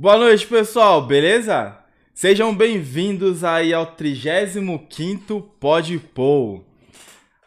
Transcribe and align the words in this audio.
Boa 0.00 0.16
noite, 0.16 0.46
pessoal, 0.46 1.04
beleza? 1.04 1.76
Sejam 2.14 2.54
bem-vindos 2.54 3.42
aí 3.42 3.74
ao 3.74 3.96
35º 3.96 5.42
Podpol. 5.58 6.64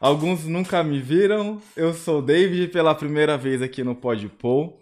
Alguns 0.01 0.43
nunca 0.43 0.83
me 0.83 0.99
viram, 0.99 1.61
eu 1.77 1.93
sou 1.93 2.19
o 2.19 2.21
David 2.21 2.67
pela 2.67 2.93
primeira 2.93 3.37
vez 3.37 3.61
aqui 3.61 3.85
no 3.85 3.95
Podpol. 3.95 4.81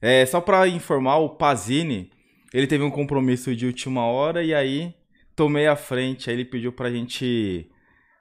É, 0.00 0.24
só 0.26 0.40
para 0.40 0.68
informar, 0.68 1.16
o 1.16 1.30
Pazini, 1.30 2.08
ele 2.54 2.68
teve 2.68 2.84
um 2.84 2.90
compromisso 2.90 3.52
de 3.52 3.66
última 3.66 4.06
hora 4.06 4.44
e 4.44 4.54
aí 4.54 4.94
tomei 5.34 5.66
a 5.66 5.74
frente, 5.74 6.30
aí 6.30 6.36
ele 6.36 6.44
pediu 6.44 6.72
pra 6.72 6.88
gente 6.88 7.68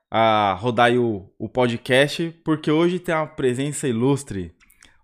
a 0.09 0.57
rodar 0.59 0.87
aí 0.87 0.97
o, 0.97 1.29
o 1.37 1.47
podcast, 1.47 2.35
porque 2.43 2.71
hoje 2.71 2.97
tem 2.97 3.13
uma 3.13 3.27
presença 3.27 3.87
ilustre, 3.87 4.55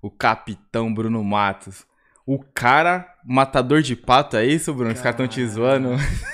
o 0.02 0.10
Capitão 0.10 0.92
Bruno 0.92 1.24
Matos. 1.24 1.86
O 2.26 2.40
cara 2.54 3.14
matador 3.26 3.82
de 3.82 3.96
pato, 3.96 4.38
é 4.38 4.46
isso, 4.46 4.74
Bruno? 4.74 4.94
Os 4.94 5.00
caras 5.02 5.14
estão 5.14 5.28
te 5.28 5.46
zoando. 5.46 5.90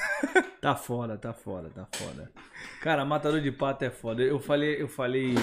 Tá 0.62 0.75
foda, 0.75 1.17
tá 1.17 1.31
foda, 1.31 1.69
tá 1.69 1.88
foda. 1.93 2.29
Cara, 2.81 3.05
matador 3.05 3.39
de 3.39 3.50
pato 3.50 3.86
é 3.86 3.89
foda. 3.89 4.22
Eu 4.22 4.39
falei, 4.39 4.81
eu 4.81 4.89
falei. 4.89 5.34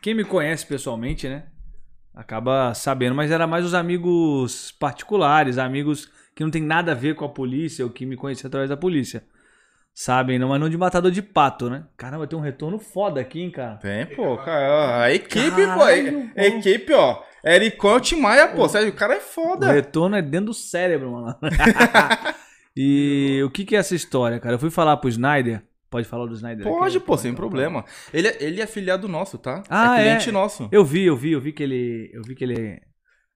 Quem 0.00 0.14
me 0.14 0.24
conhece 0.24 0.64
pessoalmente, 0.64 1.28
né? 1.28 1.44
Acaba 2.14 2.72
sabendo, 2.72 3.14
mas 3.14 3.30
era 3.30 3.46
mais 3.46 3.66
os 3.66 3.74
amigos 3.74 4.72
particulares, 4.72 5.58
amigos 5.58 6.10
que 6.34 6.42
não 6.42 6.50
tem 6.50 6.62
nada 6.62 6.92
a 6.92 6.94
ver 6.94 7.14
com 7.14 7.26
a 7.26 7.28
polícia, 7.28 7.84
ou 7.84 7.90
que 7.90 8.06
me 8.06 8.16
conheciam 8.16 8.48
através 8.48 8.70
da 8.70 8.76
polícia. 8.76 9.24
Sabem, 9.92 10.38
não, 10.38 10.48
mas 10.48 10.60
não 10.60 10.68
de 10.68 10.76
matador 10.76 11.10
de 11.10 11.22
pato, 11.22 11.68
né? 11.68 11.84
Caramba, 11.96 12.26
tem 12.26 12.38
um 12.38 12.42
retorno 12.42 12.78
foda 12.78 13.20
aqui, 13.20 13.40
hein, 13.40 13.50
cara. 13.50 13.76
Tem, 13.76 14.06
pô, 14.06 14.36
cara. 14.38 15.02
A 15.02 15.12
equipe, 15.12 15.50
Caralho, 15.50 16.30
pô. 16.34 16.40
A 16.40 16.44
equipe, 16.46 16.92
ó. 16.94 17.22
Ericão 17.46 18.00
Maia, 18.20 18.48
pô. 18.48 18.68
Sério, 18.68 18.88
o 18.90 18.92
cara 18.92 19.14
é 19.14 19.18
O 19.18 19.20
foda. 19.20 19.70
retorno 19.72 20.16
é 20.16 20.22
dentro 20.22 20.46
do 20.46 20.54
cérebro, 20.54 21.12
mano. 21.12 21.36
e 22.76 23.40
o 23.44 23.50
que, 23.50 23.64
que 23.64 23.76
é 23.76 23.78
essa 23.78 23.94
história, 23.94 24.38
cara? 24.40 24.54
Eu 24.54 24.58
fui 24.58 24.70
falar 24.70 24.96
pro 24.96 25.08
Snyder. 25.08 25.62
Pode 25.88 26.06
falar 26.08 26.26
do 26.26 26.34
Snyder? 26.34 26.66
aqui? 26.66 26.76
Pode, 26.76 27.00
pô, 27.00 27.16
sem 27.16 27.32
problema. 27.34 27.84
Ele, 28.12 28.28
é- 28.28 28.36
ele 28.40 28.60
é 28.60 28.66
filiado 28.66 29.06
nosso, 29.08 29.38
tá? 29.38 29.62
Ah, 29.70 29.98
é 29.98 30.00
é? 30.00 30.04
cliente 30.04 30.32
nosso. 30.32 30.68
Eu 30.72 30.84
vi, 30.84 31.04
eu 31.04 31.16
vi, 31.16 31.32
eu 31.32 31.40
vi 31.40 31.52
que 31.52 31.62
ele. 31.62 32.10
Eu 32.12 32.22
vi 32.22 32.34
que 32.34 32.42
ele. 32.44 32.80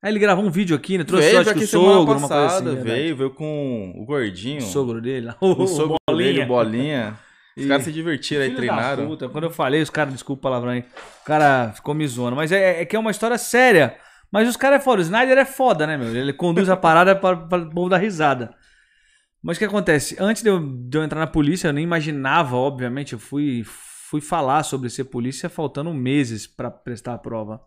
Ah, 0.02 0.08
ele 0.08 0.18
gravou 0.18 0.44
um 0.44 0.50
vídeo 0.50 0.74
aqui, 0.74 0.98
né? 0.98 1.04
Trouxe 1.04 1.26
veio 1.28 1.40
acho 1.40 1.50
que 1.50 1.56
aqui 1.56 1.64
o 1.64 1.68
sogro, 1.68 1.90
uma 2.00 2.06
coisa 2.06 2.20
passada, 2.22 2.70
assim. 2.70 2.82
verdade. 2.82 3.00
veio, 3.00 3.16
veio 3.16 3.30
com 3.30 3.92
o 3.96 4.04
gordinho. 4.04 4.58
O 4.58 4.62
sogro 4.62 5.00
dele 5.00 5.26
lá. 5.26 5.36
o 5.40 5.66
sogro 5.66 5.96
Bolinha. 6.08 6.32
dele, 6.32 6.44
o 6.44 6.48
bolinha. 6.48 7.18
Os 7.56 7.66
caras 7.66 7.84
se 7.84 7.92
divertiram 7.92 8.42
aí, 8.42 8.54
treinaram. 8.54 9.06
puta, 9.06 9.28
Quando 9.28 9.44
eu 9.44 9.50
falei, 9.50 9.82
os 9.82 9.90
caras, 9.90 10.12
desculpa 10.12 10.40
o 10.40 10.42
palavrão 10.42 10.72
aí, 10.72 10.80
o 10.80 11.24
cara 11.24 11.72
ficou 11.74 11.94
me 11.94 12.06
zoando. 12.06 12.36
Mas 12.36 12.52
é, 12.52 12.82
é 12.82 12.84
que 12.84 12.96
é 12.96 12.98
uma 12.98 13.10
história 13.10 13.36
séria. 13.36 13.96
Mas 14.32 14.48
os 14.48 14.56
caras 14.56 14.80
é 14.80 14.84
foda. 14.84 15.00
O 15.00 15.02
Snyder 15.02 15.38
é 15.38 15.44
foda, 15.44 15.86
né, 15.86 15.96
meu? 15.96 16.14
Ele 16.14 16.32
conduz 16.32 16.68
a 16.68 16.76
parada 16.76 17.16
para, 17.16 17.36
para 17.36 17.62
o 17.62 17.70
povo 17.70 17.88
dar 17.88 17.98
risada. 17.98 18.54
Mas 19.42 19.56
o 19.56 19.60
que 19.60 19.64
acontece? 19.64 20.16
Antes 20.20 20.42
de 20.42 20.48
eu, 20.48 20.60
de 20.60 20.96
eu 20.96 21.02
entrar 21.02 21.18
na 21.18 21.26
polícia, 21.26 21.68
eu 21.68 21.72
nem 21.72 21.82
imaginava, 21.82 22.56
obviamente, 22.56 23.14
eu 23.14 23.18
fui, 23.18 23.62
fui 23.64 24.20
falar 24.20 24.62
sobre 24.62 24.88
ser 24.90 25.04
polícia 25.04 25.48
faltando 25.48 25.92
meses 25.92 26.46
para 26.46 26.70
prestar 26.70 27.14
a 27.14 27.18
prova. 27.18 27.60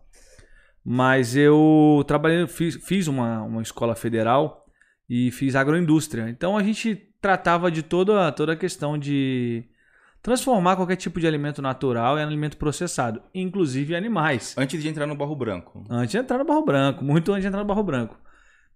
Mas 0.84 1.34
eu 1.34 2.04
trabalhei, 2.06 2.46
fiz, 2.46 2.76
fiz 2.76 3.08
uma, 3.08 3.42
uma 3.42 3.62
escola 3.62 3.94
federal 3.94 4.64
e 5.08 5.30
fiz 5.30 5.56
agroindústria. 5.56 6.28
Então 6.28 6.56
a 6.56 6.62
gente 6.62 6.94
tratava 7.20 7.70
de 7.70 7.82
toda, 7.82 8.30
toda 8.32 8.52
a 8.52 8.56
questão 8.56 8.96
de 8.98 9.64
transformar 10.24 10.74
qualquer 10.74 10.96
tipo 10.96 11.20
de 11.20 11.26
alimento 11.26 11.60
natural 11.60 12.18
em 12.18 12.22
alimento 12.22 12.56
processado, 12.56 13.20
inclusive 13.34 13.94
animais. 13.94 14.54
Antes 14.56 14.82
de 14.82 14.88
entrar 14.88 15.06
no 15.06 15.14
Barro 15.14 15.36
Branco. 15.36 15.84
Antes 15.90 16.12
de 16.12 16.16
entrar 16.18 16.38
no 16.38 16.46
Barro 16.46 16.64
Branco, 16.64 17.04
muito 17.04 17.30
antes 17.30 17.42
de 17.42 17.48
entrar 17.48 17.60
no 17.60 17.66
Barro 17.66 17.82
Branco. 17.82 18.18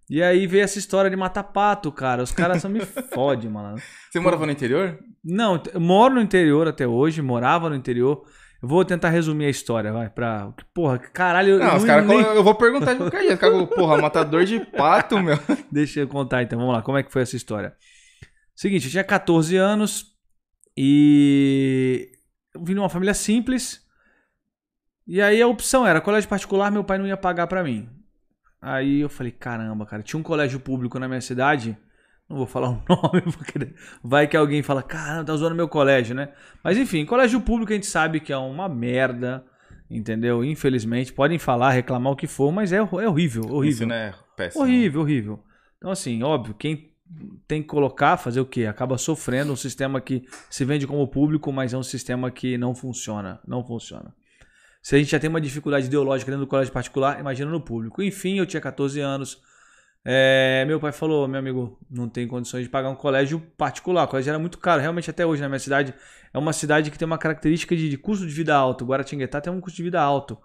E 0.07 0.21
aí 0.21 0.45
veio 0.45 0.63
essa 0.63 0.77
história 0.77 1.09
de 1.09 1.15
matar 1.15 1.43
pato, 1.43 1.91
cara. 1.91 2.21
Os 2.21 2.31
caras 2.31 2.61
só 2.61 2.69
me 2.69 2.79
fodem, 3.13 3.49
mano. 3.49 3.77
Você 4.11 4.19
morava 4.19 4.45
no 4.45 4.51
interior? 4.51 4.99
Não, 5.25 5.59
eu 5.73 5.79
moro 5.81 6.13
no 6.15 6.21
interior 6.21 6.67
até 6.67 6.87
hoje, 6.87 7.19
morava 7.21 7.67
no 7.67 7.75
interior. 7.75 8.21
Eu 8.61 8.67
vou 8.69 8.85
tentar 8.85 9.09
resumir 9.09 9.45
a 9.45 9.49
história, 9.49 9.91
vai, 9.91 10.07
pra... 10.09 10.51
Porra, 10.73 10.99
caralho... 10.99 11.53
eu 11.53 11.59
Não, 11.59 11.75
os 11.77 11.81
não- 11.81 11.87
caras. 11.87 12.05
nem- 12.05 12.19
Eu 12.21 12.43
vou 12.43 12.53
perguntar 12.55 12.93
de 12.93 12.99
qualquer 12.99 13.21
jeito. 13.21 13.33
Os 13.33 13.39
caras, 13.39 13.69
porra, 13.69 13.97
matador 13.97 14.43
de 14.45 14.59
pato, 14.59 15.17
meu. 15.19 15.37
Deixa 15.71 16.01
eu 16.01 16.07
contar 16.07 16.43
então, 16.43 16.59
vamos 16.59 16.75
lá, 16.75 16.81
como 16.83 16.97
é 16.97 17.03
que 17.03 17.11
foi 17.11 17.21
essa 17.23 17.35
história? 17.35 17.73
Seguinte, 18.55 18.85
eu 18.85 18.91
tinha 18.91 19.03
14 19.03 19.55
anos 19.57 20.05
e 20.81 22.09
eu 22.55 22.63
vim 22.63 22.73
numa 22.73 22.87
família 22.87 23.13
simples. 23.13 23.85
E 25.05 25.21
aí 25.21 25.41
a 25.41 25.47
opção 25.47 25.85
era 25.85 25.99
colégio 25.99 26.29
particular, 26.29 26.71
meu 26.71 26.85
pai 26.85 26.97
não 26.97 27.05
ia 27.05 27.17
pagar 27.17 27.47
pra 27.47 27.61
mim. 27.61 27.89
Aí 28.61 29.01
eu 29.01 29.09
falei, 29.09 29.33
caramba, 29.33 29.85
cara, 29.85 30.01
tinha 30.01 30.17
um 30.17 30.23
colégio 30.23 30.57
público 30.57 30.97
na 30.97 31.05
minha 31.05 31.19
cidade. 31.19 31.77
Não 32.29 32.37
vou 32.37 32.45
falar 32.45 32.69
o 32.71 32.81
nome, 32.87 33.23
porque 33.23 33.73
vai 34.01 34.25
que 34.25 34.37
alguém 34.37 34.63
fala, 34.63 34.81
caramba, 34.81 35.25
tá 35.25 35.35
zoando 35.35 35.53
meu 35.53 35.67
colégio, 35.67 36.15
né? 36.15 36.31
Mas 36.63 36.77
enfim, 36.77 37.05
colégio 37.05 37.41
público 37.41 37.73
a 37.73 37.75
gente 37.75 37.87
sabe 37.87 38.21
que 38.21 38.31
é 38.31 38.37
uma 38.37 38.69
merda, 38.69 39.43
entendeu? 39.91 40.45
Infelizmente, 40.45 41.11
podem 41.11 41.37
falar, 41.37 41.71
reclamar 41.71 42.13
o 42.13 42.15
que 42.15 42.25
for, 42.25 42.53
mas 42.53 42.71
é, 42.71 42.77
é 42.77 42.81
horrível, 42.81 43.43
horrível. 43.49 43.69
Isso, 43.69 43.85
né? 43.85 44.13
Péssimo. 44.37 44.63
Horrível, 44.63 45.01
horrível. 45.01 45.43
Então, 45.77 45.91
assim, 45.91 46.23
óbvio, 46.23 46.53
quem 46.53 46.88
tem 47.47 47.61
que 47.61 47.67
colocar, 47.67 48.17
fazer 48.17 48.39
o 48.39 48.45
quê? 48.45 48.65
Acaba 48.65 48.97
sofrendo 48.97 49.51
um 49.51 49.55
sistema 49.55 49.99
que 49.99 50.25
se 50.49 50.63
vende 50.63 50.85
como 50.85 51.07
público, 51.07 51.51
mas 51.51 51.73
é 51.73 51.77
um 51.77 51.83
sistema 51.83 52.29
que 52.29 52.57
não 52.57 52.75
funciona. 52.75 53.39
Não 53.47 53.63
funciona. 53.63 54.13
Se 54.81 54.95
a 54.95 54.99
gente 54.99 55.11
já 55.11 55.19
tem 55.19 55.29
uma 55.29 55.41
dificuldade 55.41 55.87
ideológica 55.87 56.31
dentro 56.31 56.45
do 56.45 56.49
colégio 56.49 56.71
particular, 56.71 57.19
imagina 57.19 57.49
no 57.51 57.59
público. 57.59 58.01
Enfim, 58.01 58.37
eu 58.39 58.45
tinha 58.45 58.61
14 58.61 58.99
anos. 58.99 59.41
É, 60.05 60.63
meu 60.65 60.79
pai 60.79 60.91
falou, 60.91 61.27
meu 61.27 61.39
amigo, 61.39 61.77
não 61.89 62.07
tem 62.07 62.27
condições 62.27 62.63
de 62.63 62.69
pagar 62.69 62.89
um 62.89 62.95
colégio 62.95 63.39
particular. 63.57 64.05
O 64.05 64.07
colégio 64.07 64.29
era 64.29 64.39
muito 64.39 64.57
caro. 64.57 64.81
Realmente, 64.81 65.09
até 65.09 65.25
hoje, 65.25 65.41
na 65.41 65.49
minha 65.49 65.59
cidade, 65.59 65.93
é 66.33 66.37
uma 66.37 66.53
cidade 66.53 66.89
que 66.89 66.97
tem 66.97 67.05
uma 67.05 67.17
característica 67.17 67.75
de, 67.75 67.89
de 67.89 67.97
custo 67.97 68.25
de 68.25 68.33
vida 68.33 68.55
alto. 68.55 68.85
Guaratinguetá 68.85 69.41
tem 69.41 69.51
um 69.51 69.59
custo 69.59 69.77
de 69.77 69.83
vida 69.83 70.01
alto. 70.01 70.37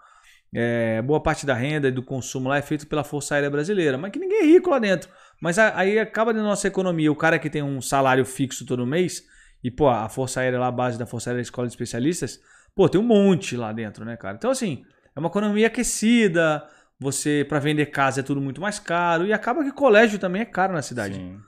É, 0.52 1.02
boa 1.02 1.20
parte 1.20 1.44
da 1.44 1.54
renda 1.54 1.88
e 1.88 1.90
do 1.90 2.02
consumo 2.02 2.48
lá 2.48 2.58
é 2.58 2.62
feito 2.62 2.86
pela 2.86 3.02
Força 3.02 3.34
Aérea 3.34 3.50
Brasileira, 3.50 3.98
mas 3.98 4.12
que 4.12 4.20
ninguém 4.20 4.42
é 4.42 4.46
rico 4.46 4.70
lá 4.70 4.78
dentro. 4.78 5.10
Mas 5.40 5.58
aí 5.58 5.98
acaba 5.98 6.32
da 6.32 6.42
nossa 6.42 6.68
economia, 6.68 7.10
o 7.10 7.16
cara 7.16 7.38
que 7.38 7.50
tem 7.50 7.62
um 7.62 7.80
salário 7.80 8.24
fixo 8.24 8.64
todo 8.64 8.86
mês, 8.86 9.24
e 9.62 9.70
pô, 9.70 9.88
a 9.88 10.08
Força 10.08 10.40
Aérea 10.40 10.58
lá, 10.58 10.68
a 10.68 10.72
base 10.72 10.98
da 10.98 11.06
Força 11.06 11.30
Aérea 11.30 11.40
a 11.40 11.42
Escola 11.42 11.66
de 11.66 11.72
Especialistas, 11.72 12.40
pô, 12.74 12.88
tem 12.88 13.00
um 13.00 13.04
monte 13.04 13.56
lá 13.56 13.72
dentro, 13.72 14.04
né, 14.04 14.16
cara? 14.16 14.36
Então, 14.36 14.50
assim, 14.50 14.84
é 15.14 15.18
uma 15.18 15.28
economia 15.28 15.66
aquecida, 15.66 16.66
você, 16.98 17.44
para 17.48 17.58
vender 17.58 17.86
casa 17.86 18.20
é 18.20 18.22
tudo 18.22 18.40
muito 18.40 18.60
mais 18.60 18.78
caro, 18.78 19.26
e 19.26 19.32
acaba 19.32 19.64
que 19.64 19.72
colégio 19.72 20.18
também 20.18 20.42
é 20.42 20.44
caro 20.44 20.72
na 20.72 20.82
cidade. 20.82 21.16
Sim. 21.16 21.38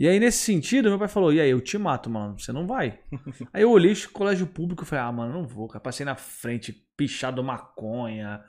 E 0.00 0.08
aí, 0.08 0.18
nesse 0.18 0.38
sentido, 0.38 0.88
meu 0.88 0.98
pai 0.98 1.08
falou: 1.08 1.30
e 1.30 1.38
aí, 1.38 1.50
eu 1.50 1.60
te 1.60 1.76
mato, 1.76 2.08
mano, 2.08 2.38
você 2.38 2.52
não 2.52 2.66
vai. 2.66 2.98
aí 3.52 3.62
eu 3.62 3.70
olhei 3.70 3.92
o 3.92 4.10
colégio 4.10 4.46
público 4.46 4.82
e 4.82 4.86
falei: 4.86 5.04
ah, 5.04 5.12
mano, 5.12 5.30
não 5.30 5.46
vou, 5.46 5.68
cara. 5.68 5.78
Passei 5.78 6.06
na 6.06 6.16
frente, 6.16 6.72
pichado 6.96 7.44
maconha. 7.44 8.42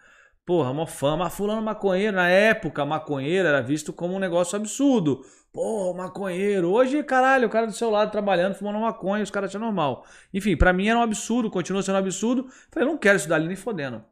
Porra, 0.46 0.74
mó 0.74 0.86
fama. 0.86 1.30
Fulano 1.30 1.62
maconheiro, 1.62 2.16
na 2.16 2.28
época, 2.28 2.86
maconheiro 2.86 3.48
era 3.48 3.62
visto 3.62 3.94
como 3.94 4.16
um 4.16 4.20
negócio 4.20 4.56
absurdo. 4.56 5.24
Porra, 5.54 5.98
maconheiro. 5.98 6.70
Hoje, 6.72 7.04
caralho, 7.04 7.48
o 7.48 7.50
cara 7.50 7.68
do 7.68 7.74
seu 7.74 7.90
lado 7.90 8.12
trabalhando, 8.12 8.56
fumando 8.56 8.80
maconha, 8.80 9.24
os 9.24 9.30
caras 9.30 9.50
acham 9.50 9.62
normal. 9.62 10.06
Enfim, 10.34 10.56
pra 10.56 10.74
mim 10.74 10.88
era 10.88 10.98
um 10.98 11.04
absurdo, 11.04 11.50
continua 11.52 11.84
sendo 11.84 11.96
um 11.96 12.00
absurdo. 12.00 12.48
Falei, 12.72 12.88
não 12.88 12.98
quero 12.98 13.18
estudar 13.18 13.36
ali 13.36 13.48
nem 13.48 13.56
fodendo. 13.56 14.04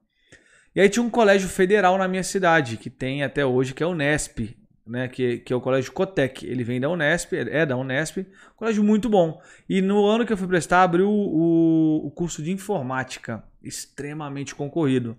E 0.75 0.81
aí 0.81 0.89
tinha 0.89 1.03
um 1.03 1.09
colégio 1.09 1.49
federal 1.49 1.97
na 1.97 2.07
minha 2.07 2.23
cidade, 2.23 2.77
que 2.77 2.89
tem 2.89 3.23
até 3.23 3.45
hoje, 3.45 3.73
que 3.73 3.81
é 3.81 3.85
o 3.85 3.89
Unesp, 3.89 4.55
né? 4.85 5.07
Que, 5.07 5.39
que 5.39 5.51
é 5.51 5.55
o 5.55 5.61
colégio 5.61 5.91
Cotec. 5.91 6.45
Ele 6.45 6.63
vem 6.63 6.79
da 6.79 6.89
Unesp, 6.89 7.33
é 7.33 7.65
da 7.65 7.75
Unesp, 7.75 8.25
colégio 8.55 8.83
muito 8.83 9.09
bom. 9.09 9.41
E 9.67 9.81
no 9.81 10.05
ano 10.05 10.25
que 10.25 10.33
eu 10.33 10.37
fui 10.37 10.47
prestar, 10.47 10.83
abriu 10.83 11.09
o, 11.09 12.05
o 12.05 12.11
curso 12.11 12.43
de 12.43 12.51
informática, 12.51 13.43
extremamente 13.63 14.53
concorrido. 14.53 15.17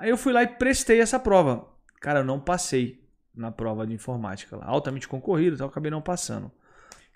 Aí 0.00 0.08
eu 0.08 0.16
fui 0.16 0.32
lá 0.32 0.42
e 0.42 0.46
prestei 0.48 0.98
essa 0.98 1.18
prova. 1.18 1.68
Cara, 2.00 2.20
eu 2.20 2.24
não 2.24 2.40
passei 2.40 3.04
na 3.34 3.50
prova 3.50 3.86
de 3.86 3.92
informática 3.92 4.56
lá. 4.56 4.64
Altamente 4.64 5.06
concorrido, 5.06 5.54
então 5.54 5.66
eu 5.66 5.70
acabei 5.70 5.90
não 5.90 6.00
passando. 6.00 6.50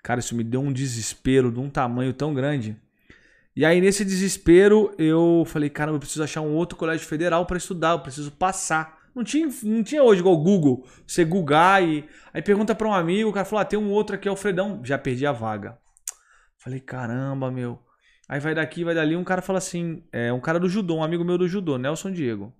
Cara, 0.03 0.19
isso 0.19 0.35
me 0.35 0.43
deu 0.43 0.61
um 0.61 0.71
desespero 0.71 1.51
de 1.51 1.59
um 1.59 1.67
tamanho 1.67 2.13
tão 2.13 2.31
grande. 2.31 2.79
E 3.55 3.65
aí, 3.65 3.81
nesse 3.81 4.05
desespero, 4.05 4.93
eu 4.99 5.43
falei, 5.47 5.67
cara, 5.67 5.89
eu 5.89 5.97
preciso 5.97 6.23
achar 6.23 6.41
um 6.41 6.53
outro 6.53 6.77
colégio 6.77 7.07
federal 7.07 7.43
para 7.47 7.57
estudar, 7.57 7.93
eu 7.93 8.01
preciso 8.01 8.31
passar. 8.31 8.99
Não 9.15 9.23
tinha, 9.23 9.49
não 9.63 9.81
tinha 9.81 10.03
hoje 10.03 10.19
igual 10.19 10.35
o 10.35 10.43
Google, 10.43 10.85
você 11.07 11.25
googar 11.25 11.81
e. 11.81 12.07
Aí 12.31 12.41
pergunta 12.43 12.75
para 12.75 12.87
um 12.87 12.93
amigo, 12.93 13.31
o 13.31 13.33
cara 13.33 13.45
falou, 13.45 13.61
ah, 13.61 13.65
tem 13.65 13.79
um 13.79 13.89
outro 13.89 14.15
aqui, 14.15 14.29
Alfredão. 14.29 14.81
Já 14.83 14.99
perdi 14.99 15.25
a 15.25 15.31
vaga. 15.31 15.75
Falei, 16.57 16.79
caramba, 16.79 17.49
meu. 17.49 17.79
Aí 18.29 18.39
vai 18.39 18.53
daqui, 18.53 18.83
vai 18.83 18.93
dali, 18.93 19.15
um 19.15 19.23
cara 19.23 19.41
fala 19.41 19.57
assim, 19.57 20.03
é 20.11 20.31
um 20.31 20.39
cara 20.39 20.59
do 20.59 20.69
judô, 20.69 20.97
um 20.97 21.03
amigo 21.03 21.23
meu 21.23 21.37
do 21.37 21.47
judô, 21.47 21.79
Nelson 21.79 22.11
Diego. 22.11 22.53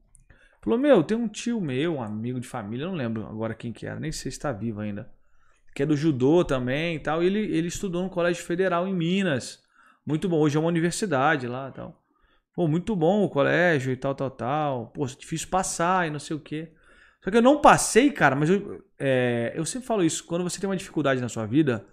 Falou, 0.66 0.80
meu, 0.80 1.04
tem 1.04 1.16
um 1.16 1.28
tio 1.28 1.62
meu, 1.62 1.98
um 1.98 2.02
amigo 2.02 2.40
de 2.40 2.48
família, 2.48 2.88
não 2.88 2.96
lembro 2.96 3.24
agora 3.28 3.54
quem 3.54 3.72
que 3.72 3.86
era, 3.86 4.00
nem 4.00 4.12
sei 4.12 4.32
se 4.32 4.38
está 4.38 4.52
vivo 4.52 4.82
ainda. 4.82 5.08
Que 5.76 5.84
é 5.84 5.86
do 5.86 5.96
judô 5.96 6.44
também 6.44 6.96
e 6.96 7.00
tal. 7.00 7.22
E 7.22 7.28
ele, 7.28 7.40
ele 7.56 7.68
estudou 7.68 8.02
no 8.02 8.10
Colégio 8.10 8.44
Federal 8.44 8.88
em 8.88 8.94
Minas. 8.94 9.64
Muito 10.04 10.28
bom. 10.28 10.40
Hoje 10.40 10.58
é 10.58 10.60
uma 10.60 10.70
universidade 10.70 11.48
lá 11.48 11.70
e 11.70 11.74
tal. 11.74 12.02
Pô, 12.56 12.68
muito 12.68 12.96
bom 12.96 13.24
o 13.24 13.30
colégio 13.30 13.94
e 13.94 13.96
tal, 13.96 14.16
tal, 14.16 14.32
tal. 14.32 14.88
Pô, 14.88 15.06
difícil 15.06 15.50
passar 15.50 16.08
e 16.08 16.10
não 16.10 16.18
sei 16.18 16.36
o 16.36 16.40
quê. 16.40 16.72
Só 17.24 17.30
que 17.30 17.38
eu 17.38 17.44
não 17.44 17.62
passei, 17.62 18.10
cara, 18.10 18.36
mas 18.36 18.50
eu, 18.50 18.84
é, 18.98 19.54
eu 19.56 19.66
sempre 19.66 19.86
falo 19.86 20.04
isso. 20.04 20.24
Quando 20.26 20.44
você 20.44 20.60
tem 20.60 20.68
uma 20.68 20.76
dificuldade 20.76 21.22
na 21.22 21.30
sua 21.30 21.46
vida, 21.46 21.86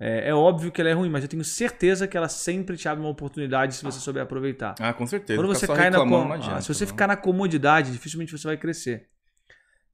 é, 0.00 0.28
é, 0.28 0.34
óbvio 0.34 0.70
que 0.70 0.80
ela 0.80 0.90
é 0.90 0.92
ruim, 0.92 1.10
mas 1.10 1.24
eu 1.24 1.28
tenho 1.28 1.42
certeza 1.42 2.06
que 2.06 2.16
ela 2.16 2.28
sempre 2.28 2.76
te 2.76 2.88
abre 2.88 3.02
uma 3.02 3.10
oportunidade 3.10 3.74
se 3.74 3.82
você 3.82 3.98
souber 3.98 4.22
aproveitar. 4.22 4.76
Ah, 4.78 4.92
com 4.92 5.06
certeza. 5.06 5.40
Quando 5.40 5.52
você 5.52 5.66
cai 5.66 5.90
na 5.90 5.98
com... 5.98 6.32
adianta, 6.32 6.56
ah, 6.56 6.60
se 6.60 6.72
você 6.72 6.84
não. 6.84 6.88
ficar 6.88 7.08
na 7.08 7.16
comodidade, 7.16 7.90
dificilmente 7.90 8.30
você 8.30 8.46
vai 8.46 8.56
crescer. 8.56 9.08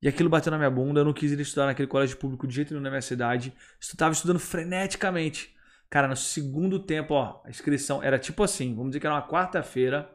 E 0.02 0.08
aquilo 0.08 0.28
bateu 0.28 0.50
na 0.50 0.58
minha 0.58 0.70
bunda, 0.70 1.00
eu 1.00 1.04
não 1.06 1.14
quis 1.14 1.32
ir 1.32 1.40
estudar 1.40 1.64
naquele 1.64 1.88
colégio 1.88 2.18
público 2.18 2.46
de 2.46 2.54
jeito 2.54 2.72
nenhum 2.72 2.82
na 2.82 2.90
minha 2.90 3.00
cidade. 3.00 3.54
Eu 3.80 3.96
tava 3.96 4.12
estudando 4.12 4.38
freneticamente. 4.38 5.54
Cara, 5.88 6.06
no 6.06 6.16
segundo 6.16 6.78
tempo, 6.78 7.14
ó, 7.14 7.40
a 7.42 7.48
inscrição 7.48 8.02
era 8.02 8.18
tipo 8.18 8.42
assim, 8.42 8.74
vamos 8.74 8.90
dizer 8.90 9.00
que 9.00 9.06
era 9.06 9.16
uma 9.16 9.26
quarta-feira. 9.26 10.10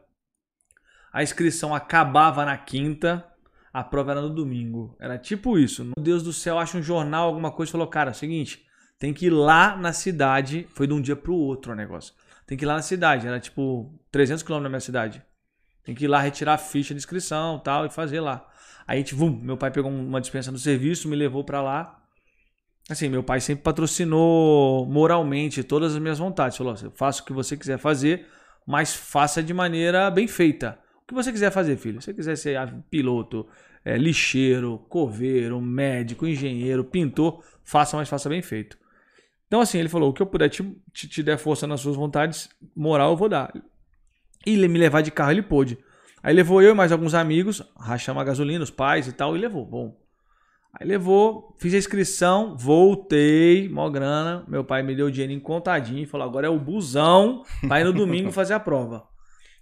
A 1.12 1.24
inscrição 1.24 1.74
acabava 1.74 2.44
na 2.44 2.56
quinta, 2.56 3.26
a 3.72 3.82
prova 3.82 4.12
era 4.12 4.20
no 4.20 4.30
domingo. 4.30 4.96
Era 5.00 5.18
tipo 5.18 5.58
isso. 5.58 5.84
Meu 5.84 5.94
Deus 5.98 6.22
do 6.22 6.32
céu, 6.32 6.60
acha 6.60 6.78
um 6.78 6.82
jornal, 6.82 7.26
alguma 7.26 7.50
coisa, 7.50 7.72
falou, 7.72 7.88
cara, 7.88 8.10
é 8.10 8.12
o 8.12 8.14
seguinte, 8.14 8.64
tem 9.00 9.14
que 9.14 9.26
ir 9.26 9.30
lá 9.30 9.76
na 9.76 9.94
cidade. 9.94 10.68
Foi 10.74 10.86
de 10.86 10.92
um 10.92 11.00
dia 11.00 11.16
pro 11.16 11.34
outro 11.34 11.72
o 11.72 11.74
negócio. 11.74 12.14
Tem 12.46 12.56
que 12.56 12.64
ir 12.64 12.68
lá 12.68 12.74
na 12.74 12.82
cidade, 12.82 13.26
era 13.26 13.40
tipo 13.40 13.98
300 14.12 14.42
km 14.42 14.62
da 14.62 14.68
minha 14.68 14.80
cidade. 14.80 15.22
Tem 15.82 15.94
que 15.94 16.04
ir 16.04 16.08
lá 16.08 16.20
retirar 16.20 16.54
a 16.54 16.58
ficha 16.58 16.92
de 16.92 16.98
inscrição 16.98 17.58
tal, 17.58 17.86
e 17.86 17.90
fazer 17.90 18.20
lá. 18.20 18.46
Aí 18.86 19.02
vum, 19.04 19.30
meu 19.30 19.56
pai 19.56 19.70
pegou 19.70 19.90
uma 19.90 20.20
dispensa 20.20 20.52
no 20.52 20.58
serviço, 20.58 21.08
me 21.08 21.16
levou 21.16 21.42
para 21.42 21.62
lá. 21.62 21.98
Assim, 22.90 23.08
meu 23.08 23.22
pai 23.22 23.40
sempre 23.40 23.62
patrocinou 23.62 24.84
moralmente 24.84 25.62
todas 25.62 25.94
as 25.94 26.00
minhas 26.00 26.18
vontades. 26.18 26.58
Falou: 26.58 26.76
faça 26.92 27.22
o 27.22 27.24
que 27.24 27.32
você 27.32 27.56
quiser 27.56 27.78
fazer, 27.78 28.26
mas 28.66 28.94
faça 28.94 29.42
de 29.42 29.54
maneira 29.54 30.10
bem 30.10 30.26
feita. 30.26 30.78
O 31.02 31.06
que 31.06 31.14
você 31.14 31.32
quiser 31.32 31.50
fazer, 31.50 31.76
filho. 31.76 32.00
Se 32.02 32.06
você 32.06 32.14
quiser 32.14 32.36
ser 32.36 32.58
piloto, 32.90 33.46
é, 33.82 33.96
lixeiro, 33.96 34.78
coveiro, 34.90 35.58
médico, 35.60 36.26
engenheiro, 36.26 36.84
pintor, 36.84 37.42
faça, 37.64 37.96
mas 37.96 38.08
faça 38.08 38.28
bem 38.28 38.42
feito. 38.42 38.76
Então, 39.50 39.60
assim, 39.60 39.80
ele 39.80 39.88
falou: 39.88 40.10
o 40.10 40.12
que 40.12 40.22
eu 40.22 40.26
puder 40.26 40.48
te, 40.48 40.62
te, 40.92 41.08
te 41.08 41.24
der 41.24 41.36
força 41.36 41.66
nas 41.66 41.80
suas 41.80 41.96
vontades, 41.96 42.48
moral 42.74 43.10
eu 43.10 43.16
vou 43.16 43.28
dar. 43.28 43.52
E 44.46 44.56
me 44.68 44.78
levar 44.78 45.00
de 45.00 45.10
carro 45.10 45.32
ele 45.32 45.42
pôde. 45.42 45.76
Aí 46.22 46.32
levou 46.32 46.62
eu 46.62 46.70
e 46.70 46.74
mais 46.74 46.92
alguns 46.92 47.14
amigos, 47.14 47.60
rachamos 47.76 48.22
a 48.22 48.24
gasolina, 48.24 48.62
os 48.62 48.70
pais 48.70 49.08
e 49.08 49.12
tal, 49.12 49.36
e 49.36 49.40
levou. 49.40 49.66
Bom. 49.66 49.98
Aí 50.72 50.86
levou, 50.86 51.56
fiz 51.58 51.74
a 51.74 51.78
inscrição, 51.78 52.56
voltei, 52.56 53.68
mó 53.68 53.90
grana. 53.90 54.44
Meu 54.46 54.64
pai 54.64 54.84
me 54.84 54.94
deu 54.94 55.06
o 55.06 55.10
dinheiro 55.10 55.32
em 55.32 55.40
contadinho 55.40 56.04
e 56.04 56.06
falou: 56.06 56.28
agora 56.28 56.46
é 56.46 56.50
o 56.50 56.60
busão 56.60 57.42
ir 57.64 57.84
no 57.84 57.92
domingo 57.92 58.30
fazer 58.30 58.54
a 58.54 58.60
prova. 58.60 59.04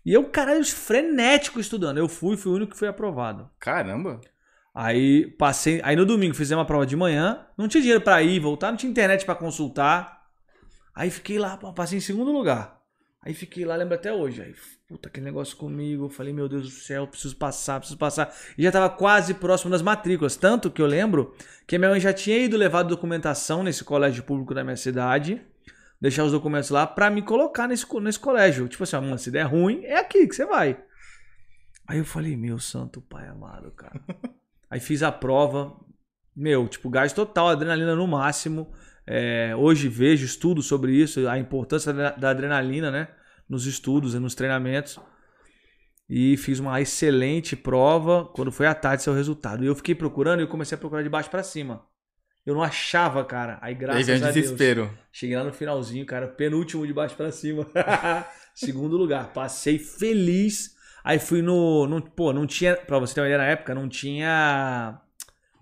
E 0.05 0.13
eu, 0.13 0.25
caralho, 0.25 0.63
frenético 0.67 1.59
estudando. 1.59 1.97
Eu 1.97 2.09
fui, 2.09 2.37
fui 2.37 2.53
o 2.53 2.57
único 2.57 2.73
que 2.73 2.79
foi 2.79 2.89
aprovado. 2.89 3.49
Caramba! 3.59 4.21
Aí 4.81 5.27
passei. 5.33 5.81
Aí 5.83 5.97
no 5.97 6.07
domingo 6.07 6.37
fizemos 6.37 6.61
uma 6.61 6.65
prova 6.65 6.87
de 6.87 6.95
manhã. 6.95 7.45
Não 7.57 7.67
tinha 7.67 7.81
dinheiro 7.81 8.01
para 8.01 8.23
ir, 8.23 8.39
voltar, 8.39 8.71
não 8.71 8.77
tinha 8.77 8.89
internet 8.89 9.27
para 9.27 9.35
consultar. 9.35 10.23
Aí 10.95 11.11
fiquei 11.11 11.37
lá, 11.37 11.57
passei 11.57 11.99
em 11.99 12.01
segundo 12.01 12.31
lugar. 12.31 12.81
Aí 13.21 13.35
fiquei 13.35 13.65
lá, 13.65 13.75
lembro 13.75 13.97
até 13.97 14.13
hoje. 14.13 14.41
Aí 14.41 14.55
puta, 14.89 15.09
aquele 15.09 15.27
negócio 15.27 15.57
comigo. 15.57 16.05
Eu 16.05 16.09
falei, 16.09 16.33
meu 16.33 16.49
Deus 16.49 16.63
do 16.63 16.71
céu, 16.71 17.09
preciso 17.09 17.35
passar, 17.35 17.81
preciso 17.81 17.99
passar. 17.99 18.33
E 18.57 18.63
já 18.63 18.71
tava 18.71 18.89
quase 18.89 19.35
próximo 19.35 19.69
das 19.69 19.83
matrículas. 19.83 20.37
Tanto 20.37 20.71
que 20.71 20.81
eu 20.81 20.87
lembro 20.87 21.35
que 21.67 21.77
minha 21.77 21.91
mãe 21.91 21.99
já 21.99 22.13
tinha 22.13 22.39
ido 22.39 22.57
levar 22.57 22.85
documentação 22.85 23.65
nesse 23.65 23.83
colégio 23.83 24.23
público 24.23 24.55
da 24.55 24.63
minha 24.63 24.77
cidade. 24.77 25.43
Deixar 26.01 26.23
os 26.23 26.31
documentos 26.31 26.71
lá 26.71 26.87
para 26.87 27.11
me 27.11 27.21
colocar 27.21 27.67
nesse, 27.67 27.85
nesse 28.01 28.21
colégio. 28.21 28.69
Tipo 28.69 28.85
assim, 28.85 28.95
mano, 28.95 29.19
se 29.19 29.29
der 29.29 29.43
ruim, 29.43 29.83
é 29.83 29.99
aqui 29.99 30.25
que 30.29 30.37
você 30.37 30.47
vai. 30.47 30.81
Aí 31.85 31.99
eu 31.99 32.05
falei, 32.05 32.37
meu 32.37 32.61
santo 32.61 33.01
pai 33.01 33.27
amado, 33.27 33.73
cara. 33.73 34.01
Aí 34.71 34.81
fiz 34.81 35.03
a 35.03 35.11
prova. 35.11 35.75
Meu, 36.35 36.69
tipo, 36.69 36.89
gás 36.89 37.13
total, 37.13 37.49
adrenalina 37.49 37.97
no 37.97 38.07
máximo. 38.07 38.73
É, 39.07 39.55
hoje 39.57 39.89
vejo 39.89 40.25
estudo 40.25 40.63
sobre 40.63 40.93
isso, 40.93 41.27
a 41.29 41.39
importância 41.39 41.93
da, 41.93 42.31
adrenalina, 42.31 42.91
né? 42.91 43.09
nos 43.49 43.67
estudos 43.67 44.15
e 44.15 44.19
nos 44.19 44.35
treinamentos. 44.35 44.99
E 46.09 46.37
fiz 46.37 46.59
uma 46.59 46.81
excelente 46.81 47.57
prova. 47.57 48.25
Quando 48.27 48.53
foi 48.53 48.67
à 48.67 48.75
tarde, 48.75 49.03
seu 49.03 49.15
resultado. 49.15 49.65
E 49.65 49.67
eu 49.67 49.75
fiquei 49.75 49.95
procurando 49.95 50.41
e 50.41 50.43
eu 50.43 50.49
comecei 50.49 50.77
a 50.77 50.79
procurar 50.79 51.03
de 51.03 51.09
baixo 51.09 51.31
para 51.31 51.43
cima. 51.43 51.85
Eu 52.47 52.55
não 52.55 52.63
achava, 52.63 53.25
cara. 53.25 53.59
Aí, 53.61 53.75
graças 53.75 54.09
Aí 54.09 54.23
a 54.23 54.31
desespero. 54.31 54.87
Deus. 54.87 54.99
Cheguei 55.13 55.37
lá 55.37 55.45
no 55.45 55.53
finalzinho, 55.53 56.07
cara. 56.07 56.29
Penúltimo 56.29 56.87
de 56.87 56.95
baixo 56.95 57.15
para 57.15 57.31
cima. 57.31 57.67
Segundo 58.55 58.97
lugar. 58.97 59.33
Passei 59.35 59.79
feliz. 59.79 60.78
Aí 61.09 61.19
fui 61.19 61.41
no. 61.41 62.03
Pô, 62.15 62.35
não 62.35 62.47
tinha. 62.47 62.77
Pra 62.77 62.99
você 62.99 63.15
ter 63.15 63.23
uma 63.23 63.29
ideia 63.29 63.39
na 63.39 63.47
época, 63.47 63.75
não 63.75 63.89
tinha. 63.89 65.01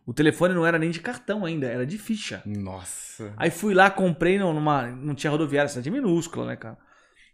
O 0.05 0.13
telefone 0.13 0.53
não 0.53 0.67
era 0.67 0.77
nem 0.77 0.91
de 0.91 0.99
cartão 0.99 1.45
ainda, 1.45 1.69
era 1.69 1.87
de 1.87 1.97
ficha. 1.99 2.43
Nossa. 2.45 3.33
Aí 3.37 3.49
fui 3.49 3.73
lá, 3.73 3.89
comprei 3.89 4.41
numa. 4.41 4.89
Não 4.89 5.15
tinha 5.15 5.31
rodoviária, 5.31 5.69
cidade 5.69 5.89
minúscula, 5.89 6.47
né, 6.47 6.57
cara? 6.57 6.77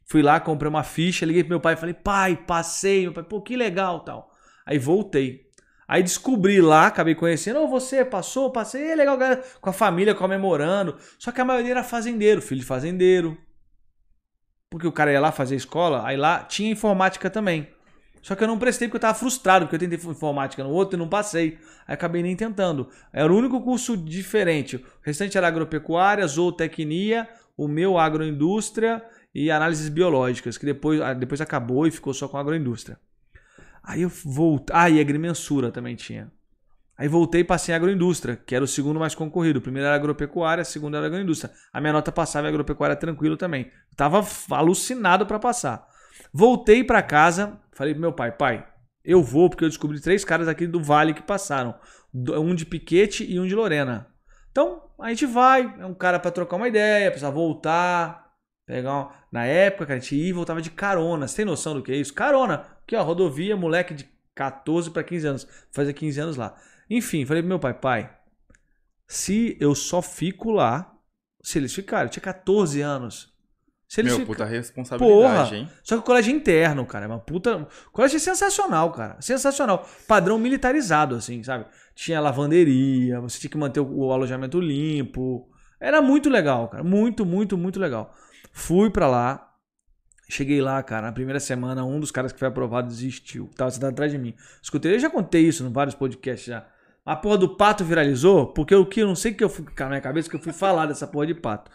Fui 0.05 0.21
lá, 0.21 0.39
comprei 0.39 0.69
uma 0.69 0.83
ficha, 0.83 1.25
liguei 1.25 1.43
pro 1.43 1.53
meu 1.53 1.61
pai 1.61 1.73
e 1.73 1.77
falei, 1.79 1.95
pai, 1.95 2.37
passei. 2.37 3.05
Meu 3.05 3.15
pai, 3.15 3.25
pô, 3.25 3.41
que 3.41 3.57
legal 3.57 4.01
tal. 4.01 4.31
Aí 4.67 4.79
voltei. 4.79 5.47
Aí 5.89 6.03
descobri 6.03 6.61
lá, 6.61 6.89
acabei 6.89 7.15
conhecendo, 7.15 7.61
oh, 7.61 7.67
você 7.67 8.05
passou, 8.05 8.53
passei, 8.53 8.91
é 8.91 8.95
legal, 8.95 9.17
galera, 9.17 9.43
com 9.59 9.71
a 9.71 9.73
família 9.73 10.15
comemorando. 10.15 10.99
Só 11.19 11.33
que 11.33 11.41
a 11.41 11.47
maioria 11.47 11.71
era 11.71 11.83
fazendeiro, 11.83 12.43
filho 12.43 12.61
de 12.61 12.67
fazendeiro. 12.67 13.39
Porque 14.69 14.87
o 14.87 14.93
cara 14.93 15.11
ia 15.11 15.21
lá 15.21 15.33
fazer 15.33 15.57
escola, 15.57 16.07
aí 16.07 16.19
lá 16.19 16.45
tinha 16.45 16.71
informática 16.71 17.31
também. 17.31 17.73
Só 18.23 18.37
que 18.37 18.45
eu 18.45 18.49
não 18.49 18.57
prestei 18.57 18.87
porque 18.87 18.97
eu 18.99 19.01
tava 19.01 19.19
frustrado, 19.19 19.67
porque 19.67 19.75
eu 19.75 19.91
tentei 19.91 19.99
informática 20.11 20.63
no 20.63 20.71
outro 20.71 20.97
e 20.97 20.99
não 20.99 21.09
passei. 21.09 21.59
Aí 21.87 21.95
acabei 21.95 22.23
nem 22.23 22.37
tentando. 22.37 22.89
Era 23.13 23.33
o 23.33 23.37
único 23.37 23.61
curso 23.61 23.97
diferente. 23.97 24.77
O 24.77 24.83
restante 25.03 25.37
era 25.37 25.49
agropecuária, 25.49 26.27
zootecnia, 26.27 27.29
o 27.57 27.67
meu 27.67 27.99
agroindústria 27.99 29.03
e 29.35 29.51
análises 29.51 29.89
biológicas, 29.89 30.57
que 30.57 30.65
depois, 30.65 31.01
ah, 31.01 31.13
depois 31.13 31.41
acabou 31.41 31.85
e 31.87 31.91
ficou 31.91 32.15
só 32.15 32.29
com 32.29 32.39
agroindústria. 32.39 32.97
Aí 33.83 34.03
eu 34.03 34.09
voltei. 34.09 34.77
Ah, 34.77 34.89
e 34.89 35.01
agrimensura 35.01 35.73
também 35.73 35.97
tinha. 35.97 36.31
Aí 36.97 37.09
voltei 37.09 37.41
e 37.41 37.45
passei 37.45 37.73
em 37.73 37.77
agroindústria, 37.77 38.37
que 38.37 38.55
era 38.55 38.65
o 38.65 38.69
segundo 38.69 39.01
mais 39.01 39.17
concorrido. 39.17 39.59
O 39.59 39.63
primeiro 39.63 39.87
era 39.87 39.97
agropecuária, 39.97 40.63
o 40.63 40.65
segundo 40.65 40.97
era 40.97 41.07
agroindústria. 41.07 41.53
A 41.73 41.81
minha 41.81 41.93
nota 41.93 42.13
passava 42.13 42.47
em 42.47 42.51
agropecuária 42.51 42.95
tranquilo 42.95 43.37
também. 43.37 43.73
Tava 43.97 44.25
alucinado 44.51 45.27
para 45.27 45.41
passar. 45.41 45.89
Voltei 46.33 46.85
para 46.85 47.03
casa, 47.03 47.59
falei 47.73 47.95
pro 47.95 48.01
meu 48.01 48.13
pai, 48.13 48.33
pai, 48.33 48.67
eu 49.05 49.23
vou 49.23 49.51
porque 49.51 49.65
eu 49.65 49.69
descobri 49.69 50.01
três 50.01 50.25
caras 50.25 50.49
aqui 50.49 50.67
do 50.67 50.83
Vale 50.83 51.15
que 51.15 51.23
passaram. 51.23 51.75
Um 52.15 52.55
de 52.55 52.67
Piquete 52.67 53.25
e 53.25 53.41
um 53.41 53.47
de 53.47 53.55
Lorena. 53.55 54.07
Então, 54.51 54.91
a 55.01 55.09
gente 55.09 55.27
vai, 55.27 55.63
é 55.81 55.87
um 55.87 55.95
cara 55.95 56.19
para 56.19 56.31
trocar 56.31 56.57
uma 56.57 56.69
ideia, 56.69 57.11
precisa 57.11 57.31
voltar, 57.31 58.23
Pegar 58.67 58.93
uma... 58.93 59.13
Na 59.31 59.45
época, 59.45 59.87
cara, 59.87 59.99
a 59.99 60.01
gente 60.01 60.15
ia 60.15 60.35
voltava 60.35 60.61
de 60.63 60.71
carona. 60.71 61.27
Você 61.27 61.37
tem 61.37 61.45
noção 61.45 61.75
do 61.75 61.83
que 61.83 61.93
é 61.93 61.97
isso? 61.97 62.15
Carona. 62.15 62.67
Aqui, 62.83 62.95
ó, 62.95 63.03
rodovia, 63.03 63.57
moleque 63.57 63.95
de 63.95 64.09
14 64.35 64.91
para 64.91 65.03
15 65.03 65.27
anos. 65.27 65.49
Fazia 65.71 65.93
15 65.93 66.21
anos 66.21 66.37
lá. 66.37 66.57
Enfim, 66.89 67.25
falei 67.25 67.43
pro 67.43 67.49
meu 67.49 67.59
pai, 67.59 67.75
pai, 67.75 68.17
se 69.07 69.57
eu 69.61 69.75
só 69.75 70.03
fico 70.03 70.51
lá, 70.51 70.95
se 71.43 71.59
eles 71.59 71.75
ficarem, 71.75 72.07
eu 72.07 72.11
tinha 72.11 72.23
14 72.23 72.81
anos. 72.81 73.32
Se 73.93 74.01
eles 74.01 74.13
Meu, 74.13 74.21
ficar... 74.21 74.33
puta 74.33 74.45
responsabilidade, 74.47 75.51
Porra. 75.51 75.55
hein? 75.55 75.69
Só 75.83 75.97
que 75.97 76.01
o 76.01 76.03
colégio 76.03 76.33
é 76.33 76.35
interno, 76.35 76.87
cara. 76.87 77.05
É 77.05 77.09
uma 77.09 77.19
puta. 77.19 77.69
O 77.89 77.91
colégio 77.93 78.17
é 78.17 78.21
sensacional, 78.21 78.91
cara. 78.91 79.21
Sensacional. 79.21 79.87
Padrão 80.09 80.39
militarizado, 80.39 81.15
assim, 81.15 81.43
sabe? 81.43 81.67
Tinha 81.95 82.19
lavanderia, 82.19 83.21
você 83.21 83.39
tinha 83.39 83.51
que 83.51 83.59
manter 83.59 83.81
o 83.81 84.11
alojamento 84.11 84.59
limpo. 84.59 85.47
Era 85.79 86.01
muito 86.01 86.31
legal, 86.31 86.69
cara. 86.69 86.83
Muito, 86.83 87.27
muito, 87.27 87.59
muito 87.59 87.79
legal. 87.79 88.15
Fui 88.51 88.89
para 88.89 89.07
lá. 89.07 89.53
Cheguei 90.27 90.63
lá, 90.63 90.83
cara, 90.83 91.09
na 91.09 91.13
primeira 91.13 91.39
semana, 91.39 91.85
um 91.85 92.01
dos 92.01 92.11
caras 92.11 92.33
que 92.33 92.39
foi 92.39 92.49
aprovado 92.49 92.89
desistiu. 92.89 93.51
Tava 93.55 93.71
sentado 93.71 93.91
atrás 93.91 94.11
de 94.11 94.17
mim. 94.17 94.35
Escutei, 94.63 94.95
eu 94.95 94.99
já 94.99 95.11
contei 95.11 95.43
isso 95.43 95.67
em 95.67 95.71
vários 95.71 95.95
podcasts 95.95 96.47
já. 96.47 96.67
A 97.05 97.15
porra 97.15 97.37
do 97.37 97.57
pato 97.57 97.85
viralizou, 97.85 98.55
porque 98.55 98.75
o 98.75 98.87
que 98.87 99.01
eu 99.01 99.07
não 99.07 99.15
sei 99.15 99.35
que 99.35 99.45
eu 99.45 99.51
fui 99.51 99.67
na 99.79 99.89
minha 99.89 100.01
cabeça 100.01 100.31
que 100.31 100.37
eu 100.37 100.41
fui 100.41 100.55
falar 100.55 100.87
dessa 100.87 101.07
porra 101.07 101.27
de 101.27 101.35
pato. 101.35 101.71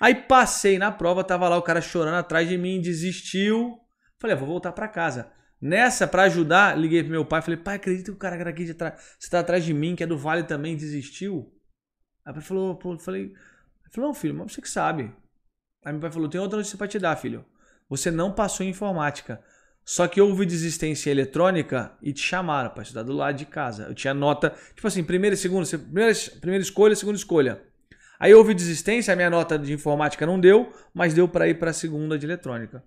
Aí 0.00 0.14
passei 0.14 0.78
na 0.78 0.90
prova, 0.90 1.22
tava 1.22 1.48
lá 1.48 1.56
o 1.58 1.62
cara 1.62 1.80
chorando 1.80 2.14
atrás 2.14 2.48
de 2.48 2.56
mim, 2.56 2.80
desistiu. 2.80 3.78
Falei, 4.18 4.34
ah, 4.34 4.38
vou 4.38 4.48
voltar 4.48 4.72
para 4.72 4.88
casa. 4.88 5.30
Nessa, 5.60 6.08
para 6.08 6.22
ajudar, 6.22 6.76
liguei 6.78 7.02
pro 7.02 7.12
meu 7.12 7.24
pai, 7.24 7.42
falei, 7.42 7.58
pai, 7.58 7.76
acredita 7.76 8.10
que 8.10 8.16
o 8.16 8.18
cara 8.18 8.36
que 8.36 8.48
aqui 8.48 8.64
de 8.64 8.72
você 8.72 9.30
tá 9.30 9.40
atrás 9.40 9.62
de 9.62 9.74
mim, 9.74 9.94
que 9.94 10.02
é 10.02 10.06
do 10.06 10.16
Vale 10.16 10.44
também, 10.44 10.74
desistiu? 10.74 11.52
Aí 12.24 12.32
ele 12.32 12.40
falou, 12.40 12.76
pô, 12.76 12.98
falei, 12.98 13.32
falou, 13.90 14.08
não, 14.08 14.14
filho, 14.14 14.34
mas 14.34 14.52
você 14.52 14.62
que 14.62 14.70
sabe. 14.70 15.12
Aí 15.84 15.92
meu 15.92 16.00
pai 16.00 16.10
falou: 16.10 16.28
tem 16.28 16.40
outra 16.40 16.58
notícia 16.58 16.78
pra 16.78 16.88
te 16.88 16.98
dar, 16.98 17.16
filho. 17.16 17.44
Você 17.88 18.10
não 18.10 18.32
passou 18.32 18.64
em 18.64 18.70
informática. 18.70 19.42
Só 19.84 20.06
que 20.06 20.20
houve 20.20 20.46
desistência 20.46 21.10
eletrônica 21.10 21.96
e 22.02 22.12
te 22.12 22.20
chamaram 22.20 22.70
para 22.70 22.82
estudar 22.82 23.02
do 23.02 23.12
lado 23.12 23.36
de 23.36 23.46
casa. 23.46 23.84
Eu 23.84 23.94
tinha 23.94 24.14
nota, 24.14 24.54
tipo 24.74 24.86
assim, 24.86 25.02
primeira 25.02 25.34
e 25.34 25.36
segunda, 25.36 25.66
primeira, 25.66 26.12
primeira 26.40 26.62
escolha, 26.62 26.94
segunda 26.94 27.16
escolha. 27.16 27.62
Aí 28.20 28.34
houve 28.34 28.52
desistência, 28.52 29.14
a 29.14 29.16
minha 29.16 29.30
nota 29.30 29.58
de 29.58 29.72
informática 29.72 30.26
não 30.26 30.38
deu, 30.38 30.70
mas 30.92 31.14
deu 31.14 31.26
para 31.26 31.48
ir 31.48 31.58
para 31.58 31.70
a 31.70 31.72
segunda 31.72 32.18
de 32.18 32.26
eletrônica. 32.26 32.84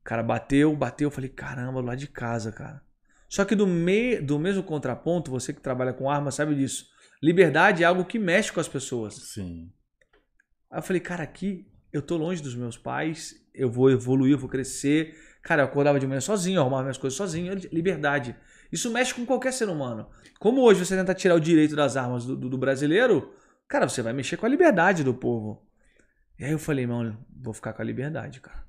O 0.00 0.04
cara 0.04 0.22
bateu, 0.22 0.76
bateu, 0.76 1.08
eu 1.08 1.10
falei, 1.10 1.28
caramba, 1.28 1.80
lado 1.80 1.98
de 1.98 2.06
casa, 2.06 2.52
cara. 2.52 2.80
Só 3.28 3.44
que 3.44 3.56
do, 3.56 3.66
me, 3.66 4.20
do 4.20 4.38
mesmo 4.38 4.62
contraponto, 4.62 5.28
você 5.28 5.52
que 5.52 5.60
trabalha 5.60 5.92
com 5.92 6.08
arma 6.08 6.30
sabe 6.30 6.54
disso. 6.54 6.86
Liberdade 7.20 7.82
é 7.82 7.86
algo 7.86 8.04
que 8.04 8.16
mexe 8.16 8.52
com 8.52 8.60
as 8.60 8.68
pessoas. 8.68 9.14
Sim. 9.14 9.72
Aí 10.70 10.78
eu 10.78 10.82
falei, 10.82 11.00
cara, 11.00 11.24
aqui 11.24 11.66
eu 11.92 12.00
tô 12.00 12.16
longe 12.16 12.40
dos 12.40 12.54
meus 12.54 12.78
pais, 12.78 13.34
eu 13.52 13.68
vou 13.68 13.90
evoluir, 13.90 14.34
eu 14.34 14.38
vou 14.38 14.48
crescer. 14.48 15.16
Cara, 15.42 15.62
eu 15.62 15.66
acordava 15.66 15.98
de 15.98 16.06
manhã 16.06 16.20
sozinho, 16.20 16.58
eu 16.58 16.60
arrumava 16.60 16.84
minhas 16.84 16.98
coisas 16.98 17.16
sozinho. 17.16 17.54
Liberdade. 17.72 18.36
Isso 18.70 18.88
mexe 18.92 19.12
com 19.12 19.26
qualquer 19.26 19.52
ser 19.52 19.68
humano. 19.68 20.06
Como 20.38 20.60
hoje 20.60 20.84
você 20.84 20.96
tenta 20.96 21.12
tirar 21.12 21.34
o 21.34 21.40
direito 21.40 21.74
das 21.74 21.96
armas 21.96 22.24
do, 22.24 22.36
do, 22.36 22.48
do 22.48 22.58
brasileiro, 22.58 23.34
cara, 23.68 23.88
você 23.88 24.02
vai 24.02 24.12
mexer 24.12 24.36
com 24.36 24.46
a 24.46 24.48
liberdade 24.48 25.04
do 25.04 25.14
povo. 25.14 25.64
E 26.38 26.44
aí 26.44 26.52
eu 26.52 26.58
falei, 26.58 26.86
mano, 26.86 27.16
vou 27.40 27.54
ficar 27.54 27.72
com 27.72 27.82
a 27.82 27.84
liberdade, 27.84 28.40
cara. 28.40 28.64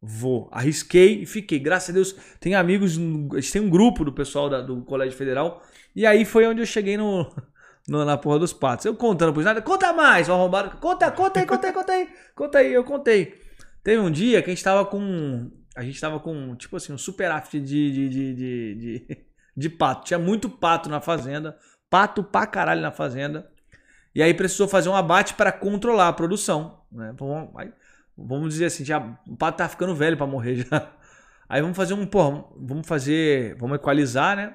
Vou. 0.00 0.48
Arrisquei 0.50 1.22
e 1.22 1.26
fiquei. 1.26 1.60
Graças 1.60 1.90
a 1.90 1.92
Deus, 1.92 2.12
tem 2.40 2.54
amigos, 2.54 2.98
a 2.98 3.40
gente 3.40 3.52
tem 3.52 3.62
um 3.62 3.70
grupo 3.70 4.04
do 4.04 4.12
pessoal 4.12 4.50
da, 4.50 4.60
do 4.60 4.82
Colégio 4.82 5.16
Federal. 5.16 5.62
E 5.94 6.04
aí 6.04 6.24
foi 6.24 6.46
onde 6.46 6.60
eu 6.60 6.66
cheguei 6.66 6.96
no, 6.96 7.32
no, 7.88 8.04
na 8.04 8.18
porra 8.18 8.40
dos 8.40 8.52
patos. 8.52 8.84
Eu 8.84 8.96
contando 8.96 9.32
por 9.32 9.44
nada, 9.44 9.62
conta 9.62 9.92
mais, 9.92 10.28
o 10.28 10.32
arrombado. 10.32 10.76
Conta, 10.78 11.10
conta 11.10 11.40
aí, 11.40 11.46
conta 11.46 11.66
aí, 11.68 11.72
conta 11.72 11.92
aí. 11.92 12.08
Conta 12.34 12.58
aí, 12.58 12.72
eu 12.72 12.84
contei. 12.84 13.40
Teve 13.82 14.00
um 14.00 14.10
dia 14.10 14.42
que 14.42 14.50
a 14.50 14.54
gente 14.54 14.64
tava 14.64 14.84
com. 14.84 15.50
A 15.76 15.82
gente 15.82 16.00
tava 16.00 16.20
com, 16.20 16.54
tipo 16.56 16.76
assim, 16.76 16.92
um 16.92 16.98
super 16.98 17.30
de, 17.50 17.60
de, 17.60 17.90
de, 17.90 18.34
de, 18.34 18.74
de, 18.74 19.26
de 19.56 19.70
pato. 19.70 20.04
Tinha 20.04 20.18
muito 20.18 20.50
pato 20.50 20.88
na 20.90 21.00
fazenda. 21.00 21.56
Pato 21.88 22.24
pra 22.24 22.46
caralho 22.46 22.82
na 22.82 22.90
fazenda. 22.90 23.51
E 24.14 24.22
aí 24.22 24.34
precisou 24.34 24.68
fazer 24.68 24.88
um 24.88 24.94
abate 24.94 25.34
para 25.34 25.50
controlar 25.50 26.08
a 26.08 26.12
produção. 26.12 26.80
Né? 26.90 27.14
Aí, 27.56 27.72
vamos 28.16 28.50
dizer 28.50 28.66
assim, 28.66 28.84
já, 28.84 28.98
o 29.26 29.36
pato 29.36 29.58
tá 29.58 29.68
ficando 29.68 29.94
velho 29.94 30.16
para 30.16 30.26
morrer 30.26 30.66
já. 30.68 30.90
Aí 31.48 31.60
vamos 31.60 31.76
fazer 31.76 31.94
um, 31.94 32.06
pô, 32.06 32.48
vamos 32.56 32.86
fazer, 32.86 33.56
vamos 33.56 33.76
equalizar, 33.76 34.36
né? 34.36 34.54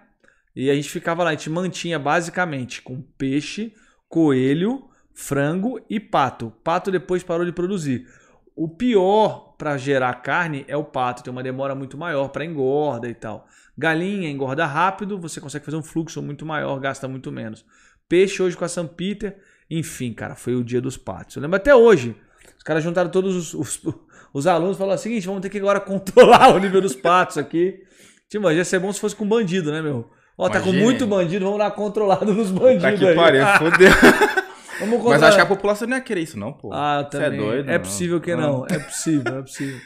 E 0.56 0.72
a 0.72 0.74
gente 0.74 0.90
ficava 0.90 1.24
lá, 1.24 1.30
a 1.30 1.34
gente 1.34 1.50
mantinha 1.50 2.00
basicamente 2.00 2.82
com 2.82 3.00
peixe, 3.00 3.76
coelho, 4.10 4.90
frango 5.14 5.80
e 5.88 6.00
pato. 6.00 6.52
Pato 6.64 6.90
depois 6.90 7.24
parou 7.24 7.46
de 7.46 7.52
produzir. 7.52 8.08
O 8.56 8.68
pior 8.68 9.56
para 9.58 9.78
gerar 9.78 10.14
carne 10.16 10.66
é 10.68 10.76
o 10.76 10.84
pato, 10.84 11.22
tem 11.22 11.32
uma 11.32 11.44
demora 11.44 11.76
muito 11.76 11.96
maior 11.96 12.30
para 12.30 12.44
engorda 12.44 13.08
e 13.08 13.14
tal. 13.14 13.48
Galinha 13.78 14.30
engorda 14.32 14.66
rápido, 14.66 15.20
você 15.20 15.40
consegue 15.40 15.64
fazer 15.64 15.78
um 15.78 15.84
fluxo 15.84 16.22
muito 16.24 16.44
maior, 16.44 16.80
gasta 16.80 17.08
muito 17.08 17.32
menos. 17.32 17.64
Peixe 18.10 18.42
hoje 18.42 18.58
com 18.58 18.66
a 18.66 18.68
São 18.68 18.88
Peter, 18.88 19.38
enfim, 19.70 20.14
cara, 20.14 20.36
foi 20.36 20.56
o 20.56 20.64
dia 20.64 20.82
dos 20.82 20.98
patos. 20.98 21.36
Eu 21.36 21.42
lembro 21.42 21.58
até 21.58 21.76
hoje. 21.76 22.16
Os 22.58 22.64
caras 22.64 22.84
juntaram 22.84 23.10
todos 23.10 23.36
os, 23.36 23.54
os, 23.54 23.96
os 24.34 24.48
alunos 24.48 24.76
e 24.76 24.80
falaram 24.80 25.00
o 25.00 25.02
seguinte: 25.02 25.28
vamos 25.28 25.42
ter 25.42 25.50
que 25.50 25.58
agora 25.58 25.80
controlar 25.82 26.56
o 26.56 26.60
nível 26.60 26.82
dos 26.82 26.96
patos 26.96 27.38
aqui. 27.38 27.84
Tipo, 28.30 28.52
ia 28.52 28.66
ser 28.66 28.80
bom 28.80 28.92
se 28.92 29.00
fosse 29.00 29.16
com 29.16 29.28
bandido, 29.28 29.72
né, 29.72 29.82
meu? 29.82 30.10
Ó, 30.38 30.50
tá 30.50 30.62
com 30.62 30.72
muito 30.72 31.08
bandido, 31.08 31.46
vamos 31.46 31.60
dar 31.60 31.72
controlado 31.72 32.32
nos 32.34 32.52
bandidos 32.52 32.84
tá 32.84 32.94
que. 32.94 33.16
Pariu, 33.16 33.46
fodeu. 33.58 33.92
Vamos 34.80 35.04
Mas 35.04 35.24
acho 35.24 35.38
que 35.38 35.42
a 35.42 35.48
população 35.48 35.88
não 35.88 35.98
ia 35.98 36.04
querer 36.04 36.22
isso, 36.22 36.38
não, 36.38 36.54
pô. 36.54 36.72
Ah, 36.72 37.08
também. 37.10 37.30
Você 37.30 37.36
é 37.36 37.38
doido? 37.38 37.70
É 37.70 37.74
não. 37.74 37.80
possível 37.80 38.22
que 38.22 38.36
não. 38.36 38.66
É 38.70 38.78
possível, 38.78 39.40
é 39.40 39.42
possível. 39.42 39.80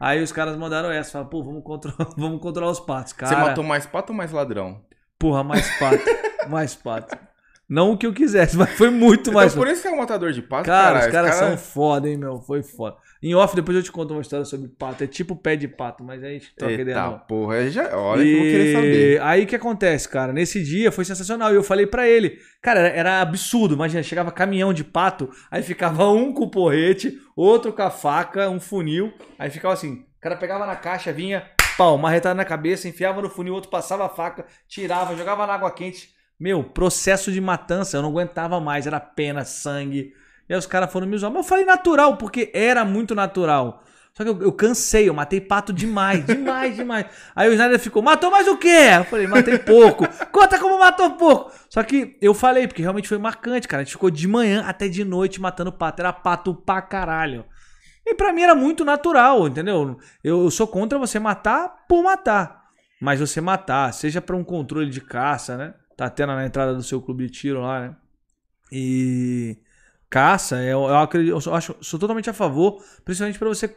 Aí 0.00 0.22
os 0.22 0.32
caras 0.32 0.56
mandaram 0.56 0.90
essa, 0.90 1.12
falaram, 1.12 1.30
pô, 1.30 1.42
vamos 1.42 1.62
controlar, 1.64 2.10
vamos 2.16 2.40
controlar 2.40 2.70
os 2.70 2.80
patos, 2.80 3.12
cara. 3.12 3.34
Você 3.34 3.40
matou 3.40 3.64
mais 3.64 3.86
pato 3.86 4.12
ou 4.12 4.16
mais 4.16 4.30
ladrão? 4.30 4.80
Porra, 5.18 5.42
mais 5.42 5.68
pato. 5.78 6.04
mais 6.48 6.74
pato. 6.74 7.18
Não 7.68 7.92
o 7.92 7.98
que 7.98 8.06
eu 8.06 8.14
quisesse, 8.14 8.56
mas 8.58 8.70
foi 8.70 8.88
muito 8.88 9.22
então, 9.22 9.34
mais. 9.34 9.54
Por 9.54 9.68
isso 9.68 9.82
que 9.82 9.88
é 9.88 9.90
um 9.90 9.98
matador 9.98 10.32
de 10.32 10.40
pato, 10.40 10.64
cara. 10.64 11.00
Cara, 11.00 11.06
os 11.06 11.12
caras 11.12 11.38
cara... 11.38 11.48
são 11.48 11.58
foda, 11.58 12.08
hein, 12.08 12.16
meu? 12.16 12.40
Foi 12.40 12.62
foda. 12.62 12.96
Em 13.22 13.34
off, 13.34 13.54
depois 13.54 13.76
eu 13.76 13.82
te 13.82 13.92
conto 13.92 14.12
uma 14.12 14.22
história 14.22 14.44
sobre 14.44 14.68
pato. 14.68 15.04
É 15.04 15.06
tipo 15.06 15.36
pé 15.36 15.54
de 15.54 15.68
pato, 15.68 16.02
mas 16.02 16.22
aí 16.22 16.30
a 16.30 16.32
gente 16.38 16.54
troca 16.54 16.72
Eita, 16.72 16.82
ideia. 16.82 17.02
Não. 17.02 17.18
porra, 17.18 17.68
já, 17.68 17.94
olha 17.98 18.22
e... 18.22 18.24
que 18.24 18.32
eu 18.32 18.38
vou 18.38 18.46
querer 18.46 18.72
saber. 18.72 19.22
Aí 19.22 19.44
o 19.44 19.46
que 19.46 19.56
acontece, 19.56 20.08
cara? 20.08 20.32
Nesse 20.32 20.62
dia 20.62 20.90
foi 20.90 21.04
sensacional. 21.04 21.52
E 21.52 21.56
eu 21.56 21.62
falei 21.62 21.86
para 21.86 22.08
ele, 22.08 22.38
cara, 22.62 22.80
era, 22.80 22.88
era, 22.88 23.20
absurdo. 23.20 23.74
Imagina, 23.74 24.02
chegava 24.02 24.32
caminhão 24.32 24.72
de 24.72 24.84
pato, 24.84 25.28
aí 25.50 25.62
ficava 25.62 26.08
um 26.08 26.32
com 26.32 26.44
o 26.44 26.50
porrete, 26.50 27.20
outro 27.36 27.72
com 27.72 27.82
a 27.82 27.90
faca, 27.90 28.48
um 28.48 28.60
funil. 28.60 29.12
Aí 29.38 29.50
ficava 29.50 29.74
assim: 29.74 30.06
o 30.16 30.20
cara 30.20 30.36
pegava 30.36 30.64
na 30.64 30.76
caixa, 30.76 31.12
vinha, 31.12 31.44
pau, 31.76 31.96
uma 31.96 32.08
retada 32.08 32.34
na 32.34 32.44
cabeça, 32.44 32.88
enfiava 32.88 33.20
no 33.20 33.28
funil, 33.28 33.52
outro 33.52 33.68
passava 33.68 34.06
a 34.06 34.08
faca, 34.08 34.46
tirava, 34.68 35.16
jogava 35.16 35.46
na 35.46 35.54
água 35.54 35.70
quente 35.70 36.16
meu, 36.38 36.62
processo 36.62 37.32
de 37.32 37.40
matança, 37.40 37.96
eu 37.96 38.02
não 38.02 38.10
aguentava 38.10 38.60
mais, 38.60 38.86
era 38.86 39.00
pena, 39.00 39.44
sangue. 39.44 40.12
E 40.48 40.52
aí 40.52 40.58
os 40.58 40.66
caras 40.66 40.92
foram 40.92 41.06
me 41.06 41.16
usar. 41.16 41.30
Mas 41.30 41.38
eu 41.38 41.48
falei 41.48 41.64
natural, 41.64 42.16
porque 42.16 42.50
era 42.54 42.84
muito 42.84 43.14
natural. 43.14 43.82
Só 44.14 44.24
que 44.24 44.30
eu, 44.30 44.42
eu 44.42 44.52
cansei, 44.52 45.08
eu 45.08 45.14
matei 45.14 45.40
pato 45.40 45.72
demais, 45.72 46.26
demais, 46.26 46.74
demais. 46.76 47.06
Aí 47.36 47.48
o 47.48 47.52
Snyder 47.52 47.78
ficou, 47.78 48.02
matou 48.02 48.30
mais 48.30 48.48
o 48.48 48.56
quê? 48.56 48.90
Eu 48.98 49.04
falei, 49.04 49.26
matei 49.26 49.58
pouco. 49.58 50.04
Conta 50.32 50.58
como 50.58 50.78
matou 50.78 51.10
pouco. 51.12 51.52
Só 51.68 51.82
que 51.82 52.16
eu 52.20 52.34
falei, 52.34 52.66
porque 52.66 52.82
realmente 52.82 53.08
foi 53.08 53.18
marcante, 53.18 53.68
cara. 53.68 53.82
A 53.82 53.84
gente 53.84 53.92
ficou 53.92 54.10
de 54.10 54.26
manhã 54.26 54.64
até 54.66 54.88
de 54.88 55.04
noite 55.04 55.40
matando 55.40 55.72
pato. 55.72 56.02
Era 56.02 56.12
pato 56.12 56.54
pra 56.54 56.82
caralho. 56.82 57.44
E 58.06 58.14
pra 58.14 58.32
mim 58.32 58.42
era 58.42 58.54
muito 58.54 58.84
natural, 58.84 59.46
entendeu? 59.46 59.98
Eu, 60.24 60.44
eu 60.44 60.50
sou 60.50 60.66
contra 60.66 60.98
você 60.98 61.18
matar 61.18 61.84
por 61.88 62.02
matar. 62.02 62.62
Mas 63.00 63.20
você 63.20 63.40
matar, 63.40 63.92
seja 63.92 64.20
para 64.20 64.34
um 64.34 64.42
controle 64.42 64.90
de 64.90 65.00
caça, 65.00 65.56
né? 65.56 65.74
Tá 65.98 66.08
tendo 66.08 66.32
na 66.32 66.46
entrada 66.46 66.72
do 66.72 66.82
seu 66.82 67.02
clube 67.02 67.26
de 67.26 67.32
tiro 67.32 67.60
lá, 67.60 67.80
né? 67.80 67.96
E 68.70 69.58
caça, 70.08 70.62
eu, 70.62 70.84
eu, 70.84 70.96
acredito, 70.96 71.36
eu 71.44 71.54
acho, 71.54 71.74
sou 71.80 71.98
totalmente 71.98 72.30
a 72.30 72.32
favor, 72.32 72.80
principalmente 73.04 73.36
para 73.36 73.48
você 73.48 73.76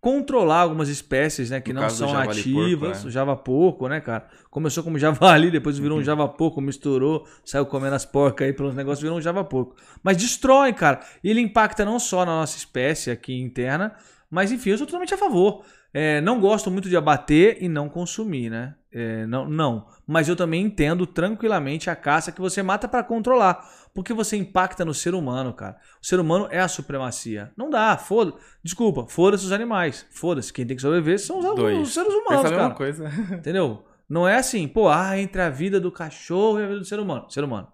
controlar 0.00 0.60
algumas 0.60 0.88
espécies, 0.88 1.50
né, 1.50 1.60
que 1.60 1.74
no 1.74 1.82
não 1.82 1.90
são 1.90 2.16
ativas, 2.16 2.92
porco, 2.92 3.04
né? 3.04 3.10
java 3.10 3.36
porco, 3.36 3.88
né, 3.88 4.00
cara? 4.00 4.28
Começou 4.48 4.82
como 4.82 4.98
javali, 4.98 5.50
depois 5.52 5.78
virou 5.78 5.98
uhum. 5.98 6.02
um 6.02 6.04
java 6.04 6.26
porco, 6.26 6.58
misturou, 6.58 7.26
saiu 7.44 7.66
comendo 7.66 7.96
as 7.96 8.06
porcas 8.06 8.46
aí 8.46 8.54
pelos 8.54 8.74
negócios, 8.74 9.02
virou 9.02 9.18
um 9.18 9.20
java 9.20 9.44
porco. 9.44 9.76
Mas 10.02 10.16
destrói, 10.16 10.72
cara. 10.72 11.00
E 11.22 11.28
ele 11.28 11.42
impacta 11.42 11.84
não 11.84 11.98
só 11.98 12.24
na 12.24 12.32
nossa 12.32 12.56
espécie 12.56 13.10
aqui 13.10 13.38
interna, 13.38 13.94
mas 14.30 14.50
enfim, 14.50 14.70
eu 14.70 14.78
sou 14.78 14.86
totalmente 14.86 15.12
a 15.12 15.18
favor. 15.18 15.66
É, 15.92 16.20
não 16.20 16.40
gosto 16.40 16.70
muito 16.70 16.88
de 16.88 16.96
abater 16.96 17.58
e 17.60 17.68
não 17.68 17.88
consumir, 17.88 18.50
né? 18.50 18.74
É, 18.92 19.26
não, 19.26 19.48
não. 19.48 19.86
Mas 20.06 20.28
eu 20.28 20.36
também 20.36 20.62
entendo 20.62 21.06
tranquilamente 21.06 21.90
a 21.90 21.96
caça 21.96 22.32
que 22.32 22.40
você 22.40 22.62
mata 22.62 22.88
para 22.88 23.02
controlar. 23.02 23.66
Porque 23.94 24.12
você 24.12 24.36
impacta 24.36 24.84
no 24.84 24.94
ser 24.94 25.14
humano, 25.14 25.52
cara. 25.52 25.76
O 26.00 26.06
ser 26.06 26.20
humano 26.20 26.46
é 26.50 26.60
a 26.60 26.68
supremacia. 26.68 27.52
Não 27.56 27.68
dá, 27.68 27.96
foda. 27.96 28.34
Desculpa, 28.62 29.06
foda-se 29.08 29.44
os 29.44 29.52
animais. 29.52 30.06
Foda-se. 30.10 30.52
Quem 30.52 30.66
tem 30.66 30.76
que 30.76 30.82
sobreviver 30.82 31.18
são 31.18 31.38
os, 31.38 31.44
os 31.44 31.94
seres 31.94 32.12
humanos, 32.12 32.42
Pensa 32.42 32.54
cara. 32.54 32.74
coisa. 32.74 33.08
Entendeu? 33.32 33.84
Não 34.08 34.26
é 34.26 34.36
assim, 34.36 34.66
pô, 34.66 34.88
ah, 34.88 35.18
entre 35.18 35.42
a 35.42 35.50
vida 35.50 35.78
do 35.78 35.92
cachorro 35.92 36.60
e 36.60 36.64
a 36.64 36.66
vida 36.66 36.78
do 36.78 36.84
ser 36.84 36.98
humano. 36.98 37.30
Ser 37.30 37.44
humano. 37.44 37.68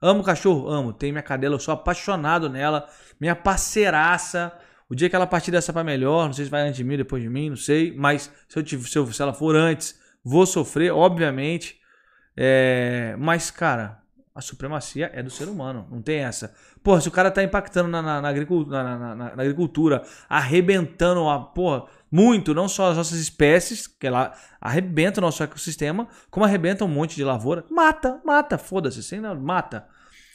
Amo 0.00 0.22
cachorro? 0.22 0.68
Amo. 0.68 0.92
Tenho 0.92 1.12
minha 1.12 1.22
cadela, 1.22 1.54
eu 1.54 1.60
sou 1.60 1.72
apaixonado 1.74 2.48
nela. 2.48 2.88
Minha 3.20 3.34
parceiraça. 3.34 4.52
O 4.92 4.94
dia 4.94 5.08
que 5.08 5.16
ela 5.16 5.26
partir 5.26 5.50
dessa 5.50 5.72
para 5.72 5.82
melhor, 5.82 6.26
não 6.26 6.34
sei 6.34 6.44
se 6.44 6.50
vai 6.50 6.60
antes 6.60 6.76
de 6.76 6.84
mim, 6.84 6.98
depois 6.98 7.22
de 7.22 7.28
mim, 7.30 7.48
não 7.48 7.56
sei. 7.56 7.96
Mas 7.96 8.30
se, 8.46 8.58
eu, 8.58 8.66
se, 8.66 8.98
eu, 8.98 9.10
se 9.10 9.22
ela 9.22 9.32
for 9.32 9.56
antes, 9.56 9.98
vou 10.22 10.44
sofrer, 10.44 10.92
obviamente. 10.92 11.80
É, 12.36 13.16
mas, 13.18 13.50
cara, 13.50 14.02
a 14.34 14.42
supremacia 14.42 15.10
é 15.14 15.22
do 15.22 15.30
ser 15.30 15.48
humano, 15.48 15.88
não 15.90 16.02
tem 16.02 16.18
essa. 16.18 16.54
Porra, 16.82 17.00
se 17.00 17.08
o 17.08 17.10
cara 17.10 17.30
tá 17.30 17.42
impactando 17.42 17.88
na, 17.88 18.02
na, 18.02 18.20
na, 18.20 18.28
agricultura, 18.28 18.82
na, 18.82 19.14
na, 19.14 19.26
agricultura, 19.28 20.02
arrebentando 20.28 21.26
a, 21.26 21.40
porra, 21.40 21.86
muito, 22.10 22.52
não 22.52 22.68
só 22.68 22.90
as 22.90 22.98
nossas 22.98 23.18
espécies, 23.18 23.86
que 23.86 24.06
ela 24.06 24.34
arrebenta 24.60 25.20
o 25.20 25.22
nosso 25.22 25.42
ecossistema, 25.42 26.06
como 26.30 26.44
arrebenta 26.44 26.84
um 26.84 26.88
monte 26.88 27.16
de 27.16 27.24
lavoura. 27.24 27.64
Mata, 27.70 28.20
mata, 28.26 28.58
foda-se, 28.58 29.00
assim, 29.00 29.20
não, 29.20 29.34
mata. 29.40 29.88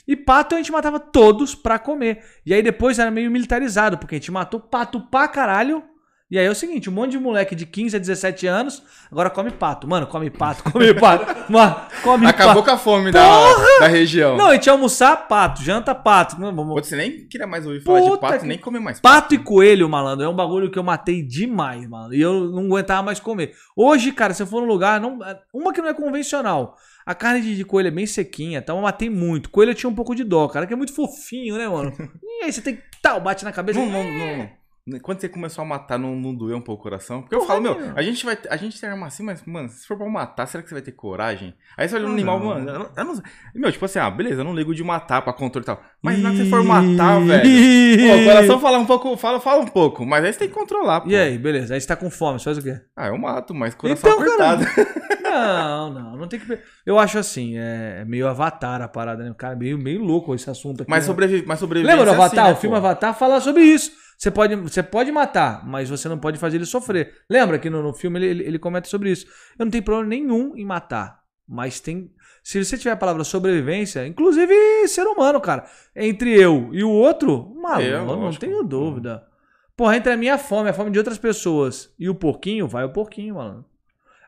E 0.08 0.16
pato 0.16 0.56
a 0.56 0.58
gente 0.58 0.72
matava 0.72 1.00
todos 1.00 1.54
pra 1.54 1.78
comer. 1.78 2.24
E 2.46 2.54
aí 2.54 2.64
depois 2.64 2.98
era 2.98 3.12
meio 3.12 3.30
militarizado, 3.30 3.98
porque 3.98 4.16
a 4.16 4.18
gente 4.18 4.32
matou 4.32 4.60
pato 4.60 5.02
pra 5.02 5.28
caralho. 5.28 5.84
E 6.30 6.38
aí 6.38 6.46
é 6.46 6.52
o 6.52 6.56
seguinte, 6.56 6.90
um 6.90 6.94
monte 6.94 7.12
de 7.12 7.20
moleque 7.20 7.56
de 7.56 7.66
15 7.66 7.96
a 7.96 8.00
17 8.00 8.48
anos 8.48 8.84
agora 9.10 9.30
come 9.30 9.50
pato. 9.50 9.88
Mano, 9.88 10.06
come 10.08 10.30
pato, 10.30 10.62
come 10.70 10.92
pato. 11.00 11.50
Mano, 11.50 11.76
come 12.04 12.28
Acabou 12.28 12.56
pato. 12.56 12.66
com 12.66 12.72
a 12.76 12.78
fome 12.78 13.12
da, 13.12 13.54
da 13.80 13.88
região. 13.88 14.36
Não, 14.36 14.48
a 14.48 14.54
gente 14.54 14.66
ia 14.66 14.74
almoçar 14.74 15.16
pato, 15.30 15.64
janta 15.64 15.96
pato. 15.96 16.38
Não, 16.38 16.54
vamos... 16.54 16.86
Você 16.86 16.98
nem 16.98 17.26
queria 17.28 17.48
mais 17.48 17.66
ouvir 17.66 17.82
falar 17.82 18.02
Puta 18.02 18.14
de 18.16 18.20
pato, 18.20 18.40
que... 18.40 18.46
nem 18.46 18.58
comer 18.58 18.80
mais 18.80 19.00
pato. 19.00 19.22
Pato 19.22 19.36
e 19.36 19.38
coelho, 19.38 19.88
malandro, 19.88 20.26
é 20.26 20.30
um 20.30 20.36
bagulho 20.36 20.70
que 20.70 20.78
eu 20.78 20.84
matei 20.84 21.22
demais, 21.22 21.88
mano. 21.88 22.14
E 22.14 22.22
eu 22.22 22.52
não 22.52 22.66
aguentava 22.66 23.04
mais 23.04 23.22
comer. 23.22 23.54
Hoje, 23.74 24.12
cara, 24.12 24.34
se 24.34 24.44
eu 24.44 24.48
for 24.48 24.60
num 24.60 24.68
lugar, 24.68 25.00
não... 25.00 25.20
uma 25.54 25.72
que 25.72 25.82
não 25.82 25.88
é 25.88 25.94
convencional. 25.94 26.76
A 27.08 27.16
carne 27.16 27.56
de, 27.56 27.64
coelho 27.64 27.88
é 27.88 27.92
bem 27.92 28.06
sequinha, 28.06 28.60
então 28.60 28.76
eu 28.76 28.82
matei 28.82 29.10
muito. 29.10 29.50
Coelho 29.50 29.72
eu 29.72 29.76
tinha 29.76 29.90
um 29.90 29.96
pouco 29.96 30.14
de 30.14 30.26
dó, 30.26 30.46
cara, 30.50 30.68
que 30.68 30.74
é 30.74 30.76
muito 30.76 30.94
fofinho, 30.94 31.58
né, 31.58 31.66
mano? 31.66 31.94
e 32.22 32.44
aí 32.44 32.52
você 32.52 32.62
tem 32.62 32.76
que 32.76 32.84
tal, 33.02 33.22
bate 33.22 33.46
na 33.46 33.52
cabeça. 33.54 33.80
Não, 33.80 33.90
não, 33.90 34.04
não. 34.04 35.00
Quando 35.00 35.22
você 35.22 35.30
começou 35.30 35.62
a 35.62 35.66
matar, 35.66 35.98
não, 35.98 36.18
não 36.18 36.36
doeu 36.36 36.58
um 36.58 36.62
pouco 36.62 36.82
o 36.82 36.84
coração? 36.84 37.22
Porque 37.22 37.36
eu 37.36 37.46
falo, 37.46 37.62
meu, 37.62 37.78
a 37.96 38.02
gente 38.02 38.26
vai. 38.26 38.38
A 38.50 38.58
gente 38.58 38.80
tem 38.80 38.90
arma 38.90 39.08
assim, 39.08 39.24
mas, 39.24 39.42
mano, 39.46 39.70
se 39.70 39.88
for 39.88 39.98
pra 39.98 40.10
matar, 40.10 40.46
será 40.48 40.62
que 40.62 40.68
você 40.68 40.76
vai 40.76 40.82
ter 40.82 40.92
coragem? 40.92 41.54
Aí 41.78 41.88
você 41.88 41.96
olha 41.96 42.08
no 42.08 42.14
animal, 42.14 42.40
mano. 42.42 42.70
Eu 42.70 42.80
não, 42.80 42.92
eu 42.96 43.06
não, 43.06 43.24
meu, 43.56 43.72
tipo 43.72 43.86
assim, 43.86 44.00
ah, 44.00 44.10
beleza, 44.10 44.42
eu 44.42 44.46
não 44.46 44.54
ligo 44.54 44.76
de 44.76 44.84
matar 44.84 45.22
pra 45.22 45.32
controle 45.32 45.64
e 45.64 45.66
tal. 45.66 45.82
Mas 46.08 46.20
na 46.20 46.30
hora 46.30 46.38
que 46.38 46.44
você 46.44 46.50
for 46.50 46.64
matar, 46.64 47.20
velho. 47.22 48.08
Pô, 48.08 48.16
o 48.16 48.26
coração 48.26 48.60
fala 48.60 48.78
um 48.80 48.86
pouco, 48.86 49.18
fala, 49.18 49.40
fala 49.40 49.62
um 49.64 49.68
pouco, 49.68 50.06
mas 50.06 50.24
aí 50.24 50.34
você 50.34 50.40
tem 50.40 50.48
que 50.48 50.54
controlar, 50.54 51.02
pô. 51.02 51.10
E 51.10 51.16
aí, 51.16 51.38
beleza. 51.38 51.74
Aí 51.74 51.82
você 51.82 51.88
tá 51.88 51.96
com 51.96 52.10
fome, 52.10 52.40
você 52.40 52.46
faz 52.46 52.58
o 52.58 52.62
quê? 52.62 52.80
Ah, 52.96 53.08
eu 53.08 53.18
mato, 53.18 53.54
mas 53.54 53.76
coração 53.76 54.10
Então, 54.10 54.22
apertado. 54.22 54.66
Não, 55.28 55.94
não, 55.94 56.18
não 56.18 56.28
tem 56.28 56.40
que. 56.40 56.60
Eu 56.86 56.98
acho 56.98 57.20
assim, 57.20 57.58
é 57.58 58.06
meio 58.06 58.28
avatar 58.28 58.82
a 58.82 58.88
parada, 58.88 59.24
né? 59.24 59.36
Cara, 59.38 59.56
meio, 59.56 59.78
meio 59.78 60.02
louco 60.02 60.34
esse 60.34 60.50
assunto 60.50 60.82
aqui. 60.82 60.90
Mas, 60.90 61.04
né? 61.04 61.08
sobrevi 61.08 61.44
mas 61.46 61.60
sobrevivência 61.60 61.96
Lembra 61.98 62.14
do 62.14 62.22
é 62.22 62.24
Avatar? 62.24 62.46
assim, 62.46 62.54
né, 62.54 62.58
o 62.58 62.62
filme 62.62 62.76
pô? 62.80 62.86
Avatar 62.86 63.14
fala 63.14 63.40
sobre 63.42 63.64
isso. 63.64 63.92
Você 64.18 64.32
pode, 64.32 64.56
você 64.56 64.82
pode 64.82 65.12
matar, 65.12 65.68
mas 65.68 65.90
você 65.90 66.10
não 66.10 66.18
pode 66.18 66.40
fazer 66.40 66.58
ele 66.58 66.66
sofrer. 66.66 67.14
Lembra 67.30 67.60
que 67.60 67.70
no, 67.70 67.84
no 67.84 67.94
filme 67.94 68.20
ele, 68.20 68.26
ele, 68.28 68.44
ele 68.46 68.60
comenta 68.60 68.88
sobre 68.88 69.12
isso. 69.12 69.28
Eu 69.60 69.66
não 69.66 69.72
tenho 69.72 69.84
problema 69.84 70.10
nenhum 70.10 70.56
em 70.56 70.66
matar, 70.66 71.20
mas 71.48 71.80
tem. 71.80 72.12
Se 72.48 72.64
você 72.64 72.78
tiver 72.78 72.92
a 72.92 72.96
palavra 72.96 73.26
sobrevivência, 73.26 74.08
inclusive 74.08 74.56
ser 74.88 75.06
humano, 75.06 75.42
cara, 75.42 75.70
entre 75.94 76.34
eu 76.34 76.70
e 76.72 76.82
o 76.82 76.90
outro, 76.90 77.54
maluco, 77.62 77.82
É, 77.82 78.00
não 78.00 78.32
tenho 78.32 78.64
dúvida. 78.64 79.28
Porra, 79.76 79.98
entre 79.98 80.14
a 80.14 80.16
minha 80.16 80.38
fome, 80.38 80.70
a 80.70 80.74
fome 80.74 80.90
de 80.90 80.98
outras 80.98 81.18
pessoas 81.18 81.94
e 82.00 82.08
o 82.10 82.16
porquinho, 82.16 82.66
vai 82.66 82.86
o 82.86 82.94
porquinho, 82.94 83.36
mano. 83.36 83.66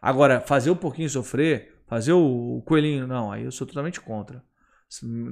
Agora, 0.01 0.41
fazer 0.41 0.69
o 0.69 0.75
porquinho 0.75 1.10
sofrer, 1.10 1.79
fazer 1.88 2.12
o, 2.12 2.62
coelhinho, 2.65 3.08
não, 3.08 3.32
aí 3.32 3.45
eu 3.45 3.53
sou 3.53 3.65
totalmente 3.65 4.01
contra. 4.01 4.43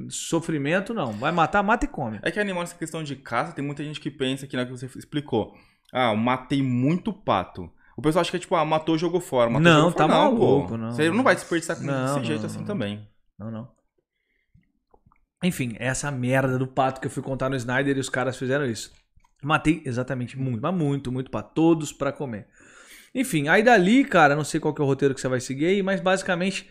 Sofrimento, 0.10 0.94
não. 0.94 1.12
Vai 1.12 1.34
matar, 1.34 1.62
mata 1.62 1.84
e 1.84 1.90
come. 1.90 2.22
É 2.24 2.32
que 2.32 2.40
animal 2.40 2.64
nessa 2.64 2.78
questão 2.78 3.04
de 3.04 3.18
caça, 3.18 3.52
tem 3.52 3.66
muita 3.66 3.84
gente 3.84 4.00
que 4.00 4.10
pensa 4.10 4.48
que 4.48 4.56
na 4.56 4.66
que 4.66 4.72
você 4.72 4.86
explicou. 4.98 5.54
Ah, 5.92 6.12
eu 6.12 6.16
matei 6.16 6.64
muito 6.64 7.12
pato. 7.12 7.70
O 7.98 8.02
pessoal 8.02 8.22
acha 8.22 8.30
que 8.32 8.38
é 8.38 8.40
tipo, 8.40 8.56
ah, 8.56 8.64
matou, 8.64 8.96
jogou 8.98 9.20
fora. 9.20 9.50
Matou, 9.50 9.64
Não, 9.64 9.76
jogou 9.90 9.92
fora. 9.92 10.08
tá 10.08 10.14
não, 10.14 10.24
maluco, 10.36 10.68
pô. 10.70 10.78
não. 10.78 10.92
Você 10.92 11.10
não 11.10 11.24
vai 11.24 11.34
desperdiçar 11.36 11.78
com 11.78 11.84
Não, 11.84 12.16
desse 12.16 12.28
jeito 12.28 12.40
não, 12.42 12.46
assim 12.46 12.60
não. 12.60 12.66
também. 12.66 13.08
Não, 13.40 13.52
não. 13.52 13.68
Enfim, 15.44 15.76
essa 15.80 16.10
merda 16.12 16.58
do 16.58 16.68
pato 16.68 17.00
que 17.02 17.08
eu 17.08 17.12
fui 17.12 17.22
contar 17.24 17.50
no 17.50 17.56
Snyder 17.56 17.98
e 17.98 18.00
os 18.00 18.10
caras 18.10 18.38
fizeram 18.38 18.66
isso. 18.66 18.92
Matei 19.44 19.82
exatamente 19.86 20.38
muito, 20.38 20.62
mas 20.62 20.74
muito, 20.74 21.12
muito 21.12 21.30
pato. 21.30 21.54
Todos 21.54 21.92
pra 21.92 22.12
comer. 22.12 22.48
Enfim, 23.14 23.48
aí 23.48 23.62
dali, 23.64 24.04
cara, 24.04 24.36
não 24.36 24.44
sei 24.44 24.60
qual 24.60 24.74
que 24.74 24.82
é 24.82 24.84
o 24.84 24.88
roteiro 24.88 25.14
que 25.14 25.22
você 25.22 25.28
vai 25.28 25.40
seguir 25.40 25.66
aí, 25.66 25.84
mas 25.84 26.00
basicamente 26.02 26.70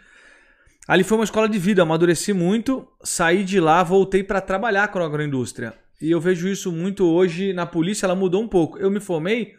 ali 0.86 1.02
foi 1.04 1.18
uma 1.18 1.24
escola 1.24 1.48
de 1.48 1.58
vida. 1.58 1.82
Amadureci 1.82 2.32
muito, 2.32 2.86
saí 3.02 3.44
de 3.44 3.58
lá, 3.60 3.82
voltei 3.82 4.22
pra 4.22 4.40
trabalhar 4.40 4.88
com 4.88 4.98
a 4.98 5.04
agroindústria. 5.04 5.74
E 6.00 6.10
eu 6.10 6.20
vejo 6.20 6.46
isso 6.48 6.70
muito 6.70 7.04
hoje 7.06 7.52
na 7.52 7.66
polícia, 7.66 8.06
ela 8.06 8.14
mudou 8.14 8.42
um 8.42 8.48
pouco. 8.48 8.78
Eu 8.78 8.90
me 8.90 9.00
formei, 9.00 9.54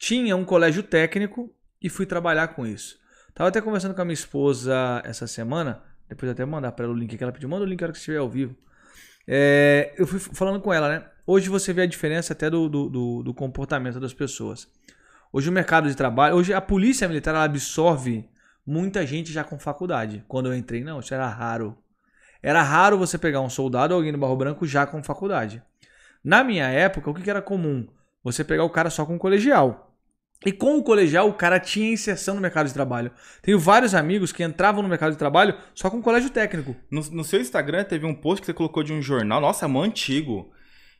tinha 0.00 0.34
um 0.34 0.44
colégio 0.46 0.82
técnico 0.82 1.54
e 1.80 1.90
fui 1.90 2.06
trabalhar 2.06 2.48
com 2.48 2.66
isso. 2.66 2.98
Tava 3.34 3.48
até 3.50 3.60
conversando 3.60 3.94
com 3.94 4.00
a 4.00 4.04
minha 4.04 4.14
esposa 4.14 5.02
essa 5.04 5.26
semana. 5.26 5.82
Depois 6.08 6.32
até 6.32 6.42
mandar 6.44 6.72
pra 6.72 6.86
ela 6.86 6.94
o 6.94 6.96
link 6.96 7.16
que 7.16 7.22
ela 7.22 7.30
pediu. 7.32 7.48
Manda 7.50 7.64
o 7.64 7.68
link 7.68 7.80
na 7.80 7.84
hora 7.86 7.92
que 7.92 7.98
estiver 7.98 8.16
ao 8.16 8.28
vivo. 8.28 8.56
É, 9.28 9.94
eu 9.98 10.06
fui 10.06 10.18
falando 10.18 10.58
com 10.60 10.72
ela, 10.72 10.88
né? 10.88 11.04
Hoje 11.26 11.48
você 11.50 11.72
vê 11.72 11.82
a 11.82 11.86
diferença 11.86 12.32
até 12.32 12.48
do, 12.50 12.68
do, 12.68 12.88
do- 12.88 13.22
do 13.22 13.34
comportamento 13.34 14.00
das 14.00 14.12
pessoas. 14.14 14.66
Hoje 15.32 15.48
o 15.48 15.52
mercado 15.52 15.88
de 15.88 15.94
trabalho, 15.94 16.34
hoje 16.34 16.52
a 16.52 16.60
polícia 16.60 17.06
militar 17.06 17.36
absorve 17.36 18.28
muita 18.66 19.06
gente 19.06 19.30
já 19.30 19.44
com 19.44 19.58
faculdade. 19.58 20.24
Quando 20.26 20.46
eu 20.46 20.56
entrei, 20.56 20.82
não, 20.82 20.98
isso 20.98 21.14
era 21.14 21.28
raro. 21.28 21.78
Era 22.42 22.62
raro 22.62 22.98
você 22.98 23.18
pegar 23.18 23.40
um 23.42 23.50
soldado 23.50 23.92
ou 23.94 23.98
alguém 23.98 24.12
no 24.12 24.18
Barro 24.18 24.34
Branco 24.34 24.66
já 24.66 24.86
com 24.86 25.02
faculdade. 25.04 25.62
Na 26.24 26.42
minha 26.42 26.66
época, 26.66 27.10
o 27.10 27.14
que 27.14 27.28
era 27.30 27.42
comum? 27.42 27.86
Você 28.24 28.42
pegar 28.42 28.64
o 28.64 28.70
cara 28.70 28.90
só 28.90 29.06
com 29.06 29.18
colegial. 29.18 29.89
E 30.44 30.52
com 30.52 30.78
o 30.78 30.82
colegial, 30.82 31.28
o 31.28 31.34
cara 31.34 31.60
tinha 31.60 31.92
inserção 31.92 32.34
no 32.34 32.40
mercado 32.40 32.66
de 32.66 32.72
trabalho. 32.72 33.10
Tenho 33.42 33.58
vários 33.58 33.94
amigos 33.94 34.32
que 34.32 34.42
entravam 34.42 34.82
no 34.82 34.88
mercado 34.88 35.12
de 35.12 35.18
trabalho 35.18 35.54
só 35.74 35.90
com 35.90 36.00
colégio 36.00 36.30
técnico. 36.30 36.74
No, 36.90 37.02
no 37.10 37.24
seu 37.24 37.40
Instagram 37.40 37.84
teve 37.84 38.06
um 38.06 38.14
post 38.14 38.40
que 38.40 38.46
você 38.46 38.54
colocou 38.54 38.82
de 38.82 38.92
um 38.92 39.02
jornal, 39.02 39.38
nossa, 39.38 39.68
mó 39.68 39.82
antigo, 39.82 40.50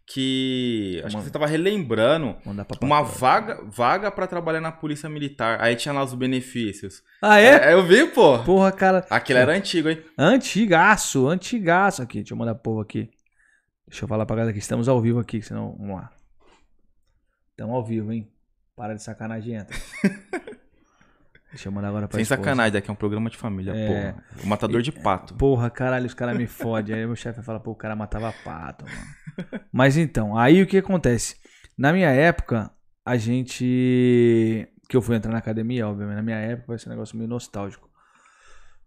que 0.07 1.01
acho 1.05 1.15
Uma- 1.17 1.21
que 1.23 1.27
você 1.29 1.33
tava 1.33 1.47
relembrando 1.47 2.37
uma 2.83 3.01
vaga 3.03 3.63
vaga 3.65 4.11
para 4.11 4.27
trabalhar 4.27 4.61
na 4.61 4.73
polícia 4.73 5.09
militar. 5.09 5.59
Aí 5.61 5.75
tinha 5.75 5.95
lá 5.95 6.05
os 6.05 6.13
benefícios. 6.13 7.03
Ah, 7.23 7.41
é? 7.41 7.71
É, 7.71 7.73
eu 7.73 7.87
vi, 7.87 8.07
pô. 8.09 8.41
Porra, 8.41 8.71
cara. 8.73 9.07
Aquele 9.09 9.39
era 9.39 9.53
antigo, 9.55 9.89
hein? 9.89 10.03
Antigaço, 10.19 11.29
antigaço 11.29 12.03
aqui. 12.03 12.19
Deixa 12.19 12.35
eu 12.35 12.39
mandar 12.39 12.55
pro 12.57 12.63
povo 12.65 12.81
aqui. 12.81 13.09
Deixa 13.89 14.05
eu 14.05 14.09
falar 14.09 14.27
pra 14.27 14.37
galera 14.37 14.53
que 14.53 14.59
estamos 14.59 14.87
ao 14.89 15.01
vivo 15.01 15.19
aqui, 15.19 15.41
senão. 15.41 15.77
Vamos 15.79 15.97
lá. 15.97 16.11
Estamos 17.53 17.75
ao 17.75 17.85
vivo, 17.85 18.13
hein? 18.13 18.29
Para 18.81 18.95
de 18.95 19.03
sacanagem, 19.03 19.57
entra. 19.57 19.77
Deixa 21.53 21.69
eu 21.69 21.73
mandar 21.73 21.89
agora 21.89 22.09
pra 22.09 22.17
Sem 22.17 22.23
esposa. 22.23 22.41
sacanagem, 22.41 22.73
daqui 22.73 22.89
é 22.89 22.93
um 22.95 22.97
programa 22.97 23.29
de 23.29 23.37
família, 23.37 23.73
É. 23.77 23.87
porra. 24.13 24.25
O 24.43 24.47
matador 24.47 24.81
de 24.81 24.91
pato. 24.91 25.35
Porra, 25.35 25.69
caralho, 25.69 26.07
os 26.07 26.15
caras 26.15 26.35
me 26.35 26.47
fodem. 26.47 26.95
Aí 26.97 27.05
meu 27.05 27.15
chefe 27.15 27.43
fala, 27.43 27.61
pô, 27.61 27.73
o 27.73 27.75
cara 27.75 27.95
matava 27.95 28.33
pato, 28.43 28.87
mano. 28.87 29.63
Mas 29.71 29.99
então, 29.99 30.35
aí 30.35 30.63
o 30.63 30.67
que 30.67 30.79
acontece? 30.79 31.37
Na 31.77 31.93
minha 31.93 32.09
época, 32.09 32.71
a 33.05 33.19
gente. 33.19 34.67
Que 34.89 34.97
eu 34.97 35.03
fui 35.03 35.15
entrar 35.15 35.31
na 35.31 35.39
academia, 35.39 35.87
obviamente. 35.87 36.17
Na 36.17 36.23
minha 36.23 36.39
época 36.39 36.69
vai 36.69 36.79
ser 36.79 36.89
um 36.89 36.93
negócio 36.93 37.19
meio 37.19 37.29
nostálgico. 37.29 37.87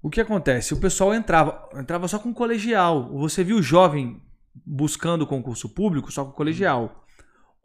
O 0.01 0.09
que 0.09 0.19
acontece? 0.19 0.73
O 0.73 0.79
pessoal 0.79 1.13
entrava, 1.13 1.69
entrava 1.75 2.07
só 2.07 2.17
com 2.17 2.33
colegial. 2.33 3.11
Você 3.19 3.43
viu 3.43 3.61
jovem 3.61 4.19
buscando 4.65 5.27
concurso 5.27 5.69
público 5.69 6.11
só 6.11 6.25
com 6.25 6.31
colegial. 6.31 7.02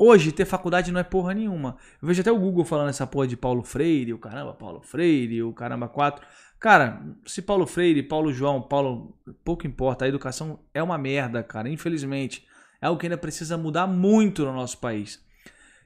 Hoje, 0.00 0.30
ter 0.30 0.44
faculdade 0.44 0.92
não 0.92 1.00
é 1.00 1.02
porra 1.02 1.34
nenhuma. 1.34 1.76
Eu 2.00 2.06
vejo 2.06 2.20
até 2.20 2.30
o 2.30 2.38
Google 2.38 2.64
falando 2.64 2.88
essa 2.90 3.04
porra 3.04 3.26
de 3.26 3.37
Paulo 3.37 3.64
Freire, 3.64 4.14
o 4.14 4.18
caramba, 4.18 4.54
Paulo 4.54 4.80
Freire, 4.80 5.42
o 5.42 5.52
caramba 5.52 5.88
4. 5.88 6.24
Cara, 6.61 7.02
se 7.26 7.42
Paulo 7.42 7.66
Freire, 7.66 8.00
Paulo 8.04 8.32
João, 8.32 8.62
Paulo. 8.62 9.12
Pouco 9.44 9.66
importa, 9.66 10.04
a 10.04 10.08
educação 10.08 10.61
é 10.72 10.80
uma 10.80 10.96
merda, 10.96 11.42
cara, 11.42 11.68
infelizmente. 11.68 12.46
É 12.80 12.87
algo 12.87 13.00
que 13.00 13.06
ainda 13.06 13.18
precisa 13.18 13.58
mudar 13.58 13.88
muito 13.88 14.44
no 14.44 14.52
nosso 14.52 14.78
país. 14.78 15.20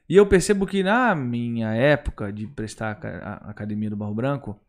E 0.07 0.15
eu 0.15 0.27
percebo 0.27 0.67
que 0.67 0.83
na 0.83 1.15
minha 1.15 1.73
época 1.73 2.31
de 2.31 2.45
prestar 2.45 2.99
a 3.03 3.49
academia 3.49 3.89
do 3.89 3.95
Barro 3.95 4.13
Branco, 4.13 4.59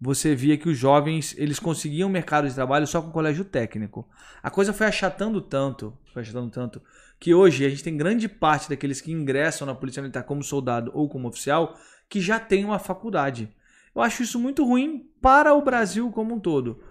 você 0.00 0.34
via 0.34 0.56
que 0.56 0.68
os 0.68 0.78
jovens 0.78 1.34
eles 1.36 1.58
conseguiam 1.58 2.08
mercado 2.08 2.48
de 2.48 2.54
trabalho 2.54 2.86
só 2.86 3.02
com 3.02 3.10
colégio 3.10 3.44
técnico. 3.44 4.08
A 4.42 4.50
coisa 4.50 4.72
foi 4.72 4.86
achatando 4.86 5.40
tanto, 5.40 5.92
foi 6.12 6.22
achatando 6.22 6.50
tanto, 6.50 6.80
que 7.18 7.34
hoje 7.34 7.64
a 7.64 7.68
gente 7.68 7.82
tem 7.82 7.96
grande 7.96 8.28
parte 8.28 8.68
daqueles 8.68 9.00
que 9.00 9.12
ingressam 9.12 9.66
na 9.66 9.74
Polícia 9.74 10.00
Militar 10.00 10.22
como 10.22 10.42
soldado 10.42 10.90
ou 10.94 11.08
como 11.08 11.28
oficial 11.28 11.76
que 12.08 12.20
já 12.20 12.38
tem 12.38 12.64
uma 12.64 12.78
faculdade. 12.78 13.52
Eu 13.94 14.02
acho 14.02 14.22
isso 14.22 14.38
muito 14.38 14.64
ruim 14.64 15.10
para 15.20 15.52
o 15.54 15.62
Brasil 15.62 16.10
como 16.10 16.34
um 16.34 16.40
todo. 16.40 16.82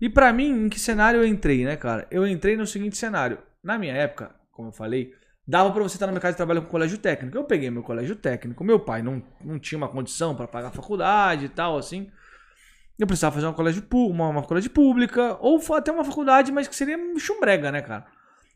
E 0.00 0.08
pra 0.08 0.32
mim, 0.32 0.66
em 0.66 0.68
que 0.68 0.78
cenário 0.78 1.20
eu 1.20 1.26
entrei, 1.26 1.64
né, 1.64 1.76
cara? 1.76 2.06
Eu 2.10 2.26
entrei 2.26 2.56
no 2.56 2.66
seguinte 2.66 2.96
cenário. 2.96 3.38
Na 3.62 3.78
minha 3.78 3.94
época, 3.94 4.34
como 4.52 4.68
eu 4.68 4.72
falei, 4.72 5.14
dava 5.46 5.70
pra 5.72 5.82
você 5.82 5.96
estar 5.96 6.06
no 6.06 6.12
mercado 6.12 6.32
de 6.32 6.36
trabalho 6.36 6.62
com 6.62 6.68
colégio 6.68 6.98
técnico. 6.98 7.36
Eu 7.36 7.44
peguei 7.44 7.70
meu 7.70 7.82
colégio 7.82 8.16
técnico. 8.16 8.62
Meu 8.62 8.80
pai 8.80 9.02
não, 9.02 9.22
não 9.42 9.58
tinha 9.58 9.76
uma 9.78 9.88
condição 9.88 10.34
para 10.34 10.46
pagar 10.46 10.68
a 10.68 10.72
faculdade 10.72 11.46
e 11.46 11.48
tal, 11.48 11.76
assim. 11.76 12.10
Eu 12.98 13.06
precisava 13.06 13.34
fazer 13.34 13.46
uma 13.46 13.54
colégio, 13.54 13.82
uma, 13.92 14.28
uma 14.28 14.42
colégio 14.42 14.70
pública, 14.70 15.38
ou 15.40 15.60
até 15.74 15.90
uma 15.90 16.04
faculdade, 16.04 16.52
mas 16.52 16.68
que 16.68 16.76
seria 16.76 16.98
chumbrega, 17.18 17.72
né, 17.72 17.80
cara? 17.80 18.06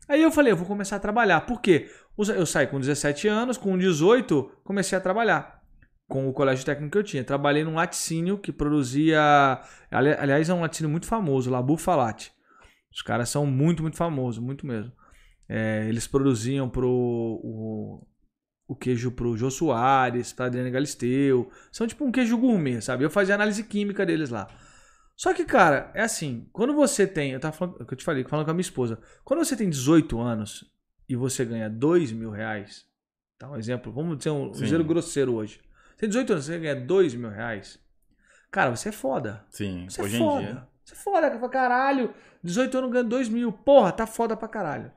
Aí 0.07 0.21
eu 0.21 0.31
falei, 0.31 0.51
eu 0.53 0.57
vou 0.57 0.67
começar 0.67 0.95
a 0.97 0.99
trabalhar. 0.99 1.41
Por 1.41 1.59
quê? 1.61 1.89
Eu 2.17 2.45
saí 2.45 2.67
com 2.67 2.79
17 2.79 3.27
anos, 3.27 3.57
com 3.57 3.77
18, 3.77 4.51
comecei 4.63 4.97
a 4.97 5.01
trabalhar 5.01 5.61
com 6.07 6.29
o 6.29 6.33
colégio 6.33 6.63
técnico 6.65 6.91
que 6.91 6.97
eu 6.97 7.03
tinha. 7.03 7.23
Trabalhei 7.23 7.63
num 7.63 7.75
laticínio 7.75 8.37
que 8.37 8.51
produzia. 8.51 9.59
ali- 9.91 10.13
Aliás, 10.17 10.47
é 10.49 10.53
um 10.53 10.61
laticínio 10.61 10.89
muito 10.89 11.07
famoso, 11.07 11.49
Labu 11.49 11.75
Falate. 11.77 12.31
Os 12.93 13.01
caras 13.01 13.29
são 13.29 13.45
muito, 13.45 13.81
muito 13.81 13.97
famosos, 13.97 14.41
muito 14.41 14.65
mesmo. 14.65 14.91
É, 15.49 15.85
eles 15.89 16.07
produziam 16.07 16.69
pro 16.69 16.89
o, 16.89 18.07
o 18.67 18.75
queijo 18.75 19.11
pro 19.11 19.35
Jô 19.35 19.49
Soares, 19.51 20.31
pra 20.31 20.45
Adriana 20.45 20.69
Galisteu. 20.69 21.49
São 21.71 21.85
tipo 21.87 22.05
um 22.05 22.11
queijo 22.11 22.37
gourmet, 22.37 22.79
sabe? 22.81 23.03
Eu 23.03 23.09
fazia 23.09 23.35
análise 23.35 23.63
química 23.63 24.05
deles 24.05 24.29
lá. 24.29 24.47
Só 25.15 25.33
que, 25.33 25.45
cara, 25.45 25.91
é 25.93 26.01
assim, 26.01 26.47
quando 26.51 26.73
você 26.73 27.07
tem. 27.07 27.31
Eu 27.31 27.39
tava 27.39 27.55
falando, 27.55 27.81
é 27.81 27.85
que 27.85 27.93
eu 27.93 27.97
te 27.97 28.03
falei, 28.03 28.23
falando 28.25 28.45
com 28.45 28.51
a 28.51 28.53
minha 28.53 28.61
esposa. 28.61 28.99
Quando 29.23 29.43
você 29.43 29.55
tem 29.55 29.69
18 29.69 30.19
anos 30.19 30.69
e 31.07 31.15
você 31.15 31.45
ganha 31.45 31.69
2 31.69 32.11
mil 32.11 32.31
reais, 32.31 32.85
tá? 33.37 33.49
Um 33.49 33.55
exemplo, 33.55 33.91
vamos 33.93 34.17
dizer 34.17 34.31
um 34.31 34.53
zero 34.53 34.83
grosseiro 34.83 35.33
hoje. 35.33 35.61
Você 35.91 35.99
tem 35.99 36.09
18 36.09 36.33
anos, 36.33 36.45
você 36.45 36.59
ganha 36.59 36.75
2 36.75 37.15
mil 37.15 37.29
reais. 37.29 37.79
Cara, 38.51 38.75
você 38.75 38.89
é 38.89 38.91
foda. 38.91 39.45
Sim, 39.49 39.85
Você 39.89 40.01
hoje 40.01 40.15
é 40.15 40.19
em 40.19 40.21
foda. 40.21 40.41
dia. 40.45 40.67
Você 40.83 40.93
é 40.93 40.97
foda, 40.97 41.31
falo, 41.31 41.49
caralho, 41.49 42.13
18 42.43 42.77
anos 42.77 42.91
ganhando 42.91 43.09
2 43.09 43.29
mil. 43.29 43.51
Porra, 43.51 43.91
tá 43.91 44.05
foda 44.05 44.35
pra 44.35 44.47
caralho. 44.47 44.91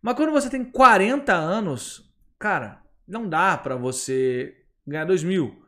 Mas 0.00 0.14
quando 0.14 0.32
você 0.32 0.48
tem 0.48 0.64
40 0.64 1.32
anos, 1.34 2.12
cara, 2.38 2.80
não 3.06 3.28
dá 3.28 3.56
pra 3.58 3.74
você 3.76 4.56
ganhar 4.86 5.04
2 5.04 5.22
mil. 5.24 5.63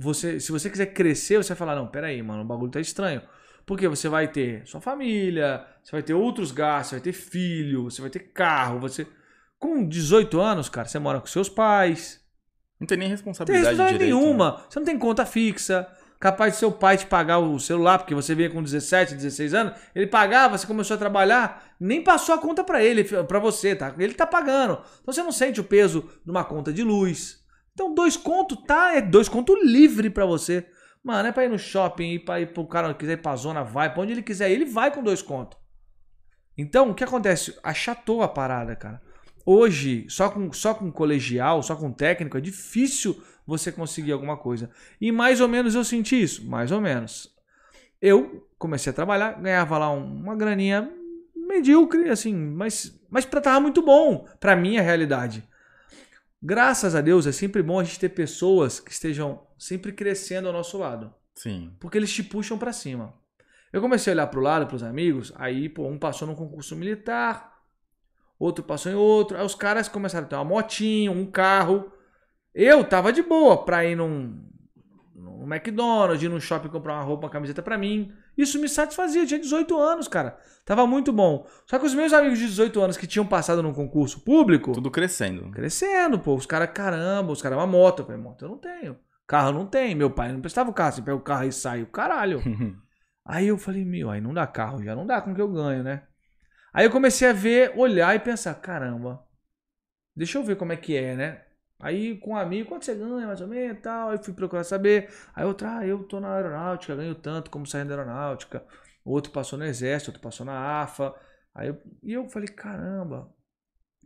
Você, 0.00 0.38
se 0.38 0.52
você 0.52 0.70
quiser 0.70 0.86
crescer, 0.86 1.36
você 1.38 1.48
vai 1.48 1.56
falar, 1.56 1.74
não, 1.74 1.88
peraí, 1.88 2.22
mano, 2.22 2.42
o 2.42 2.46
bagulho 2.46 2.70
tá 2.70 2.80
estranho. 2.80 3.20
Porque 3.66 3.88
você 3.88 4.08
vai 4.08 4.28
ter 4.28 4.66
sua 4.66 4.80
família, 4.80 5.66
você 5.82 5.92
vai 5.92 6.02
ter 6.02 6.14
outros 6.14 6.52
gastos, 6.52 6.90
você 6.90 6.94
vai 6.96 7.02
ter 7.02 7.12
filho, 7.12 7.84
você 7.84 8.00
vai 8.00 8.10
ter 8.10 8.20
carro, 8.32 8.78
você... 8.80 9.06
Com 9.58 9.86
18 9.86 10.40
anos, 10.40 10.68
cara, 10.68 10.86
você 10.86 11.00
mora 11.00 11.20
com 11.20 11.26
seus 11.26 11.48
pais, 11.48 12.20
Não 12.80 12.86
tem 12.86 12.96
nem 12.96 13.08
tem 13.08 13.10
responsabilidade 13.10 13.66
responsabilidade 13.66 13.98
direito, 13.98 14.16
né? 14.16 14.22
nenhuma. 14.24 14.64
Você 14.70 14.78
não 14.78 14.86
tem 14.86 14.96
conta 14.96 15.26
fixa. 15.26 15.88
capaz 16.20 16.54
de 16.54 16.58
seu 16.60 16.72
pai 16.72 16.96
te 16.96 17.06
pagar 17.06 17.38
o 17.38 17.58
celular, 17.58 17.98
porque 17.98 18.14
você 18.14 18.34
veio 18.34 18.52
com 18.52 18.62
17, 18.62 19.14
16 19.14 19.54
anos, 19.54 19.78
ele 19.94 20.06
pagava, 20.06 20.56
você 20.56 20.66
começou 20.66 20.94
a 20.94 20.98
trabalhar, 20.98 21.74
nem 21.78 22.02
passou 22.02 22.34
a 22.34 22.38
conta 22.38 22.64
para 22.64 22.82
ele, 22.82 23.04
para 23.04 23.38
você, 23.38 23.74
tá? 23.74 23.94
Ele 23.98 24.14
tá 24.14 24.26
pagando. 24.26 24.80
Então 25.00 25.12
você 25.12 25.22
não 25.22 25.32
sente 25.32 25.60
o 25.60 25.64
peso 25.64 26.08
de 26.24 26.30
uma 26.30 26.44
conta 26.44 26.72
de 26.72 26.82
luz. 26.82 27.44
Então 27.78 27.94
dois 27.94 28.16
conto 28.16 28.56
tá, 28.56 28.96
é 28.96 29.00
dois 29.00 29.28
conto 29.28 29.54
livre 29.54 30.10
para 30.10 30.26
você. 30.26 30.66
Mano, 31.00 31.28
é 31.28 31.30
pra 31.30 31.44
ir 31.44 31.48
no 31.48 31.56
shopping, 31.56 32.14
ir 32.14 32.18
pra 32.18 32.40
ir 32.40 32.52
pro 32.52 32.66
cara 32.66 32.92
que 32.92 32.98
quiser 32.98 33.12
ir 33.12 33.22
pra 33.22 33.36
zona, 33.36 33.62
vai, 33.62 33.94
pra 33.94 34.02
onde 34.02 34.10
ele 34.10 34.22
quiser, 34.22 34.50
ele 34.50 34.64
vai 34.64 34.92
com 34.92 35.00
dois 35.00 35.22
contos. 35.22 35.56
Então, 36.56 36.90
o 36.90 36.94
que 36.94 37.04
acontece? 37.04 37.56
Achatou 37.62 38.20
a 38.20 38.26
parada, 38.26 38.74
cara. 38.74 39.00
Hoje, 39.46 40.06
só 40.08 40.28
com, 40.28 40.52
só 40.52 40.74
com 40.74 40.90
colegial, 40.90 41.62
só 41.62 41.76
com 41.76 41.92
técnico, 41.92 42.36
é 42.36 42.40
difícil 42.40 43.22
você 43.46 43.70
conseguir 43.70 44.10
alguma 44.10 44.36
coisa. 44.36 44.70
E 45.00 45.12
mais 45.12 45.40
ou 45.40 45.46
menos 45.46 45.76
eu 45.76 45.84
senti 45.84 46.20
isso, 46.20 46.44
mais 46.50 46.72
ou 46.72 46.80
menos. 46.80 47.32
Eu 48.02 48.44
comecei 48.58 48.90
a 48.90 48.94
trabalhar, 48.94 49.40
ganhava 49.40 49.78
lá 49.78 49.88
uma 49.92 50.34
graninha 50.34 50.90
medíocre, 51.36 52.10
assim, 52.10 52.34
mas, 52.34 53.00
mas 53.08 53.24
tava 53.24 53.60
muito 53.60 53.82
bom 53.82 54.26
pra 54.40 54.56
minha 54.56 54.82
realidade. 54.82 55.48
Graças 56.40 56.94
a 56.94 57.00
Deus, 57.00 57.26
é 57.26 57.32
sempre 57.32 57.62
bom 57.62 57.80
a 57.80 57.84
gente 57.84 57.98
ter 57.98 58.10
pessoas 58.10 58.78
que 58.78 58.92
estejam 58.92 59.42
sempre 59.58 59.92
crescendo 59.92 60.46
ao 60.46 60.52
nosso 60.52 60.78
lado. 60.78 61.12
Sim. 61.34 61.72
Porque 61.80 61.98
eles 61.98 62.12
te 62.12 62.22
puxam 62.22 62.56
para 62.56 62.72
cima. 62.72 63.12
Eu 63.72 63.80
comecei 63.80 64.12
a 64.12 64.14
olhar 64.14 64.26
pro 64.28 64.40
lado, 64.40 64.66
pros 64.66 64.82
amigos, 64.82 65.32
aí, 65.36 65.68
pô, 65.68 65.86
um 65.86 65.98
passou 65.98 66.26
num 66.26 66.34
concurso 66.34 66.74
militar, 66.74 67.60
outro 68.38 68.64
passou 68.64 68.90
em 68.90 68.94
outro. 68.94 69.36
Aí 69.36 69.44
os 69.44 69.54
caras 69.54 69.88
começaram 69.88 70.26
a 70.26 70.28
ter 70.28 70.36
uma 70.36 70.44
motinha, 70.44 71.10
um 71.10 71.26
carro. 71.26 71.92
Eu 72.54 72.84
tava 72.84 73.12
de 73.12 73.22
boa 73.22 73.64
pra 73.64 73.84
ir 73.84 73.96
num, 73.96 74.42
num 75.14 75.52
McDonald's, 75.52 76.22
ir 76.22 76.28
num 76.28 76.40
shopping 76.40 76.68
comprar 76.68 76.94
uma 76.94 77.02
roupa, 77.04 77.26
uma 77.26 77.32
camiseta 77.32 77.62
pra 77.62 77.76
mim. 77.76 78.12
Isso 78.38 78.60
me 78.60 78.68
satisfazia. 78.68 79.26
Tinha 79.26 79.40
18 79.40 79.76
anos, 79.76 80.06
cara. 80.06 80.38
Tava 80.64 80.86
muito 80.86 81.12
bom. 81.12 81.44
Só 81.66 81.76
que 81.76 81.84
os 81.84 81.92
meus 81.92 82.12
amigos 82.12 82.38
de 82.38 82.46
18 82.46 82.80
anos 82.80 82.96
que 82.96 83.06
tinham 83.06 83.26
passado 83.26 83.62
num 83.62 83.74
concurso 83.74 84.20
público. 84.20 84.70
Tudo 84.72 84.92
crescendo. 84.92 85.50
Crescendo, 85.50 86.20
pô. 86.20 86.36
Os 86.36 86.46
caras, 86.46 86.70
caramba, 86.72 87.32
os 87.32 87.42
caras, 87.42 87.58
uma 87.58 87.66
moto. 87.66 88.00
Eu 88.00 88.06
falei, 88.06 88.20
moto 88.20 88.44
eu 88.44 88.48
não 88.50 88.58
tenho. 88.58 88.96
Carro 89.26 89.52
não 89.52 89.66
tem. 89.66 89.94
Meu 89.96 90.08
pai 90.08 90.32
não 90.32 90.40
prestava 90.40 90.70
o 90.70 90.72
carro. 90.72 90.92
Você 90.92 91.02
pega 91.02 91.16
o 91.16 91.20
carro 91.20 91.44
e 91.44 91.52
sai. 91.52 91.82
O 91.82 91.86
caralho. 91.88 92.40
aí 93.26 93.48
eu 93.48 93.58
falei, 93.58 93.84
meu, 93.84 94.08
aí 94.08 94.20
não 94.20 94.32
dá 94.32 94.46
carro. 94.46 94.82
Já 94.84 94.94
não 94.94 95.04
dá 95.04 95.20
com 95.20 95.34
que 95.34 95.40
eu 95.40 95.50
ganho, 95.50 95.82
né? 95.82 96.04
Aí 96.72 96.84
eu 96.84 96.90
comecei 96.92 97.28
a 97.28 97.32
ver, 97.32 97.72
olhar 97.76 98.14
e 98.14 98.20
pensar, 98.20 98.54
caramba, 98.54 99.20
deixa 100.14 100.38
eu 100.38 100.44
ver 100.44 100.56
como 100.56 100.72
é 100.72 100.76
que 100.76 100.96
é, 100.96 101.16
né? 101.16 101.42
Aí 101.80 102.16
com 102.18 102.32
um 102.32 102.36
amigo, 102.36 102.68
quanto 102.68 102.84
você 102.84 102.94
ganha 102.94 103.26
mais 103.26 103.40
ou 103.40 103.46
menos 103.46 103.78
e 103.78 103.80
tal? 103.80 104.10
Aí 104.10 104.18
fui 104.18 104.34
procurar 104.34 104.64
saber. 104.64 105.10
Aí 105.34 105.44
outro, 105.44 105.68
ah, 105.68 105.86
eu 105.86 106.02
tô 106.04 106.18
na 106.18 106.34
aeronáutica, 106.34 106.96
ganho 106.96 107.14
tanto 107.14 107.50
como 107.50 107.66
saindo 107.66 107.88
da 107.88 107.94
aeronáutica. 107.94 108.64
Outro 109.04 109.32
passou 109.32 109.58
no 109.58 109.64
exército, 109.64 110.10
outro 110.10 110.22
passou 110.22 110.44
na 110.44 110.82
AFA. 110.82 111.14
Aí 111.54 111.68
eu, 111.68 111.82
e 112.02 112.12
eu 112.12 112.28
falei, 112.28 112.48
caramba. 112.48 113.32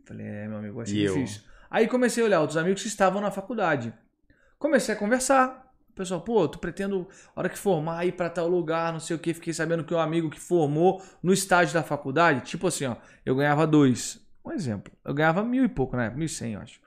Falei, 0.05 0.25
é, 0.25 0.47
meu 0.47 0.57
amigo, 0.57 0.75
vai 0.75 0.85
ser 0.85 0.95
e 0.95 1.07
difícil. 1.07 1.41
Eu? 1.43 1.53
Aí 1.71 1.87
comecei 1.87 2.21
a 2.21 2.25
olhar 2.27 2.41
outros 2.41 2.57
amigos 2.57 2.81
que 2.81 2.87
estavam 2.87 3.19
na 3.19 3.31
faculdade. 3.31 3.93
Comecei 4.59 4.93
a 4.93 4.97
conversar. 4.97 5.63
O 5.89 5.93
pessoal, 5.93 6.21
pô, 6.21 6.47
tu 6.47 6.59
pretendo, 6.59 7.07
hora 7.35 7.49
que 7.49 7.57
formar, 7.57 8.05
ir 8.05 8.13
para 8.13 8.29
tal 8.29 8.47
lugar, 8.47 8.93
não 8.93 8.99
sei 8.99 9.15
o 9.15 9.19
que. 9.19 9.33
Fiquei 9.33 9.53
sabendo 9.53 9.83
que 9.83 9.93
um 9.93 9.99
amigo 9.99 10.29
que 10.29 10.39
formou 10.39 11.01
no 11.21 11.33
estágio 11.33 11.73
da 11.73 11.83
faculdade, 11.83 12.41
tipo 12.41 12.67
assim, 12.67 12.85
ó, 12.85 12.95
eu 13.25 13.35
ganhava 13.35 13.65
dois. 13.65 14.23
Um 14.45 14.51
exemplo. 14.51 14.93
Eu 15.03 15.13
ganhava 15.13 15.43
mil 15.43 15.63
e 15.63 15.69
pouco, 15.69 15.95
né? 15.95 16.09
Mil 16.09 16.25
e 16.25 16.29
cem, 16.29 16.53
eu 16.53 16.61
acho. 16.61 16.79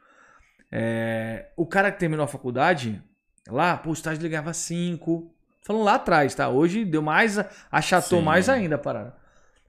É, 0.70 1.46
o 1.56 1.66
cara 1.66 1.90
que 1.92 1.98
terminou 1.98 2.24
a 2.24 2.28
faculdade, 2.28 3.02
lá, 3.48 3.76
pô, 3.76 3.90
o 3.90 3.92
estágio 3.92 4.20
ele 4.20 4.28
ganhava 4.28 4.52
cinco. 4.52 5.32
Falando 5.62 5.84
lá 5.84 5.94
atrás, 5.94 6.34
tá? 6.34 6.48
Hoje 6.48 6.84
deu 6.84 7.02
mais, 7.02 7.38
achatou 7.70 8.20
Sim. 8.20 8.24
mais 8.24 8.48
ainda 8.48 8.76
a 8.76 8.78
parada. 8.78 9.16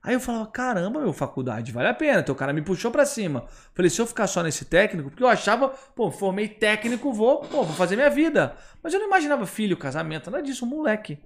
Aí 0.02 0.14
eu 0.14 0.20
falava, 0.20 0.46
caramba, 0.46 1.00
meu, 1.00 1.12
faculdade 1.12 1.72
vale 1.72 1.88
a 1.88 1.94
pena. 1.94 2.20
Então 2.20 2.34
o 2.34 2.38
cara 2.38 2.52
me 2.52 2.62
puxou 2.62 2.90
para 2.90 3.04
cima. 3.04 3.46
Falei, 3.74 3.90
se 3.90 4.00
eu 4.00 4.06
ficar 4.06 4.26
só 4.26 4.42
nesse 4.42 4.64
técnico, 4.64 5.10
porque 5.10 5.22
eu 5.22 5.28
achava, 5.28 5.68
pô, 5.68 6.10
formei 6.10 6.48
técnico, 6.48 7.12
vou, 7.12 7.40
pô, 7.40 7.64
vou 7.64 7.74
fazer 7.74 7.96
minha 7.96 8.08
vida. 8.08 8.56
Mas 8.82 8.94
eu 8.94 9.00
não 9.00 9.08
imaginava 9.08 9.44
filho, 9.44 9.76
casamento, 9.76 10.30
nada 10.30 10.42
disso, 10.42 10.64
um 10.64 10.68
moleque. 10.68 11.18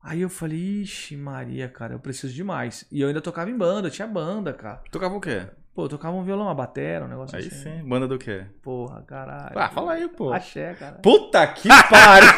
Aí 0.00 0.20
eu 0.20 0.28
falei, 0.28 0.82
ixi, 0.82 1.16
Maria, 1.16 1.68
cara, 1.68 1.94
eu 1.94 1.98
preciso 1.98 2.32
de 2.32 2.44
mais. 2.44 2.86
E 2.92 3.00
eu 3.00 3.08
ainda 3.08 3.20
tocava 3.20 3.50
em 3.50 3.56
banda, 3.56 3.90
tinha 3.90 4.06
banda, 4.06 4.52
cara. 4.52 4.82
Tocava 4.90 5.16
o 5.16 5.20
quê? 5.20 5.48
Pô, 5.78 5.88
tocava 5.88 6.16
um 6.16 6.24
violão, 6.24 6.46
uma 6.46 6.54
batera, 6.56 7.04
um 7.04 7.08
negócio 7.08 7.38
aí 7.38 7.46
assim. 7.46 7.68
Aí 7.68 7.78
sim, 7.78 7.88
banda 7.88 8.08
do 8.08 8.18
quê? 8.18 8.42
Porra, 8.60 9.00
caralho. 9.02 9.52
Ah, 9.54 9.68
fala 9.68 9.92
aí, 9.92 10.08
pô. 10.08 10.32
Axé, 10.32 10.74
cara. 10.74 10.96
Puta 10.96 11.46
que 11.46 11.68
pariu! 11.68 12.30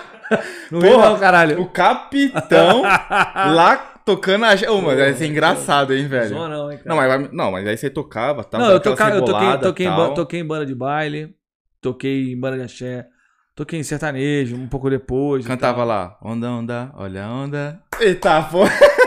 Não 0.72 0.80
Porra, 0.80 1.10
não, 1.10 1.18
caralho. 1.18 1.60
O 1.60 1.68
capitão 1.68 2.80
lá 3.52 3.76
tocando 4.02 4.46
a. 4.46 4.54
Ô, 4.72 4.80
mas 4.80 4.98
vai 4.98 5.12
ser 5.12 5.26
engraçado, 5.26 5.92
hein, 5.92 6.06
velho? 6.06 6.34
Não, 6.34 6.48
não, 6.48 6.72
hein. 6.72 6.80
Não, 6.82 6.96
mas, 6.96 7.32
não, 7.32 7.50
mas 7.50 7.66
aí 7.66 7.76
você 7.76 7.90
tocava, 7.90 8.44
tá? 8.44 8.56
Não, 8.56 8.70
eu, 8.70 8.80
tocava, 8.80 9.16
eu 9.16 9.24
toquei, 9.26 9.58
toquei, 9.58 9.86
em, 9.86 10.14
toquei 10.14 10.40
em 10.40 10.46
banda 10.46 10.64
de 10.64 10.74
baile, 10.74 11.34
toquei 11.82 12.32
em 12.32 12.40
banda 12.40 12.56
de 12.56 12.62
axé, 12.62 13.06
toquei 13.54 13.78
em 13.78 13.82
sertanejo 13.82 14.56
um 14.56 14.68
pouco 14.68 14.88
depois. 14.88 15.46
Cantava 15.46 15.84
lá, 15.84 16.16
onda, 16.22 16.48
onda, 16.48 16.90
olha 16.94 17.26
a 17.26 17.30
onda. 17.30 17.82
Eita, 18.00 18.40
pô. 18.44 18.60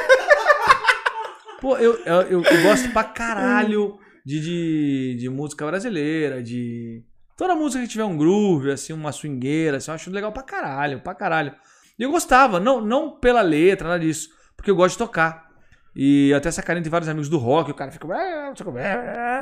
Pô, 1.63 1.78
eu, 1.78 1.97
eu, 2.04 2.43
eu, 2.43 2.62
gosto 2.62 2.91
pra 2.91 3.06
caralho 3.06 3.97
de, 4.26 4.41
de, 4.41 5.15
de 5.17 5.30
música 5.30 5.65
brasileira, 5.65 6.43
de. 6.43 7.02
Toda 7.38 7.56
música 7.56 7.82
que 7.82 7.89
tiver 7.89 8.04
um 8.04 8.17
groove, 8.17 8.69
assim, 8.69 8.91
uma 8.91 9.13
swingueira, 9.13 9.78
assim, 9.78 9.89
eu 9.89 9.95
acho 9.95 10.12
legal 10.12 10.34
pra 10.34 10.43
caralho, 10.43 10.99
pra 10.99 11.15
caralho. 11.15 11.56
E 11.97 12.04
eu 12.04 12.12
gostava, 12.12 12.60
não, 12.60 12.82
não 12.82 13.17
pela 13.17 13.41
letra, 13.41 13.88
nada 13.88 14.02
disso 14.02 14.28
porque 14.58 14.69
eu 14.69 14.76
gosto 14.76 14.95
de 14.95 15.06
tocar. 15.06 15.47
E 15.95 16.34
até 16.34 16.49
essa 16.49 16.62
carinha 16.62 16.84
de 16.84 16.89
vários 16.89 17.08
amigos 17.08 17.30
do 17.30 17.38
rock, 17.38 17.71
o 17.71 17.73
cara 17.73 17.93
fica 17.93 18.06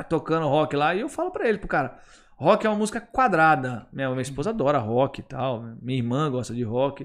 tocando 0.08 0.46
rock 0.46 0.76
lá, 0.76 0.94
e 0.94 1.00
eu 1.00 1.08
falo 1.08 1.32
para 1.32 1.48
ele, 1.48 1.58
pro 1.58 1.66
cara, 1.66 1.98
rock 2.36 2.64
é 2.64 2.70
uma 2.70 2.78
música 2.78 3.00
quadrada. 3.00 3.88
Minha, 3.92 4.10
minha 4.10 4.22
esposa 4.22 4.50
adora 4.50 4.78
rock 4.78 5.18
e 5.18 5.24
tal, 5.24 5.64
minha 5.82 5.98
irmã 5.98 6.30
gosta 6.30 6.54
de 6.54 6.62
rock. 6.62 7.04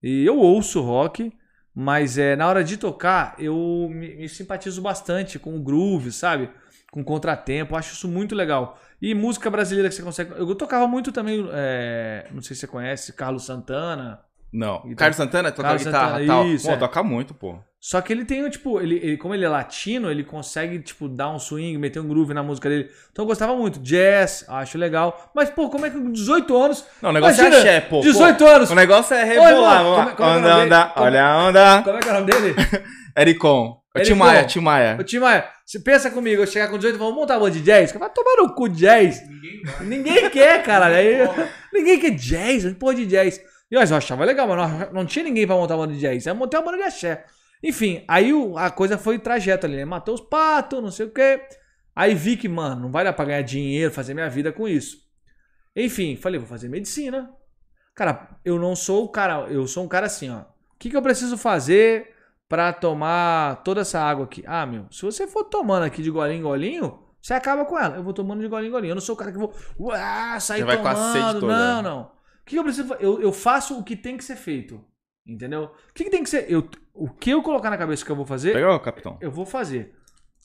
E 0.00 0.24
eu 0.24 0.38
ouço 0.38 0.80
rock, 0.80 1.32
mas 1.74 2.16
é, 2.16 2.36
na 2.36 2.46
hora 2.46 2.62
de 2.62 2.76
tocar, 2.76 3.34
eu 3.38 3.88
me, 3.90 4.14
me 4.14 4.28
simpatizo 4.28 4.80
bastante 4.80 5.38
com 5.38 5.56
o 5.56 5.62
groove, 5.62 6.12
sabe? 6.12 6.50
Com 6.92 7.02
contratempo, 7.02 7.74
acho 7.74 7.94
isso 7.94 8.06
muito 8.06 8.34
legal. 8.34 8.78
E 9.02 9.14
música 9.14 9.50
brasileira 9.50 9.88
que 9.88 9.94
você 9.94 10.02
consegue. 10.02 10.30
Eu 10.36 10.54
tocava 10.54 10.86
muito 10.86 11.10
também, 11.10 11.44
é, 11.52 12.28
não 12.32 12.40
sei 12.40 12.54
se 12.54 12.60
você 12.60 12.66
conhece, 12.68 13.12
Carlos 13.12 13.44
Santana. 13.44 14.20
Não. 14.54 14.82
Então, 14.84 14.94
Carlos 14.94 15.16
Santana 15.16 15.50
toca 15.50 15.64
Carlos 15.64 15.84
guitarra 15.84 16.22
e 16.22 16.26
tal. 16.28 16.46
Isso, 16.46 16.68
pô, 16.68 16.72
é. 16.74 16.76
toca 16.76 17.02
muito, 17.02 17.34
pô. 17.34 17.58
Só 17.80 18.00
que 18.00 18.12
ele 18.12 18.24
tem, 18.24 18.48
tipo, 18.48 18.80
ele, 18.80 19.00
ele, 19.02 19.16
como 19.16 19.34
ele 19.34 19.44
é 19.44 19.48
latino, 19.48 20.08
ele 20.08 20.22
consegue, 20.22 20.78
tipo, 20.78 21.08
dar 21.08 21.28
um 21.30 21.40
swing, 21.40 21.76
meter 21.76 21.98
um 21.98 22.06
groove 22.06 22.32
na 22.32 22.42
música 22.42 22.68
dele. 22.68 22.88
Então 23.10 23.24
eu 23.24 23.26
gostava 23.26 23.54
muito. 23.56 23.80
Jazz, 23.80 24.44
acho 24.48 24.78
legal. 24.78 25.30
Mas, 25.34 25.50
pô, 25.50 25.68
como 25.68 25.84
é 25.84 25.90
que 25.90 25.98
com 25.98 26.10
18 26.10 26.56
anos. 26.56 26.86
Não, 27.02 27.10
o 27.10 27.12
negócio 27.12 27.42
é 27.42 27.46
imagina, 27.48 27.68
é 27.68 27.76
axé, 27.76 27.80
pô. 27.88 28.00
18 28.00 28.38
pô, 28.38 28.46
anos. 28.48 28.70
O 28.70 28.74
negócio 28.76 29.14
é 29.14 29.24
rebolar. 29.24 29.84
Oi, 29.84 29.96
como, 29.96 30.16
como 30.16 30.30
onda, 30.30 30.48
é 30.48 30.54
onda, 30.54 30.92
olha 30.96 31.24
a 31.24 31.48
onda. 31.48 31.82
Como 31.82 31.96
é 31.96 32.00
que 32.00 32.08
é 32.08 32.10
o 32.12 32.14
nome 32.14 32.32
dele? 32.32 32.54
Ericon. 33.18 33.80
O 33.96 34.00
Timaya, 34.02 34.44
Timaya. 34.44 34.96
O 34.98 35.04
Timaya. 35.04 35.48
Você 35.66 35.78
pensa 35.78 36.10
comigo, 36.10 36.42
eu 36.42 36.46
chegar 36.46 36.68
com 36.68 36.76
18 36.76 36.94
e 36.94 36.98
falar, 36.98 37.10
vamos 37.10 37.22
montar 37.22 37.38
uma 37.38 37.50
de 37.50 37.60
jazz? 37.60 37.92
Vai 37.92 38.10
tomar 38.10 38.36
no 38.42 38.54
cu 38.54 38.68
jazz. 38.68 39.20
Ninguém, 39.28 39.62
vai. 39.62 39.86
ninguém 39.86 40.30
quer, 40.30 40.62
cara. 40.62 40.86
Aí, 40.86 41.18
ninguém 41.72 41.98
quer 41.98 42.10
jazz, 42.10 42.72
porra 42.74 42.94
de 42.94 43.06
jazz. 43.06 43.40
E 43.74 43.90
eu 43.90 43.96
achava 43.96 44.24
legal, 44.24 44.46
mas 44.46 44.56
não, 44.56 44.92
não 44.92 45.04
tinha 45.04 45.24
ninguém 45.24 45.44
pra 45.48 45.56
montar 45.56 45.74
uma 45.74 45.84
banda 45.84 45.98
de 45.98 46.00
jazz. 46.00 46.28
Aí 46.28 46.32
montei 46.32 46.60
uma 46.60 46.66
banda 46.66 46.78
de 46.78 46.84
axé. 46.84 47.24
Enfim, 47.60 48.04
aí 48.06 48.30
a 48.56 48.70
coisa 48.70 48.96
foi 48.96 49.18
trajeto 49.18 49.66
ali, 49.66 49.74
né? 49.74 49.84
Matou 49.84 50.14
os 50.14 50.20
patos, 50.20 50.80
não 50.80 50.92
sei 50.92 51.06
o 51.06 51.10
quê. 51.10 51.40
Aí 51.96 52.14
vi 52.14 52.36
que, 52.36 52.48
mano, 52.48 52.82
não 52.82 52.92
vai 52.92 53.02
dar 53.02 53.12
pra 53.12 53.24
ganhar 53.24 53.42
dinheiro, 53.42 53.92
fazer 53.92 54.14
minha 54.14 54.30
vida 54.30 54.52
com 54.52 54.68
isso. 54.68 54.98
Enfim, 55.74 56.14
falei, 56.14 56.38
vou 56.38 56.48
fazer 56.48 56.68
medicina. 56.68 57.34
Cara, 57.96 58.38
eu 58.44 58.60
não 58.60 58.76
sou 58.76 59.06
o 59.06 59.08
cara, 59.08 59.46
eu 59.50 59.66
sou 59.66 59.84
um 59.84 59.88
cara 59.88 60.06
assim, 60.06 60.30
ó. 60.30 60.42
O 60.42 60.44
que, 60.78 60.88
que 60.88 60.96
eu 60.96 61.02
preciso 61.02 61.36
fazer 61.36 62.14
para 62.48 62.72
tomar 62.72 63.64
toda 63.64 63.80
essa 63.80 64.00
água 64.00 64.24
aqui? 64.24 64.44
Ah, 64.46 64.64
meu, 64.64 64.86
se 64.88 65.02
você 65.02 65.26
for 65.26 65.44
tomando 65.44 65.82
aqui 65.82 66.00
de 66.00 66.12
golinho 66.12 66.38
em 66.38 66.42
golinho, 66.42 67.02
você 67.20 67.34
acaba 67.34 67.64
com 67.64 67.76
ela. 67.76 67.96
Eu 67.96 68.04
vou 68.04 68.12
tomando 68.12 68.40
de 68.40 68.46
golinho 68.46 68.68
em 68.68 68.72
golinho. 68.72 68.90
Eu 68.92 68.96
não 68.96 69.02
sou 69.02 69.16
o 69.16 69.18
cara 69.18 69.32
que 69.32 69.38
vou 69.38 69.52
uá, 69.80 70.38
sair 70.38 70.60
Você 70.60 70.64
vai 70.64 70.76
tomando. 70.76 70.94
Com 70.94 71.00
a 71.00 71.12
sede 71.12 71.40
toda. 71.40 71.56
Não, 71.56 71.82
não. 71.82 72.14
O 72.44 72.46
que 72.46 72.56
eu 72.56 72.62
preciso 72.62 72.92
eu, 72.94 73.22
eu 73.22 73.32
faço 73.32 73.78
o 73.78 73.82
que 73.82 73.96
tem 73.96 74.18
que 74.18 74.24
ser 74.24 74.36
feito. 74.36 74.84
Entendeu? 75.26 75.64
O 75.64 75.94
que, 75.94 76.04
que 76.04 76.10
tem 76.10 76.22
que 76.22 76.28
ser. 76.28 76.50
Eu, 76.50 76.68
o 76.92 77.08
que 77.08 77.30
eu 77.30 77.42
colocar 77.42 77.70
na 77.70 77.78
cabeça 77.78 78.04
que 78.04 78.12
eu 78.12 78.16
vou 78.16 78.26
fazer. 78.26 78.52
Pegou, 78.52 78.78
capitão? 78.80 79.16
Eu 79.20 79.30
vou 79.30 79.46
fazer. 79.46 79.94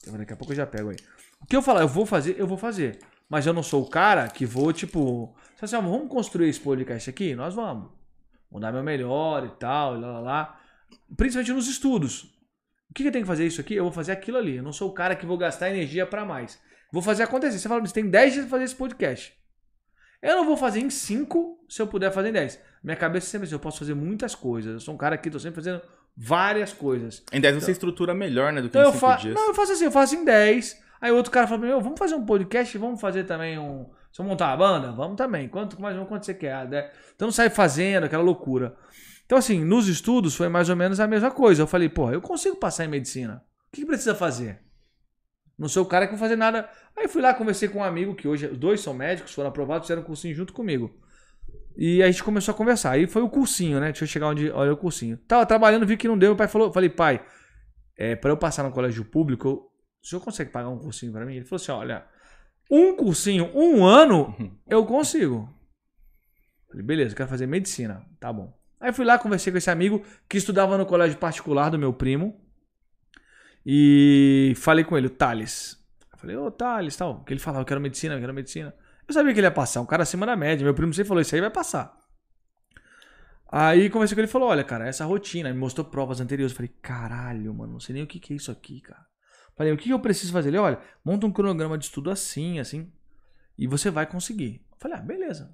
Então, 0.02 0.18
daqui 0.18 0.32
a 0.32 0.38
pouco 0.38 0.54
eu 0.54 0.58
já 0.58 0.66
pego 0.66 0.90
aí. 0.90 0.96
O 1.42 1.46
que 1.46 1.56
eu 1.56 1.62
falar, 1.62 1.82
eu 1.82 1.88
vou 1.88 2.06
fazer, 2.06 2.39
eu 2.39 2.47
vou 2.47 2.58
fazer. 2.58 3.00
Mas 3.28 3.45
eu 3.45 3.54
não 3.54 3.62
sou 3.62 3.84
o 3.84 3.89
cara 3.89 4.30
que 4.30 4.45
vou, 4.45 4.72
tipo. 4.72 5.36
Assim, 5.62 5.76
vamos 5.76 6.10
construir 6.10 6.47
esse 6.47 6.60
podcast 6.62 7.10
aqui? 7.10 7.36
Nós 7.36 7.54
vamos. 7.54 7.91
Vou 8.50 8.62
dar 8.62 8.72
meu 8.72 8.82
melhor 8.82 9.45
e 9.45 9.60
tal, 9.60 9.97
e 9.97 10.02
lá, 10.02 10.12
lá, 10.14 10.20
lá. 10.20 10.60
Principalmente 11.18 11.54
nos 11.54 11.68
estudos. 11.68 12.24
O 12.89 12.93
que, 12.93 13.04
que 13.04 13.10
eu 13.10 13.12
tenho 13.12 13.24
que 13.24 13.28
fazer 13.28 13.45
isso 13.45 13.62
aqui? 13.62 13.76
Eu 13.76 13.84
vou 13.84 13.91
fazer 13.91 14.14
aquilo 14.14 14.38
ali. 14.38 14.56
Eu 14.56 14.64
não 14.64 14.72
sou 14.72 14.89
o 14.89 14.93
cara 14.93 15.16
que 15.16 15.26
vou 15.26 15.38
gastar 15.38 15.70
energia 15.70 16.08
para 16.08 16.26
mais. 16.26 16.60
Vou 16.91 17.02
fazer 17.02 17.24
acontecer. 17.24 17.60
Você 17.60 17.68
fala, 17.68 17.82
você 17.82 17.93
tem 17.93 18.10
10 18.10 18.34
dias 18.34 18.45
pra 18.45 18.52
fazer 18.52 18.64
esse 18.64 18.76
podcast. 18.76 19.38
Eu 20.22 20.36
não 20.38 20.45
vou 20.45 20.57
fazer 20.57 20.80
em 20.82 20.89
5 20.89 21.65
se 21.70 21.82
eu 21.82 21.88
puder 21.88 22.11
fazer 22.11 22.30
em 22.30 22.34
10. 22.34 22.59
Minha 22.84 22.95
cabeça 22.97 23.28
sempre 23.28 23.45
assim, 23.45 23.55
eu 23.55 23.59
posso 23.59 23.80
fazer 23.80 23.93
muitas 23.93 24.36
coisas. 24.36 24.74
Eu 24.74 24.80
sou 24.80 24.93
um 24.93 24.97
cara 24.97 25.17
que 25.17 25.30
tô 25.30 25.39
sempre 25.39 25.55
fazendo 25.63 25.82
várias 26.15 26.74
coisas. 26.74 27.24
Em 27.32 27.39
10 27.39 27.55
você 27.55 27.72
estrutura 27.72 28.13
melhor, 28.13 28.51
né, 28.51 28.61
do 28.61 28.70
que 28.70 28.78
Então 28.78 28.82
em 28.82 28.86
eu 28.86 28.91
5 28.91 28.99
faço. 28.99 29.22
dias. 29.24 29.36
Não, 29.36 29.47
eu 29.47 29.53
faço 29.53 29.72
assim, 29.72 29.86
eu 29.86 29.91
faço 29.91 30.15
em 30.15 30.26
10. 30.26 30.78
Aí 31.01 31.11
outro 31.11 31.32
cara 31.32 31.47
fala 31.47 31.59
pra 31.59 31.67
mim, 31.70 31.74
"Ô, 31.74 31.80
vamos 31.82 31.97
fazer 31.97 32.15
um 32.15 32.26
podcast, 32.26 32.78
vamos 32.78 32.99
fazer 32.99 33.24
também 33.24 33.57
um. 33.57 33.89
Se 34.11 34.20
eu 34.22 34.26
montar 34.26 34.47
uma 34.47 34.57
banda? 34.57 34.91
Vamos 34.91 35.15
também. 35.15 35.47
Quanto 35.47 35.80
mais 35.82 35.95
quanto 36.07 36.26
você 36.26 36.34
quer? 36.34 36.67
né? 36.67 36.89
Então 37.15 37.32
sai 37.32 37.49
fazendo 37.49 38.03
aquela 38.05 38.24
loucura. 38.24 38.76
Então, 39.26 39.38
assim, 39.38 39.63
nos 39.63 39.88
estudos 39.88 40.36
foi 40.36 40.49
mais 40.49 40.70
ou 40.70 40.76
menos 40.76 40.99
a 40.99 41.07
mesma 41.07 41.30
coisa. 41.30 41.61
Eu 41.61 41.67
falei, 41.67 41.88
porra, 41.88 42.13
eu 42.13 42.22
consigo 42.22 42.55
passar 42.55 42.86
em 42.86 42.88
medicina. 42.88 43.43
O 43.67 43.72
que, 43.76 43.82
que 43.82 43.86
precisa 43.88 44.15
fazer? 44.15 44.59
Não 45.60 45.68
sou 45.68 45.84
o 45.84 45.86
cara 45.86 46.05
que 46.07 46.14
vai 46.14 46.20
fazer 46.20 46.38
nada. 46.38 46.70
Aí 46.97 47.07
fui 47.10 47.22
lá, 47.22 47.34
conversei 47.34 47.68
com 47.68 47.80
um 47.80 47.84
amigo, 47.84 48.16
que 48.16 48.28
hoje 48.28 48.47
os 48.47 48.57
dois 48.57 48.80
são 48.80 48.93
médicos, 48.93 49.34
foram 49.34 49.49
aprovados, 49.49 49.86
fizeram 49.86 50.01
um 50.01 50.05
cursinho 50.05 50.34
junto 50.34 50.53
comigo. 50.53 50.89
E 51.76 52.01
a 52.01 52.10
gente 52.10 52.24
começou 52.24 52.53
a 52.53 52.57
conversar. 52.57 52.91
Aí 52.91 53.05
foi 53.07 53.22
o 53.22 53.30
cursinho, 53.30 53.80
né? 53.80 53.88
Deixa 53.88 54.05
eu 54.05 54.07
chegar 54.07 54.28
onde 54.28 54.49
olha 54.51 54.72
o 54.74 54.78
cursinho. 54.78 55.18
Tava 55.28 55.45
trabalhando, 55.45 55.86
vi 55.86 55.97
que 55.97 56.07
não 56.07 56.18
deu. 56.18 56.30
Meu 56.30 56.38
pai 56.38 56.47
falou, 56.47 56.72
falei, 56.72 56.89
pai, 56.89 57.24
é, 57.97 58.16
para 58.16 58.32
eu 58.32 58.38
passar 58.38 58.64
no 58.64 58.72
colégio 58.72 59.03
público, 59.03 59.47
eu- 59.47 59.70
o 60.01 60.07
senhor 60.07 60.22
consegue 60.22 60.49
pagar 60.49 60.70
um 60.70 60.80
cursinho 60.80 61.12
para 61.12 61.26
mim? 61.26 61.36
Ele 61.36 61.45
falou 61.45 61.62
assim: 61.62 61.72
olha, 61.74 62.05
um 62.72 62.95
cursinho, 62.95 63.51
um 63.53 63.84
ano, 63.86 64.34
eu 64.68 64.86
consigo. 64.86 65.53
Falei, 66.70 66.86
beleza, 66.86 67.12
eu 67.14 67.18
quero 67.18 67.30
fazer 67.30 67.47
medicina. 67.47 68.05
Tá 68.20 68.32
bom. 68.32 68.53
Aí 68.80 68.93
fui 68.93 69.03
lá, 69.03 69.18
conversei 69.20 69.51
com 69.51 69.57
esse 69.57 69.70
amigo 69.70 70.03
que 70.30 70.38
estudava 70.38 70.78
no 70.78 70.86
colégio 70.86 71.18
particular 71.18 71.70
do 71.70 71.78
meu 71.78 71.91
primo. 71.93 72.39
E 73.72 74.53
falei 74.55 74.84
com 74.84 74.97
ele, 74.97 75.05
o 75.05 75.11
Thales. 75.11 75.78
Eu 76.11 76.17
falei, 76.17 76.36
ô 76.36 76.49
Thales, 76.49 76.95
tal. 76.97 77.24
Que 77.24 77.34
ele 77.34 77.39
falava, 77.39 77.61
eu 77.61 77.65
quero 77.65 77.80
medicina, 77.80 78.15
eu 78.15 78.20
quero 78.20 78.34
medicina. 78.34 78.74
Eu 79.07 79.13
sabia 79.13 79.32
que 79.32 79.39
ele 79.39 79.45
ia 79.45 79.51
passar, 79.51 79.80
um 79.80 79.86
cara 79.86 80.01
acima 80.01 80.26
da 80.26 80.36
média. 80.36 80.63
Meu 80.63 80.74
primo 80.74 80.91
sempre 80.91 81.07
falou, 81.07 81.22
isso 81.22 81.36
aí 81.36 81.41
vai 81.41 81.51
passar. 81.51 81.95
Aí 83.51 83.91
conversei 83.91 84.15
com 84.15 84.22
ele 84.22 84.28
e 84.28 84.32
falou: 84.32 84.49
Olha, 84.49 84.63
cara, 84.63 84.88
essa 84.88 85.05
rotina. 85.05 85.53
Me 85.53 85.59
mostrou 85.59 85.86
provas 85.86 86.20
anteriores. 86.20 86.51
Eu 86.51 86.55
falei: 86.55 86.72
Caralho, 86.82 87.53
mano, 87.53 87.74
não 87.74 87.80
sei 87.80 87.93
nem 87.93 88.03
o 88.03 88.07
que, 88.07 88.20
que 88.20 88.34
é 88.34 88.36
isso 88.36 88.51
aqui, 88.51 88.82
cara. 88.82 89.05
Falei: 89.55 89.72
O 89.72 89.78
que, 89.78 89.86
que 89.86 89.93
eu 89.93 89.99
preciso 89.99 90.34
fazer? 90.34 90.49
Ele: 90.49 90.57
Olha, 90.57 90.80
monta 91.05 91.28
um 91.28 91.32
cronograma 91.32 91.78
de 91.78 91.86
estudo 91.86 92.09
assim, 92.09 92.59
assim. 92.59 92.91
E 93.57 93.67
você 93.67 93.89
vai 93.89 94.05
conseguir. 94.05 94.65
Eu 94.72 94.78
falei: 94.80 94.97
Ah, 94.97 95.01
beleza. 95.01 95.51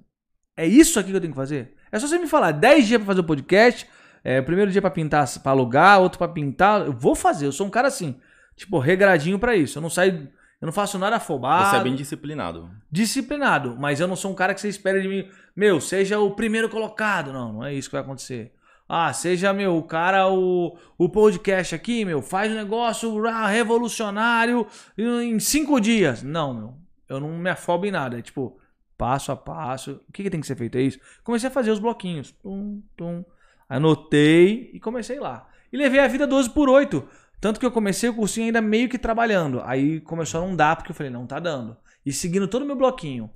É 0.56 0.66
isso 0.66 0.98
aqui 0.98 1.10
que 1.10 1.16
eu 1.16 1.20
tenho 1.20 1.32
que 1.32 1.38
fazer? 1.38 1.74
É 1.90 1.98
só 1.98 2.06
você 2.06 2.18
me 2.18 2.28
falar: 2.28 2.52
10 2.52 2.86
dias 2.86 2.98
pra 2.98 3.06
fazer 3.06 3.20
o 3.20 3.24
podcast. 3.24 3.86
É, 4.28 4.42
primeiro 4.42 4.72
dia 4.72 4.80
pra 4.80 4.90
pintar, 4.90 5.24
pra 5.40 5.52
alugar, 5.52 6.00
outro 6.00 6.18
pra 6.18 6.26
pintar. 6.26 6.84
Eu 6.84 6.92
vou 6.92 7.14
fazer. 7.14 7.46
Eu 7.46 7.52
sou 7.52 7.64
um 7.64 7.70
cara 7.70 7.86
assim, 7.86 8.18
tipo, 8.56 8.76
regradinho 8.80 9.38
pra 9.38 9.54
isso. 9.54 9.78
Eu 9.78 9.82
não 9.82 9.88
saio. 9.88 10.28
Eu 10.60 10.66
não 10.66 10.72
faço 10.72 10.98
nada 10.98 11.14
afobado 11.14 11.70
Você 11.70 11.76
é 11.76 11.82
bem 11.84 11.94
disciplinado. 11.94 12.68
disciplinado, 12.90 13.76
mas 13.78 14.00
eu 14.00 14.08
não 14.08 14.16
sou 14.16 14.32
um 14.32 14.34
cara 14.34 14.52
que 14.52 14.60
você 14.60 14.68
espera 14.68 15.00
de 15.00 15.06
mim, 15.06 15.28
meu, 15.54 15.80
seja 15.80 16.18
o 16.18 16.32
primeiro 16.32 16.68
colocado. 16.68 17.32
Não, 17.32 17.52
não 17.52 17.64
é 17.64 17.72
isso 17.72 17.88
que 17.88 17.94
vai 17.94 18.02
acontecer. 18.02 18.52
Ah, 18.88 19.12
seja, 19.12 19.52
meu, 19.52 19.76
o 19.76 19.82
cara, 19.84 20.28
o, 20.28 20.76
o 20.98 21.08
podcast 21.08 21.72
aqui, 21.72 22.04
meu, 22.04 22.20
faz 22.20 22.50
um 22.50 22.56
negócio 22.56 23.16
revolucionário 23.46 24.66
em 24.98 25.38
cinco 25.38 25.80
dias. 25.80 26.24
Não, 26.24 26.52
meu, 26.52 26.74
eu 27.08 27.20
não 27.20 27.28
me 27.38 27.50
afobo 27.50 27.86
em 27.86 27.92
nada. 27.92 28.18
É 28.18 28.22
tipo, 28.22 28.58
passo 28.98 29.30
a 29.30 29.36
passo. 29.36 30.00
O 30.08 30.12
que, 30.12 30.24
que 30.24 30.30
tem 30.30 30.40
que 30.40 30.46
ser 30.48 30.56
feito? 30.56 30.78
É 30.78 30.80
isso. 30.82 30.98
Comecei 31.22 31.48
a 31.48 31.52
fazer 31.52 31.70
os 31.70 31.78
bloquinhos. 31.78 32.32
Tum, 32.42 32.82
tum. 32.96 33.24
Anotei 33.68 34.70
e 34.72 34.80
comecei 34.80 35.18
lá. 35.20 35.48
E 35.72 35.76
levei 35.76 36.00
a 36.00 36.08
vida 36.08 36.26
12 36.26 36.50
por 36.50 36.68
8. 36.68 37.06
Tanto 37.40 37.60
que 37.60 37.66
eu 37.66 37.70
comecei 37.70 38.08
o 38.08 38.14
cursinho 38.14 38.46
ainda 38.46 38.60
meio 38.60 38.88
que 38.88 38.98
trabalhando. 38.98 39.60
Aí 39.64 40.00
começou 40.00 40.42
a 40.42 40.46
não 40.46 40.56
dar, 40.56 40.76
porque 40.76 40.90
eu 40.90 40.94
falei, 40.96 41.12
não 41.12 41.26
tá 41.26 41.38
dando. 41.38 41.76
E 42.04 42.12
seguindo 42.12 42.48
todo 42.48 42.62
o 42.62 42.66
meu 42.66 42.76
bloquinho. 42.76 43.30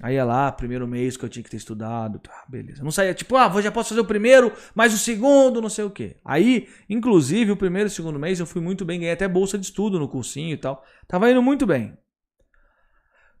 Aí 0.00 0.14
ia 0.14 0.24
lá, 0.24 0.52
primeiro 0.52 0.86
mês 0.86 1.16
que 1.16 1.24
eu 1.24 1.28
tinha 1.28 1.42
que 1.42 1.50
ter 1.50 1.56
estudado. 1.56 2.18
Tá, 2.20 2.44
beleza. 2.48 2.84
Não 2.84 2.90
saía 2.90 3.14
tipo, 3.14 3.34
ah, 3.36 3.48
vou- 3.48 3.60
já 3.62 3.72
posso 3.72 3.88
fazer 3.88 4.00
o 4.00 4.04
primeiro, 4.04 4.52
mas 4.74 4.94
o 4.94 4.98
segundo, 4.98 5.60
não 5.60 5.68
sei 5.68 5.84
o 5.84 5.90
quê. 5.90 6.16
Aí, 6.24 6.68
inclusive, 6.88 7.50
o 7.50 7.56
primeiro 7.56 7.88
e 7.88 7.90
o 7.90 7.94
segundo 7.94 8.18
mês 8.18 8.38
eu 8.38 8.46
fui 8.46 8.60
muito 8.62 8.84
bem, 8.84 9.00
ganhei 9.00 9.12
até 9.12 9.26
bolsa 9.26 9.58
de 9.58 9.64
estudo 9.66 9.98
no 9.98 10.08
cursinho 10.08 10.52
e 10.54 10.56
tal. 10.56 10.84
Tava 11.08 11.30
indo 11.30 11.42
muito 11.42 11.66
bem. 11.66 11.96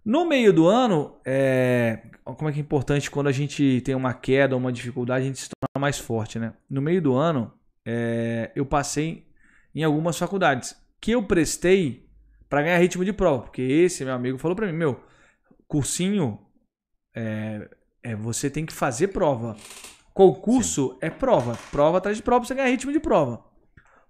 No 0.08 0.24
meio 0.24 0.54
do 0.54 0.66
ano, 0.66 1.20
é... 1.22 2.00
como 2.24 2.48
é 2.48 2.52
que 2.54 2.58
é 2.58 2.62
importante 2.62 3.10
quando 3.10 3.26
a 3.26 3.32
gente 3.32 3.82
tem 3.82 3.94
uma 3.94 4.14
queda, 4.14 4.56
uma 4.56 4.72
dificuldade, 4.72 5.24
a 5.24 5.26
gente 5.26 5.38
se 5.38 5.50
torna 5.50 5.78
mais 5.78 5.98
forte, 5.98 6.38
né? 6.38 6.54
No 6.70 6.80
meio 6.80 7.02
do 7.02 7.14
ano, 7.14 7.52
é, 7.84 8.50
eu 8.56 8.64
passei 8.64 9.28
em 9.74 9.84
algumas 9.84 10.16
faculdades 10.16 10.74
que 10.98 11.10
eu 11.10 11.22
prestei 11.22 12.08
para 12.48 12.62
ganhar 12.62 12.78
ritmo 12.78 13.04
de 13.04 13.12
prova, 13.12 13.42
porque 13.42 13.60
esse 13.60 14.02
meu 14.02 14.14
amigo 14.14 14.38
falou 14.38 14.56
para 14.56 14.66
mim, 14.66 14.72
meu, 14.72 14.98
cursinho 15.66 16.40
é, 17.14 17.68
é, 18.02 18.16
você 18.16 18.48
tem 18.48 18.64
que 18.64 18.72
fazer 18.72 19.08
prova. 19.08 19.58
Concurso 20.14 20.96
é 21.02 21.10
prova, 21.10 21.58
prova 21.70 21.98
atrás 21.98 22.16
de 22.16 22.22
prova 22.22 22.40
pra 22.40 22.48
você 22.48 22.54
ganhar 22.54 22.70
ritmo 22.70 22.92
de 22.92 22.98
prova. 22.98 23.44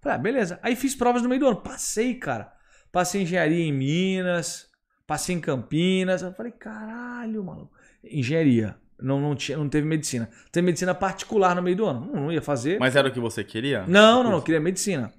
Falei, 0.00 0.16
ah, 0.16 0.22
beleza. 0.22 0.60
Aí 0.62 0.76
fiz 0.76 0.94
provas 0.94 1.22
no 1.22 1.28
meio 1.28 1.40
do 1.40 1.48
ano, 1.48 1.60
passei, 1.60 2.14
cara. 2.14 2.52
Passei 2.92 3.22
engenharia 3.22 3.64
em 3.64 3.72
Minas, 3.72 4.67
passei 5.08 5.34
em 5.34 5.40
Campinas. 5.40 6.22
Eu 6.22 6.32
falei, 6.34 6.52
caralho, 6.52 7.42
mano. 7.42 7.68
Engenharia. 8.04 8.76
Não, 9.00 9.18
não, 9.18 9.34
tinha, 9.34 9.56
não 9.56 9.68
teve 9.68 9.86
medicina. 9.86 10.28
Teve 10.52 10.66
medicina 10.66 10.94
particular 10.94 11.56
no 11.56 11.62
meio 11.62 11.76
do 11.76 11.86
ano. 11.86 12.10
Não, 12.12 12.22
não 12.24 12.32
ia 12.32 12.42
fazer. 12.42 12.78
Mas 12.78 12.94
era 12.94 13.08
o 13.08 13.12
que 13.12 13.18
você 13.18 13.42
queria? 13.42 13.84
Não, 13.86 14.22
não, 14.22 14.30
não, 14.30 14.38
eu 14.38 14.42
queria 14.42 14.60
medicina. 14.60 15.12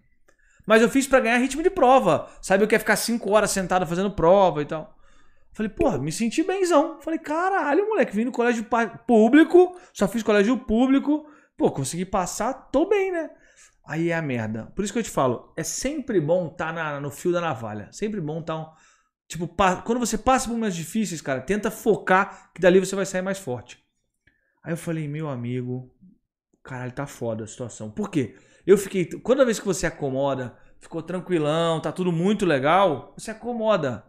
Mas 0.65 0.83
eu 0.83 0.89
fiz 0.89 1.07
pra 1.07 1.19
ganhar 1.19 1.37
ritmo 1.37 1.63
de 1.63 1.69
prova. 1.71 2.29
Sabe 2.41 2.63
o 2.63 2.67
que 2.67 2.75
é 2.75 2.79
ficar 2.79 2.97
cinco 2.97 3.31
horas 3.31 3.49
sentado 3.49 3.87
fazendo 3.87 4.11
prova 4.11 4.61
e 4.61 4.65
tal. 4.65 4.95
Falei, 5.53 5.71
porra, 5.71 5.97
me 5.97 6.11
senti 6.11 6.43
benzão. 6.43 7.01
Falei, 7.01 7.17
caralho, 7.17 7.87
moleque, 7.89 8.15
vim 8.15 8.25
no 8.25 8.31
colégio 8.31 8.65
público, 9.07 9.75
só 9.91 10.07
fiz 10.07 10.21
colégio 10.21 10.55
público. 10.57 11.25
Pô, 11.57 11.71
consegui 11.71 12.05
passar, 12.05 12.53
tô 12.53 12.87
bem, 12.87 13.11
né? 13.11 13.31
Aí 13.85 14.11
é 14.11 14.15
a 14.15 14.21
merda. 14.21 14.71
Por 14.75 14.83
isso 14.83 14.93
que 14.93 14.99
eu 14.99 15.03
te 15.03 15.09
falo, 15.09 15.51
é 15.57 15.63
sempre 15.63 16.21
bom 16.21 16.47
estar 16.47 17.01
no 17.01 17.09
fio 17.09 17.31
da 17.31 17.41
navalha. 17.41 17.89
Sempre 17.91 18.21
bom 18.21 18.39
estar. 18.39 18.57
um, 18.57 18.65
tipo, 19.29 19.47
quando 19.85 19.99
você 19.99 20.17
passa 20.17 20.47
por 20.47 20.55
momentos 20.55 20.75
difíceis, 20.75 21.21
cara, 21.21 21.39
tenta 21.39 21.69
focar 21.69 22.51
que 22.53 22.59
dali 22.59 22.79
você 22.79 22.95
vai 22.95 23.05
sair 23.05 23.21
mais 23.21 23.37
forte. 23.37 23.79
Aí 24.63 24.73
eu 24.73 24.77
falei, 24.77 25.07
meu 25.07 25.29
amigo, 25.29 25.93
caralho, 26.63 26.91
tá 26.91 27.05
foda 27.05 27.43
a 27.43 27.47
situação. 27.47 27.91
Por 27.91 28.09
quê? 28.09 28.35
Eu 28.65 28.77
fiquei. 28.77 29.05
Toda 29.05 29.45
vez 29.45 29.59
que 29.59 29.65
você 29.65 29.85
acomoda, 29.85 30.57
ficou 30.79 31.01
tranquilão, 31.01 31.79
tá 31.79 31.91
tudo 31.91 32.11
muito 32.11 32.45
legal, 32.45 33.13
você 33.15 33.31
acomoda. 33.31 34.03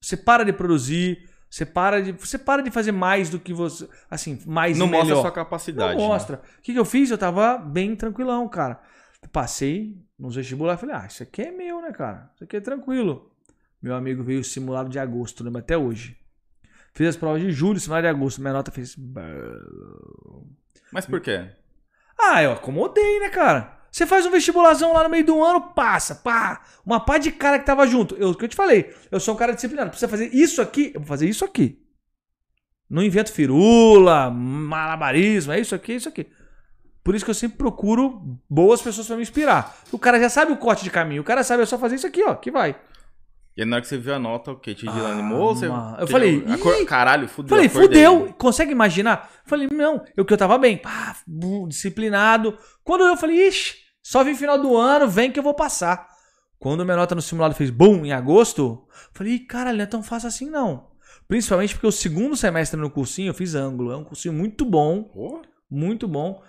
Você 0.00 0.16
para 0.16 0.44
de 0.44 0.52
produzir, 0.52 1.28
você 1.48 1.64
para 1.64 2.02
de. 2.02 2.12
Você 2.12 2.36
para 2.36 2.62
de 2.62 2.70
fazer 2.70 2.92
mais 2.92 3.30
do 3.30 3.38
que 3.38 3.54
você. 3.54 3.88
Assim, 4.10 4.40
mais 4.44 4.76
Não 4.76 4.86
e 4.86 4.90
mostra 4.90 5.16
a 5.16 5.20
sua 5.20 5.32
capacidade. 5.32 5.94
Não 5.94 6.02
né? 6.02 6.08
mostra. 6.08 6.42
O 6.58 6.62
que, 6.62 6.72
que 6.72 6.78
eu 6.78 6.84
fiz? 6.84 7.10
Eu 7.10 7.16
tava 7.16 7.56
bem 7.56 7.94
tranquilão, 7.94 8.48
cara. 8.48 8.80
Passei 9.32 9.96
nos 10.18 10.36
vestibulares 10.36 10.80
falei, 10.80 10.94
ah, 10.94 11.06
isso 11.06 11.22
aqui 11.22 11.42
é 11.42 11.50
meu, 11.50 11.80
né, 11.80 11.90
cara? 11.92 12.30
Isso 12.34 12.44
aqui 12.44 12.56
é 12.56 12.60
tranquilo. 12.60 13.33
Meu 13.84 13.94
amigo 13.94 14.22
veio 14.22 14.40
o 14.40 14.44
simulado 14.44 14.88
de 14.88 14.98
agosto, 14.98 15.44
lembro 15.44 15.58
até 15.58 15.76
hoje. 15.76 16.16
Fiz 16.94 17.06
as 17.06 17.16
provas 17.18 17.42
de 17.42 17.52
julho, 17.52 17.78
simulado 17.78 18.04
de 18.04 18.08
agosto. 18.08 18.40
Minha 18.40 18.54
nota 18.54 18.70
fez. 18.70 18.96
Mas 20.90 21.04
por 21.04 21.20
quê? 21.20 21.50
Ah, 22.18 22.42
eu 22.42 22.52
acomodei, 22.52 23.20
né, 23.20 23.28
cara? 23.28 23.78
Você 23.92 24.06
faz 24.06 24.24
um 24.24 24.30
vestibularzão 24.30 24.94
lá 24.94 25.02
no 25.02 25.10
meio 25.10 25.26
do 25.26 25.44
ano, 25.44 25.74
passa, 25.74 26.14
pá. 26.14 26.62
Uma 26.82 26.98
pá 26.98 27.18
de 27.18 27.30
cara 27.30 27.58
que 27.58 27.66
tava 27.66 27.86
junto. 27.86 28.14
Eu, 28.14 28.30
o 28.30 28.34
que 28.34 28.46
eu 28.46 28.48
te 28.48 28.56
falei, 28.56 28.90
eu 29.10 29.20
sou 29.20 29.34
um 29.34 29.36
cara 29.36 29.52
disciplinado. 29.52 29.90
Precisa 29.90 30.08
fazer 30.08 30.34
isso 30.34 30.62
aqui, 30.62 30.92
eu 30.94 31.00
vou 31.00 31.06
fazer 31.06 31.28
isso 31.28 31.44
aqui. 31.44 31.78
Não 32.88 33.02
invento 33.02 33.34
firula, 33.34 34.30
malabarismo, 34.30 35.52
é 35.52 35.60
isso 35.60 35.74
aqui, 35.74 35.92
é 35.92 35.96
isso 35.96 36.08
aqui. 36.08 36.26
Por 37.02 37.14
isso 37.14 37.22
que 37.22 37.30
eu 37.30 37.34
sempre 37.34 37.58
procuro 37.58 38.40
boas 38.48 38.80
pessoas 38.80 39.06
pra 39.06 39.16
me 39.16 39.22
inspirar. 39.22 39.76
O 39.92 39.98
cara 39.98 40.18
já 40.18 40.30
sabe 40.30 40.52
o 40.52 40.56
corte 40.56 40.84
de 40.84 40.90
caminho, 40.90 41.20
o 41.20 41.24
cara 41.24 41.44
sabe 41.44 41.62
é 41.62 41.66
só 41.66 41.78
fazer 41.78 41.96
isso 41.96 42.06
aqui, 42.06 42.24
ó, 42.24 42.34
que 42.34 42.50
vai. 42.50 42.74
E 43.56 43.62
aí, 43.62 43.68
na 43.68 43.76
hora 43.76 43.82
que 43.82 43.88
você 43.88 43.96
viu 43.98 44.12
a 44.14 44.18
nota, 44.18 44.50
o 44.50 44.58
quê? 44.58 44.74
Te 44.74 44.88
Ah, 44.88 44.92
desanimou? 44.92 45.54
Você... 45.54 45.68
mano. 45.68 45.96
Eu 46.00 46.06
Você- 46.06 46.12
falei! 46.12 46.44
Caralho, 46.86 47.28
fudeu. 47.28 47.48
Falei, 47.50 47.68
fudeu. 47.68 48.34
Consegue 48.36 48.72
imaginar? 48.72 49.30
Falei, 49.46 49.68
não, 49.70 50.04
eu 50.16 50.24
que 50.24 50.32
eu 50.32 50.36
tava 50.38 50.58
bem. 50.58 50.76
Pá, 50.76 51.16
disciplinado. 51.68 52.56
Quando 52.82 53.04
eu 53.04 53.16
falei, 53.16 53.46
ixi, 53.48 53.74
só 54.02 54.24
vem 54.24 54.34
final 54.34 54.58
do 54.60 54.76
ano, 54.76 55.08
vem 55.08 55.30
que 55.30 55.38
eu 55.38 55.42
vou 55.42 55.54
passar. 55.54 56.08
Quando 56.58 56.84
minha 56.84 56.96
nota 56.96 57.14
no 57.14 57.22
simulado 57.22 57.54
fez 57.54 57.70
boom 57.70 58.04
em 58.06 58.12
agosto, 58.12 58.86
falei, 59.12 59.34
"Ih, 59.34 59.38
caralho, 59.40 59.76
não 59.76 59.84
é 59.84 59.86
tão 59.86 60.02
fácil 60.02 60.28
assim 60.28 60.48
não. 60.48 60.88
Principalmente 61.28 61.74
porque 61.74 61.86
o 61.86 61.92
segundo 61.92 62.36
semestre 62.36 62.78
no 62.80 62.90
cursinho 62.90 63.30
eu 63.30 63.34
fiz 63.34 63.54
ângulo. 63.54 63.92
É 63.92 63.96
um 63.96 64.04
cursinho 64.04 64.32
muito 64.34 64.64
bom, 64.64 65.02
Pô, 65.04 65.42
muito 65.70 66.08
bom. 66.08 66.42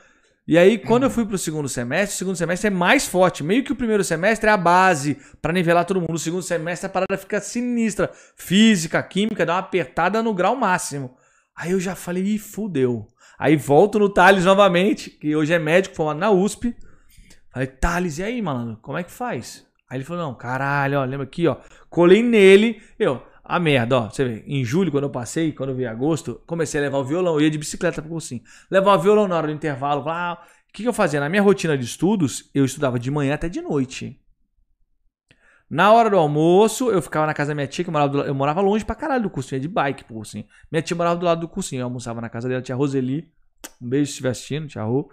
E 0.48 0.60
aí, 0.60 0.78
quando 0.78 1.04
eu 1.04 1.10
fui 1.10 1.26
pro 1.26 1.40
segundo 1.40 1.68
semestre, 1.68 2.16
o 2.16 2.18
segundo 2.20 2.36
semestre 2.36 2.68
é 2.68 2.70
mais 2.70 3.08
forte. 3.08 3.44
Meio 3.44 3.64
que 3.64 3.72
o 3.72 3.76
primeiro 3.76 4.04
semestre 4.04 4.48
é 4.48 4.54
a 4.54 4.58
base 4.58 5.18
pra 5.42 5.52
nivelar 5.52 5.86
todo 5.86 6.00
mundo. 6.00 6.14
O 6.14 6.20
segundo 6.20 6.44
semestre 6.44 6.86
a 6.86 6.90
parada 6.90 7.18
fica 7.18 7.40
sinistra. 7.42 8.12
Física, 8.36 9.02
química, 9.02 9.44
dá 9.44 9.54
uma 9.54 9.60
apertada 9.60 10.22
no 10.22 10.36
grau 10.36 10.56
máximo. 10.56 11.18
Aí 11.56 11.72
eu 11.72 11.80
já 11.80 11.96
falei, 11.96 12.24
ih, 12.24 12.38
fudeu. 12.38 13.08
Aí 13.40 13.56
volto 13.56 13.98
no 13.98 14.08
Thales 14.08 14.46
novamente, 14.46 15.10
que 15.10 15.36
hoje 15.36 15.52
é 15.52 15.58
médico, 15.58 15.96
formado 15.96 16.20
na 16.20 16.30
USP. 16.30 16.76
Falei, 17.52 17.68
Thales, 17.68 18.20
e 18.20 18.24
aí, 18.24 18.40
malandro, 18.40 18.78
como 18.84 19.00
é 19.00 19.04
que 19.04 19.12
faz? 19.12 19.66
Aí 19.90 19.98
ele 19.98 20.06
falou, 20.06 20.24
não, 20.24 20.36
caralho, 20.36 21.00
ó, 21.00 21.06
lembra 21.06 21.26
aqui, 21.26 21.48
ó. 21.48 21.58
Colei 21.90 22.22
nele, 22.22 22.82
eu, 23.00 23.24
a 23.48 23.60
merda, 23.60 23.98
ó. 24.00 24.10
Você 24.10 24.26
vê, 24.26 24.44
em 24.48 24.66
julho, 24.66 24.92
quando 24.92 25.04
eu 25.04 25.10
passei, 25.10 25.52
quando 25.52 25.70
eu 25.70 25.76
vi 25.76 25.86
agosto, 25.86 26.42
comecei 26.48 26.80
a 26.80 26.84
levar 26.84 26.98
o 26.98 27.06
violão. 27.06 27.36
Eu 27.36 27.42
ia 27.42 27.52
de 27.52 27.60
bicicleta 27.60 28.02
pro 28.02 28.10
cursinho. 28.10 28.42
Levar 28.72 28.96
o 28.96 29.00
violão 29.00 29.28
na 29.28 29.38
hora 29.38 29.48
do 29.48 29.54
intervalo. 29.54 30.04
Lá, 30.04 30.34
o 30.68 30.74
que, 30.74 30.82
que 30.82 30.90
eu 30.90 30.94
fazia? 30.94 31.20
Na 31.20 31.30
minha 31.30 31.44
rotina 31.44 31.78
de 31.78 31.86
estudos, 31.86 32.50
eu 32.56 32.66
estudava 32.66 32.98
de 32.98 33.12
manhã 33.12 33.36
até 33.36 33.48
de 33.48 33.62
noite. 33.62 34.20
Na 35.70 35.92
hora 35.94 36.10
do 36.10 36.18
almoço, 36.18 36.90
eu 36.90 37.02
ficava 37.02 37.28
na 37.28 37.34
casa 37.34 37.50
da 37.50 37.56
minha 37.56 37.68
tia, 37.68 37.84
que 37.84 37.90
eu 37.90 37.94
morava, 37.94 38.12
do, 38.12 38.22
eu 38.24 38.34
morava 38.36 38.62
longe 38.62 38.84
pra 38.84 38.96
caralho 38.96 39.24
do 39.24 39.30
cursinho, 39.30 39.62
de 39.62 39.68
bike 39.68 40.04
pro 40.06 40.16
cursinho. 40.16 40.46
Minha 40.72 40.82
tia 40.82 40.98
morava 40.98 41.16
do 41.16 41.26
lado 41.26 41.42
do 41.42 41.48
cursinho, 41.48 41.82
eu 41.82 41.86
almoçava 41.86 42.20
na 42.22 42.30
casa 42.30 42.50
dela, 42.50 42.62
tia 42.62 42.76
Roseli. 42.76 43.32
Um 43.80 43.90
beijo 43.90 44.08
se 44.08 44.12
estiver 44.12 44.30
assistindo, 44.30 44.68
tia 44.68 44.84
Rô. 44.84 45.12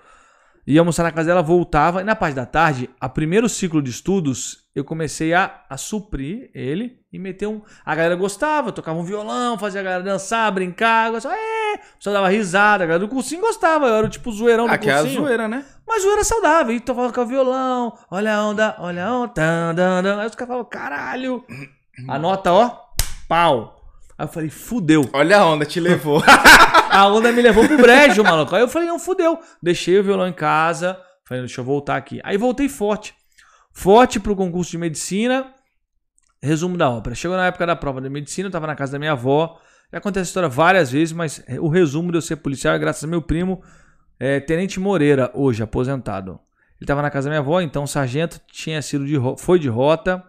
Ia 0.66 0.80
almoçar 0.80 1.02
na 1.02 1.12
casa 1.12 1.28
dela, 1.28 1.42
voltava. 1.42 2.00
E 2.00 2.04
na 2.04 2.14
parte 2.14 2.34
da 2.34 2.46
tarde, 2.46 2.88
a 2.98 3.08
primeiro 3.08 3.48
ciclo 3.48 3.82
de 3.82 3.90
estudos, 3.90 4.61
eu 4.74 4.84
comecei 4.84 5.34
a, 5.34 5.64
a 5.68 5.76
suprir 5.76 6.50
ele 6.54 6.98
e 7.12 7.18
meter 7.18 7.46
um. 7.46 7.60
A 7.84 7.94
galera 7.94 8.16
gostava, 8.16 8.72
tocava 8.72 8.98
um 8.98 9.04
violão, 9.04 9.58
fazia 9.58 9.80
a 9.80 9.84
galera 9.84 10.02
dançar, 10.02 10.50
brincar, 10.50 11.20
só, 11.20 11.30
é, 11.30 11.80
só 11.98 12.10
dava 12.10 12.28
risada. 12.28 12.84
A 12.84 12.86
galera 12.86 13.06
do 13.06 13.08
cursinho 13.08 13.42
gostava, 13.42 13.86
eu 13.86 13.94
era 13.94 14.06
o 14.06 14.08
tipo 14.08 14.32
zoeirão 14.32 14.66
do 14.66 14.72
Aqui 14.72 14.88
é 14.88 14.94
a 14.94 15.00
cursinho. 15.00 15.22
zoeira, 15.22 15.46
né? 15.46 15.64
Mas 15.86 16.02
zoeira 16.02 16.24
saudável. 16.24 16.74
E 16.74 16.80
tocava 16.80 17.12
com 17.12 17.20
o 17.20 17.26
violão, 17.26 17.98
olha 18.10 18.34
a 18.34 18.46
onda, 18.46 18.76
olha 18.78 19.06
a 19.06 19.14
onda. 19.14 19.32
Tan, 19.34 19.74
tan, 19.74 20.02
tan. 20.02 20.20
Aí 20.20 20.26
os 20.26 20.34
caras 20.34 20.48
falavam, 20.48 20.70
caralho. 20.70 21.44
A 22.08 22.18
nota, 22.18 22.50
ó, 22.52 22.78
pau. 23.28 23.78
Aí 24.16 24.24
eu 24.24 24.28
falei, 24.30 24.48
fudeu. 24.48 25.08
Olha 25.12 25.38
a 25.38 25.46
onda, 25.46 25.66
te 25.66 25.80
levou. 25.80 26.22
A 26.92 27.06
onda 27.08 27.32
me 27.32 27.40
levou 27.40 27.66
pro 27.66 27.78
brejo, 27.78 28.22
maluco. 28.22 28.54
Aí 28.54 28.60
eu 28.60 28.68
falei, 28.68 28.86
não, 28.86 28.98
fudeu. 28.98 29.38
Deixei 29.62 29.98
o 29.98 30.04
violão 30.04 30.28
em 30.28 30.32
casa. 30.32 31.00
Falei, 31.26 31.42
deixa 31.42 31.62
eu 31.62 31.64
voltar 31.64 31.96
aqui. 31.96 32.20
Aí 32.22 32.36
voltei 32.36 32.68
forte. 32.68 33.14
Forte 33.72 34.20
pro 34.20 34.36
concurso 34.36 34.70
de 34.70 34.78
medicina. 34.78 35.52
Resumo 36.42 36.76
da 36.76 36.90
obra. 36.90 37.14
Chegou 37.14 37.36
na 37.36 37.46
época 37.46 37.66
da 37.66 37.76
prova 37.76 38.00
de 38.00 38.08
medicina, 38.08 38.48
eu 38.48 38.52
tava 38.52 38.66
na 38.66 38.74
casa 38.74 38.92
da 38.92 38.98
minha 38.98 39.12
avó. 39.12 39.58
Já 39.92 40.00
contei 40.00 40.22
essa 40.22 40.28
história 40.30 40.48
várias 40.48 40.90
vezes, 40.90 41.12
mas 41.12 41.44
o 41.60 41.68
resumo 41.68 42.10
de 42.10 42.18
eu 42.18 42.22
ser 42.22 42.36
policial 42.36 42.74
é 42.74 42.78
graças 42.78 43.04
ao 43.04 43.10
meu 43.10 43.20
primo, 43.22 43.62
é, 44.18 44.40
Tenente 44.40 44.80
Moreira, 44.80 45.30
hoje 45.34 45.62
aposentado. 45.62 46.40
Ele 46.80 46.86
tava 46.86 47.02
na 47.02 47.10
casa 47.10 47.28
da 47.28 47.30
minha 47.30 47.40
avó, 47.40 47.60
então 47.60 47.84
o 47.84 47.86
sargento 47.86 48.40
tinha 48.50 48.80
sido 48.82 49.04
de, 49.06 49.16
foi 49.38 49.58
de 49.58 49.68
rota, 49.68 50.24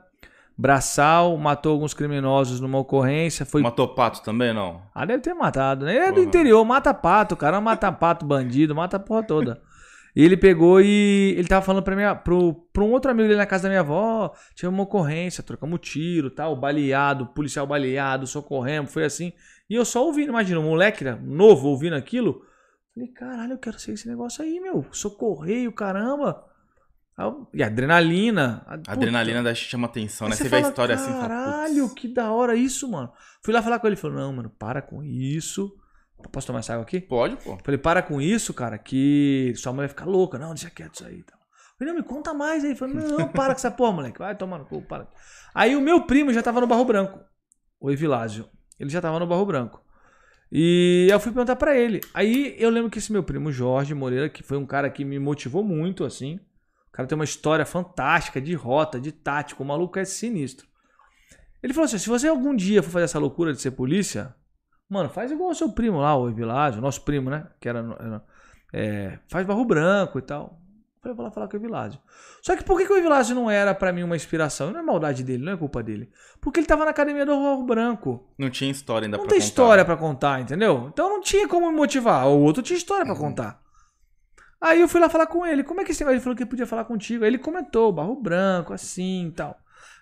braçal, 0.58 1.36
matou 1.38 1.72
alguns 1.72 1.94
criminosos 1.94 2.60
numa 2.60 2.78
ocorrência, 2.78 3.46
foi 3.46 3.62
Matou 3.64 3.88
pato 3.88 4.22
também, 4.22 4.54
não? 4.54 4.82
ah, 4.94 5.06
deve 5.06 5.24
ter 5.24 5.34
matado, 5.34 5.86
né? 5.86 5.96
Ele 5.96 6.04
é 6.04 6.08
do 6.10 6.16
Porra. 6.16 6.26
interior, 6.26 6.64
mata 6.66 6.94
pato, 6.94 7.36
cara, 7.36 7.60
mata 7.60 7.92
pato, 7.92 8.26
bandido, 8.26 8.76
mata 8.76 8.98
a 8.98 9.00
porra 9.00 9.24
toda. 9.24 9.62
E 10.16 10.24
ele 10.24 10.38
pegou 10.38 10.80
e 10.80 11.34
ele 11.38 11.48
tava 11.48 11.66
falando 11.66 11.84
pra, 11.84 11.96
minha, 11.96 12.14
pro, 12.14 12.54
pra 12.72 12.84
um 12.84 12.92
outro 12.92 13.10
amigo 13.10 13.28
dele 13.28 13.40
na 13.40 13.46
casa 13.48 13.64
da 13.64 13.70
minha 13.70 13.80
avó, 13.82 14.32
tinha 14.56 14.70
uma 14.70 14.84
ocorrência, 14.84 15.44
trocamos 15.44 15.80
tiro, 15.82 16.30
tal, 16.30 16.56
baleado, 16.56 17.28
policial 17.28 17.66
baleado, 17.66 18.28
socorremos, 18.28 18.94
foi 18.94 19.06
assim. 19.06 19.34
E 19.70 19.74
eu 19.76 19.84
só 19.84 20.06
ouvindo, 20.06 20.30
imagina, 20.30 20.60
um 20.60 20.70
moleque 20.70 21.04
né, 21.04 21.18
novo 21.24 21.70
ouvindo 21.70 21.96
aquilo. 21.96 22.42
Falei, 22.94 23.10
caralho, 23.10 23.54
eu 23.54 23.58
quero 23.58 23.80
ser 23.80 23.94
esse 23.94 24.08
negócio 24.08 24.44
aí, 24.44 24.60
meu. 24.60 24.86
Socorreio, 24.92 25.72
caramba. 25.72 26.46
E 27.54 27.64
adrenalina. 27.64 28.64
a- 28.68 28.78
puta. 28.78 28.92
adrenalina 28.92 29.42
da 29.44 29.54
chama 29.54 29.88
atenção, 29.88 30.28
né? 30.28 30.34
Aí 30.34 30.38
Você 30.38 30.50
vê 30.50 30.58
a 30.58 30.62
história 30.62 30.96
assim 30.96 31.10
e 31.10 31.14
fala, 31.14 31.28
Caralho, 31.28 31.94
que 31.94 32.08
da 32.08 32.32
hora 32.32 32.56
isso, 32.56 32.90
mano. 32.90 33.12
Fui 33.44 33.54
lá 33.54 33.62
falar 33.62 33.80
com 33.80 33.88
ele. 33.88 33.94
Ele 33.96 34.02
falou: 34.02 34.18
Não, 34.18 34.34
mano, 34.34 34.50
para 34.50 34.82
com 34.82 35.04
isso. 35.04 35.76
Posso 36.30 36.48
tomar 36.48 36.60
essa 36.60 36.74
água 36.74 36.84
aqui? 36.84 37.00
Pode, 37.00 37.38
pô. 37.38 37.58
Falei: 37.64 37.78
Para 37.78 38.02
com 38.02 38.22
isso, 38.22 38.54
cara, 38.54 38.78
que 38.78 39.54
sua 39.56 39.72
mãe 39.72 39.82
vai 39.82 39.90
ficar 39.90 40.06
louca. 40.06 40.38
Não, 40.38 40.54
deixa 40.54 40.70
quieto 40.70 40.96
isso 40.96 41.06
aí. 41.06 41.20
e 41.20 41.24
tal. 41.24 41.40
Falei: 41.78 41.94
Não, 41.94 42.02
me 42.02 42.08
conta 42.08 42.34
mais 42.34 42.64
aí. 42.64 42.76
Falei: 42.76 42.96
Não, 42.96 43.18
não, 43.18 43.28
para 43.28 43.54
com 43.54 43.60
essa 43.60 43.72
porra, 43.72 43.92
moleque. 43.92 44.20
Vai 44.20 44.36
tomar 44.36 44.60
no 44.60 44.66
cu, 44.66 44.82
para. 44.82 45.08
Aí 45.54 45.76
o 45.76 45.82
meu 45.82 46.04
primo 46.04 46.34
já 46.34 46.42
tava 46.42 46.62
no 46.62 46.68
Barro 46.68 46.86
Branco, 46.86 47.20
o 47.80 47.92
Evilásio. 47.92 48.50
Ele 48.80 48.90
já 48.90 49.02
tava 49.02 49.20
no 49.20 49.28
Barro 49.28 49.46
Branco. 49.46 49.82
E 50.52 51.08
eu 51.10 51.20
fui 51.20 51.32
perguntar 51.32 51.56
pra 51.56 51.76
ele. 51.76 52.00
Aí 52.14 52.56
eu 52.60 52.70
lembro 52.70 52.90
que 52.90 53.00
esse 53.00 53.12
meu 53.12 53.24
primo 53.24 53.52
Jorge 53.52 53.94
Moreira, 53.96 54.30
que 54.30 54.44
foi 54.44 54.58
um 54.58 54.66
cara 54.66 54.90
que 54.90 55.04
me 55.04 55.18
motivou 55.18 55.64
muito, 55.64 56.04
assim. 56.04 56.40
O 56.90 56.92
cara 56.92 57.08
tem 57.08 57.16
uma 57.16 57.24
história 57.24 57.66
fantástica 57.66 58.40
de 58.40 58.54
rota, 58.54 59.00
de 59.00 59.12
tático. 59.12 59.64
O 59.64 59.66
maluco 59.66 59.98
é 59.98 60.06
sinistro. 60.06 60.68
Ele 61.64 61.74
falou 61.74 61.86
assim: 61.86 61.98
se 61.98 62.10
você 62.10 62.28
algum 62.28 62.56
dia 62.56 62.84
for 62.84 62.92
fazer 62.92 63.06
essa 63.06 63.18
loucura 63.18 63.52
de 63.52 63.62
ser 63.62 63.72
polícia, 63.72 64.36
mano, 64.94 65.10
faz 65.10 65.32
igual 65.32 65.50
o 65.50 65.56
seu 65.56 65.70
primo 65.72 66.00
lá, 66.00 66.16
o 66.16 66.30
Evilásio, 66.30 66.82
nosso 66.82 67.02
primo, 67.02 67.30
né? 67.30 67.48
Que 67.60 67.68
era. 67.68 67.80
era- 67.80 68.24
é, 68.76 69.20
faz 69.28 69.46
barro 69.46 69.66
branco 69.66 70.18
e 70.18 70.22
tal. 70.22 70.60
Eu 71.06 71.14
vou 71.14 71.26
lá 71.26 71.30
falar 71.32 71.50
com 71.50 71.58
o 71.58 71.60
Evilásio. 71.60 72.00
Só 72.42 72.56
que 72.56 72.64
por 72.64 72.78
que, 72.80 72.86
que 72.88 72.94
o 72.94 72.98
Evilásio 72.98 73.36
não 73.36 73.52
era 73.52 73.76
pra 73.76 73.92
mim 73.92 74.04
uma 74.04 74.16
inspiração? 74.16 74.72
Não 74.72 74.80
é 74.80 74.84
maldade 74.84 75.22
dele, 75.22 75.44
não 75.44 75.52
é 75.52 75.58
culpa 75.58 75.84
dele. 75.84 76.10
Porque 76.40 76.62
ele 76.62 76.66
tava 76.68 76.86
na 76.86 76.92
academia 76.92 77.26
do 77.26 77.34
Barro 77.36 77.64
Branco. 77.66 78.26
Não 78.40 78.50
tinha 78.50 78.72
história 78.72 79.06
ainda 79.06 79.18
Não 79.18 79.26
pra 79.26 79.32
tem 79.32 79.40
contar. 79.40 79.48
história 79.50 79.86
pra 79.86 79.98
contar, 79.98 80.40
entendeu? 80.40 80.88
Então 80.94 81.10
não 81.10 81.20
tinha 81.22 81.46
como 81.48 81.70
me 81.70 81.76
motivar. 81.76 82.26
O 82.28 82.40
outro 82.40 82.64
tinha 82.64 82.78
história 82.78 83.02
Uhum. 83.06 83.12
pra 83.12 83.20
contar. 83.22 83.62
Aí 84.62 84.80
eu 84.80 84.88
fui 84.88 85.02
lá 85.02 85.10
falar 85.10 85.28
com 85.28 85.46
ele. 85.46 85.62
Como 85.64 85.82
é 85.82 85.84
que 85.84 85.92
esse 85.92 86.02
negócio? 86.02 86.16
Ele 86.16 86.24
falou 86.24 86.38
que 86.38 86.46
podia 86.46 86.66
falar 86.66 86.86
contigo. 86.86 87.26
Aí 87.26 87.30
ele 87.30 87.38
comentou, 87.38 87.92
barro 87.92 88.16
branco, 88.16 88.72
assim 88.74 89.28
e 89.28 89.32
tal. 89.32 89.58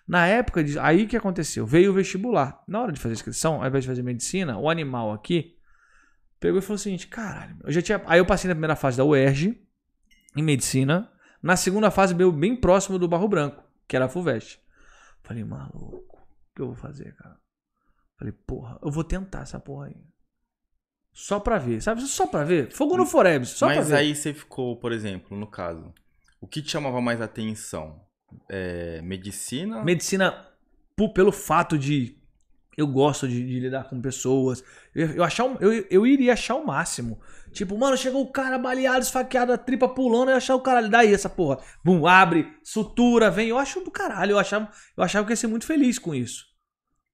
Na 0.07 0.27
época, 0.27 0.63
de... 0.63 0.77
aí 0.79 1.03
o 1.03 1.07
que 1.07 1.15
aconteceu? 1.17 1.65
Veio 1.65 1.91
o 1.91 1.93
vestibular. 1.93 2.63
Na 2.67 2.81
hora 2.81 2.91
de 2.91 2.99
fazer 2.99 3.13
a 3.13 3.15
inscrição, 3.15 3.61
ao 3.61 3.67
invés 3.67 3.83
de 3.83 3.89
fazer 3.89 4.01
medicina, 4.03 4.57
o 4.57 4.69
animal 4.69 5.11
aqui 5.11 5.57
pegou 6.39 6.59
e 6.59 6.61
falou 6.61 6.75
o 6.75 6.79
seguinte: 6.79 7.07
caralho, 7.07 7.57
eu 7.63 7.71
já 7.71 7.81
tinha. 7.81 8.01
Aí 8.05 8.19
eu 8.19 8.25
passei 8.25 8.47
na 8.47 8.55
primeira 8.55 8.75
fase 8.75 8.97
da 8.97 9.05
UERJ, 9.05 9.61
em 10.35 10.43
medicina. 10.43 11.11
Na 11.41 11.55
segunda 11.55 11.89
fase, 11.89 12.13
veio 12.13 12.31
bem 12.31 12.55
próximo 12.55 12.99
do 12.99 13.07
Barro 13.07 13.27
Branco, 13.27 13.63
que 13.87 13.95
era 13.95 14.05
a 14.05 14.09
FUVEST. 14.09 14.59
Falei, 15.23 15.43
maluco, 15.43 16.17
o 16.17 16.55
que 16.55 16.61
eu 16.61 16.67
vou 16.67 16.75
fazer, 16.75 17.15
cara? 17.15 17.37
Falei, 18.17 18.33
porra, 18.45 18.77
eu 18.83 18.91
vou 18.91 19.03
tentar 19.03 19.41
essa 19.41 19.59
porra 19.59 19.87
aí. 19.87 19.95
Só 21.13 21.39
pra 21.39 21.57
ver, 21.57 21.81
sabe? 21.81 22.01
Só 22.01 22.27
pra 22.27 22.43
ver. 22.43 22.71
Fogo 22.71 22.95
no 22.95 23.05
Forebs, 23.05 23.49
só 23.49 23.67
pra 23.67 23.77
Mas 23.77 23.89
ver. 23.89 23.95
aí 23.95 24.15
você 24.15 24.33
ficou, 24.33 24.77
por 24.77 24.91
exemplo, 24.91 25.37
no 25.37 25.47
caso, 25.47 25.93
o 26.39 26.47
que 26.47 26.61
te 26.61 26.71
chamava 26.71 27.01
mais 27.01 27.19
atenção? 27.21 27.99
É, 28.49 29.01
medicina? 29.01 29.83
Medicina, 29.83 30.47
pelo 31.13 31.31
fato 31.31 31.77
de 31.77 32.17
eu 32.77 32.87
gosto 32.87 33.27
de, 33.27 33.45
de 33.45 33.59
lidar 33.59 33.85
com 33.85 34.01
pessoas, 34.01 34.63
eu, 34.95 35.07
eu, 35.11 35.23
achar, 35.23 35.45
eu, 35.61 35.85
eu 35.89 36.07
iria 36.07 36.33
achar 36.33 36.55
o 36.55 36.65
máximo. 36.65 37.19
Tipo, 37.51 37.77
mano, 37.77 37.97
chegou 37.97 38.21
o 38.21 38.31
cara 38.31 38.57
baleado, 38.57 39.03
esfaqueado, 39.03 39.51
a 39.51 39.57
tripa 39.57 39.89
pulando, 39.89 40.29
eu 40.29 40.31
ia 40.31 40.37
achar 40.37 40.55
o 40.55 40.61
caralho. 40.61 40.89
Daí 40.89 41.13
essa 41.13 41.29
porra. 41.29 41.59
Bum, 41.83 42.07
abre, 42.07 42.47
sutura, 42.63 43.29
vem. 43.29 43.49
Eu 43.49 43.57
acho 43.57 43.81
do 43.81 43.91
caralho. 43.91 44.31
Eu 44.31 44.39
achava, 44.39 44.69
eu 44.95 45.03
achava 45.03 45.25
que 45.25 45.33
ia 45.33 45.37
ser 45.37 45.47
muito 45.47 45.65
feliz 45.65 45.99
com 45.99 46.15
isso. 46.15 46.45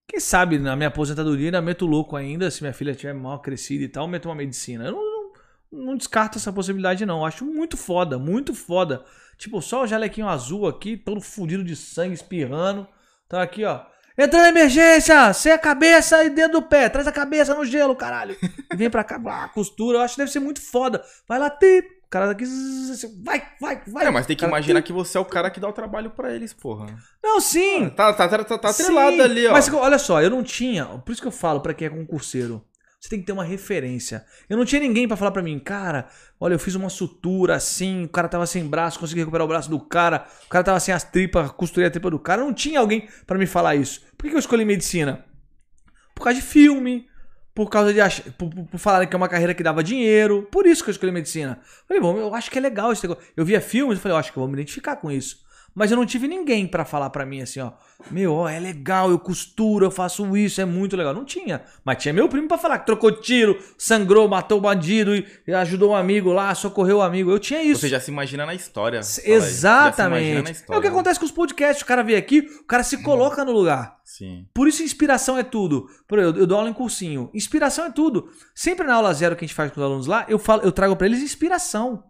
Quem 0.08 0.20
sabe 0.20 0.58
na 0.60 0.76
minha 0.76 0.88
aposentadoria 0.88 1.48
ainda 1.48 1.62
meto 1.62 1.86
louco 1.86 2.16
ainda, 2.16 2.50
se 2.50 2.62
minha 2.62 2.74
filha 2.74 2.96
tiver 2.96 3.14
mal 3.14 3.42
crescida 3.42 3.84
e 3.84 3.90
tal, 3.90 4.08
meto 4.08 4.30
uma 4.30 4.36
medicina. 4.36 4.86
Eu 4.86 4.92
não, 4.94 5.32
não, 5.72 5.86
não 5.86 5.98
descarto 5.98 6.38
essa 6.38 6.54
possibilidade, 6.54 7.06
não. 7.06 7.20
Eu 7.20 7.26
acho 7.26 7.44
muito 7.44 7.76
foda, 7.76 8.18
muito 8.20 8.54
foda. 8.54 9.04
Tipo, 9.38 9.62
só 9.62 9.84
o 9.84 9.88
jalequinho 9.88 10.28
azul 10.28 10.68
aqui, 10.68 10.98
todo 10.98 11.22
fudido 11.22 11.64
de 11.64 11.76
sangue, 11.76 12.14
espirrando. 12.14 12.88
Tá 13.30 13.42
aqui, 13.42 13.64
ó. 13.64 13.82
Entra 14.18 14.42
na 14.42 14.50
emergência! 14.50 15.32
Sem 15.32 15.52
a 15.52 15.60
cabeça 15.60 16.24
e 16.24 16.30
dedo 16.32 16.54
do 16.54 16.62
pé. 16.64 16.90
Traz 16.90 17.06
a 17.06 17.12
cabeça 17.12 17.54
no 17.54 17.64
gelo, 17.64 17.96
caralho. 17.96 18.36
E 18.72 18.76
vem 18.76 18.90
pra 18.90 19.04
cá, 19.04 19.20
blá, 19.20 19.48
costura. 19.50 20.00
Eu 20.00 20.02
acho 20.02 20.16
que 20.16 20.22
deve 20.22 20.32
ser 20.32 20.40
muito 20.40 20.60
foda. 20.60 21.04
Vai 21.28 21.38
lá, 21.38 21.52
ti. 21.52 21.84
O 22.08 22.10
cara 22.10 22.28
daqui. 22.28 22.46
Vai, 23.24 23.44
vai, 23.60 23.82
vai. 23.86 24.06
É, 24.08 24.10
mas 24.10 24.26
tem 24.26 24.36
que 24.36 24.40
Cara, 24.40 24.52
imaginar 24.52 24.82
que 24.82 24.94
você 24.94 25.18
é 25.18 25.22
o 25.22 25.26
cara 25.26 25.52
que 25.52 25.60
dá 25.60 25.68
o 25.68 25.74
trabalho 25.74 26.10
pra 26.10 26.34
eles, 26.34 26.54
porra. 26.54 26.88
Não, 27.22 27.40
sim. 27.40 27.90
Tá, 27.90 28.14
tá, 28.14 28.28
tá, 28.30 28.44
tá, 28.44 28.58
tá 28.58 28.74
Sim, 28.74 28.98
ali, 28.98 29.46
ó. 29.46 29.52
Mas 29.52 29.72
olha 29.72 30.00
só, 30.00 30.22
eu 30.22 30.30
não 30.30 30.42
tinha. 30.42 30.86
Por 30.86 31.12
isso 31.12 31.22
que 31.22 31.28
eu 31.28 31.32
falo 31.34 31.60
pra 31.60 31.74
quem 31.74 31.86
é 31.86 31.90
concurseiro. 31.90 32.66
Você 33.00 33.10
tem 33.10 33.20
que 33.20 33.26
ter 33.26 33.32
uma 33.32 33.44
referência. 33.44 34.26
Eu 34.50 34.58
não 34.58 34.66
tinha 34.66 34.82
ninguém 34.82 35.08
pra 35.08 35.16
falar 35.16 35.32
pra 35.32 35.44
mim, 35.44 35.60
cara, 35.60 36.08
olha, 36.40 36.56
eu 36.56 36.60
fiz 36.60 36.74
uma 36.76 36.90
sutura 36.90 37.56
assim, 37.56 38.06
o 38.06 38.10
cara 38.10 38.28
tava 38.28 38.46
sem 38.48 38.66
braço, 38.66 39.00
consegui 39.00 39.20
recuperar 39.20 39.46
o 39.46 39.48
braço 39.48 39.70
do 39.70 39.80
cara, 39.80 40.26
o 40.46 40.50
cara 40.50 40.64
tava 40.64 40.80
sem 40.80 40.94
as 40.94 41.04
tripas, 41.04 41.52
costurei 41.52 41.88
a 41.88 41.92
tripa 41.92 42.10
do 42.10 42.20
cara. 42.20 42.42
Não 42.42 42.54
tinha 42.54 42.80
alguém 42.80 43.08
pra 43.26 43.38
me 43.38 43.46
falar 43.46 43.76
isso. 43.76 44.02
Por 44.18 44.28
que 44.28 44.36
eu 44.36 44.40
escolhi 44.40 44.66
medicina? 44.66 45.24
Por 46.16 46.24
causa 46.24 46.40
de 46.40 46.46
filme, 46.46 47.08
por 47.54 47.70
causa 47.70 47.94
de 47.94 48.02
ach... 48.02 48.22
por, 48.38 48.50
por, 48.50 48.66
por 48.66 49.08
que 49.08 49.16
é 49.16 49.18
uma 49.18 49.30
carreira 49.30 49.54
que 49.54 49.64
dava 49.64 49.84
dinheiro. 49.84 50.48
Por 50.52 50.66
isso 50.66 50.84
que 50.84 50.90
eu 50.90 50.92
escolhi 50.92 51.12
medicina. 51.12 51.60
Falei, 51.88 52.02
bom, 52.02 52.18
eu 52.18 52.34
acho 52.34 52.50
que 52.50 52.58
é 52.58 52.62
legal 52.62 52.92
esse 52.92 53.04
negócio. 53.04 53.24
Eu 53.36 53.46
via 53.46 53.62
filmes 53.62 54.00
e 54.00 54.02
falei, 54.02 54.16
eu 54.16 54.20
acho 54.20 54.32
que 54.32 54.38
eu 54.38 54.42
vou 54.42 54.48
me 54.48 54.54
identificar 54.54 54.96
com 54.96 55.12
isso. 55.12 55.46
Mas 55.78 55.92
eu 55.92 55.98
não 55.98 56.08
tive 56.08 56.28
ninguém 56.28 56.66
pra 56.66 56.84
falar 56.84 57.12
pra 57.12 57.24
mim 57.24 57.40
assim, 57.40 57.60
ó. 57.60 57.72
Meu, 58.10 58.34
ó, 58.34 58.50
é 58.50 58.60
legal, 58.60 59.12
eu 59.12 59.20
costuro, 59.20 59.86
eu 59.86 59.92
faço 59.92 60.36
isso, 60.36 60.60
é 60.60 60.66
muito 60.66 60.98
legal. 60.98 61.14
Não 61.14 61.24
tinha. 61.24 61.62
Mas 61.86 62.02
tinha 62.02 62.12
meu 62.12 62.28
primo 62.28 62.48
pra 62.48 62.58
falar 62.58 62.80
que 62.80 62.88
trocou 62.88 63.12
tiro, 63.12 63.56
sangrou, 63.78 64.28
matou 64.28 64.58
o 64.58 64.62
bandido 64.62 65.16
e 65.16 65.54
ajudou 65.54 65.92
um 65.92 65.96
amigo 65.96 66.34
lá, 66.34 66.56
socorreu 66.56 66.98
o 66.98 67.02
amigo. 67.04 67.30
Eu 67.30 67.38
tinha 67.38 67.62
isso. 67.62 67.82
Você 67.82 67.90
já 67.90 68.00
se 68.00 68.10
imagina 68.10 68.44
na 68.44 68.56
história. 68.56 69.02
imagina 69.02 69.38
na 69.40 69.46
Exatamente. 69.46 70.48
É 70.48 70.52
história. 70.52 70.80
o 70.80 70.82
que 70.82 70.88
acontece 70.88 71.20
com 71.20 71.28
os 71.28 71.32
podcasts. 71.32 71.84
O 71.84 71.86
cara 71.86 72.02
vem 72.02 72.16
aqui, 72.16 72.40
o 72.40 72.66
cara 72.66 72.82
se 72.82 73.04
coloca 73.04 73.46
no 73.46 73.52
lugar. 73.52 74.00
Sim. 74.04 74.48
Por 74.56 74.68
isso, 74.68 74.82
inspiração 74.82 75.38
é 75.38 75.44
tudo. 75.44 75.88
Por 76.08 76.18
eu, 76.18 76.36
eu 76.36 76.48
dou 76.48 76.58
aula 76.58 76.72
em 76.72 76.74
cursinho. 76.74 77.30
Inspiração 77.36 77.86
é 77.86 77.92
tudo. 77.92 78.32
Sempre 78.56 78.88
na 78.88 78.96
aula 78.96 79.14
zero 79.14 79.36
que 79.36 79.46
a 79.46 79.48
gente 79.48 79.56
faz 79.56 79.72
com 79.72 79.80
os 79.80 79.86
alunos 79.86 80.08
lá, 80.08 80.26
eu, 80.28 80.40
falo, 80.40 80.64
eu 80.64 80.72
trago 80.72 80.96
pra 80.96 81.06
eles 81.06 81.22
inspiração. 81.22 82.04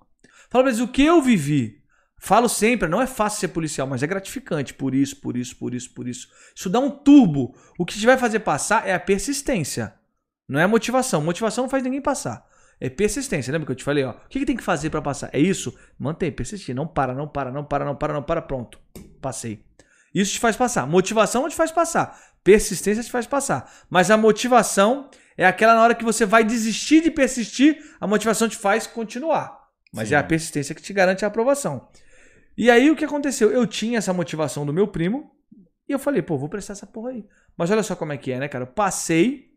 Falo 0.49 0.63
pra 0.63 0.71
eles 0.71 0.79
o 0.79 0.87
que 0.87 1.03
eu 1.03 1.21
vivi. 1.21 1.85
Falo 2.19 2.49
sempre, 2.49 2.89
não 2.89 3.01
é 3.01 3.07
fácil 3.07 3.39
ser 3.39 3.49
policial, 3.49 3.87
mas 3.87 4.01
é 4.01 4.07
gratificante 4.07 4.73
por 4.73 4.95
isso, 4.95 5.15
por 5.17 5.37
isso, 5.37 5.55
por 5.55 5.73
isso, 5.73 5.93
por 5.93 6.07
isso. 6.07 6.27
Isso 6.55 6.69
dá 6.69 6.79
um 6.79 6.89
turbo. 6.89 7.55
O 7.77 7.85
que 7.85 7.97
te 7.97 8.05
vai 8.05 8.17
fazer 8.17 8.39
passar 8.39 8.87
é 8.87 8.93
a 8.93 8.99
persistência. 8.99 9.93
Não 10.47 10.59
é 10.59 10.63
a 10.63 10.67
motivação. 10.67 11.21
Motivação 11.21 11.65
não 11.65 11.69
faz 11.69 11.83
ninguém 11.83 12.01
passar. 12.01 12.45
É 12.79 12.89
persistência. 12.89 13.51
Lembra 13.51 13.65
que 13.65 13.71
eu 13.71 13.75
te 13.75 13.83
falei, 13.83 14.03
ó? 14.03 14.11
O 14.11 14.29
que, 14.29 14.39
que 14.39 14.45
tem 14.45 14.57
que 14.57 14.63
fazer 14.63 14.89
para 14.89 15.01
passar? 15.01 15.29
É 15.33 15.39
isso? 15.39 15.77
Mantém, 15.97 16.31
persistir. 16.31 16.75
Não 16.75 16.87
para, 16.87 17.13
não 17.13 17.27
para, 17.27 17.51
não 17.51 17.63
para, 17.63 17.85
não 17.85 17.95
para, 17.95 18.13
não 18.13 18.23
para. 18.23 18.41
Pronto. 18.41 18.79
Passei. 19.21 19.63
Isso 20.13 20.33
te 20.33 20.39
faz 20.39 20.55
passar. 20.55 20.87
Motivação 20.87 21.43
não 21.43 21.49
te 21.49 21.55
faz 21.55 21.71
passar. 21.71 22.19
Persistência 22.43 23.03
te 23.03 23.11
faz 23.11 23.27
passar. 23.27 23.71
Mas 23.89 24.09
a 24.09 24.17
motivação 24.17 25.09
é 25.37 25.45
aquela 25.45 25.75
na 25.75 25.83
hora 25.83 25.95
que 25.95 26.03
você 26.03 26.25
vai 26.25 26.43
desistir 26.43 27.01
de 27.01 27.11
persistir, 27.11 27.77
a 27.99 28.07
motivação 28.07 28.49
te 28.49 28.57
faz 28.57 28.87
continuar. 28.87 29.55
Mas 29.93 30.09
Sim. 30.09 30.15
é 30.15 30.17
a 30.17 30.23
persistência 30.23 30.73
que 30.73 30.81
te 30.81 30.91
garante 30.93 31.23
a 31.23 31.27
aprovação. 31.27 31.87
E 32.57 32.71
aí 32.71 32.89
o 32.89 32.95
que 32.95 33.05
aconteceu? 33.05 33.51
Eu 33.51 33.67
tinha 33.67 33.99
essa 33.99 34.13
motivação 34.13 34.65
do 34.65 34.73
meu 34.73 34.87
primo 34.87 35.31
e 35.87 35.91
eu 35.91 35.99
falei, 35.99 36.21
pô, 36.21 36.37
vou 36.37 36.49
prestar 36.49 36.73
essa 36.73 36.87
porra 36.87 37.11
aí. 37.11 37.25
Mas 37.55 37.69
olha 37.69 37.83
só 37.83 37.95
como 37.95 38.13
é 38.13 38.17
que 38.17 38.31
é, 38.31 38.39
né, 38.39 38.47
cara? 38.47 38.63
Eu 38.63 38.67
passei 38.67 39.51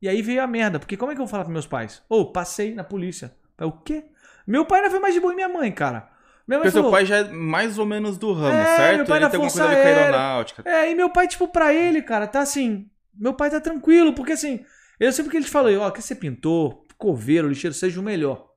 e 0.00 0.08
aí 0.08 0.22
veio 0.22 0.42
a 0.42 0.46
merda. 0.46 0.78
Porque 0.78 0.96
como 0.96 1.12
é 1.12 1.14
que 1.14 1.20
eu 1.20 1.26
vou 1.26 1.30
falar 1.30 1.44
pros 1.44 1.52
meus 1.52 1.66
pais? 1.66 2.02
Ô, 2.08 2.20
oh, 2.20 2.32
passei 2.32 2.74
na 2.74 2.82
polícia. 2.82 3.34
O 3.60 3.72
quê? 3.72 4.04
Meu 4.46 4.64
pai 4.64 4.78
ainda 4.80 4.90
foi 4.90 5.00
mais 5.00 5.14
de 5.14 5.20
boa 5.20 5.32
e 5.32 5.36
minha 5.36 5.48
mãe, 5.48 5.70
cara. 5.70 6.08
Minha 6.48 6.58
mãe 6.58 6.66
Porque 6.66 6.70
falou, 6.70 6.90
seu 6.90 6.90
pai 6.90 7.06
já 7.06 7.18
é 7.18 7.24
mais 7.24 7.78
ou 7.78 7.86
menos 7.86 8.16
do 8.16 8.32
ramo, 8.32 8.56
é, 8.56 8.76
certo? 8.76 8.96
Meu 8.96 9.06
pai 9.06 9.18
ele 9.18 9.28
tem 9.28 9.36
alguma 9.36 9.52
coisa 9.52 9.64
a 9.64 9.68
ver 9.68 9.82
com 9.82 10.00
aeronáutica. 10.00 10.62
É, 10.68 10.90
e 10.90 10.94
meu 10.94 11.10
pai, 11.10 11.28
tipo, 11.28 11.46
pra 11.46 11.72
ele, 11.72 12.02
cara, 12.02 12.26
tá 12.26 12.40
assim. 12.40 12.90
Meu 13.14 13.34
pai 13.34 13.50
tá 13.50 13.60
tranquilo, 13.60 14.14
porque 14.14 14.32
assim, 14.32 14.64
eu 14.98 15.12
sempre 15.12 15.30
que 15.30 15.36
ele 15.36 15.44
te 15.44 15.50
falou, 15.50 15.78
ó, 15.78 15.90
quer 15.90 16.00
ser 16.00 16.16
pintor, 16.16 16.84
coveiro, 16.96 17.48
lixeiro, 17.48 17.74
seja 17.74 18.00
o 18.00 18.02
melhor. 18.02 18.49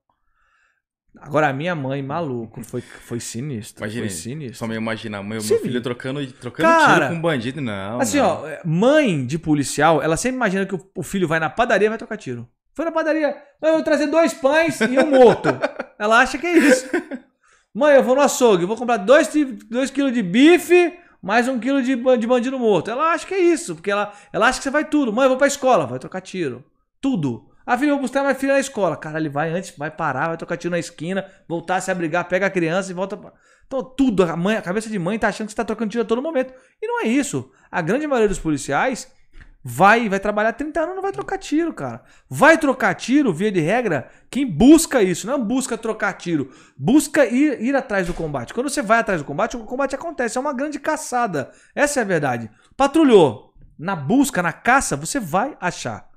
Agora, 1.20 1.48
a 1.48 1.54
minha 1.54 1.76
mãe, 1.76 2.02
maluco, 2.02 2.64
foi, 2.64 2.82
foi 2.82 3.20
sinistro. 3.20 3.84
Imagina, 3.84 4.08
foi 4.08 4.10
sinistro. 4.10 4.58
Só 4.58 4.68
me 4.68 4.76
imaginar, 4.76 5.22
meu, 5.24 5.42
meu 5.42 5.60
filho 5.60 5.82
trocando, 5.82 6.26
trocando 6.34 6.68
Cara, 6.68 7.06
tiro 7.06 7.16
com 7.16 7.22
bandido. 7.22 7.62
Não. 7.62 8.02
Assim, 8.02 8.18
não. 8.18 8.44
ó, 8.44 8.48
mãe 8.66 9.26
de 9.26 9.38
policial, 9.38 10.02
ela 10.02 10.18
sempre 10.18 10.38
imagina 10.38 10.66
que 10.66 10.78
o 10.96 11.04
filho 11.04 11.28
vai 11.28 11.40
na 11.40 11.50
padaria 11.50 11.86
e 11.86 11.90
vai 11.90 11.98
trocar 11.98 12.18
tiro. 12.18 12.48
Foi 12.74 12.84
na 12.84 12.92
padaria, 12.92 13.38
eu 13.62 13.74
vou 13.74 13.84
trazer 13.84 14.08
dois 14.08 14.34
pães 14.34 14.82
e 14.82 14.98
um 14.98 15.12
morto. 15.12 15.50
ela 16.00 16.20
acha 16.20 16.38
que 16.38 16.48
é 16.48 16.58
isso. 16.58 16.90
Mãe, 17.74 17.96
eu 17.96 18.04
vou 18.04 18.16
no 18.16 18.22
açougue, 18.22 18.66
vou 18.66 18.76
comprar 18.76 18.98
dois, 18.98 19.30
dois 19.70 19.92
quilos 19.92 20.14
de 20.14 20.24
bife, 20.24 20.94
mais 21.22 21.48
um 21.48 21.60
quilo 21.60 21.82
de, 21.82 21.96
de 21.96 22.28
bandido 22.28 22.58
morto. 22.60 22.90
Ela 22.90 23.14
acha 23.14 23.26
que 23.26 23.34
é 23.34 23.40
isso, 23.40 23.76
porque 23.76 23.92
ela, 23.92 24.12
ela 24.32 24.48
acha 24.48 24.58
que 24.58 24.64
você 24.64 24.72
vai 24.72 24.86
tudo. 24.86 25.14
Mãe, 25.14 25.26
eu 25.26 25.30
vou 25.30 25.38
pra 25.38 25.48
escola, 25.48 25.86
vai 25.86 26.00
trocar 26.00 26.22
tiro. 26.22 26.64
Tudo. 27.00 27.50
Ah, 27.66 27.78
filho, 27.78 27.92
vou 27.92 28.02
buscar 28.02 28.22
minha 28.22 28.36
filha 28.36 28.54
na 28.54 28.60
escola. 28.60 28.98
Cara, 28.98 29.20
ele 29.20 29.30
vai 29.30 29.52
antes, 29.52 29.74
vai 29.78 29.90
parar, 29.90 30.28
vai 30.28 30.38
trocar 30.38 30.58
tiro 30.58 30.72
na 30.72 30.80
esquina, 30.80 31.26
voltar 31.48 31.78
a 31.78 31.82
se 31.82 31.90
abrigar, 31.90 32.28
pega 32.28 32.46
a 32.46 32.50
criança 32.50 32.92
e 32.92 32.94
volta. 32.94 33.16
Pra... 33.16 33.32
Então, 33.66 33.84
tudo, 33.84 34.24
a, 34.24 34.36
mãe, 34.36 34.58
a 34.58 34.62
cabeça 34.62 34.90
de 34.90 35.00
mãe 35.00 35.18
tá 35.18 35.30
achando 35.30 35.48
que 35.48 35.54
você 35.54 35.58
tá 35.58 35.66
trocando 35.66 35.92
tiro 35.92 36.04
a 36.04 36.08
todo 36.08 36.22
momento. 36.22 36.54
E 36.82 36.88
não 36.88 37.02
é 37.02 37.08
isso. 37.08 37.52
A 37.72 37.82
grande 37.82 38.06
maioria 38.06 38.28
dos 38.28 38.40
policiais 38.40 39.12
vai 39.64 40.10
vai 40.10 40.20
trabalhar 40.20 40.52
30 40.52 40.82
anos 40.82 40.96
não 40.96 41.02
vai 41.02 41.12
trocar 41.12 41.38
tiro, 41.38 41.74
cara. 41.74 42.04
Vai 42.30 42.58
trocar 42.58 42.94
tiro, 42.96 43.32
via 43.32 43.52
de 43.52 43.62
regra, 43.62 44.10
quem 44.30 44.46
busca 44.46 45.02
isso, 45.02 45.26
não 45.26 45.42
busca 45.44 45.78
trocar 45.78 46.14
tiro, 46.14 46.52
busca 46.78 47.26
ir, 47.26 47.62
ir 47.62 47.76
atrás 47.76 48.08
do 48.08 48.14
combate. 48.14 48.54
Quando 48.54 48.70
você 48.70 48.82
vai 48.82 49.00
atrás 49.00 49.22
do 49.22 49.26
combate, 49.26 49.56
o 49.56 49.64
combate 49.64 49.96
acontece, 49.96 50.38
é 50.38 50.42
uma 50.42 50.54
grande 50.54 50.80
caçada. 50.80 51.52
Essa 51.74 52.02
é 52.02 52.04
a 52.04 52.06
verdade. 52.06 52.52
Patrulhou, 52.76 53.54
na 53.80 53.96
busca, 53.96 54.44
na 54.44 54.52
caça, 54.52 54.98
você 54.98 55.20
vai 55.20 55.58
achar. 55.62 56.13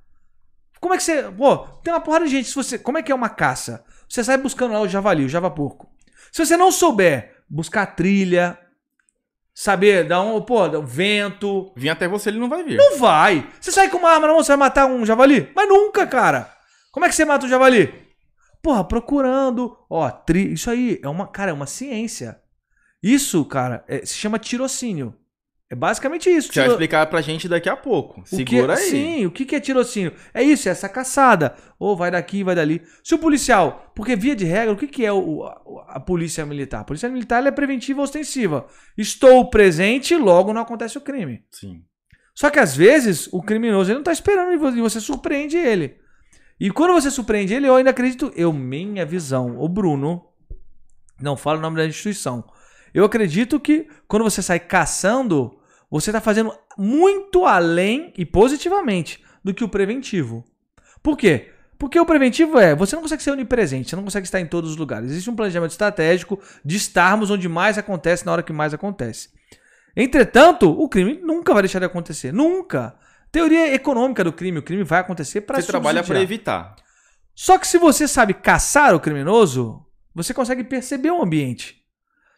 Como 0.81 0.95
é 0.95 0.97
que 0.97 1.03
você. 1.03 1.23
Pô, 1.25 1.59
tem 1.83 1.93
uma 1.93 2.01
porrada 2.01 2.25
de 2.25 2.31
gente. 2.31 2.49
Se 2.49 2.55
você, 2.55 2.79
como 2.79 2.99
é 2.99 3.03
que 3.03 3.11
é 3.11 3.15
uma 3.15 3.29
caça? 3.29 3.85
Você 4.09 4.23
sai 4.23 4.37
buscando 4.37 4.73
lá 4.73 4.81
o 4.81 4.89
javali, 4.89 5.25
o 5.25 5.29
javaporco. 5.29 5.91
Se 6.33 6.45
você 6.45 6.57
não 6.57 6.71
souber 6.71 7.37
buscar 7.49 7.87
trilha, 7.87 8.59
saber 9.55 10.05
dar 10.05 10.23
um, 10.23 10.41
pô, 10.43 10.69
dar 10.69 10.81
um 10.81 10.87
vento. 10.87 11.73
Vir 11.77 11.89
até 11.89 12.07
você 12.07 12.29
ele 12.29 12.39
não 12.39 12.49
vai 12.49 12.63
vir. 12.63 12.77
Não 12.77 12.99
vai. 12.99 13.49
Você 13.61 13.73
sai 13.73 13.89
com 13.89 13.99
uma 13.99 14.11
arma, 14.11 14.27
não, 14.27 14.37
você 14.37 14.49
vai 14.49 14.59
matar 14.59 14.87
um 14.87 15.05
javali? 15.05 15.51
Mas 15.55 15.69
nunca, 15.69 16.07
cara. 16.07 16.55
Como 16.93 17.07
é 17.07 17.09
que 17.09 17.15
você 17.15 17.25
mata 17.25 17.47
um 17.47 17.49
javali? 17.49 17.93
Porra, 18.63 18.85
procurando. 18.85 19.77
Ó, 19.89 20.11
tri... 20.11 20.53
isso 20.53 20.71
aí 20.71 21.01
é 21.03 21.09
uma, 21.09 21.27
cara, 21.27 21.51
é 21.51 21.55
uma 21.55 21.67
ciência. 21.67 22.41
Isso, 23.03 23.45
cara, 23.45 23.85
é, 23.89 24.05
se 24.05 24.15
chama 24.15 24.39
tirocínio. 24.39 25.15
É 25.69 25.75
basicamente 25.75 26.31
isso. 26.31 26.53
Você 26.53 26.61
vai 26.61 26.69
explicar 26.69 27.07
pra 27.07 27.21
gente 27.21 27.49
daqui 27.49 27.69
a 27.69 27.77
pouco. 27.77 28.23
Segura 28.25 28.77
que, 28.77 28.83
aí. 28.83 28.91
Sim, 28.91 29.27
o 29.27 29.33
que 29.33 29.55
é 29.55 29.59
tirocínio? 29.59 30.13
É 30.33 30.41
isso, 30.41 30.69
é 30.69 30.73
essa 30.73 30.89
caçada. 30.89 31.57
Ou 31.77 31.97
vai 31.97 32.09
daqui, 32.09 32.45
vai 32.45 32.55
dali. 32.55 32.83
Se 33.03 33.15
o 33.17 33.19
policial. 33.19 33.91
Porque, 33.95 34.15
via 34.15 34.37
de 34.37 34.45
regra, 34.45 34.73
o 34.73 34.77
que 34.77 35.05
é 35.05 35.13
o, 35.13 35.45
a, 35.45 35.97
a 35.97 36.01
polícia 36.01 36.47
militar? 36.47 36.83
A 36.83 36.85
polícia 36.85 37.09
militar 37.09 37.45
é 37.45 37.51
preventiva 37.51 38.01
ostensiva. 38.01 38.67
Estou 38.97 39.51
presente, 39.51 40.15
logo 40.15 40.53
não 40.53 40.63
acontece 40.63 40.99
o 40.99 41.01
crime. 41.01 41.45
Sim. 41.51 41.83
Só 42.33 42.49
que 42.49 42.61
às 42.61 42.77
vezes 42.77 43.29
o 43.33 43.43
criminoso 43.43 43.91
ele 43.91 43.97
não 43.97 44.05
tá 44.05 44.13
esperando 44.13 44.53
e 44.53 44.81
você 44.81 45.01
surpreende 45.01 45.57
ele. 45.57 45.97
E 46.61 46.71
quando 46.71 46.93
você 46.93 47.11
surpreende 47.11 47.55
ele, 47.55 47.67
eu 47.67 47.75
ainda 47.75 47.91
acredito. 47.91 48.33
Eu, 48.37 48.53
minha 48.53 49.05
visão, 49.05 49.59
o 49.59 49.69
Bruno. 49.69 50.27
Não 51.21 51.37
falo 51.37 51.59
o 51.59 51.63
nome 51.63 51.77
da 51.77 51.87
instituição 51.87 52.45
eu 52.97 53.05
acredito 53.05 53.61
que 53.61 53.87
quando 54.09 54.23
você 54.23 54.41
sai 54.41 54.59
caçando, 54.59 55.59
você 55.91 56.09
está 56.09 56.19
fazendo 56.19 56.51
muito 56.79 57.45
além 57.45 58.11
e 58.17 58.25
positivamente 58.25 59.23
do 59.45 59.53
que 59.53 59.63
o 59.63 59.69
preventivo. 59.69 60.43
Por 61.03 61.15
quê? 61.15 61.53
Porque 61.79 62.01
o 62.01 62.07
preventivo 62.07 62.59
é, 62.59 62.75
você 62.75 62.97
não 62.97 63.03
consegue 63.03 63.23
ser 63.23 63.33
onipresente, 63.33 63.91
você 63.91 63.97
não 63.97 64.03
consegue 64.03 64.25
estar 64.25 64.41
em 64.41 64.47
todos 64.47 64.71
os 64.71 64.79
lugares. 64.79 65.11
Existe 65.11 65.29
um 65.29 65.37
planejamento 65.37 65.73
estratégico 65.73 66.41
de 66.65 66.75
estarmos 66.75 67.31
onde 67.31 67.51
mais 67.51 67.77
acontece 67.77 68.25
na 68.25 68.33
hora 68.33 68.43
que 68.43 68.51
mais 68.51 68.73
acontece. 68.73 69.29
Entretanto, 69.95 70.71
o 70.71 70.89
crime 70.89 71.21
nunca 71.23 71.53
vai 71.53 71.65
deixar 71.65 71.81
de 71.81 71.85
acontecer. 71.85 72.33
Nunca. 72.33 72.97
Teoria 73.31 73.75
econômica 73.75 74.25
do 74.25 74.33
crime, 74.33 74.61
o 74.61 74.63
crime 74.63 74.85
vai 74.85 75.01
acontecer 75.01 75.43
para 75.43 75.61
Você 75.61 75.67
trabalha 75.67 76.03
para 76.03 76.19
evitar. 76.19 76.77
Só 77.35 77.59
que 77.59 77.69
se 77.69 77.77
você 77.77 78.09
sabe 78.09 78.33
caçar 78.33 78.95
o 78.95 79.01
criminoso, 79.01 79.85
você 80.15 80.33
consegue 80.33 80.65
perceber 80.65 81.11
o 81.11 81.23
ambiente. 81.23 81.86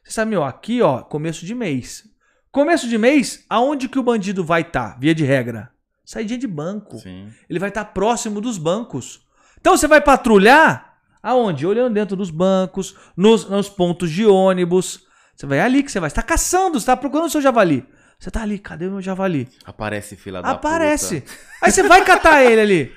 Você 0.09 0.15
sabe, 0.15 0.31
meu, 0.31 0.43
aqui, 0.43 0.81
ó, 0.81 1.03
começo 1.03 1.45
de 1.45 1.55
mês. 1.55 2.05
Começo 2.51 2.89
de 2.89 2.97
mês, 2.97 3.45
aonde 3.49 3.91
que 3.91 3.99
o 3.99 4.03
bandido 4.03 4.43
vai 4.43 4.63
estar, 4.63 4.93
tá, 4.93 4.99
via 4.99 5.15
de 5.15 5.23
regra? 5.23 5.71
Saidinha 6.03 6.39
de 6.39 6.47
banco. 6.47 6.99
Sim. 6.99 7.29
Ele 7.49 7.59
vai 7.59 7.69
estar 7.69 7.85
tá 7.85 7.91
próximo 7.93 8.41
dos 8.41 8.57
bancos. 8.57 9.21
Então 9.61 9.77
você 9.77 9.87
vai 9.87 10.01
patrulhar 10.01 10.99
aonde? 11.23 11.67
Olhando 11.67 11.93
dentro 11.93 12.17
dos 12.17 12.31
bancos, 12.31 12.97
nos, 13.15 13.51
nos 13.51 13.69
pontos 13.69 14.11
de 14.11 14.25
ônibus. 14.25 15.03
Você 15.37 15.45
vai 15.45 15.61
ali 15.61 15.83
que 15.83 15.93
você 15.93 16.01
vai. 16.01 16.09
Você 16.09 16.13
está 16.13 16.23
caçando, 16.23 16.81
você 16.81 16.85
está 16.85 16.97
procurando 16.97 17.27
o 17.27 17.31
seu 17.31 17.43
javali. 17.43 17.87
Você 18.19 18.31
tá 18.31 18.41
ali, 18.41 18.59
cadê 18.59 18.87
o 18.87 18.93
meu 18.93 19.03
javali? 19.03 19.47
Aparece, 19.67 20.17
fila 20.17 20.41
da 20.41 20.53
Aparece. 20.53 21.21
Puta. 21.21 21.33
Aí 21.61 21.71
você 21.71 21.83
vai 21.83 22.03
catar 22.03 22.43
ele 22.43 22.63
ali. 22.63 22.93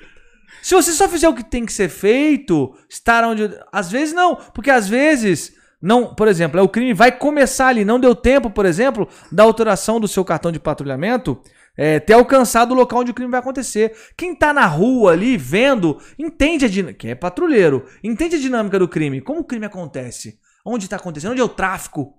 Se 0.62 0.74
você 0.74 0.92
só 0.92 1.06
fizer 1.10 1.28
o 1.28 1.34
que 1.34 1.44
tem 1.44 1.66
que 1.66 1.72
ser 1.74 1.90
feito, 1.90 2.74
estar 2.88 3.22
onde. 3.24 3.54
Às 3.70 3.90
vezes 3.90 4.14
não, 4.14 4.34
porque 4.34 4.70
às 4.70 4.88
vezes 4.88 5.60
não, 5.82 6.14
por 6.14 6.28
exemplo, 6.28 6.60
é 6.60 6.62
o 6.62 6.68
crime 6.68 6.94
vai 6.94 7.10
começar 7.10 7.66
ali, 7.66 7.84
não 7.84 7.98
deu 7.98 8.14
tempo, 8.14 8.48
por 8.48 8.64
exemplo, 8.64 9.08
da 9.32 9.42
alteração 9.42 9.98
do 9.98 10.06
seu 10.06 10.24
cartão 10.24 10.52
de 10.52 10.60
patrulhamento 10.60 11.42
é, 11.76 11.98
ter 11.98 12.12
alcançado 12.12 12.72
o 12.72 12.74
local 12.74 13.00
onde 13.00 13.10
o 13.10 13.14
crime 13.14 13.30
vai 13.30 13.40
acontecer. 13.40 13.92
Quem 14.16 14.34
tá 14.34 14.52
na 14.52 14.66
rua 14.66 15.12
ali 15.12 15.36
vendo, 15.36 15.98
entende 16.18 16.64
a 16.64 16.68
dinâmica, 16.68 16.98
que 17.00 17.08
é 17.08 17.14
patrulheiro, 17.14 17.86
entende 18.02 18.36
a 18.36 18.38
dinâmica 18.38 18.78
do 18.78 18.88
crime, 18.88 19.20
como 19.20 19.40
o 19.40 19.44
crime 19.44 19.66
acontece, 19.66 20.38
onde 20.64 20.88
tá 20.88 20.96
acontecendo, 20.96 21.32
onde 21.32 21.40
é 21.40 21.44
o 21.44 21.48
tráfico. 21.48 22.14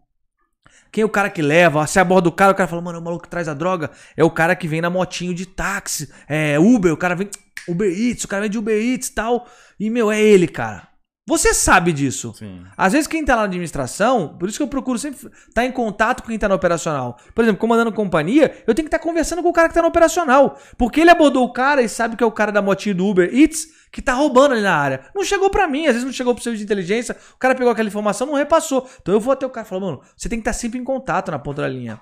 Quem 0.91 1.01
é 1.01 1.05
o 1.05 1.09
cara 1.09 1.29
que 1.29 1.41
leva? 1.41 1.85
Se 1.87 1.99
aborda 1.99 2.29
o 2.29 2.31
cara, 2.31 2.51
o 2.51 2.55
cara 2.55 2.67
fala, 2.67 2.81
mano, 2.81 2.99
o 2.99 3.01
maluco 3.01 3.23
que 3.23 3.29
traz 3.29 3.47
a 3.47 3.53
droga 3.53 3.89
é 4.15 4.23
o 4.23 4.29
cara 4.29 4.55
que 4.55 4.67
vem 4.67 4.81
na 4.81 4.89
motinho 4.89 5.33
de 5.33 5.45
táxi, 5.45 6.11
é 6.27 6.59
Uber, 6.59 6.93
o 6.93 6.97
cara 6.97 7.15
vem 7.15 7.29
Uber 7.67 7.89
Eats, 7.89 8.25
o 8.25 8.27
cara 8.27 8.41
vem 8.41 8.49
de 8.49 8.57
Uber 8.57 8.75
Eats 8.75 9.07
e 9.07 9.13
tal. 9.13 9.47
E, 9.79 9.89
meu, 9.89 10.11
é 10.11 10.21
ele, 10.21 10.47
cara. 10.47 10.92
Você 11.25 11.53
sabe 11.53 11.93
disso. 11.93 12.33
Sim. 12.37 12.63
Às 12.75 12.91
vezes 12.91 13.07
quem 13.07 13.21
está 13.21 13.37
na 13.37 13.43
administração, 13.43 14.35
por 14.37 14.49
isso 14.49 14.57
que 14.57 14.63
eu 14.63 14.67
procuro 14.67 14.99
sempre 14.99 15.25
estar 15.25 15.31
tá 15.53 15.65
em 15.65 15.71
contato 15.71 16.21
com 16.21 16.27
quem 16.27 16.35
está 16.35 16.49
no 16.49 16.55
operacional. 16.55 17.17
Por 17.33 17.43
exemplo, 17.43 17.61
comandando 17.61 17.93
companhia, 17.93 18.61
eu 18.67 18.75
tenho 18.75 18.85
que 18.85 18.93
estar 18.93 18.99
tá 18.99 19.03
conversando 19.03 19.41
com 19.41 19.47
o 19.47 19.53
cara 19.53 19.69
que 19.69 19.71
está 19.71 19.81
no 19.81 19.87
operacional. 19.87 20.57
Porque 20.77 20.99
ele 20.99 21.09
abordou 21.09 21.45
o 21.45 21.53
cara 21.53 21.81
e 21.81 21.87
sabe 21.87 22.17
que 22.17 22.23
é 22.23 22.27
o 22.27 22.31
cara 22.31 22.51
da 22.51 22.61
motinha 22.61 22.93
do 22.93 23.07
Uber 23.07 23.33
Eats 23.33 23.67
que 23.89 24.01
está 24.01 24.13
roubando 24.13 24.53
ali 24.53 24.63
na 24.63 24.75
área. 24.75 25.05
Não 25.15 25.23
chegou 25.23 25.49
para 25.49 25.65
mim, 25.65 25.85
às 25.85 25.93
vezes 25.93 26.03
não 26.03 26.11
chegou 26.11 26.33
pro 26.33 26.43
serviço 26.43 26.65
de 26.65 26.65
inteligência, 26.65 27.15
o 27.35 27.37
cara 27.37 27.55
pegou 27.55 27.71
aquela 27.71 27.87
informação, 27.87 28.27
não 28.27 28.33
repassou. 28.33 28.89
Então 29.01 29.13
eu 29.13 29.19
vou 29.19 29.31
até 29.31 29.45
o 29.45 29.49
cara 29.49 29.65
e 29.65 29.69
falo, 29.69 29.81
mano, 29.81 30.01
você 30.17 30.27
tem 30.27 30.39
que 30.39 30.41
estar 30.41 30.51
tá 30.51 30.57
sempre 30.57 30.77
em 30.77 30.83
contato 30.83 31.31
na 31.31 31.39
ponta 31.39 31.61
da 31.61 31.69
linha. 31.69 32.01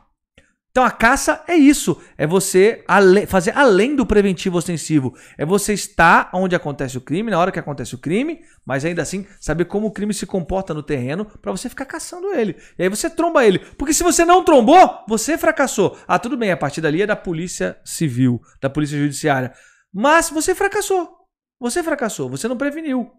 Então 0.72 0.86
a 0.86 0.91
caça 0.91 1.43
é 1.49 1.55
isso, 1.55 2.01
é 2.17 2.26
você 2.26 2.86
fazer 3.28 3.51
além 3.57 3.93
do 3.93 4.05
preventivo 4.05 4.57
ostensivo, 4.57 5.13
é 5.38 5.45
você 5.45 5.74
estar 5.74 6.30
onde 6.34 6.55
acontece 6.55 6.97
o 6.97 7.01
crime, 7.01 7.30
na 7.30 7.38
hora 7.38 7.51
que 7.51 7.59
acontece 7.59 7.93
o 7.93 7.97
crime, 7.97 8.39
mas 8.65 8.86
ainda 8.86 9.01
assim 9.01 9.28
saber 9.38 9.65
como 9.65 9.88
o 9.88 9.91
crime 9.91 10.13
se 10.13 10.26
comporta 10.26 10.74
no 10.74 10.82
terreno 10.82 11.26
para 11.41 11.51
você 11.51 11.67
ficar 11.67 11.84
caçando 11.84 12.34
ele. 12.34 12.55
E 12.80 12.84
aí 12.84 12.89
você 12.89 13.09
tromba 13.09 13.45
ele, 13.45 13.59
porque 13.78 13.93
se 13.93 14.01
você 14.01 14.24
não 14.24 14.45
trombou, 14.45 15.03
você 15.09 15.38
fracassou. 15.38 15.97
Ah, 16.07 16.17
tudo 16.17 16.38
bem, 16.38 16.51
a 16.51 16.57
partir 16.57 16.80
dali 16.80 17.01
é 17.01 17.07
da 17.07 17.17
polícia 17.17 17.78
civil, 17.84 18.41
da 18.61 18.69
polícia 18.69 18.97
judiciária, 18.97 19.53
mas 19.93 20.30
você 20.30 20.55
fracassou. 20.55 21.17
Você 21.59 21.84
fracassou, 21.84 22.30
você 22.30 22.47
não 22.47 22.55
preveniu. 22.55 23.11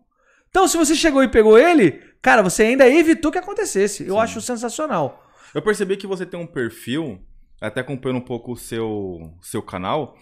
Então, 0.49 0.67
se 0.67 0.77
você 0.77 0.95
chegou 0.95 1.23
e 1.23 1.29
pegou 1.29 1.59
ele, 1.59 2.03
cara, 2.23 2.43
você 2.43 2.63
ainda 2.63 2.89
evitou 2.89 3.31
que 3.31 3.39
acontecesse. 3.39 4.07
Eu 4.07 4.19
acho 4.19 4.41
sensacional. 4.41 5.31
Eu 5.55 5.63
percebi 5.63 5.97
que 5.97 6.07
você 6.07 6.27
tem 6.27 6.41
um 6.41 6.47
perfil, 6.47 7.21
até 7.63 7.81
acompanhando 7.81 8.19
um 8.19 8.25
pouco 8.25 8.53
o 8.53 8.57
seu, 8.57 9.33
seu 9.41 9.63
canal. 9.63 10.17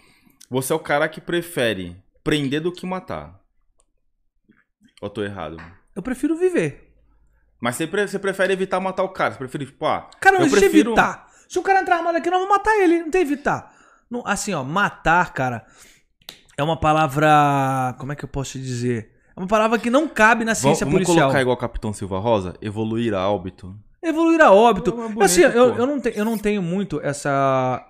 Você 0.50 0.72
é 0.72 0.76
o 0.76 0.80
cara 0.80 1.08
que 1.08 1.20
prefere 1.20 1.96
prender 2.22 2.60
do 2.60 2.72
que 2.72 2.84
matar. 2.86 3.40
Ou 5.00 5.06
eu 5.06 5.10
tô 5.10 5.22
errado? 5.22 5.56
Eu 5.94 6.02
prefiro 6.02 6.36
viver. 6.36 6.92
Mas 7.60 7.76
você, 7.76 7.86
pre- 7.86 8.06
você 8.08 8.18
prefere 8.18 8.52
evitar 8.52 8.80
matar 8.80 9.02
o 9.02 9.08
cara. 9.10 9.32
Você 9.32 9.38
prefere, 9.38 9.66
tipo, 9.66 9.84
ah, 9.86 10.08
Cara, 10.20 10.34
não 10.36 10.42
eu 10.42 10.46
existe 10.46 10.60
prefiro... 10.60 10.90
evitar. 10.90 11.28
Se 11.48 11.58
o 11.58 11.62
cara 11.62 11.80
entrar 11.80 11.96
armado 11.96 12.16
aqui, 12.18 12.30
nós 12.30 12.40
vamos 12.40 12.54
matar 12.56 12.74
ele. 12.78 13.00
Não 13.00 13.10
tem 13.10 13.22
evitar. 13.22 13.74
Não- 14.10 14.22
assim, 14.26 14.52
ó, 14.54 14.62
matar, 14.64 15.32
cara, 15.32 15.66
é 16.56 16.62
uma 16.62 16.78
palavra. 16.78 17.94
Como 17.98 18.12
é 18.12 18.16
que 18.16 18.24
eu 18.24 18.28
posso 18.28 18.52
te 18.52 18.60
dizer? 18.60 19.16
É 19.36 19.40
uma 19.40 19.46
palavra 19.48 19.78
que 19.78 19.90
não 19.90 20.08
cabe 20.08 20.44
na 20.44 20.52
Vamos, 20.52 20.60
ciência 20.60 20.84
vamos 20.86 21.00
policial. 21.02 21.26
colocar 21.28 21.40
igual 21.40 21.56
Capitão 21.56 21.92
Silva 21.92 22.18
Rosa? 22.18 22.54
Evoluir 22.60 23.14
a 23.14 23.28
óbito. 23.30 23.76
Evoluir 24.02 24.40
a 24.40 24.50
óbito. 24.52 24.90
É 24.90 24.94
bonito, 24.94 25.22
assim, 25.22 25.42
eu, 25.42 25.74
eu, 25.76 25.86
não 25.86 26.00
te- 26.00 26.12
eu 26.16 26.24
não 26.24 26.38
tenho 26.38 26.62
muito 26.62 27.00
essa, 27.02 27.86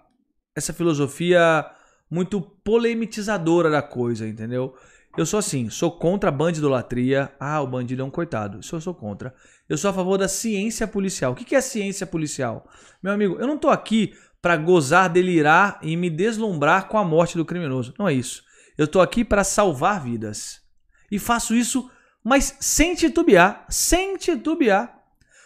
essa 0.56 0.72
filosofia 0.72 1.64
muito 2.11 2.40
polemitizadora 2.40 3.70
da 3.70 3.80
coisa, 3.82 4.26
entendeu? 4.26 4.74
Eu 5.16 5.26
sou 5.26 5.38
assim, 5.38 5.68
sou 5.70 5.90
contra 5.92 6.28
a 6.28 6.32
bandidolatria. 6.32 7.32
Ah, 7.38 7.61
o 7.61 7.66
bandido 7.66 8.02
é 8.02 8.04
um 8.04 8.11
coitado. 8.11 8.61
Isso 8.61 8.74
eu 8.76 8.80
sou 8.80 8.94
contra. 8.94 9.34
Eu 9.68 9.76
sou 9.76 9.90
a 9.90 9.92
favor 9.92 10.16
da 10.18 10.28
ciência 10.28 10.86
policial. 10.86 11.32
O 11.32 11.34
que 11.34 11.44
que 11.44 11.54
é 11.56 11.61
ciência 11.61 12.06
policial? 12.06 12.68
Meu 13.02 13.12
amigo, 13.12 13.36
eu 13.40 13.46
não 13.46 13.58
tô 13.58 13.68
aqui 13.68 14.12
pra 14.42 14.56
gozar, 14.56 15.08
delirar 15.11 15.78
e 15.82 15.96
me 15.96 16.08
deslumbrar 16.11 16.86
com 16.88 16.96
a 16.96 17.04
morte 17.04 17.36
do 17.36 17.44
criminoso. 17.44 17.94
Não 17.98 18.08
é 18.08 18.12
isso. 18.12 18.42
Eu 18.78 18.86
tô 18.88 19.00
aqui 19.00 19.24
pra 19.24 19.44
salvar 19.44 20.02
vidas. 20.02 20.61
E 21.11 21.18
faço 21.18 21.54
isso, 21.54 21.90
mas 22.24 22.56
sem 22.61 22.94
titubear. 22.94 23.66
Sem 23.68 24.16
titubear. 24.16 24.99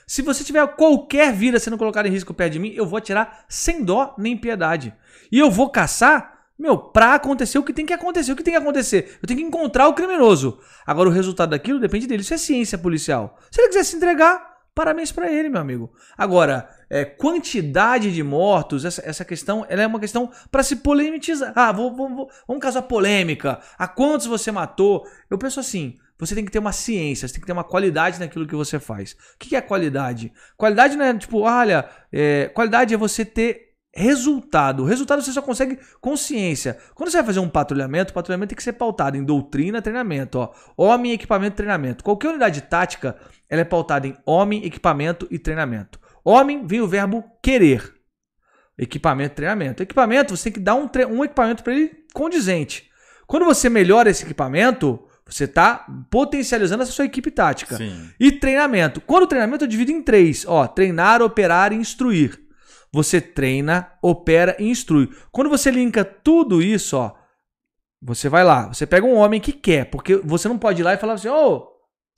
Se 0.07 0.23
você 0.23 0.45
tiver 0.45 0.67
qualquer 0.69 1.33
vida 1.33 1.59
sendo 1.59 1.79
colocada 1.79 2.09
em 2.09 2.11
risco 2.11 2.35
perto 2.35 2.53
de 2.53 2.59
mim, 2.59 2.73
eu 2.75 2.87
vou 2.87 2.99
atirar 2.99 3.45
sem 3.49 3.83
dó 3.83 4.15
nem 4.19 4.37
piedade. 4.37 4.95
E 5.31 5.39
eu 5.39 5.51
vou 5.51 5.71
caçar, 5.71 6.45
meu, 6.59 6.77
pra 6.77 7.15
acontecer 7.15 7.59
o 7.59 7.63
que 7.63 7.73
tem 7.73 7.87
que 7.87 7.93
acontecer. 7.93 8.33
O 8.33 8.37
que 8.37 8.43
tem 8.43 8.55
que 8.55 8.61
acontecer? 8.61 9.19
Eu 9.23 9.27
tenho 9.27 9.41
que 9.41 9.47
encontrar 9.47 9.89
o 9.89 9.95
criminoso. 9.95 10.59
Agora, 10.87 11.09
o 11.09 11.13
resultado 11.13 11.51
daquilo 11.51 11.81
depende 11.81 12.07
dele. 12.07 12.23
Isso 12.23 12.35
é 12.35 12.39
ciência 12.39 12.79
policial. 12.79 13.39
Se 13.51 13.61
ele 13.61 13.69
quiser 13.69 13.85
se 13.85 13.97
entregar, 13.97 14.55
parabéns 14.75 15.11
pra 15.13 15.31
ele, 15.31 15.49
meu 15.49 15.61
amigo. 15.61 15.93
Agora, 16.17 16.69
é, 16.91 17.05
quantidade 17.05 18.13
de 18.13 18.23
mortos, 18.23 18.85
essa, 18.85 19.03
essa 19.05 19.25
questão, 19.25 19.65
ela 19.69 19.83
é 19.83 19.87
uma 19.87 20.01
questão 20.01 20.31
pra 20.51 20.63
se 20.63 20.77
polemizar. 20.77 21.53
Ah, 21.55 21.73
vou, 21.73 21.95
vou, 21.95 22.09
vou, 22.09 22.31
vamos 22.47 22.63
causar 22.63 22.83
polêmica. 22.83 23.61
A 23.79 23.89
quantos 23.89 24.27
você 24.27 24.53
matou? 24.53 25.07
Eu 25.31 25.39
penso 25.39 25.61
assim, 25.61 25.97
você 26.27 26.35
tem 26.35 26.45
que 26.45 26.53
ter 26.53 26.59
uma 26.59 26.73
ciência, 26.73 27.27
você 27.27 27.35
tem 27.35 27.41
que 27.41 27.47
ter 27.47 27.53
uma 27.53 27.65
qualidade 27.65 28.19
naquilo 28.19 28.47
que 28.47 28.55
você 28.55 28.79
faz. 28.79 29.13
O 29.13 29.39
que 29.39 29.57
é 29.57 29.61
qualidade? 29.61 30.33
Qualidade 30.57 30.97
não 30.97 31.05
é 31.05 31.17
tipo, 31.17 31.41
olha, 31.41 31.89
é, 32.13 32.51
qualidade 32.55 32.95
é 32.95 32.97
você 32.97 33.25
ter 33.25 33.75
resultado. 33.95 34.83
O 34.83 34.87
resultado 34.87 35.23
você 35.23 35.33
só 35.33 35.41
consegue 35.41 35.79
com 36.01 36.17
ciência. 36.17 36.79
Quando 36.95 37.11
você 37.11 37.19
vai 37.19 37.27
fazer 37.27 37.41
um 37.41 37.49
patrulhamento, 37.49 38.11
o 38.11 38.15
patrulhamento 38.15 38.51
tem 38.51 38.57
que 38.57 38.63
ser 38.63 38.73
pautado 38.73 39.17
em 39.17 39.25
doutrina, 39.25 39.81
treinamento. 39.81 40.39
Ó. 40.39 40.53
Homem, 40.77 41.13
equipamento, 41.13 41.57
treinamento. 41.57 42.03
Qualquer 42.03 42.29
unidade 42.29 42.61
tática, 42.63 43.17
ela 43.49 43.61
é 43.61 43.65
pautada 43.65 44.07
em 44.07 44.17
homem, 44.27 44.65
equipamento 44.65 45.29
e 45.31 45.39
treinamento. 45.39 46.01
Homem 46.25 46.67
vem 46.67 46.81
o 46.81 46.89
verbo 46.89 47.25
querer. 47.43 47.95
Equipamento, 48.77 49.37
treinamento. 49.37 49.83
Equipamento, 49.83 50.37
você 50.37 50.45
tem 50.45 50.55
que 50.55 50.61
dar 50.61 50.75
um, 50.75 50.91
um 51.11 51.25
equipamento 51.25 51.63
para 51.63 51.73
ele 51.73 52.05
condizente. 52.13 52.91
Quando 53.27 53.45
você 53.45 53.69
melhora 53.69 54.11
esse 54.11 54.25
equipamento, 54.25 55.04
você 55.27 55.45
está 55.45 55.87
potencializando 56.11 56.83
essa 56.83 56.93
sua 56.93 57.07
equipe 57.07 57.31
tática. 57.31 57.77
Sim. 57.77 58.11
E 58.21 58.33
treinamento. 58.33 59.01
Quando 59.01 59.25
o 59.25 59.27
treinamento 59.27 59.65
eu 59.65 59.69
divido 59.69 59.91
em 59.91 60.03
três. 60.03 60.45
Ó, 60.47 60.67
treinar, 60.67 61.23
operar 61.23 61.73
e 61.73 61.77
instruir. 61.77 62.41
Você 62.93 63.21
treina, 63.21 63.91
opera 64.01 64.55
e 64.59 64.69
instrui. 64.69 65.11
Quando 65.33 65.51
você 65.51 65.71
linka 65.71 66.05
tudo 66.05 66.63
isso, 66.63 66.97
ó, 66.97 67.13
você 68.01 68.29
vai 68.29 68.45
lá, 68.45 68.69
você 68.69 68.87
pega 68.87 69.05
um 69.05 69.17
homem 69.17 69.41
que 69.41 69.51
quer, 69.51 69.87
porque 69.87 70.17
você 70.19 70.47
não 70.47 70.59
pode 70.59 70.81
ir 70.81 70.85
lá 70.85 70.95
e 70.95 70.99
falar 70.99 71.15
assim, 71.15 71.29
ô, 71.29 71.67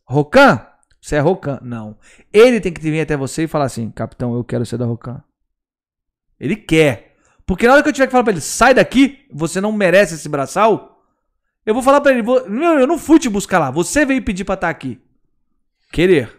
Rocan, 0.04 0.66
você 1.00 1.16
é 1.16 1.20
Rocan. 1.20 1.60
Não. 1.62 1.96
Ele 2.32 2.60
tem 2.60 2.72
que 2.72 2.80
vir 2.80 3.00
até 3.00 3.16
você 3.16 3.44
e 3.44 3.48
falar 3.48 3.66
assim, 3.66 3.90
capitão, 3.90 4.34
eu 4.34 4.44
quero 4.44 4.66
ser 4.66 4.76
da 4.76 4.84
Rocan. 4.84 5.22
Ele 6.38 6.56
quer. 6.56 7.16
Porque 7.46 7.66
na 7.66 7.74
hora 7.74 7.82
que 7.82 7.88
eu 7.88 7.92
tiver 7.92 8.06
que 8.06 8.12
falar 8.12 8.24
pra 8.24 8.32
ele, 8.32 8.40
sai 8.42 8.74
daqui, 8.74 9.26
você 9.32 9.60
não 9.60 9.72
merece 9.72 10.16
esse 10.16 10.28
braçal, 10.28 10.95
eu 11.66 11.74
vou 11.74 11.82
falar 11.82 12.00
pra 12.00 12.12
ele, 12.12 12.22
vou- 12.22 12.48
meu, 12.48 12.78
eu 12.78 12.86
não 12.86 12.96
fui 12.98 13.18
te 13.18 13.28
buscar 13.28 13.58
lá, 13.58 13.70
você 13.70 14.06
veio 14.06 14.22
pedir 14.22 14.44
pra 14.44 14.54
estar 14.54 14.68
aqui. 14.70 14.98
Querer. 15.92 16.32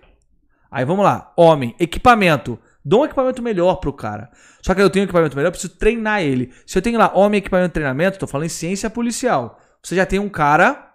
Aí 0.72 0.84
vamos 0.86 1.04
lá. 1.04 1.32
Homem, 1.38 1.76
equipamento. 1.80 2.60
Dou 2.84 3.02
um 3.02 3.06
equipamento 3.06 3.42
melhor 3.42 3.76
pro 3.76 3.92
cara. 3.94 4.30
Só 4.62 4.74
que 4.74 4.82
eu 4.82 4.90
tenho 4.90 5.04
um 5.04 5.08
equipamento 5.08 5.36
melhor, 5.36 5.48
eu 5.50 5.52
preciso 5.52 5.76
treinar 5.78 6.22
ele. 6.22 6.52
Se 6.66 6.78
eu 6.78 6.82
tenho 6.82 6.98
lá 6.98 7.12
homem, 7.14 7.38
equipamento, 7.40 7.74
treinamento, 7.74 8.18
tô 8.20 8.28
falando 8.28 8.46
em 8.46 8.50
ciência 8.50 8.90
policial. 8.90 9.60
Você 9.84 9.96
já 9.96 10.06
tem 10.06 10.20
um 10.20 10.30
cara, 10.30 10.94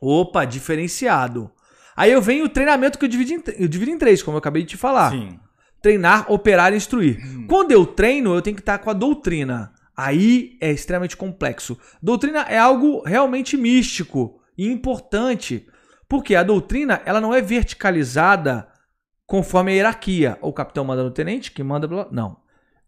opa, 0.00 0.44
diferenciado. 0.44 1.50
Aí 1.96 2.12
eu 2.12 2.22
venho 2.22 2.44
o 2.44 2.48
treinamento 2.48 2.98
que 2.98 3.04
eu 3.04 3.08
divido 3.08 3.32
em, 3.32 3.42
eu 3.62 3.68
divido 3.68 3.90
em 3.90 3.98
três, 3.98 4.22
como 4.22 4.36
eu 4.36 4.38
acabei 4.38 4.62
de 4.62 4.68
te 4.70 4.76
falar. 4.76 5.10
Sim. 5.10 5.38
Treinar, 5.82 6.30
operar 6.30 6.72
e 6.72 6.76
instruir. 6.76 7.18
Quando 7.48 7.72
eu 7.72 7.84
treino, 7.86 8.34
eu 8.34 8.42
tenho 8.42 8.56
que 8.56 8.62
estar 8.62 8.78
com 8.78 8.90
a 8.90 8.92
doutrina. 8.92 9.72
Aí 9.98 10.56
é 10.60 10.70
extremamente 10.70 11.16
complexo. 11.16 11.76
Doutrina 12.00 12.42
é 12.42 12.56
algo 12.56 13.02
realmente 13.02 13.56
místico 13.56 14.40
e 14.56 14.70
importante. 14.70 15.66
Porque 16.08 16.36
a 16.36 16.44
doutrina 16.44 17.02
ela 17.04 17.20
não 17.20 17.34
é 17.34 17.40
verticalizada 17.40 18.68
conforme 19.26 19.72
a 19.72 19.74
hierarquia. 19.74 20.38
O 20.40 20.52
capitão 20.52 20.84
manda 20.84 21.02
no 21.02 21.10
tenente, 21.10 21.50
que 21.50 21.64
manda. 21.64 21.88
Não. 22.12 22.36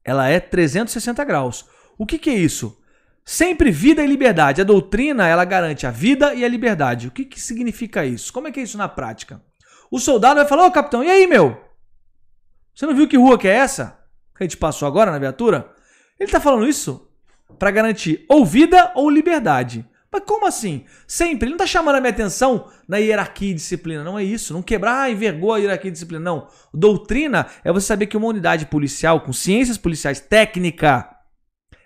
Ela 0.05 0.29
é 0.29 0.39
360 0.39 1.25
graus. 1.25 1.69
O 1.99 2.07
que, 2.07 2.17
que 2.17 2.31
é 2.31 2.35
isso? 2.35 2.81
Sempre 3.25 3.73
vida 3.73 4.05
e 4.05 4.07
liberdade. 4.07 4.61
A 4.61 4.65
doutrina 4.65 5.27
ela 5.27 5.45
garante 5.45 5.89
a 5.89 5.91
vida 5.91 6.33
e 6.33 6.45
a 6.45 6.49
liberdade. 6.49 7.09
O 7.09 7.11
que, 7.11 7.25
que 7.25 7.41
significa 7.41 8.07
isso? 8.07 8.33
Como 8.33 8.47
é 8.47 8.53
que 8.53 8.61
é 8.61 8.63
isso 8.63 8.79
na 8.79 8.89
prática? 8.89 9.43
O 9.91 9.99
soldado 9.99 10.37
vai 10.37 10.47
falar: 10.47 10.65
Ô 10.65 10.71
capitão, 10.71 11.03
e 11.03 11.11
aí, 11.11 11.27
meu? 11.27 11.61
Você 12.73 12.87
não 12.87 12.95
viu 12.95 13.09
que 13.09 13.17
rua 13.17 13.37
que 13.37 13.49
é 13.49 13.57
essa? 13.57 13.99
Que 14.37 14.45
a 14.45 14.47
gente 14.47 14.57
passou 14.57 14.87
agora 14.87 15.11
na 15.11 15.19
viatura? 15.19 15.75
Ele 16.21 16.31
tá 16.31 16.39
falando 16.39 16.69
isso 16.69 17.09
para 17.59 17.71
garantir 17.71 18.27
ou 18.29 18.45
vida 18.45 18.93
ou 18.95 19.09
liberdade. 19.09 19.89
Mas 20.13 20.25
como 20.25 20.47
assim? 20.47 20.85
Sempre. 21.07 21.47
Ele 21.47 21.53
não 21.53 21.59
tá 21.59 21.67
chamando 21.67 21.95
a 21.95 22.01
minha 22.01 22.11
atenção 22.11 22.69
na 22.89 22.99
hierarquia 22.99 23.53
e 23.53 23.55
disciplina. 23.55 24.03
Não 24.03 24.19
é 24.19 24.25
isso. 24.25 24.53
Não 24.53 24.63
quebrar, 24.63 25.03
ah, 25.03 25.11
envergou 25.11 25.55
a 25.55 25.59
hierarquia 25.59 25.89
e 25.89 25.93
disciplina. 25.93 26.23
Não. 26.23 26.49
Doutrina 26.75 27.47
é 27.65 27.73
você 27.73 27.87
saber 27.87 28.07
que 28.07 28.17
uma 28.17 28.27
unidade 28.27 28.67
policial 28.67 29.21
com 29.21 29.33
ciências 29.33 29.79
policiais 29.79 30.21
técnica, 30.21 31.09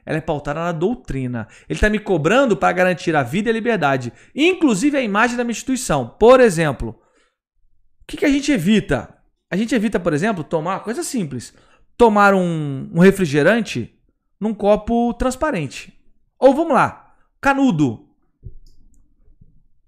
ela 0.06 0.18
é 0.18 0.22
pautada 0.22 0.60
na 0.60 0.72
doutrina. 0.72 1.46
Ele 1.68 1.78
tá 1.78 1.90
me 1.90 1.98
cobrando 1.98 2.56
para 2.56 2.72
garantir 2.72 3.14
a 3.14 3.22
vida 3.22 3.50
e 3.50 3.52
a 3.52 3.54
liberdade. 3.54 4.12
Inclusive 4.34 4.96
a 4.96 5.02
imagem 5.02 5.36
da 5.36 5.44
minha 5.44 5.52
instituição. 5.52 6.08
Por 6.18 6.40
exemplo, 6.40 6.90
o 6.90 8.06
que, 8.08 8.16
que 8.16 8.24
a 8.24 8.30
gente 8.30 8.50
evita? 8.50 9.14
A 9.50 9.56
gente 9.56 9.74
evita, 9.74 10.00
por 10.00 10.14
exemplo, 10.14 10.42
tomar 10.42 10.80
coisa 10.80 11.02
simples. 11.02 11.52
Tomar 11.96 12.32
um, 12.34 12.90
um 12.92 13.00
refrigerante 13.00 13.93
num 14.44 14.54
copo 14.54 15.14
transparente. 15.14 15.92
Ou 16.38 16.54
vamos 16.54 16.74
lá, 16.74 17.14
canudo. 17.40 18.06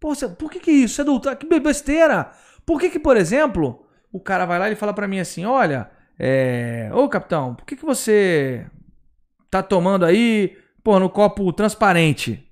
Pô, 0.00 0.14
você- 0.14 0.28
por 0.28 0.50
que 0.50 0.58
que 0.58 0.70
isso? 0.70 0.92
Isso 0.94 1.00
é 1.02 1.04
doutrina? 1.04 1.36
Que 1.36 1.60
besteira! 1.60 2.30
Por 2.64 2.80
que 2.80 2.90
que, 2.90 2.98
por 2.98 3.16
exemplo, 3.16 3.86
o 4.10 4.18
cara 4.18 4.44
vai 4.46 4.58
lá 4.58 4.70
e 4.70 4.74
fala 4.74 4.92
pra 4.94 5.06
mim 5.06 5.18
assim, 5.20 5.44
olha, 5.44 5.90
é... 6.18 6.90
Ô, 6.92 7.08
capitão, 7.08 7.54
por 7.54 7.64
que 7.66 7.76
que 7.76 7.84
você 7.84 8.66
tá 9.50 9.62
tomando 9.62 10.04
aí, 10.04 10.56
pô, 10.82 10.98
no 10.98 11.08
copo 11.10 11.52
transparente? 11.52 12.42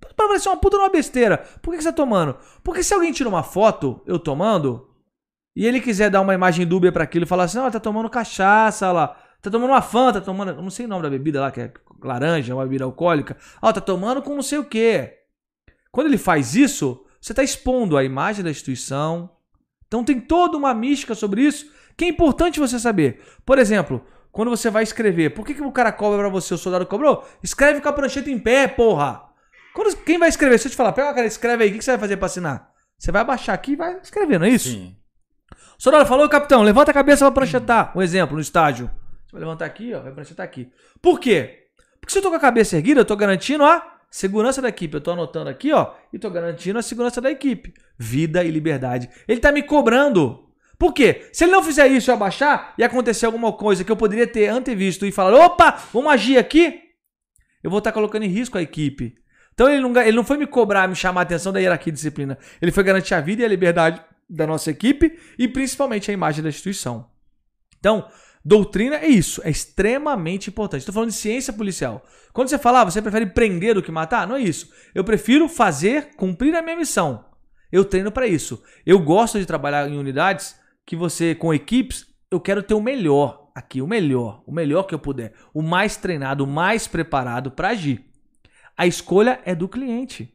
Pra 0.00 0.28
parecer 0.28 0.48
uma 0.48 0.56
puta 0.56 0.76
numa 0.76 0.88
besteira. 0.90 1.38
Por 1.60 1.70
que 1.72 1.78
que 1.78 1.82
você 1.82 1.90
tá 1.90 1.96
tomando? 1.96 2.36
Porque 2.62 2.82
se 2.82 2.94
alguém 2.94 3.12
tira 3.12 3.28
uma 3.28 3.42
foto, 3.42 4.00
eu 4.06 4.18
tomando, 4.18 4.88
e 5.56 5.66
ele 5.66 5.80
quiser 5.80 6.10
dar 6.10 6.20
uma 6.20 6.34
imagem 6.34 6.66
dúbia 6.66 6.90
pra 6.92 7.04
aquilo 7.04 7.24
e 7.24 7.28
falar 7.28 7.44
assim, 7.44 7.58
ó, 7.58 7.68
tá 7.70 7.80
tomando 7.80 8.08
cachaça 8.08 8.90
lá, 8.92 9.16
tá 9.40 9.50
tomando 9.50 9.70
uma 9.70 9.82
fanta, 9.82 10.20
tá 10.20 10.26
tomando, 10.26 10.52
eu 10.52 10.62
não 10.62 10.70
sei 10.70 10.86
o 10.86 10.88
nome 10.88 11.02
da 11.02 11.10
bebida 11.10 11.40
lá, 11.40 11.50
que 11.50 11.60
é 11.60 11.72
laranja, 12.02 12.54
uma 12.54 12.64
bebida 12.64 12.84
alcoólica, 12.84 13.36
ó, 13.60 13.72
tá 13.72 13.80
tomando 13.80 14.22
com 14.22 14.34
não 14.34 14.42
sei 14.42 14.58
o 14.58 14.64
quê. 14.64 15.18
Quando 15.90 16.06
ele 16.06 16.18
faz 16.18 16.54
isso, 16.54 17.04
você 17.20 17.34
tá 17.34 17.42
expondo 17.42 17.96
a 17.96 18.04
imagem 18.04 18.44
da 18.44 18.50
instituição. 18.50 19.30
Então 19.86 20.04
tem 20.04 20.20
toda 20.20 20.56
uma 20.56 20.74
mística 20.74 21.14
sobre 21.14 21.42
isso 21.42 21.70
que 21.96 22.04
é 22.04 22.08
importante 22.08 22.60
você 22.60 22.78
saber. 22.78 23.20
Por 23.44 23.58
exemplo, 23.58 24.04
quando 24.30 24.50
você 24.50 24.70
vai 24.70 24.84
escrever, 24.84 25.30
por 25.30 25.44
que, 25.44 25.54
que 25.54 25.62
o 25.62 25.72
cara 25.72 25.90
cobra 25.90 26.18
pra 26.18 26.28
você, 26.28 26.54
o 26.54 26.58
soldado 26.58 26.86
cobrou? 26.86 27.26
Escreve 27.42 27.80
com 27.80 27.88
a 27.88 27.92
prancheta 27.92 28.30
em 28.30 28.38
pé, 28.38 28.68
porra! 28.68 29.24
Quando, 29.74 29.96
quem 29.96 30.18
vai 30.18 30.28
escrever? 30.28 30.58
Se 30.58 30.68
eu 30.68 30.70
te 30.70 30.76
falar, 30.76 30.92
pega 30.92 31.10
a 31.10 31.14
cara, 31.14 31.26
escreve 31.26 31.64
aí, 31.64 31.70
o 31.70 31.72
que, 31.72 31.78
que 31.78 31.84
você 31.84 31.92
vai 31.92 32.00
fazer 32.00 32.16
pra 32.16 32.26
assinar? 32.26 32.70
Você 32.96 33.10
vai 33.10 33.22
abaixar 33.22 33.54
aqui 33.54 33.72
e 33.72 33.76
vai 33.76 33.98
escrever, 34.00 34.38
não 34.38 34.46
é 34.46 34.50
isso? 34.50 34.68
Sim. 34.68 34.96
O 35.78 35.82
soldado 35.82 36.06
falou, 36.06 36.28
capitão, 36.28 36.62
levanta 36.62 36.90
a 36.90 36.94
cabeça 36.94 37.24
pra 37.24 37.34
pranchetar. 37.34 37.96
Um 37.96 38.02
exemplo, 38.02 38.36
no 38.36 38.40
estágio. 38.40 38.90
Você 39.28 39.32
vai 39.32 39.40
levantar 39.40 39.66
aqui, 39.66 39.94
ó, 39.94 40.00
vai 40.00 40.12
pranchetar 40.12 40.44
aqui. 40.44 40.70
Por 41.00 41.20
quê? 41.20 41.68
Porque 42.00 42.12
se 42.12 42.18
eu 42.18 42.22
tô 42.22 42.30
com 42.30 42.36
a 42.36 42.40
cabeça 42.40 42.76
erguida, 42.76 43.00
eu 43.00 43.04
tô 43.04 43.14
garantindo 43.14 43.64
a 43.64 43.98
Segurança 44.10 44.62
da 44.62 44.68
equipe, 44.68 44.94
eu 44.94 45.00
tô 45.02 45.10
anotando 45.10 45.50
aqui, 45.50 45.70
ó, 45.70 45.92
e 46.12 46.18
tô 46.18 46.30
garantindo 46.30 46.78
a 46.78 46.82
segurança 46.82 47.20
da 47.20 47.30
equipe. 47.30 47.74
Vida 47.98 48.42
e 48.42 48.50
liberdade. 48.50 49.08
Ele 49.26 49.38
tá 49.38 49.52
me 49.52 49.62
cobrando. 49.62 50.46
Por 50.78 50.94
quê? 50.94 51.28
Se 51.32 51.44
ele 51.44 51.52
não 51.52 51.62
fizer 51.62 51.88
isso 51.88 52.10
e 52.10 52.12
abaixar 52.12 52.72
e 52.78 52.84
acontecer 52.84 53.26
alguma 53.26 53.52
coisa 53.52 53.84
que 53.84 53.92
eu 53.92 53.96
poderia 53.96 54.26
ter 54.26 54.48
antevisto 54.48 55.04
e 55.04 55.12
falar, 55.12 55.36
opa, 55.44 55.72
vamos 55.92 56.10
agir 56.12 56.38
aqui, 56.38 56.80
eu 57.62 57.68
vou 57.68 57.78
estar 57.78 57.92
colocando 57.92 58.22
em 58.22 58.28
risco 58.28 58.56
a 58.56 58.62
equipe. 58.62 59.14
Então 59.52 59.68
ele 59.68 59.82
não, 59.82 59.94
ele 60.00 60.16
não 60.16 60.24
foi 60.24 60.38
me 60.38 60.46
cobrar, 60.46 60.88
me 60.88 60.94
chamar 60.94 61.22
a 61.22 61.24
atenção 61.24 61.52
da 61.52 61.58
hierarquia 61.58 61.90
e 61.90 61.94
disciplina. 61.94 62.38
Ele 62.62 62.72
foi 62.72 62.84
garantir 62.84 63.14
a 63.14 63.20
vida 63.20 63.42
e 63.42 63.44
a 63.44 63.48
liberdade 63.48 64.00
da 64.30 64.46
nossa 64.46 64.70
equipe 64.70 65.18
e 65.38 65.48
principalmente 65.48 66.10
a 66.10 66.14
imagem 66.14 66.42
da 66.42 66.48
instituição. 66.48 67.10
Então, 67.78 68.08
doutrina 68.44 68.96
é 68.96 69.06
isso, 69.06 69.40
é 69.44 69.50
extremamente 69.50 70.50
importante. 70.50 70.80
Estou 70.80 70.94
falando 70.94 71.10
de 71.10 71.16
ciência 71.16 71.52
policial. 71.52 72.04
Quando 72.32 72.48
você 72.48 72.58
fala, 72.58 72.82
ah, 72.82 72.84
você 72.84 73.02
prefere 73.02 73.26
prender 73.26 73.74
do 73.74 73.82
que 73.82 73.90
matar? 73.90 74.26
Não 74.26 74.36
é 74.36 74.40
isso. 74.40 74.70
Eu 74.94 75.04
prefiro 75.04 75.48
fazer, 75.48 76.14
cumprir 76.16 76.54
a 76.54 76.62
minha 76.62 76.76
missão. 76.76 77.24
Eu 77.70 77.84
treino 77.84 78.10
para 78.10 78.26
isso. 78.26 78.62
Eu 78.86 78.98
gosto 78.98 79.38
de 79.38 79.46
trabalhar 79.46 79.88
em 79.88 79.98
unidades 79.98 80.58
que 80.86 80.96
você, 80.96 81.34
com 81.34 81.52
equipes, 81.52 82.06
eu 82.30 82.40
quero 82.40 82.62
ter 82.62 82.74
o 82.74 82.80
melhor 82.80 83.50
aqui, 83.54 83.82
o 83.82 83.86
melhor, 83.86 84.42
o 84.46 84.52
melhor 84.52 84.84
que 84.84 84.94
eu 84.94 84.98
puder, 84.98 85.34
o 85.52 85.60
mais 85.60 85.96
treinado, 85.96 86.44
o 86.44 86.46
mais 86.46 86.86
preparado 86.86 87.50
para 87.50 87.70
agir. 87.70 88.04
A 88.76 88.86
escolha 88.86 89.40
é 89.44 89.54
do 89.54 89.68
cliente. 89.68 90.32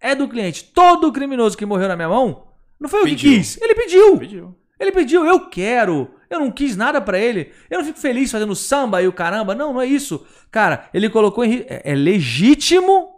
É 0.00 0.14
do 0.14 0.28
cliente. 0.28 0.64
Todo 0.64 1.12
criminoso 1.12 1.56
que 1.56 1.64
morreu 1.64 1.88
na 1.88 1.96
minha 1.96 2.08
mão, 2.08 2.48
não 2.78 2.88
foi 2.88 3.00
eu 3.00 3.04
que 3.06 3.16
quis. 3.16 3.60
Ele 3.60 3.74
pediu. 3.74 4.18
pediu. 4.18 4.54
Ele 4.78 4.92
pediu, 4.92 5.24
eu 5.24 5.48
quero. 5.48 6.10
Eu 6.28 6.40
não 6.40 6.50
quis 6.50 6.76
nada 6.76 7.00
para 7.00 7.18
ele. 7.18 7.52
Eu 7.70 7.78
não 7.78 7.86
fico 7.86 7.98
feliz 7.98 8.30
fazendo 8.30 8.54
samba 8.54 9.02
e 9.02 9.08
o 9.08 9.12
caramba. 9.12 9.54
Não, 9.54 9.72
não 9.72 9.80
é 9.80 9.86
isso. 9.86 10.26
Cara, 10.50 10.88
ele 10.92 11.08
colocou 11.08 11.44
em. 11.44 11.64
É, 11.68 11.92
é 11.92 11.94
legítimo 11.94 13.16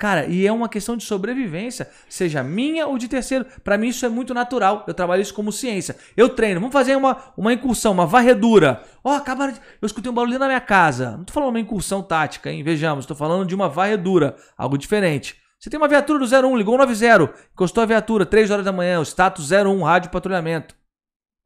Cara, 0.00 0.26
e 0.26 0.46
é 0.46 0.52
uma 0.52 0.68
questão 0.68 0.96
de 0.96 1.02
sobrevivência, 1.02 1.90
seja 2.08 2.40
minha 2.40 2.86
ou 2.86 2.96
de 2.96 3.08
terceiro. 3.08 3.44
Para 3.64 3.76
mim 3.76 3.88
isso 3.88 4.06
é 4.06 4.08
muito 4.08 4.32
natural. 4.32 4.84
Eu 4.86 4.94
trabalho 4.94 5.20
isso 5.20 5.34
como 5.34 5.50
ciência. 5.50 5.96
Eu 6.16 6.28
treino, 6.28 6.60
vamos 6.60 6.72
fazer 6.72 6.94
uma, 6.94 7.32
uma 7.36 7.52
incursão, 7.52 7.90
uma 7.90 8.06
varredura. 8.06 8.84
Ó, 9.02 9.10
oh, 9.10 9.16
acabaram 9.16 9.52
de... 9.52 9.60
Eu 9.82 9.86
escutei 9.86 10.08
um 10.08 10.14
barulho 10.14 10.38
na 10.38 10.46
minha 10.46 10.60
casa. 10.60 11.16
Não 11.16 11.24
tô 11.24 11.32
falando 11.32 11.48
uma 11.48 11.58
incursão 11.58 12.00
tática, 12.00 12.48
hein? 12.48 12.62
Vejamos, 12.62 13.06
tô 13.06 13.14
falando 13.16 13.44
de 13.44 13.56
uma 13.56 13.68
varredura, 13.68 14.36
algo 14.56 14.78
diferente. 14.78 15.34
Você 15.58 15.68
tem 15.68 15.78
uma 15.78 15.88
viatura 15.88 16.20
do 16.20 16.48
01, 16.48 16.56
ligou 16.56 16.76
o 16.76 16.78
90, 16.78 17.34
encostou 17.52 17.82
a 17.82 17.86
viatura, 17.86 18.24
3 18.24 18.52
horas 18.52 18.64
da 18.64 18.70
manhã, 18.70 19.00
o 19.00 19.02
status 19.04 19.50
01, 19.50 19.82
rádio 19.82 20.12
patrulhamento. 20.12 20.76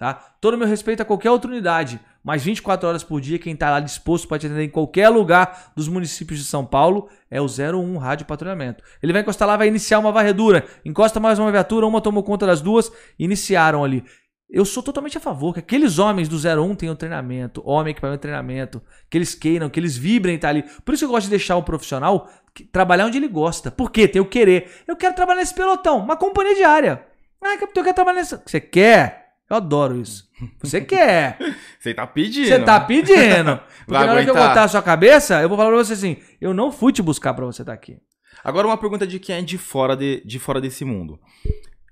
Tá? 0.02 0.14
Todo 0.40 0.58
meu 0.58 0.66
respeito 0.66 1.00
a 1.00 1.04
qualquer 1.04 1.30
outra 1.30 1.48
unidade, 1.48 2.00
mas 2.24 2.42
24 2.42 2.88
horas 2.88 3.04
por 3.04 3.20
dia, 3.20 3.38
quem 3.38 3.54
está 3.54 3.70
lá 3.70 3.78
disposto 3.78 4.26
para 4.26 4.36
te 4.36 4.46
atender 4.46 4.64
em 4.64 4.68
qualquer 4.68 5.08
lugar 5.08 5.70
dos 5.76 5.86
municípios 5.86 6.40
de 6.40 6.44
São 6.44 6.66
Paulo 6.66 7.08
é 7.30 7.40
o 7.40 7.46
01 7.46 7.98
Rádio 7.98 8.26
Patrulhamento. 8.26 8.82
Ele 9.00 9.12
vai 9.12 9.22
encostar 9.22 9.46
lá, 9.46 9.56
vai 9.56 9.68
iniciar 9.68 10.00
uma 10.00 10.10
varredura, 10.10 10.66
encosta 10.84 11.20
mais 11.20 11.38
uma 11.38 11.52
viatura, 11.52 11.86
uma 11.86 12.00
tomou 12.00 12.24
conta 12.24 12.44
das 12.44 12.60
duas, 12.60 12.90
iniciaram 13.16 13.84
ali. 13.84 14.02
Eu 14.50 14.64
sou 14.64 14.82
totalmente 14.82 15.18
a 15.18 15.20
favor 15.20 15.54
que 15.54 15.60
aqueles 15.60 16.00
homens 16.00 16.28
do 16.28 16.36
01 16.36 16.74
tenham 16.74 16.96
treinamento, 16.96 17.62
homem 17.64 17.92
equipamento 17.92 18.22
treinamento, 18.22 18.82
que 19.08 19.16
eles 19.16 19.36
queiram, 19.36 19.70
que 19.70 19.78
eles 19.78 19.96
vibrem 19.96 20.36
tá 20.36 20.48
ali. 20.48 20.64
Por 20.84 20.94
isso 20.94 21.04
eu 21.04 21.10
gosto 21.10 21.26
de 21.26 21.30
deixar 21.30 21.54
o 21.54 21.62
profissional 21.62 22.28
trabalhar 22.72 23.06
onde 23.06 23.18
ele 23.18 23.28
gosta. 23.28 23.70
Por 23.70 23.92
quê? 23.92 24.08
Tem 24.08 24.20
o 24.20 24.26
querer. 24.26 24.82
Eu 24.84 24.96
quero 24.96 25.14
trabalhar 25.14 25.38
nesse 25.38 25.54
pelotão, 25.54 25.98
uma 25.98 26.16
companhia 26.16 26.56
diária. 26.56 27.06
Ah, 27.40 27.54
eu 27.54 27.68
quero 27.68 27.94
trabalhar 27.94 28.18
nesse. 28.18 28.36
Você 28.44 28.60
quer? 28.60 29.21
Eu 29.52 29.56
adoro 29.56 30.00
isso. 30.00 30.26
Você 30.62 30.80
quer. 30.80 31.36
Você 31.78 31.92
tá 31.92 32.06
pedindo. 32.06 32.46
Você 32.46 32.58
tá 32.58 32.80
pedindo. 32.80 33.60
Porque 33.84 33.92
Vai 33.92 34.06
na 34.06 34.12
hora 34.12 34.24
que 34.24 34.30
eu 34.30 34.34
botar 34.34 34.64
a 34.64 34.68
sua 34.68 34.80
cabeça, 34.80 35.42
eu 35.42 35.48
vou 35.48 35.58
falar 35.58 35.68
pra 35.68 35.84
você 35.84 35.92
assim: 35.92 36.16
eu 36.40 36.54
não 36.54 36.72
fui 36.72 36.90
te 36.90 37.02
buscar 37.02 37.34
pra 37.34 37.44
você 37.44 37.60
estar 37.60 37.72
tá 37.72 37.74
aqui. 37.74 37.98
Agora, 38.42 38.66
uma 38.66 38.78
pergunta 38.78 39.06
de 39.06 39.18
quem 39.18 39.36
é 39.36 39.42
de 39.42 39.58
fora, 39.58 39.94
de, 39.94 40.22
de 40.24 40.38
fora 40.38 40.58
desse 40.58 40.86
mundo. 40.86 41.20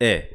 É. 0.01 0.31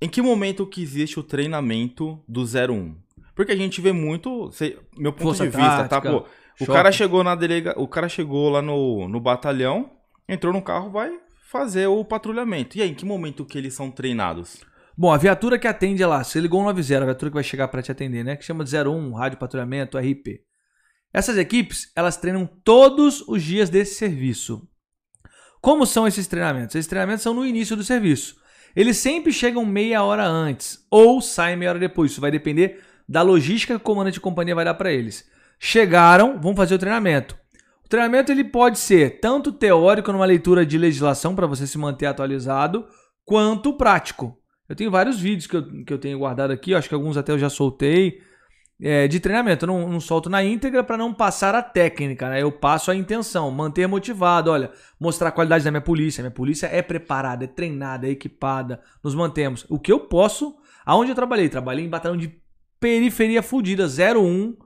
Em 0.00 0.08
que 0.08 0.22
momento 0.22 0.64
que 0.64 0.80
existe 0.80 1.18
o 1.18 1.24
treinamento 1.24 2.22
do 2.28 2.42
01? 2.42 2.94
Porque 3.34 3.50
a 3.50 3.56
gente 3.56 3.80
vê 3.80 3.90
muito. 3.90 4.52
Sei, 4.52 4.78
meu 4.96 5.12
ponto 5.12 5.24
Força 5.24 5.42
de 5.42 5.56
vista, 5.56 5.88
tá? 5.88 5.88
tática, 5.88 6.12
tá? 6.12 6.20
Pô, 6.20 6.26
o 6.60 6.66
cara 6.66 6.92
chegou 6.92 7.24
na 7.24 7.34
delega, 7.34 7.74
o 7.76 7.88
cara 7.88 8.08
chegou 8.08 8.48
lá 8.48 8.62
no, 8.62 9.08
no 9.08 9.18
batalhão, 9.18 9.90
entrou 10.28 10.52
no 10.52 10.62
carro, 10.62 10.88
vai 10.88 11.18
fazer 11.50 11.88
o 11.88 12.04
patrulhamento. 12.04 12.78
E 12.78 12.82
aí, 12.82 12.90
em 12.90 12.94
que 12.94 13.04
momento 13.04 13.44
que 13.44 13.58
eles 13.58 13.74
são 13.74 13.90
treinados? 13.90 14.62
Bom, 14.96 15.12
a 15.12 15.16
viatura 15.16 15.58
que 15.58 15.66
atende 15.66 16.04
lá, 16.04 16.22
você 16.22 16.38
ligou 16.38 16.60
um 16.60 16.64
90, 16.64 17.02
a 17.02 17.04
viatura 17.06 17.30
que 17.30 17.34
vai 17.34 17.42
chegar 17.42 17.66
para 17.66 17.82
te 17.82 17.90
atender, 17.90 18.24
né? 18.24 18.36
Que 18.36 18.44
chama 18.44 18.64
de 18.64 18.76
01, 18.76 19.12
rádio 19.12 19.38
patrulhamento, 19.38 19.98
RP. 19.98 20.40
Essas 21.12 21.36
equipes, 21.36 21.90
elas 21.96 22.16
treinam 22.16 22.46
todos 22.46 23.22
os 23.26 23.42
dias 23.42 23.68
desse 23.68 23.96
serviço. 23.96 24.68
Como 25.60 25.84
são 25.84 26.06
esses 26.06 26.26
treinamentos? 26.26 26.76
Esses 26.76 26.88
treinamentos 26.88 27.22
são 27.22 27.34
no 27.34 27.44
início 27.44 27.74
do 27.74 27.82
serviço. 27.82 28.36
Eles 28.76 28.96
sempre 28.96 29.32
chegam 29.32 29.64
meia 29.64 30.02
hora 30.02 30.26
antes 30.26 30.86
ou 30.90 31.20
saem 31.20 31.56
meia 31.56 31.70
hora 31.70 31.78
depois. 31.78 32.12
Isso 32.12 32.20
vai 32.20 32.30
depender 32.30 32.82
da 33.08 33.22
logística 33.22 33.74
que 33.74 33.80
o 33.80 33.84
comandante 33.84 34.14
de 34.14 34.20
companhia 34.20 34.54
vai 34.54 34.64
dar 34.64 34.74
para 34.74 34.92
eles. 34.92 35.28
Chegaram, 35.58 36.40
vão 36.40 36.54
fazer 36.54 36.74
o 36.74 36.78
treinamento. 36.78 37.36
O 37.84 37.88
treinamento 37.88 38.30
ele 38.30 38.44
pode 38.44 38.78
ser 38.78 39.20
tanto 39.20 39.52
teórico 39.52 40.12
numa 40.12 40.24
leitura 40.24 40.64
de 40.66 40.78
legislação 40.78 41.34
para 41.34 41.46
você 41.46 41.66
se 41.66 41.78
manter 41.78 42.06
atualizado, 42.06 42.86
quanto 43.24 43.76
prático. 43.76 44.36
Eu 44.68 44.74
tenho 44.74 44.90
vários 44.90 45.20
vídeos 45.20 45.46
que 45.46 45.56
eu, 45.56 45.84
que 45.84 45.92
eu 45.92 45.98
tenho 45.98 46.18
guardado 46.18 46.50
aqui, 46.50 46.74
acho 46.74 46.88
que 46.88 46.94
alguns 46.94 47.16
até 47.16 47.32
eu 47.32 47.38
já 47.38 47.50
soltei, 47.50 48.20
é, 48.80 49.06
de 49.06 49.20
treinamento. 49.20 49.64
Eu 49.64 49.66
não, 49.68 49.88
não 49.88 50.00
solto 50.00 50.30
na 50.30 50.42
íntegra 50.42 50.82
para 50.82 50.96
não 50.96 51.12
passar 51.12 51.54
a 51.54 51.62
técnica, 51.62 52.28
né? 52.28 52.42
Eu 52.42 52.50
passo 52.50 52.90
a 52.90 52.94
intenção, 52.94 53.50
manter 53.50 53.86
motivado, 53.86 54.50
olha, 54.50 54.70
mostrar 54.98 55.28
a 55.28 55.32
qualidade 55.32 55.64
da 55.64 55.70
minha 55.70 55.80
polícia. 55.80 56.22
Minha 56.22 56.30
polícia 56.30 56.66
é 56.66 56.82
preparada, 56.82 57.44
é 57.44 57.48
treinada, 57.48 58.06
é 58.06 58.10
equipada, 58.10 58.80
nos 59.02 59.14
mantemos. 59.14 59.66
O 59.68 59.78
que 59.78 59.92
eu 59.92 60.00
posso, 60.00 60.56
aonde 60.84 61.10
eu 61.10 61.14
trabalhei? 61.14 61.48
Trabalhei 61.48 61.84
em 61.84 61.90
batalhão 61.90 62.16
de 62.16 62.34
periferia 62.80 63.42
fudida, 63.42 63.86
01. 63.86 64.56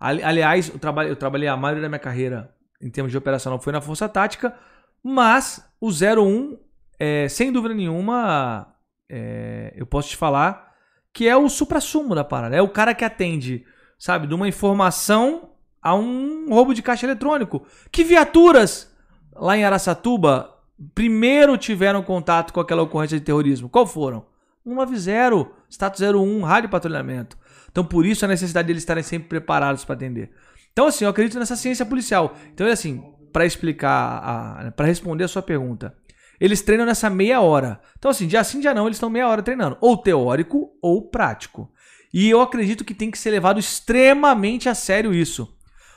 Aliás, 0.00 0.68
eu 0.68 0.78
trabalhei, 0.78 1.10
eu 1.10 1.16
trabalhei 1.16 1.48
a 1.48 1.56
maioria 1.56 1.82
da 1.82 1.88
minha 1.88 1.98
carreira 1.98 2.54
em 2.80 2.90
termos 2.90 3.10
de 3.10 3.18
operacional 3.18 3.60
foi 3.60 3.72
na 3.72 3.80
Força 3.80 4.08
Tática, 4.08 4.54
mas 5.02 5.68
o 5.80 5.88
01, 5.90 6.56
é, 6.98 7.28
sem 7.28 7.52
dúvida 7.52 7.74
nenhuma, 7.74 8.72
é, 9.08 9.72
eu 9.76 9.86
posso 9.86 10.10
te 10.10 10.16
falar 10.16 10.68
que 11.12 11.26
é 11.26 11.36
o 11.36 11.48
supra-sumo 11.48 12.14
da 12.14 12.22
parada. 12.22 12.54
É 12.54 12.62
o 12.62 12.68
cara 12.68 12.94
que 12.94 13.04
atende, 13.04 13.64
sabe, 13.98 14.26
de 14.26 14.34
uma 14.34 14.46
informação 14.46 15.50
a 15.82 15.94
um 15.94 16.46
roubo 16.48 16.74
de 16.74 16.82
caixa 16.82 17.06
eletrônico. 17.06 17.66
Que 17.90 18.04
viaturas 18.04 18.92
lá 19.34 19.56
em 19.56 19.64
Araçatuba 19.64 20.54
primeiro 20.94 21.56
tiveram 21.56 22.02
contato 22.02 22.52
com 22.52 22.60
aquela 22.60 22.82
ocorrência 22.82 23.18
de 23.18 23.24
terrorismo? 23.24 23.68
Qual 23.68 23.86
foram? 23.86 24.26
190, 24.64 25.50
status 25.70 26.00
01, 26.00 26.42
rádio 26.42 26.68
patrulhamento. 26.68 27.38
Então, 27.70 27.84
por 27.84 28.04
isso 28.04 28.24
a 28.24 28.28
necessidade 28.28 28.66
deles 28.68 28.82
estarem 28.82 29.02
sempre 29.02 29.28
preparados 29.28 29.84
para 29.84 29.94
atender. 29.94 30.30
Então, 30.72 30.86
assim, 30.86 31.04
eu 31.04 31.10
acredito 31.10 31.38
nessa 31.38 31.56
ciência 31.56 31.86
policial. 31.86 32.34
Então, 32.52 32.66
é 32.66 32.72
assim, 32.72 33.02
para 33.32 33.46
explicar, 33.46 34.72
para 34.76 34.86
responder 34.86 35.24
a 35.24 35.28
sua 35.28 35.42
pergunta, 35.42 35.94
eles 36.40 36.62
treinam 36.62 36.86
nessa 36.86 37.10
meia 37.10 37.40
hora. 37.40 37.80
Então, 37.98 38.10
assim, 38.10 38.26
dia 38.26 38.42
sim, 38.44 38.60
dia 38.60 38.74
não, 38.74 38.86
eles 38.86 38.96
estão 38.96 39.10
meia 39.10 39.28
hora 39.28 39.42
treinando. 39.42 39.76
Ou 39.80 39.96
teórico 39.96 40.70
ou 40.80 41.02
prático. 41.02 41.70
E 42.12 42.28
eu 42.28 42.40
acredito 42.40 42.84
que 42.84 42.94
tem 42.94 43.10
que 43.10 43.18
ser 43.18 43.30
levado 43.30 43.60
extremamente 43.60 44.68
a 44.68 44.74
sério 44.74 45.12
isso. 45.12 45.54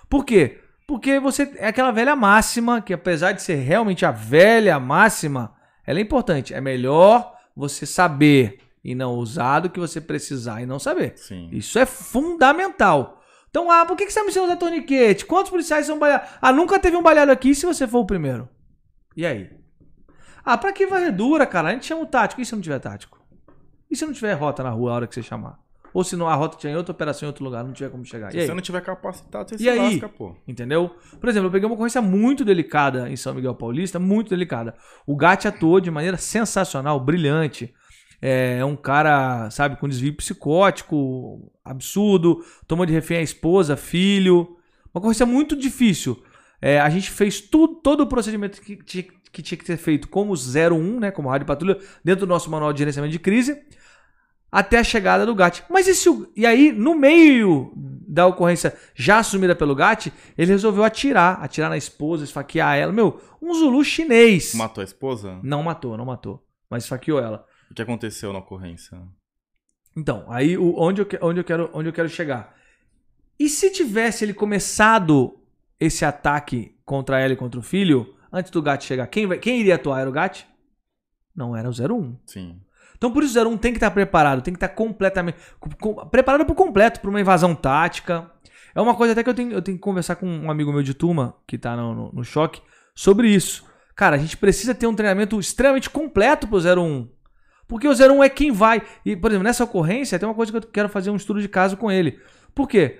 Por 0.09 0.25
quê? 0.25 0.59
Porque 0.87 1.19
você 1.19 1.53
é 1.55 1.67
aquela 1.67 1.91
velha 1.91 2.15
máxima, 2.15 2.81
que 2.81 2.93
apesar 2.93 3.31
de 3.31 3.41
ser 3.41 3.55
realmente 3.55 4.05
a 4.05 4.11
velha 4.11 4.79
máxima, 4.79 5.55
ela 5.85 5.99
é 5.99 6.01
importante. 6.01 6.53
É 6.53 6.59
melhor 6.59 7.33
você 7.55 7.85
saber 7.85 8.59
e 8.83 8.95
não 8.95 9.13
usar 9.13 9.61
do 9.61 9.69
que 9.69 9.79
você 9.79 10.01
precisar 10.01 10.61
e 10.61 10.65
não 10.65 10.79
saber. 10.79 11.13
Sim. 11.15 11.49
Isso 11.51 11.79
é 11.79 11.85
fundamental. 11.85 13.21
Então, 13.49 13.69
ah, 13.69 13.85
por 13.85 13.95
que 13.95 14.09
você 14.09 14.21
me 14.21 14.29
ensinando 14.29 14.51
a 14.51 14.55
usar 14.55 14.59
torniquete? 14.59 15.25
Quantos 15.25 15.51
policiais 15.51 15.85
são 15.85 15.99
baleados? 15.99 16.29
Ah, 16.41 16.51
nunca 16.51 16.79
teve 16.79 16.97
um 16.97 17.03
baleado 17.03 17.31
aqui 17.31 17.53
se 17.53 17.65
você 17.65 17.87
for 17.87 17.99
o 17.99 18.05
primeiro. 18.05 18.49
E 19.15 19.25
aí? 19.25 19.60
Ah, 20.43 20.57
pra 20.57 20.73
que 20.73 20.87
varredura, 20.87 21.45
cara? 21.45 21.69
A 21.69 21.71
gente 21.73 21.85
chama 21.85 22.01
o 22.01 22.05
tático. 22.05 22.41
E 22.41 22.45
se 22.45 22.53
não 22.53 22.61
tiver 22.61 22.79
tático? 22.79 23.19
E 23.89 23.95
se 23.95 24.05
não 24.05 24.13
tiver 24.13 24.33
rota 24.33 24.63
na 24.63 24.69
rua 24.69 24.91
a 24.91 24.95
hora 24.95 25.07
que 25.07 25.13
você 25.13 25.21
chamar? 25.21 25.59
Ou 25.93 26.03
se 26.03 26.15
não 26.15 26.27
a 26.27 26.35
rota 26.35 26.57
tinha 26.57 26.71
em 26.71 26.75
outra 26.75 26.93
operação 26.93 27.27
em 27.27 27.29
outro 27.29 27.43
lugar, 27.43 27.63
não 27.63 27.73
tiver 27.73 27.89
como 27.89 28.05
chegar. 28.05 28.31
Se 28.31 28.45
você 28.45 28.53
não 28.53 28.61
tiver 28.61 28.81
capacitado, 28.81 29.49
você 29.49 29.55
e 29.55 29.57
se 29.59 29.69
aí? 29.69 29.77
lasca, 29.77 30.07
pô. 30.07 30.35
Entendeu? 30.47 30.95
Por 31.19 31.27
exemplo, 31.27 31.47
eu 31.47 31.51
peguei 31.51 31.67
uma 31.67 31.75
ocorrência 31.75 32.01
muito 32.01 32.45
delicada 32.45 33.09
em 33.09 33.17
São 33.17 33.33
Miguel 33.33 33.55
Paulista, 33.55 33.99
muito 33.99 34.29
delicada. 34.29 34.75
O 35.05 35.15
GAT 35.15 35.45
atuou 35.47 35.81
de 35.81 35.91
maneira 35.91 36.15
sensacional, 36.17 36.99
brilhante. 36.99 37.73
É 38.21 38.63
um 38.63 38.75
cara, 38.75 39.49
sabe, 39.49 39.75
com 39.77 39.89
desvio 39.89 40.15
psicótico, 40.15 41.51
absurdo, 41.65 42.45
tomou 42.67 42.85
de 42.85 42.93
refém 42.93 43.17
a 43.17 43.21
esposa, 43.21 43.75
filho. 43.75 44.57
Uma 44.93 44.99
ocorrência 44.99 45.25
muito 45.25 45.55
difícil. 45.55 46.23
É, 46.61 46.79
a 46.79 46.89
gente 46.89 47.09
fez 47.09 47.41
tudo, 47.41 47.75
todo 47.75 48.01
o 48.01 48.07
procedimento 48.07 48.61
que 48.61 48.75
tinha, 48.77 49.05
que 49.31 49.41
tinha 49.41 49.57
que 49.57 49.65
ser 49.65 49.77
feito 49.77 50.07
como 50.07 50.33
01, 50.33 50.99
né, 50.99 51.11
como 51.11 51.29
rádio 51.29 51.47
patrulha, 51.47 51.79
dentro 52.03 52.25
do 52.25 52.29
nosso 52.29 52.51
manual 52.51 52.71
de 52.71 52.79
gerenciamento 52.79 53.11
de 53.11 53.19
crise, 53.19 53.59
até 54.51 54.77
a 54.77 54.83
chegada 54.83 55.25
do 55.25 55.33
GAT. 55.33 55.63
Mas 55.69 55.87
e, 55.87 55.95
se 55.95 56.09
e 56.35 56.45
aí, 56.45 56.71
no 56.71 56.93
meio 56.93 57.73
da 57.75 58.27
ocorrência 58.27 58.75
já 58.93 59.19
assumida 59.19 59.55
pelo 59.55 59.73
Gatti, 59.73 60.11
ele 60.37 60.51
resolveu 60.51 60.83
atirar, 60.83 61.41
atirar 61.41 61.69
na 61.69 61.77
esposa, 61.77 62.25
esfaquear 62.25 62.77
ela. 62.77 62.91
Meu, 62.91 63.21
um 63.41 63.53
Zulu 63.53 63.83
chinês. 63.85 64.53
Matou 64.53 64.81
a 64.81 64.85
esposa? 64.85 65.39
Não 65.41 65.63
matou, 65.63 65.95
não 65.95 66.05
matou. 66.05 66.45
Mas 66.69 66.83
esfaqueou 66.83 67.19
ela. 67.19 67.45
O 67.69 67.73
que 67.73 67.81
aconteceu 67.81 68.33
na 68.33 68.39
ocorrência? 68.39 69.01
Então, 69.95 70.25
aí 70.27 70.57
o, 70.57 70.75
onde, 70.77 71.01
eu, 71.01 71.07
onde, 71.21 71.39
eu 71.39 71.43
quero, 71.43 71.69
onde 71.73 71.87
eu 71.87 71.93
quero 71.93 72.09
chegar? 72.09 72.53
E 73.39 73.47
se 73.47 73.71
tivesse 73.71 74.25
ele 74.25 74.33
começado 74.33 75.40
esse 75.81 76.05
ataque 76.05 76.75
contra 76.85 77.19
ela 77.19 77.33
e 77.33 77.35
contra 77.35 77.59
o 77.59 77.63
filho, 77.63 78.15
antes 78.31 78.51
do 78.51 78.61
Gatti 78.61 78.85
chegar, 78.85 79.07
quem, 79.07 79.25
vai- 79.27 79.39
quem 79.39 79.59
iria 79.59 79.75
atuar? 79.75 79.99
Era 80.01 80.09
o 80.09 80.13
Gatti? 80.13 80.47
Não 81.35 81.55
era 81.57 81.67
o 81.69 81.73
01. 81.73 82.17
Sim. 82.25 82.61
Então 82.95 83.11
por 83.11 83.23
isso 83.23 83.37
o 83.39 83.43
01 83.49 83.57
tem 83.57 83.71
que 83.73 83.77
estar 83.77 83.89
preparado, 83.91 84.41
tem 84.43 84.53
que 84.53 84.57
estar 84.57 84.69
completamente. 84.69 85.37
com- 85.79 85.95
preparado 86.07 86.45
por 86.45 86.53
completo 86.55 86.99
para 86.99 87.09
uma 87.09 87.19
invasão 87.19 87.55
tática. 87.55 88.29
É 88.75 88.79
uma 88.79 88.95
coisa 88.95 89.13
até 89.13 89.23
que 89.23 89.29
eu 89.29 89.33
tenho, 89.33 89.51
eu 89.51 89.61
tenho 89.61 89.77
que 89.77 89.81
conversar 89.83 90.15
com 90.15 90.25
um 90.27 90.49
amigo 90.51 90.71
meu 90.71 90.83
de 90.83 90.93
turma, 90.93 91.35
que 91.47 91.57
tá 91.57 91.75
no, 91.75 91.93
no, 91.93 92.11
no 92.13 92.23
choque, 92.23 92.61
sobre 92.95 93.27
isso. 93.29 93.65
Cara, 93.95 94.15
a 94.15 94.19
gente 94.19 94.37
precisa 94.37 94.73
ter 94.73 94.87
um 94.87 94.93
treinamento 94.95 95.39
extremamente 95.39 95.89
completo 95.89 96.47
pro 96.47 96.57
01. 96.59 97.09
Porque 97.67 97.87
o 97.87 97.91
01 97.93 98.23
é 98.23 98.29
quem 98.29 98.51
vai. 98.51 98.81
E, 99.05 99.15
por 99.15 99.31
exemplo, 99.31 99.43
nessa 99.45 99.63
ocorrência, 99.63 100.17
tem 100.19 100.27
uma 100.27 100.35
coisa 100.35 100.51
que 100.51 100.57
eu 100.57 100.61
quero 100.61 100.89
fazer 100.89 101.09
um 101.09 101.15
estudo 101.15 101.41
de 101.41 101.49
caso 101.49 101.75
com 101.75 101.91
ele. 101.91 102.19
Por 102.55 102.67
quê? 102.67 102.99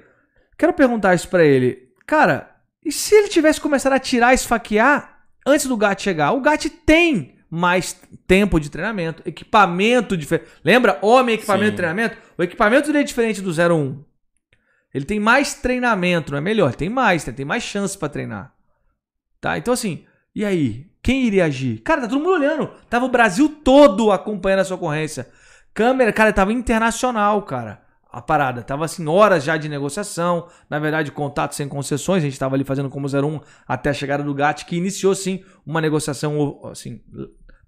Quero 0.58 0.74
perguntar 0.74 1.14
isso 1.14 1.28
pra 1.30 1.44
ele. 1.44 1.90
Cara, 2.06 2.51
e 2.84 2.92
se 2.92 3.14
ele 3.16 3.28
tivesse 3.28 3.62
começado 3.62 3.94
a 3.94 3.98
atirar 3.98 4.32
e 4.32 4.36
esfaquear 4.36 5.24
antes 5.46 5.66
do 5.68 5.78
gato 5.78 6.02
chegar? 6.02 6.32
O 6.32 6.42
gato 6.42 6.70
tem 6.70 7.36
mais 7.50 8.00
tempo 8.26 8.60
de 8.60 8.70
treinamento, 8.70 9.22
equipamento 9.26 10.16
diferente. 10.16 10.50
Lembra? 10.64 10.98
Homem, 11.02 11.36
equipamento 11.36 11.66
Sim. 11.66 11.72
de 11.72 11.78
treinamento? 11.78 12.18
O 12.38 12.44
equipamento 12.44 12.88
dele 12.88 13.00
é 13.00 13.04
diferente 13.04 13.42
do 13.42 13.52
01. 13.52 14.04
Ele 14.94 15.06
tem 15.06 15.20
mais 15.20 15.54
treinamento, 15.54 16.32
não 16.32 16.38
é 16.38 16.42
melhor? 16.42 16.76
Tem 16.76 16.90
mais, 16.90 17.24
tem 17.24 17.46
mais 17.46 17.64
chance 17.64 17.98
pra 17.98 18.10
treinar. 18.10 18.54
Tá? 19.40 19.58
Então 19.58 19.74
assim, 19.74 20.06
e 20.34 20.46
aí? 20.46 20.90
Quem 21.04 21.24
iria 21.24 21.46
agir? 21.46 21.80
Cara, 21.80 22.02
tá 22.02 22.08
todo 22.08 22.20
mundo 22.20 22.34
olhando. 22.34 22.68
Tava 22.90 23.06
o 23.06 23.10
Brasil 23.10 23.50
todo 23.64 24.12
acompanhando 24.12 24.60
essa 24.60 24.76
ocorrência. 24.76 25.28
Câmera, 25.74 26.14
cara, 26.14 26.32
tava 26.32 26.54
internacional, 26.54 27.42
cara. 27.42 27.81
A 28.12 28.22
parada. 28.22 28.62
Tava 28.62 28.84
assim, 28.84 29.08
horas 29.08 29.44
já 29.44 29.56
de 29.56 29.70
negociação. 29.70 30.48
Na 30.70 30.80
verdade, 30.80 31.12
contato 31.12 31.56
sem 31.56 31.68
concessões. 31.68 32.22
A 32.22 32.26
gente 32.26 32.38
tava 32.38 32.56
ali 32.56 32.64
fazendo 32.66 32.90
como 32.90 33.08
01 33.08 33.40
até 33.66 33.90
a 33.90 33.94
chegada 33.94 34.22
do 34.22 34.34
GAT, 34.34 34.66
que 34.66 34.76
iniciou 34.76 35.16
sim 35.16 35.44
uma 35.66 35.80
negociação, 35.80 36.60
assim, 36.66 37.02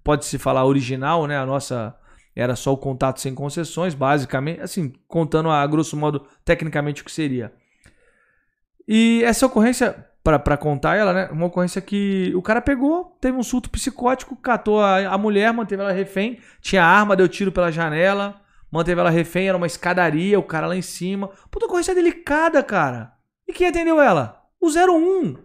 pode-se 0.02 0.36
falar 0.38 0.66
original, 0.66 1.26
né? 1.26 1.38
A 1.38 1.46
nossa 1.46 1.96
era 2.36 2.54
só 2.56 2.72
o 2.72 2.76
contato 2.76 3.20
sem 3.20 3.34
concessões, 3.34 3.94
basicamente, 3.94 4.60
assim, 4.60 4.92
contando 5.08 5.48
a 5.48 5.66
grosso 5.66 5.96
modo, 5.96 6.26
tecnicamente, 6.44 7.00
o 7.00 7.04
que 7.04 7.12
seria. 7.12 7.52
E 8.86 9.22
essa 9.24 9.46
ocorrência, 9.46 10.04
para 10.22 10.56
contar 10.56 10.96
ela, 10.96 11.12
né? 11.12 11.28
Uma 11.30 11.46
ocorrência 11.46 11.80
que 11.80 12.32
o 12.34 12.42
cara 12.42 12.60
pegou, 12.60 13.16
teve 13.20 13.36
um 13.36 13.42
surto 13.42 13.70
psicótico, 13.70 14.36
catou 14.36 14.80
a, 14.80 15.06
a 15.06 15.16
mulher, 15.16 15.52
manteve 15.52 15.80
ela 15.80 15.92
refém, 15.92 16.38
tinha 16.60 16.84
arma, 16.84 17.16
deu 17.16 17.28
tiro 17.28 17.52
pela 17.52 17.70
janela, 17.70 18.40
manteve 18.74 19.00
ela 19.00 19.10
refém, 19.10 19.48
era 19.48 19.56
uma 19.56 19.66
escadaria, 19.66 20.38
o 20.38 20.42
cara 20.42 20.66
lá 20.66 20.76
em 20.76 20.82
cima. 20.82 21.28
Puta 21.50 21.66
ocorrência 21.66 21.94
delicada, 21.94 22.62
cara. 22.62 23.12
E 23.46 23.52
quem 23.52 23.68
atendeu 23.68 24.00
ela? 24.00 24.42
O 24.60 24.68
01. 24.68 25.36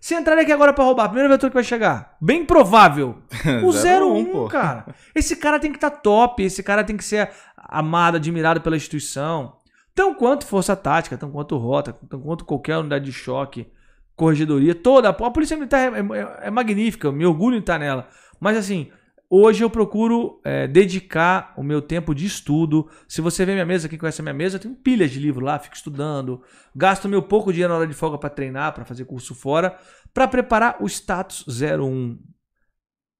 Se 0.00 0.14
entrar 0.14 0.38
aqui 0.38 0.52
agora 0.52 0.72
pra 0.72 0.84
roubar, 0.84 1.04
a 1.04 1.08
primeira 1.08 1.28
viatura 1.28 1.50
que 1.50 1.54
vai 1.54 1.64
chegar. 1.64 2.16
Bem 2.20 2.44
provável. 2.44 3.18
O 3.64 3.70
01, 3.72 4.24
pô. 4.26 4.46
cara. 4.48 4.94
Esse 5.14 5.36
cara 5.36 5.58
tem 5.58 5.70
que 5.72 5.76
estar 5.78 5.90
top, 5.90 6.42
esse 6.42 6.62
cara 6.62 6.84
tem 6.84 6.96
que 6.96 7.04
ser 7.04 7.30
amado, 7.56 8.16
admirado 8.16 8.60
pela 8.60 8.76
instituição. 8.76 9.56
Tão 9.94 10.14
quanto 10.14 10.46
força 10.46 10.76
tática, 10.76 11.16
tão 11.18 11.30
quanto 11.30 11.56
rota, 11.56 11.92
tão 12.08 12.20
quanto 12.20 12.44
qualquer 12.44 12.76
unidade 12.78 13.04
de 13.06 13.12
choque, 13.12 13.66
corregedoria, 14.14 14.74
toda. 14.74 15.08
A 15.08 15.12
polícia 15.12 15.56
militar 15.56 15.92
é, 15.92 15.98
é- 15.98 16.46
é 16.46 16.50
magnífica, 16.50 17.10
me 17.10 17.26
orgulho 17.26 17.56
em 17.56 17.60
estar 17.60 17.78
nela. 17.78 18.08
Mas 18.38 18.56
assim, 18.56 18.92
hoje 19.30 19.62
eu 19.62 19.70
procuro 19.70 20.40
é, 20.44 20.66
dedicar 20.66 21.52
o 21.56 21.62
meu 21.62 21.82
tempo 21.82 22.14
de 22.14 22.26
estudo. 22.26 22.88
Se 23.06 23.20
você 23.20 23.44
vê 23.44 23.52
minha 23.52 23.66
mesa, 23.66 23.88
quem 23.88 23.98
conhece 23.98 24.20
a 24.20 24.24
minha 24.24 24.34
mesa, 24.34 24.56
eu 24.56 24.60
tenho 24.60 24.74
pilhas 24.74 25.10
de 25.10 25.18
livro 25.18 25.44
lá, 25.44 25.58
fico 25.58 25.76
estudando. 25.76 26.42
Gasto 26.74 27.08
meu 27.08 27.22
pouco 27.22 27.52
dinheiro 27.52 27.72
na 27.72 27.80
hora 27.80 27.88
de 27.88 27.94
folga 27.94 28.18
para 28.18 28.30
treinar, 28.30 28.72
para 28.72 28.84
fazer 28.84 29.04
curso 29.04 29.34
fora, 29.34 29.78
para 30.14 30.26
preparar 30.28 30.76
o 30.80 30.86
status 30.86 31.44
01. 31.48 32.18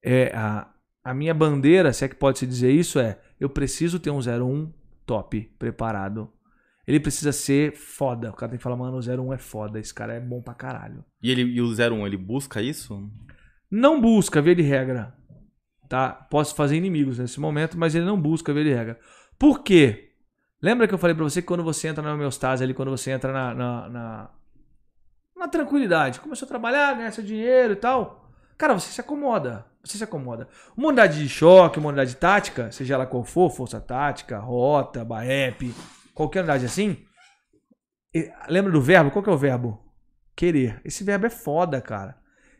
É, 0.02 0.32
a, 0.34 0.70
a 1.04 1.14
minha 1.14 1.34
bandeira, 1.34 1.92
se 1.92 2.04
é 2.04 2.08
que 2.08 2.14
pode 2.14 2.38
se 2.38 2.46
dizer 2.46 2.70
isso, 2.70 2.98
é 2.98 3.18
eu 3.38 3.48
preciso 3.48 3.98
ter 3.98 4.10
um 4.10 4.18
01 4.18 4.72
top, 5.06 5.50
preparado. 5.58 6.32
Ele 6.86 7.00
precisa 7.00 7.32
ser 7.32 7.74
foda. 7.76 8.30
O 8.30 8.32
cara 8.32 8.50
tem 8.50 8.56
que 8.56 8.62
falar, 8.62 8.76
mano, 8.76 8.96
o 8.96 9.00
01 9.00 9.34
é 9.34 9.38
foda, 9.38 9.78
esse 9.78 9.92
cara 9.92 10.14
é 10.14 10.20
bom 10.20 10.40
pra 10.40 10.54
caralho. 10.54 11.04
E, 11.22 11.30
ele, 11.30 11.42
e 11.42 11.60
o 11.60 11.66
01, 11.66 12.06
ele 12.06 12.16
busca 12.16 12.62
isso? 12.62 13.10
Não 13.70 14.00
busca, 14.00 14.40
via 14.40 14.54
de 14.54 14.62
regra. 14.62 15.14
Tá? 15.88 16.10
Posso 16.10 16.54
fazer 16.54 16.76
inimigos 16.76 17.18
nesse 17.18 17.40
momento, 17.40 17.78
mas 17.78 17.94
ele 17.94 18.04
não 18.04 18.20
busca, 18.20 18.52
via 18.52 18.64
de 18.64 18.74
regra. 18.74 18.98
Por 19.38 19.62
quê? 19.62 20.10
Lembra 20.60 20.86
que 20.86 20.94
eu 20.94 20.98
falei 20.98 21.14
pra 21.14 21.24
você 21.24 21.40
que 21.40 21.48
quando 21.48 21.62
você 21.62 21.88
entra 21.88 22.02
na 22.02 22.12
homeostase 22.12 22.62
ali, 22.62 22.74
quando 22.74 22.90
você 22.90 23.10
entra 23.10 23.32
na, 23.32 23.54
na, 23.54 23.88
na, 23.88 24.30
na 25.36 25.48
tranquilidade, 25.48 26.20
começou 26.20 26.46
a 26.46 26.48
trabalhar, 26.48 26.94
ganhar 26.94 27.12
seu 27.12 27.24
dinheiro 27.24 27.72
e 27.72 27.76
tal, 27.76 28.28
cara, 28.56 28.74
você 28.74 28.90
se 28.90 29.00
acomoda. 29.00 29.64
Você 29.82 29.96
se 29.96 30.04
acomoda. 30.04 30.48
Uma 30.76 30.88
unidade 30.88 31.18
de 31.18 31.28
choque, 31.28 31.78
uma 31.78 31.88
unidade 31.88 32.16
tática, 32.16 32.70
seja 32.72 32.94
ela 32.94 33.06
qual 33.06 33.24
for, 33.24 33.48
força 33.48 33.80
tática, 33.80 34.38
rota, 34.38 35.04
BAEP, 35.04 35.72
qualquer 36.12 36.40
unidade 36.40 36.66
assim, 36.66 36.98
lembra 38.48 38.72
do 38.72 38.82
verbo? 38.82 39.10
Qual 39.10 39.22
que 39.22 39.30
é 39.30 39.32
o 39.32 39.38
verbo? 39.38 39.80
Querer. 40.36 40.80
Esse 40.84 41.04
verbo 41.04 41.26
é 41.26 41.30
foda, 41.30 41.80
cara. 41.80 42.16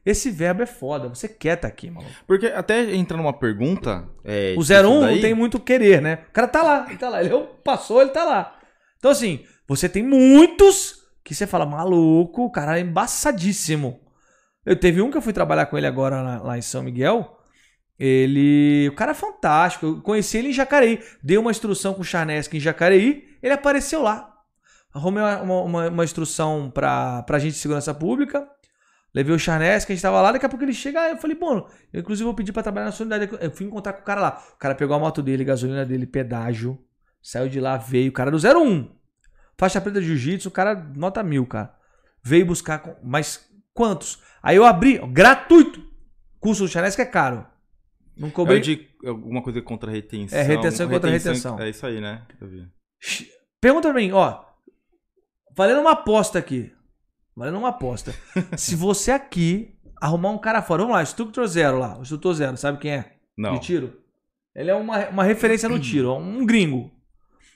Esse 0.09 0.31
verbo 0.31 0.63
é 0.63 0.67
foda. 0.67 1.09
Você 1.09 1.29
quer 1.29 1.55
estar 1.57 1.69
aqui, 1.69 1.91
maluco. 1.91 2.11
Porque 2.27 2.47
até 2.47 2.95
entra 2.95 3.17
numa 3.17 3.33
pergunta. 3.33 4.09
É, 4.25 4.55
O 4.57 4.61
disso 4.61 4.73
01 4.73 4.83
não 4.83 5.01
daí, 5.03 5.21
tem 5.21 5.35
muito 5.35 5.59
querer, 5.61 6.01
né? 6.01 6.21
O 6.29 6.33
cara 6.33 6.49
tá 6.49 6.63
lá, 6.63 6.87
ele 6.89 6.99
tá 6.99 7.09
lá. 7.09 7.21
Ele 7.23 7.31
passou, 7.65 8.01
ele 8.01 8.11
tá 8.11 8.25
lá. 8.25 8.59
Então, 8.99 9.11
assim, 9.11 9.45
você 9.67 9.89
tem 9.89 10.03
muitos 10.03 11.03
que 11.23 11.35
você 11.35 11.47
fala, 11.47 11.67
maluco, 11.67 12.45
o 12.45 12.51
cara 12.51 12.79
é 12.79 12.81
embaçadíssimo. 12.81 14.01
Eu 14.65 14.77
teve 14.77 15.01
um 15.03 15.11
que 15.11 15.17
eu 15.17 15.23
fui 15.23 15.33
trabalhar 15.33 15.67
com 15.67 15.77
ele 15.77 15.87
agora 15.87 16.21
lá, 16.23 16.39
lá 16.43 16.59
em 16.59 16.63
São 16.63 16.83
Miguel. 16.83 17.37
Ele. 17.99 18.89
O 18.89 18.95
cara 18.95 19.11
é 19.11 19.15
fantástico. 19.15 19.87
Eu 19.87 20.01
conheci 20.03 20.39
ele 20.39 20.49
em 20.49 20.53
Jacareí. 20.53 21.01
Dei 21.23 21.37
uma 21.37 21.51
instrução 21.51 21.95
com 21.95 22.03
o 22.03 22.05
Charnesk 22.05 22.55
em 22.55 22.61
Jacareí. 22.61 23.25
Ele 23.43 23.53
apareceu 23.53 24.03
lá. 24.03 24.33
Arrumei 24.95 25.23
uma, 25.23 25.43
uma, 25.43 25.89
uma- 25.89 26.05
instrução 26.05 26.71
pra, 26.71 27.23
pra 27.25 27.39
gente 27.39 27.53
de 27.55 27.59
segurança 27.59 27.93
pública. 27.93 28.49
Levei 29.15 29.35
o 29.35 29.39
Charnesk, 29.39 29.91
a 29.91 29.95
gente 29.95 30.03
tava 30.03 30.21
lá. 30.21 30.33
Daqui 30.33 30.45
a 30.47 30.49
pouco 30.49 30.65
ele 30.65 30.73
chega. 30.73 31.09
Eu 31.11 31.17
falei, 31.17 31.37
bom, 31.37 31.69
eu 31.93 32.01
inclusive 32.01 32.25
vou 32.25 32.35
pedir 32.35 32.53
pra 32.53 32.63
trabalhar 32.63 32.91
na 32.91 32.97
unidade. 33.01 33.29
Eu 33.41 33.51
fui 33.51 33.67
encontrar 33.67 33.93
com 33.95 34.03
o 34.03 34.05
cara 34.05 34.21
lá. 34.21 34.43
O 34.55 34.59
cara 34.59 34.75
pegou 34.75 34.95
a 34.95 34.99
moto 34.99 35.23
dele, 35.23 35.45
gasolina 35.45 35.85
dele, 35.85 36.07
pedágio. 36.07 36.79
Saiu 37.23 37.49
de 37.49 37.59
lá, 37.61 37.77
veio. 37.77 38.11
O 38.11 38.13
cara 38.13 38.31
do 38.31 38.37
01. 38.39 38.91
Faixa 39.57 39.81
preta 39.81 40.01
de 40.01 40.07
jiu-jitsu, 40.07 40.49
o 40.49 40.53
cara 40.53 40.75
nota 40.95 41.23
mil, 41.23 41.45
cara. 41.47 41.75
Veio 42.23 42.47
buscar. 42.47 42.79
com- 42.81 42.95
Mas 43.03 43.49
quantos? 43.75 44.23
Aí 44.43 44.57
eu 44.57 44.65
abri, 44.65 45.01
ó, 45.03 45.07
gratuito. 45.07 45.83
Curso 46.39 46.63
do 46.65 46.69
Charnesk 46.69 46.99
é 47.01 47.05
caro. 47.07 47.45
Não 48.17 48.29
É 48.29 48.31
cobrei. 48.31 48.59
o 48.59 48.63
de 48.63 48.89
alguma 49.05 49.43
coisa 49.43 49.61
contra 49.63 49.91
retenção. 49.91 50.39
É, 50.39 50.43
retenção 50.43 50.89
contra 50.89 51.11
retenção. 51.11 51.59
É 51.61 51.69
isso 51.71 51.85
aí, 51.87 52.01
né? 52.01 52.23
Pergunta 53.61 53.89
pra 53.91 54.01
mim, 54.01 54.13
ó. 54.13 54.45
Valendo 55.57 55.81
uma 55.81 55.93
aposta 55.93 56.39
aqui. 56.39 56.73
Valendo 57.39 57.59
uma 57.59 57.69
aposta. 57.69 58.13
Se 58.59 58.75
você 58.75 59.13
aqui 59.13 59.73
arrumar 60.01 60.31
um 60.31 60.39
cara 60.39 60.61
fora, 60.61 60.83
vamos 60.83 60.97
lá, 60.97 61.05
instrutor 61.05 61.47
zero 61.47 61.79
lá. 61.79 61.97
O 61.97 62.03
instrutor 62.03 62.35
zero, 62.35 62.57
sabe 62.57 62.79
quem 62.79 62.91
é? 62.91 63.13
Não. 63.37 63.53
De 63.53 63.61
tiro? 63.61 63.97
Ele 64.57 64.71
é 64.71 64.75
uma, 64.75 65.09
uma 65.09 65.23
referência 65.23 65.69
no 65.69 65.79
tiro, 65.79 66.13
um 66.17 66.45
gringo. 66.45 66.91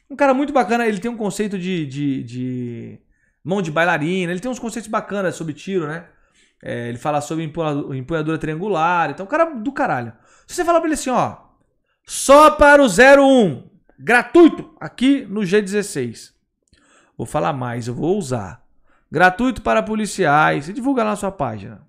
Um 0.08 0.14
cara 0.14 0.32
muito 0.32 0.52
bacana, 0.52 0.86
ele 0.86 1.00
tem 1.00 1.10
um 1.10 1.16
conceito 1.16 1.58
de, 1.58 1.84
de, 1.84 2.22
de 2.22 3.00
mão 3.44 3.60
de 3.60 3.72
bailarina, 3.72 4.30
ele 4.30 4.38
tem 4.38 4.48
uns 4.48 4.60
conceitos 4.60 4.88
bacanas 4.88 5.34
sobre 5.34 5.52
tiro, 5.52 5.88
né? 5.88 6.06
É, 6.62 6.88
ele 6.88 6.98
fala 6.98 7.20
sobre 7.20 7.42
empunhadura 7.42 8.38
triangular, 8.38 9.10
então, 9.10 9.26
um 9.26 9.28
cara 9.28 9.46
do 9.46 9.72
caralho. 9.72 10.12
Se 10.46 10.54
você 10.54 10.64
falar 10.64 10.78
pra 10.78 10.86
ele 10.86 10.94
assim, 10.94 11.10
ó, 11.10 11.38
só 12.06 12.52
para 12.52 12.80
o 12.80 12.86
01, 12.86 13.68
gratuito, 13.98 14.76
aqui 14.80 15.26
no 15.28 15.40
G16. 15.40 16.30
Vou 17.18 17.26
falar 17.26 17.52
mais, 17.52 17.88
eu 17.88 17.94
vou 17.94 18.16
usar. 18.16 18.61
Gratuito 19.12 19.60
para 19.60 19.82
policiais, 19.82 20.64
você 20.64 20.72
divulga 20.72 21.04
lá 21.04 21.10
na 21.10 21.16
sua 21.16 21.30
página. 21.30 21.86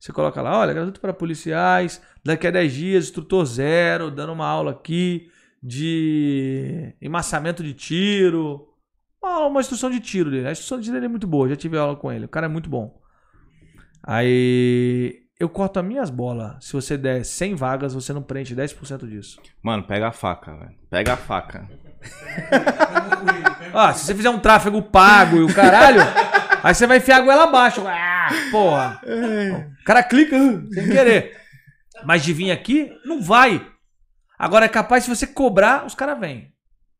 Você 0.00 0.12
coloca 0.12 0.42
lá, 0.42 0.58
olha, 0.58 0.74
gratuito 0.74 1.00
para 1.00 1.12
policiais, 1.12 2.02
daqui 2.24 2.44
a 2.44 2.50
10 2.50 2.72
dias, 2.72 3.04
instrutor 3.04 3.46
zero, 3.46 4.10
dando 4.10 4.32
uma 4.32 4.48
aula 4.48 4.72
aqui 4.72 5.30
de 5.62 6.92
emmassamento 7.00 7.62
de 7.62 7.72
tiro. 7.72 8.66
Uma, 9.22 9.46
uma 9.46 9.60
instrução 9.60 9.88
de 9.88 10.00
tiro 10.00 10.28
dele. 10.28 10.48
A 10.48 10.50
instrução 10.50 10.78
de 10.78 10.86
tiro 10.86 10.94
dele 10.94 11.06
é 11.06 11.08
muito 11.08 11.28
boa, 11.28 11.48
já 11.48 11.54
tive 11.54 11.78
aula 11.78 11.94
com 11.94 12.10
ele. 12.10 12.24
O 12.24 12.28
cara 12.28 12.46
é 12.46 12.48
muito 12.48 12.68
bom. 12.68 13.00
Aí 14.02 15.20
eu 15.38 15.48
corto 15.48 15.78
as 15.78 15.86
minhas 15.86 16.10
bolas. 16.10 16.64
Se 16.64 16.72
você 16.72 16.98
der 16.98 17.24
100 17.24 17.54
vagas, 17.54 17.94
você 17.94 18.12
não 18.12 18.24
preenche 18.24 18.56
10% 18.56 19.08
disso. 19.08 19.40
Mano, 19.62 19.84
pega 19.84 20.08
a 20.08 20.12
faca, 20.12 20.52
velho. 20.56 20.74
Pega 20.90 21.12
a 21.12 21.16
faca. 21.16 21.68
Ah, 23.74 23.94
se 23.94 24.04
você 24.04 24.14
fizer 24.14 24.28
um 24.28 24.38
tráfego 24.38 24.82
pago 24.82 25.36
e 25.38 25.42
o 25.42 25.54
caralho, 25.54 26.00
aí 26.62 26.74
você 26.74 26.86
vai 26.86 26.98
enfiar 26.98 27.16
a 27.18 27.20
goela 27.20 27.44
abaixo. 27.44 27.82
Ah, 27.86 28.28
porra. 28.50 29.00
O 29.80 29.84
cara 29.84 30.02
clica 30.02 30.36
uh, 30.36 30.68
sem 30.74 30.88
querer. 30.90 31.36
Mas 32.04 32.22
de 32.22 32.34
vir 32.34 32.50
aqui, 32.50 32.92
não 33.06 33.22
vai. 33.22 33.66
Agora 34.38 34.66
é 34.66 34.68
capaz, 34.68 35.04
se 35.04 35.10
você 35.10 35.26
cobrar, 35.26 35.86
os 35.86 35.94
caras 35.94 36.18
vêm. 36.20 36.52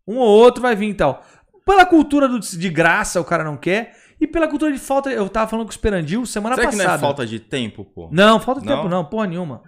Um 0.08 0.16
ou 0.16 0.26
outro 0.28 0.62
vai 0.62 0.74
vir 0.74 0.88
e 0.90 0.94
tal. 0.94 1.22
Pela 1.66 1.84
cultura 1.84 2.26
do- 2.26 2.38
de 2.40 2.70
graça, 2.70 3.20
o 3.20 3.24
cara 3.24 3.44
não 3.44 3.56
quer. 3.56 3.94
E 4.20 4.26
pela 4.26 4.48
cultura 4.48 4.72
de 4.72 4.78
falta. 4.78 5.10
Eu 5.10 5.28
tava 5.28 5.48
falando 5.50 5.66
com 5.66 5.70
o 5.72 5.74
Esperandil 5.74 6.24
semana 6.24 6.54
Será 6.54 6.68
que 6.68 6.76
passada. 6.76 6.88
não 6.92 6.96
é 6.96 7.00
falta 7.00 7.26
de 7.26 7.38
tempo, 7.38 7.84
pô? 7.84 8.08
Não, 8.12 8.40
falta 8.40 8.60
de 8.62 8.66
Não? 8.66 8.76
tempo 8.76 8.88
não, 8.88 9.04
porra 9.04 9.26
nenhuma. 9.26 9.62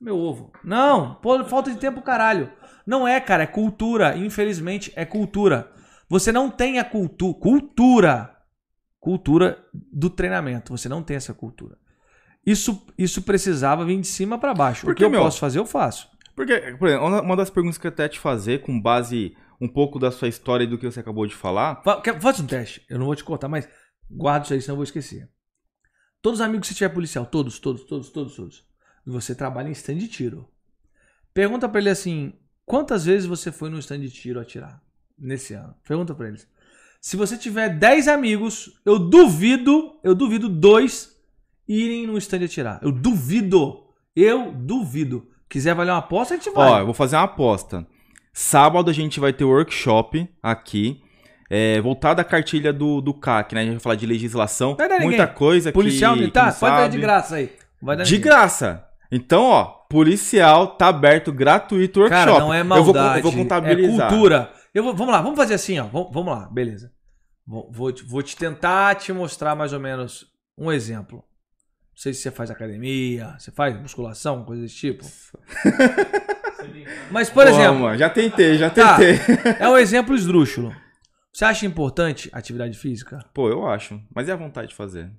Meu 0.00 0.16
ovo. 0.16 0.50
Não, 0.64 1.14
pô, 1.16 1.44
falta 1.44 1.70
de 1.70 1.76
tempo, 1.76 2.00
caralho. 2.00 2.50
Não 2.86 3.06
é, 3.06 3.20
cara, 3.20 3.44
é 3.44 3.46
cultura. 3.46 4.16
Infelizmente, 4.16 4.92
é 4.96 5.04
cultura. 5.04 5.70
Você 6.08 6.30
não 6.32 6.50
tem 6.50 6.78
a 6.78 6.84
cultu 6.84 7.34
cultura. 7.34 8.36
Cultura 9.00 9.64
do 9.92 10.08
treinamento. 10.10 10.76
Você 10.76 10.88
não 10.88 11.02
tem 11.02 11.16
essa 11.16 11.34
cultura. 11.34 11.76
Isso, 12.44 12.86
isso 12.98 13.22
precisava 13.22 13.84
vir 13.84 14.00
de 14.00 14.06
cima 14.06 14.38
pra 14.38 14.54
baixo. 14.54 14.82
o 14.82 14.86
Porque, 14.86 14.98
que 15.00 15.04
eu 15.04 15.10
meu, 15.10 15.20
posso 15.22 15.38
fazer, 15.38 15.58
eu 15.58 15.66
faço. 15.66 16.08
Porque, 16.34 16.58
por 16.78 16.88
exemplo, 16.88 17.20
uma- 17.20 17.36
das 17.36 17.50
perguntas 17.50 17.78
que 17.78 17.86
eu 17.86 17.90
até 17.90 18.08
te 18.08 18.18
fazer, 18.18 18.62
com 18.62 18.80
base 18.80 19.36
um 19.60 19.68
pouco 19.68 19.98
da 19.98 20.10
sua 20.10 20.28
história 20.28 20.64
e 20.64 20.66
do 20.66 20.76
que 20.78 20.86
você 20.90 20.98
acabou 21.00 21.26
de 21.26 21.34
falar. 21.34 21.82
Fa- 21.84 22.00
quer- 22.00 22.20
Faz 22.20 22.40
um 22.40 22.46
teste. 22.46 22.84
Eu 22.88 22.98
não 22.98 23.06
vou 23.06 23.14
te 23.14 23.22
cortar, 23.22 23.48
mas 23.48 23.68
guarda 24.10 24.44
isso 24.44 24.54
aí, 24.54 24.60
senão 24.60 24.72
eu 24.72 24.76
vou 24.78 24.84
esquecer. 24.84 25.28
Todos 26.20 26.40
os 26.40 26.44
amigos 26.46 26.66
que 26.68 26.74
você 26.74 26.78
tiver 26.78 26.88
policial, 26.94 27.26
todos, 27.26 27.58
todos, 27.58 27.84
todos, 27.84 28.10
todos, 28.10 28.34
todos. 28.36 28.64
E 29.06 29.10
você 29.10 29.34
trabalha 29.34 29.68
em 29.68 29.72
stand 29.72 29.96
de 29.98 30.08
tiro. 30.08 30.48
Pergunta 31.34 31.68
pra 31.68 31.80
ele 31.80 31.90
assim: 31.90 32.32
quantas 32.64 33.04
vezes 33.04 33.26
você 33.26 33.50
foi 33.52 33.68
no 33.70 33.78
stand 33.78 34.00
de 34.00 34.10
tiro 34.10 34.40
atirar 34.40 34.80
nesse 35.18 35.54
ano? 35.54 35.74
Pergunta 35.86 36.14
pra 36.14 36.28
eles. 36.28 36.46
Se 37.00 37.16
você 37.16 37.36
tiver 37.36 37.68
10 37.68 38.08
amigos, 38.08 38.78
eu 38.84 38.98
duvido, 38.98 39.98
eu 40.04 40.14
duvido 40.14 40.48
dois 40.48 41.16
irem 41.68 42.06
no 42.06 42.16
stand 42.18 42.44
atirar. 42.44 42.78
Eu 42.82 42.92
duvido. 42.92 43.84
Eu 44.14 44.52
duvido. 44.52 45.26
Quiser 45.48 45.74
valer 45.74 45.90
uma 45.90 45.98
aposta, 45.98 46.34
a 46.34 46.36
gente 46.36 46.50
vai. 46.50 46.68
Ó, 46.70 46.78
eu 46.80 46.84
vou 46.86 46.94
fazer 46.94 47.16
uma 47.16 47.24
aposta. 47.24 47.86
Sábado 48.32 48.88
a 48.88 48.92
gente 48.92 49.20
vai 49.20 49.32
ter 49.32 49.44
workshop 49.44 50.28
aqui. 50.42 51.02
É, 51.50 51.78
voltado 51.82 52.18
à 52.20 52.24
cartilha 52.24 52.72
do, 52.72 53.02
do 53.02 53.12
CAC, 53.12 53.54
né? 53.54 53.60
A 53.60 53.64
gente 53.64 53.74
vai 53.74 53.80
falar 53.80 53.94
de 53.96 54.06
legislação. 54.06 54.74
Muita 54.78 54.98
ninguém. 55.00 55.26
coisa 55.34 55.70
Policial 55.70 56.14
que, 56.14 56.20
militar, 56.20 56.50
quem 56.50 56.60
pode 56.60 56.76
dar 56.76 56.88
de 56.88 56.98
graça 56.98 57.34
aí. 57.36 57.52
Vai 57.80 57.96
dar 57.96 58.04
De 58.04 58.12
ninguém. 58.14 58.24
graça. 58.24 58.88
Então, 59.14 59.44
ó, 59.44 59.64
policial 59.90 60.68
tá 60.76 60.88
aberto, 60.88 61.30
gratuito 61.30 62.00
workshop. 62.00 62.24
Cara, 62.26 62.40
não 62.40 62.52
é 62.54 62.60
Eu 62.60 62.64
vou, 62.64 62.94
maldade. 62.94 63.18
eu 63.18 63.22
vou 63.30 63.42
contabilizar. 63.42 64.06
É 64.06 64.10
cultura. 64.10 64.52
Eu 64.74 64.82
vou, 64.82 64.94
vamos 64.94 65.12
lá, 65.12 65.20
vamos 65.20 65.36
fazer 65.36 65.54
assim, 65.54 65.78
ó. 65.78 65.84
Vamos, 65.84 66.10
vamos 66.12 66.32
lá, 66.34 66.48
beleza. 66.50 66.90
Vou, 67.46 67.70
vou, 67.70 67.92
te- 67.92 68.02
vou 68.04 68.22
te 68.22 68.34
tentar 68.36 68.94
te 68.94 69.12
mostrar 69.12 69.54
mais 69.54 69.72
ou 69.74 69.80
menos 69.80 70.26
um 70.56 70.72
exemplo. 70.72 71.18
Não 71.18 71.96
sei 72.02 72.14
se 72.14 72.22
você 72.22 72.30
faz 72.30 72.50
academia, 72.50 73.34
você 73.38 73.50
faz 73.50 73.78
musculação, 73.78 74.44
coisa 74.44 74.62
desse 74.62 74.76
tipo. 74.76 75.04
Mas, 77.10 77.28
por 77.28 77.44
Pô, 77.44 77.50
exemplo, 77.50 77.80
mano, 77.80 77.98
já 77.98 78.08
tentei, 78.08 78.56
já 78.56 78.70
Tá. 78.70 78.96
tentei. 78.96 79.36
é 79.58 79.68
um 79.68 79.76
exemplo 79.76 80.14
esdrúxulo. 80.14 80.74
Você 81.32 81.44
acha 81.44 81.66
importante 81.66 82.30
atividade 82.32 82.78
física? 82.78 83.24
Pô, 83.34 83.48
eu 83.48 83.66
acho. 83.66 84.00
Mas 84.14 84.28
é 84.28 84.32
a 84.32 84.36
vontade 84.36 84.68
de 84.68 84.74
fazer. 84.74 85.10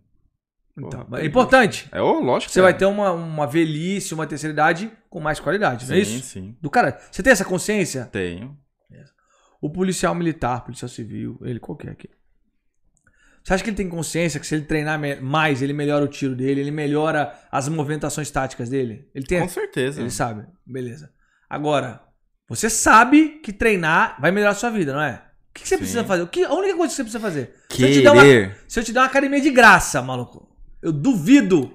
Pô, 0.76 0.88
Então, 0.88 1.06
tem 1.06 1.20
é 1.22 1.26
importante. 1.26 1.88
É, 1.92 2.02
ô, 2.02 2.20
lógico 2.20 2.52
Você 2.52 2.60
que 2.60 2.64
vai 2.64 2.72
é. 2.72 2.76
ter 2.76 2.86
uma, 2.86 3.12
uma 3.12 3.46
velhice, 3.48 4.14
uma 4.14 4.26
terceira 4.26 4.54
idade 4.54 4.92
com 5.10 5.20
mais 5.20 5.40
qualidade, 5.40 5.88
não 5.88 5.96
é 5.96 6.04
Sim, 6.04 6.16
isso? 6.18 6.26
sim. 6.28 6.58
Do 6.62 6.70
cara, 6.70 7.00
você 7.12 7.22
tem 7.22 7.32
essa 7.32 7.46
consciência? 7.46 8.06
Tenho. 8.12 8.58
O 9.62 9.70
policial 9.70 10.14
militar, 10.14 10.66
policial 10.66 10.90
civil, 10.90 11.40
ele 11.42 11.58
qualquer 11.60 11.92
aqui. 11.92 12.10
Você 13.42 13.54
acha 13.54 13.64
que 13.64 13.70
ele 13.70 13.78
tem 13.78 13.88
consciência 13.88 14.40
que 14.40 14.46
se 14.48 14.56
ele 14.56 14.66
treinar 14.66 15.00
mais, 15.22 15.62
ele 15.62 15.72
melhora 15.74 16.04
o 16.04 16.08
tiro 16.08 16.36
dele, 16.36 16.60
ele 16.62 16.72
melhora 16.72 17.34
as 17.52 17.70
movimentações 17.70 18.30
táticas 18.30 18.68
dele? 18.70 19.10
Ele 19.16 19.26
tem. 19.26 19.40
Com 19.40 19.48
certeza. 19.48 20.02
Ele 20.02 20.10
sabe. 20.10 20.46
Beleza. 20.66 21.14
Agora, 21.50 22.02
você 22.48 22.70
sabe 22.70 23.40
que 23.44 23.54
treinar 23.54 24.20
vai 24.20 24.32
melhorar 24.32 24.52
a 24.52 24.56
sua 24.56 24.70
vida, 24.70 24.94
não 24.94 25.02
é? 25.02 25.24
O 25.50 25.54
que, 25.54 25.68
você 25.68 25.76
Sim. 25.76 25.78
precisa 25.78 26.04
fazer? 26.04 26.24
O 26.24 26.28
que, 26.28 26.44
a 26.44 26.54
única 26.54 26.76
coisa 26.76 26.92
que 26.92 26.96
você 26.98 27.04
precisa 27.04 27.20
fazer? 27.22 27.54
Se 27.70 27.84
eu, 27.84 27.92
te 27.92 28.02
der 28.02 28.12
Querer. 28.12 28.48
uma, 28.48 28.56
se 28.68 28.80
eu 28.80 28.84
te 28.84 28.92
der 28.92 29.00
uma 29.00 29.06
academia 29.06 29.40
de 29.40 29.52
graça, 29.52 30.02
maluco, 30.02 30.53
eu 30.84 30.92
duvido. 30.92 31.74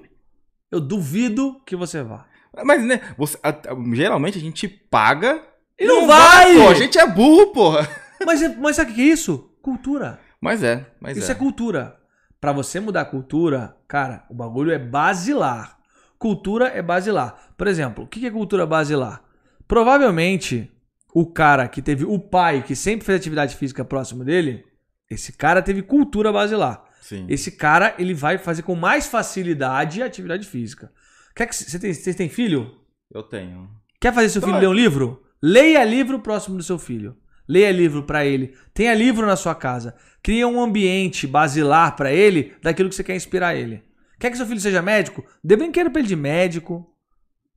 Eu 0.71 0.79
duvido 0.79 1.59
que 1.65 1.75
você 1.75 2.01
vá. 2.03 2.25
Mas, 2.63 2.83
né, 2.85 3.01
você- 3.17 3.37
a- 3.43 3.55
geralmente 3.93 4.37
a 4.37 4.41
gente 4.41 4.67
paga 4.67 5.43
E 5.77 5.85
não 5.85 6.05
vai! 6.07 6.55
pô. 6.55 6.67
A 6.69 6.73
gente 6.75 6.97
é 6.97 7.07
burro, 7.07 7.47
porra. 7.51 7.87
Mas, 8.25 8.57
mas 8.57 8.75
sabe 8.75 8.91
o 8.91 8.95
que 8.95 9.01
é 9.01 9.05
isso? 9.05 9.49
Cultura. 9.61 10.19
Mas 10.41 10.61
é, 10.61 10.85
mas 10.99 11.15
Isso 11.17 11.31
é, 11.31 11.33
é. 11.33 11.37
cultura. 11.37 11.97
Pra 12.41 12.51
você 12.51 12.77
mudar 12.79 13.01
a 13.01 13.05
cultura, 13.05 13.77
cara, 13.87 14.25
o 14.29 14.33
bagulho 14.33 14.71
é 14.73 14.77
basilar. 14.79 15.77
Cultura 16.17 16.67
é 16.67 16.81
basilar. 16.81 17.53
Por 17.57 17.65
exemplo, 17.67 18.03
o 18.03 18.07
que 18.07 18.25
é 18.25 18.29
cultura 18.29 18.65
basilar? 18.65 19.21
Provavelmente, 19.65 20.69
o 21.13 21.25
cara 21.25 21.65
que 21.69 21.81
teve 21.81 22.03
o 22.03 22.19
pai 22.19 22.61
que 22.61 22.75
sempre 22.75 23.05
fez 23.05 23.17
atividade 23.17 23.55
física 23.55 23.85
próximo 23.85 24.25
dele, 24.25 24.65
esse 25.09 25.31
cara 25.31 25.61
teve 25.61 25.81
cultura 25.81 26.33
basilar. 26.33 26.83
Sim. 27.01 27.25
Esse 27.29 27.51
cara, 27.51 27.95
ele 27.97 28.13
vai 28.13 28.37
fazer 28.37 28.61
com 28.61 28.75
mais 28.75 29.07
facilidade 29.07 30.01
a 30.01 30.05
atividade 30.05 30.47
física. 30.47 30.91
Quer 31.35 31.47
que 31.47 31.55
você 31.55 31.79
tem, 31.79 31.93
você 31.93 32.13
tem 32.13 32.29
filho? 32.29 32.71
Eu 33.13 33.23
tenho. 33.23 33.69
Quer 33.99 34.13
fazer 34.13 34.29
seu 34.29 34.41
filho 34.41 34.57
ler 34.57 34.67
um 34.67 34.73
livro? 34.73 35.23
Leia 35.41 35.83
livro 35.83 36.19
próximo 36.19 36.57
do 36.57 36.63
seu 36.63 36.77
filho. 36.77 37.17
Leia 37.47 37.71
livro 37.71 38.03
pra 38.03 38.25
ele. 38.25 38.55
Tenha 38.73 38.93
livro 38.93 39.25
na 39.25 39.35
sua 39.35 39.55
casa. 39.55 39.95
Cria 40.21 40.47
um 40.47 40.61
ambiente 40.61 41.25
basilar 41.25 41.95
pra 41.95 42.11
ele 42.11 42.53
daquilo 42.61 42.89
que 42.89 42.95
você 42.95 43.03
quer 43.03 43.15
inspirar 43.15 43.55
ele. 43.55 43.83
Quer 44.19 44.29
que 44.29 44.37
seu 44.37 44.45
filho 44.45 44.59
seja 44.59 44.81
médico? 44.81 45.25
Dê 45.43 45.55
brinquedo 45.55 45.89
pra 45.89 45.99
ele 45.99 46.07
de 46.07 46.15
médico. 46.15 46.93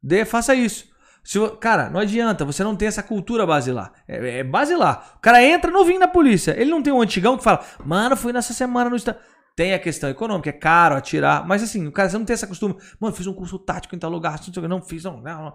Dê, 0.02 0.24
faça 0.24 0.54
isso. 0.54 0.90
Se 1.24 1.38
cara, 1.60 1.88
não 1.88 2.00
adianta, 2.00 2.44
você 2.44 2.64
não 2.64 2.74
tem 2.74 2.88
essa 2.88 3.02
cultura 3.02 3.46
basilar. 3.46 3.92
É, 4.08 4.38
é 4.38 4.44
basilar. 4.44 5.14
O 5.16 5.20
cara 5.20 5.42
entra 5.42 5.70
novinho 5.70 6.00
na 6.00 6.08
polícia. 6.08 6.54
Ele 6.58 6.70
não 6.70 6.82
tem 6.82 6.92
um 6.92 7.00
antigão 7.00 7.36
que 7.36 7.44
fala, 7.44 7.64
mano, 7.84 8.16
fui 8.16 8.32
nessa 8.32 8.52
semana 8.52 8.90
no 8.90 8.96
estado. 8.96 9.18
Tem 9.56 9.74
a 9.74 9.78
questão 9.78 10.08
econômica, 10.08 10.50
é 10.50 10.52
caro 10.52 10.96
atirar. 10.96 11.46
Mas 11.46 11.62
assim, 11.62 11.86
o 11.86 11.92
cara 11.92 12.08
você 12.08 12.18
não 12.18 12.24
tem 12.24 12.34
essa 12.34 12.46
costume. 12.46 12.76
Mano, 12.98 13.14
fiz 13.14 13.26
um 13.26 13.34
curso 13.34 13.58
tático 13.58 13.94
em 13.94 13.98
tal 13.98 14.10
lugar. 14.10 14.40
Não, 14.68 14.82
fiz, 14.82 15.04
não, 15.04 15.20
não, 15.20 15.44
não. 15.44 15.54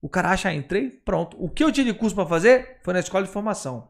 O 0.00 0.08
cara 0.08 0.30
acha, 0.30 0.52
entrei, 0.52 0.90
pronto. 0.90 1.36
O 1.42 1.48
que 1.50 1.64
eu 1.64 1.72
tinha 1.72 1.84
de 1.84 1.94
curso 1.94 2.14
pra 2.14 2.26
fazer 2.26 2.80
foi 2.84 2.94
na 2.94 3.00
escola 3.00 3.24
de 3.24 3.30
formação. 3.30 3.88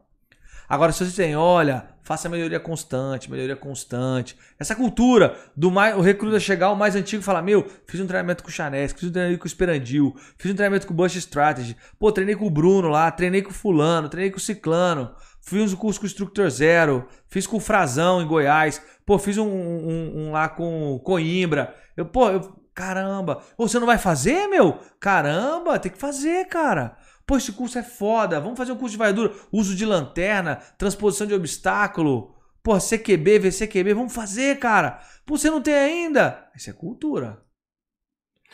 Agora, 0.69 0.91
se 0.91 1.05
você 1.05 1.23
tem, 1.23 1.33
olha, 1.33 1.87
faça 2.03 2.27
melhoria 2.27 2.59
constante, 2.59 3.31
melhoria 3.31 3.55
constante. 3.55 4.37
Essa 4.59 4.75
cultura 4.75 5.37
do 5.55 5.71
mais, 5.71 5.95
o 5.95 6.01
recruta 6.01 6.41
chegar, 6.41 6.71
o 6.71 6.75
mais 6.75 6.93
antigo, 6.93 7.23
falar: 7.23 7.41
Meu, 7.41 7.65
fiz 7.87 8.01
um 8.01 8.07
treinamento 8.07 8.43
com 8.43 8.49
o 8.49 8.51
Chanesco, 8.51 8.99
fiz 8.99 9.07
um 9.07 9.11
treinamento 9.13 9.39
com 9.39 9.45
o 9.45 9.47
Esperandil, 9.47 10.13
fiz 10.37 10.51
um 10.51 10.55
treinamento 10.55 10.85
com 10.85 10.93
o 10.93 10.95
Bush 10.95 11.15
Strategy, 11.15 11.77
pô, 11.97 12.11
treinei 12.11 12.35
com 12.35 12.45
o 12.45 12.49
Bruno 12.49 12.89
lá, 12.89 13.09
treinei 13.09 13.41
com 13.41 13.51
o 13.51 13.53
Fulano, 13.53 14.09
treinei 14.09 14.29
com 14.29 14.37
o 14.37 14.41
Ciclano, 14.41 15.15
fiz 15.41 15.71
um 15.71 15.77
curso 15.77 16.01
com 16.01 16.05
o 16.05 16.07
Instructor 16.07 16.49
Zero, 16.49 17.07
fiz 17.29 17.47
com 17.47 17.57
o 17.57 17.61
Frazão 17.61 18.21
em 18.21 18.27
Goiás, 18.27 18.81
pô, 19.07 19.17
fiz 19.17 19.37
um, 19.39 19.47
um- 19.47 20.13
um 20.27 20.31
lá 20.31 20.47
com 20.49 20.99
Coimbra. 20.99 21.73
Eu, 21.95 22.05
pô, 22.05 22.29
eu, 22.29 22.41
caramba, 22.75 23.41
você 23.57 23.79
não 23.79 23.87
vai 23.87 23.97
fazer, 23.97 24.47
meu? 24.47 24.79
Caramba, 24.99 25.79
tem 25.79 25.91
que 25.91 25.97
fazer, 25.97 26.45
cara. 26.47 26.95
Pô, 27.25 27.37
esse 27.37 27.51
curso 27.53 27.79
é 27.79 27.83
foda. 27.83 28.39
Vamos 28.39 28.57
fazer 28.57 28.71
um 28.73 28.77
curso 28.77 28.91
de 28.91 28.97
varredura. 28.97 29.33
Uso 29.51 29.75
de 29.75 29.85
lanterna, 29.85 30.57
transposição 30.77 31.25
de 31.25 31.33
obstáculo. 31.33 32.35
Pô, 32.61 32.77
CQB, 32.79 33.39
VCQB. 33.39 33.93
Vamos 33.93 34.13
fazer, 34.13 34.59
cara. 34.59 35.01
Pô, 35.25 35.37
você 35.37 35.49
não 35.49 35.61
tem 35.61 35.73
ainda? 35.73 36.49
Isso 36.55 36.69
é 36.69 36.73
cultura. 36.73 37.41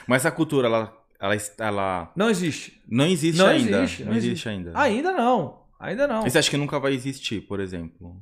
Mas 0.08 0.26
a 0.26 0.32
cultura, 0.32 0.68
ela, 0.68 0.94
ela, 1.20 1.36
ela 1.60 2.12
Não 2.16 2.30
existe. 2.30 2.82
não 2.88 3.06
existe 3.06 3.38
Não 3.38 3.48
ainda. 3.48 3.78
existe, 3.84 4.04
não, 4.04 4.12
não 4.12 4.18
existe, 4.18 4.32
existe. 4.32 4.50
ainda. 4.50 4.72
Ainda 4.76 5.12
não. 5.12 5.64
Ainda 5.80 6.08
não. 6.08 6.26
E 6.26 6.30
você 6.32 6.38
acha 6.40 6.50
que 6.50 6.58
nunca 6.58 6.80
vai 6.80 6.94
existir, 6.94 7.42
por 7.42 7.60
exemplo? 7.60 8.22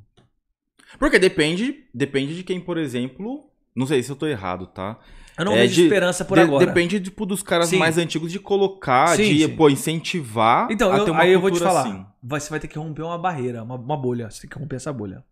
Porque 0.98 1.18
depende, 1.18 1.84
depende 1.94 2.34
de 2.36 2.42
quem, 2.42 2.60
por 2.60 2.76
exemplo. 2.78 3.48
Não 3.74 3.86
sei 3.86 4.02
se 4.02 4.10
eu 4.10 4.16
tô 4.16 4.26
errado, 4.26 4.66
tá? 4.66 4.98
Eu 5.38 5.46
não 5.46 5.52
É, 5.54 5.62
vejo 5.62 5.74
de- 5.76 5.82
esperança 5.84 6.24
por 6.26 6.36
De- 6.36 6.44
agora. 6.44 6.66
Depende 6.66 7.00
tipo, 7.00 7.24
dos 7.24 7.42
caras 7.42 7.68
Sim. 7.68 7.78
mais 7.78 7.96
antigos 7.96 8.30
de 8.30 8.38
colocar, 8.38 9.16
Sim, 9.16 9.22
de 9.34 9.44
sim. 9.46 9.56
pô, 9.56 9.70
incentivar 9.70 10.68
Então, 10.70 10.94
eu- 10.94 11.14
aí 11.14 11.32
eu 11.32 11.40
vou 11.40 11.50
te 11.50 11.58
falar. 11.58 11.80
assim. 11.80 12.06
Você 12.22 12.50
vai 12.50 12.60
ter 12.60 12.68
que 12.68 12.78
romper 12.78 13.02
uma 13.02 13.16
barreira, 13.18 13.62
uma, 13.62 13.76
uma 13.76 13.96
bolha. 13.96 14.30
Você 14.30 14.42
tem 14.42 14.50
que 14.50 14.58
romper 14.58 14.76
essa 14.76 14.92
bolha. 14.92 15.24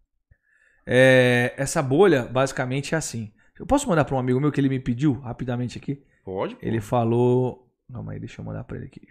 É, 0.87 1.53
essa 1.59 1.83
bolha, 1.83 2.23
basicamente, 2.25 2.95
é 2.95 2.99
assim. 2.99 3.31
Eu 3.59 3.67
posso 3.67 3.87
mandar 3.89 4.07
para 4.07 4.17
um 4.17 4.19
amigo 4.19 4.41
meu 4.41 4.51
que 4.51 4.59
ele 4.59 4.71
me 4.71 4.81
pediu 4.81 5.13
rapidamente 5.21 5.77
aqui? 5.77 6.03
Pode, 6.25 6.55
pô. 6.57 6.61
Ele 6.67 6.81
falou. 6.81 7.71
Calma 7.93 8.13
aí, 8.13 8.19
deixa 8.19 8.41
eu 8.41 8.45
mandar 8.45 8.65
pra 8.65 8.79
ele 8.79 8.87
aqui. 8.87 9.03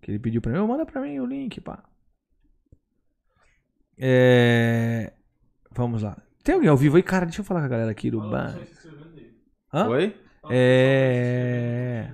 Que 0.00 0.10
ele 0.10 0.18
pediu 0.18 0.40
pra 0.40 0.52
mim. 0.52 0.66
Manda 0.66 0.86
pra 0.86 1.02
mim 1.02 1.18
o 1.20 1.26
link, 1.26 1.60
pá. 1.60 1.84
É... 4.00 5.12
Vamos 5.72 6.02
lá. 6.02 6.16
Tem 6.42 6.54
alguém 6.54 6.70
ao 6.70 6.76
vivo 6.76 6.96
aí? 6.96 7.02
Cara, 7.02 7.26
deixa 7.26 7.42
eu 7.42 7.44
falar 7.44 7.60
com 7.60 7.66
a 7.66 7.70
galera 7.70 7.90
aqui 7.90 8.10
do 8.10 8.20
ban. 8.20 8.58
Hã? 9.72 9.88
Oi? 9.88 10.16
É. 10.50 12.08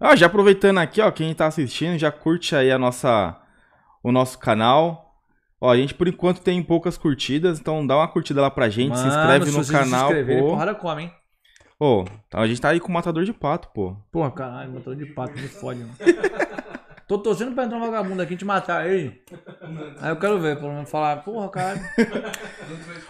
Ah, 0.00 0.16
já 0.16 0.26
aproveitando 0.26 0.78
aqui, 0.78 1.00
ó, 1.00 1.10
quem 1.10 1.34
tá 1.34 1.46
assistindo, 1.46 1.98
já 1.98 2.10
curte 2.10 2.56
aí 2.56 2.72
a 2.72 2.78
nossa 2.78 3.38
o 4.02 4.10
nosso 4.10 4.38
canal. 4.38 5.14
Ó, 5.60 5.70
a 5.70 5.76
gente 5.76 5.94
por 5.94 6.08
enquanto 6.08 6.40
tem 6.40 6.62
poucas 6.62 6.96
curtidas, 6.96 7.60
então 7.60 7.86
dá 7.86 7.96
uma 7.96 8.08
curtida 8.08 8.40
lá 8.40 8.50
pra 8.50 8.68
gente, 8.68 8.96
se 8.96 9.04
Mano, 9.04 9.20
inscreve 9.20 9.46
se 9.46 9.56
no 9.56 9.64
vocês 9.64 9.78
canal, 9.78 10.10
Se 10.10 10.24
pô. 10.24 10.50
porrada 10.50 10.74
come, 10.74 11.02
hein? 11.04 11.12
Ô, 11.78 12.04
a 12.32 12.46
gente 12.46 12.60
tá 12.60 12.70
aí 12.70 12.80
com 12.80 12.88
o 12.88 12.92
matador 12.92 13.24
de 13.24 13.32
pato, 13.34 13.68
pô. 13.74 13.96
Porra, 14.10 14.30
caralho, 14.30 14.72
motor 14.72 14.96
de 14.96 15.06
pato, 15.06 15.34
me 15.34 15.48
fode, 15.48 15.80
mano. 15.80 15.94
Tô 17.06 17.18
torcendo 17.18 17.54
pra 17.54 17.64
entrar 17.64 17.76
um 17.76 17.80
vagabundo 17.80 18.20
aqui 18.20 18.34
e 18.34 18.36
te 18.36 18.44
matar 18.44 18.88
ele. 18.88 19.22
Aí 20.00 20.10
eu 20.10 20.16
quero 20.16 20.40
ver, 20.40 20.56
pelo 20.56 20.72
menos 20.72 20.90
falar, 20.90 21.22
porra, 21.22 21.48
caralho. 21.48 21.80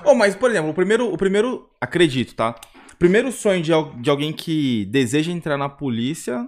Ô, 0.05 0.14
mas, 0.14 0.36
por 0.36 0.51
exemplo, 0.51 0.70
o 0.70 0.74
primeiro, 0.74 1.10
o 1.10 1.16
primeiro, 1.16 1.70
acredito, 1.81 2.35
tá? 2.35 2.55
O 2.93 2.97
primeiro 2.97 3.32
sonho 3.32 3.62
de, 3.62 3.73
de 4.01 4.10
alguém 4.10 4.32
que 4.35 4.85
deseja 4.86 5.32
entrar 5.32 5.56
na 5.56 5.68
polícia 5.68 6.47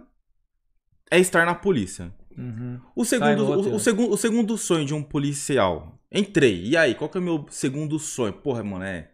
é 1.11 1.19
estar 1.19 1.47
na 1.47 1.55
polícia. 1.55 2.13
Uhum. 2.37 2.81
O 2.95 3.05
Sai 3.05 3.19
segundo, 3.19 3.45
o, 3.45 3.75
o 3.75 3.81
segundo, 3.81 4.13
o 4.13 4.17
segundo 4.17 4.59
sonho 4.59 4.85
de 4.85 4.95
um 4.95 5.03
policial. 5.03 5.99
Entrei. 6.13 6.67
E 6.67 6.77
aí, 6.77 6.95
qual 6.95 7.09
que 7.09 7.17
é 7.17 7.21
o 7.21 7.25
meu 7.25 7.47
segundo 7.51 7.99
sonho? 7.99 8.33
Porra, 8.33 8.63
mano, 8.63 8.85
é. 8.85 9.11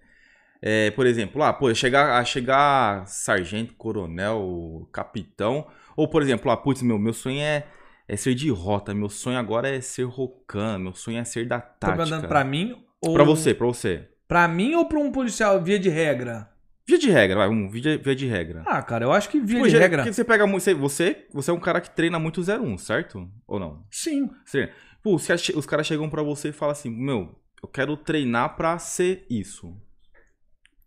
é, 0.60 0.90
por 0.90 1.06
exemplo, 1.06 1.42
ah, 1.42 1.52
pô, 1.52 1.72
chegar, 1.72 2.20
a 2.20 2.24
chegar 2.24 3.06
sargento, 3.06 3.74
coronel, 3.74 4.88
capitão. 4.92 5.66
Ou, 5.96 6.08
por 6.08 6.20
exemplo, 6.20 6.50
ah, 6.50 6.56
putz, 6.56 6.82
meu, 6.82 6.98
meu 6.98 7.12
sonho 7.12 7.40
é, 7.40 7.66
é 8.08 8.16
ser 8.16 8.34
de 8.34 8.50
rota. 8.50 8.94
Meu 8.94 9.08
sonho 9.08 9.38
agora 9.38 9.68
é 9.68 9.80
ser 9.80 10.04
rocan. 10.04 10.78
Meu 10.78 10.94
sonho 10.94 11.18
é 11.18 11.24
ser 11.24 11.46
da 11.46 11.60
Tá 11.60 11.88
tática. 11.88 12.04
mandando 12.04 12.28
pra 12.28 12.44
mim 12.44 12.84
ou. 13.00 13.14
Pra 13.14 13.24
você, 13.24 13.54
pra 13.54 13.66
você. 13.66 14.08
Pra 14.26 14.48
mim 14.48 14.74
ou 14.74 14.86
pra 14.86 14.98
um 14.98 15.12
policial 15.12 15.62
via 15.62 15.78
de 15.78 15.88
regra? 15.88 16.50
Via 16.86 16.98
de 16.98 17.10
regra, 17.10 17.38
vai, 17.38 17.48
um 17.48 17.70
via, 17.70 17.96
via 17.96 18.14
de 18.14 18.26
regra. 18.26 18.62
Ah, 18.66 18.82
cara, 18.82 19.06
eu 19.06 19.12
acho 19.12 19.30
que 19.30 19.40
via 19.40 19.60
Pô, 19.60 19.66
de 19.66 19.76
regra. 19.76 20.02
Porque 20.02 20.12
você 20.12 20.24
pega 20.24 20.46
muito. 20.46 20.62
Você, 20.76 21.26
você, 21.32 21.50
é 21.50 21.54
um 21.54 21.60
cara 21.60 21.80
que 21.80 21.90
treina 21.90 22.18
muito 22.18 22.42
01, 22.42 22.76
certo? 22.76 23.26
Ou 23.46 23.58
não? 23.58 23.86
Sim. 23.90 24.30
Você. 24.44 24.70
Pô, 25.02 25.14
os, 25.14 25.66
caras 25.66 25.86
chegam 25.86 26.10
pra 26.10 26.22
você 26.22 26.48
e 26.48 26.52
falam 26.52 26.72
assim: 26.72 26.90
Meu, 26.90 27.38
eu 27.62 27.68
quero 27.68 27.96
treinar 27.96 28.56
pra 28.56 28.78
ser 28.78 29.26
isso. 29.30 29.74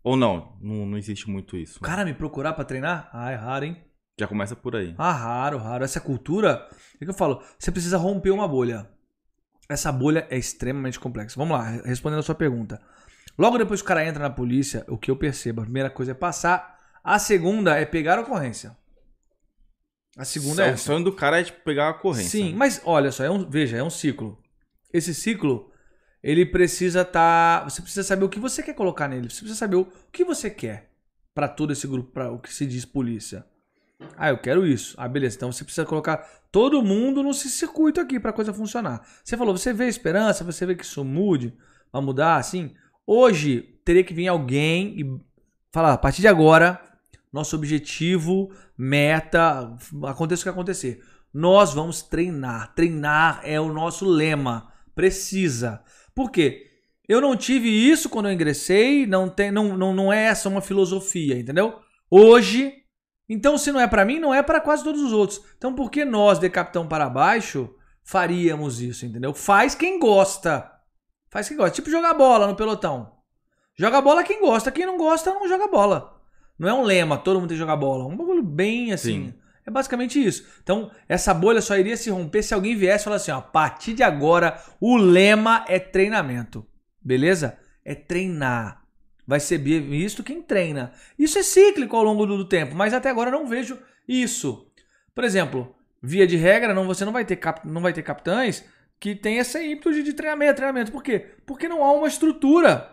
Ou 0.04 0.16
não? 0.16 0.56
Não, 0.60 0.86
não 0.86 0.96
existe 0.96 1.28
muito 1.28 1.56
isso. 1.56 1.80
Cara 1.80 2.04
me 2.04 2.14
procurar 2.14 2.52
pra 2.52 2.64
treinar? 2.64 3.10
Ah, 3.12 3.30
é 3.32 3.34
raro, 3.34 3.64
hein? 3.64 3.76
Já 4.18 4.26
começa 4.26 4.56
por 4.56 4.74
aí. 4.74 4.94
Ah, 4.98 5.12
raro, 5.12 5.58
raro. 5.58 5.84
Essa 5.84 6.00
cultura, 6.00 6.68
é 7.00 7.04
que 7.04 7.10
eu 7.10 7.14
falo, 7.14 7.42
você 7.58 7.70
precisa 7.70 7.96
romper 7.96 8.30
uma 8.30 8.48
bolha. 8.48 8.88
Essa 9.68 9.92
bolha 9.92 10.26
é 10.28 10.36
extremamente 10.36 10.98
complexa. 10.98 11.36
Vamos 11.36 11.56
lá, 11.56 11.64
respondendo 11.84 12.20
a 12.20 12.22
sua 12.22 12.34
pergunta. 12.34 12.80
Logo 13.38 13.56
depois 13.56 13.80
que 13.80 13.84
o 13.84 13.88
cara 13.88 14.04
entra 14.04 14.22
na 14.22 14.30
polícia, 14.30 14.84
o 14.88 14.98
que 14.98 15.10
eu 15.10 15.16
percebo, 15.16 15.60
a 15.60 15.64
primeira 15.64 15.88
coisa 15.88 16.10
é 16.10 16.14
passar, 16.14 16.78
a 17.04 17.18
segunda 17.18 17.78
é 17.78 17.84
pegar 17.84 18.18
a 18.18 18.22
ocorrência. 18.22 18.76
A 20.16 20.24
segunda 20.24 20.66
é 20.66 20.74
o 20.74 20.78
sonho 20.78 21.04
do 21.04 21.12
cara 21.12 21.40
é 21.40 21.44
tipo, 21.44 21.62
pegar 21.62 21.90
a 21.90 21.94
corrência. 21.94 22.30
Sim, 22.30 22.54
mas 22.54 22.82
olha 22.84 23.12
só, 23.12 23.22
é 23.22 23.30
um, 23.30 23.48
veja, 23.48 23.76
é 23.76 23.82
um 23.84 23.90
ciclo. 23.90 24.42
Esse 24.92 25.14
ciclo, 25.14 25.70
ele 26.20 26.44
precisa 26.44 27.02
estar. 27.02 27.62
você 27.62 27.80
precisa 27.80 28.02
saber 28.02 28.24
o 28.24 28.28
que 28.28 28.40
você 28.40 28.60
quer 28.64 28.74
colocar 28.74 29.06
nele. 29.06 29.30
Você 29.30 29.40
precisa 29.40 29.54
saber 29.58 29.76
o, 29.76 29.82
o 29.82 30.10
que 30.10 30.24
você 30.24 30.50
quer 30.50 30.90
para 31.32 31.46
todo 31.46 31.72
esse 31.72 31.86
grupo, 31.86 32.10
para 32.10 32.32
o 32.32 32.40
que 32.40 32.52
se 32.52 32.66
diz 32.66 32.84
polícia. 32.84 33.46
Ah, 34.16 34.30
eu 34.30 34.38
quero 34.38 34.66
isso. 34.66 34.94
Ah, 34.98 35.08
beleza. 35.08 35.36
Então 35.36 35.52
você 35.52 35.64
precisa 35.64 35.86
colocar 35.86 36.18
todo 36.50 36.82
mundo 36.82 37.22
nesse 37.22 37.50
circuito 37.50 38.00
aqui 38.00 38.18
para 38.18 38.30
a 38.30 38.34
coisa 38.34 38.52
funcionar. 38.52 39.06
Você 39.24 39.36
falou, 39.36 39.56
você 39.56 39.72
vê 39.72 39.88
esperança, 39.88 40.44
você 40.44 40.64
vê 40.64 40.74
que 40.74 40.84
isso 40.84 41.04
mude, 41.04 41.54
vai 41.92 42.02
mudar, 42.02 42.36
assim. 42.36 42.74
Hoje 43.06 43.62
teria 43.84 44.04
que 44.04 44.14
vir 44.14 44.28
alguém 44.28 45.00
e 45.00 45.20
falar, 45.72 45.94
a 45.94 45.98
partir 45.98 46.20
de 46.20 46.28
agora, 46.28 46.80
nosso 47.32 47.56
objetivo, 47.56 48.52
meta, 48.76 49.76
aconteça 50.06 50.42
o 50.42 50.44
que 50.44 50.48
acontecer. 50.48 51.02
Nós 51.32 51.74
vamos 51.74 52.02
treinar. 52.02 52.74
Treinar 52.74 53.40
é 53.44 53.60
o 53.60 53.72
nosso 53.72 54.06
lema. 54.06 54.72
Precisa. 54.94 55.82
Por 56.14 56.30
quê? 56.30 56.66
Eu 57.08 57.20
não 57.20 57.36
tive 57.36 57.68
isso 57.68 58.08
quando 58.08 58.26
eu 58.26 58.32
ingressei, 58.32 59.06
não, 59.06 59.28
tem, 59.30 59.50
não, 59.50 59.76
não, 59.76 59.94
não 59.94 60.12
é 60.12 60.24
essa 60.24 60.48
uma 60.48 60.60
filosofia, 60.60 61.38
entendeu? 61.38 61.78
Hoje, 62.10 62.74
então 63.28 63.58
se 63.58 63.70
não 63.70 63.80
é 63.80 63.86
pra 63.86 64.04
mim, 64.04 64.18
não 64.18 64.32
é 64.32 64.42
pra 64.42 64.60
quase 64.60 64.82
todos 64.82 65.02
os 65.02 65.12
outros. 65.12 65.40
Então 65.56 65.74
por 65.74 65.90
que 65.90 66.04
nós, 66.04 66.38
de 66.38 66.48
capitão 66.48 66.86
para 66.86 67.08
baixo, 67.08 67.74
faríamos 68.02 68.80
isso, 68.80 69.04
entendeu? 69.04 69.34
Faz 69.34 69.74
quem 69.74 69.98
gosta. 69.98 70.70
Faz 71.30 71.48
quem 71.48 71.56
gosta. 71.56 71.74
Tipo 71.74 71.90
jogar 71.90 72.14
bola 72.14 72.46
no 72.46 72.56
pelotão. 72.56 73.12
Joga 73.76 74.00
bola 74.00 74.24
quem 74.24 74.40
gosta, 74.40 74.72
quem 74.72 74.86
não 74.86 74.96
gosta 74.96 75.32
não 75.32 75.48
joga 75.48 75.68
bola. 75.68 76.20
Não 76.58 76.68
é 76.68 76.74
um 76.74 76.82
lema, 76.82 77.16
todo 77.16 77.38
mundo 77.38 77.48
tem 77.48 77.56
que 77.56 77.60
jogar 77.60 77.76
bola. 77.76 78.06
Um 78.06 78.16
bagulho 78.16 78.42
bem 78.42 78.92
assim. 78.92 79.26
Sim. 79.26 79.34
É 79.64 79.70
basicamente 79.70 80.24
isso. 80.24 80.46
Então, 80.62 80.90
essa 81.06 81.34
bolha 81.34 81.60
só 81.60 81.76
iria 81.76 81.96
se 81.96 82.08
romper 82.08 82.42
se 82.42 82.54
alguém 82.54 82.74
viesse 82.74 83.02
e 83.02 83.04
falasse 83.04 83.30
assim: 83.30 83.38
ó, 83.38 83.40
a 83.40 83.42
partir 83.46 83.92
de 83.92 84.02
agora, 84.02 84.58
o 84.80 84.96
lema 84.96 85.64
é 85.68 85.78
treinamento. 85.78 86.66
Beleza? 87.00 87.58
É 87.84 87.94
treinar. 87.94 88.77
Vai 89.28 89.40
ser 89.40 89.58
visto 89.58 90.24
quem 90.24 90.40
treina. 90.40 90.90
Isso 91.18 91.38
é 91.38 91.42
cíclico 91.42 91.94
ao 91.94 92.02
longo 92.02 92.24
do 92.24 92.46
tempo, 92.46 92.74
mas 92.74 92.94
até 92.94 93.10
agora 93.10 93.30
não 93.30 93.46
vejo 93.46 93.78
isso. 94.08 94.72
Por 95.14 95.22
exemplo, 95.22 95.76
via 96.02 96.26
de 96.26 96.38
regra, 96.38 96.72
não, 96.72 96.86
você 96.86 97.04
não 97.04 97.12
vai 97.12 97.26
ter, 97.26 97.36
cap, 97.36 97.68
não 97.68 97.82
vai 97.82 97.92
ter 97.92 98.02
capitães 98.02 98.64
que 98.98 99.14
tem 99.14 99.38
essa 99.38 99.62
ímpeto 99.62 99.92
de, 99.92 100.02
de 100.02 100.14
treinamento, 100.14 100.56
treinamento. 100.56 100.90
Por 100.90 101.02
quê? 101.02 101.26
Porque 101.44 101.68
não 101.68 101.84
há 101.84 101.92
uma 101.92 102.08
estrutura 102.08 102.90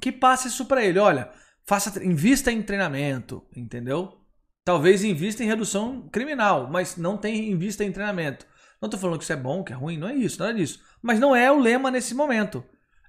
que 0.00 0.10
passe 0.10 0.48
isso 0.48 0.64
para 0.64 0.82
ele. 0.82 0.98
Olha, 0.98 1.28
faça, 1.66 2.02
invista 2.02 2.50
em 2.50 2.62
treinamento, 2.62 3.44
entendeu? 3.54 4.18
Talvez 4.64 5.04
invista 5.04 5.44
em 5.44 5.46
redução 5.46 6.08
criminal, 6.10 6.70
mas 6.72 6.96
não 6.96 7.18
tem 7.18 7.50
invista 7.50 7.84
em 7.84 7.92
treinamento. 7.92 8.46
Não 8.80 8.88
tô 8.88 8.96
falando 8.96 9.18
que 9.18 9.24
isso 9.24 9.32
é 9.34 9.36
bom, 9.36 9.62
que 9.62 9.74
é 9.74 9.76
ruim, 9.76 9.98
não 9.98 10.08
é 10.08 10.14
isso, 10.14 10.40
nada 10.40 10.54
disso. 10.54 10.82
Mas 11.02 11.20
não 11.20 11.36
é 11.36 11.52
o 11.52 11.58
lema 11.58 11.90
nesse 11.90 12.14
momento. 12.14 12.64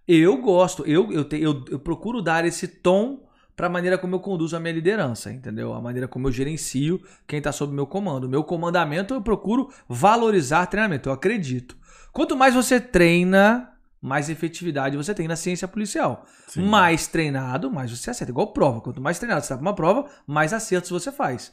Eu 0.08 0.38
gosto, 0.38 0.86
eu, 0.86 1.12
eu, 1.12 1.26
te, 1.26 1.42
eu, 1.42 1.66
eu 1.70 1.80
procuro 1.80 2.22
dar 2.22 2.46
esse 2.46 2.68
tom 2.68 3.28
para 3.56 3.68
a 3.68 3.70
maneira 3.70 3.98
como 3.98 4.16
eu 4.16 4.20
conduzo 4.20 4.56
a 4.56 4.60
minha 4.60 4.74
liderança, 4.74 5.32
entendeu? 5.32 5.74
A 5.74 5.82
maneira 5.82 6.08
como 6.08 6.28
eu 6.28 6.32
gerencio 6.32 7.02
quem 7.28 7.40
está 7.40 7.52
sob 7.52 7.74
meu 7.74 7.88
comando. 7.88 8.30
Meu 8.30 8.44
comandamento 8.44 9.14
eu 9.14 9.22
procuro 9.22 9.70
valorizar 9.90 10.68
treinamento, 10.68 11.10
eu 11.10 11.14
acredito. 11.14 11.76
Quanto 12.14 12.38
mais 12.38 12.54
você 12.54 12.80
treina, 12.80 13.74
mais 14.02 14.30
efetividade 14.30 14.96
você 14.96 15.14
tem 15.14 15.28
na 15.28 15.36
ciência 15.36 15.68
policial. 15.68 16.26
Sim. 16.48 16.64
Mais 16.64 17.08
treinado, 17.08 17.70
mais 17.70 17.92
você 17.92 18.10
acerta. 18.10 18.32
Igual 18.32 18.54
prova. 18.54 18.80
Quanto 18.80 19.02
mais 19.02 19.20
treinado 19.20 19.42
você 19.42 19.46
está 19.46 19.58
para 19.58 19.68
uma 19.68 19.76
prova, 19.76 20.10
mais 20.26 20.54
acertos 20.54 20.90
você 20.90 21.12
faz. 21.12 21.52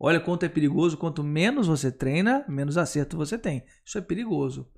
Olha 0.00 0.18
quanto 0.18 0.44
é 0.44 0.48
perigoso. 0.48 0.96
Quanto 0.96 1.22
menos 1.22 1.66
você 1.66 1.92
treina, 1.92 2.44
menos 2.48 2.76
acerto 2.76 3.16
você 3.16 3.38
tem. 3.38 3.64
Isso 3.84 3.98
é 3.98 4.00
perigoso. 4.00 4.68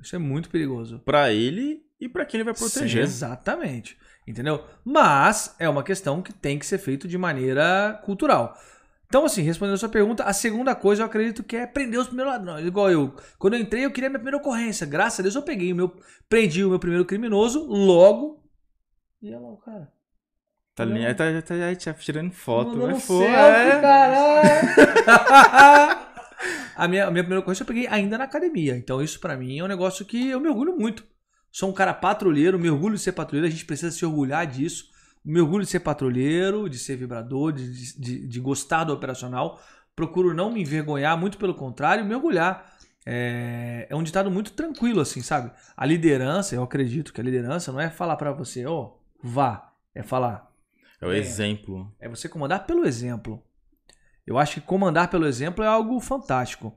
Isso 0.00 0.16
é 0.16 0.18
muito 0.18 0.48
perigoso. 0.48 1.00
Pra 1.00 1.32
ele 1.32 1.82
e 2.02 2.08
pra 2.08 2.24
quem 2.24 2.38
ele 2.38 2.44
vai 2.44 2.54
Sim, 2.54 2.64
proteger. 2.64 3.04
exatamente. 3.04 3.96
Entendeu? 4.26 4.64
Mas 4.84 5.54
é 5.56 5.68
uma 5.68 5.84
questão 5.84 6.20
que 6.20 6.32
tem 6.32 6.58
que 6.58 6.66
ser 6.66 6.78
feito 6.78 7.06
de 7.06 7.16
maneira 7.16 8.00
cultural. 8.04 8.58
Então, 9.06 9.24
assim, 9.24 9.42
respondendo 9.42 9.74
a 9.74 9.78
sua 9.78 9.88
pergunta, 9.88 10.24
a 10.24 10.32
segunda 10.32 10.74
coisa 10.74 11.02
eu 11.02 11.06
acredito 11.06 11.44
que 11.44 11.54
é 11.54 11.64
prender 11.64 12.00
os 12.00 12.08
primeiros 12.08 12.32
ladrões. 12.32 12.66
Igual 12.66 12.90
eu. 12.90 13.14
Quando 13.38 13.54
eu 13.54 13.60
entrei, 13.60 13.84
eu 13.84 13.90
queria 13.92 14.08
minha 14.08 14.18
primeira 14.18 14.38
ocorrência. 14.38 14.84
Graças 14.84 15.20
a 15.20 15.22
Deus 15.22 15.34
eu 15.36 15.42
peguei 15.42 15.72
o 15.72 15.76
meu. 15.76 15.94
Prendi 16.28 16.64
o 16.64 16.70
meu 16.70 16.78
primeiro 16.80 17.04
criminoso 17.04 17.64
logo. 17.66 18.42
E 19.20 19.28
olha 19.28 19.38
lá 19.38 19.52
o 19.52 19.58
cara. 19.58 19.92
Tá 20.74 20.82
ali, 20.82 21.06
aí 21.06 21.14
tá, 21.14 21.24
tá, 21.42 21.54
aí 21.54 21.76
tá 21.76 21.92
tirando 21.94 22.32
foto. 22.32 22.70
Mandando 22.70 22.98
for, 22.98 23.22
selfie, 23.22 23.68
é. 23.70 23.80
caralho. 23.80 24.38
a, 26.74 26.88
minha, 26.88 27.06
a 27.06 27.10
minha 27.10 27.22
primeira 27.22 27.40
ocorrência 27.40 27.62
eu 27.62 27.66
peguei 27.66 27.86
ainda 27.86 28.18
na 28.18 28.24
academia. 28.24 28.76
Então, 28.76 29.00
isso 29.00 29.20
pra 29.20 29.36
mim 29.36 29.58
é 29.58 29.62
um 29.62 29.68
negócio 29.68 30.04
que 30.04 30.30
eu 30.30 30.40
me 30.40 30.48
orgulho 30.48 30.76
muito. 30.76 31.11
Sou 31.52 31.68
um 31.68 31.72
cara 31.72 31.92
patrulheiro, 31.92 32.58
me 32.58 32.70
orgulho 32.70 32.96
de 32.96 33.02
ser 33.02 33.12
patrulheiro. 33.12 33.46
A 33.46 33.50
gente 33.50 33.64
precisa 33.66 33.90
se 33.92 34.04
orgulhar 34.06 34.46
disso. 34.46 34.86
Me 35.24 35.38
orgulho 35.40 35.62
de 35.64 35.70
ser 35.70 35.80
patrulheiro, 35.80 36.68
de 36.68 36.78
ser 36.78 36.96
vibrador, 36.96 37.52
de, 37.52 37.96
de, 37.98 38.26
de 38.26 38.40
gostar 38.40 38.84
do 38.84 38.92
operacional. 38.92 39.60
Procuro 39.94 40.34
não 40.34 40.50
me 40.50 40.62
envergonhar, 40.62 41.16
muito 41.16 41.36
pelo 41.38 41.54
contrário, 41.54 42.04
me 42.04 42.14
orgulhar. 42.14 42.72
É, 43.04 43.86
é 43.90 43.94
um 43.94 44.02
ditado 44.02 44.30
muito 44.30 44.52
tranquilo, 44.52 45.00
assim, 45.00 45.20
sabe? 45.20 45.52
A 45.76 45.84
liderança, 45.84 46.54
eu 46.54 46.62
acredito 46.62 47.12
que 47.12 47.20
a 47.20 47.24
liderança 47.24 47.70
não 47.70 47.80
é 47.80 47.90
falar 47.90 48.16
pra 48.16 48.32
você, 48.32 48.64
ó, 48.66 48.92
vá. 49.22 49.70
É 49.94 50.02
falar, 50.02 50.50
É 51.00 51.06
o 51.06 51.12
É. 51.12 51.18
exemplo. 51.18 51.92
é 52.00 52.08
você 52.08 52.28
comandar 52.28 52.64
pelo 52.66 52.86
exemplo. 52.86 53.42
Eu 54.26 54.38
acho 54.38 54.54
que 54.60 54.66
comandar 54.66 55.10
pelo 55.10 55.26
exemplo 55.26 55.62
é 55.62 55.66
algo 55.66 56.00
fantástico. 56.00 56.74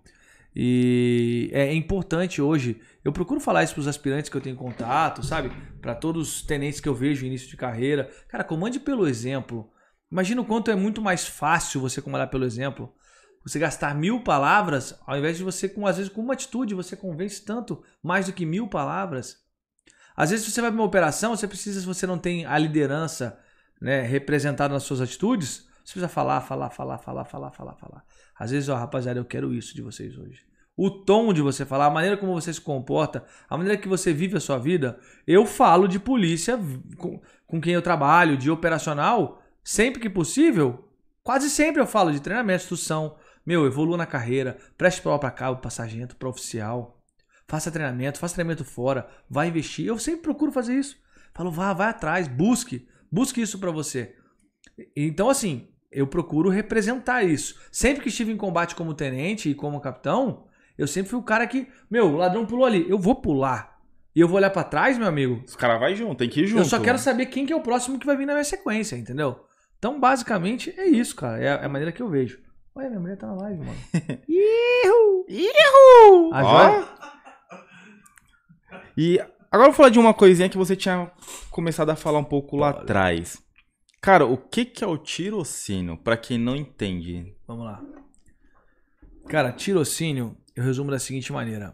E 0.56 1.49
é 1.52 1.73
importante 1.73 2.41
hoje. 2.41 2.80
Eu 3.03 3.11
procuro 3.11 3.41
falar 3.41 3.64
isso 3.64 3.73
para 3.73 3.82
os 3.82 3.88
aspirantes 3.88 4.30
que 4.30 4.38
eu 4.38 4.41
tenho 4.41 4.56
contato, 4.56 5.22
sabe? 5.22 5.52
Para 5.82 5.94
todos 5.94 6.36
os 6.36 6.41
tenentes 6.41 6.80
que 6.80 6.88
eu 6.88 6.95
vejo 6.95 7.26
início 7.26 7.49
de 7.49 7.57
carreira. 7.57 8.10
Cara, 8.30 8.44
comande 8.44 8.80
pelo 8.80 9.06
exemplo. 9.06 9.69
Imagina 10.10 10.41
o 10.41 10.45
quanto 10.45 10.72
é 10.72 10.76
muito 10.76 11.02
mais 11.02 11.27
fácil 11.27 11.82
você 11.82 12.02
comandar 12.02 12.30
pelo 12.30 12.45
exemplo. 12.45 12.94
Você 13.44 13.60
gastar 13.60 13.94
mil 13.94 14.23
palavras, 14.23 14.98
ao 15.06 15.18
invés 15.18 15.38
de 15.38 15.44
você, 15.44 15.68
com, 15.68 15.86
às 15.86 15.98
vezes, 15.98 16.11
com 16.11 16.22
uma 16.22 16.34
atitude, 16.34 16.73
você 16.73 16.95
convence 16.95 17.44
tanto 17.44 17.84
mais 18.02 18.26
do 18.26 18.34
que 18.34 18.45
mil 18.45 18.68
palavras. 18.68 19.44
Às 20.15 20.32
vezes, 20.32 20.52
você 20.52 20.61
vai 20.61 20.72
para 20.72 20.80
uma 20.80 20.88
operação, 20.88 21.36
você 21.36 21.48
precisa, 21.48 21.80
se 21.82 21.86
você 21.86 22.07
não 22.07 22.18
tem 22.18 22.45
a 22.45 22.57
liderança 22.57 23.38
né, 23.80 24.02
representada 24.02 24.73
nas 24.73 24.84
suas 24.84 25.02
atitudes, 25.02 25.68
você 25.84 25.94
precisa 25.94 26.07
falar, 26.07 26.41
falar, 26.41 26.69
falar, 26.72 26.98
falar, 26.98 27.26
falar, 27.26 27.52
falar, 27.52 27.76
falar. 27.76 28.03
Às 28.37 28.51
vezes, 28.51 28.69
ó, 28.69 28.75
rapaziada, 28.75 29.19
eu 29.19 29.25
quero 29.25 29.53
isso 29.53 29.73
de 29.73 29.81
vocês 29.81 30.17
hoje. 30.17 30.41
o 30.77 30.89
tom 30.89 31.31
de 31.31 31.41
você 31.41 31.65
falar, 31.65 31.85
a 31.85 31.89
maneira 31.89 32.17
como 32.17 32.33
você 32.33 32.51
se 32.53 32.59
comporta, 32.59 33.23
a 33.49 33.57
maneira 33.57 33.79
que 33.81 33.87
você 33.87 34.11
vive 34.11 34.35
a 34.35 34.41
sua 34.41 34.57
vida. 34.57 34.99
Eu 35.25 35.45
falo 35.45 35.87
de 35.87 35.97
polícia 35.97 36.59
com, 36.97 37.21
com 37.47 37.61
quem 37.61 37.73
eu 37.73 37.81
trabalho, 37.81 38.37
de 38.37 38.51
operacional, 38.51 39.41
sempre 39.63 40.01
que 40.01 40.09
possível. 40.09 40.89
Quase 41.23 41.49
sempre 41.49 41.81
eu 41.81 41.87
falo 41.87 42.11
de 42.11 42.19
treinamento, 42.19 42.63
instrução. 42.63 43.15
Meu, 43.45 43.65
evolua 43.65 43.95
na 43.95 44.05
carreira, 44.05 44.57
preste 44.77 45.01
prova 45.01 45.19
para 45.19 45.31
cabo, 45.31 45.61
para 45.61 45.69
sargento, 45.69 46.17
para 46.17 46.27
oficial. 46.27 47.01
Faça 47.47 47.71
treinamento, 47.71 48.19
faça 48.19 48.33
treinamento 48.33 48.65
fora, 48.65 49.07
vai 49.29 49.47
investir. 49.47 49.85
Eu 49.85 49.97
sempre 49.97 50.23
procuro 50.23 50.51
fazer 50.51 50.73
isso. 50.73 50.97
Falo, 51.33 51.51
vá, 51.51 51.71
vai 51.73 51.89
atrás, 51.89 52.27
busque, 52.27 52.87
busque 53.11 53.41
isso 53.41 53.59
para 53.59 53.71
você. 53.71 54.15
Então, 54.95 55.29
assim, 55.29 55.69
eu 55.95 56.05
procuro 56.05 56.49
representar 56.49 57.23
isso. 57.23 57.59
Sempre 57.72 58.03
que 58.03 58.09
estive 58.09 58.31
em 58.31 58.38
combate 58.38 58.76
como 58.76 58.93
tenente 58.93 59.49
e 59.49 59.55
como 59.55 59.80
capitão, 59.80 60.43
eu 60.77 60.88
sempre 60.88 61.09
fui 61.09 61.19
o 61.19 61.23
cara 61.23 61.47
que, 61.47 61.67
meu, 61.89 62.07
o 62.07 62.17
ladrão 62.17 62.45
pulou 62.45 62.65
ali, 62.65 62.85
eu 62.89 62.99
vou 62.99 63.15
pular. 63.15 63.80
E 64.15 64.19
eu 64.19 64.27
vou 64.27 64.38
olhar 64.38 64.49
para 64.49 64.63
trás, 64.63 64.97
meu 64.97 65.07
amigo. 65.07 65.43
Os 65.45 65.55
caras 65.55 65.80
vai 65.80 65.95
junto, 65.95 66.15
tem 66.15 66.30
que 66.30 66.41
ir 66.41 66.47
junto. 66.47 66.61
Eu 66.61 66.65
só 66.65 66.80
quero 66.80 66.97
saber 66.97 67.26
quem 67.26 67.45
que 67.45 67.51
é 67.51 67.55
o 67.55 67.61
próximo 67.61 67.99
que 67.99 68.05
vai 68.05 68.15
vir 68.15 68.26
na 68.26 68.34
minha 68.34 68.43
sequência, 68.43 68.95
entendeu? 68.95 69.45
Então, 69.77 69.99
basicamente, 69.99 70.73
é 70.77 70.85
isso, 70.85 71.15
cara. 71.15 71.38
É 71.41 71.49
a, 71.49 71.55
é 71.55 71.65
a 71.65 71.69
maneira 71.69 71.91
que 71.91 72.01
eu 72.01 72.09
vejo. 72.09 72.39
Olha, 72.73 72.89
minha 72.89 72.99
mulher 72.99 73.17
tá 73.17 73.27
na 73.27 73.35
live, 73.35 73.59
mano. 73.59 73.77
Ihu! 74.27 75.26
Ihu! 75.30 76.34
A 76.34 76.43
joia... 76.43 76.88
E 78.97 79.19
agora 79.51 79.67
eu 79.67 79.72
vou 79.72 79.73
falar 79.73 79.89
de 79.89 79.99
uma 79.99 80.13
coisinha 80.13 80.49
que 80.49 80.57
você 80.57 80.76
tinha 80.76 81.11
começado 81.51 81.89
a 81.89 81.95
falar 81.95 82.19
um 82.19 82.23
pouco 82.23 82.55
lá 82.55 82.69
atrás. 82.69 83.44
Cara, 84.06 84.23
o 84.23 84.38
que, 84.38 84.65
que 84.65 84.84
é 84.84 84.88
o 84.88 84.99
tirocínio, 84.99 85.98
para 85.98 86.15
quem 86.15 86.38
não 86.38 86.56
entende? 86.56 87.36
Vamos 87.48 87.65
lá. 87.65 87.84
Cara, 89.27 89.52
tirocínio, 89.52 90.38
eu 90.56 90.64
resumo 90.64 90.91
da 90.91 90.99
seguinte 90.99 91.34
maneira. 91.34 91.73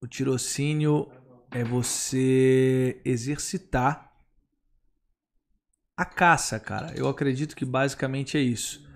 O 0.00 0.06
tirocínio 0.06 1.12
é 1.50 1.62
você 1.62 3.02
exercitar 3.04 4.10
a 5.94 6.06
caça, 6.06 6.58
cara. 6.58 6.94
Eu 6.96 7.06
acredito 7.06 7.54
que 7.54 7.66
basicamente 7.66 8.38
é 8.38 8.40
isso. 8.40 8.88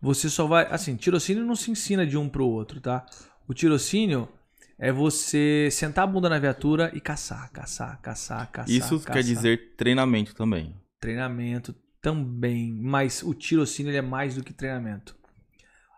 Você 0.00 0.30
só 0.30 0.46
vai. 0.46 0.66
Assim, 0.70 0.96
tirocínio 0.96 1.44
não 1.44 1.54
se 1.54 1.70
ensina 1.70 2.06
de 2.06 2.16
um 2.16 2.26
pro 2.26 2.48
outro, 2.48 2.80
tá? 2.80 3.04
O 3.46 3.52
tirocínio 3.52 4.30
é 4.78 4.90
você 4.90 5.68
sentar 5.70 6.04
a 6.04 6.06
bunda 6.06 6.30
na 6.30 6.38
viatura 6.38 6.90
e 6.94 7.02
caçar, 7.02 7.52
caçar, 7.52 8.00
caçar, 8.00 8.50
caçar. 8.50 8.74
Isso 8.74 8.98
caçar. 8.98 9.12
quer 9.12 9.22
dizer 9.22 9.74
treinamento 9.76 10.34
também. 10.34 10.74
Treinamento 10.98 11.81
também, 12.02 12.74
mas 12.74 13.22
o 13.22 13.32
tirocínio 13.32 13.94
é 13.96 14.02
mais 14.02 14.34
do 14.34 14.42
que 14.42 14.52
treinamento. 14.52 15.16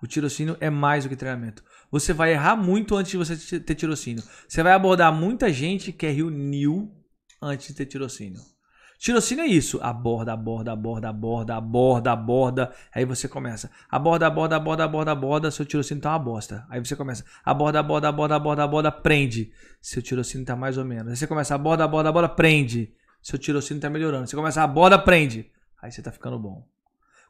O 0.02 0.06
tirocínio 0.06 0.54
é 0.60 0.68
mais 0.68 1.04
do 1.04 1.08
que 1.08 1.16
treinamento. 1.16 1.64
Você 1.90 2.12
vai 2.12 2.32
errar 2.32 2.56
muito 2.56 2.94
antes 2.94 3.12
de 3.12 3.16
você 3.16 3.58
ter 3.58 3.74
tirocínio. 3.74 4.22
Você 4.46 4.62
vai 4.62 4.74
abordar 4.74 5.10
muita 5.12 5.50
gente 5.50 5.90
que 5.92 6.04
é 6.04 6.10
Rio 6.10 6.28
New 6.28 6.94
antes 7.40 7.68
de 7.68 7.74
ter 7.74 7.86
tirocínio. 7.86 8.40
Tirocínio 8.98 9.44
é 9.44 9.46
isso. 9.46 9.78
Aborda, 9.82 10.32
aborda, 10.32 10.72
aborda, 10.72 11.08
aborda, 11.08 11.54
aborda, 11.56 12.12
aborda. 12.12 12.72
Aí 12.94 13.04
você 13.04 13.26
começa. 13.26 13.70
Aborda, 13.90 14.26
aborda, 14.26 14.56
aborda, 14.56 14.84
aborda, 14.84 15.12
aborda. 15.12 15.50
Seu 15.50 15.64
tirocínio 15.64 16.02
tá 16.02 16.10
uma 16.10 16.18
bosta. 16.18 16.66
Aí 16.68 16.84
você 16.84 16.94
começa. 16.94 17.24
Aborda, 17.42 17.80
aborda, 17.80 18.08
aborda, 18.08 18.34
aborda, 18.36 18.62
aborda, 18.62 18.92
prende. 18.92 19.52
Seu 19.80 20.02
tirocínio 20.02 20.46
tá 20.46 20.54
mais 20.54 20.76
ou 20.76 20.84
menos. 20.84 21.08
Aí 21.08 21.16
você 21.16 21.26
começa. 21.26 21.54
Aborda, 21.54 21.84
aborda, 21.84 22.10
aborda, 22.10 22.28
prende. 22.28 22.92
Seu 23.22 23.38
tirocínio 23.38 23.80
tá 23.80 23.88
melhorando. 23.88 24.26
Você 24.26 24.36
começa. 24.36 24.62
Aborda, 24.62 24.98
prende. 24.98 25.50
Aí 25.84 25.92
você 25.92 26.00
tá 26.00 26.10
ficando 26.10 26.38
bom. 26.38 26.66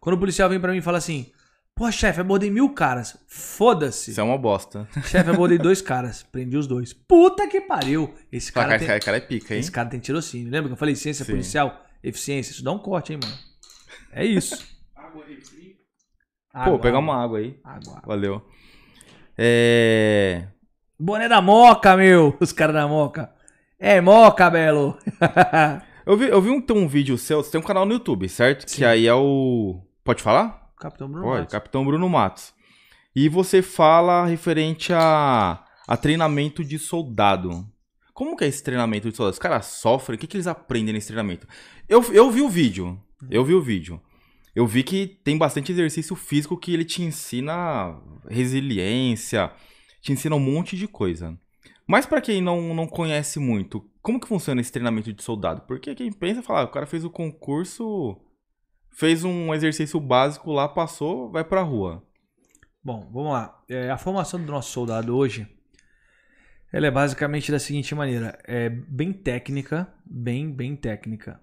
Quando 0.01 0.15
o 0.15 0.19
policial 0.19 0.49
vem 0.49 0.61
para 0.61 0.71
mim 0.71 0.79
e 0.79 0.81
fala 0.81 0.99
assim: 0.99 1.33
Pô, 1.75 1.91
chefe, 1.91 2.21
abordei 2.21 2.53
mil 2.53 2.73
caras. 2.73 3.19
Foda-se. 3.27 4.13
Isso 4.13 4.21
é 4.21 4.23
uma 4.23 4.39
bosta. 4.39 4.87
Chefe, 5.07 5.29
abordei 5.29 5.59
dois 5.59 5.83
caras. 5.83 6.23
Prendi 6.23 6.57
os 6.57 6.69
dois. 6.69 6.93
Puta 6.93 7.49
que 7.49 7.61
pariu. 7.61 8.15
Esse 8.31 8.53
cara, 8.53 8.69
cara, 8.69 8.79
tem... 8.79 8.87
cara, 8.87 9.01
cara 9.01 9.17
é 9.17 9.21
pica, 9.21 9.55
hein? 9.55 9.61
Esse 9.61 9.73
cara 9.73 9.89
tem 9.89 9.99
tirocínio. 9.99 10.53
Lembra 10.53 10.69
que 10.69 10.75
eu 10.75 10.77
falei 10.77 10.95
ciência 10.95 11.25
Sim. 11.25 11.33
policial, 11.33 11.85
eficiência? 12.01 12.53
Isso 12.53 12.63
dá 12.63 12.71
um 12.71 12.79
corte, 12.79 13.13
hein, 13.13 13.19
mano? 13.21 13.37
É 14.13 14.25
isso. 14.25 14.65
água 16.55 16.75
Pô, 16.75 16.79
pegar 16.79 17.01
uma 17.01 17.21
água 17.21 17.39
aí. 17.39 17.59
Água. 17.65 18.03
Valeu. 18.07 18.49
É. 19.37 20.47
Boné 20.97 21.29
da 21.29 21.41
Moca, 21.43 21.97
meu. 21.97 22.37
Os 22.39 22.53
caras 22.53 22.77
da 22.77 22.87
Moca. 22.87 23.35
É 23.81 24.01
Moca, 24.01 24.49
Belo. 24.49 24.97
eu 26.07 26.17
vi, 26.17 26.27
eu 26.27 26.41
vi 26.41 26.51
um, 26.51 26.65
um 26.77 26.89
vídeo 26.89 27.17
seu. 27.17 27.43
Você 27.43 27.51
tem 27.51 27.61
um 27.61 27.65
canal 27.65 27.87
no 27.87 27.93
YouTube, 27.93 28.29
certo? 28.29 28.69
Sim. 28.69 28.79
Que 28.79 28.85
aí 28.85 29.07
é 29.07 29.15
o. 29.15 29.81
Pode 30.03 30.23
falar? 30.23 30.73
Capitão 30.79 31.09
Bruno 31.09 31.25
Pode, 31.25 31.39
Matos. 31.39 31.53
Capitão 31.53 31.85
Bruno 31.85 32.09
Matos. 32.09 32.55
E 33.15 33.29
você 33.29 33.63
fala 33.63 34.27
referente 34.27 34.93
a, 34.93 35.65
a 35.87 35.97
treinamento 35.97 36.65
de 36.65 36.79
soldado. 36.79 37.67
Como 38.13 38.37
que 38.37 38.45
é 38.45 38.49
esse 38.49 38.63
treinamento 38.63 39.11
de 39.11 39.17
soldado? 39.17 39.33
Os 39.33 39.39
caras 39.39 39.67
sofrem? 39.67 40.17
O 40.17 40.19
que, 40.19 40.27
que 40.27 40.37
eles 40.37 40.47
aprendem 40.47 40.93
nesse 40.93 41.09
treinamento? 41.09 41.47
Eu, 41.89 42.03
eu 42.13 42.31
vi 42.31 42.43
o 42.43 42.49
vídeo. 42.49 43.01
Eu 43.31 43.45
vi 43.45 43.55
o 43.55 43.63
vídeo. 43.63 44.01
Eu 44.55 44.67
vi 44.67 44.83
que 44.83 45.07
tem 45.07 45.37
bastante 45.37 45.73
exercício 45.73 46.15
físico 46.15 46.57
que 46.57 46.73
ele 46.73 46.85
te 46.85 47.03
ensina 47.03 47.99
resiliência, 48.29 49.51
te 50.01 50.13
ensina 50.13 50.37
um 50.37 50.41
monte 50.41 50.77
de 50.77 50.87
coisa. 50.87 51.37
Mas 51.87 52.07
para 52.07 52.21
quem 52.21 52.41
não, 52.41 52.75
não 52.75 52.87
conhece 52.87 53.39
muito, 53.39 53.89
como 54.01 54.19
que 54.21 54.29
funciona 54.29 54.61
esse 54.61 54.73
treinamento 54.73 55.13
de 55.13 55.23
soldado? 55.23 55.63
Porque 55.63 55.95
quem 55.95 56.11
pensa 56.11 56.43
fala, 56.43 56.61
ah, 56.61 56.65
o 56.65 56.69
cara 56.69 56.87
fez 56.87 57.05
o 57.05 57.11
concurso 57.11 58.21
fez 58.95 59.25
um 59.25 59.53
exercício 59.53 60.01
básico 60.01 60.53
lá, 60.53 60.69
passou, 60.69 61.31
vai 61.31 61.45
pra 61.45 61.63
rua. 61.63 62.03
Bom, 62.83 63.11
vamos 63.13 63.33
lá. 63.33 63.63
É, 63.69 63.91
a 63.91 63.99
formação 63.99 64.43
do 64.43 64.51
nosso 64.51 64.71
soldado 64.71 65.17
hoje, 65.17 65.47
ela 66.73 66.87
é 66.87 66.91
basicamente 66.91 67.51
da 67.51 67.59
seguinte 67.59 67.95
maneira: 67.95 68.39
é 68.45 68.69
bem 68.69 69.13
técnica, 69.13 69.93
bem, 70.05 70.51
bem 70.53 70.77
técnica. 70.77 71.41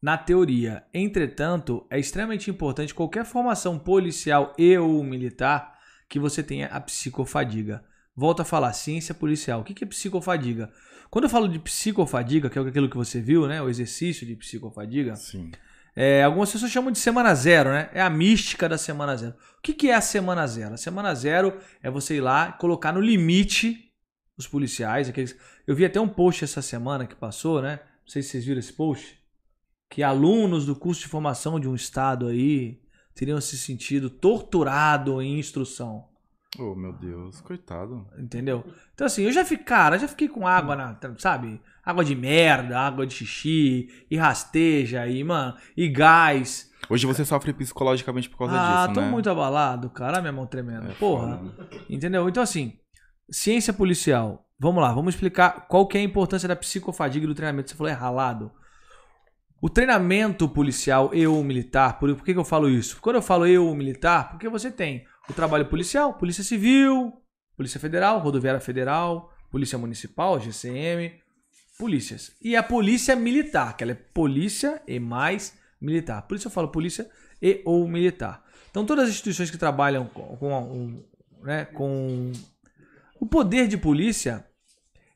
Na 0.00 0.16
teoria, 0.16 0.84
entretanto, 0.94 1.86
é 1.90 1.98
extremamente 1.98 2.50
importante 2.50 2.94
qualquer 2.94 3.24
formação 3.24 3.78
policial 3.78 4.54
e 4.56 4.76
ou 4.78 5.02
militar 5.02 5.76
que 6.08 6.20
você 6.20 6.42
tenha 6.42 6.68
a 6.68 6.80
psicofadiga. 6.80 7.84
Volto 8.16 8.40
a 8.40 8.44
falar, 8.44 8.72
ciência 8.72 9.14
policial. 9.14 9.60
O 9.60 9.64
que 9.64 9.84
é 9.84 9.86
psicofadiga? 9.86 10.72
Quando 11.10 11.24
eu 11.24 11.30
falo 11.30 11.46
de 11.48 11.58
psicofadiga, 11.58 12.48
que 12.48 12.58
é 12.58 12.62
aquilo 12.62 12.88
que 12.88 12.96
você 12.96 13.20
viu, 13.20 13.46
né? 13.46 13.60
O 13.60 13.68
exercício 13.68 14.26
de 14.26 14.34
psicofadiga. 14.34 15.14
Sim. 15.16 15.52
É, 15.94 16.22
algumas 16.22 16.50
pessoas 16.50 16.72
chamam 16.72 16.90
de 16.90 16.98
semana 16.98 17.34
zero, 17.34 17.70
né? 17.70 17.90
É 17.92 18.00
a 18.00 18.08
mística 18.08 18.68
da 18.68 18.78
semana 18.78 19.16
zero. 19.16 19.34
O 19.58 19.62
que, 19.62 19.74
que 19.74 19.90
é 19.90 19.94
a 19.94 20.00
semana 20.00 20.46
zero? 20.46 20.74
A 20.74 20.76
semana 20.78 21.14
zero 21.14 21.58
é 21.82 21.90
você 21.90 22.16
ir 22.16 22.20
lá 22.20 22.48
e 22.48 22.58
colocar 22.58 22.92
no 22.92 23.00
limite 23.00 23.92
os 24.36 24.46
policiais. 24.46 25.08
Aqueles... 25.08 25.36
Eu 25.66 25.74
vi 25.74 25.84
até 25.84 26.00
um 26.00 26.08
post 26.08 26.42
essa 26.42 26.62
semana 26.62 27.06
que 27.06 27.14
passou, 27.14 27.60
né? 27.60 27.80
Não 28.02 28.08
sei 28.08 28.22
se 28.22 28.30
vocês 28.30 28.44
viram 28.44 28.58
esse 28.58 28.72
post. 28.72 29.18
Que 29.90 30.02
alunos 30.02 30.66
do 30.66 30.74
curso 30.74 31.02
de 31.02 31.08
formação 31.08 31.60
de 31.60 31.68
um 31.68 31.74
estado 31.74 32.28
aí 32.28 32.80
teriam 33.14 33.40
se 33.40 33.56
sentido 33.56 34.10
torturados 34.10 35.22
em 35.22 35.38
instrução. 35.38 36.15
Oh, 36.58 36.74
meu 36.74 36.92
Deus, 36.92 37.40
coitado. 37.40 38.06
Entendeu? 38.18 38.64
Então, 38.94 39.06
assim, 39.06 39.24
eu 39.24 39.32
já 39.32 39.44
fiquei, 39.44 39.64
cara, 39.64 39.98
já 39.98 40.08
fiquei 40.08 40.28
com 40.28 40.46
água 40.46 40.74
na, 40.74 40.98
sabe? 41.18 41.60
Água 41.84 42.04
de 42.04 42.14
merda, 42.14 42.78
água 42.78 43.06
de 43.06 43.14
xixi, 43.14 43.88
e 44.10 44.16
rasteja, 44.16 45.06
e, 45.06 45.22
mano, 45.22 45.54
e 45.76 45.88
gás. 45.88 46.70
Hoje 46.88 47.06
você 47.06 47.24
sofre 47.24 47.52
psicologicamente 47.52 48.28
por 48.30 48.38
causa 48.38 48.54
ah, 48.54 48.58
disso, 48.58 48.70
né? 48.70 48.84
Ah, 48.84 48.94
tô 48.94 49.02
muito 49.02 49.28
abalado, 49.28 49.90
cara, 49.90 50.20
minha 50.20 50.32
mão 50.32 50.46
tremendo. 50.46 50.90
É 50.90 50.94
Porra. 50.94 51.38
foda. 51.38 51.68
Entendeu? 51.88 52.28
Então, 52.28 52.42
assim, 52.42 52.78
ciência 53.30 53.72
policial. 53.72 54.44
Vamos 54.58 54.82
lá, 54.82 54.92
vamos 54.92 55.14
explicar 55.14 55.66
qual 55.68 55.86
que 55.86 55.98
é 55.98 56.00
a 56.00 56.04
importância 56.04 56.48
da 56.48 56.56
psicofadiga 56.56 57.24
e 57.24 57.28
do 57.28 57.34
treinamento. 57.34 57.70
Você 57.70 57.76
falou 57.76 57.92
é 57.92 57.94
ralado. 57.94 58.50
O 59.60 59.68
treinamento 59.68 60.48
policial 60.48 61.14
e 61.14 61.26
ou 61.26 61.42
militar, 61.42 61.98
por, 61.98 62.14
por 62.14 62.24
que, 62.24 62.32
que 62.32 62.38
eu 62.38 62.44
falo 62.44 62.68
isso? 62.68 62.98
Quando 63.00 63.16
eu 63.16 63.22
falo 63.22 63.46
eu 63.46 63.74
militar, 63.74 64.30
porque 64.30 64.48
você 64.48 64.70
tem 64.70 65.04
o 65.28 65.32
trabalho 65.32 65.66
policial, 65.66 66.14
Polícia 66.14 66.44
Civil, 66.44 67.12
Polícia 67.56 67.80
Federal, 67.80 68.18
Rodoviária 68.18 68.60
Federal, 68.60 69.32
Polícia 69.50 69.78
Municipal, 69.78 70.40
GCM, 70.40 71.20
polícias. 71.78 72.32
E 72.42 72.56
a 72.56 72.62
Polícia 72.62 73.16
Militar, 73.16 73.76
que 73.76 73.84
ela 73.84 73.92
é 73.92 73.94
polícia 73.94 74.82
e 74.86 74.98
mais 74.98 75.54
militar. 75.80 76.22
Por 76.22 76.36
isso 76.36 76.48
eu 76.48 76.52
falo 76.52 76.68
polícia 76.68 77.08
e 77.40 77.62
ou 77.64 77.86
militar. 77.88 78.44
Então 78.70 78.84
todas 78.84 79.04
as 79.04 79.10
instituições 79.10 79.50
que 79.50 79.58
trabalham 79.58 80.06
com, 80.06 80.36
com, 80.36 81.04
né, 81.42 81.64
com 81.66 82.32
o 83.20 83.26
poder 83.26 83.68
de 83.68 83.76
polícia, 83.76 84.46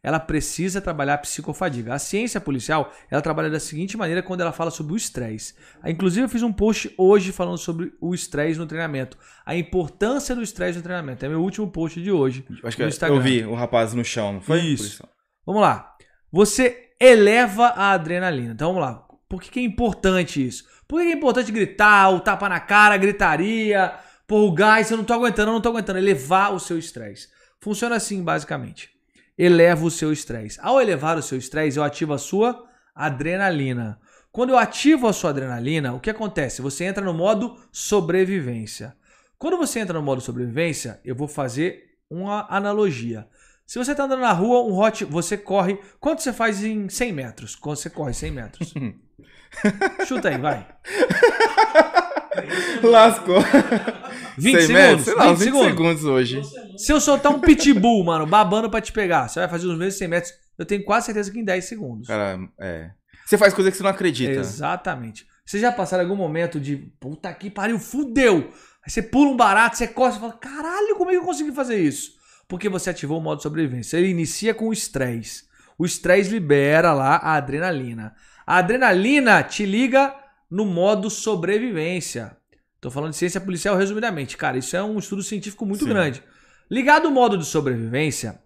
ela 0.02 0.18
precisa 0.18 0.81
trabalhar 0.81 1.14
a 1.14 1.18
psicofadiga. 1.18 1.94
A 1.94 1.98
ciência 1.98 2.40
policial, 2.40 2.93
ela 3.10 3.20
trabalha 3.20 3.51
da 3.51 3.60
seguinte 3.60 3.97
maneira 3.97 4.22
quando 4.22 4.40
ela 4.40 4.52
fala 4.52 4.70
sobre 4.70 4.94
o 4.94 4.97
estresse. 4.97 5.55
Inclusive 5.85 6.24
eu 6.24 6.28
fiz 6.28 6.43
um 6.43 6.52
post 6.52 6.93
hoje 6.97 7.32
falando 7.32 7.59
sobre 7.59 7.93
o 8.01 8.14
estresse 8.14 8.59
no 8.59 8.66
treinamento. 8.66 9.18
A 9.44 9.55
importância 9.55 10.35
do 10.35 10.43
estresse 10.43 10.78
no 10.78 10.82
treinamento. 10.82 11.24
É 11.24 11.28
meu 11.28 11.43
último 11.43 11.70
post 11.70 12.01
de 12.01 12.10
hoje. 12.10 12.44
Acho 12.64 12.77
que 12.77 13.05
eu 13.05 13.20
vi 13.20 13.44
o 13.44 13.55
rapaz 13.55 13.93
no 13.93 14.05
chão, 14.05 14.35
não 14.35 14.40
foi? 14.40 14.60
Isso. 14.60 15.06
Vamos 15.44 15.60
lá. 15.60 15.94
Você 16.32 16.90
eleva 16.98 17.66
a 17.68 17.93
adrenalina. 17.93 18.52
Então 18.52 18.68
vamos 18.68 18.82
lá. 18.82 19.06
Por 19.28 19.40
que, 19.40 19.51
que 19.51 19.60
é 19.60 19.62
importante 19.62 20.44
isso? 20.44 20.64
Por 20.89 21.01
que 21.01 21.09
é 21.09 21.12
importante 21.12 21.52
gritar, 21.52 22.10
o 22.10 22.20
tapa 22.20 22.48
na 22.48 22.59
cara, 22.59 22.94
a 22.94 22.98
gritaria, 22.98 23.94
pôr 24.27 24.48
o 24.48 24.52
gás, 24.52 24.90
eu 24.90 24.97
não 24.97 25.05
tô 25.05 25.12
aguentando, 25.12 25.51
eu 25.51 25.55
não 25.55 25.60
tô 25.60 25.68
aguentando. 25.68 25.98
Elevar 25.98 26.52
o 26.52 26.59
seu 26.59 26.78
estresse. 26.78 27.28
Funciona 27.60 27.97
assim, 27.97 28.22
basicamente. 28.24 28.99
Eleva 29.43 29.87
o 29.87 29.91
seu 29.91 30.12
estresse. 30.12 30.59
Ao 30.61 30.79
elevar 30.79 31.17
o 31.17 31.23
seu 31.23 31.39
estresse, 31.39 31.79
eu 31.79 31.83
ativo 31.83 32.12
a 32.12 32.19
sua 32.19 32.69
adrenalina. 32.95 33.99
Quando 34.31 34.51
eu 34.51 34.59
ativo 34.59 35.09
a 35.09 35.15
sua 35.15 35.31
adrenalina, 35.31 35.95
o 35.95 35.99
que 35.99 36.11
acontece? 36.11 36.61
Você 36.61 36.85
entra 36.85 37.03
no 37.03 37.15
modo 37.15 37.57
sobrevivência. 37.73 38.95
Quando 39.39 39.57
você 39.57 39.81
entra 39.81 39.95
no 39.95 40.05
modo 40.05 40.21
sobrevivência, 40.21 41.01
eu 41.03 41.15
vou 41.15 41.27
fazer 41.27 41.97
uma 42.11 42.47
analogia. 42.55 43.27
Se 43.67 43.79
você 43.79 43.93
está 43.93 44.05
andando 44.05 44.21
na 44.21 44.33
rua, 44.33 44.62
um 44.62 44.79
hot, 44.79 45.07
você 45.07 45.39
corre. 45.39 45.79
Quanto 45.99 46.21
você 46.21 46.35
faz 46.35 46.62
em 46.62 46.91
100 46.91 47.12
metros? 47.12 47.57
Quando 47.57 47.77
você 47.77 47.89
corre 47.89 48.12
100 48.12 48.31
metros? 48.33 48.75
Chuta 50.07 50.29
aí, 50.29 50.37
vai. 50.37 50.69
Lascou. 52.82 53.39
20 54.39 54.52
100 54.52 54.66
segundos? 54.66 54.69
metros? 54.69 55.05
Sei 55.05 55.15
lá, 55.15 55.24
20 55.24 55.32
uns 55.32 55.39
20 55.39 55.44
segundos. 55.44 55.70
segundos 55.70 56.05
hoje. 56.05 56.43
Se 56.77 56.93
eu 56.93 57.01
soltar 57.01 57.32
um 57.32 57.40
pitbull, 57.40 58.05
mano, 58.05 58.27
babando 58.27 58.70
pra 58.70 58.81
te 58.81 58.93
pegar, 58.93 59.28
você 59.28 59.40
vai 59.40 59.48
fazer 59.48 59.66
os 59.66 59.77
mesmos 59.77 59.98
100 59.98 60.09
metros. 60.09 60.32
Eu 60.59 60.65
tenho 60.65 60.85
quase 60.85 61.07
certeza 61.07 61.31
que 61.31 61.39
em 61.39 61.44
10 61.44 61.65
segundos. 61.65 62.09
Cara, 62.09 62.39
é. 62.59 62.90
Você 63.27 63.39
faz 63.39 63.55
coisa 63.55 63.70
que 63.70 63.77
você 63.77 63.82
não 63.82 63.90
acredita. 63.90 64.32
Exatamente. 64.32 65.27
Vocês 65.44 65.61
já 65.61 65.73
passaram 65.73 66.05
algum 66.05 66.16
momento 66.16 66.61
de 66.61 66.77
puta 66.98 67.32
que 67.32 67.51
pariu, 67.51 67.78
fudeu. 67.78 68.51
Aí 68.85 68.90
você 68.90 69.02
pula 69.02 69.31
um 69.31 69.36
barato, 69.36 69.77
você 69.77 69.86
corre, 69.86 70.12
você 70.12 70.20
fala, 70.20 70.32
caralho, 70.32 70.97
como 70.97 71.11
é 71.11 71.15
que 71.15 71.19
eu 71.19 71.24
consegui 71.24 71.52
fazer 71.52 71.78
isso? 71.78 72.12
Porque 72.48 72.69
você 72.69 72.90
ativou 72.90 73.19
o 73.19 73.23
modo 73.23 73.43
sobrevivência. 73.43 73.97
Ele 73.97 74.09
inicia 74.09 74.55
com 74.55 74.69
o 74.69 74.73
estresse. 74.73 75.44
O 75.78 75.85
estresse 75.85 76.31
libera 76.31 76.93
lá 76.93 77.16
a 77.16 77.35
adrenalina. 77.35 78.15
A 78.47 78.59
adrenalina 78.59 79.43
te 79.43 79.65
liga 79.65 80.15
no 80.51 80.64
modo 80.64 81.09
sobrevivência. 81.09 82.36
Tô 82.81 82.90
falando 82.90 83.10
de 83.10 83.16
ciência 83.16 83.40
policial 83.40 83.77
resumidamente. 83.77 84.36
Cara, 84.36 84.59
isso 84.59 84.77
é 84.77 84.82
um 84.82 84.98
estudo 84.98 85.22
científico 85.22 85.66
muito 85.66 85.85
Sim. 85.85 85.90
grande. 85.90 86.22
Ligado 86.70 87.06
ao 87.06 87.12
modo 87.12 87.36
de 87.36 87.44
sobrevivência, 87.44 88.40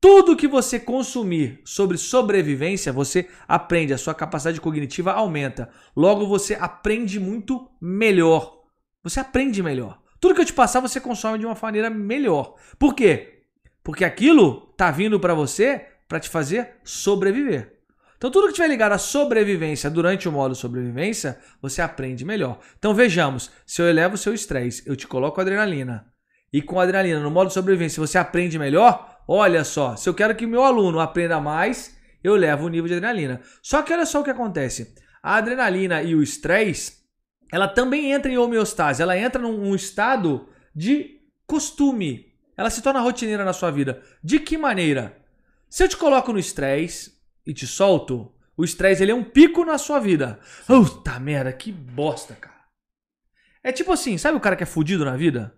tudo 0.00 0.36
que 0.36 0.46
você 0.46 0.78
consumir 0.78 1.60
sobre 1.64 1.96
sobrevivência, 1.96 2.92
você 2.92 3.28
aprende, 3.46 3.92
a 3.92 3.98
sua 3.98 4.14
capacidade 4.14 4.60
cognitiva 4.60 5.12
aumenta. 5.12 5.70
Logo, 5.96 6.26
você 6.26 6.54
aprende 6.54 7.18
muito 7.18 7.68
melhor. 7.80 8.62
Você 9.02 9.20
aprende 9.20 9.62
melhor. 9.62 10.00
Tudo 10.20 10.34
que 10.34 10.40
eu 10.40 10.44
te 10.44 10.52
passar, 10.52 10.80
você 10.80 11.00
consome 11.00 11.38
de 11.38 11.46
uma 11.46 11.56
maneira 11.60 11.88
melhor. 11.90 12.54
Por 12.78 12.94
quê? 12.94 13.44
Porque 13.82 14.04
aquilo 14.04 14.72
tá 14.76 14.90
vindo 14.90 15.18
para 15.18 15.34
você 15.34 15.86
para 16.08 16.20
te 16.20 16.28
fazer 16.28 16.76
sobreviver. 16.84 17.77
Então, 18.18 18.32
tudo 18.32 18.48
que 18.48 18.54
tiver 18.54 18.68
ligado 18.68 18.92
à 18.92 18.98
sobrevivência 18.98 19.88
durante 19.88 20.28
o 20.28 20.32
modo 20.32 20.54
sobrevivência, 20.54 21.38
você 21.62 21.80
aprende 21.80 22.24
melhor. 22.24 22.58
Então, 22.76 22.92
vejamos: 22.92 23.50
se 23.64 23.80
eu 23.80 23.88
elevo 23.88 24.16
o 24.16 24.18
seu 24.18 24.34
estresse, 24.34 24.82
eu 24.86 24.96
te 24.96 25.06
coloco 25.06 25.40
adrenalina, 25.40 26.04
e 26.52 26.60
com 26.60 26.80
adrenalina 26.80 27.20
no 27.20 27.30
modo 27.30 27.52
sobrevivência 27.52 28.00
você 28.00 28.18
aprende 28.18 28.58
melhor, 28.58 29.22
olha 29.26 29.62
só, 29.62 29.94
se 29.94 30.08
eu 30.08 30.14
quero 30.14 30.34
que 30.34 30.46
meu 30.46 30.64
aluno 30.64 30.98
aprenda 30.98 31.40
mais, 31.40 31.96
eu 32.22 32.34
levo 32.34 32.66
o 32.66 32.68
nível 32.68 32.88
de 32.88 32.94
adrenalina. 32.94 33.40
Só 33.62 33.82
que 33.82 33.92
olha 33.92 34.04
só 34.04 34.20
o 34.20 34.24
que 34.24 34.30
acontece: 34.30 34.96
a 35.22 35.36
adrenalina 35.36 36.02
e 36.02 36.16
o 36.16 36.22
estresse, 36.22 36.98
ela 37.52 37.68
também 37.68 38.10
entra 38.10 38.32
em 38.32 38.36
homeostase, 38.36 39.00
ela 39.00 39.16
entra 39.16 39.40
num 39.40 39.70
um 39.70 39.76
estado 39.76 40.48
de 40.74 41.20
costume. 41.46 42.26
Ela 42.56 42.70
se 42.70 42.82
torna 42.82 43.00
rotineira 43.00 43.44
na 43.44 43.52
sua 43.52 43.70
vida. 43.70 44.02
De 44.22 44.40
que 44.40 44.58
maneira? 44.58 45.16
Se 45.70 45.84
eu 45.84 45.88
te 45.88 45.96
coloco 45.96 46.32
no 46.32 46.40
estresse 46.40 47.17
e 47.48 47.54
te 47.54 47.66
solto, 47.66 48.30
o 48.54 48.62
estresse 48.62 49.02
ele 49.02 49.10
é 49.10 49.14
um 49.14 49.24
pico 49.24 49.64
na 49.64 49.78
sua 49.78 49.98
vida. 49.98 50.38
Puta 50.66 51.18
merda, 51.18 51.50
que 51.50 51.72
bosta, 51.72 52.34
cara. 52.34 52.58
É 53.64 53.72
tipo 53.72 53.90
assim, 53.90 54.18
sabe 54.18 54.36
o 54.36 54.40
cara 54.40 54.54
que 54.54 54.62
é 54.62 54.66
fudido 54.66 55.02
na 55.02 55.16
vida? 55.16 55.56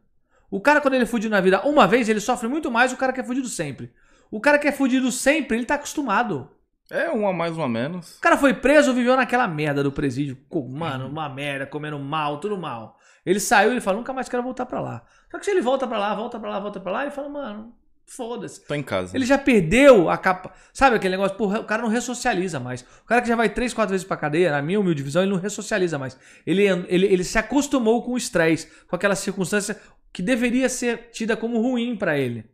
O 0.48 0.60
cara, 0.60 0.80
quando 0.80 0.94
ele 0.94 1.02
é 1.02 1.06
fudido 1.06 1.32
na 1.32 1.40
vida 1.40 1.60
uma 1.66 1.88
vez, 1.88 2.08
ele 2.08 2.20
sofre 2.20 2.46
muito 2.46 2.70
mais 2.70 2.92
do 2.92 2.96
cara 2.96 3.12
que 3.12 3.20
é 3.20 3.24
fudido 3.24 3.48
sempre. 3.48 3.92
O 4.30 4.40
cara 4.40 4.56
que 4.56 4.68
é 4.68 4.72
fudido 4.72 5.10
sempre, 5.10 5.56
ele 5.56 5.66
tá 5.66 5.74
acostumado. 5.74 6.48
É 6.88 7.10
um 7.10 7.26
a 7.26 7.32
mais, 7.32 7.56
um 7.56 7.62
a 7.62 7.68
menos. 7.68 8.18
O 8.18 8.20
cara 8.20 8.36
foi 8.36 8.54
preso, 8.54 8.94
viveu 8.94 9.16
naquela 9.16 9.48
merda 9.48 9.82
do 9.82 9.90
presídio. 9.90 10.38
Mano, 10.68 11.08
uma 11.08 11.28
merda, 11.28 11.66
comendo 11.66 11.98
mal, 11.98 12.38
tudo 12.38 12.56
mal. 12.56 12.98
Ele 13.26 13.40
saiu 13.40 13.72
ele 13.72 13.80
fala, 13.80 13.96
nunca 13.96 14.12
mais 14.12 14.28
quero 14.28 14.42
voltar 14.44 14.66
pra 14.66 14.80
lá. 14.80 15.04
Só 15.30 15.38
que 15.38 15.44
se 15.44 15.50
ele 15.50 15.60
volta 15.60 15.88
pra 15.88 15.98
lá, 15.98 16.14
volta 16.14 16.38
pra 16.38 16.50
lá, 16.50 16.60
volta 16.60 16.80
pra 16.80 16.92
lá, 16.92 17.02
ele 17.02 17.10
fala, 17.10 17.28
mano, 17.28 17.74
foda-se. 18.16 18.66
Tô 18.66 18.74
em 18.74 18.82
casa. 18.82 19.16
Ele 19.16 19.24
já 19.24 19.38
perdeu 19.38 20.10
a 20.10 20.18
capa. 20.18 20.52
Sabe 20.72 20.96
aquele 20.96 21.16
negócio? 21.16 21.36
Porra, 21.36 21.60
o 21.60 21.64
cara 21.64 21.82
não 21.82 21.88
ressocializa 21.88 22.58
mais. 22.60 22.82
O 23.02 23.06
cara 23.06 23.22
que 23.22 23.28
já 23.28 23.36
vai 23.36 23.48
três, 23.48 23.72
quatro 23.72 23.92
vezes 23.92 24.06
pra 24.06 24.16
cadeia, 24.16 24.50
na 24.50 24.60
minha 24.62 24.80
humilde 24.80 25.02
visão, 25.02 25.22
ele 25.22 25.30
não 25.32 25.38
ressocializa 25.38 25.98
mais. 25.98 26.18
Ele, 26.46 26.64
ele, 26.88 27.06
ele 27.06 27.24
se 27.24 27.38
acostumou 27.38 28.02
com 28.02 28.12
o 28.12 28.16
estresse, 28.18 28.68
com 28.88 28.96
aquela 28.96 29.14
circunstância 29.14 29.80
que 30.12 30.22
deveria 30.22 30.68
ser 30.68 31.10
tida 31.12 31.36
como 31.36 31.60
ruim 31.60 31.96
pra 31.96 32.18
ele. 32.18 32.44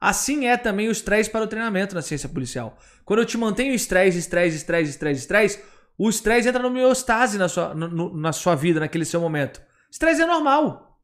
Assim 0.00 0.46
é 0.46 0.56
também 0.56 0.88
o 0.88 0.92
estresse 0.92 1.28
para 1.30 1.44
o 1.44 1.48
treinamento 1.48 1.94
na 1.94 2.02
ciência 2.02 2.28
policial. 2.28 2.78
Quando 3.04 3.20
eu 3.20 3.26
te 3.26 3.36
mantenho 3.36 3.74
estresse, 3.74 4.18
estresse, 4.18 4.56
estresse, 4.56 4.90
estresse, 4.90 5.20
estresse, 5.20 5.64
o 5.98 6.08
estresse 6.08 6.48
entra 6.48 6.62
no 6.62 6.68
homeostase 6.68 7.36
na 7.36 7.48
sua, 7.48 7.74
no- 7.74 8.16
na 8.16 8.32
sua 8.32 8.54
vida, 8.54 8.80
naquele 8.80 9.04
seu 9.04 9.20
momento. 9.20 9.60
Estresse 9.90 10.22
é 10.22 10.26
normal. 10.26 10.98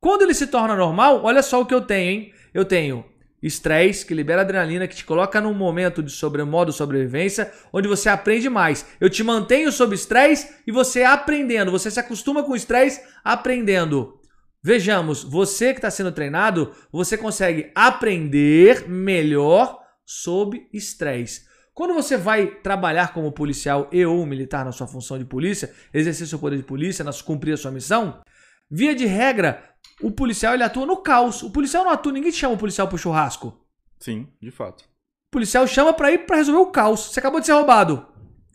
Quando 0.00 0.22
ele 0.22 0.34
se 0.34 0.46
torna 0.46 0.76
normal, 0.76 1.24
olha 1.24 1.42
só 1.42 1.60
o 1.60 1.66
que 1.66 1.74
eu 1.74 1.80
tenho, 1.80 2.10
hein? 2.10 2.33
Eu 2.54 2.64
tenho 2.64 3.04
estresse, 3.42 4.06
que 4.06 4.14
libera 4.14 4.40
adrenalina, 4.40 4.88
que 4.88 4.96
te 4.96 5.04
coloca 5.04 5.38
num 5.40 5.52
momento 5.52 6.02
de 6.02 6.10
sobre, 6.10 6.42
modo 6.44 6.72
sobrevivência, 6.72 7.52
onde 7.72 7.86
você 7.86 8.08
aprende 8.08 8.48
mais. 8.48 8.86
Eu 8.98 9.10
te 9.10 9.22
mantenho 9.22 9.70
sob 9.70 9.94
estresse 9.94 10.54
e 10.66 10.72
você 10.72 11.02
aprendendo. 11.02 11.70
Você 11.70 11.90
se 11.90 12.00
acostuma 12.00 12.42
com 12.42 12.56
estresse 12.56 13.02
aprendendo. 13.22 14.18
Vejamos, 14.62 15.22
você 15.22 15.74
que 15.74 15.78
está 15.78 15.90
sendo 15.90 16.10
treinado, 16.10 16.72
você 16.90 17.18
consegue 17.18 17.70
aprender 17.74 18.88
melhor 18.88 19.78
sob 20.06 20.66
estresse. 20.72 21.42
Quando 21.74 21.92
você 21.92 22.16
vai 22.16 22.46
trabalhar 22.46 23.12
como 23.12 23.32
policial 23.32 23.90
e 23.92 24.06
ou 24.06 24.24
militar 24.24 24.64
na 24.64 24.72
sua 24.72 24.86
função 24.86 25.18
de 25.18 25.24
polícia, 25.26 25.70
exercer 25.92 26.26
seu 26.26 26.38
poder 26.38 26.56
de 26.56 26.62
polícia, 26.62 27.04
nas- 27.04 27.20
cumprir 27.20 27.52
a 27.52 27.56
sua 27.58 27.70
missão, 27.72 28.22
via 28.70 28.94
de 28.94 29.04
regra, 29.04 29.73
o 30.06 30.10
policial 30.10 30.54
ele 30.54 30.62
atua 30.62 30.86
no 30.86 30.96
caos. 30.98 31.42
O 31.42 31.50
policial 31.50 31.84
não 31.84 31.90
atua, 31.92 32.12
ninguém 32.12 32.32
chama 32.32 32.54
o 32.54 32.58
policial 32.58 32.88
pro 32.88 32.98
churrasco. 32.98 33.58
Sim, 33.98 34.28
de 34.40 34.50
fato. 34.50 34.82
O 34.82 35.32
policial 35.32 35.66
chama 35.66 35.92
pra 35.92 36.12
ir 36.12 36.26
pra 36.26 36.36
resolver 36.36 36.60
o 36.60 36.66
caos. 36.66 37.06
Você 37.12 37.20
acabou 37.20 37.40
de 37.40 37.46
ser 37.46 37.52
roubado. 37.52 38.06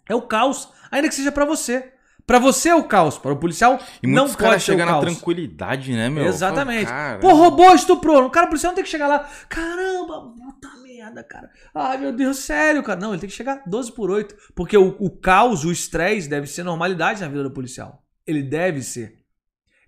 É 0.08 0.16
o 0.16 0.22
caos, 0.22 0.70
ainda 0.92 1.08
que 1.10 1.16
seja 1.16 1.32
pra 1.32 1.46
você. 1.46 1.94
Pra 2.26 2.38
você 2.38 2.70
é 2.70 2.76
o 2.76 2.84
caos, 2.84 3.18
para 3.18 3.32
o 3.34 3.38
policial 3.38 3.80
E 4.04 4.08
não 4.08 4.26
pode 4.26 4.38
caras 4.38 4.64
ser 4.64 4.72
o 4.72 4.74
chegam 4.74 4.86
na 4.86 4.92
caos. 4.94 5.06
tranquilidade, 5.06 5.92
né, 5.94 6.10
meu? 6.10 6.26
Exatamente. 6.26 6.86
Fala, 6.88 7.18
Pô, 7.18 7.34
roubou, 7.34 7.74
estuprou. 7.74 8.24
O 8.26 8.30
cara 8.30 8.46
policial 8.46 8.70
não 8.72 8.76
tem 8.76 8.84
que 8.84 8.90
chegar 8.90 9.08
lá. 9.08 9.28
Caramba, 9.50 10.32
puta 10.38 10.70
merda, 10.84 11.24
cara. 11.24 11.50
Ai, 11.74 11.98
meu 11.98 12.12
Deus, 12.14 12.38
sério, 12.38 12.84
cara. 12.84 13.00
Não, 13.00 13.12
ele 13.14 13.20
tem 13.22 13.30
que 13.30 13.36
chegar 13.36 13.64
12 13.66 13.92
por 13.94 14.12
8. 14.12 14.36
Porque 14.54 14.78
o, 14.78 14.96
o 15.00 15.10
caos, 15.10 15.66
o 15.66 15.72
estresse 15.72 16.30
deve 16.30 16.46
ser 16.46 16.62
normalidade 16.62 17.20
na 17.20 17.28
vida 17.28 17.42
do 17.42 17.52
policial. 17.52 18.04
Ele 18.28 18.44
deve 18.44 18.84
ser. 18.84 19.19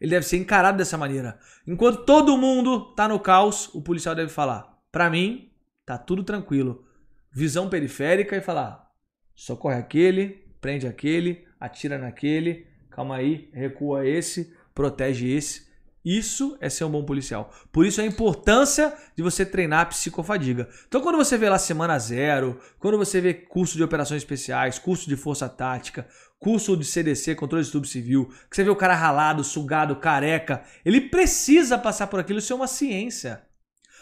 Ele 0.01 0.09
deve 0.09 0.25
ser 0.25 0.37
encarado 0.37 0.79
dessa 0.79 0.97
maneira. 0.97 1.39
Enquanto 1.67 2.05
todo 2.05 2.35
mundo 2.35 2.93
tá 2.95 3.07
no 3.07 3.19
caos, 3.19 3.69
o 3.75 3.81
policial 3.83 4.15
deve 4.15 4.29
falar: 4.29 4.81
pra 4.91 5.11
mim, 5.11 5.51
tá 5.85 5.95
tudo 5.95 6.23
tranquilo. 6.23 6.83
Visão 7.31 7.69
periférica 7.69 8.35
e 8.35 8.41
falar: 8.41 8.89
socorre 9.35 9.75
aquele, 9.75 10.43
prende 10.59 10.87
aquele, 10.87 11.45
atira 11.59 11.99
naquele, 11.99 12.65
calma 12.89 13.17
aí, 13.17 13.49
recua 13.53 14.07
esse, 14.07 14.57
protege 14.73 15.29
esse. 15.29 15.70
Isso 16.03 16.57
é 16.59 16.67
ser 16.67 16.83
um 16.83 16.89
bom 16.89 17.05
policial. 17.05 17.53
Por 17.71 17.85
isso 17.85 18.01
a 18.01 18.05
importância 18.05 18.93
de 19.15 19.21
você 19.21 19.45
treinar 19.45 19.81
a 19.81 19.85
psicofadiga. 19.85 20.67
Então, 20.87 20.99
quando 20.99 21.17
você 21.17 21.37
vê 21.37 21.47
lá 21.47 21.59
semana 21.59 21.99
zero, 21.99 22.59
quando 22.79 22.97
você 22.97 23.21
vê 23.21 23.33
curso 23.35 23.77
de 23.77 23.83
operações 23.83 24.23
especiais, 24.23 24.79
curso 24.79 25.07
de 25.07 25.15
força 25.15 25.47
tática, 25.47 26.07
curso 26.39 26.75
de 26.75 26.85
CDC, 26.85 27.35
controle 27.35 27.61
de 27.61 27.67
estupro 27.67 27.87
civil, 27.87 28.33
que 28.49 28.55
você 28.55 28.63
vê 28.63 28.71
o 28.71 28.75
cara 28.75 28.95
ralado, 28.95 29.43
sugado, 29.43 29.95
careca, 29.95 30.63
ele 30.83 31.01
precisa 31.01 31.77
passar 31.77 32.07
por 32.07 32.19
aquilo, 32.19 32.39
isso 32.39 32.51
é 32.51 32.55
uma 32.55 32.67
ciência. 32.67 33.43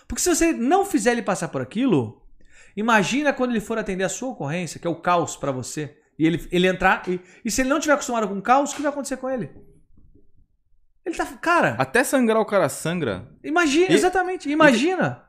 Porque 0.07 0.21
se 0.21 0.33
você 0.33 0.53
não 0.53 0.85
fizer 0.85 1.11
ele 1.11 1.21
passar 1.21 1.49
por 1.49 1.61
aquilo, 1.61 2.23
imagina 2.77 3.33
quando 3.33 3.51
ele 3.51 3.59
for 3.59 3.77
atender 3.77 4.05
a 4.05 4.09
sua 4.09 4.29
ocorrência, 4.29 4.79
que 4.79 4.87
é 4.87 4.89
o 4.89 5.01
caos 5.01 5.35
pra 5.35 5.51
você, 5.51 5.97
e 6.17 6.25
ele, 6.25 6.47
ele 6.49 6.67
entrar. 6.67 7.03
E, 7.09 7.19
e 7.43 7.51
se 7.51 7.61
ele 7.61 7.69
não 7.69 7.79
tiver 7.79 7.93
acostumado 7.93 8.27
com 8.27 8.41
caos, 8.41 8.71
o 8.71 8.75
que 8.75 8.81
vai 8.81 8.91
acontecer 8.91 9.17
com 9.17 9.29
ele? 9.29 9.51
Ele 11.09 11.17
tá. 11.17 11.25
Cara, 11.25 11.75
Até 11.77 12.03
sangrar 12.03 12.39
o 12.39 12.45
cara 12.45 12.69
sangra. 12.69 13.27
imagina, 13.43 13.91
E- 13.91 13.95
exatamente, 13.95 14.49
imagina. 14.49 15.23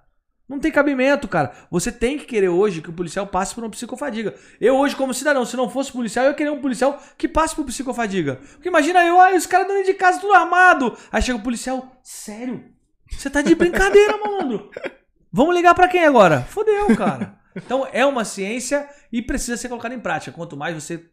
Não 0.48 0.58
tem 0.58 0.72
cabimento, 0.72 1.28
cara. 1.28 1.52
Você 1.70 1.92
tem 1.92 2.18
que 2.18 2.24
querer 2.24 2.48
hoje 2.48 2.82
que 2.82 2.90
o 2.90 2.92
policial 2.92 3.24
passe 3.26 3.54
por 3.54 3.62
uma 3.62 3.70
psicofadiga. 3.70 4.34
Eu 4.60 4.76
hoje, 4.76 4.96
como 4.96 5.14
cidadão, 5.14 5.44
se 5.44 5.56
não 5.56 5.70
fosse 5.70 5.92
policial, 5.92 6.24
eu 6.24 6.32
ia 6.32 6.36
querer 6.36 6.50
um 6.50 6.60
policial 6.60 7.00
que 7.16 7.28
passe 7.28 7.54
por 7.54 7.64
psicofadiga. 7.64 8.40
Porque 8.54 8.68
imagina 8.68 9.04
eu, 9.06 9.20
ai, 9.20 9.36
os 9.36 9.46
caras 9.46 9.68
dando 9.68 9.84
de 9.86 9.94
casa 9.94 10.18
tudo 10.20 10.32
armado. 10.32 10.96
Aí 11.12 11.22
chega 11.22 11.38
o 11.38 11.42
policial, 11.42 11.92
sério? 12.02 12.64
Você 13.12 13.30
tá 13.30 13.42
de 13.42 13.54
brincadeira, 13.54 14.16
malandro. 14.22 14.68
Vamos 15.32 15.54
ligar 15.54 15.72
pra 15.74 15.86
quem 15.86 16.04
agora? 16.04 16.40
Fodeu, 16.42 16.96
cara. 16.96 17.38
Então 17.54 17.86
é 17.92 18.04
uma 18.04 18.24
ciência 18.24 18.88
e 19.12 19.22
precisa 19.22 19.56
ser 19.56 19.68
colocada 19.68 19.94
em 19.94 20.00
prática. 20.00 20.32
Quanto 20.36 20.56
mais 20.56 20.74
você 20.74 21.04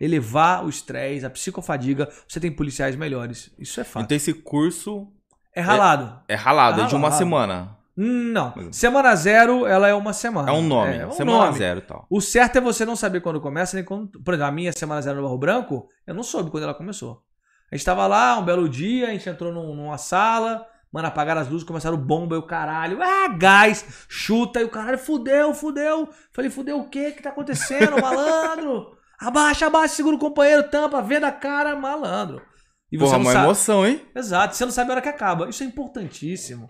elevar 0.00 0.64
o 0.64 0.68
estresse, 0.68 1.24
a 1.24 1.30
psicofadiga, 1.30 2.08
você 2.28 2.40
tem 2.40 2.50
policiais 2.50 2.96
melhores. 2.96 3.50
Isso 3.58 3.80
é 3.80 3.84
fato. 3.84 4.04
Então 4.04 4.16
esse 4.16 4.32
curso 4.34 5.08
É 5.54 5.60
ralado. 5.60 6.20
é 6.28 6.34
ralado, 6.34 6.72
é 6.80 6.86
de 6.86 6.94
Ralado, 6.94 6.96
uma 6.96 7.08
ralado. 7.08 7.18
semana. 7.18 7.78
Não. 7.96 8.72
Semana 8.72 9.14
zero, 9.14 9.66
ela 9.66 9.86
é 9.86 9.94
uma 9.94 10.12
semana. 10.12 10.50
É 10.50 10.52
um 10.52 10.62
nome. 10.62 10.96
É 10.96 11.06
um 11.06 11.12
semana 11.12 11.46
nome. 11.46 11.58
zero 11.58 11.78
e 11.78 11.82
tal. 11.82 12.06
O 12.10 12.20
certo 12.20 12.56
é 12.56 12.60
você 12.60 12.84
não 12.84 12.96
saber 12.96 13.20
quando 13.20 13.40
começa, 13.40 13.76
nem 13.76 13.84
quando. 13.84 14.20
Por 14.20 14.34
exemplo, 14.34 14.48
a 14.48 14.52
minha 14.52 14.72
semana 14.72 15.00
zero 15.00 15.18
no 15.18 15.22
Barro 15.22 15.38
Branco, 15.38 15.86
eu 16.04 16.12
não 16.12 16.24
soube 16.24 16.50
quando 16.50 16.64
ela 16.64 16.74
começou. 16.74 17.22
A 17.70 17.76
gente 17.76 17.84
tava 17.86 18.04
lá, 18.08 18.36
um 18.36 18.44
belo 18.44 18.68
dia, 18.68 19.06
a 19.08 19.10
gente 19.10 19.28
entrou 19.28 19.52
num- 19.52 19.74
numa 19.76 19.96
sala, 19.96 20.66
mano, 20.92 21.06
apagaram 21.06 21.40
as 21.40 21.48
luzes, 21.48 21.64
começaram 21.66 21.96
bomba 21.96 22.34
e 22.34 22.38
o 22.38 22.42
caralho, 22.42 23.00
ah, 23.00 23.28
gás, 23.28 23.84
chuta 24.08 24.60
e 24.60 24.64
o 24.64 24.68
caralho, 24.68 24.98
fudeu, 24.98 25.54
fudeu. 25.54 26.08
Falei, 26.32 26.50
fudeu 26.50 26.80
o 26.80 26.88
quê? 26.88 27.10
O 27.12 27.16
que 27.16 27.22
tá 27.22 27.30
acontecendo, 27.30 28.00
malandro? 28.02 28.96
Abaixa, 29.18 29.66
abaixa, 29.66 29.94
segura 29.94 30.16
o 30.16 30.18
companheiro, 30.18 30.68
tampa, 30.68 31.00
venda 31.02 31.28
a 31.28 31.32
cara, 31.32 31.76
malandro. 31.76 32.42
E 32.90 32.98
Porra, 32.98 33.12
não 33.12 33.20
uma 33.20 33.32
sabe. 33.32 33.44
emoção, 33.44 33.86
hein? 33.86 34.06
Exato, 34.14 34.54
você 34.54 34.64
não 34.64 34.72
sabe 34.72 34.90
a 34.90 34.94
hora 34.94 35.02
que 35.02 35.08
acaba. 35.08 35.48
Isso 35.48 35.62
é 35.62 35.66
importantíssimo. 35.66 36.68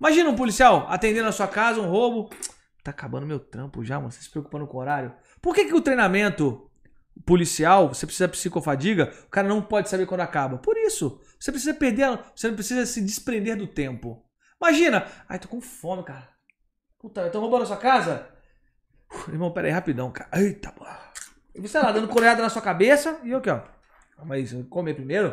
Imagina 0.00 0.28
um 0.28 0.34
policial 0.36 0.86
atendendo 0.88 1.28
a 1.28 1.32
sua 1.32 1.46
casa, 1.46 1.80
um 1.80 1.88
roubo. 1.88 2.30
Tá 2.82 2.90
acabando 2.90 3.26
meu 3.26 3.38
trampo 3.38 3.84
já, 3.84 3.98
mano. 3.98 4.10
Você 4.10 4.22
se 4.22 4.30
preocupando 4.30 4.66
com 4.66 4.76
o 4.76 4.80
horário. 4.80 5.14
Por 5.40 5.54
que, 5.54 5.64
que 5.66 5.74
o 5.74 5.80
treinamento 5.80 6.70
policial, 7.24 7.88
você 7.88 8.04
precisa 8.06 8.28
psicofadiga, 8.28 9.12
o 9.26 9.30
cara 9.30 9.46
não 9.46 9.62
pode 9.62 9.88
saber 9.88 10.06
quando 10.06 10.22
acaba? 10.22 10.58
Por 10.58 10.76
isso. 10.76 11.20
Você 11.38 11.52
precisa 11.52 11.72
perder, 11.74 12.18
você 12.34 12.50
precisa 12.52 12.84
se 12.84 13.00
desprender 13.00 13.56
do 13.56 13.66
tempo. 13.66 14.24
Imagina. 14.60 15.06
Ai, 15.28 15.38
tô 15.38 15.48
com 15.48 15.60
fome, 15.60 16.02
cara. 16.04 16.28
Puta, 16.98 17.26
estão 17.26 17.40
roubando 17.40 17.62
a 17.62 17.66
sua 17.66 17.76
casa? 17.76 18.28
Uf, 19.12 19.30
irmão, 19.30 19.52
pera 19.52 19.68
aí, 19.68 19.72
rapidão, 19.72 20.10
cara. 20.10 20.30
Eita, 20.34 20.72
porra. 20.72 21.12
E 21.54 21.60
você 21.60 21.78
lá, 21.78 21.92
dando 21.92 22.08
coreada 22.08 22.42
na 22.42 22.48
sua 22.48 22.62
cabeça 22.62 23.20
e 23.22 23.30
eu 23.30 23.38
aqui, 23.38 23.50
ó. 23.50 23.60
Mas 24.24 24.52
comer 24.68 24.94
primeiro? 24.94 25.28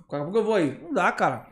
Daqui 0.00 0.16
a 0.16 0.24
pouco 0.24 0.38
eu 0.38 0.44
vou 0.44 0.54
aí. 0.54 0.78
Não 0.82 0.92
dá, 0.92 1.10
cara. 1.12 1.46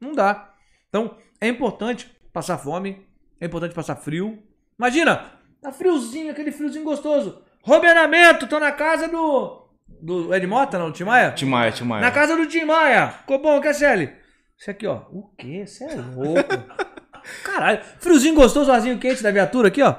Não 0.00 0.12
dá. 0.12 0.52
Então, 0.88 1.16
é 1.40 1.48
importante 1.48 2.10
passar 2.32 2.58
fome. 2.58 3.06
É 3.40 3.46
importante 3.46 3.74
passar 3.74 3.96
frio. 3.96 4.42
Imagina, 4.78 5.32
tá 5.62 5.70
friozinho, 5.72 6.32
aquele 6.32 6.50
friozinho 6.50 6.84
gostoso. 6.84 7.42
Robenamento, 7.62 8.46
tô 8.46 8.58
na 8.58 8.72
casa 8.72 9.08
do. 9.08 9.68
Do 9.88 10.34
Ed 10.34 10.46
Mota, 10.46 10.78
não? 10.78 10.86
Do 10.86 10.92
Tim 10.92 11.04
Maia? 11.04 11.32
Timaya, 11.32 11.72
Timaya. 11.72 12.00
Na 12.00 12.10
casa 12.10 12.36
do 12.36 12.46
Tim 12.46 12.64
Maia. 12.64 13.08
Ficou 13.08 13.38
bom, 13.38 13.60
Casselli? 13.60 14.10
Isso 14.58 14.70
aqui, 14.70 14.86
ó. 14.86 15.02
O 15.10 15.30
quê? 15.36 15.66
Você 15.66 15.84
é 15.84 15.94
louco. 15.94 16.48
Caralho. 17.44 17.82
Friozinho 17.98 18.34
gostoso, 18.34 18.72
arzinho 18.72 18.98
quente 18.98 19.22
da 19.22 19.30
viatura 19.30 19.68
aqui, 19.68 19.82
ó. 19.82 19.94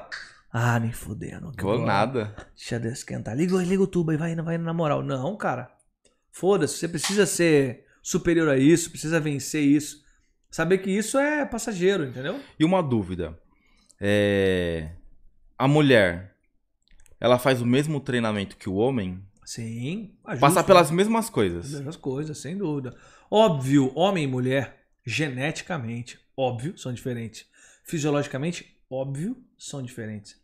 Ah, 0.52 0.78
nem 0.78 0.92
fudendo. 0.92 1.50
Vou 1.58 1.78
vou- 1.78 1.86
nada. 1.86 2.34
Deixa 2.54 2.76
eu 2.76 2.92
esquentar. 2.92 3.34
Liga, 3.36 3.56
liga 3.62 3.82
o 3.82 3.86
tubo 3.86 4.10
aí, 4.10 4.16
vai 4.18 4.32
indo, 4.32 4.44
vai 4.44 4.56
indo 4.56 4.64
na 4.64 4.74
moral. 4.74 5.02
Não, 5.02 5.34
cara. 5.36 5.70
Foda-se, 6.30 6.76
você 6.76 6.88
precisa 6.88 7.24
ser 7.26 7.86
superior 8.02 8.48
a 8.48 8.58
isso, 8.58 8.90
precisa 8.90 9.18
vencer 9.18 9.62
isso. 9.62 10.02
Saber 10.50 10.78
que 10.78 10.90
isso 10.90 11.18
é 11.18 11.46
passageiro, 11.46 12.04
entendeu? 12.04 12.38
E 12.58 12.64
uma 12.64 12.82
dúvida. 12.82 13.38
É... 14.00 14.90
A 15.56 15.66
mulher, 15.68 16.34
ela 17.20 17.38
faz 17.38 17.62
o 17.62 17.66
mesmo 17.66 18.00
treinamento 18.00 18.56
que 18.56 18.68
o 18.68 18.74
homem? 18.74 19.22
Sim. 19.44 20.14
ajusta. 20.24 20.40
Passa 20.46 20.64
pelas 20.64 20.90
mesmas 20.90 21.26
As 21.26 21.30
coisas. 21.30 21.70
mesmas 21.72 21.96
coisas, 21.96 22.36
sem 22.38 22.56
dúvida. 22.56 22.94
Óbvio, 23.30 23.90
homem 23.94 24.24
e 24.24 24.26
mulher, 24.26 24.84
geneticamente, 25.04 26.18
óbvio, 26.36 26.76
são 26.76 26.92
diferentes. 26.92 27.46
Fisiologicamente, 27.84 28.76
óbvio, 28.90 29.36
são 29.58 29.82
diferentes. 29.82 30.40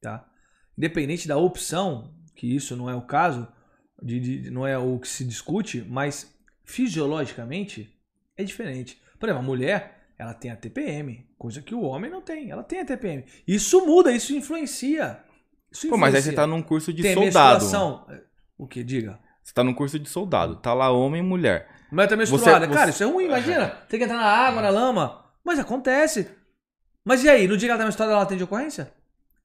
Tá? 0.00 0.26
Independente 0.76 1.28
da 1.28 1.36
opção, 1.36 2.14
que 2.34 2.46
isso 2.54 2.74
não 2.76 2.88
é 2.88 2.94
o 2.94 3.02
caso, 3.02 3.46
de, 4.02 4.18
de- 4.20 4.50
não 4.50 4.66
é 4.66 4.78
o 4.78 4.98
que 4.98 5.08
se 5.08 5.24
discute, 5.24 5.84
mas 5.88 6.34
fisiologicamente 6.64 7.94
é 8.36 8.44
diferente. 8.44 9.00
Por 9.18 9.28
exemplo, 9.28 9.42
a 9.44 9.46
mulher, 9.46 10.12
ela 10.18 10.34
tem 10.34 10.50
a 10.50 10.56
TPM, 10.56 11.26
coisa 11.38 11.60
que 11.62 11.74
o 11.74 11.82
homem 11.82 12.10
não 12.10 12.20
tem. 12.22 12.50
Ela 12.50 12.62
tem 12.62 12.80
a 12.80 12.84
TPM. 12.84 13.24
Isso 13.46 13.84
muda, 13.86 14.12
isso 14.12 14.34
influencia. 14.34 15.20
Isso 15.72 15.88
Pô, 15.88 15.96
mas 15.96 16.14
aí 16.14 16.22
você 16.22 16.30
influencia. 16.30 16.36
tá 16.42 16.46
num 16.46 16.62
curso 16.62 16.92
de 16.92 17.02
tem 17.02 17.14
soldado. 17.14 17.64
O 18.58 18.66
que? 18.66 18.82
Diga. 18.82 19.18
Você 19.42 19.52
tá 19.54 19.62
num 19.64 19.74
curso 19.74 19.98
de 19.98 20.08
soldado. 20.08 20.56
Tá 20.56 20.74
lá 20.74 20.90
homem 20.90 21.20
e 21.22 21.24
mulher. 21.24 21.68
Mas 21.90 22.08
tá 22.08 22.16
menstruada. 22.16 22.66
Você- 22.66 22.72
Cara, 22.74 22.86
você- 22.86 22.90
isso 22.96 23.02
é 23.02 23.06
ruim, 23.06 23.24
imagina. 23.26 23.68
Tem 23.88 23.98
que 23.98 24.04
entrar 24.04 24.16
na 24.18 24.24
água, 24.26 24.62
na 24.62 24.70
lama. 24.70 25.24
Mas 25.44 25.58
acontece. 25.58 26.28
Mas 27.04 27.24
e 27.24 27.28
aí? 27.28 27.46
No 27.48 27.56
dia 27.56 27.66
que 27.68 27.70
ela 27.70 27.78
tá 27.78 27.84
menstruada, 27.84 28.12
ela 28.12 28.22
atende 28.22 28.44
ocorrência? 28.44 28.92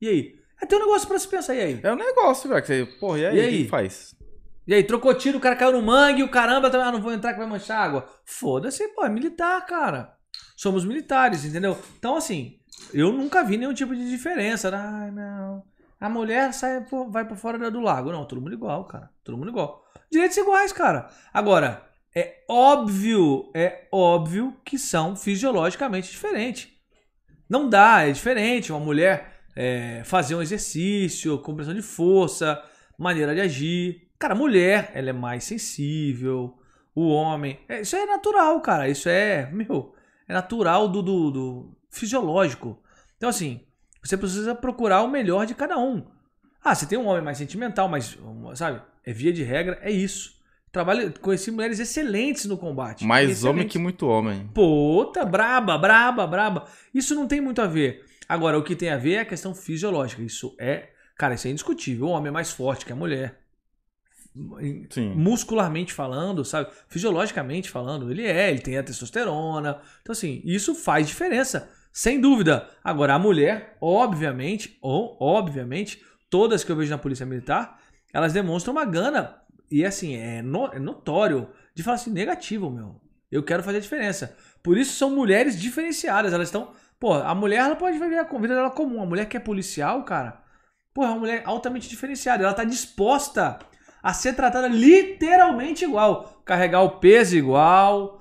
E 0.01 0.07
aí? 0.07 0.35
É 0.61 0.65
ter 0.65 0.75
um 0.75 0.79
negócio 0.79 1.07
pra 1.07 1.19
se 1.19 1.27
pensar. 1.27 1.55
E 1.55 1.61
aí? 1.61 1.79
É 1.83 1.91
um 1.91 1.97
negócio, 1.97 2.49
velho. 2.49 2.61
Que 2.61 2.67
você, 2.67 2.85
porra, 2.99 3.19
e 3.19 3.25
aí? 3.25 3.35
E 3.37 3.39
aí? 3.41 3.51
que 3.57 3.63
que 3.63 3.69
faz? 3.69 4.15
E 4.67 4.73
aí, 4.73 4.83
trocou 4.83 5.13
tiro, 5.13 5.37
o 5.37 5.41
cara 5.41 5.55
caiu 5.55 5.73
no 5.73 5.81
mangue, 5.81 6.23
o 6.23 6.29
caramba, 6.29 6.69
também, 6.71 6.87
ah, 6.87 6.91
não 6.91 7.01
vou 7.01 7.13
entrar 7.13 7.33
que 7.33 7.39
vai 7.39 7.47
manchar 7.47 7.77
água. 7.79 8.07
Foda-se, 8.25 8.87
pô, 8.95 9.05
é 9.05 9.09
militar, 9.09 9.63
cara. 9.65 10.15
Somos 10.57 10.83
militares, 10.83 11.45
entendeu? 11.45 11.77
Então, 11.99 12.15
assim, 12.17 12.57
eu 12.93 13.11
nunca 13.11 13.43
vi 13.43 13.57
nenhum 13.57 13.73
tipo 13.73 13.95
de 13.95 14.09
diferença. 14.09 14.71
Ai, 14.75 15.11
não. 15.11 15.63
A 15.99 16.09
mulher 16.09 16.51
sai, 16.53 16.81
por- 16.81 17.11
vai 17.11 17.25
por 17.25 17.37
fora 17.37 17.69
do 17.69 17.79
lago. 17.79 18.11
Não, 18.11 18.25
todo 18.25 18.41
mundo 18.41 18.53
igual, 18.53 18.85
cara. 18.85 19.09
Todo 19.23 19.37
mundo 19.37 19.49
igual. 19.49 19.83
Direitos 20.11 20.37
iguais, 20.37 20.71
cara. 20.73 21.09
Agora, 21.33 21.83
é 22.15 22.43
óbvio, 22.49 23.51
é 23.53 23.87
óbvio 23.91 24.55
que 24.65 24.79
são 24.79 25.15
fisiologicamente 25.15 26.09
diferentes. 26.09 26.69
Não 27.49 27.69
dá, 27.69 28.01
é 28.07 28.11
diferente. 28.11 28.71
Uma 28.71 28.79
mulher 28.79 29.34
é, 29.55 30.01
fazer 30.03 30.35
um 30.35 30.41
exercício, 30.41 31.39
compressão 31.39 31.73
de 31.73 31.81
força, 31.81 32.61
maneira 32.97 33.33
de 33.33 33.41
agir. 33.41 34.07
Cara, 34.19 34.33
a 34.33 34.37
mulher, 34.37 34.91
ela 34.93 35.09
é 35.09 35.13
mais 35.13 35.43
sensível. 35.43 36.57
O 36.93 37.09
homem. 37.09 37.59
é, 37.67 37.81
isso 37.81 37.95
é 37.95 38.05
natural, 38.05 38.61
cara. 38.61 38.87
Isso 38.87 39.09
é, 39.09 39.49
meu, 39.51 39.93
é 40.27 40.33
natural 40.33 40.87
do, 40.87 41.01
do, 41.01 41.31
do 41.31 41.77
fisiológico. 41.89 42.81
Então, 43.17 43.29
assim, 43.29 43.61
você 44.03 44.15
precisa 44.15 44.53
procurar 44.55 45.01
o 45.01 45.09
melhor 45.09 45.45
de 45.45 45.55
cada 45.55 45.77
um. 45.77 46.05
Ah, 46.63 46.73
você 46.73 46.85
tem 46.85 46.97
um 46.97 47.07
homem 47.07 47.23
mais 47.23 47.37
sentimental, 47.37 47.87
mas, 47.87 48.17
sabe, 48.55 48.81
é 49.05 49.13
via 49.13 49.31
de 49.31 49.43
regra, 49.43 49.77
é 49.81 49.91
isso. 49.91 50.35
Trabalho, 50.71 51.13
conheci 51.21 51.51
mulheres 51.51 51.79
excelentes 51.79 52.45
no 52.45 52.57
combate. 52.57 53.05
Mais 53.05 53.23
homem 53.23 53.31
Excelentes. 53.31 53.71
que 53.71 53.79
muito 53.79 54.07
homem. 54.07 54.49
Puta, 54.53 55.23
braba, 55.23 55.77
braba, 55.77 56.27
braba. 56.27 56.65
Isso 56.93 57.15
não 57.15 57.27
tem 57.27 57.39
muito 57.39 57.61
a 57.61 57.65
ver. 57.67 58.03
Agora, 58.27 58.57
o 58.57 58.63
que 58.63 58.75
tem 58.75 58.89
a 58.89 58.97
ver 58.97 59.13
é 59.13 59.19
a 59.21 59.25
questão 59.25 59.53
fisiológica. 59.55 60.21
Isso 60.21 60.55
é, 60.59 60.89
cara, 61.17 61.35
isso 61.35 61.47
é 61.47 61.51
indiscutível. 61.51 62.07
O 62.07 62.09
homem 62.09 62.29
é 62.29 62.31
mais 62.31 62.51
forte 62.51 62.85
que 62.85 62.91
a 62.91 62.95
mulher. 62.95 63.39
Sim. 64.89 65.13
Muscularmente 65.15 65.93
falando, 65.93 66.43
sabe? 66.43 66.69
Fisiologicamente 66.89 67.69
falando, 67.69 68.11
ele 68.11 68.25
é, 68.25 68.49
ele 68.49 68.59
tem 68.59 68.77
a 68.77 68.83
testosterona. 68.83 69.79
Então, 70.01 70.11
assim, 70.11 70.41
isso 70.43 70.75
faz 70.75 71.07
diferença. 71.07 71.69
Sem 71.93 72.19
dúvida. 72.19 72.69
Agora, 72.83 73.13
a 73.13 73.19
mulher, 73.19 73.77
obviamente, 73.79 74.77
ou 74.81 75.15
obviamente, 75.21 76.03
todas 76.29 76.63
que 76.63 76.71
eu 76.71 76.75
vejo 76.75 76.91
na 76.91 76.97
polícia 76.97 77.25
militar, 77.25 77.79
elas 78.13 78.33
demonstram 78.33 78.73
uma 78.73 78.83
gana. 78.83 79.37
E 79.71 79.85
assim, 79.85 80.15
é, 80.17 80.41
no- 80.41 80.67
é 80.67 80.79
notório 80.79 81.49
de 81.73 81.81
falar 81.83 81.95
assim, 81.95 82.11
negativo, 82.11 82.69
meu. 82.69 82.99
Eu 83.31 83.41
quero 83.43 83.63
fazer 83.63 83.77
a 83.77 83.81
diferença. 83.81 84.35
Por 84.61 84.77
isso 84.77 84.93
são 84.97 85.09
mulheres 85.09 85.59
diferenciadas. 85.59 86.33
Elas 86.33 86.49
estão. 86.49 86.73
Pô, 87.05 87.13
a 87.13 87.35
mulher 87.35 87.57
ela 87.57 87.75
pode 87.75 87.99
viver 87.99 88.17
a 88.17 88.23
vida 88.23 88.55
dela 88.55 88.71
comum. 88.71 88.99
A 88.99 89.05
mulher 89.05 89.27
que 89.27 89.37
é 89.37 89.39
policial, 89.39 90.01
cara, 90.03 90.41
pô, 90.91 91.03
é 91.03 91.07
uma 91.09 91.19
mulher 91.19 91.43
altamente 91.45 91.87
diferenciada. 91.87 92.43
Ela 92.43 92.51
tá 92.51 92.63
disposta 92.63 93.59
a 94.01 94.11
ser 94.11 94.33
tratada 94.33 94.67
literalmente 94.67 95.85
igual. 95.85 96.41
Carregar 96.43 96.81
o 96.81 96.97
peso 96.97 97.37
igual, 97.37 98.19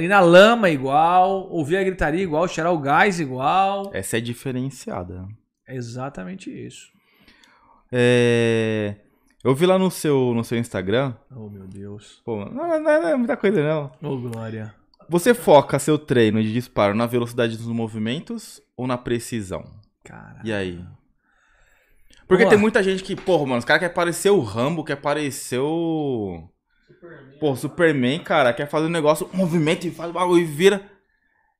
ir 0.00 0.08
na 0.08 0.18
lama 0.18 0.68
igual, 0.68 1.48
ouvir 1.48 1.76
a 1.76 1.84
gritaria 1.84 2.24
igual, 2.24 2.48
cheirar 2.48 2.72
o 2.72 2.78
gás 2.78 3.20
igual. 3.20 3.92
Essa 3.94 4.18
é 4.18 4.20
diferenciada. 4.20 5.28
É 5.64 5.76
exatamente 5.76 6.50
isso. 6.50 6.88
É... 7.92 8.96
Eu 9.44 9.54
vi 9.54 9.64
lá 9.64 9.78
no 9.78 9.92
seu, 9.92 10.34
no 10.34 10.42
seu 10.42 10.58
Instagram. 10.58 11.14
Oh, 11.30 11.48
meu 11.48 11.68
Deus. 11.68 12.20
Pô, 12.24 12.44
não, 12.46 12.66
não- 12.66 12.80
não 12.80 13.08
é 13.10 13.14
muita 13.14 13.36
coisa, 13.36 13.62
não. 13.62 13.92
Oh, 14.02 14.18
glória. 14.18 14.74
Você 15.08 15.34
foca 15.34 15.78
seu 15.78 15.98
treino 15.98 16.42
de 16.42 16.52
disparo 16.52 16.94
na 16.94 17.06
velocidade 17.06 17.56
dos 17.56 17.66
movimentos 17.66 18.60
ou 18.76 18.86
na 18.86 18.98
precisão? 18.98 19.64
Cara. 20.02 20.40
E 20.44 20.52
aí? 20.52 20.84
Porque 22.26 22.46
tem 22.46 22.58
muita 22.58 22.82
gente 22.82 23.02
que, 23.02 23.14
porra, 23.14 23.44
mano, 23.46 23.58
os 23.58 23.64
caras 23.64 23.80
querem 23.80 23.94
parecer 23.94 24.30
o 24.30 24.40
Rambo, 24.40 24.84
quer 24.84 24.96
parecer 24.96 25.58
o. 25.58 26.48
Pô, 27.38 27.54
Superman, 27.54 28.20
cara, 28.20 28.52
quer 28.52 28.68
fazer 28.68 28.86
um 28.86 28.90
negócio, 28.90 29.28
um 29.32 29.36
movimento 29.36 29.86
e 29.86 29.90
faz 29.90 30.10
o 30.10 30.14
bagulho 30.14 30.42
e 30.42 30.44
vira. 30.44 30.90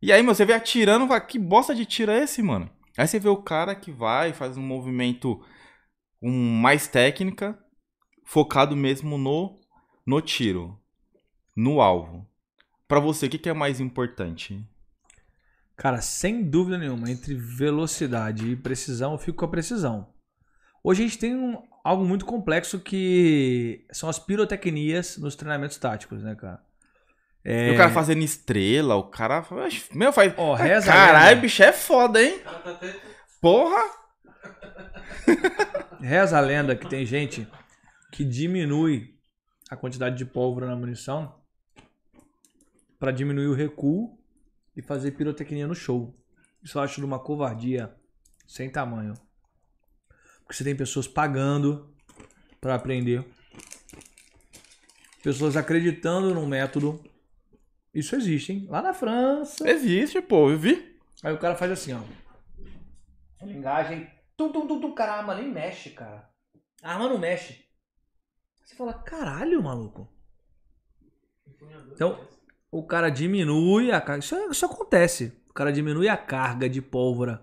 E 0.01 0.13
aí, 0.13 0.23
meu, 0.23 0.35
você 0.35 0.45
vê 0.45 0.53
atirando, 0.53 1.07
fala, 1.07 1.21
que 1.21 1.39
bosta 1.39 1.75
de 1.75 1.85
tiro 1.85 2.11
é 2.11 2.23
esse, 2.23 2.43
mano? 2.43 2.71
Aí 2.97 3.07
você 3.07 3.19
vê 3.19 3.29
o 3.29 3.37
cara 3.37 3.75
que 3.75 3.91
vai, 3.91 4.33
faz 4.33 4.57
um 4.57 4.63
movimento 4.63 5.41
com 6.21 6.31
mais 6.31 6.87
técnica, 6.87 7.59
focado 8.25 8.77
mesmo 8.77 9.19
no, 9.19 9.59
no 10.07 10.21
tiro, 10.21 10.79
no 11.57 11.81
alvo. 11.81 12.27
Pra 12.87 13.01
você, 13.01 13.27
o 13.27 13.31
que, 13.31 13.39
que 13.39 13.49
é 13.49 13.53
mais 13.55 13.81
importante? 13.81 14.63
Cara, 15.77 16.01
sem 16.01 16.43
dúvida 16.45 16.79
nenhuma, 16.79 17.11
entre 17.11 17.35
velocidade 17.35 18.49
e 18.51 18.57
precisão, 18.57 19.13
eu 19.13 19.19
fico 19.19 19.39
com 19.39 19.45
a 19.45 19.51
precisão. 19.51 20.13
Hoje 20.83 21.03
a 21.03 21.07
gente 21.07 21.19
tem 21.19 21.35
um- 21.35 21.61
algo 21.83 22.05
muito 22.05 22.25
complexo 22.25 22.79
que 22.79 23.87
são 23.91 24.09
as 24.09 24.19
pirotecnias 24.19 25.17
nos 25.17 25.35
treinamentos 25.35 25.77
táticos, 25.79 26.23
né, 26.23 26.35
cara? 26.35 26.63
É... 27.45 27.73
O 27.73 27.77
cara 27.77 27.91
fazendo 27.91 28.23
estrela, 28.23 28.95
o 28.95 29.05
cara. 29.05 29.45
Meu, 29.93 30.13
faz. 30.13 30.33
Ó, 30.37 30.55
reza 30.55 30.87
Caralho, 30.91 31.41
bicho 31.41 31.63
é 31.63 31.73
foda, 31.73 32.23
hein? 32.23 32.41
Porra! 33.41 33.83
Reza 36.01 36.39
a 36.39 36.41
lenda 36.41 36.77
que 36.77 36.87
tem 36.89 37.05
gente 37.05 37.47
que 38.13 38.25
diminui 38.25 39.15
a 39.71 39.77
quantidade 39.77 40.17
de 40.17 40.25
pólvora 40.25 40.67
na 40.67 40.77
munição 40.77 41.35
pra 43.05 43.13
diminuir 43.13 43.49
o 43.49 43.53
recuo 43.53 44.19
e 44.75 44.81
fazer 44.81 45.11
pirotecnia 45.11 45.67
no 45.67 45.75
show. 45.75 46.19
Isso 46.63 46.79
eu 46.79 46.83
acho 46.83 47.03
de 47.03 47.05
uma 47.05 47.19
covardia 47.19 47.95
sem 48.47 48.71
tamanho. 48.71 49.13
Porque 50.39 50.55
você 50.55 50.65
tem 50.65 50.75
pessoas 50.75 51.07
pagando 51.07 51.95
pra 52.63 52.77
aprender. 52.77 53.23
Pessoas 55.23 55.55
acreditando 55.55 56.35
num 56.35 56.47
método. 56.47 56.99
Isso 57.93 58.17
existe, 58.17 58.55
hein? 58.55 58.67
Lá 58.71 58.81
na 58.81 58.95
França. 58.95 59.69
Existe, 59.69 60.23
pô, 60.23 60.51
eu 60.51 60.59
vi. 60.59 60.99
Aí 61.23 61.35
o 61.35 61.39
cara 61.39 61.57
faz 61.57 61.73
assim, 61.73 61.93
ó. 61.93 62.01
Engagem. 63.43 64.11
Tum, 64.35 64.51
tum, 64.51 64.67
tum, 64.67 64.81
tum. 64.81 64.95
Cara, 64.95 65.13
a 65.13 65.19
arma 65.19 65.35
nem 65.35 65.53
mexe, 65.53 65.91
cara. 65.91 66.27
A 66.83 66.95
arma 66.95 67.07
não 67.11 67.19
mexe. 67.19 67.67
Você 68.65 68.75
fala, 68.75 68.95
caralho, 68.95 69.63
maluco. 69.63 70.11
Então, 71.93 72.27
o 72.75 72.83
cara 72.83 73.09
diminui 73.09 73.93
a 73.93 74.01
carga. 74.01 74.19
Isso, 74.25 74.37
isso 74.51 74.67
acontece. 74.67 75.33
O 75.49 75.53
cara 75.53 75.73
diminui 75.73 76.09
a 76.09 76.17
carga 76.17 76.69
de 76.69 76.83
pólvora 76.83 77.41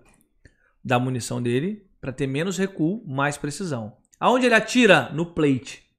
da 0.84 0.98
munição 0.98 1.40
dele 1.40 1.88
para 2.02 2.12
ter 2.12 2.26
menos 2.26 2.58
recuo, 2.58 3.02
mais 3.06 3.38
precisão. 3.38 3.96
Aonde 4.20 4.44
ele 4.44 4.54
atira? 4.54 5.08
No 5.14 5.24
plate. 5.24 5.90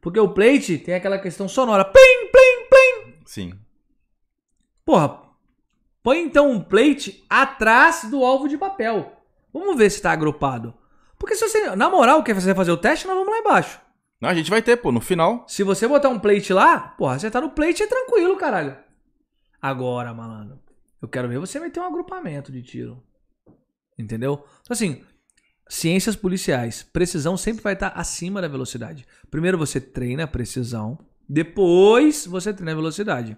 Porque 0.00 0.18
o 0.18 0.34
plate 0.34 0.76
tem 0.76 0.94
aquela 0.96 1.20
questão 1.20 1.46
sonora. 1.46 1.84
Plim, 1.84 2.30
plim, 2.32 2.68
plim. 2.68 3.14
Sim. 3.24 3.52
Porra, 4.84 5.22
põe 6.02 6.18
então 6.18 6.50
um 6.50 6.60
plate 6.60 7.24
atrás 7.30 8.08
do 8.10 8.24
alvo 8.24 8.48
de 8.48 8.58
papel. 8.58 9.12
Vamos 9.52 9.76
ver 9.76 9.88
se 9.90 10.02
tá 10.02 10.10
agrupado. 10.10 10.74
Porque 11.16 11.36
se 11.36 11.48
você, 11.48 11.76
na 11.76 11.88
moral, 11.88 12.24
quer 12.24 12.34
fazer 12.34 12.56
fazer 12.56 12.72
o 12.72 12.76
teste, 12.76 13.06
nós 13.06 13.14
vamos 13.14 13.32
lá 13.32 13.38
embaixo. 13.38 13.80
Não, 14.20 14.28
a 14.28 14.34
gente 14.34 14.50
vai 14.50 14.60
ter, 14.60 14.76
pô, 14.76 14.92
no 14.92 15.00
final. 15.00 15.44
Se 15.48 15.62
você 15.62 15.88
botar 15.88 16.10
um 16.10 16.18
plate 16.18 16.52
lá, 16.52 16.78
porra, 16.78 17.18
você 17.18 17.30
tá 17.30 17.40
no 17.40 17.50
plate 17.50 17.82
é 17.82 17.86
tranquilo, 17.86 18.36
caralho. 18.36 18.76
Agora, 19.60 20.12
malandro, 20.12 20.60
eu 21.00 21.08
quero 21.08 21.28
ver 21.28 21.38
você 21.38 21.58
meter 21.58 21.80
um 21.80 21.86
agrupamento 21.86 22.52
de 22.52 22.62
tiro. 22.62 23.02
Entendeu? 23.98 24.44
Então, 24.62 24.74
assim, 24.74 25.02
ciências 25.68 26.16
policiais, 26.16 26.82
precisão 26.82 27.36
sempre 27.36 27.62
vai 27.62 27.72
estar 27.72 27.88
acima 27.88 28.42
da 28.42 28.48
velocidade. 28.48 29.06
Primeiro 29.30 29.56
você 29.56 29.80
treina 29.80 30.24
a 30.24 30.28
precisão, 30.28 30.98
depois 31.28 32.26
você 32.26 32.52
treina 32.52 32.72
a 32.72 32.74
velocidade. 32.74 33.36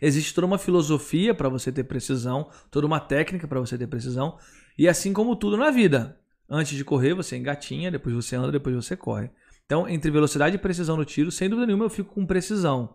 Existe 0.00 0.34
toda 0.34 0.46
uma 0.46 0.58
filosofia 0.58 1.34
para 1.34 1.48
você 1.48 1.72
ter 1.72 1.84
precisão, 1.84 2.50
toda 2.70 2.86
uma 2.86 3.00
técnica 3.00 3.48
para 3.48 3.60
você 3.60 3.76
ter 3.76 3.86
precisão, 3.86 4.38
e 4.76 4.86
assim 4.86 5.12
como 5.12 5.34
tudo 5.34 5.56
na 5.56 5.70
vida. 5.70 6.18
Antes 6.48 6.76
de 6.76 6.84
correr, 6.84 7.14
você 7.14 7.36
engatinha, 7.36 7.90
depois 7.90 8.14
você 8.14 8.36
anda, 8.36 8.52
depois 8.52 8.74
você 8.74 8.96
corre. 8.96 9.30
Então, 9.68 9.86
entre 9.86 10.10
velocidade 10.10 10.56
e 10.56 10.58
precisão 10.58 10.96
no 10.96 11.04
tiro, 11.04 11.30
sem 11.30 11.46
dúvida 11.46 11.66
nenhuma 11.66 11.84
eu 11.84 11.90
fico 11.90 12.14
com 12.14 12.24
precisão. 12.24 12.94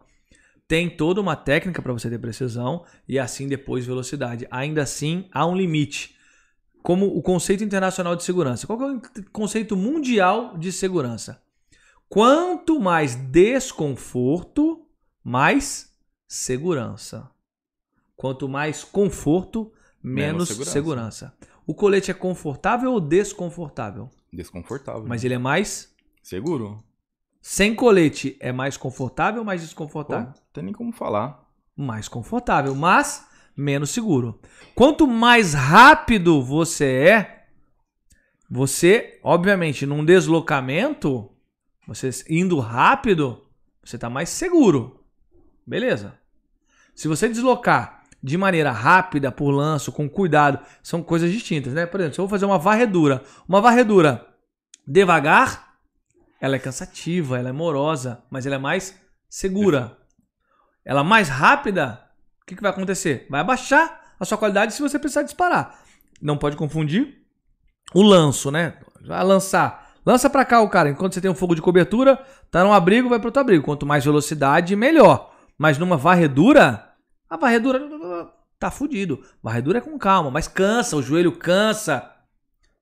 Tem 0.68 0.90
toda 0.90 1.22
uma 1.22 1.36
técnica 1.36 1.84
para 1.84 1.94
você 1.94 2.10
ter 2.10 2.18
precisão 2.18 2.84
e 3.08 3.20
assim 3.20 3.48
depois 3.48 3.86
velocidade. 3.86 4.48
Ainda 4.50 4.82
assim, 4.82 5.30
há 5.32 5.46
um 5.46 5.56
limite. 5.56 6.18
Como 6.82 7.06
o 7.16 7.22
conceito 7.22 7.64
internacional 7.64 8.16
de 8.16 8.24
segurança. 8.24 8.66
Qual 8.66 8.82
é 8.82 8.96
o 8.96 9.02
conceito 9.32 9.78
mundial 9.78 10.58
de 10.58 10.72
segurança? 10.72 11.40
Quanto 12.10 12.80
mais 12.80 13.14
desconforto, 13.14 14.84
mais 15.24 15.94
segurança. 16.28 17.30
Quanto 18.16 18.50
mais 18.50 18.84
conforto, 18.84 19.72
menos, 20.02 20.32
Menos 20.32 20.48
segurança. 20.48 20.72
segurança. 20.72 21.34
O 21.68 21.76
colete 21.76 22.10
é 22.10 22.16
confortável 22.16 22.94
ou 22.94 23.00
desconfortável? 23.00 24.10
Desconfortável. 24.32 25.06
Mas 25.08 25.24
ele 25.24 25.36
é 25.36 25.38
mais. 25.38 25.93
Seguro. 26.24 26.82
Sem 27.42 27.76
colete 27.76 28.38
é 28.40 28.54
mais 28.54 28.78
confortável 28.78 29.42
ou 29.42 29.46
mais 29.46 29.60
Pô, 29.62 29.66
desconfortável? 29.66 30.28
não 30.28 30.34
tem 30.54 30.64
nem 30.64 30.74
como 30.74 30.94
falar. 30.94 31.46
Mais 31.76 32.08
confortável, 32.08 32.74
mas 32.74 33.28
menos 33.56 33.90
seguro. 33.90 34.40
Quanto 34.74 35.06
mais 35.06 35.54
rápido 35.54 36.42
você 36.42 36.86
é, 36.86 37.46
você, 38.50 39.20
obviamente, 39.22 39.86
num 39.86 40.06
deslocamento, 40.06 41.30
você 41.86 42.10
indo 42.30 42.58
rápido, 42.60 43.46
você 43.84 43.98
está 43.98 44.10
mais 44.10 44.30
seguro. 44.30 45.04
Beleza. 45.68 46.18
Se 46.96 47.08
você 47.08 47.28
deslocar 47.28 48.04
de 48.22 48.38
maneira 48.38 48.72
rápida, 48.72 49.32
por 49.32 49.52
lanço, 49.52 49.92
com 49.92 50.10
cuidado, 50.10 50.60
são 50.82 51.04
coisas 51.04 51.32
distintas, 51.32 51.74
né? 51.74 51.86
Por 51.86 52.00
exemplo, 52.00 52.16
se 52.16 52.22
eu 52.22 52.26
vou 52.26 52.30
fazer 52.30 52.46
uma 52.46 52.58
varredura, 52.58 53.24
uma 53.48 53.60
varredura 53.60 54.26
devagar, 54.88 55.73
ela 56.44 56.58
é 56.58 56.60
cansativa, 56.60 57.40
ela 57.40 57.48
é 57.48 57.54
morosa, 57.54 58.22
mas 58.30 58.46
ela 58.46 58.56
é 58.56 58.60
mais 58.60 59.00
segura. 59.30 59.98
Ela 60.84 61.02
mais 61.02 61.30
rápida, 61.30 62.04
o 62.42 62.46
que, 62.46 62.54
que 62.54 62.62
vai 62.62 62.70
acontecer? 62.70 63.26
Vai 63.30 63.40
abaixar 63.40 64.14
a 64.20 64.26
sua 64.26 64.38
qualidade 64.38 64.74
se 64.74 64.82
você 64.82 65.00
precisar 65.00 65.24
disparar. 65.24 65.80
Não 66.22 66.38
pode 66.38 66.58
confundir 66.58 67.24
o 67.96 68.02
lanço, 68.02 68.52
né? 68.52 68.78
Vai 69.08 69.24
lançar. 69.24 69.94
Lança 70.06 70.30
pra 70.30 70.44
cá 70.44 70.60
o 70.60 70.70
cara. 70.70 70.90
Enquanto 70.90 71.14
você 71.14 71.22
tem 71.22 71.32
um 71.32 71.36
fogo 71.36 71.56
de 71.56 71.62
cobertura, 71.62 72.22
tá 72.52 72.62
num 72.62 72.74
abrigo, 72.74 73.08
vai 73.08 73.20
pro 73.20 73.30
outro 73.30 73.40
abrigo. 73.40 73.64
Quanto 73.64 73.86
mais 73.86 74.04
velocidade, 74.04 74.76
melhor. 74.76 75.34
Mas 75.58 75.78
numa 75.78 75.96
varredura, 75.96 76.90
a 77.30 77.38
varredura 77.38 77.80
tá 78.60 78.70
fudido. 78.70 79.24
Varredura 79.42 79.78
é 79.78 79.82
com 79.82 79.98
calma, 79.98 80.30
mas 80.30 80.50
cansa, 80.50 80.98
o 80.98 81.02
joelho 81.02 81.32
cansa. 81.38 82.12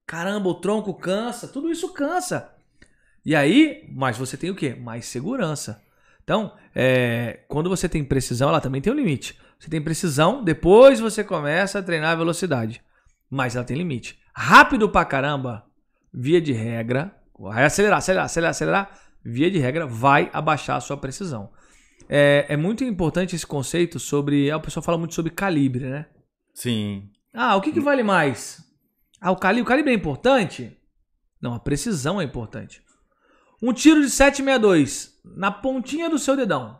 Caramba, 0.08 0.50
o 0.50 0.56
tronco 0.56 0.96
cansa, 0.96 1.48
tudo 1.48 1.72
isso 1.72 1.94
cansa. 1.94 2.60
E 3.26 3.36
aí, 3.36 3.88
mas 3.94 4.18
você 4.18 4.36
tem 4.36 4.50
o 4.50 4.56
quê? 4.56 4.76
Mais 4.76 5.06
segurança. 5.06 5.82
Então, 6.24 6.56
é, 6.76 7.42
quando 7.48 7.70
você 7.70 7.88
tem 7.88 8.04
precisão, 8.04 8.50
ela 8.50 8.62
também 8.62 8.82
tem 8.82 8.92
um 8.92 8.96
limite. 8.96 9.40
Você 9.60 9.70
tem 9.70 9.82
precisão, 9.82 10.44
depois 10.44 11.00
você 11.00 11.24
começa 11.24 11.80
a 11.80 11.84
treinar 11.84 12.12
a 12.12 12.16
velocidade. 12.16 12.82
Mas 13.30 13.56
ela 13.56 13.66
tem 13.66 13.78
limite. 13.78 14.20
Rápido 14.34 14.90
pra 14.90 15.06
caramba, 15.06 15.66
via 16.14 16.42
de 16.42 16.52
regra, 16.52 17.16
vai 17.38 17.66
acelerar, 17.66 18.00
acelerar, 18.00 18.26
acelerar, 18.26 18.52
acelerar, 18.52 19.00
via 19.24 19.52
de 19.52 19.60
regra, 19.60 19.86
vai 19.86 20.30
abaixar 20.34 20.78
a 20.78 20.82
sua 20.82 20.98
precisão. 20.98 21.52
É, 22.10 22.46
é 22.50 22.58
muito 22.58 22.84
importante 22.84 23.36
esse 23.36 23.46
conceito 23.46 24.00
sobre. 24.00 24.50
Ah, 24.50 24.58
o 24.58 24.62
pessoal 24.62 24.84
fala 24.84 24.98
muito 24.98 25.14
sobre 25.14 25.32
calibre, 25.32 25.90
né? 25.90 26.08
Sim. 26.54 27.10
Ah, 27.34 27.56
o 27.56 27.62
que, 27.62 27.72
que 27.72 27.80
vale 27.80 28.04
mais? 28.04 28.64
Ah, 29.20 29.32
o 29.32 29.38
calibre, 29.38 29.64
o 29.64 29.66
calibre 29.66 29.92
é 29.92 29.96
importante? 29.96 30.76
Não, 31.42 31.54
a 31.54 31.60
precisão 31.60 32.20
é 32.20 32.24
importante. 32.24 32.84
Um 33.62 33.74
tiro 33.74 34.02
de 34.02 34.10
762 34.10 35.20
na 35.24 35.52
pontinha 35.52 36.10
do 36.10 36.18
seu 36.18 36.36
dedão. 36.36 36.80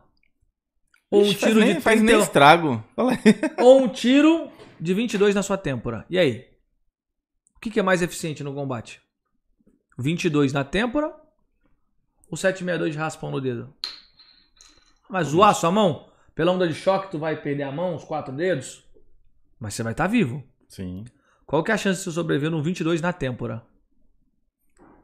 Ou 1.12 1.22
um 1.22 1.26
Ixi, 1.26 1.36
faz 1.36 1.54
tiro 1.54 1.66
nem, 1.66 1.76
de 1.76 1.82
faz 1.82 2.00
nem 2.00 2.08
30 2.08 2.24
estrago. 2.24 2.84
Fala 2.96 3.12
aí. 3.12 3.20
ou 3.64 3.82
um 3.82 3.88
tiro 3.88 4.50
de 4.80 4.94
22 4.94 5.36
na 5.36 5.44
sua 5.44 5.58
têmpora. 5.58 6.06
E 6.10 6.18
aí? 6.18 6.50
O 7.56 7.60
que, 7.60 7.70
que 7.70 7.80
é 7.80 7.84
mais 7.84 8.02
eficiente 8.02 8.44
no 8.44 8.54
combate? 8.54 9.02
22 9.98 10.54
na 10.54 10.64
têmpora 10.64 11.14
ou 12.30 12.38
762 12.38 12.94
de 12.94 12.98
raspão 12.98 13.30
no 13.30 13.42
dedo? 13.42 13.72
Vai 15.10 15.24
zoar 15.24 15.54
sua 15.54 15.70
mão? 15.72 16.10
Pela 16.34 16.52
onda 16.52 16.68
de 16.68 16.74
choque, 16.74 17.12
tu 17.12 17.20
vai 17.20 17.40
perder 17.40 17.64
a 17.64 17.72
mão, 17.72 17.96
os 17.96 18.04
quatro 18.04 18.34
dedos? 18.34 18.84
Mas 19.60 19.74
você 19.74 19.84
vai 19.84 19.92
estar 19.92 20.08
vivo. 20.08 20.44
Sim. 20.68 21.06
Qual 21.46 21.64
que 21.64 21.70
é 21.70 21.74
a 21.74 21.78
chance 21.78 22.00
de 22.00 22.06
você 22.06 22.12
sobreviver 22.12 22.50
num 22.50 22.64
22 22.64 23.02
na 23.02 23.12
têmpora? 23.12 23.62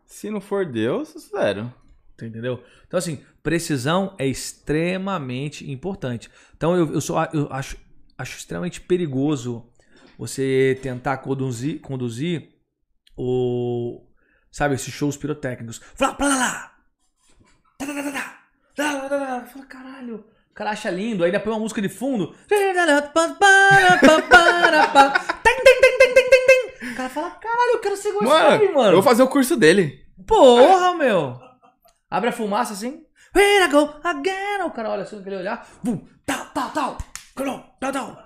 Se 0.07 0.31
não 0.31 0.39
for 0.39 0.65
Deus, 0.65 1.13
zero. 1.29 1.71
Tu 2.17 2.25
entendeu? 2.25 2.63
Então, 2.87 2.97
assim, 2.97 3.23
precisão 3.43 4.15
é 4.17 4.25
extremamente 4.25 5.69
importante. 5.69 6.31
Então, 6.55 6.75
eu, 6.75 6.93
eu, 6.93 7.01
sou, 7.01 7.17
eu 7.33 7.47
acho, 7.51 7.77
acho 8.17 8.37
extremamente 8.37 8.81
perigoso 8.81 9.69
você 10.17 10.79
tentar 10.81 11.17
conduzir, 11.17 11.79
conduzir 11.81 12.49
o. 13.15 14.01
Sabe, 14.49 14.73
esses 14.73 14.91
shows 14.91 15.17
pirotécnicos. 15.17 15.79
Flá, 15.93 16.13
plá, 16.13 16.27
lá. 16.29 16.73
Fala, 19.45 19.65
caralho. 19.67 20.25
O 20.49 20.53
cara 20.53 20.71
acha 20.71 20.89
lindo, 20.89 21.23
aí 21.23 21.27
ainda 21.27 21.39
põe 21.39 21.53
uma 21.53 21.59
música 21.59 21.81
de 21.81 21.89
fundo. 21.89 22.33
Tem, 25.43 25.63
tem, 25.63 25.81
tem, 25.81 25.97
tem, 25.97 26.13
tem, 26.13 26.29
tem, 26.29 26.45
tem. 26.47 26.86
O 26.86 26.86
cara 26.97 27.09
fala, 27.09 27.29
caralho, 27.31 27.71
eu 27.73 27.79
quero 27.79 27.95
ser 27.97 28.09
esse 28.09 28.23
Mano, 28.23 28.73
mano. 28.73 28.87
eu 28.89 28.93
vou 28.93 29.03
fazer 29.03 29.23
o 29.23 29.27
curso 29.27 29.55
dele. 29.55 30.03
Porra, 30.25 30.93
meu! 30.95 31.37
Abre 32.09 32.29
a 32.29 32.33
fumaça 32.33 32.73
assim. 32.73 33.03
Here 33.35 33.65
I 33.65 33.67
go 33.67 33.93
again. 34.03 34.63
O 34.65 34.71
cara 34.71 34.89
olha 34.89 35.03
assim, 35.03 35.19
aquele 35.19 35.35
olhar. 35.37 35.67
Vum, 35.83 36.05
tal, 36.25 36.45
tal, 36.53 36.69
tal. 36.71 36.97
Tal, 37.79 37.91
tal. 37.91 38.17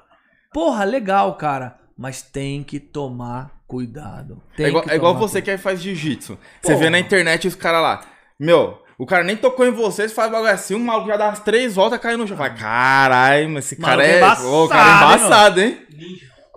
Porra, 0.53 0.83
legal, 0.85 1.35
cara. 1.35 1.77
Mas 1.97 2.21
tem 2.21 2.63
que 2.63 2.79
tomar 2.79 3.51
cuidado. 3.67 4.41
Tem 4.55 4.67
É 4.67 4.69
igual, 4.69 4.85
é 4.87 4.95
igual 4.95 5.15
você 5.15 5.41
cuidado. 5.41 5.57
que 5.57 5.63
faz 5.63 5.81
jiu-jitsu. 5.81 6.37
Você 6.61 6.75
vê 6.75 6.89
na 6.89 6.99
internet 6.99 7.47
os 7.47 7.55
caras 7.55 7.81
lá. 7.81 8.01
Meu, 8.39 8.81
O 8.97 9.05
cara 9.05 9.23
nem 9.23 9.35
tocou 9.35 9.65
em 9.65 9.71
você, 9.71 10.07
você 10.07 10.13
faz 10.15 10.31
bagulho 10.31 10.51
assim, 10.51 10.75
o 10.75 10.79
maluco 10.79 11.07
já 11.07 11.17
dá 11.17 11.29
as 11.29 11.39
três 11.39 11.73
voltas 11.75 11.99
caindo 11.99 12.19
no 12.21 12.27
chão. 12.27 12.37
Fala, 12.37 12.51
caralho, 12.51 13.49
mas 13.49 13.65
esse 13.65 13.75
cara 13.75 13.97
Maluco 13.97 14.11
é. 14.13 14.17
embaçado, 14.17 14.47
Ô, 14.47 14.65
o 14.65 14.69
cara 14.69 14.89
é 14.89 14.95
embaçado, 15.15 15.61
hein? 15.61 15.87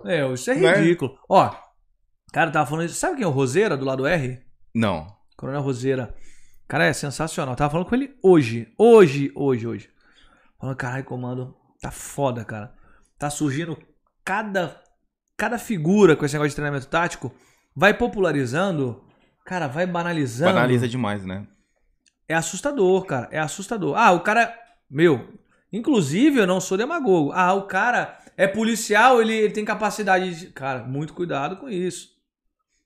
É, 0.05 0.27
isso 0.33 0.51
é 0.51 0.55
Né? 0.55 0.73
ridículo. 0.75 1.17
Ó, 1.27 1.49
cara, 2.35 2.51
tava 2.51 2.69
falando 2.69 2.85
isso. 2.85 2.95
Sabe 2.95 3.15
quem 3.15 3.23
é 3.23 3.27
o 3.27 3.31
Roseira 3.31 3.77
do 3.77 3.85
lado 3.85 4.05
R? 4.05 4.41
Não. 4.73 5.07
Coronel 5.37 5.61
Roseira. 5.61 6.13
Cara, 6.67 6.83
é 6.83 6.91
sensacional. 6.91 7.55
Tava 7.55 7.71
falando 7.71 7.87
com 7.87 7.95
ele 7.95 8.13
hoje. 8.21 8.67
Hoje, 8.77 9.31
hoje, 9.33 9.65
hoje. 9.65 9.89
Falando, 10.59 10.75
caralho, 10.75 11.05
comando. 11.05 11.55
Tá 11.79 11.91
foda, 11.91 12.43
cara. 12.43 12.73
Tá 13.17 13.29
surgindo 13.29 13.77
cada, 14.25 14.81
cada 15.37 15.57
figura 15.57 16.13
com 16.17 16.25
esse 16.25 16.33
negócio 16.33 16.49
de 16.49 16.55
treinamento 16.55 16.87
tático. 16.87 17.33
Vai 17.73 17.93
popularizando. 17.93 19.01
Cara, 19.45 19.67
vai 19.67 19.87
banalizando. 19.87 20.51
Banaliza 20.51 20.89
demais, 20.89 21.23
né? 21.25 21.47
É 22.27 22.35
assustador, 22.35 23.05
cara. 23.05 23.29
É 23.31 23.39
assustador. 23.39 23.95
Ah, 23.95 24.11
o 24.11 24.19
cara. 24.19 24.53
Meu. 24.89 25.39
Inclusive, 25.71 26.39
eu 26.39 26.47
não 26.47 26.59
sou 26.59 26.77
demagogo. 26.77 27.31
Ah, 27.31 27.53
o 27.53 27.63
cara 27.63 28.17
é 28.35 28.45
policial, 28.45 29.21
ele, 29.21 29.33
ele 29.33 29.53
tem 29.53 29.63
capacidade 29.63 30.37
de. 30.37 30.47
Cara, 30.47 30.83
muito 30.83 31.13
cuidado 31.13 31.55
com 31.55 31.69
isso. 31.69 32.14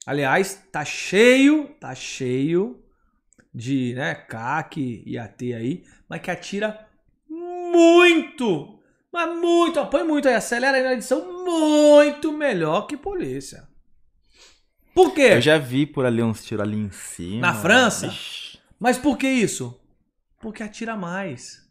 Aliás, 0.05 0.61
tá 0.71 0.84
cheio, 0.84 1.76
tá 1.80 1.93
cheio 1.93 2.84
de, 3.53 3.93
né, 3.95 4.15
CAC 4.15 5.03
e 5.05 5.17
AT 5.17 5.53
aí, 5.53 5.84
mas 6.07 6.21
que 6.21 6.31
atira 6.31 6.88
muito, 7.30 8.80
mas 9.11 9.38
muito, 9.38 9.85
põe 9.88 10.03
muito 10.03 10.27
aí, 10.27 10.35
acelera 10.35 10.77
aí 10.77 10.84
na 10.84 10.93
edição, 10.93 11.43
muito 11.45 12.31
melhor 12.31 12.88
que 12.88 12.97
polícia. 12.97 13.67
Por 14.93 15.13
quê? 15.13 15.30
Eu 15.34 15.41
já 15.41 15.57
vi 15.57 15.85
por 15.85 16.05
ali 16.05 16.21
uns 16.21 16.43
tiros 16.43 16.63
ali 16.63 16.77
em 16.77 16.91
cima. 16.91 17.41
Na 17.41 17.53
França? 17.53 18.07
Ixi. 18.07 18.59
Mas 18.80 18.97
por 18.97 19.17
que 19.17 19.27
isso? 19.27 19.80
Porque 20.39 20.63
atira 20.63 20.95
mais. 20.95 21.68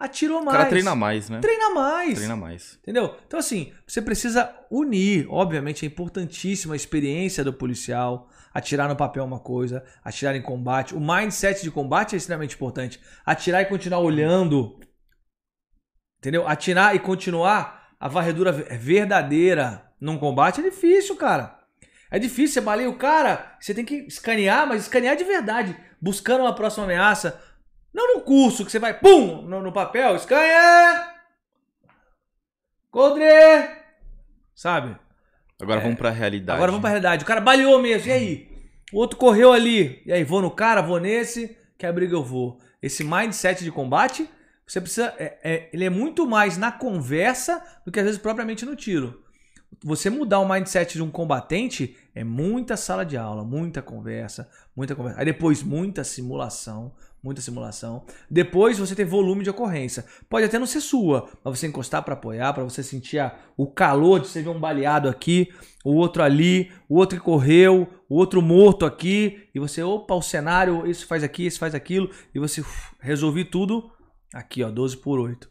Atirou 0.00 0.40
O 0.40 0.44
mais. 0.46 0.56
cara 0.56 0.68
treina 0.70 0.94
mais, 0.96 1.28
né? 1.28 1.40
Treina 1.40 1.70
mais. 1.74 2.14
Treina 2.14 2.34
mais. 2.34 2.78
Entendeu? 2.82 3.14
Então, 3.26 3.38
assim, 3.38 3.70
você 3.86 4.00
precisa 4.00 4.50
unir. 4.70 5.26
Obviamente, 5.28 5.84
é 5.84 5.88
importantíssima 5.88 6.72
a 6.72 6.76
experiência 6.76 7.44
do 7.44 7.52
policial. 7.52 8.28
Atirar 8.54 8.88
no 8.88 8.96
papel 8.96 9.22
é 9.22 9.26
uma 9.26 9.38
coisa, 9.38 9.84
atirar 10.02 10.34
em 10.34 10.40
combate. 10.42 10.94
O 10.94 11.00
mindset 11.00 11.62
de 11.62 11.70
combate 11.70 12.14
é 12.14 12.18
extremamente 12.18 12.54
importante. 12.54 12.98
Atirar 13.26 13.60
e 13.60 13.66
continuar 13.66 13.98
olhando. 14.00 14.80
Entendeu? 16.18 16.48
Atirar 16.48 16.94
e 16.96 16.98
continuar 16.98 17.90
a 18.00 18.08
varredura 18.08 18.52
ve- 18.52 18.64
verdadeira 18.78 19.86
num 20.00 20.18
combate 20.18 20.60
é 20.60 20.64
difícil, 20.64 21.14
cara. 21.16 21.58
É 22.10 22.18
difícil, 22.18 22.54
você 22.54 22.60
baleia 22.62 22.88
o 22.90 22.96
cara, 22.98 23.56
você 23.60 23.72
tem 23.72 23.84
que 23.84 23.94
escanear, 24.06 24.66
mas 24.66 24.82
escanear 24.82 25.14
de 25.16 25.22
verdade, 25.24 25.76
buscando 26.00 26.40
uma 26.40 26.54
próxima 26.54 26.84
ameaça. 26.84 27.40
Não 27.92 28.16
no 28.16 28.20
curso 28.22 28.64
que 28.64 28.70
você 28.70 28.78
vai, 28.78 28.98
pum, 28.98 29.42
no, 29.42 29.60
no 29.62 29.72
papel, 29.72 30.14
escanha! 30.16 31.12
Codre! 32.90 33.24
Sabe? 34.54 34.96
Agora 35.60 35.80
vamos 35.80 35.98
pra 35.98 36.10
realidade. 36.10 36.56
Agora 36.56 36.70
vamos 36.70 36.80
pra 36.82 36.90
realidade. 36.90 37.24
O 37.24 37.26
cara 37.26 37.40
baleou 37.40 37.80
mesmo, 37.80 38.08
e 38.08 38.12
aí? 38.12 38.48
O 38.92 38.98
outro 38.98 39.16
correu 39.18 39.52
ali. 39.52 40.02
E 40.06 40.12
aí, 40.12 40.24
vou 40.24 40.40
no 40.42 40.50
cara, 40.50 40.80
vou 40.80 40.98
nesse, 40.98 41.56
que 41.78 41.86
a 41.86 41.92
briga 41.92 42.14
eu 42.14 42.24
vou. 42.24 42.58
Esse 42.82 43.04
mindset 43.04 43.62
de 43.62 43.70
combate, 43.70 44.28
você 44.66 44.80
precisa. 44.80 45.14
é- 45.18 45.38
é- 45.42 45.70
ele 45.72 45.84
é 45.84 45.90
muito 45.90 46.26
mais 46.26 46.56
na 46.56 46.72
conversa 46.72 47.62
do 47.84 47.92
que 47.92 47.98
às 48.00 48.06
vezes 48.06 48.20
propriamente 48.20 48.64
no 48.64 48.74
tiro. 48.74 49.22
Você 49.84 50.10
mudar 50.10 50.40
o 50.40 50.48
mindset 50.48 50.94
de 50.94 51.02
um 51.02 51.10
combatente 51.10 51.96
é 52.14 52.24
muita 52.24 52.76
sala 52.76 53.04
de 53.04 53.16
aula, 53.16 53.44
muita 53.44 53.80
conversa, 53.80 54.50
muita 54.74 54.94
conversa. 54.96 55.20
Aí 55.20 55.24
depois, 55.24 55.62
muita 55.62 56.02
simulação, 56.02 56.92
muita 57.22 57.40
simulação. 57.40 58.04
Depois 58.30 58.78
você 58.78 58.94
ter 58.94 59.04
volume 59.04 59.42
de 59.44 59.50
ocorrência. 59.50 60.04
Pode 60.28 60.46
até 60.46 60.58
não 60.58 60.66
ser 60.66 60.80
sua, 60.80 61.28
mas 61.44 61.58
você 61.58 61.66
encostar 61.66 62.02
para 62.02 62.14
apoiar, 62.14 62.52
para 62.52 62.64
você 62.64 62.82
sentir 62.82 63.18
a- 63.18 63.36
o 63.56 63.66
calor 63.66 64.20
de 64.20 64.28
você 64.28 64.42
ver 64.42 64.48
um 64.48 64.58
baleado 64.60 65.08
aqui, 65.08 65.48
o 65.84 65.94
outro 65.94 66.22
ali, 66.22 66.70
o 66.88 66.96
outro 66.96 67.18
que 67.18 67.24
correu, 67.24 67.88
o 68.08 68.16
outro 68.16 68.40
morto 68.40 68.86
aqui, 68.86 69.48
e 69.54 69.58
você, 69.58 69.82
opa, 69.82 70.14
o 70.14 70.22
cenário, 70.22 70.86
isso 70.86 71.06
faz 71.06 71.22
aqui, 71.22 71.46
isso 71.46 71.58
faz 71.58 71.74
aquilo, 71.74 72.10
e 72.34 72.38
você 72.38 72.60
uf, 72.60 72.94
resolvi 73.00 73.44
tudo 73.44 73.90
aqui, 74.34 74.62
ó, 74.62 74.70
12 74.70 74.96
por 74.96 75.18
8. 75.18 75.48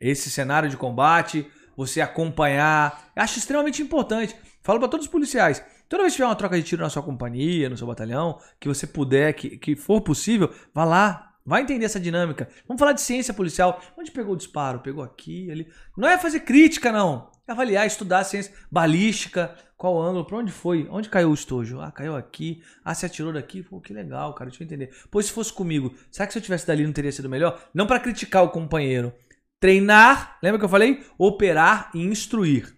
Esse 0.00 0.30
cenário 0.30 0.68
de 0.68 0.76
combate, 0.76 1.46
você 1.76 2.00
acompanhar, 2.00 3.10
acho 3.16 3.38
extremamente 3.38 3.82
importante. 3.82 4.34
Falo 4.62 4.78
para 4.78 4.88
todos 4.88 5.06
os 5.06 5.12
policiais, 5.12 5.62
toda 5.94 6.02
vez 6.02 6.12
que 6.12 6.16
tiver 6.16 6.26
uma 6.26 6.34
troca 6.34 6.56
de 6.56 6.64
tiro 6.64 6.82
na 6.82 6.90
sua 6.90 7.04
companhia, 7.04 7.70
no 7.70 7.76
seu 7.76 7.86
batalhão, 7.86 8.40
que 8.58 8.66
você 8.66 8.84
puder, 8.84 9.32
que, 9.32 9.56
que 9.56 9.76
for 9.76 10.00
possível, 10.00 10.52
vá 10.74 10.84
lá, 10.84 11.36
vai 11.46 11.62
entender 11.62 11.84
essa 11.84 12.00
dinâmica. 12.00 12.48
Vamos 12.66 12.80
falar 12.80 12.92
de 12.92 13.00
ciência 13.00 13.32
policial. 13.32 13.80
Onde 13.96 14.10
pegou 14.10 14.34
o 14.34 14.36
disparo? 14.36 14.80
Pegou 14.80 15.04
aqui, 15.04 15.48
ali. 15.52 15.68
Não 15.96 16.08
é 16.08 16.18
fazer 16.18 16.40
crítica, 16.40 16.90
não. 16.90 17.30
É 17.46 17.52
avaliar, 17.52 17.86
estudar 17.86 18.18
a 18.18 18.24
ciência 18.24 18.52
balística, 18.72 19.54
qual 19.76 20.02
ângulo, 20.02 20.24
pra 20.24 20.38
onde 20.38 20.50
foi, 20.50 20.88
onde 20.90 21.08
caiu 21.08 21.30
o 21.30 21.34
estojo? 21.34 21.78
Ah, 21.80 21.92
caiu 21.92 22.16
aqui. 22.16 22.60
Ah, 22.84 22.92
se 22.92 23.06
atirou 23.06 23.32
daqui? 23.32 23.62
Pô, 23.62 23.80
que 23.80 23.92
legal, 23.92 24.34
cara, 24.34 24.50
deixa 24.50 24.64
eu 24.64 24.66
entender. 24.66 24.90
Pois 25.12 25.26
se 25.26 25.32
fosse 25.32 25.52
comigo, 25.52 25.94
será 26.10 26.26
que 26.26 26.32
se 26.32 26.40
eu 26.40 26.42
tivesse 26.42 26.66
dali 26.66 26.84
não 26.84 26.92
teria 26.92 27.12
sido 27.12 27.28
melhor? 27.28 27.68
Não 27.72 27.86
para 27.86 28.00
criticar 28.00 28.42
o 28.42 28.50
companheiro. 28.50 29.12
Treinar, 29.60 30.38
lembra 30.42 30.58
que 30.58 30.64
eu 30.64 30.68
falei? 30.68 31.04
Operar 31.16 31.92
e 31.94 32.02
instruir. 32.02 32.76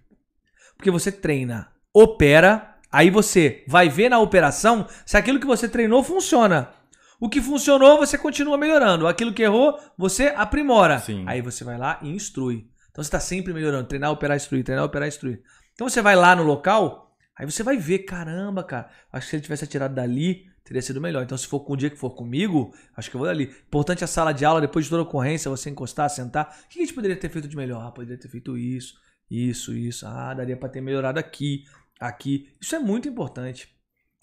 Porque 0.77 0.91
você 0.91 1.11
treina, 1.11 1.73
opera, 1.95 2.76
aí 2.91 3.11
você 3.11 3.65
vai 3.67 3.89
ver 3.89 4.09
na 4.09 4.19
operação 4.19 4.87
se 5.05 5.17
aquilo 5.17 5.41
que 5.41 5.47
você 5.47 5.69
treinou 5.69 6.03
funciona. 6.03 6.71
O 7.19 7.29
que 7.29 7.41
funcionou, 7.41 7.97
você 7.97 8.19
continua 8.19 8.59
melhorando. 8.59 9.07
Aquilo 9.07 9.33
que 9.33 9.43
errou, 9.43 9.79
você 9.97 10.35
aprimora. 10.37 10.99
Sim. 10.99 11.25
Aí 11.27 11.41
você 11.41 11.65
vai 11.65 11.79
lá 11.79 11.99
e 12.03 12.11
instrui. 12.11 12.69
Então 12.91 13.03
você 13.03 13.09
está 13.09 13.21
sempre 13.21 13.53
melhorando. 13.53 13.89
Treinar, 13.89 14.11
operar, 14.11 14.37
instruir. 14.37 14.65
Treinar, 14.65 14.85
operar, 14.85 15.09
instruir. 15.09 15.43
Então 15.77 15.89
você 15.89 16.01
vai 16.01 16.17
lá 16.17 16.35
no 16.35 16.43
local, 16.43 17.15
aí 17.39 17.45
você 17.45 17.63
vai 17.63 17.77
ver, 17.77 18.01
caramba, 18.01 18.65
cara. 18.65 18.89
Acho 19.13 19.27
que 19.27 19.31
se 19.31 19.37
ele 19.37 19.43
tivesse 19.43 19.65
atirado 19.65 19.95
dali, 19.95 20.47
teria 20.65 20.81
sido 20.81 21.01
melhor. 21.03 21.23
Então 21.23 21.37
se 21.37 21.47
for 21.47 21.61
com 21.61 21.75
o 21.75 21.77
dia 21.77 21.91
que 21.91 21.99
for 21.99 22.11
comigo, 22.11 22.75
acho 22.97 23.11
que 23.11 23.17
eu 23.17 23.19
vou 23.19 23.29
dali. 23.29 23.55
Importante 23.67 24.03
a 24.03 24.07
sala 24.07 24.33
de 24.33 24.45
aula, 24.47 24.61
depois 24.61 24.87
de 24.87 24.91
toda 24.91 25.03
ocorrência, 25.03 25.51
você 25.51 25.69
encostar, 25.69 26.09
sentar. 26.09 26.59
O 26.65 26.69
que 26.69 26.79
a 26.79 26.83
gente 26.83 26.95
poderia 26.95 27.17
ter 27.17 27.29
feito 27.29 27.47
de 27.47 27.55
melhor? 27.55 27.87
Ah, 27.87 27.93
poderia 27.93 28.19
ter 28.19 28.29
feito 28.29 28.57
isso, 28.57 28.95
isso, 29.31 29.75
isso. 29.75 30.07
Ah, 30.07 30.33
daria 30.33 30.57
para 30.57 30.71
ter 30.71 30.81
melhorado 30.81 31.21
aqui, 31.21 31.65
aqui. 32.01 32.49
Isso 32.61 32.75
é 32.75 32.79
muito 32.79 33.09
importante. 33.09 33.75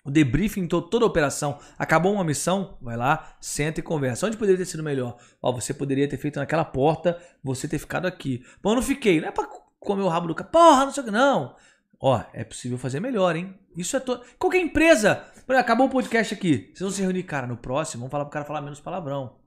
O 0.06 0.12
debriefing, 0.12 0.68
to- 0.68 0.82
toda 0.82 1.06
a 1.06 1.08
operação. 1.08 1.60
Acabou 1.78 2.14
uma 2.14 2.24
missão, 2.26 2.78
vai 2.82 2.98
lá, 2.98 3.36
senta 3.40 3.80
e 3.80 3.84
conversa. 3.84 4.28
Onde 4.28 4.36
poderia 4.38 4.58
ter 4.58 4.66
sido 4.66 4.84
melhor? 4.84 5.18
Ó, 5.42 5.52
você 5.52 5.74
poderia 5.74 6.08
ter 6.10 6.18
feito 6.18 6.40
naquela 6.40 6.66
porta, 6.66 7.18
você 7.44 7.68
ter 7.68 7.80
ficado 7.80 8.06
aqui. 8.06 8.44
Bom, 8.62 8.72
eu 8.72 8.76
não 8.76 8.82
fiquei. 8.82 9.22
Não 9.22 9.30
é 9.30 9.32
pra 9.32 9.48
comer 9.80 10.02
o 10.02 10.08
rabo 10.10 10.28
do 10.28 10.36
cara. 10.36 10.50
Porra, 10.50 10.86
não 10.86 10.92
sei 10.92 11.02
o 11.04 11.06
que. 11.06 11.12
Não. 11.12 11.56
Ó, 12.02 12.22
é 12.34 12.44
possível 12.44 12.78
fazer 12.78 13.00
melhor, 13.00 13.34
hein? 13.36 13.58
Isso 13.78 13.96
é 13.96 14.00
todo. 14.02 14.26
Qualquer 14.38 14.60
empresa. 14.60 15.24
Acabou 15.48 15.88
o 15.88 15.90
podcast 15.90 16.34
aqui. 16.34 16.66
Vocês 16.68 16.80
vão 16.82 16.92
se 16.92 17.02
reunir, 17.02 17.24
cara, 17.24 17.48
no 17.48 17.56
próximo, 17.56 18.02
vamos 18.02 18.12
falar 18.12 18.26
pro 18.26 18.34
cara 18.34 18.44
falar 18.46 18.62
menos 18.62 18.82
palavrão. 18.82 19.38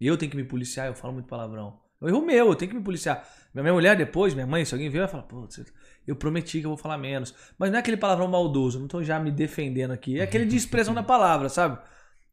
Eu 0.00 0.16
tenho 0.16 0.30
que 0.30 0.36
me 0.36 0.44
policiar, 0.44 0.86
eu 0.86 0.94
falo 0.94 1.12
muito 1.12 1.26
palavrão. 1.26 1.80
É 2.00 2.04
um 2.04 2.08
erro 2.08 2.22
meu, 2.24 2.46
eu 2.48 2.54
tenho 2.54 2.70
que 2.70 2.76
me 2.76 2.84
policiar. 2.84 3.26
Minha 3.54 3.72
mulher 3.72 3.96
depois, 3.96 4.34
minha 4.34 4.46
mãe, 4.46 4.64
se 4.64 4.74
alguém 4.74 4.90
vier, 4.90 5.02
vai 5.06 5.10
falar, 5.22 5.26
você- 5.46 5.64
eu 6.06 6.16
prometi 6.16 6.58
que 6.60 6.66
eu 6.66 6.70
vou 6.70 6.76
falar 6.76 6.98
menos. 6.98 7.32
Mas 7.58 7.70
não 7.70 7.76
é 7.76 7.80
aquele 7.80 7.96
palavrão 7.96 8.26
maldoso, 8.26 8.80
não 8.80 8.88
tô 8.88 9.02
já 9.02 9.18
me 9.20 9.30
defendendo 9.30 9.92
aqui. 9.92 10.18
É 10.18 10.24
aquele 10.24 10.44
de 10.44 10.56
expressão 10.56 10.92
da 10.92 11.02
palavra, 11.02 11.48
sabe? 11.48 11.78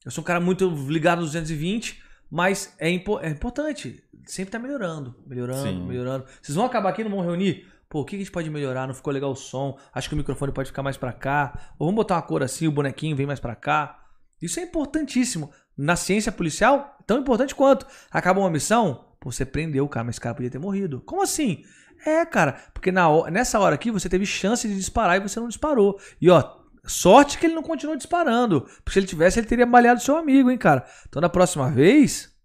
Eu 0.03 0.10
sou 0.11 0.23
um 0.23 0.26
cara 0.26 0.39
muito 0.39 0.68
ligado 0.89 1.19
no 1.19 1.26
220, 1.26 2.02
mas 2.30 2.73
é, 2.80 2.89
impo- 2.89 3.19
é 3.19 3.30
importante. 3.30 4.03
Sempre 4.26 4.52
tá 4.52 4.60
melhorando, 4.60 5.15
melhorando, 5.27 5.61
Sim. 5.69 5.84
melhorando. 5.85 6.26
Vocês 6.41 6.56
vão 6.56 6.65
acabar 6.65 6.89
aqui, 6.89 7.03
não 7.03 7.11
vão 7.11 7.22
reunir? 7.22 7.68
Pô, 7.88 8.02
o 8.02 8.06
que 8.06 8.15
a 8.15 8.19
gente 8.19 8.31
pode 8.31 8.49
melhorar? 8.49 8.88
Não 8.88 8.93
ficou 8.93 9.11
legal 9.14 9.31
o 9.31 9.35
som? 9.35 9.77
Acho 9.93 10.07
que 10.10 10.15
o 10.15 10.18
microfone 10.18 10.52
pode 10.52 10.69
ficar 10.69 10.81
mais 10.81 10.95
pra 10.98 11.11
cá. 11.14 11.73
Ou 11.77 11.85
vamos 11.88 11.98
botar 11.98 12.15
uma 12.15 12.22
cor 12.22 12.41
assim, 12.41 12.65
o 12.68 12.72
bonequinho 12.72 13.15
vem 13.15 13.26
mais 13.27 13.39
pra 13.39 13.56
cá. 13.56 13.99
Isso 14.41 14.60
é 14.60 14.64
importantíssimo. 14.64 15.52
Na 15.77 15.95
ciência 15.95 16.31
policial, 16.31 16.98
tão 17.06 17.19
importante 17.19 17.53
quanto. 17.53 17.85
Acabou 18.10 18.43
uma 18.43 18.49
missão, 18.49 19.06
pô, 19.22 19.31
você 19.31 19.45
prendeu 19.45 19.85
o 19.85 19.89
cara, 19.89 20.03
mas 20.03 20.15
esse 20.15 20.22
cara 20.22 20.35
podia 20.35 20.49
ter 20.52 20.60
morrido. 20.60 20.99
Como 21.06 21.22
assim? 21.22 21.64
É, 22.06 22.26
cara, 22.26 22.53
porque 22.73 22.91
na 22.91 23.07
nessa 23.30 23.60
hora 23.60 23.76
aqui 23.76 23.91
você 23.91 24.10
teve 24.10 24.26
chance 24.26 24.68
de 24.68 24.76
disparar 24.76 25.15
e 25.18 25.19
você 25.22 25.39
não 25.39 25.48
disparou. 25.48 25.98
E 26.19 26.30
ó, 26.30 26.57
sorte 26.84 27.38
que 27.38 27.45
ele 27.45 27.53
não 27.56 27.61
continuou 27.64 27.95
disparando. 27.95 28.61
Porque 28.84 28.91
se 28.93 28.99
ele 28.99 29.06
tivesse, 29.07 29.39
ele 29.39 29.48
teria 29.48 29.65
baleado 29.68 30.02
seu 30.02 30.18
amigo, 30.18 30.49
hein, 30.49 30.57
cara. 30.57 30.84
Então, 31.07 31.22
da 31.22 31.30
próxima 31.30 31.69
vez, 31.69 32.35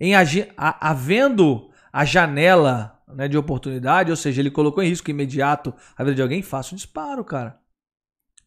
em 0.00 0.16
agi- 0.16 0.50
a- 0.56 0.90
havendo 0.90 1.70
a 1.92 2.04
janela 2.04 3.00
né, 3.06 3.28
de 3.28 3.38
oportunidade, 3.38 4.10
ou 4.10 4.16
seja, 4.16 4.42
ele 4.42 4.50
colocou 4.50 4.82
em 4.82 4.88
risco 4.88 5.08
imediato 5.08 5.72
a 5.96 6.02
vida 6.02 6.16
de 6.16 6.22
alguém, 6.22 6.42
faça 6.42 6.74
um 6.74 6.76
disparo, 6.76 7.24
cara. 7.24 7.56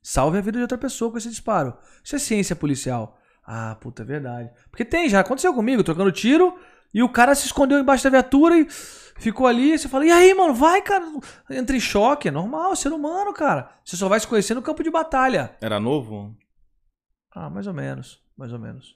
Salve 0.04 0.38
a 0.38 0.42
vida 0.42 0.58
de 0.58 0.64
outra 0.64 0.78
pessoa 0.78 1.10
com 1.12 1.18
esse 1.18 1.30
disparo. 1.30 1.78
Isso 2.04 2.16
é 2.16 2.20
ciência 2.20 2.56
policial. 2.56 3.18
Ah, 3.46 3.78
puta, 3.80 4.02
é 4.04 4.06
verdade. 4.06 4.52
Porque 4.70 4.84
tem, 4.84 5.08
já 5.08 5.22
aconteceu 5.22 5.54
comigo, 5.54 5.84
trocando 5.84 6.12
tiro, 6.12 6.58
e 6.94 7.04
o 7.04 7.10
cara 7.10 7.36
se 7.36 7.46
escondeu 7.46 7.80
embaixo 7.80 8.04
da 8.04 8.10
viatura 8.10 8.58
e 8.58 8.68
ficou 9.20 9.46
ali. 9.48 9.74
E 9.74 9.78
você 9.80 9.88
fala, 9.90 10.06
e 10.06 10.12
aí, 10.12 10.34
mano, 10.34 10.54
vai, 10.54 10.82
cara. 10.82 11.06
Entra 11.50 11.76
em 11.76 11.80
choque, 11.80 12.28
é 12.28 12.32
normal, 12.32 12.76
ser 12.76 12.92
humano, 12.92 13.34
cara. 13.34 13.70
Você 13.84 13.96
só 13.96 14.08
vai 14.10 14.20
se 14.20 14.28
conhecer 14.28 14.54
no 14.54 14.62
campo 14.62 14.84
de 14.84 14.90
batalha. 14.92 15.56
Era 15.62 15.80
novo? 15.80 16.36
Ah, 17.34 17.50
mais 17.50 17.68
ou 17.68 17.74
menos, 17.74 18.20
mais 18.38 18.52
ou 18.52 18.60
menos. 18.60 18.96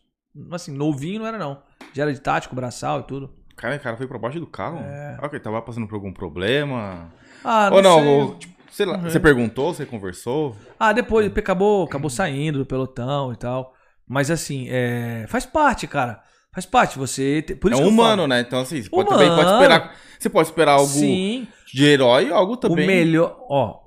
Assim, 0.51 0.71
novinho 0.75 1.19
não 1.19 1.27
era 1.27 1.37
não. 1.37 1.61
Já 1.93 2.03
era 2.03 2.13
de 2.13 2.19
tático, 2.21 2.55
braçal 2.55 3.01
e 3.01 3.03
tudo. 3.03 3.35
Cara, 3.55 3.75
o 3.75 3.79
cara 3.79 3.97
foi 3.97 4.07
pra 4.07 4.17
baixo 4.17 4.39
do 4.39 4.47
carro? 4.47 4.79
É. 4.79 5.17
Ah, 5.21 5.25
ok, 5.25 5.39
tava 5.39 5.61
passando 5.61 5.87
por 5.87 5.95
algum 5.95 6.13
problema? 6.13 7.13
Ah, 7.43 7.69
não 7.69 7.77
Ou 7.77 7.83
não, 7.83 7.99
sei. 7.99 8.07
ou, 8.07 8.35
tipo, 8.35 8.53
sei 8.71 8.85
lá, 8.85 8.97
Uhum. 8.97 9.03
você 9.09 9.19
perguntou, 9.19 9.73
você 9.73 9.85
conversou? 9.85 10.55
Ah, 10.79 10.93
depois 10.93 11.31
acabou, 11.37 11.83
acabou 11.83 12.09
saindo 12.09 12.59
do 12.59 12.65
pelotão 12.65 13.33
e 13.33 13.35
tal. 13.35 13.73
Mas 14.07 14.31
assim, 14.31 14.67
é, 14.69 15.25
faz 15.27 15.45
parte, 15.45 15.85
cara. 15.85 16.23
Faz 16.53 16.65
parte. 16.65 16.97
Você. 16.97 17.41
te- 17.41 17.55
Por 17.55 17.71
é 17.71 17.75
isso 17.75 17.83
eu 17.83 17.87
humano, 17.87 18.27
né? 18.27 18.41
Então, 18.41 18.59
assim, 18.59 18.81
você 18.81 18.89
pode, 18.89 19.09
também 19.09 19.29
pode 19.29 19.49
esperar. 19.51 19.95
Você 20.19 20.29
pode 20.29 20.47
esperar 20.49 20.71
algo 20.73 20.87
Sim. 20.87 21.47
de 21.73 21.85
herói 21.85 22.29
algo 22.31 22.53
O 22.53 22.57
também. 22.57 22.85
melhor, 22.85 23.37
ó, 23.49 23.81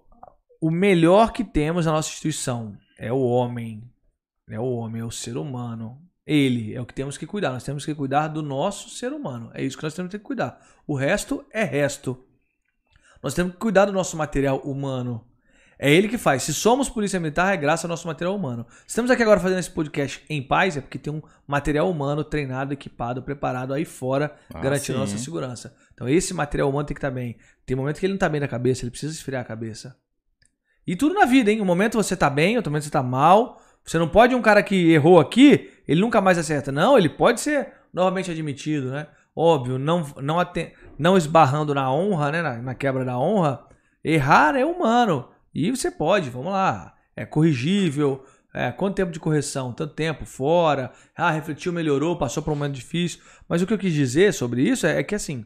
o 0.61 0.71
melhor 0.71 1.33
que 1.33 1.45
temos 1.45 1.87
na 1.87 1.93
nossa 1.93 2.09
instituição 2.09 2.77
é 2.99 3.13
o 3.13 3.21
homem. 3.21 3.83
É 4.49 4.59
o 4.59 4.65
homem, 4.77 5.01
é 5.03 5.05
o 5.05 5.11
ser 5.11 5.37
humano. 5.37 5.99
Ele 6.27 6.75
é 6.75 6.81
o 6.81 6.87
que 6.87 6.95
temos 6.95 7.19
que 7.19 7.27
cuidar. 7.27 7.51
Nós 7.53 7.65
temos 7.65 7.85
que 7.85 7.95
cuidar 7.95 8.29
do 8.29 8.43
nosso 8.43 8.89
ser 8.91 9.13
humano. 9.13 9.51
É 9.55 9.63
isso 9.63 9.77
que 9.77 9.83
nós 9.83 9.95
temos 9.95 10.11
que 10.11 10.19
cuidar. 10.19 10.59
O 10.87 10.95
resto 10.95 11.45
é 11.53 11.65
resto. 11.65 12.25
Nós 13.23 13.35
temos 13.35 13.53
que 13.53 13.59
cuidar 13.59 13.85
do 13.87 13.93
nosso 13.93 14.17
material 14.17 14.59
humano. 14.59 15.27
É 15.79 15.93
ele 15.93 16.09
que 16.09 16.17
faz. 16.17 16.43
Se 16.43 16.55
somos 16.55 16.89
polícia 16.89 17.19
militar, 17.19 17.53
é 17.53 17.57
graças 17.57 17.85
ao 17.85 17.89
nosso 17.89 18.07
material 18.07 18.35
humano. 18.37 18.65
Se 18.83 18.89
estamos 18.89 19.11
aqui 19.11 19.23
agora 19.23 19.41
fazendo 19.41 19.59
esse 19.59 19.71
podcast 19.71 20.25
em 20.29 20.43
paz, 20.43 20.77
é 20.77 20.81
porque 20.81 20.99
tem 20.99 21.13
um 21.13 21.23
material 21.47 21.91
humano 21.91 22.23
treinado, 22.23 22.73
equipado, 22.73 23.23
preparado 23.23 23.75
aí 23.75 23.85
fora, 23.85 24.35
Ah, 24.53 24.61
garantindo 24.61 24.99
a 25.03 25.07
sim. 25.07 25.13
nossa 25.13 25.25
segurança. 25.25 25.75
Então 25.93 26.09
esse 26.09 26.33
material 26.33 26.69
humano 26.71 26.87
tem 26.87 26.95
que 26.95 26.99
estar 26.99 27.11
bem. 27.11 27.37
Tem 27.67 27.77
momento 27.77 27.99
que 27.99 28.07
ele 28.07 28.13
não 28.15 28.19
tá 28.19 28.29
bem 28.29 28.41
da 28.41 28.49
cabeça, 28.49 28.85
ele 28.85 28.91
precisa 28.91 29.13
esfriar 29.13 29.43
a 29.43 29.45
cabeça. 29.45 29.97
E 30.87 30.95
tudo 30.95 31.15
na 31.15 31.25
vida, 31.25 31.51
hein? 31.51 31.61
Um 31.61 31.65
momento 31.65 31.97
você 31.97 32.17
tá 32.17 32.29
bem, 32.31 32.57
outro 32.57 32.71
momento 32.71 32.85
você 32.85 32.91
tá 32.91 33.03
mal. 33.03 33.61
Você 33.85 33.99
não 33.99 34.09
pode 34.09 34.35
um 34.35 34.43
cara 34.43 34.63
que 34.63 34.93
errou 34.93 35.19
aqui, 35.21 35.71
ele 35.87 36.01
nunca 36.01 36.21
mais 36.21 36.39
acerta. 36.39 36.71
Não, 36.73 36.97
ele 36.97 37.09
pode 37.09 37.41
ser 37.41 37.73
novamente 37.93 38.31
admitido, 38.31 38.91
né? 38.91 39.07
Óbvio, 39.37 39.79
não, 39.79 40.07
não, 40.23 40.37
não 40.99 41.17
esbarrando 41.17 41.75
na 41.75 41.93
honra, 41.93 42.31
né? 42.31 42.43
Na, 42.43 42.57
na 42.59 42.75
quebra 42.75 43.05
da 43.05 43.19
honra. 43.19 43.65
Errar 44.03 44.55
é 44.57 44.65
humano. 44.65 45.29
E 45.55 45.71
você 45.71 45.91
pode, 45.91 46.31
vamos 46.31 46.53
lá. 46.53 46.95
É 47.15 47.25
corrigível. 47.25 48.25
É, 48.53 48.71
quanto 48.71 48.97
tempo 48.97 49.13
de 49.13 49.21
correção? 49.21 49.73
Tanto 49.73 49.95
tempo, 49.95 50.25
fora. 50.25 50.93
Ah, 51.17 51.31
refletiu, 51.31 51.73
melhorou, 51.73 52.17
passou 52.17 52.43
por 52.43 52.53
um 52.53 52.57
momento 52.57 52.75
difícil. 52.75 53.21
Mas 53.49 53.63
o 53.63 53.67
que 53.67 53.73
eu 53.73 53.79
quis 53.79 53.93
dizer 53.93 54.33
sobre 54.33 54.63
isso 54.63 54.87
é, 54.87 55.01
é 55.01 55.03
que 55.03 55.15
assim, 55.15 55.45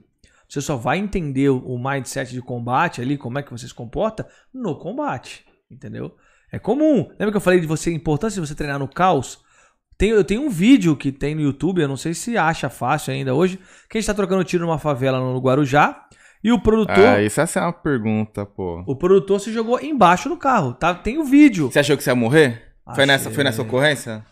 você 0.48 0.60
só 0.60 0.76
vai 0.76 0.98
entender 0.98 1.50
o 1.50 1.78
mindset 1.78 2.32
de 2.32 2.40
combate 2.40 3.00
ali, 3.00 3.18
como 3.18 3.38
é 3.38 3.42
que 3.42 3.50
você 3.50 3.68
se 3.68 3.74
comporta, 3.74 4.26
no 4.52 4.78
combate. 4.78 5.44
Entendeu? 5.70 6.16
É 6.50 6.58
comum. 6.58 7.08
Lembra 7.10 7.30
que 7.30 7.36
eu 7.36 7.40
falei 7.40 7.60
de 7.60 7.66
você, 7.66 7.90
a 7.90 7.92
importância 7.92 8.40
de 8.40 8.46
você 8.46 8.54
treinar 8.54 8.78
no 8.78 8.88
caos? 8.88 9.42
Tem, 9.98 10.10
eu 10.10 10.24
tenho 10.24 10.42
um 10.42 10.48
vídeo 10.48 10.96
que 10.96 11.10
tem 11.10 11.34
no 11.34 11.40
YouTube, 11.40 11.82
eu 11.82 11.88
não 11.88 11.96
sei 11.96 12.14
se 12.14 12.38
acha 12.38 12.70
fácil 12.70 13.12
ainda 13.12 13.34
hoje, 13.34 13.58
que 13.90 13.98
a 13.98 14.00
gente 14.00 14.06
tá 14.06 14.14
trocando 14.14 14.44
tiro 14.44 14.64
numa 14.64 14.78
favela 14.78 15.18
no 15.18 15.38
Guarujá. 15.40 16.06
E 16.42 16.52
o 16.52 16.60
produtor, 16.60 16.96
Ah, 17.04 17.22
isso 17.22 17.40
essa 17.40 17.60
é 17.60 17.62
uma 17.62 17.72
pergunta, 17.72 18.46
pô. 18.46 18.82
o 18.86 18.94
produtor 18.96 19.40
se 19.40 19.52
jogou 19.52 19.80
embaixo 19.80 20.28
do 20.28 20.36
carro, 20.36 20.72
tá? 20.72 20.94
Tem 20.94 21.18
o 21.18 21.24
vídeo. 21.24 21.70
Você 21.70 21.80
achou 21.80 21.96
que 21.96 22.02
você 22.02 22.10
ia 22.10 22.14
morrer? 22.14 22.74
Foi 22.84 22.92
Achei. 22.94 23.06
nessa, 23.06 23.30
foi 23.30 23.44
nessa 23.44 23.62
ocorrência? 23.62 24.24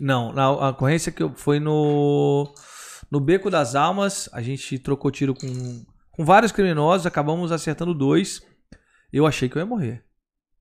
Não, 0.00 0.32
na 0.32 0.44
a 0.44 0.68
ocorrência 0.70 1.12
que 1.12 1.22
eu 1.22 1.32
foi 1.34 1.60
no 1.60 2.52
no 3.10 3.20
Beco 3.20 3.50
das 3.50 3.74
Almas, 3.74 4.28
a 4.32 4.40
gente 4.42 4.78
trocou 4.78 5.10
tiro 5.10 5.34
com, 5.34 5.84
com 6.10 6.24
vários 6.24 6.50
criminosos, 6.52 7.06
acabamos 7.06 7.52
acertando 7.52 7.92
dois. 7.94 8.40
Eu 9.12 9.26
achei 9.26 9.48
que 9.48 9.56
eu 9.56 9.60
ia 9.60 9.66
morrer. 9.66 10.02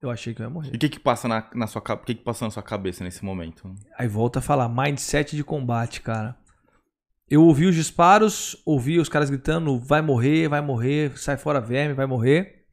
Eu 0.01 0.09
achei 0.09 0.33
que 0.33 0.41
eu 0.41 0.45
ia 0.45 0.49
E 0.49 0.53
morrer. 0.53 0.69
o 0.75 0.77
que 0.79 0.89
que 0.89 0.99
passa 0.99 1.27
na, 1.27 1.45
na 1.53 1.67
sua 1.67 1.81
que 1.81 2.15
que 2.15 2.23
passou 2.23 2.45
na 2.47 2.51
sua 2.51 2.63
cabeça 2.63 3.03
nesse 3.03 3.23
momento? 3.23 3.73
Aí 3.97 4.07
volta 4.07 4.39
a 4.39 4.41
falar, 4.41 4.67
mindset 4.69 5.35
de 5.35 5.43
combate, 5.43 6.01
cara. 6.01 6.35
Eu 7.29 7.43
ouvi 7.43 7.65
os 7.67 7.75
disparos, 7.75 8.57
ouvi 8.65 8.99
os 8.99 9.07
caras 9.09 9.29
gritando, 9.29 9.79
vai 9.79 10.01
morrer, 10.01 10.47
vai 10.47 10.61
morrer, 10.61 11.17
sai 11.17 11.37
fora 11.37 11.61
verme, 11.61 11.93
vai 11.93 12.05
morrer. 12.07 12.65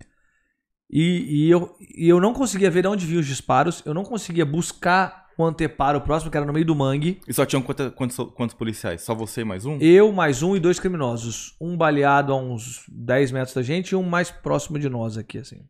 E, 0.91 1.45
e 1.47 1.51
eu, 1.51 1.75
e 1.97 2.09
eu 2.09 2.21
não 2.21 2.33
conseguia 2.33 2.71
ver 2.71 2.83
de 2.83 2.89
onde 2.89 3.05
vinham 3.07 3.21
os 3.21 3.27
disparos, 3.27 3.83
eu 3.85 3.93
não 3.93 4.05
conseguia 4.05 4.47
buscar 4.47 5.27
o 5.39 5.45
anteparo 5.45 6.01
próximo, 6.01 6.31
que 6.31 6.37
era 6.39 6.47
no 6.47 6.53
meio 6.53 6.65
do 6.65 6.75
mangue. 6.75 7.21
E 7.29 7.35
só 7.35 7.45
tinham 7.45 7.61
quanta- 7.61 7.91
quantos, 7.91 8.17
quantos 8.35 8.55
policiais? 8.57 9.03
Só 9.03 9.15
você 9.15 9.43
e 9.43 9.45
mais 9.45 9.67
um? 9.67 9.77
Eu, 9.79 10.11
mais 10.11 10.43
um 10.43 10.57
e 10.57 10.61
dois 10.61 10.81
criminosos. 10.81 11.55
Um 11.61 11.77
baleado 11.77 12.33
a 12.33 12.37
uns 12.37 12.85
10 12.89 13.33
metros 13.33 13.55
da 13.55 13.63
gente 13.63 13.91
e 13.91 13.97
um 13.97 14.03
mais 14.03 14.31
próximo 14.31 14.79
de 14.79 14.89
nós 14.89 15.19
aqui, 15.19 15.37
assim. 15.39 15.67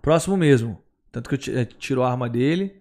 Próximo 0.00 0.36
mesmo. 0.36 0.80
Tanto 1.10 1.28
que 1.28 1.50
eu 1.50 1.58
eh, 1.58 1.64
tiro 1.64 2.04
a 2.04 2.10
arma 2.10 2.28
dele. 2.28 2.80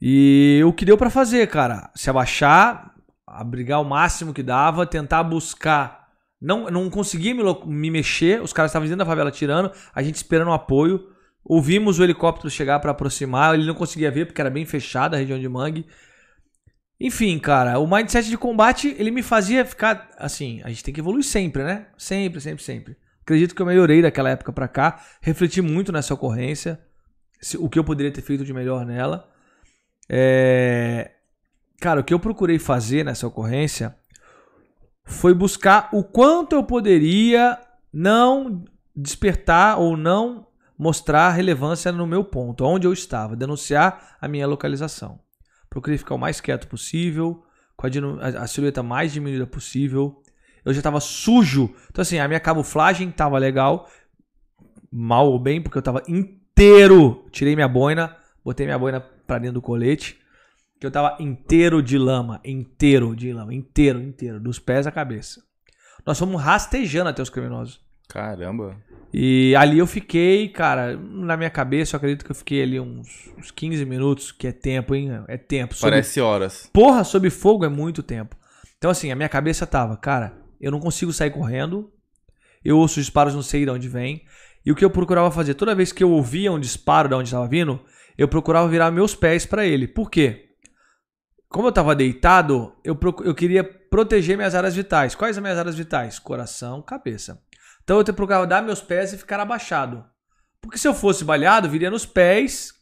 E 0.00 0.62
o 0.66 0.72
que 0.72 0.84
deu 0.86 0.96
pra 0.96 1.10
fazer, 1.10 1.46
cara? 1.48 1.90
Se 1.94 2.08
abaixar, 2.08 2.93
abrigar 3.34 3.80
o 3.80 3.84
máximo 3.84 4.32
que 4.32 4.42
dava, 4.42 4.86
tentar 4.86 5.22
buscar. 5.24 6.08
Não, 6.40 6.70
não 6.70 6.88
conseguia 6.88 7.34
me, 7.34 7.42
me 7.66 7.90
mexer, 7.90 8.40
os 8.40 8.52
caras 8.52 8.70
estavam 8.70 8.86
dentro 8.86 8.98
da 8.98 9.06
favela 9.06 9.30
tirando, 9.30 9.72
a 9.94 10.02
gente 10.02 10.16
esperando 10.16 10.48
o 10.48 10.52
apoio. 10.52 11.08
Ouvimos 11.44 11.98
o 11.98 12.04
helicóptero 12.04 12.48
chegar 12.48 12.80
pra 12.80 12.92
aproximar, 12.92 13.54
ele 13.54 13.66
não 13.66 13.74
conseguia 13.74 14.10
ver 14.10 14.26
porque 14.26 14.40
era 14.40 14.50
bem 14.50 14.64
fechada 14.64 15.16
a 15.16 15.20
região 15.20 15.38
de 15.38 15.48
mangue. 15.48 15.86
Enfim, 16.98 17.38
cara, 17.38 17.78
o 17.78 17.86
mindset 17.86 18.28
de 18.30 18.38
combate, 18.38 18.94
ele 18.98 19.10
me 19.10 19.22
fazia 19.22 19.64
ficar 19.64 20.10
assim, 20.16 20.62
a 20.64 20.68
gente 20.68 20.84
tem 20.84 20.94
que 20.94 21.00
evoluir 21.00 21.24
sempre, 21.24 21.62
né? 21.62 21.88
Sempre, 21.98 22.40
sempre, 22.40 22.62
sempre. 22.62 22.96
Acredito 23.22 23.54
que 23.54 23.60
eu 23.60 23.66
melhorei 23.66 24.00
daquela 24.00 24.30
época 24.30 24.52
pra 24.52 24.68
cá, 24.68 25.04
refleti 25.20 25.60
muito 25.60 25.90
nessa 25.90 26.14
ocorrência, 26.14 26.80
o 27.58 27.68
que 27.68 27.78
eu 27.78 27.84
poderia 27.84 28.12
ter 28.12 28.22
feito 28.22 28.44
de 28.44 28.52
melhor 28.52 28.86
nela. 28.86 29.28
É... 30.08 31.13
Cara, 31.84 32.00
o 32.00 32.02
que 32.02 32.14
eu 32.14 32.18
procurei 32.18 32.58
fazer 32.58 33.04
nessa 33.04 33.26
ocorrência 33.26 33.94
foi 35.04 35.34
buscar 35.34 35.90
o 35.92 36.02
quanto 36.02 36.56
eu 36.56 36.64
poderia 36.64 37.60
não 37.92 38.64
despertar 38.96 39.78
ou 39.78 39.94
não 39.94 40.46
mostrar 40.78 41.28
relevância 41.32 41.92
no 41.92 42.06
meu 42.06 42.24
ponto, 42.24 42.64
onde 42.64 42.86
eu 42.86 42.92
estava, 42.94 43.36
denunciar 43.36 44.16
a 44.18 44.26
minha 44.26 44.46
localização. 44.46 45.20
Procurei 45.68 45.98
ficar 45.98 46.14
o 46.14 46.18
mais 46.18 46.40
quieto 46.40 46.68
possível, 46.68 47.44
com 47.76 47.86
a, 47.86 47.90
a- 48.28 48.46
silhueta 48.46 48.82
mais 48.82 49.12
diminuída 49.12 49.46
possível. 49.46 50.22
Eu 50.64 50.72
já 50.72 50.80
estava 50.80 51.00
sujo, 51.00 51.74
então 51.90 52.00
assim, 52.00 52.18
a 52.18 52.26
minha 52.26 52.40
camuflagem 52.40 53.10
estava 53.10 53.36
legal, 53.36 53.90
mal 54.90 55.30
ou 55.30 55.38
bem, 55.38 55.60
porque 55.60 55.76
eu 55.76 55.80
estava 55.80 56.02
inteiro. 56.08 57.26
Tirei 57.30 57.54
minha 57.54 57.68
boina, 57.68 58.16
botei 58.42 58.64
minha 58.64 58.78
boina 58.78 59.00
pra 59.26 59.36
dentro 59.38 59.56
do 59.56 59.60
colete, 59.62 60.23
que 60.80 60.86
eu 60.86 60.90
tava 60.90 61.16
inteiro 61.20 61.82
de 61.82 61.96
lama, 61.98 62.40
inteiro 62.44 63.14
de 63.16 63.32
lama, 63.32 63.54
inteiro, 63.54 64.00
inteiro, 64.00 64.40
dos 64.40 64.58
pés 64.58 64.86
à 64.86 64.90
cabeça. 64.92 65.40
Nós 66.06 66.18
fomos 66.18 66.40
rastejando 66.42 67.08
até 67.10 67.22
os 67.22 67.30
criminosos. 67.30 67.80
Caramba. 68.08 68.76
E 69.12 69.54
ali 69.56 69.78
eu 69.78 69.86
fiquei, 69.86 70.48
cara, 70.48 70.96
na 70.96 71.36
minha 71.36 71.48
cabeça, 71.48 71.94
eu 71.94 71.98
acredito 71.98 72.24
que 72.24 72.30
eu 72.30 72.34
fiquei 72.34 72.62
ali 72.62 72.78
uns, 72.80 73.30
uns 73.38 73.50
15 73.50 73.84
minutos, 73.86 74.32
que 74.32 74.46
é 74.48 74.52
tempo, 74.52 74.94
hein? 74.94 75.10
É 75.28 75.36
tempo. 75.38 75.74
Sob- 75.74 75.90
Parece 75.90 76.20
horas. 76.20 76.68
Porra, 76.72 77.04
sob 77.04 77.30
fogo 77.30 77.64
é 77.64 77.68
muito 77.68 78.02
tempo. 78.02 78.36
Então, 78.76 78.90
assim, 78.90 79.10
a 79.10 79.16
minha 79.16 79.28
cabeça 79.28 79.66
tava, 79.66 79.96
cara, 79.96 80.36
eu 80.60 80.70
não 80.70 80.80
consigo 80.80 81.12
sair 81.12 81.30
correndo. 81.30 81.90
Eu 82.62 82.76
ouço 82.78 82.98
os 82.98 83.06
disparos, 83.06 83.34
não 83.34 83.42
sei 83.42 83.64
de 83.64 83.70
onde 83.70 83.88
vem. 83.88 84.22
E 84.66 84.72
o 84.72 84.74
que 84.74 84.84
eu 84.84 84.90
procurava 84.90 85.30
fazer? 85.30 85.54
Toda 85.54 85.74
vez 85.74 85.92
que 85.92 86.02
eu 86.02 86.10
ouvia 86.10 86.50
um 86.52 86.58
disparo 86.58 87.08
de 87.08 87.14
onde 87.14 87.28
estava 87.28 87.46
vindo, 87.46 87.80
eu 88.18 88.26
procurava 88.28 88.68
virar 88.68 88.90
meus 88.90 89.14
pés 89.14 89.46
para 89.46 89.64
ele. 89.66 89.86
Por 89.86 90.10
quê? 90.10 90.50
Como 91.54 91.68
eu 91.68 91.70
estava 91.70 91.94
deitado, 91.94 92.72
eu, 92.82 92.96
procu- 92.96 93.22
eu 93.22 93.32
queria 93.32 93.62
proteger 93.62 94.36
minhas 94.36 94.56
áreas 94.56 94.74
vitais. 94.74 95.14
Quais 95.14 95.36
as 95.36 95.40
minhas 95.40 95.56
áreas 95.56 95.76
vitais? 95.76 96.18
Coração, 96.18 96.82
cabeça. 96.82 97.40
Então 97.84 98.00
eu 98.00 98.04
procurava 98.12 98.44
dar 98.44 98.60
meus 98.60 98.80
pés 98.80 99.12
e 99.12 99.16
ficar 99.16 99.38
abaixado. 99.38 100.04
Porque 100.60 100.76
se 100.76 100.88
eu 100.88 100.92
fosse 100.92 101.24
baleado, 101.24 101.68
viria 101.68 101.92
nos 101.92 102.04
pés 102.04 102.72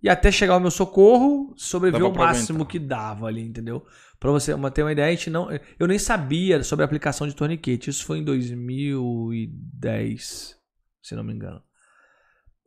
e 0.00 0.08
até 0.08 0.30
chegar 0.30 0.54
ao 0.54 0.60
meu 0.60 0.70
socorro, 0.70 1.52
sobreviver 1.56 2.06
o 2.06 2.14
máximo 2.14 2.58
aguentar. 2.58 2.70
que 2.70 2.78
dava 2.78 3.26
ali, 3.26 3.42
entendeu? 3.42 3.84
Pra 4.20 4.30
você 4.30 4.54
ter 4.72 4.82
uma 4.84 4.92
ideia, 4.92 5.08
a 5.08 5.10
gente 5.10 5.28
não, 5.28 5.48
eu 5.76 5.88
nem 5.88 5.98
sabia 5.98 6.62
sobre 6.62 6.84
a 6.84 6.86
aplicação 6.86 7.26
de 7.26 7.34
torniquete. 7.34 7.90
Isso 7.90 8.04
foi 8.04 8.18
em 8.18 8.24
2010, 8.24 10.56
se 11.02 11.16
não 11.16 11.24
me 11.24 11.32
engano. 11.32 11.60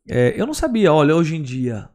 É, 0.10 0.34
eu 0.40 0.46
não 0.46 0.54
sabia, 0.54 0.92
olha, 0.92 1.16
hoje 1.16 1.38
em 1.38 1.42
dia, 1.42 1.90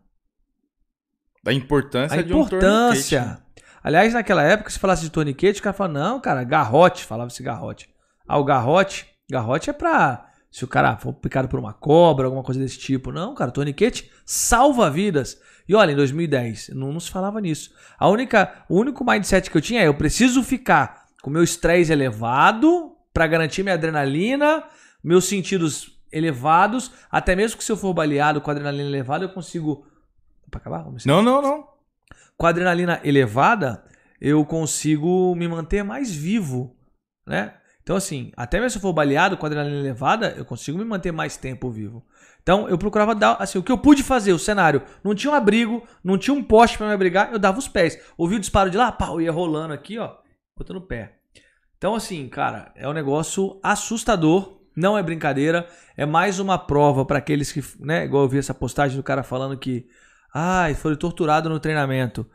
Da 1.42 1.52
importância 1.52 2.18
a 2.18 2.22
de 2.22 2.32
um 2.32 2.42
importância. 2.42 3.20
torniquete. 3.20 3.50
Aliás, 3.82 4.12
naquela 4.12 4.42
época, 4.42 4.70
se 4.70 4.78
falasse 4.78 5.02
de 5.02 5.10
torniquete, 5.10 5.60
o 5.60 5.62
cara 5.62 5.74
falava, 5.74 5.98
não, 5.98 6.20
cara, 6.20 6.44
garrote, 6.44 7.04
falava-se 7.04 7.42
garrote. 7.42 7.88
Ah, 8.28 8.38
o 8.38 8.44
garrote, 8.44 9.06
garrote 9.30 9.70
é 9.70 9.72
pra. 9.72 10.26
Se 10.50 10.64
o 10.64 10.68
cara 10.68 10.96
for 10.96 11.12
picado 11.12 11.48
por 11.48 11.58
uma 11.60 11.72
cobra, 11.72 12.26
alguma 12.26 12.42
coisa 12.42 12.60
desse 12.60 12.78
tipo. 12.78 13.12
Não, 13.12 13.34
cara, 13.34 13.50
torniquete 13.50 14.10
salva 14.24 14.90
vidas. 14.90 15.40
E 15.68 15.74
olha, 15.74 15.92
em 15.92 15.96
2010, 15.96 16.70
não, 16.74 16.92
não 16.92 16.98
se 17.00 17.10
falava 17.10 17.40
nisso. 17.40 17.70
A 17.98 18.08
única, 18.08 18.64
o 18.68 18.76
único 18.76 19.04
mindset 19.04 19.48
que 19.48 19.56
eu 19.56 19.62
tinha 19.62 19.80
é: 19.82 19.86
eu 19.86 19.94
preciso 19.94 20.42
ficar 20.42 21.06
com 21.22 21.30
meu 21.30 21.44
estresse 21.44 21.92
elevado 21.92 22.96
pra 23.14 23.26
garantir 23.26 23.62
minha 23.62 23.76
adrenalina, 23.76 24.64
meus 25.02 25.26
sentidos 25.26 26.00
elevados. 26.12 26.90
Até 27.10 27.36
mesmo 27.36 27.56
que 27.56 27.64
se 27.64 27.70
eu 27.70 27.76
for 27.76 27.94
baleado 27.94 28.40
com 28.40 28.50
adrenalina 28.50 28.88
elevada, 28.88 29.24
eu 29.24 29.28
consigo. 29.30 29.86
Pra 30.50 30.60
acabar? 30.60 30.82
Vamos 30.82 31.04
Não, 31.04 31.22
não, 31.22 31.40
não. 31.40 31.68
com 32.36 32.46
a 32.46 32.50
adrenalina 32.50 33.00
elevada, 33.04 33.84
eu 34.20 34.44
consigo 34.44 35.34
me 35.34 35.46
manter 35.46 35.82
mais 35.82 36.14
vivo, 36.14 36.76
né? 37.26 37.54
Então, 37.82 37.96
assim, 37.96 38.30
até 38.36 38.58
mesmo 38.58 38.70
se 38.70 38.76
eu 38.78 38.82
for 38.82 38.92
baleado 38.92 39.36
com 39.36 39.46
a 39.46 39.48
adrenalina 39.48 39.78
elevada, 39.78 40.34
eu 40.36 40.44
consigo 40.44 40.78
me 40.78 40.84
manter 40.84 41.12
mais 41.12 41.36
tempo 41.36 41.70
vivo. 41.70 42.04
Então, 42.42 42.68
eu 42.68 42.78
procurava 42.78 43.14
dar, 43.14 43.36
assim, 43.40 43.58
o 43.58 43.62
que 43.62 43.72
eu 43.72 43.78
pude 43.78 44.02
fazer, 44.02 44.32
o 44.32 44.38
cenário. 44.38 44.82
Não 45.02 45.14
tinha 45.14 45.32
um 45.32 45.34
abrigo, 45.34 45.82
não 46.04 46.16
tinha 46.16 46.32
um 46.34 46.42
poste 46.42 46.78
para 46.78 46.86
me 46.86 46.92
abrigar, 46.92 47.32
eu 47.32 47.38
dava 47.38 47.58
os 47.58 47.68
pés. 47.68 47.98
Ouvi 48.16 48.36
o 48.36 48.40
disparo 48.40 48.70
de 48.70 48.76
lá, 48.76 48.92
pau, 48.92 49.20
ia 49.20 49.32
rolando 49.32 49.74
aqui, 49.74 49.98
ó, 49.98 50.14
botando 50.56 50.76
o 50.76 50.82
pé. 50.86 51.16
Então, 51.76 51.94
assim, 51.94 52.28
cara, 52.28 52.70
é 52.76 52.88
um 52.88 52.92
negócio 52.92 53.58
assustador, 53.62 54.60
não 54.76 54.96
é 54.96 55.02
brincadeira, 55.02 55.66
é 55.96 56.06
mais 56.06 56.38
uma 56.38 56.58
prova 56.58 57.04
para 57.04 57.18
aqueles 57.18 57.50
que, 57.50 57.62
né, 57.80 58.04
igual 58.04 58.22
eu 58.22 58.28
vi 58.28 58.38
essa 58.38 58.54
postagem 58.54 58.96
do 58.96 59.02
cara 59.02 59.22
falando 59.22 59.58
que, 59.58 59.88
ai, 60.34 60.74
foi 60.74 60.96
torturado 60.96 61.48
no 61.48 61.60
treinamento. 61.60 62.26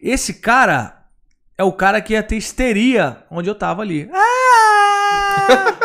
Esse 0.00 0.34
cara 0.34 1.04
é 1.58 1.64
o 1.64 1.72
cara 1.72 2.00
que 2.00 2.12
ia 2.12 2.22
ter 2.22 2.36
histeria 2.36 3.24
onde 3.30 3.48
eu 3.48 3.54
tava 3.54 3.82
ali. 3.82 4.10
Ah! 4.12 5.46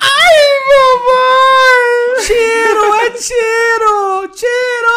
Ai, 0.00 0.44
mamãe! 0.68 2.24
Tiro, 2.26 2.94
é 2.94 3.10
tiro! 3.10 4.28
Tiro! 4.34 4.96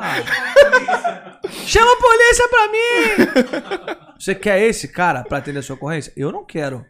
Ah. 0.00 1.38
Chama 1.66 1.92
a 1.92 1.96
polícia 1.96 2.48
pra 2.48 2.68
mim! 2.68 4.12
Você 4.18 4.34
quer 4.34 4.60
esse 4.62 4.88
cara 4.88 5.22
pra 5.24 5.38
atender 5.38 5.58
a 5.60 5.62
sua 5.62 5.76
ocorrência? 5.76 6.12
Eu 6.16 6.32
não 6.32 6.44
quero. 6.44 6.84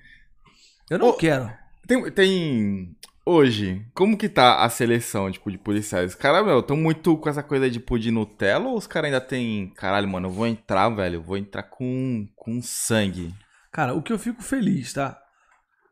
Eu 0.91 0.99
não 0.99 1.09
Ô, 1.09 1.13
quero. 1.15 1.51
Tem, 1.87 2.11
tem. 2.11 2.97
Hoje, 3.25 3.87
como 3.95 4.19
que 4.19 4.29
tá 4.29 4.65
a 4.65 4.69
seleção, 4.69 5.31
tipo, 5.31 5.49
de 5.49 5.57
policiais? 5.57 6.11
Os 6.11 6.17
caras, 6.17 6.45
meu, 6.45 6.61
tão 6.61 6.77
muito 6.77 7.17
com 7.17 7.29
essa 7.29 7.43
coisa 7.43 7.71
de 7.71 7.79
tipo, 7.79 7.97
de 7.97 8.11
Nutella 8.11 8.69
ou 8.69 8.77
os 8.77 8.89
caras 8.89 9.13
ainda 9.13 9.21
tem. 9.21 9.71
Caralho, 9.77 10.09
mano, 10.09 10.27
eu 10.27 10.33
vou 10.33 10.45
entrar, 10.45 10.89
velho, 10.89 11.17
eu 11.17 11.23
vou 11.23 11.37
entrar 11.37 11.63
com, 11.63 12.27
com 12.35 12.61
sangue. 12.61 13.33
Cara, 13.71 13.95
o 13.95 14.03
que 14.03 14.13
eu 14.13 14.19
fico 14.19 14.43
feliz, 14.43 14.93
tá? 14.93 15.23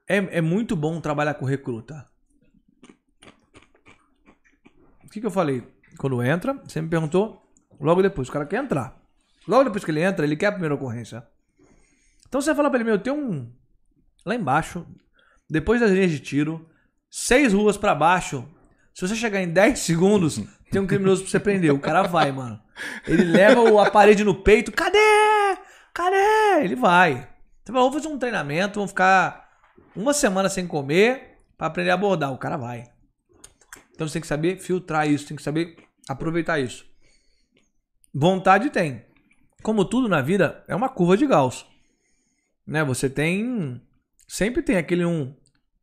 É, 0.09 0.39
é 0.39 0.41
muito 0.41 0.75
bom 0.75 1.01
trabalhar 1.01 1.35
com 1.35 1.45
recruta. 1.45 2.05
O 5.05 5.09
que, 5.09 5.21
que 5.21 5.27
eu 5.27 5.31
falei? 5.31 5.63
Quando 5.99 6.21
entra, 6.25 6.55
você 6.55 6.83
me 6.83 6.89
perguntou, 6.89 7.49
logo 7.81 8.03
depois, 8.03 8.29
o 8.29 8.33
cara 8.33 8.45
quer 8.45 8.63
entrar. 8.63 9.01
Logo 9.47 9.65
depois 9.65 9.85
que 9.85 9.93
ele 9.93 10.03
entra, 10.03 10.27
ele 10.27 10.37
quer 10.37 10.47
a 10.47 10.53
primeira 10.53 10.75
ocorrência. 10.75 11.25
Então 12.29 12.41
você 12.41 12.53
fala 12.57 12.69
pra 12.69 12.81
ele, 12.81 12.89
meu, 12.89 12.99
tem 12.99 13.13
um. 13.13 13.53
Lá 14.27 14.35
embaixo, 14.35 14.85
depois 15.49 15.81
das 15.81 15.93
linhas 15.93 16.11
de 16.11 16.19
tiro, 16.19 16.69
seis 17.11 17.53
ruas 17.53 17.77
pra 17.77 17.95
baixo. 17.95 18.49
Se 18.95 19.07
você 19.07 19.17
chegar 19.17 19.43
em 19.43 19.49
10 19.49 19.79
segundos, 19.79 20.41
tem 20.71 20.81
um 20.81 20.87
criminoso 20.87 21.23
pra 21.23 21.31
você 21.31 21.41
prender. 21.41 21.75
O 21.75 21.81
cara 21.81 22.03
vai, 22.03 22.31
mano. 22.31 22.61
Ele 23.07 23.25
leva 23.25 23.61
o 23.61 23.79
aparelho 23.81 24.25
no 24.25 24.35
peito. 24.35 24.73
Cadê? 24.73 24.99
Cadê? 25.93 26.65
Ele 26.65 26.77
vai. 26.77 27.29
Você 27.65 27.73
fala, 27.73 27.81
vamos 27.81 28.03
fazer 28.03 28.15
um 28.15 28.19
treinamento, 28.19 28.77
vamos 28.77 28.91
ficar 28.91 29.51
uma 29.95 30.15
semana 30.15 30.49
sem 30.49 30.67
comer 30.67 31.39
pra 31.59 31.67
aprender 31.67 31.91
a 31.91 31.95
abordar. 31.95 32.33
O 32.33 32.39
cara 32.39 32.57
vai. 32.57 32.91
Então 33.93 34.09
você 34.09 34.15
tem 34.15 34.23
que 34.23 34.29
saber 34.29 34.59
filtrar 34.59 35.09
isso, 35.09 35.27
tem 35.27 35.37
que 35.37 35.43
saber 35.43 35.77
aproveitar 36.09 36.59
isso. 36.59 36.87
Vontade 38.15 38.71
tem. 38.71 39.05
Como 39.63 39.85
tudo 39.85 40.09
na 40.09 40.23
vida, 40.23 40.65
é 40.67 40.75
uma 40.75 40.89
curva 40.89 41.17
de 41.17 41.27
Gauss. 41.27 41.67
Né? 42.67 42.83
Você 42.85 43.11
tem. 43.11 43.81
Sempre 44.27 44.63
tem 44.63 44.77
aquele 44.77 45.05
um 45.05 45.35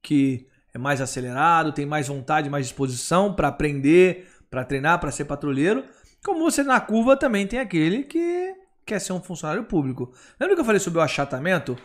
que 0.02 0.48
é 0.78 0.80
mais 0.80 1.02
acelerado, 1.02 1.74
tem 1.74 1.86
mais 1.86 2.08
vontade, 2.08 2.50
mais 2.50 2.68
disposição 2.68 3.34
para 3.34 3.50
aprender, 3.50 4.30
para 4.50 4.64
treinar, 4.64 5.00
para 5.00 5.12
ser 5.12 5.26
patrulheiro. 5.26 5.84
Como 6.24 6.40
você 6.40 6.64
na 6.64 6.80
curva 6.80 7.18
também 7.18 7.46
tem 7.46 7.60
aquele 7.60 8.04
que 8.04 8.56
quer 8.86 9.00
ser 9.00 9.14
um 9.14 9.22
funcionário 9.22 9.66
público. 9.66 10.14
Lembra 10.40 10.56
que 10.56 10.62
eu 10.62 10.66
falei 10.66 10.80
sobre 10.80 11.00
o 11.00 11.02
achatamento? 11.02 11.76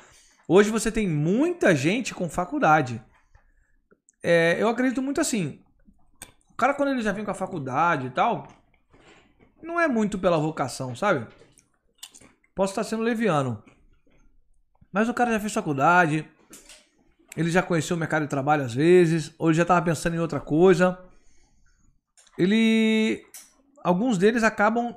Hoje 0.46 0.70
você 0.70 0.92
tem 0.92 1.08
muita 1.08 1.74
gente 1.74 2.14
com 2.14 2.28
faculdade. 2.28 3.02
É, 4.22 4.56
eu 4.60 4.68
acredito 4.68 5.02
muito 5.02 5.20
assim. 5.20 5.60
O 6.50 6.54
cara, 6.54 6.74
quando 6.74 6.90
ele 6.90 7.02
já 7.02 7.12
vem 7.12 7.24
com 7.24 7.30
a 7.30 7.34
faculdade 7.34 8.06
e 8.06 8.10
tal, 8.10 8.46
não 9.62 9.80
é 9.80 9.88
muito 9.88 10.18
pela 10.18 10.38
vocação, 10.38 10.94
sabe? 10.94 11.26
Posso 12.54 12.72
estar 12.72 12.84
sendo 12.84 13.02
leviano. 13.02 13.62
Mas 14.92 15.08
o 15.08 15.14
cara 15.14 15.32
já 15.32 15.40
fez 15.40 15.52
faculdade, 15.52 16.30
ele 17.36 17.50
já 17.50 17.62
conheceu 17.62 17.96
o 17.96 18.00
mercado 18.00 18.22
de 18.22 18.28
trabalho 18.28 18.64
às 18.64 18.74
vezes, 18.74 19.34
ou 19.38 19.48
ele 19.48 19.56
já 19.56 19.62
estava 19.62 19.84
pensando 19.84 20.14
em 20.14 20.20
outra 20.20 20.40
coisa. 20.40 20.98
Ele. 22.38 23.24
Alguns 23.82 24.18
deles 24.18 24.42
acabam 24.42 24.94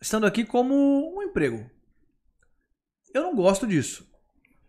estando 0.00 0.26
aqui 0.26 0.44
como 0.44 0.74
um 1.16 1.22
emprego. 1.22 1.68
Eu 3.12 3.22
não 3.22 3.34
gosto 3.34 3.66
disso. 3.66 4.06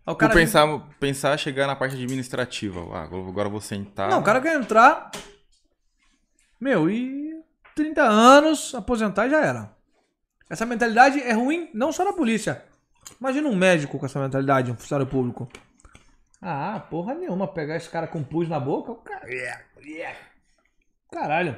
O 0.06 0.16
Vou 0.16 0.30
pensar, 0.30 0.66
pensar 1.00 1.38
chegar 1.38 1.68
na 1.68 1.76
parte 1.76 1.94
administrativa. 1.94 2.80
Ah, 2.94 3.04
agora 3.04 3.48
eu 3.48 3.52
vou 3.52 3.62
sentar. 3.62 4.10
Não, 4.10 4.22
o 4.22 4.24
cara 4.24 4.42
quer 4.42 4.60
entrar. 4.60 5.12
Meu, 6.60 6.90
e 6.90 7.32
30 7.76 8.02
anos, 8.02 8.74
aposentar 8.74 9.28
e 9.28 9.30
já 9.30 9.46
era. 9.46 9.76
Essa 10.50 10.66
mentalidade 10.66 11.22
é 11.22 11.34
ruim 11.34 11.70
não 11.74 11.92
só 11.92 12.04
na 12.04 12.14
polícia. 12.14 12.64
Imagina 13.20 13.48
um 13.48 13.56
médico 13.56 14.00
com 14.00 14.06
essa 14.06 14.20
mentalidade, 14.20 14.72
um 14.72 14.76
funcionário 14.76 15.10
público. 15.10 15.48
Ah, 16.42 16.80
porra 16.90 17.14
nenhuma. 17.16 17.48
Pegar 17.48 17.76
esse 17.76 17.90
cara 17.90 18.08
com 18.08 18.24
pus 18.24 18.48
na 18.48 18.60
boca, 18.60 18.92
o 18.92 18.96
cara. 18.96 19.28
Caralho. 21.12 21.56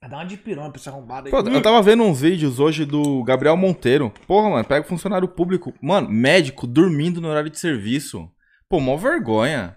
Vai 0.00 0.10
dar 0.10 0.16
uma 0.18 0.26
de 0.26 0.36
pirona 0.36 0.70
pra 0.70 0.78
esse 0.78 0.88
arrombado 0.88 1.26
aí. 1.26 1.30
Pô, 1.30 1.38
eu 1.38 1.62
tava 1.62 1.80
vendo 1.82 2.02
uns 2.02 2.20
vídeos 2.20 2.60
hoje 2.60 2.84
do 2.84 3.22
Gabriel 3.24 3.56
Monteiro. 3.56 4.12
Porra, 4.26 4.50
mano, 4.50 4.64
pega 4.64 4.86
funcionário 4.86 5.26
público. 5.26 5.72
Mano, 5.80 6.10
médico 6.10 6.66
dormindo 6.66 7.20
no 7.20 7.28
horário 7.28 7.48
de 7.48 7.58
serviço. 7.58 8.28
Pô, 8.68 8.80
mó 8.80 8.96
vergonha. 8.96 9.76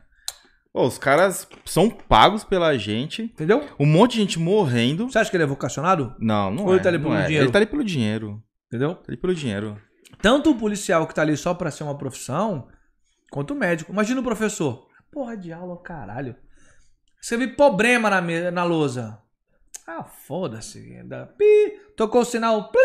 Pô, 0.74 0.86
os 0.86 0.98
caras 0.98 1.48
são 1.66 1.90
pagos 1.90 2.44
pela 2.44 2.78
gente. 2.78 3.24
Entendeu? 3.24 3.66
Um 3.80 3.86
monte 3.86 4.12
de 4.14 4.18
gente 4.20 4.38
morrendo. 4.38 5.10
Você 5.10 5.18
acha 5.18 5.30
que 5.30 5.38
ele 5.38 5.44
é 5.44 5.48
vocacionado? 5.48 6.14
Não, 6.20 6.52
não 6.52 6.66
Ou 6.66 6.72
é. 6.72 6.76
ele 6.76 6.84
tá 6.84 6.90
ali 6.90 7.00
pelo 7.00 7.16
é. 7.16 7.24
dinheiro? 7.26 7.46
Ele 7.46 7.52
tá 7.52 7.60
ali 7.60 7.66
pelo 7.66 7.84
dinheiro. 7.84 8.44
Entendeu? 8.68 8.96
Tá 8.96 9.06
ali 9.08 9.18
pelo 9.18 9.34
dinheiro. 9.34 9.82
Tanto 10.22 10.52
o 10.52 10.56
policial 10.56 11.08
que 11.08 11.16
tá 11.16 11.22
ali 11.22 11.38
só 11.38 11.54
pra 11.54 11.72
ser 11.72 11.84
uma 11.84 11.98
profissão, 11.98 12.68
quanto 13.32 13.52
o 13.52 13.56
médico. 13.56 13.92
Imagina 13.92 14.20
o 14.22 14.24
professor. 14.24 14.88
Porra 15.12 15.36
de 15.38 15.52
aula, 15.54 15.78
caralho. 15.82 16.36
Escrevi 17.22 17.48
problema 17.56 18.10
na, 18.10 18.52
na 18.52 18.64
lousa. 18.64 19.20
Ah, 19.88 20.04
foda-se. 20.04 21.02
Da- 21.04 21.26
Pi, 21.26 21.80
tocou 21.96 22.22
o 22.22 22.26
sinal. 22.26 22.70
Pi, 22.72 22.78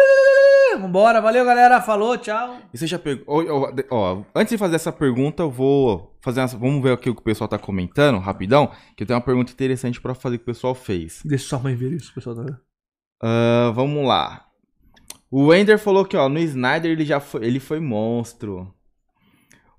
vambora, 0.80 1.20
valeu 1.20 1.44
galera, 1.44 1.80
falou, 1.80 2.16
tchau. 2.16 2.58
E 2.72 2.78
você 2.78 2.86
já 2.86 2.98
pegou. 2.98 3.24
Ó, 3.26 3.72
ó, 3.90 4.22
antes 4.34 4.52
de 4.52 4.58
fazer 4.58 4.76
essa 4.76 4.92
pergunta, 4.92 5.42
eu 5.42 5.50
vou 5.50 6.16
fazer 6.22 6.40
uma... 6.40 6.46
Vamos 6.46 6.82
ver 6.82 6.92
aqui 6.92 7.10
o 7.10 7.14
que 7.14 7.20
o 7.20 7.24
pessoal 7.24 7.48
tá 7.48 7.58
comentando, 7.58 8.18
rapidão. 8.20 8.70
Que 8.96 9.02
eu 9.02 9.06
tenho 9.06 9.18
uma 9.18 9.24
pergunta 9.24 9.52
interessante 9.52 10.00
pra 10.00 10.14
fazer 10.14 10.38
que 10.38 10.44
o 10.44 10.46
pessoal 10.46 10.74
fez. 10.74 11.20
Deixa 11.24 11.48
sua 11.48 11.58
mãe 11.58 11.74
ver 11.74 11.92
isso, 11.92 12.14
pessoal. 12.14 12.36
Tá 12.36 12.42
vendo? 12.42 12.58
Ah, 13.22 13.72
vamos 13.74 14.06
lá. 14.06 14.46
O 15.30 15.52
Ender 15.52 15.78
falou 15.78 16.04
que, 16.04 16.16
ó, 16.16 16.28
no 16.28 16.38
Snyder 16.38 16.90
ele 16.92 17.04
já 17.04 17.18
foi, 17.18 17.44
ele 17.44 17.58
foi 17.58 17.80
monstro. 17.80 18.72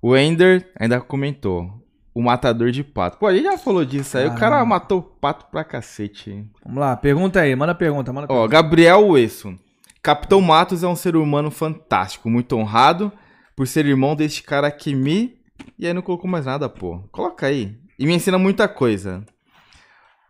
O 0.06 0.14
Ender 0.14 0.70
ainda 0.78 1.00
comentou. 1.00 1.82
O 2.14 2.20
matador 2.20 2.70
de 2.70 2.84
pato. 2.84 3.16
Pô, 3.16 3.30
ele 3.30 3.42
já 3.42 3.56
falou 3.56 3.86
disso 3.86 4.18
aí. 4.18 4.26
O 4.26 4.32
cara 4.32 4.56
Caramba. 4.56 4.66
matou 4.66 5.00
pato 5.00 5.46
pra 5.50 5.64
cacete. 5.64 6.44
Vamos 6.62 6.78
lá, 6.78 6.94
pergunta 6.94 7.40
aí, 7.40 7.56
manda 7.56 7.74
pergunta, 7.74 8.12
manda 8.12 8.26
Ó, 8.26 8.34
pergunta. 8.34 8.52
Gabriel 8.52 9.08
Uesso. 9.08 9.58
Capitão 10.02 10.42
Matos 10.42 10.82
é 10.82 10.86
um 10.86 10.94
ser 10.94 11.16
humano 11.16 11.50
fantástico, 11.50 12.28
muito 12.28 12.54
honrado 12.54 13.10
por 13.56 13.66
ser 13.66 13.86
irmão 13.86 14.14
deste 14.14 14.42
cara 14.42 14.70
que 14.70 14.94
me. 14.94 15.38
E 15.78 15.86
aí 15.86 15.94
não 15.94 16.02
colocou 16.02 16.30
mais 16.30 16.44
nada, 16.44 16.68
pô. 16.68 16.98
Coloca 17.10 17.46
aí. 17.46 17.74
E 17.98 18.04
me 18.04 18.14
ensina 18.14 18.38
muita 18.38 18.68
coisa. 18.68 19.24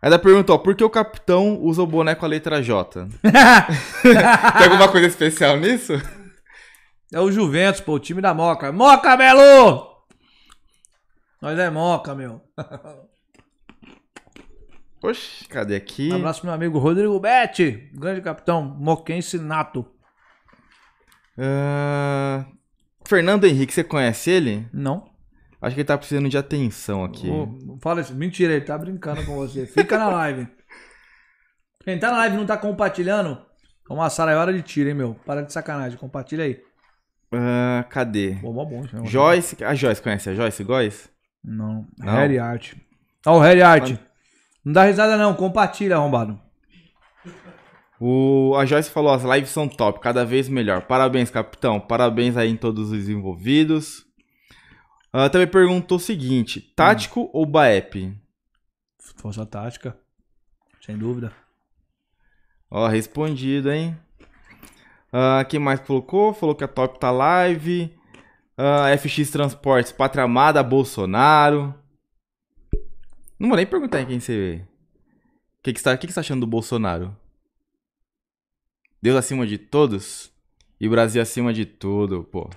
Ainda 0.01 0.17
perguntou, 0.17 0.57
por 0.57 0.73
que 0.73 0.85
o 0.85 0.89
capitão 0.89 1.59
usa 1.61 1.83
o 1.83 1.87
boné 1.87 2.15
com 2.15 2.23
a 2.23 2.29
letra 2.29 2.63
J? 2.63 3.09
Tem 4.01 4.67
alguma 4.67 4.87
coisa 4.87 5.07
especial 5.07 5.57
nisso? 5.57 6.01
É 7.13 7.19
o 7.19 7.31
Juventus, 7.31 7.81
pô, 7.81 7.93
o 7.93 7.99
time 7.99 8.21
da 8.21 8.33
Moca. 8.33 8.71
Moca, 8.71 9.15
Belo! 9.15 9.95
Nós 11.41 11.57
é 11.59 11.69
Moca, 11.69 12.15
meu. 12.15 12.41
Oxe, 15.01 15.47
cadê 15.47 15.75
aqui? 15.75 16.11
Um 16.11 16.15
abraço 16.15 16.41
pro 16.41 16.47
meu 16.47 16.55
amigo 16.55 16.79
Rodrigo 16.79 17.19
Betti, 17.19 17.91
grande 17.93 18.21
capitão, 18.21 18.63
moquense 18.63 19.37
nato. 19.37 19.85
Ah, 21.37 22.45
Fernando 23.07 23.45
Henrique, 23.45 23.71
você 23.73 23.83
conhece 23.83 24.31
ele? 24.31 24.67
Não? 24.73 25.07
Acho 25.61 25.75
que 25.75 25.81
ele 25.81 25.87
tá 25.87 25.97
precisando 25.97 26.27
de 26.29 26.37
atenção 26.37 27.03
aqui. 27.03 27.29
Ô, 27.29 27.77
fala 27.81 28.01
isso. 28.01 28.15
Mentira, 28.15 28.53
ele 28.53 28.65
tá 28.65 28.77
brincando 28.77 29.25
com 29.25 29.35
você. 29.35 29.65
Fica 29.65 29.97
na 29.97 30.09
live. 30.09 30.47
Quem 31.83 31.99
tá 31.99 32.11
na 32.11 32.17
live 32.17 32.35
e 32.35 32.39
não 32.39 32.45
tá 32.45 32.57
compartilhando, 32.57 33.43
uma 33.89 34.09
saraiora 34.09 34.51
de 34.53 34.61
tiro, 34.61 34.89
hein, 34.89 34.95
meu? 34.95 35.15
Para 35.25 35.41
de 35.41 35.53
sacanagem. 35.53 35.97
Compartilha 35.97 36.43
aí. 36.43 36.61
Ah, 37.37 37.83
cadê? 37.89 38.37
Pô, 38.41 38.53
bom. 38.53 38.83
isso, 38.83 38.95
né? 38.95 39.05
Joyce. 39.05 39.63
A 39.63 39.75
Joyce, 39.75 40.01
conhece 40.01 40.29
a 40.29 40.33
Joyce 40.33 40.63
Góes? 40.63 41.09
Não. 41.43 41.85
Não? 41.97 42.13
Harry 42.13 42.39
Art. 42.39 42.73
Ó, 43.25 43.37
o 43.37 43.41
Harry 43.41 43.61
Art. 43.61 43.93
Não 44.63 44.73
dá 44.73 44.83
risada 44.83 45.17
não, 45.17 45.33
compartilha, 45.35 45.95
arrombado. 45.95 46.39
O, 47.99 48.53
a 48.57 48.65
Joyce 48.65 48.89
falou, 48.89 49.13
as 49.13 49.23
lives 49.23 49.49
são 49.49 49.67
top, 49.67 49.99
cada 49.99 50.25
vez 50.25 50.49
melhor. 50.49 50.81
Parabéns, 50.83 51.29
capitão. 51.29 51.79
Parabéns 51.79 52.35
aí 52.35 52.49
em 52.49 52.57
todos 52.57 52.91
os 52.91 53.07
envolvidos. 53.07 54.05
Uh, 55.13 55.29
também 55.31 55.47
perguntou 55.47 55.97
o 55.97 56.01
seguinte, 56.01 56.59
tático 56.75 57.21
Hum. 57.21 57.29
ou 57.31 57.45
Baep? 57.45 58.13
Força 59.15 59.45
tática. 59.45 59.97
Sem 60.85 60.97
dúvida. 60.97 61.31
Ó, 62.69 62.85
respondido, 62.87 63.71
hein? 63.71 63.97
Ah, 65.17 65.45
quem 65.45 65.61
mais 65.61 65.79
colocou? 65.79 66.33
Falou 66.33 66.53
que 66.53 66.65
a 66.65 66.67
top 66.67 66.99
tá 66.99 67.09
live. 67.09 67.89
Ah, 68.57 68.87
FX 68.97 69.31
Transportes, 69.31 69.93
Pátria 69.93 70.25
Amada, 70.25 70.61
Bolsonaro. 70.61 71.73
Não 73.39 73.47
vou 73.47 73.55
nem 73.55 73.65
perguntar 73.65 74.01
em 74.01 74.07
quem 74.07 74.19
você. 74.19 74.61
O 75.57 75.63
que, 75.63 75.71
que, 75.71 75.79
você 75.79 75.85
tá, 75.85 75.93
o 75.93 75.97
que, 75.97 76.07
que 76.07 76.11
você 76.11 76.15
tá 76.15 76.19
achando 76.19 76.41
do 76.41 76.47
Bolsonaro? 76.47 77.15
Deus 79.01 79.15
acima 79.15 79.47
de 79.47 79.57
todos? 79.57 80.33
E 80.81 80.89
Brasil 80.89 81.21
acima 81.21 81.53
de 81.53 81.65
tudo, 81.65 82.25
pô. 82.25 82.49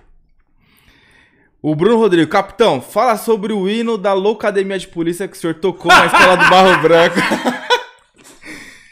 O 1.63 1.77
Bruno 1.77 1.97
Rodrigo, 1.97 2.29
capitão, 2.29 2.81
fala 2.81 3.17
sobre 3.17 3.53
o 3.53 3.69
hino 3.69 3.97
da 3.97 4.13
Loucademia 4.15 4.81
de 4.81 4.89
Polícia 4.89 5.29
que 5.29 5.37
o 5.37 5.41
senhor 5.41 5.55
tocou 5.55 5.93
na 5.93 6.07
escola 6.07 6.37
do 6.37 6.51
Barro 6.51 6.83
Branco. 6.83 7.19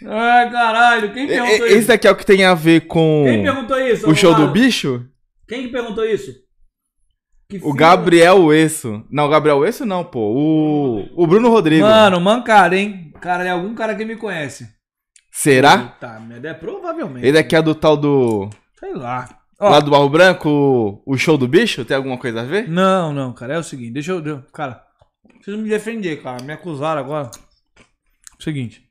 Ai, 0.09 0.51
caralho, 0.51 1.13
quem 1.13 1.27
perguntou 1.27 1.67
e- 1.67 1.71
Esse 1.71 1.79
isso? 1.79 1.89
daqui 1.89 2.07
é 2.07 2.11
o 2.11 2.17
que 2.17 2.25
tem 2.27 2.45
a 2.45 2.55
ver 2.55 2.83
com 2.87 3.25
Quem 3.27 3.43
perguntou 3.43 3.79
isso? 3.81 4.09
o 4.11 4.15
show 4.15 4.35
do 4.35 4.49
bicho? 4.49 5.05
Quem 5.49 5.63
que 5.63 5.69
perguntou 5.69 6.05
isso? 6.05 6.33
Que 7.49 7.59
O 7.63 7.73
Gabriel 7.73 8.53
Esso. 8.53 9.05
Não, 9.11 9.27
o 9.27 9.29
Gabriel 9.29 9.65
Esso 9.65 9.85
não, 9.87 10.05
pô. 10.05 10.21
O, 10.35 11.23
o 11.23 11.27
Bruno 11.27 11.49
Rodrigo. 11.49 11.85
Mano, 11.87 12.21
mancada, 12.21 12.77
hein? 12.77 13.13
Cara, 13.21 13.45
é 13.45 13.51
algum 13.51 13.75
cara 13.75 13.95
que 13.95 14.05
me 14.05 14.17
conhece. 14.17 14.69
Será? 15.31 15.79
Tá, 16.01 16.19
merda, 16.19 16.49
é 16.49 16.55
provavelmente. 16.55 17.27
Ele 17.27 17.39
aqui 17.39 17.55
é 17.55 17.63
do 17.63 17.75
tal 17.75 17.97
do. 17.97 18.49
Sei 18.81 18.93
lá. 18.95 19.29
Ó, 19.61 19.71
Lá 19.71 19.81
do 19.81 19.91
Barro 19.91 20.09
Branco, 20.09 20.49
o- 20.49 21.03
o 21.07 21.17
show 21.17 21.39
do 21.39 21.47
bicho? 21.49 21.85
Tem 21.85 21.97
alguma 21.97 22.19
coisa 22.19 22.41
a 22.41 22.45
ver? 22.45 22.69
Não, 22.69 23.13
não, 23.13 23.33
cara, 23.33 23.55
é 23.55 23.59
o 23.59 23.63
seguinte, 23.63 23.93
deixa 23.93 24.13
eu. 24.13 24.25
eu- 24.25 24.43
Cara, 24.53 24.83
preciso 25.37 25.57
me 25.59 25.69
defender, 25.69 26.21
cara. 26.23 26.43
Me 26.43 26.53
acusaram 26.53 27.01
agora. 27.01 27.31
Seguinte. 28.39 28.86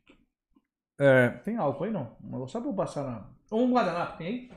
É, 0.99 1.29
tem 1.43 1.57
álcool 1.57 1.83
aí 1.85 1.91
não? 1.91 2.15
Só 2.47 2.59
pra 2.61 2.69
eu 2.69 2.73
passar 2.73 3.03
na. 3.03 3.25
Um 3.51 3.71
guardanapo, 3.71 4.17
tem 4.17 4.27
aí? 4.27 4.49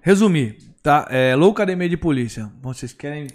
Resumir, 0.00 0.58
tá? 0.82 1.06
É, 1.10 1.34
Loucademia 1.34 1.88
de 1.88 1.96
Polícia. 1.96 2.52
Vocês 2.60 2.92
querem. 2.92 3.28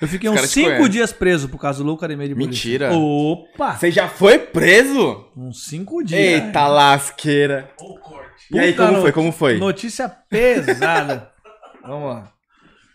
Eu 0.00 0.08
fiquei 0.08 0.30
uns 0.30 0.34
caras 0.36 0.50
te 0.50 0.54
5 0.54 0.66
conhecem. 0.68 0.88
dias 0.90 1.12
preso 1.12 1.48
por 1.48 1.60
causa 1.60 1.78
do 1.78 1.84
Loucademia 1.84 2.28
de 2.28 2.34
Polícia. 2.34 2.48
Mentira. 2.88 2.92
Opa! 2.96 3.74
Você 3.76 3.90
já 3.90 4.08
foi 4.08 4.38
preso? 4.38 5.28
Uns 5.36 5.64
5 5.66 6.04
dias. 6.04 6.20
Eita 6.44 6.66
lasqueira. 6.68 7.70
E 8.50 8.58
aí, 8.58 8.72
Puta 8.72 8.86
como 8.86 9.00
foi? 9.02 9.12
Como 9.12 9.32
foi? 9.32 9.58
Notícia 9.58 10.08
pesada. 10.08 11.30
Vamos 11.82 12.08
lá. 12.10 12.32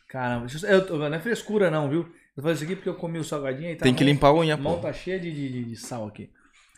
Caramba, 0.08 0.48
eu, 0.68 0.98
não 0.98 1.14
é 1.14 1.20
frescura 1.20 1.70
não, 1.70 1.90
viu? 1.90 2.02
Eu 2.38 2.42
vou 2.42 2.44
fazer 2.52 2.54
isso 2.56 2.64
aqui 2.64 2.76
porque 2.76 2.90
eu 2.90 2.96
comi 2.96 3.20
o 3.20 3.24
salgadinho 3.24 3.72
e 3.72 3.76
tá 3.76 3.84
Tem 3.84 3.94
que 3.94 4.04
mão- 4.04 4.14
limpar 4.14 4.28
a 4.30 4.34
unha, 4.34 4.54
A 4.54 4.58
mão 4.58 4.76
pô. 4.76 4.82
tá 4.82 4.94
cheia 4.94 5.20
de, 5.20 5.32
de- 5.32 5.66
de 5.66 5.76
sal 5.76 6.08
aqui. 6.08 6.30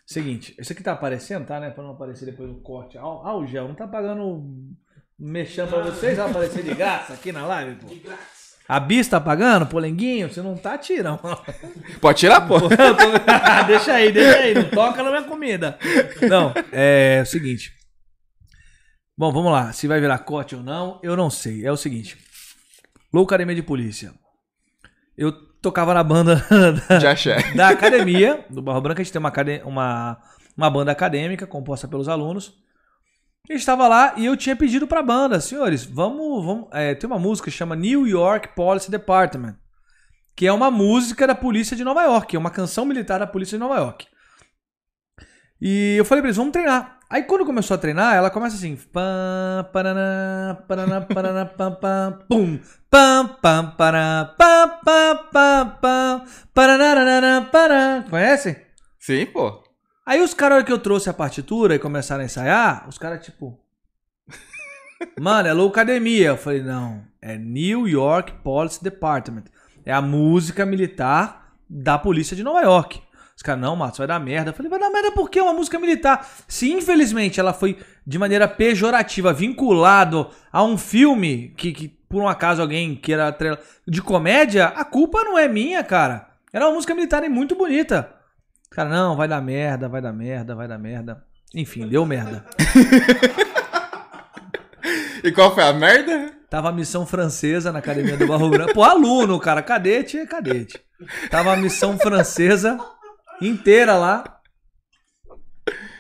Seguinte, 0.08 0.56
isso 0.58 0.72
aqui 0.72 0.82
tá 0.82 0.94
aparecendo, 0.94 1.46
tá, 1.46 1.60
né? 1.60 1.70
Pra 1.70 1.84
não 1.84 1.92
aparecer 1.92 2.24
depois 2.24 2.50
o 2.50 2.62
corte. 2.62 2.98
Ah, 2.98 3.36
o 3.36 3.46
gel, 3.46 3.68
não 3.68 3.76
tá 3.76 3.86
pagando 3.86 4.42
mexendo 5.20 5.68
pra 5.68 5.82
vocês, 5.82 6.18
vai 6.18 6.30
aparecer 6.30 6.64
de 6.64 6.74
graça 6.74 7.12
aqui 7.12 7.34
na 7.34 7.46
live, 7.46 7.76
pô. 7.76 7.88
A 8.70 8.80
Bis 8.80 9.10
tá 9.10 9.20
pagando, 9.20 9.66
polenguinho? 9.66 10.30
Você 10.32 10.42
não 10.42 10.56
tá 10.56 10.78
tirando. 10.78 11.20
Pode 12.00 12.20
tirar, 12.20 12.48
pô. 12.48 12.56
Deixa 13.68 13.96
aí, 13.96 14.10
deixa 14.14 14.40
aí, 14.40 14.54
não 14.54 14.70
toca 14.70 15.04
na 15.04 15.10
minha 15.10 15.24
comida. 15.24 15.78
Não, 16.30 16.54
é 16.72 17.20
o 17.22 17.26
seguinte. 17.26 17.74
Bom, 19.18 19.30
vamos 19.34 19.52
lá. 19.52 19.74
Se 19.74 19.88
vai 19.88 20.00
virar 20.00 20.20
corte 20.20 20.56
ou 20.56 20.64
não, 20.64 21.02
eu 21.04 21.18
não 21.18 21.30
sei. 21.30 21.66
É 21.66 21.72
o 21.72 21.78
seguinte. 21.78 22.18
Loucademia 23.12 23.56
de 23.56 23.64
polícia. 23.64 24.14
Eu 25.18 25.34
tocava 25.68 25.94
na 25.94 26.04
banda 26.04 26.44
da, 26.88 27.00
Já 27.00 27.12
achei. 27.12 27.36
da 27.54 27.70
academia, 27.70 28.46
do 28.50 28.62
Barro 28.62 28.82
Branco. 28.82 29.02
A 29.02 29.04
gente 29.04 29.12
tem 29.12 29.20
uma, 29.20 29.34
uma, 29.66 30.18
uma 30.56 30.70
banda 30.70 30.92
acadêmica 30.92 31.46
composta 31.46 31.88
pelos 31.88 32.08
alunos. 32.08 32.54
Eu 33.50 33.56
estava 33.56 33.88
lá 33.88 34.14
e 34.18 34.26
eu 34.26 34.36
tinha 34.36 34.56
pedido 34.56 34.88
pra 34.88 35.02
banda, 35.02 35.40
senhores, 35.40 35.86
vamos. 35.86 36.46
vamos 36.46 36.68
é, 36.72 36.96
tem 36.96 37.10
uma 37.10 37.20
música 37.20 37.50
que 37.50 37.56
chama 37.56 37.76
New 37.76 38.08
York 38.08 38.50
Police 38.56 38.90
Department, 38.92 39.56
que 40.36 40.46
é 40.46 40.52
uma 40.52 40.70
música 40.70 41.26
da 41.26 41.36
polícia 41.36 41.76
de 41.76 41.84
Nova 41.84 42.04
York, 42.04 42.36
é 42.36 42.40
uma 42.40 42.52
canção 42.52 42.86
militar 42.86 43.20
da 43.20 43.28
polícia 43.28 43.58
de 43.58 43.64
Nova 43.64 43.78
York. 43.78 44.06
E 45.62 45.96
eu 45.98 46.06
falei 46.06 46.22
pra 46.22 46.28
eles, 46.28 46.38
vamos 46.38 46.52
treinar. 46.52 46.97
Aí 47.10 47.24
quando 47.24 47.46
começou 47.46 47.76
a 47.76 47.78
treinar, 47.78 48.16
ela 48.16 48.30
começa 48.30 48.58
assim. 48.58 48.76
Pam, 48.76 49.70
paraná, 49.72 50.62
paraná, 50.68 51.02
paraná, 51.02 51.46
pam, 51.46 51.72
pam, 51.76 52.20
pum. 52.28 52.60
Pam, 52.90 53.28
pam, 53.42 53.72
pará, 53.78 54.36
pam, 54.38 54.70
pam, 54.84 55.28
pam, 55.32 55.78
pam. 55.82 56.26
Pará. 56.54 58.04
Conhece? 58.10 58.58
Sim, 59.00 59.26
pô. 59.28 59.64
Aí 60.06 60.22
os 60.22 60.34
caras, 60.34 60.64
que 60.64 60.72
eu 60.72 60.80
trouxe 60.80 61.10
a 61.10 61.14
partitura 61.14 61.76
e 61.76 61.80
começaram 61.80 62.24
a 62.24 62.26
ensaiar, 62.26 62.88
os 62.90 62.98
caras, 62.98 63.24
tipo. 63.24 63.58
Mano, 65.18 65.48
é 65.48 65.54
loucademia. 65.54 66.28
Eu 66.28 66.38
falei, 66.38 66.62
não, 66.62 67.04
é 67.22 67.38
New 67.38 67.88
York 67.88 68.34
Police 68.44 68.84
Department. 68.84 69.46
É 69.86 69.94
a 69.94 70.02
música 70.02 70.66
militar 70.66 71.54
da 71.70 71.98
polícia 71.98 72.36
de 72.36 72.44
Nova 72.44 72.62
York. 72.62 73.02
Os 73.38 73.44
caras, 73.44 73.62
não, 73.62 73.76
Matos, 73.76 74.00
vai 74.00 74.08
dar 74.08 74.20
merda. 74.20 74.50
Eu 74.50 74.54
falei, 74.54 74.68
vai 74.68 74.80
dar 74.80 74.90
merda 74.90 75.12
porque 75.12 75.38
é 75.38 75.44
uma 75.44 75.54
música 75.54 75.78
militar. 75.80 76.28
Se 76.48 76.72
infelizmente 76.72 77.40
ela 77.40 77.54
foi 77.54 77.78
de 78.06 78.18
maneira 78.18 78.48
pejorativa 78.48 79.32
vinculado 79.32 80.28
a 80.52 80.64
um 80.64 80.76
filme 80.76 81.54
que, 81.56 81.72
que 81.72 81.88
por 81.88 82.20
um 82.24 82.28
acaso 82.28 82.64
alguém 82.64 82.96
queira 82.96 83.28
atrela- 83.28 83.60
de 83.88 84.02
comédia, 84.02 84.66
a 84.66 84.84
culpa 84.84 85.24
não 85.24 85.38
é 85.38 85.48
minha, 85.48 85.84
cara. 85.84 86.28
Era 86.52 86.66
uma 86.68 86.74
música 86.74 86.96
militar 86.96 87.24
e 87.24 87.30
muito 87.30 87.56
bonita. 87.56 88.12
Cara, 88.72 88.90
não, 88.90 89.16
vai 89.16 89.28
dar 89.28 89.40
merda, 89.42 89.88
vai 89.88 90.02
dar 90.02 90.14
merda, 90.14 90.56
vai 90.56 90.68
dar 90.68 90.80
merda. 90.80 91.24
Enfim, 91.54 91.88
deu 91.88 92.06
merda. 92.08 92.44
E 95.24 95.32
qual 95.32 95.54
foi 95.54 95.64
a 95.64 95.74
merda? 95.74 96.32
Tava 96.50 96.70
a 96.70 96.72
missão 96.72 97.06
francesa 97.06 97.72
na 97.72 97.80
academia 97.80 98.16
do 98.16 98.26
Barro 98.26 98.50
Branco. 98.50 98.74
Pô, 98.74 98.84
aluno, 98.84 99.40
cara, 99.40 99.62
cadete 99.62 100.18
é 100.18 100.26
cadete. 100.26 100.80
Tava 101.30 101.54
a 101.54 101.58
missão 101.58 101.98
francesa 101.98 102.80
inteira 103.42 103.96
lá. 103.96 104.24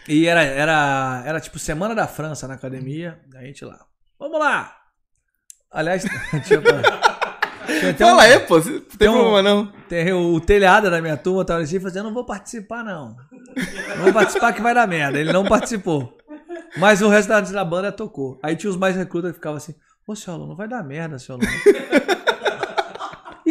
E 0.07 0.26
era, 0.26 0.41
era, 0.43 1.23
era 1.26 1.39
tipo 1.41 1.59
Semana 1.59 1.93
da 1.93 2.07
França 2.07 2.47
na 2.47 2.53
academia. 2.53 3.19
A 3.35 3.41
gente 3.43 3.65
lá. 3.65 3.80
Vamos 4.19 4.39
lá! 4.39 4.73
Aliás, 5.69 6.03
tinha, 6.41 6.41
tinha 6.41 6.59
até 6.59 8.05
um- 8.05 8.07
Fala 8.09 8.23
aí, 8.23 8.39
pô. 8.39 8.57
Não 8.59 8.80
tem 8.81 9.09
um- 9.09 9.14
problema, 9.14 9.41
não. 9.43 9.65
Tem 9.89 10.14
o, 10.14 10.34
o 10.35 10.39
telhado 10.41 10.89
da 10.89 11.01
minha 11.01 11.18
turma 11.18 11.43
tava 11.45 11.61
assim, 11.61 11.80
fazendo, 11.80 11.97
eu 11.99 12.03
não 12.05 12.14
vou 12.14 12.26
participar, 12.26 12.84
não. 12.84 13.15
Não 13.97 14.03
vou 14.05 14.14
participar 14.14 14.53
que 14.53 14.61
vai 14.61 14.73
dar 14.73 14.88
merda. 14.88 15.19
Ele 15.19 15.34
não 15.34 15.43
participou. 15.43 16.18
Mas 16.77 17.01
o 17.01 17.09
resto 17.09 17.27
da, 17.30 17.41
da 17.41 17.65
banda 17.65 17.91
tocou. 17.91 18.39
Aí 18.41 18.55
tinha 18.55 18.69
os 18.69 18.77
mais 18.77 18.95
recrutas 18.95 19.31
que 19.31 19.38
ficavam 19.38 19.57
assim, 19.57 19.76
ô 20.07 20.15
seu 20.15 20.34
aluno, 20.34 20.55
vai 20.55 20.68
dar 20.69 20.81
merda, 20.84 21.19
seu 21.19 21.35
aluno. 21.35 21.49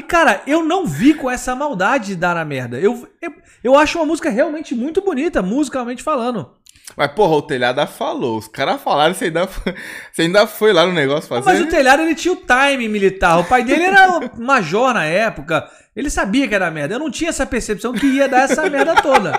Cara, 0.08 0.42
eu 0.46 0.62
não 0.62 0.86
vi 0.86 1.14
com 1.14 1.30
essa 1.30 1.54
maldade 1.54 2.08
de 2.08 2.16
dar 2.16 2.34
na 2.34 2.44
merda. 2.44 2.78
Eu, 2.78 3.08
eu, 3.20 3.32
eu 3.62 3.76
acho 3.76 3.98
uma 3.98 4.06
música 4.06 4.30
realmente 4.30 4.74
muito 4.74 5.02
bonita, 5.02 5.42
musicalmente 5.42 6.02
falando. 6.02 6.50
Mas, 6.96 7.12
porra, 7.12 7.36
o 7.36 7.42
telhada 7.42 7.86
falou. 7.86 8.38
Os 8.38 8.46
caras 8.46 8.80
falaram, 8.80 9.14
você 9.14 9.26
ainda, 9.26 9.46
foi, 9.46 9.74
você 10.12 10.22
ainda 10.22 10.46
foi 10.46 10.72
lá 10.72 10.86
no 10.86 10.92
negócio 10.92 11.28
fazer. 11.28 11.44
Mas 11.44 11.60
o 11.60 11.68
telhado, 11.68 12.02
ele 12.02 12.14
tinha 12.14 12.32
o 12.32 12.36
time 12.36 12.88
militar. 12.88 13.38
O 13.38 13.44
pai 13.44 13.64
dele 13.64 13.84
era 13.84 14.30
major 14.38 14.94
na 14.94 15.04
época. 15.04 15.68
Ele 15.94 16.10
sabia 16.10 16.46
que 16.46 16.54
era 16.54 16.70
merda. 16.70 16.94
Eu 16.94 16.98
não 16.98 17.10
tinha 17.10 17.30
essa 17.30 17.46
percepção 17.46 17.92
que 17.92 18.06
ia 18.06 18.28
dar 18.28 18.42
essa 18.42 18.68
merda 18.70 18.94
toda. 19.02 19.32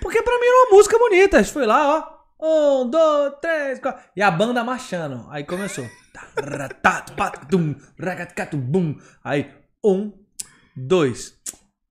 Porque 0.00 0.22
pra 0.22 0.38
mim 0.38 0.46
era 0.46 0.66
uma 0.68 0.76
música 0.76 0.98
bonita. 0.98 1.38
A 1.38 1.42
gente 1.42 1.52
foi 1.52 1.66
lá, 1.66 2.08
ó. 2.40 2.82
Um, 2.82 2.90
dois, 2.90 3.32
três, 3.40 3.78
quatro. 3.78 4.02
E 4.14 4.22
a 4.22 4.30
banda 4.30 4.62
marchando. 4.62 5.26
Aí 5.30 5.44
começou. 5.44 5.86
Bum. 8.56 8.96
Aí, 9.22 9.50
um, 9.84 10.12
dois. 10.76 11.34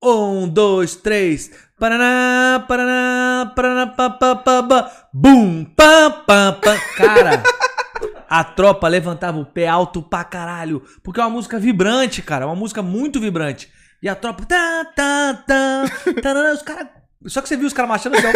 Um, 0.03 0.49
dois, 0.49 0.95
três. 0.97 1.49
Paraná, 1.79 2.65
paraná, 2.67 3.53
paraná, 3.55 3.87
pá, 3.87 4.09
pá, 4.09 4.35
pá, 4.35 4.63
pá. 4.63 4.91
Bum, 5.13 5.63
pá, 5.63 6.09
pá, 6.09 6.51
pá. 6.53 6.77
Cara, 6.97 7.43
a 8.29 8.43
tropa 8.43 8.87
levantava 8.87 9.39
o 9.39 9.45
pé 9.45 9.67
alto 9.67 10.01
pra 10.01 10.23
caralho. 10.23 10.83
Porque 11.01 11.21
é 11.21 11.23
uma 11.23 11.29
música 11.29 11.57
vibrante, 11.57 12.21
cara. 12.21 12.43
É 12.43 12.45
uma 12.45 12.55
música 12.55 12.81
muito 12.81 13.19
vibrante. 13.19 13.71
E 14.01 14.09
a 14.09 14.15
tropa. 14.15 14.45
Tá, 14.45 14.85
tá, 14.95 15.43
tá, 15.47 15.85
tarará, 16.21 16.53
os 16.53 16.61
caras. 16.61 16.87
Só 17.27 17.41
que 17.41 17.47
você 17.47 17.55
viu 17.55 17.67
os 17.67 17.73
caras 17.73 17.89
marchando 17.89 18.15
assim. 18.15 18.27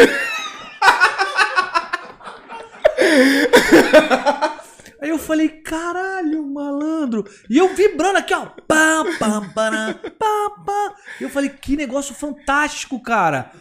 Aí 5.02 5.10
eu 5.10 5.20
falei, 5.20 5.50
caralho, 5.50 6.46
malandro. 6.46 7.24
E 7.50 7.58
eu 7.58 7.74
vibrando 7.76 8.18
aqui, 8.18 8.34
ó. 8.34 8.48
Pá, 8.68 9.04
pá, 9.20 9.42
pará, 9.54 9.94
pá, 10.18 10.50
pá. 10.66 10.96
E 11.20 11.24
eu 11.24 11.30
falei, 11.30 11.50
que 11.50 11.76
negócio 11.76 12.16
fantástico, 12.16 13.02
cara. 13.02 13.52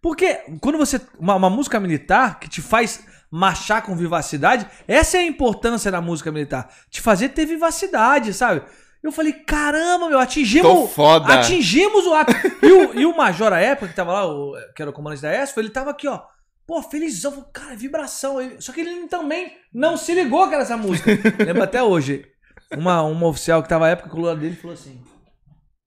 Porque 0.00 0.40
quando 0.60 0.78
você. 0.78 1.00
Uma, 1.18 1.34
uma 1.34 1.50
música 1.50 1.78
militar 1.78 2.40
que 2.40 2.48
te 2.48 2.62
faz 2.62 3.04
marchar 3.30 3.82
com 3.82 3.96
vivacidade, 3.96 4.66
essa 4.86 5.18
é 5.18 5.20
a 5.20 5.26
importância 5.26 5.90
da 5.90 6.00
música 6.00 6.32
militar. 6.32 6.72
Te 6.88 7.00
fazer 7.00 7.30
ter 7.30 7.44
vivacidade, 7.44 8.32
sabe? 8.32 8.62
Eu 9.02 9.12
falei, 9.12 9.32
caramba, 9.32 10.08
meu, 10.08 10.18
atingimos. 10.18 10.70
Tô 10.70 10.88
foda. 10.88 11.34
Atingimos 11.34 12.06
o 12.06 12.14
ato. 12.14 12.32
E 12.62 12.72
o, 12.72 13.00
e 13.00 13.06
o 13.06 13.16
Major, 13.16 13.52
à 13.52 13.60
época, 13.60 13.88
que 13.88 13.94
tava 13.94 14.12
lá, 14.12 14.26
o, 14.26 14.54
que 14.74 14.82
era 14.82 14.90
o 14.90 14.94
comandante 14.94 15.22
da 15.22 15.42
ESFO, 15.42 15.60
ele 15.60 15.70
tava 15.70 15.90
aqui, 15.90 16.08
ó. 16.08 16.22
Pô, 16.66 16.82
felizão. 16.82 17.48
Cara, 17.52 17.76
vibração. 17.76 18.38
Só 18.60 18.72
que 18.72 18.80
ele 18.80 19.06
também 19.06 19.56
não 19.72 19.96
se 19.96 20.12
ligou 20.14 20.46
era 20.46 20.62
essa 20.62 20.76
música. 20.76 21.10
Lembro 21.44 21.62
até 21.62 21.80
hoje. 21.82 22.26
Uma, 22.72 23.02
uma 23.02 23.28
oficial 23.28 23.62
que 23.62 23.68
tava 23.68 23.86
à 23.86 23.90
época 23.90 24.10
com 24.10 24.18
o 24.18 24.22
lado 24.22 24.40
dele 24.40 24.56
falou 24.56 24.74
assim: 24.74 25.00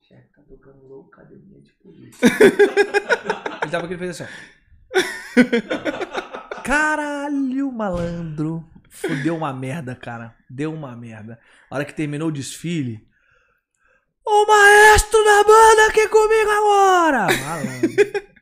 Chefe, 0.02 0.30
tá 0.34 0.42
tocando 0.48 0.88
louco, 0.88 1.10
academia 1.14 1.62
de 1.62 1.74
polícia. 1.74 2.26
ele 3.62 3.72
tava 3.72 3.86
aqui 3.86 3.96
e 3.96 3.98
fez 3.98 4.22
assim: 4.22 4.24
ó. 4.24 4.28
Caralho, 6.64 7.72
malandro. 7.72 8.66
Fudeu 8.90 9.36
uma 9.36 9.54
merda, 9.54 9.96
cara. 9.96 10.36
Deu 10.50 10.74
uma 10.74 10.96
merda. 10.96 11.40
A 11.70 11.76
hora 11.76 11.86
que 11.86 11.94
terminou 11.94 12.30
o 12.30 12.32
desfile. 12.32 13.08
O 14.26 14.46
maestro 14.46 15.24
da 15.24 15.44
banda 15.44 15.88
aqui 15.90 16.08
comigo 16.08 16.52
agora! 16.52 17.28
Malandro. 17.44 18.30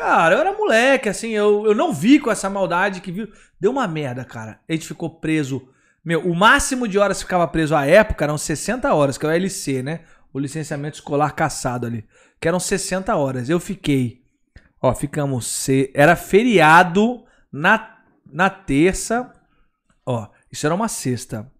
Cara, 0.00 0.34
eu 0.34 0.40
era 0.40 0.56
moleque, 0.56 1.10
assim, 1.10 1.28
eu, 1.32 1.66
eu 1.66 1.74
não 1.74 1.92
vi 1.92 2.18
com 2.18 2.30
essa 2.30 2.48
maldade 2.48 3.02
que 3.02 3.12
viu. 3.12 3.30
Deu 3.60 3.70
uma 3.70 3.86
merda, 3.86 4.24
cara. 4.24 4.58
A 4.66 4.72
gente 4.72 4.88
ficou 4.88 5.10
preso. 5.10 5.68
Meu, 6.02 6.26
o 6.26 6.34
máximo 6.34 6.88
de 6.88 6.98
horas 6.98 7.18
que 7.18 7.24
ficava 7.24 7.46
preso 7.46 7.76
à 7.76 7.84
época 7.84 8.24
eram 8.24 8.38
60 8.38 8.94
horas, 8.94 9.18
que 9.18 9.26
é 9.26 9.28
o 9.28 9.32
LC, 9.32 9.82
né? 9.82 10.00
O 10.32 10.38
licenciamento 10.38 10.94
escolar 10.94 11.34
caçado 11.34 11.86
ali. 11.86 12.06
Que 12.40 12.48
eram 12.48 12.58
60 12.58 13.14
horas. 13.14 13.50
Eu 13.50 13.60
fiquei. 13.60 14.22
Ó, 14.80 14.94
ficamos. 14.94 15.46
Se... 15.46 15.90
Era 15.92 16.16
feriado 16.16 17.22
na, 17.52 17.98
na 18.24 18.48
terça. 18.48 19.30
Ó, 20.06 20.28
isso 20.50 20.64
era 20.64 20.74
uma 20.74 20.88
sexta. 20.88 21.52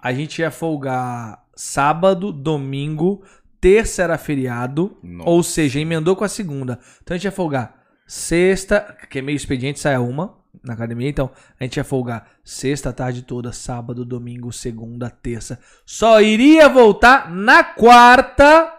A 0.00 0.10
gente 0.14 0.40
ia 0.40 0.50
folgar 0.50 1.44
sábado, 1.54 2.32
domingo, 2.32 3.22
terça 3.62 4.02
era 4.02 4.18
feriado, 4.18 4.98
Nossa. 5.02 5.30
ou 5.30 5.42
seja, 5.42 5.78
emendou 5.80 6.16
com 6.16 6.24
a 6.24 6.28
segunda. 6.28 6.78
Então 7.00 7.14
a 7.14 7.16
gente 7.16 7.24
ia 7.24 7.32
folgar 7.32 7.80
sexta, 8.06 8.80
que 9.08 9.20
é 9.20 9.22
meio 9.22 9.36
expediente, 9.36 9.78
sai 9.78 9.94
a 9.94 10.00
uma 10.00 10.36
na 10.62 10.74
academia, 10.74 11.08
então 11.08 11.30
a 11.58 11.64
gente 11.64 11.76
ia 11.78 11.84
folgar 11.84 12.28
sexta, 12.44 12.90
a 12.90 12.92
tarde 12.92 13.22
toda, 13.22 13.52
sábado, 13.52 14.04
domingo, 14.04 14.52
segunda, 14.52 15.08
terça. 15.08 15.58
Só 15.86 16.20
iria 16.20 16.68
voltar 16.68 17.30
na 17.30 17.62
quarta, 17.64 18.70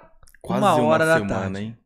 Quase 0.41 0.61
uma 0.61 0.75
uma, 0.75 0.83
hora 0.85 1.05
da 1.05 1.17
semana, 1.17 1.39
tarde. 1.41 1.59
hein? 1.59 1.77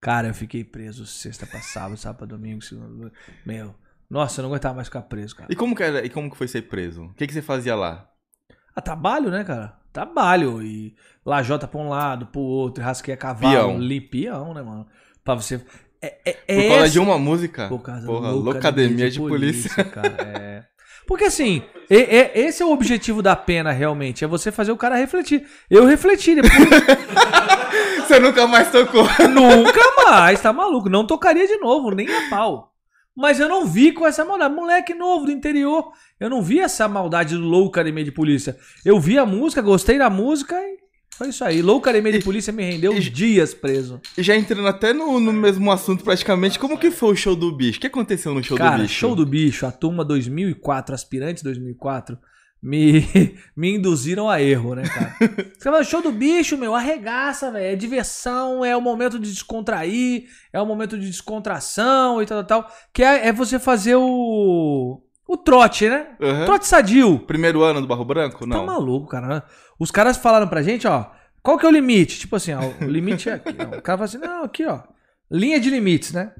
Cara, 0.00 0.28
eu 0.28 0.34
fiquei 0.34 0.62
preso 0.62 1.04
sexta 1.06 1.46
pra 1.46 1.60
sábado, 1.60 1.96
sábado 1.96 2.18
pra 2.18 2.26
domingo, 2.26 2.62
segunda. 2.62 3.10
Meu, 3.44 3.74
nossa, 4.08 4.40
eu 4.40 4.42
não 4.44 4.50
aguentava 4.50 4.76
mais 4.76 4.86
ficar 4.86 5.02
preso, 5.02 5.34
cara. 5.34 5.52
E 5.52 5.56
como 5.56 5.74
que 5.74 5.82
era? 5.82 6.04
E 6.04 6.10
como 6.10 6.30
que 6.30 6.36
foi 6.36 6.46
ser 6.46 6.62
preso? 6.62 7.06
O 7.06 7.14
que, 7.14 7.26
que 7.26 7.32
você 7.32 7.42
fazia 7.42 7.74
lá? 7.74 8.08
Ah, 8.76 8.80
trabalho, 8.80 9.30
né, 9.30 9.42
cara? 9.42 9.77
Trabalho. 9.92 10.62
E 10.62 10.94
lajota 11.24 11.66
pra 11.66 11.80
um 11.80 11.88
lado, 11.88 12.26
pro 12.26 12.40
outro, 12.40 12.82
e 12.82 12.84
rasqueia 12.84 13.16
cavalo, 13.16 13.54
Peão. 13.54 13.78
limpião, 13.78 14.54
né, 14.54 14.62
mano? 14.62 14.86
Pra 15.24 15.34
você. 15.34 15.60
É, 16.00 16.16
é, 16.24 16.32
Por 16.32 16.38
é 16.46 16.68
causa 16.68 16.84
essa- 16.84 16.92
de 16.92 16.98
uma 17.00 17.18
música? 17.18 17.68
Por 17.68 17.80
causa 17.80 18.06
Porra, 18.06 18.30
Loucademia 18.30 19.10
de 19.10 19.18
polícia. 19.18 19.82
cara. 19.84 20.14
É. 20.20 20.64
Porque 21.06 21.24
assim, 21.24 21.62
e- 21.90 22.30
esse 22.34 22.62
é 22.62 22.66
o 22.66 22.70
objetivo 22.70 23.22
da 23.22 23.34
pena, 23.34 23.72
realmente. 23.72 24.22
É 24.22 24.26
você 24.28 24.52
fazer 24.52 24.70
o 24.72 24.76
cara 24.76 24.94
refletir. 24.96 25.44
Eu 25.70 25.86
refleti 25.86 26.34
depois. 26.34 26.52
Você 28.08 28.18
nunca 28.18 28.46
mais 28.46 28.70
tocou. 28.72 29.04
Nunca 29.28 29.80
mais, 30.06 30.40
tá 30.40 30.50
maluco? 30.50 30.88
Não 30.88 31.06
tocaria 31.06 31.46
de 31.46 31.56
novo, 31.58 31.90
nem 31.90 32.08
a 32.08 32.30
pau. 32.30 32.72
Mas 33.18 33.40
eu 33.40 33.48
não 33.48 33.66
vi 33.66 33.90
com 33.90 34.06
essa 34.06 34.24
maldade. 34.24 34.54
Moleque 34.54 34.94
novo 34.94 35.26
do 35.26 35.32
interior. 35.32 35.90
Eu 36.20 36.30
não 36.30 36.40
vi 36.40 36.60
essa 36.60 36.86
maldade 36.86 37.34
do 37.36 37.42
Low 37.42 37.66
Academia 37.66 38.04
de 38.04 38.12
Polícia. 38.12 38.56
Eu 38.84 39.00
vi 39.00 39.18
a 39.18 39.26
música, 39.26 39.60
gostei 39.60 39.98
da 39.98 40.08
música 40.08 40.54
e 40.56 40.78
foi 41.16 41.30
isso 41.30 41.44
aí. 41.44 41.60
Low 41.60 41.78
Academia 41.78 42.12
de 42.12 42.20
Polícia 42.20 42.52
me 42.52 42.62
rendeu 42.62 42.92
e- 42.96 43.00
dias 43.00 43.52
preso. 43.52 44.00
E 44.16 44.22
já 44.22 44.36
entrando 44.36 44.68
até 44.68 44.92
no, 44.92 45.18
no 45.18 45.32
mesmo 45.32 45.72
assunto 45.72 46.04
praticamente, 46.04 46.60
como 46.60 46.78
que 46.78 46.92
foi 46.92 47.10
o 47.12 47.16
show 47.16 47.34
do 47.34 47.50
bicho? 47.50 47.78
O 47.78 47.80
que 47.80 47.88
aconteceu 47.88 48.32
no 48.32 48.42
show 48.44 48.56
Cara, 48.56 48.76
do 48.76 48.82
bicho? 48.82 48.94
show 48.94 49.16
do 49.16 49.26
bicho, 49.26 49.66
a 49.66 49.72
turma 49.72 50.04
2004, 50.04 50.94
aspirantes 50.94 51.42
2004, 51.42 52.16
me, 52.62 53.04
me 53.56 53.76
induziram 53.76 54.28
a 54.28 54.40
erro, 54.42 54.74
né, 54.74 54.82
cara? 54.82 55.14
Você 55.56 55.62
fala, 55.64 55.84
show 55.84 56.02
do 56.02 56.12
bicho, 56.12 56.56
meu, 56.56 56.74
arregaça, 56.74 57.50
velho. 57.50 57.72
É 57.72 57.76
diversão, 57.76 58.64
é 58.64 58.76
o 58.76 58.80
momento 58.80 59.18
de 59.18 59.30
descontrair, 59.30 60.24
é 60.52 60.60
o 60.60 60.66
momento 60.66 60.98
de 60.98 61.06
descontração 61.06 62.22
e 62.22 62.26
tal, 62.26 62.44
tal, 62.44 62.62
tal. 62.62 62.72
Que 62.92 63.02
é, 63.02 63.28
é 63.28 63.32
você 63.32 63.58
fazer 63.58 63.96
o. 63.96 65.02
O 65.26 65.36
trote, 65.36 65.86
né? 65.90 66.06
Aham. 66.22 66.46
Trote 66.46 66.66
sadio. 66.66 67.18
Primeiro 67.20 67.62
ano 67.62 67.82
do 67.82 67.86
Barro 67.86 68.04
Branco? 68.04 68.40
Tá 68.40 68.46
Não. 68.46 68.64
maluco, 68.64 69.08
cara. 69.08 69.44
Os 69.78 69.90
caras 69.90 70.16
falaram 70.16 70.48
pra 70.48 70.62
gente, 70.62 70.88
ó. 70.88 71.10
Qual 71.42 71.58
que 71.58 71.66
é 71.66 71.68
o 71.68 71.72
limite? 71.72 72.18
Tipo 72.18 72.36
assim, 72.36 72.54
ó, 72.54 72.60
o 72.82 72.88
limite 72.88 73.28
é 73.28 73.34
aqui. 73.34 73.54
ó. 73.58 73.76
O 73.76 73.82
cara 73.82 73.98
fala 73.98 74.04
assim, 74.04 74.18
não, 74.18 74.44
aqui, 74.44 74.64
ó. 74.64 74.80
Linha 75.30 75.60
de 75.60 75.68
limites, 75.68 76.12
né? 76.12 76.32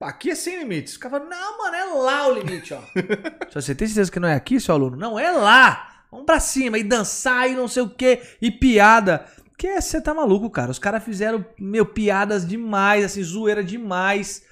Aqui 0.00 0.30
é 0.30 0.34
sem 0.34 0.58
limites. 0.58 0.96
O 0.96 1.00
cara 1.00 1.18
fala, 1.18 1.30
não, 1.30 1.58
mano, 1.58 1.76
é 1.76 1.84
lá 1.84 2.28
o 2.28 2.34
limite, 2.34 2.74
ó. 2.74 2.80
Se 3.48 3.54
você 3.54 3.74
tem 3.74 3.88
certeza 3.88 4.10
que 4.10 4.20
não 4.20 4.28
é 4.28 4.34
aqui, 4.34 4.60
seu 4.60 4.74
aluno? 4.74 4.96
Não, 4.96 5.18
é 5.18 5.30
lá. 5.30 6.04
Vamos 6.10 6.26
pra 6.26 6.40
cima. 6.40 6.78
E 6.78 6.84
dançar 6.84 7.48
e 7.48 7.54
não 7.54 7.68
sei 7.68 7.82
o 7.82 7.88
quê. 7.88 8.20
E 8.40 8.50
piada. 8.50 9.24
Porque 9.50 9.80
você 9.80 10.00
tá 10.00 10.12
maluco, 10.12 10.50
cara. 10.50 10.70
Os 10.70 10.78
caras 10.78 11.02
fizeram, 11.02 11.44
meu, 11.58 11.86
piadas 11.86 12.46
demais, 12.46 13.04
assim, 13.04 13.22
zoeira 13.22 13.62
demais. 13.62 14.42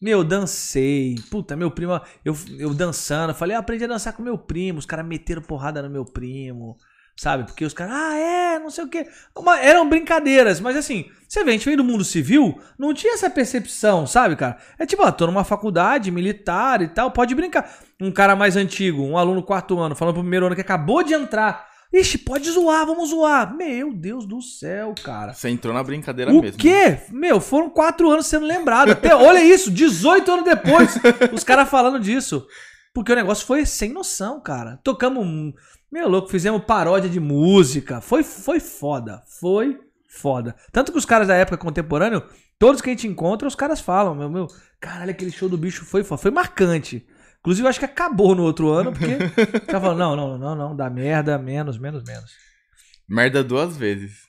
Meu, 0.00 0.22
dancei. 0.22 1.16
Puta, 1.30 1.56
meu 1.56 1.70
primo, 1.70 2.00
eu, 2.24 2.36
eu 2.58 2.74
dançando. 2.74 3.34
Falei, 3.34 3.56
eu 3.56 3.60
aprendi 3.60 3.84
a 3.84 3.88
dançar 3.88 4.12
com 4.12 4.22
meu 4.22 4.38
primo. 4.38 4.78
Os 4.78 4.86
caras 4.86 5.06
meteram 5.06 5.42
porrada 5.42 5.82
no 5.82 5.90
meu 5.90 6.04
primo. 6.04 6.76
Sabe? 7.16 7.44
Porque 7.44 7.64
os 7.64 7.74
caras, 7.74 7.94
ah, 7.94 8.16
é, 8.16 8.58
não 8.58 8.70
sei 8.70 8.84
o 8.84 8.88
quê. 8.88 9.06
Uma- 9.36 9.58
eram 9.60 9.88
brincadeiras, 9.88 10.60
mas 10.60 10.76
assim, 10.76 11.04
você 11.28 11.44
vê, 11.44 11.50
a 11.50 11.52
gente 11.52 11.64
veio 11.66 11.76
do 11.76 11.84
mundo 11.84 12.02
civil, 12.04 12.58
não 12.78 12.92
tinha 12.94 13.14
essa 13.14 13.28
percepção, 13.30 14.06
sabe, 14.06 14.34
cara? 14.34 14.56
É 14.78 14.86
tipo, 14.86 15.02
ó, 15.04 15.10
tô 15.12 15.26
numa 15.26 15.44
faculdade 15.44 16.10
militar 16.10 16.80
e 16.82 16.88
tal, 16.88 17.10
pode 17.10 17.34
brincar. 17.34 17.70
Um 18.00 18.10
cara 18.10 18.34
mais 18.34 18.56
antigo, 18.56 19.02
um 19.02 19.16
aluno 19.18 19.42
quarto 19.42 19.78
ano, 19.78 19.94
falando 19.94 20.14
pro 20.14 20.22
primeiro 20.22 20.46
ano 20.46 20.54
que 20.54 20.60
acabou 20.62 21.02
de 21.02 21.12
entrar. 21.14 21.70
Ixi, 21.92 22.18
pode 22.18 22.50
zoar, 22.50 22.86
vamos 22.86 23.10
zoar. 23.10 23.54
Meu 23.54 23.92
Deus 23.92 24.24
do 24.26 24.40
céu, 24.40 24.94
cara. 25.04 25.34
Você 25.34 25.50
entrou 25.50 25.74
na 25.74 25.82
brincadeira 25.84 26.32
O 26.32 26.40
mesmo. 26.40 26.58
quê? 26.58 27.00
Meu, 27.10 27.38
foram 27.38 27.68
quatro 27.68 28.10
anos 28.10 28.26
sendo 28.26 28.46
lembrado. 28.46 28.92
Até, 28.92 29.14
olha 29.14 29.44
isso, 29.44 29.70
18 29.70 30.32
anos 30.32 30.44
depois, 30.46 30.98
os 31.30 31.44
caras 31.44 31.68
falando 31.68 32.00
disso. 32.00 32.46
Porque 32.94 33.12
o 33.12 33.16
negócio 33.16 33.46
foi 33.46 33.64
sem 33.66 33.90
noção, 33.92 34.40
cara. 34.40 34.78
Tocamos, 34.82 35.22
um- 35.24 35.52
meu 35.92 36.08
louco, 36.08 36.28
fizemos 36.28 36.64
paródia 36.64 37.10
de 37.10 37.20
música. 37.20 38.00
Foi, 38.00 38.22
foi 38.22 38.58
foda. 38.58 39.22
Foi 39.38 39.78
foda. 40.08 40.56
Tanto 40.72 40.90
que 40.90 40.96
os 40.96 41.04
caras 41.04 41.28
da 41.28 41.34
época 41.34 41.58
contemporânea, 41.58 42.24
todos 42.58 42.80
que 42.80 42.88
a 42.88 42.92
gente 42.92 43.06
encontra, 43.06 43.46
os 43.46 43.54
caras 43.54 43.78
falam, 43.78 44.14
meu, 44.14 44.30
meu, 44.30 44.46
caralho, 44.80 45.10
aquele 45.10 45.30
show 45.30 45.50
do 45.50 45.58
bicho 45.58 45.84
foi 45.84 46.02
foda. 46.02 46.22
Foi 46.22 46.30
marcante. 46.30 47.06
Inclusive, 47.40 47.66
eu 47.66 47.68
acho 47.68 47.78
que 47.78 47.84
acabou 47.84 48.34
no 48.34 48.42
outro 48.42 48.70
ano, 48.70 48.90
porque 48.90 49.18
caras 49.66 49.82
falam, 49.82 49.94
não, 49.94 50.16
não, 50.16 50.38
não, 50.38 50.54
não, 50.54 50.76
dá 50.76 50.88
merda, 50.88 51.36
menos, 51.36 51.76
menos, 51.76 52.02
menos. 52.04 52.32
Merda 53.06 53.44
duas 53.44 53.76
vezes. 53.76 54.28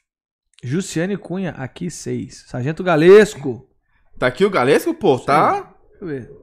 Jussiane 0.61 1.15
Cunha, 1.15 1.51
aqui 1.51 1.89
seis. 1.89 2.43
Sargento 2.47 2.83
Galesco. 2.83 3.69
Tá 4.19 4.27
aqui 4.27 4.43
o 4.43 4.49
Galesco, 4.49 4.93
pô, 4.93 5.17
tá? 5.17 5.75
Deixa 5.91 5.97
eu 6.01 6.07
ver. 6.07 6.42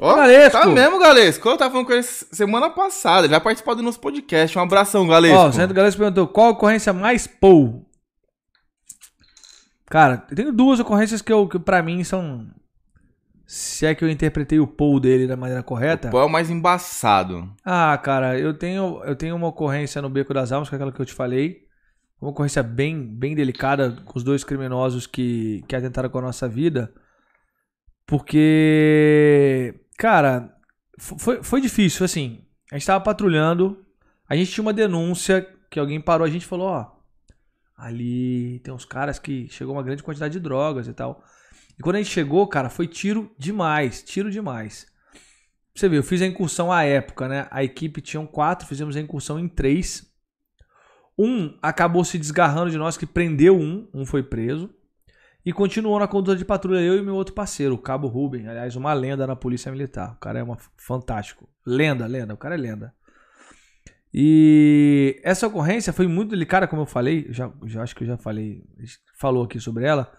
Ó, 0.00 0.16
Galesco. 0.16 0.60
tá 0.60 0.66
mesmo, 0.66 0.98
Galesco. 0.98 1.48
Eu 1.48 1.56
tava 1.56 1.70
falando 1.70 1.86
com 1.86 1.92
ele 1.92 2.02
semana 2.02 2.68
passada. 2.70 3.26
Ele 3.26 3.32
vai 3.32 3.40
participar 3.40 3.74
do 3.74 3.82
nosso 3.82 4.00
podcast. 4.00 4.58
Um 4.58 4.62
abração, 4.62 5.06
Galesco. 5.06 5.36
Ó, 5.36 5.48
o 5.48 5.52
Sargento 5.52 5.74
Galesco 5.74 6.00
perguntou, 6.00 6.26
qual 6.26 6.48
a 6.48 6.50
ocorrência 6.50 6.92
mais 6.92 7.26
pou? 7.26 7.86
Cara, 9.86 10.26
eu 10.30 10.36
tenho 10.36 10.52
duas 10.52 10.80
ocorrências 10.80 11.22
que, 11.22 11.32
eu, 11.32 11.46
que 11.48 11.58
pra 11.58 11.82
mim 11.82 12.02
são... 12.02 12.46
Se 13.46 13.86
é 13.86 13.94
que 13.94 14.02
eu 14.02 14.08
interpretei 14.08 14.58
o 14.58 14.66
pou 14.66 14.98
dele 14.98 15.26
da 15.26 15.36
maneira 15.36 15.62
correta. 15.62 16.08
Pô, 16.08 16.18
é 16.18 16.24
o 16.24 16.30
mais 16.30 16.50
embaçado. 16.50 17.48
Ah, 17.64 17.96
cara, 18.02 18.38
eu 18.38 18.54
tenho, 18.54 19.02
eu 19.04 19.14
tenho 19.14 19.36
uma 19.36 19.48
ocorrência 19.48 20.00
no 20.00 20.08
Beco 20.08 20.32
das 20.32 20.50
Almas, 20.50 20.68
que 20.68 20.74
é 20.74 20.76
aquela 20.76 20.90
que 20.90 21.00
eu 21.00 21.06
te 21.06 21.12
falei. 21.12 21.62
Uma 22.20 22.30
ocorrência 22.30 22.62
bem, 22.62 23.00
bem 23.06 23.34
delicada 23.34 23.98
com 24.06 24.18
os 24.18 24.24
dois 24.24 24.42
criminosos 24.42 25.06
que, 25.06 25.62
que 25.68 25.76
atentaram 25.76 26.08
com 26.08 26.18
a 26.18 26.22
nossa 26.22 26.48
vida. 26.48 26.90
Porque, 28.06 29.74
cara, 29.96 30.56
fo- 30.98 31.18
foi, 31.18 31.42
foi 31.42 31.60
difícil, 31.60 32.04
assim. 32.04 32.44
A 32.70 32.76
gente 32.78 32.86
tava 32.86 33.02
patrulhando, 33.04 33.84
a 34.28 34.34
gente 34.36 34.50
tinha 34.50 34.62
uma 34.62 34.72
denúncia 34.72 35.46
que 35.70 35.78
alguém 35.78 36.00
parou 36.00 36.24
a 36.26 36.30
gente 36.30 36.46
falou, 36.46 36.68
ó, 36.68 36.92
ali 37.76 38.60
tem 38.60 38.72
uns 38.72 38.84
caras 38.84 39.18
que 39.18 39.48
chegou 39.48 39.74
uma 39.74 39.82
grande 39.82 40.02
quantidade 40.02 40.32
de 40.34 40.40
drogas 40.40 40.86
e 40.86 40.92
tal. 40.92 41.22
E 41.78 41.82
quando 41.82 41.96
a 41.96 41.98
gente 41.98 42.10
chegou, 42.12 42.46
cara, 42.46 42.68
foi 42.70 42.86
tiro 42.86 43.30
demais, 43.38 44.02
tiro 44.02 44.30
demais. 44.30 44.86
Você 45.74 45.88
vê, 45.88 45.98
eu 45.98 46.04
fiz 46.04 46.22
a 46.22 46.26
incursão 46.26 46.70
à 46.70 46.84
época, 46.84 47.26
né? 47.26 47.48
A 47.50 47.64
equipe 47.64 48.00
tinha 48.00 48.24
quatro, 48.24 48.66
fizemos 48.68 48.96
a 48.96 49.00
incursão 49.00 49.40
em 49.40 49.48
três. 49.48 50.06
Um 51.18 51.58
acabou 51.60 52.04
se 52.04 52.16
desgarrando 52.16 52.70
de 52.70 52.78
nós, 52.78 52.96
que 52.96 53.06
prendeu 53.06 53.58
um, 53.58 53.88
um 53.92 54.06
foi 54.06 54.22
preso. 54.22 54.72
E 55.44 55.52
continuou 55.52 55.98
na 55.98 56.08
conduta 56.08 56.36
de 56.36 56.44
patrulha 56.44 56.80
eu 56.80 56.96
e 56.96 57.02
meu 57.02 57.14
outro 57.14 57.34
parceiro, 57.34 57.74
o 57.74 57.78
Cabo 57.78 58.08
Ruben. 58.08 58.48
Aliás, 58.48 58.76
uma 58.76 58.94
lenda 58.94 59.26
na 59.26 59.36
Polícia 59.36 59.70
Militar. 59.70 60.14
O 60.14 60.16
cara 60.16 60.38
é 60.38 60.42
uma, 60.42 60.56
fantástico. 60.76 61.46
Lenda, 61.66 62.06
lenda. 62.06 62.32
O 62.32 62.36
cara 62.38 62.54
é 62.54 62.58
lenda. 62.58 62.94
E 64.12 65.20
essa 65.22 65.46
ocorrência 65.46 65.92
foi 65.92 66.06
muito 66.06 66.30
delicada, 66.30 66.66
como 66.66 66.82
eu 66.82 66.86
falei. 66.86 67.26
Já, 67.28 67.52
já 67.66 67.82
acho 67.82 67.94
que 67.94 68.04
eu 68.04 68.08
já 68.08 68.16
falei. 68.16 68.62
Falou 69.18 69.44
aqui 69.44 69.60
sobre 69.60 69.84
ela. 69.84 70.10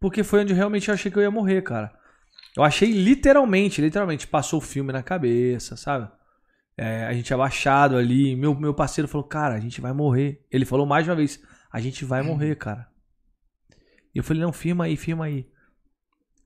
Porque 0.00 0.22
foi 0.22 0.40
onde 0.40 0.54
realmente 0.54 0.88
eu 0.88 0.94
achei 0.94 1.10
que 1.10 1.18
eu 1.18 1.22
ia 1.22 1.30
morrer, 1.30 1.60
cara. 1.62 1.92
Eu 2.56 2.62
achei 2.62 2.90
literalmente, 2.90 3.80
literalmente, 3.80 4.26
passou 4.26 4.58
o 4.58 4.62
filme 4.62 4.92
na 4.92 5.02
cabeça, 5.02 5.76
sabe? 5.76 6.08
É, 6.76 7.04
a 7.04 7.12
gente 7.12 7.32
abaixado 7.34 7.96
ali. 7.96 8.36
Meu, 8.36 8.54
meu 8.54 8.72
parceiro 8.72 9.08
falou, 9.08 9.26
cara, 9.26 9.54
a 9.54 9.60
gente 9.60 9.80
vai 9.80 9.92
morrer. 9.92 10.46
Ele 10.50 10.64
falou 10.64 10.86
mais 10.86 11.06
uma 11.06 11.16
vez, 11.16 11.42
a 11.70 11.80
gente 11.80 12.04
vai 12.04 12.22
morrer, 12.22 12.56
cara. 12.56 12.91
E 14.14 14.18
eu 14.18 14.24
falei, 14.24 14.42
não, 14.42 14.52
firma 14.52 14.84
aí, 14.84 14.96
firma 14.96 15.24
aí. 15.24 15.46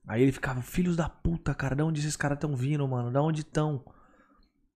Aí 0.07 0.21
ele 0.21 0.31
ficava, 0.31 0.61
filhos 0.61 0.95
da 0.95 1.09
puta, 1.09 1.53
cara, 1.53 1.75
de 1.75 1.81
onde 1.81 1.99
esses 1.99 2.15
caras 2.15 2.37
estão 2.37 2.55
vindo, 2.55 2.87
mano? 2.87 3.11
Da 3.11 3.21
onde 3.21 3.41
estão? 3.41 3.83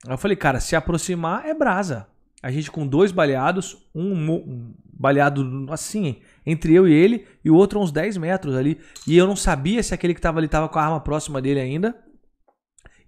Aí 0.05 0.13
eu 0.13 0.17
falei, 0.17 0.35
cara, 0.35 0.59
se 0.59 0.75
aproximar 0.75 1.45
é 1.45 1.53
brasa. 1.53 2.07
A 2.43 2.51
gente 2.51 2.71
com 2.71 2.85
dois 2.85 3.11
baleados, 3.11 3.87
um, 3.93 4.31
um 4.31 4.73
baleado 4.91 5.67
assim, 5.69 6.21
entre 6.45 6.73
eu 6.73 6.87
e 6.87 6.93
ele, 6.93 7.27
e 7.45 7.51
o 7.51 7.55
outro 7.55 7.79
uns 7.79 7.91
10 7.91 8.17
metros 8.17 8.55
ali. 8.55 8.79
E 9.07 9.15
eu 9.15 9.27
não 9.27 9.35
sabia 9.35 9.81
se 9.83 9.93
aquele 9.93 10.13
que 10.13 10.21
tava 10.21 10.39
ali 10.39 10.47
tava 10.47 10.67
com 10.67 10.79
a 10.79 10.83
arma 10.83 10.99
próxima 10.99 11.41
dele 11.41 11.59
ainda. 11.59 11.95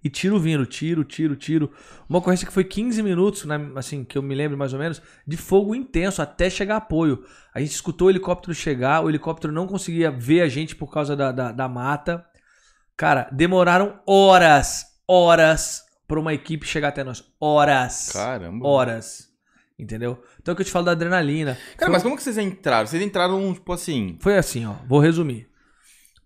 E 0.04 0.10
tiro 0.10 0.38
vindo, 0.38 0.66
tiro, 0.66 1.02
tiro, 1.02 1.34
tiro. 1.34 1.72
Uma 2.06 2.18
ocorrência 2.18 2.46
que 2.46 2.52
foi 2.52 2.62
15 2.62 3.02
minutos, 3.02 3.46
né, 3.46 3.58
assim, 3.74 4.04
que 4.04 4.18
eu 4.18 4.22
me 4.22 4.34
lembro 4.34 4.58
mais 4.58 4.74
ou 4.74 4.78
menos, 4.78 5.00
de 5.26 5.34
fogo 5.38 5.74
intenso 5.74 6.20
até 6.20 6.50
chegar 6.50 6.76
apoio. 6.76 7.24
A 7.54 7.58
gente 7.60 7.70
escutou 7.72 8.08
o 8.08 8.10
helicóptero 8.10 8.54
chegar, 8.54 9.02
o 9.02 9.08
helicóptero 9.08 9.50
não 9.50 9.66
conseguia 9.66 10.10
ver 10.10 10.42
a 10.42 10.48
gente 10.48 10.76
por 10.76 10.92
causa 10.92 11.16
da, 11.16 11.32
da, 11.32 11.52
da 11.52 11.66
mata. 11.68 12.22
Cara, 12.96 13.28
demoraram 13.32 13.98
horas, 14.06 14.84
horas 15.08 15.82
para 16.06 16.20
uma 16.20 16.34
equipe 16.34 16.66
chegar 16.66 16.88
até 16.88 17.02
nós. 17.02 17.24
Horas. 17.40 18.10
Caramba. 18.12 18.68
Horas. 18.68 19.28
Entendeu? 19.78 20.22
Então 20.40 20.52
é 20.52 20.54
o 20.54 20.56
que 20.56 20.62
eu 20.62 20.66
te 20.66 20.70
falo 20.70 20.84
da 20.84 20.92
adrenalina. 20.92 21.54
Cara, 21.76 21.86
Foi- 21.86 21.92
mas 21.94 22.02
como 22.02 22.14
que 22.14 22.22
vocês 22.22 22.36
entraram? 22.38 22.86
Vocês 22.86 23.02
entraram, 23.02 23.54
tipo 23.54 23.72
assim. 23.72 24.18
Foi 24.20 24.36
assim, 24.36 24.66
ó. 24.66 24.74
Vou 24.86 25.00
resumir. 25.00 25.48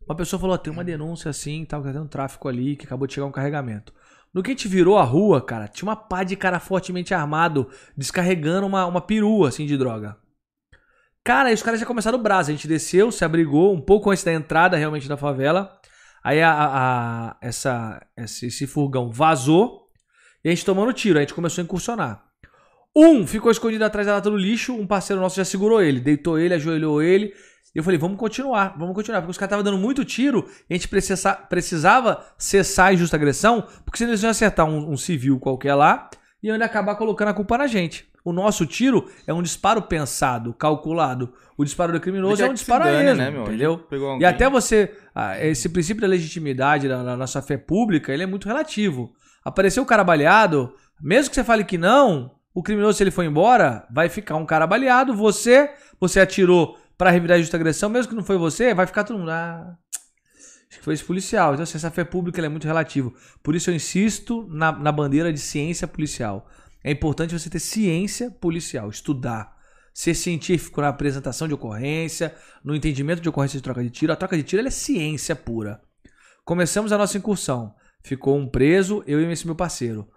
Uma 0.08 0.16
pessoa 0.16 0.40
falou: 0.40 0.56
tem 0.58 0.72
uma 0.72 0.84
denúncia 0.84 1.28
assim, 1.30 1.64
tal, 1.64 1.82
que 1.82 1.92
tem 1.92 2.00
um 2.00 2.06
tráfico 2.06 2.48
ali, 2.48 2.76
que 2.76 2.86
acabou 2.86 3.06
de 3.06 3.14
chegar 3.14 3.26
um 3.26 3.32
carregamento. 3.32 3.92
No 4.32 4.42
que 4.42 4.50
a 4.50 4.54
gente 4.54 4.68
virou 4.68 4.96
a 4.98 5.02
rua, 5.04 5.40
cara, 5.40 5.68
tinha 5.68 5.88
uma 5.88 5.96
pá 5.96 6.22
de 6.22 6.36
cara 6.36 6.58
fortemente 6.60 7.14
armado 7.14 7.68
descarregando 7.96 8.66
uma, 8.66 8.86
uma 8.86 9.00
perua, 9.00 9.48
assim, 9.48 9.66
de 9.66 9.76
droga. 9.76 10.16
Cara, 11.24 11.48
aí 11.48 11.54
os 11.54 11.62
caras 11.62 11.80
já 11.80 11.86
começaram 11.86 12.18
o 12.18 12.22
braço. 12.22 12.50
A 12.50 12.54
gente 12.54 12.68
desceu, 12.68 13.10
se 13.12 13.24
abrigou 13.24 13.74
um 13.74 13.80
pouco 13.80 14.10
antes 14.10 14.24
da 14.24 14.32
entrada 14.32 14.76
realmente 14.76 15.08
da 15.08 15.16
favela. 15.16 15.78
Aí 16.22 16.40
a, 16.42 16.50
a- 16.52 17.28
a- 17.30 17.36
essa, 17.40 18.00
esse, 18.16 18.46
esse 18.46 18.66
furgão 18.66 19.10
vazou 19.10 19.88
e 20.44 20.48
a 20.48 20.54
gente 20.54 20.64
tomando 20.64 20.92
tiro. 20.92 21.18
A 21.18 21.22
gente 21.22 21.34
começou 21.34 21.60
a 21.62 21.64
incursionar. 21.64 22.24
Um 22.96 23.26
ficou 23.26 23.50
escondido 23.50 23.84
atrás 23.84 24.06
da 24.06 24.14
lata 24.14 24.30
do 24.30 24.36
lixo, 24.36 24.74
um 24.74 24.86
parceiro 24.86 25.20
nosso 25.22 25.36
já 25.36 25.44
segurou 25.44 25.80
ele, 25.82 26.00
deitou 26.00 26.38
ele, 26.38 26.54
ajoelhou 26.54 27.02
ele. 27.02 27.32
Eu 27.78 27.84
falei, 27.84 27.96
vamos 27.96 28.18
continuar, 28.18 28.74
vamos 28.76 28.92
continuar, 28.92 29.20
porque 29.20 29.30
os 29.30 29.38
caras 29.38 29.50
estavam 29.50 29.62
dando 29.62 29.80
muito 29.80 30.04
tiro 30.04 30.48
e 30.68 30.74
a 30.74 30.76
gente 30.76 30.88
precisa, 30.88 31.32
precisava 31.32 32.26
cessar 32.36 32.88
a 32.88 32.92
injusta 32.92 33.14
agressão, 33.14 33.64
porque 33.84 33.98
senão 33.98 34.10
eles 34.10 34.20
iam 34.20 34.30
acertar 34.30 34.66
um, 34.66 34.90
um 34.90 34.96
civil 34.96 35.38
qualquer 35.38 35.76
lá 35.76 36.10
e 36.42 36.48
iam 36.48 36.54
ainda 36.54 36.64
acabar 36.64 36.96
colocando 36.96 37.28
a 37.28 37.32
culpa 37.32 37.56
na 37.56 37.68
gente. 37.68 38.08
O 38.24 38.32
nosso 38.32 38.66
tiro 38.66 39.08
é 39.28 39.32
um 39.32 39.40
disparo 39.40 39.80
pensado, 39.80 40.52
calculado. 40.54 41.32
O 41.56 41.64
disparo 41.64 41.92
do 41.92 42.00
criminoso 42.00 42.42
é 42.42 42.50
um 42.50 42.52
disparo 42.52 42.82
dane, 42.82 43.14
né, 43.14 43.30
meu? 43.30 43.42
entendeu? 43.42 43.86
E 44.18 44.24
até 44.24 44.50
você, 44.50 44.92
ah, 45.14 45.38
esse 45.46 45.68
princípio 45.68 46.02
da 46.02 46.08
legitimidade 46.08 46.88
da, 46.88 47.04
da 47.04 47.16
nossa 47.16 47.40
fé 47.40 47.56
pública, 47.56 48.12
ele 48.12 48.24
é 48.24 48.26
muito 48.26 48.48
relativo. 48.48 49.12
Apareceu 49.44 49.84
o 49.84 49.86
cara 49.86 50.02
baleado, 50.02 50.74
mesmo 51.00 51.30
que 51.30 51.36
você 51.36 51.44
fale 51.44 51.62
que 51.62 51.78
não, 51.78 52.32
o 52.52 52.60
criminoso, 52.60 52.98
se 52.98 53.04
ele 53.04 53.12
for 53.12 53.22
embora, 53.22 53.86
vai 53.88 54.08
ficar 54.08 54.34
um 54.34 54.44
cara 54.44 54.66
baleado, 54.66 55.14
você, 55.14 55.70
você 56.00 56.18
atirou 56.18 56.76
pra 56.98 57.10
revidar 57.10 57.36
a 57.36 57.40
justa 57.40 57.56
agressão, 57.56 57.88
mesmo 57.88 58.10
que 58.10 58.16
não 58.16 58.24
foi 58.24 58.36
você, 58.36 58.74
vai 58.74 58.86
ficar 58.86 59.04
todo 59.04 59.18
mundo, 59.18 59.30
ah, 59.30 59.78
acho 60.68 60.78
que 60.78 60.84
foi 60.84 60.94
esse 60.94 61.04
policial. 61.04 61.54
Então, 61.54 61.62
assim, 61.62 61.78
essa 61.78 61.90
fé 61.90 62.02
pública 62.02 62.44
é 62.44 62.48
muito 62.48 62.66
relativa. 62.66 63.12
Por 63.42 63.54
isso 63.54 63.70
eu 63.70 63.74
insisto 63.74 64.46
na, 64.50 64.72
na 64.72 64.90
bandeira 64.90 65.32
de 65.32 65.38
ciência 65.38 65.86
policial. 65.86 66.50
É 66.82 66.90
importante 66.90 67.38
você 67.38 67.48
ter 67.48 67.60
ciência 67.60 68.30
policial, 68.30 68.90
estudar. 68.90 69.56
Ser 69.94 70.14
científico 70.14 70.80
na 70.80 70.88
apresentação 70.88 71.48
de 71.48 71.54
ocorrência, 71.54 72.34
no 72.62 72.74
entendimento 72.74 73.20
de 73.20 73.28
ocorrência 73.28 73.58
de 73.58 73.62
troca 73.62 73.82
de 73.82 73.90
tiro. 73.90 74.12
A 74.12 74.16
troca 74.16 74.36
de 74.36 74.42
tiro 74.42 74.66
é 74.66 74.70
ciência 74.70 75.34
pura. 75.34 75.80
Começamos 76.44 76.92
a 76.92 76.98
nossa 76.98 77.18
incursão. 77.18 77.74
Ficou 78.02 78.36
um 78.36 78.48
preso, 78.48 79.02
eu 79.06 79.20
e 79.20 79.32
esse 79.32 79.44
meu 79.44 79.56
parceiro. 79.56 80.08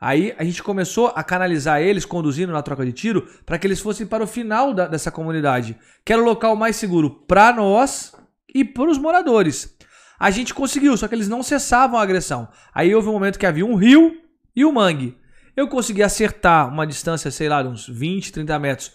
Aí 0.00 0.34
a 0.38 0.44
gente 0.44 0.62
começou 0.62 1.12
a 1.14 1.22
canalizar 1.24 1.80
eles, 1.80 2.04
conduzindo 2.04 2.52
na 2.52 2.62
troca 2.62 2.84
de 2.84 2.92
tiro, 2.92 3.26
para 3.46 3.58
que 3.58 3.66
eles 3.66 3.80
fossem 3.80 4.06
para 4.06 4.24
o 4.24 4.26
final 4.26 4.74
da- 4.74 4.86
dessa 4.86 5.10
comunidade, 5.10 5.76
que 6.04 6.12
era 6.12 6.20
o 6.20 6.24
local 6.24 6.54
mais 6.56 6.76
seguro 6.76 7.10
para 7.26 7.52
nós 7.52 8.14
e 8.54 8.64
para 8.64 8.90
os 8.90 8.98
moradores. 8.98 9.76
A 10.18 10.30
gente 10.30 10.52
conseguiu, 10.52 10.96
só 10.96 11.08
que 11.08 11.14
eles 11.14 11.28
não 11.28 11.42
cessavam 11.42 11.98
a 11.98 12.02
agressão. 12.02 12.48
Aí 12.74 12.94
houve 12.94 13.08
um 13.08 13.12
momento 13.12 13.38
que 13.38 13.46
havia 13.46 13.64
um 13.64 13.74
rio 13.74 14.12
e 14.54 14.64
um 14.64 14.72
mangue. 14.72 15.16
Eu 15.56 15.66
consegui 15.68 16.02
acertar 16.02 16.68
uma 16.68 16.86
distância, 16.86 17.30
sei 17.30 17.48
lá, 17.48 17.62
uns 17.62 17.88
20, 17.88 18.32
30 18.32 18.58
metros 18.58 18.92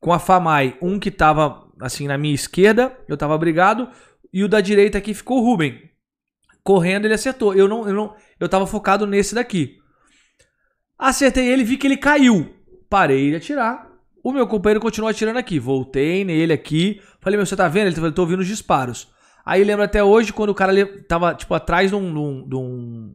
com 0.00 0.12
a 0.12 0.18
FAMAI, 0.18 0.76
um 0.82 0.98
que 0.98 1.08
estava 1.08 1.64
assim 1.80 2.06
na 2.06 2.18
minha 2.18 2.34
esquerda, 2.34 2.96
eu 3.08 3.14
estava 3.14 3.34
abrigado, 3.34 3.88
e 4.32 4.44
o 4.44 4.48
da 4.48 4.60
direita 4.60 4.98
aqui 4.98 5.14
ficou 5.14 5.38
o 5.38 5.44
Ruben. 5.44 5.80
Correndo, 6.62 7.04
ele 7.06 7.14
acertou. 7.14 7.54
Eu 7.54 7.68
não, 7.68 7.86
eu 7.88 7.94
não, 7.94 8.14
eu 8.40 8.48
tava 8.48 8.66
focado 8.66 9.06
nesse 9.06 9.34
daqui. 9.34 9.78
Acertei 11.08 11.46
ele, 11.46 11.64
vi 11.64 11.76
que 11.76 11.86
ele 11.86 11.96
caiu. 11.96 12.54
Parei 12.88 13.30
de 13.30 13.36
atirar. 13.36 13.90
O 14.22 14.32
meu 14.32 14.46
companheiro 14.46 14.80
continuou 14.80 15.10
atirando 15.10 15.38
aqui. 15.38 15.58
Voltei 15.58 16.24
nele 16.24 16.52
aqui. 16.52 17.00
Falei, 17.20 17.36
meu, 17.36 17.44
você 17.44 17.54
tá 17.54 17.68
vendo? 17.68 17.88
Ele 17.88 17.94
falou, 17.96 18.10
tô 18.12 18.22
ouvindo 18.22 18.40
os 18.40 18.46
disparos. 18.46 19.08
Aí 19.44 19.62
lembro 19.62 19.84
até 19.84 20.02
hoje 20.02 20.32
quando 20.32 20.48
o 20.50 20.54
cara 20.54 20.72
tava, 21.06 21.34
tipo, 21.34 21.52
atrás 21.52 21.90
de 21.90 21.96
um, 21.96 22.48
de 22.48 22.56
um- 22.56 23.14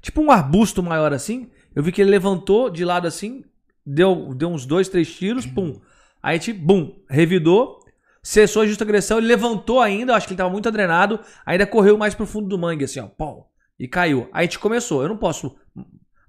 Tipo 0.00 0.22
um 0.22 0.30
arbusto 0.30 0.82
maior 0.82 1.12
assim. 1.12 1.50
Eu 1.74 1.82
vi 1.82 1.92
que 1.92 2.00
ele 2.00 2.10
levantou 2.10 2.70
de 2.70 2.84
lado 2.84 3.06
assim. 3.06 3.44
Deu, 3.84 4.34
deu 4.34 4.48
uns 4.48 4.64
dois, 4.64 4.88
três 4.88 5.14
tiros. 5.14 5.44
Pum. 5.44 5.80
Aí 6.22 6.36
a 6.36 6.38
gente, 6.40 6.52
bum, 6.54 7.02
revidou. 7.08 7.80
Cessou 8.22 8.62
a 8.62 8.66
justa 8.66 8.84
agressão. 8.84 9.18
Ele 9.18 9.26
levantou 9.26 9.80
ainda. 9.80 10.14
Acho 10.16 10.26
que 10.26 10.32
ele 10.32 10.38
tava 10.38 10.50
muito 10.50 10.68
adrenado. 10.68 11.20
Ainda 11.44 11.66
correu 11.66 11.98
mais 11.98 12.14
pro 12.14 12.24
fundo 12.26 12.48
do 12.48 12.58
mangue, 12.58 12.84
assim, 12.84 13.00
ó. 13.00 13.08
Pum. 13.08 13.44
E 13.78 13.86
caiu. 13.86 14.28
Aí 14.32 14.40
a 14.40 14.42
gente 14.44 14.58
começou. 14.58 15.02
Eu 15.02 15.08
não 15.10 15.16
posso 15.18 15.54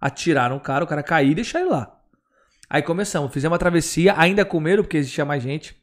atirar 0.06 0.52
no 0.52 0.60
cara, 0.60 0.84
o 0.84 0.88
cara 0.88 1.02
cair 1.02 1.32
e 1.32 1.36
deixar 1.36 1.62
ele 1.62 1.70
lá. 1.70 2.00
Aí 2.70 2.82
começamos, 2.82 3.34
fizemos 3.34 3.54
uma 3.54 3.60
travessia, 3.60 4.14
ainda 4.18 4.46
com 4.46 4.60
medo, 4.60 4.84
porque 4.84 4.98
existia 4.98 5.26
mais 5.26 5.42
gente. 5.42 5.76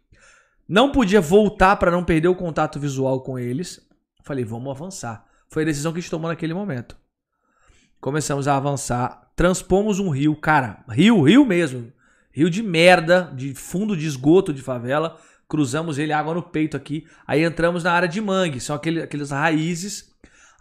Não 0.68 0.92
podia 0.92 1.20
voltar 1.20 1.76
para 1.76 1.90
não 1.90 2.04
perder 2.04 2.28
o 2.28 2.34
contato 2.34 2.78
visual 2.78 3.22
com 3.22 3.38
eles. 3.38 3.80
Falei, 4.24 4.44
vamos 4.44 4.70
avançar. 4.70 5.24
Foi 5.48 5.62
a 5.62 5.66
decisão 5.66 5.92
que 5.92 5.98
a 5.98 6.00
gente 6.00 6.10
tomou 6.10 6.30
naquele 6.30 6.54
momento. 6.54 6.96
Começamos 8.00 8.46
a 8.46 8.56
avançar, 8.56 9.30
transpomos 9.34 9.98
um 9.98 10.08
rio, 10.08 10.34
cara, 10.36 10.84
rio, 10.88 11.22
rio 11.22 11.44
mesmo. 11.44 11.92
Rio 12.30 12.48
de 12.48 12.62
merda, 12.62 13.32
de 13.34 13.54
fundo 13.54 13.96
de 13.96 14.06
esgoto 14.06 14.52
de 14.52 14.62
favela. 14.62 15.18
Cruzamos 15.48 15.98
ele, 15.98 16.12
água 16.12 16.32
no 16.32 16.42
peito 16.42 16.76
aqui. 16.76 17.06
Aí 17.26 17.42
entramos 17.42 17.84
na 17.84 17.92
área 17.92 18.08
de 18.08 18.20
mangue, 18.20 18.60
são 18.60 18.74
aquele, 18.74 19.02
aqueles 19.02 19.30
raízes. 19.30 20.11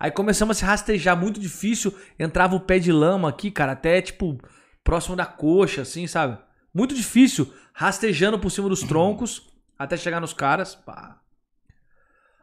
Aí 0.02 0.10
começamos 0.10 0.58
a 0.58 0.60
se 0.60 0.66
rastejar, 0.66 1.16
muito 1.16 1.40
difícil. 1.40 1.94
Entrava 2.18 2.56
o 2.56 2.60
pé 2.60 2.80
de 2.80 2.92
lama 2.92 3.30
aqui, 3.30 3.52
cara, 3.52 3.74
até 3.74 4.02
tipo 4.02 4.36
próximo 4.84 5.16
da 5.16 5.28
coxa, 5.28 5.84
assim, 5.84 6.08
sabe? 6.08 6.40
Muito 6.74 6.96
difícil, 6.96 7.54
rastejando 7.72 8.40
por 8.40 8.50
cima 8.50 8.68
dos 8.68 8.82
troncos 8.82 9.48
até 9.78 9.96
chegar 9.96 10.20
nos 10.20 10.34
caras. 10.34 10.74
Pá. 10.74 11.20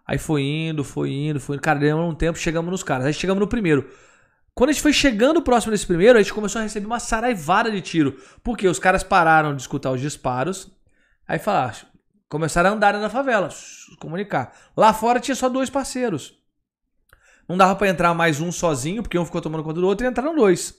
Aí 0.06 0.18
foi 0.18 0.42
indo, 0.42 0.84
foi 0.84 1.10
indo, 1.10 1.40
foi 1.40 1.56
indo. 1.56 1.62
Cara, 1.62 1.80
demorou 1.80 2.08
um 2.08 2.14
tempo, 2.14 2.38
chegamos 2.38 2.70
nos 2.70 2.84
caras. 2.84 3.06
Aí 3.06 3.12
chegamos 3.12 3.40
no 3.40 3.48
primeiro. 3.48 3.90
Quando 4.54 4.70
a 4.70 4.72
gente 4.72 4.82
foi 4.82 4.92
chegando 4.92 5.42
próximo 5.42 5.72
desse 5.72 5.86
primeiro, 5.86 6.16
a 6.16 6.22
gente 6.22 6.32
começou 6.32 6.60
a 6.60 6.62
receber 6.62 6.86
uma 6.86 7.00
saraivada 7.00 7.72
de 7.72 7.80
tiro. 7.80 8.20
Porque 8.44 8.68
os 8.68 8.78
caras 8.78 9.02
pararam 9.02 9.56
de 9.56 9.62
escutar 9.62 9.90
os 9.90 10.00
disparos. 10.00 10.70
Aí 11.26 11.40
falaram, 11.40 11.74
começaram 12.28 12.70
a 12.70 12.72
andar 12.74 12.94
na 12.94 13.10
favela, 13.10 13.48
comunicar. 13.98 14.56
Lá 14.76 14.92
fora 14.92 15.18
tinha 15.18 15.34
só 15.34 15.48
dois 15.48 15.68
parceiros. 15.68 16.37
Não 17.48 17.56
dava 17.56 17.74
pra 17.74 17.88
entrar 17.88 18.12
mais 18.12 18.40
um 18.40 18.52
sozinho, 18.52 19.02
porque 19.02 19.18
um 19.18 19.24
ficou 19.24 19.40
tomando 19.40 19.64
conta 19.64 19.80
do 19.80 19.86
outro 19.86 20.06
e 20.06 20.10
entraram 20.10 20.36
dois. 20.36 20.74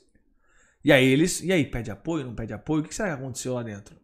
E 0.85 0.93
aí 0.93 1.05
eles, 1.05 1.41
e 1.41 1.51
aí, 1.51 1.65
pede 1.65 1.89
apoio, 1.89 2.25
não 2.25 2.35
pede 2.35 2.53
apoio? 2.53 2.81
O 2.81 2.85
que 2.85 2.93
será 2.93 3.09
que 3.09 3.15
aconteceu 3.15 3.55
lá 3.55 3.63
dentro? 3.63 3.95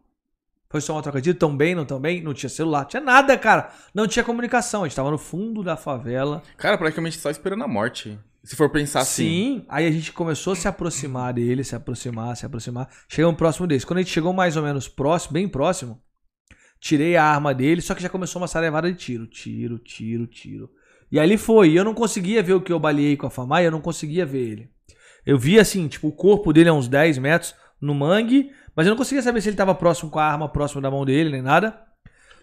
Foi 0.68 0.80
só 0.80 0.94
uma 0.94 1.02
troca 1.02 1.22
de? 1.22 1.32
Tão 1.32 1.56
bem, 1.56 1.74
não 1.74 1.84
tão 1.84 2.00
bem? 2.00 2.20
Não 2.20 2.34
tinha 2.34 2.50
celular, 2.50 2.84
tinha 2.84 3.00
nada, 3.00 3.38
cara. 3.38 3.70
Não 3.94 4.06
tinha 4.06 4.24
comunicação. 4.24 4.82
A 4.82 4.88
gente 4.88 4.96
tava 4.96 5.10
no 5.10 5.16
fundo 5.16 5.62
da 5.62 5.76
favela. 5.76 6.42
Cara, 6.56 6.76
praticamente 6.76 7.18
só 7.18 7.30
esperando 7.30 7.62
a 7.62 7.68
morte. 7.68 8.18
Se 8.42 8.54
for 8.56 8.68
pensar 8.68 9.00
assim. 9.00 9.24
Sim, 9.24 9.64
aí 9.68 9.86
a 9.86 9.90
gente 9.90 10.12
começou 10.12 10.52
a 10.52 10.56
se 10.56 10.68
aproximar 10.68 11.32
dele, 11.32 11.64
se 11.64 11.74
aproximar, 11.74 12.36
se 12.36 12.44
aproximar. 12.44 12.88
Chegamos 13.08 13.36
próximo 13.36 13.66
deles. 13.66 13.84
Quando 13.84 13.98
a 13.98 14.02
gente 14.02 14.12
chegou 14.12 14.32
mais 14.32 14.56
ou 14.56 14.62
menos 14.62 14.88
próximo, 14.88 15.32
bem 15.32 15.48
próximo, 15.48 16.00
tirei 16.78 17.16
a 17.16 17.24
arma 17.24 17.54
dele, 17.54 17.80
só 17.80 17.94
que 17.94 18.02
já 18.02 18.08
começou 18.08 18.42
uma 18.42 18.48
sarevada 18.48 18.90
de 18.90 18.98
tiro. 18.98 19.26
Tiro, 19.26 19.78
tiro, 19.78 20.26
tiro. 20.26 20.70
E 21.10 21.18
ali 21.18 21.36
foi. 21.36 21.70
E 21.70 21.76
eu 21.76 21.84
não 21.84 21.94
conseguia 21.94 22.42
ver 22.42 22.54
o 22.54 22.60
que 22.60 22.72
eu 22.72 22.78
baleei 22.78 23.16
com 23.16 23.26
a 23.26 23.30
Famai, 23.30 23.66
eu 23.66 23.70
não 23.70 23.80
conseguia 23.80 24.26
ver 24.26 24.48
ele. 24.50 24.70
Eu 25.24 25.38
vi 25.38 25.58
assim, 25.58 25.88
tipo, 25.88 26.08
o 26.08 26.12
corpo 26.12 26.52
dele 26.52 26.68
a 26.68 26.72
uns 26.72 26.88
10 26.88 27.18
metros 27.18 27.54
no 27.80 27.94
mangue, 27.94 28.50
mas 28.74 28.86
eu 28.86 28.90
não 28.90 28.96
conseguia 28.96 29.22
saber 29.22 29.40
se 29.40 29.48
ele 29.48 29.54
estava 29.54 29.74
próximo 29.74 30.10
com 30.10 30.18
a 30.18 30.24
arma, 30.24 30.48
próximo 30.48 30.80
da 30.80 30.90
mão 30.90 31.04
dele, 31.04 31.30
nem 31.30 31.42
nada. 31.42 31.78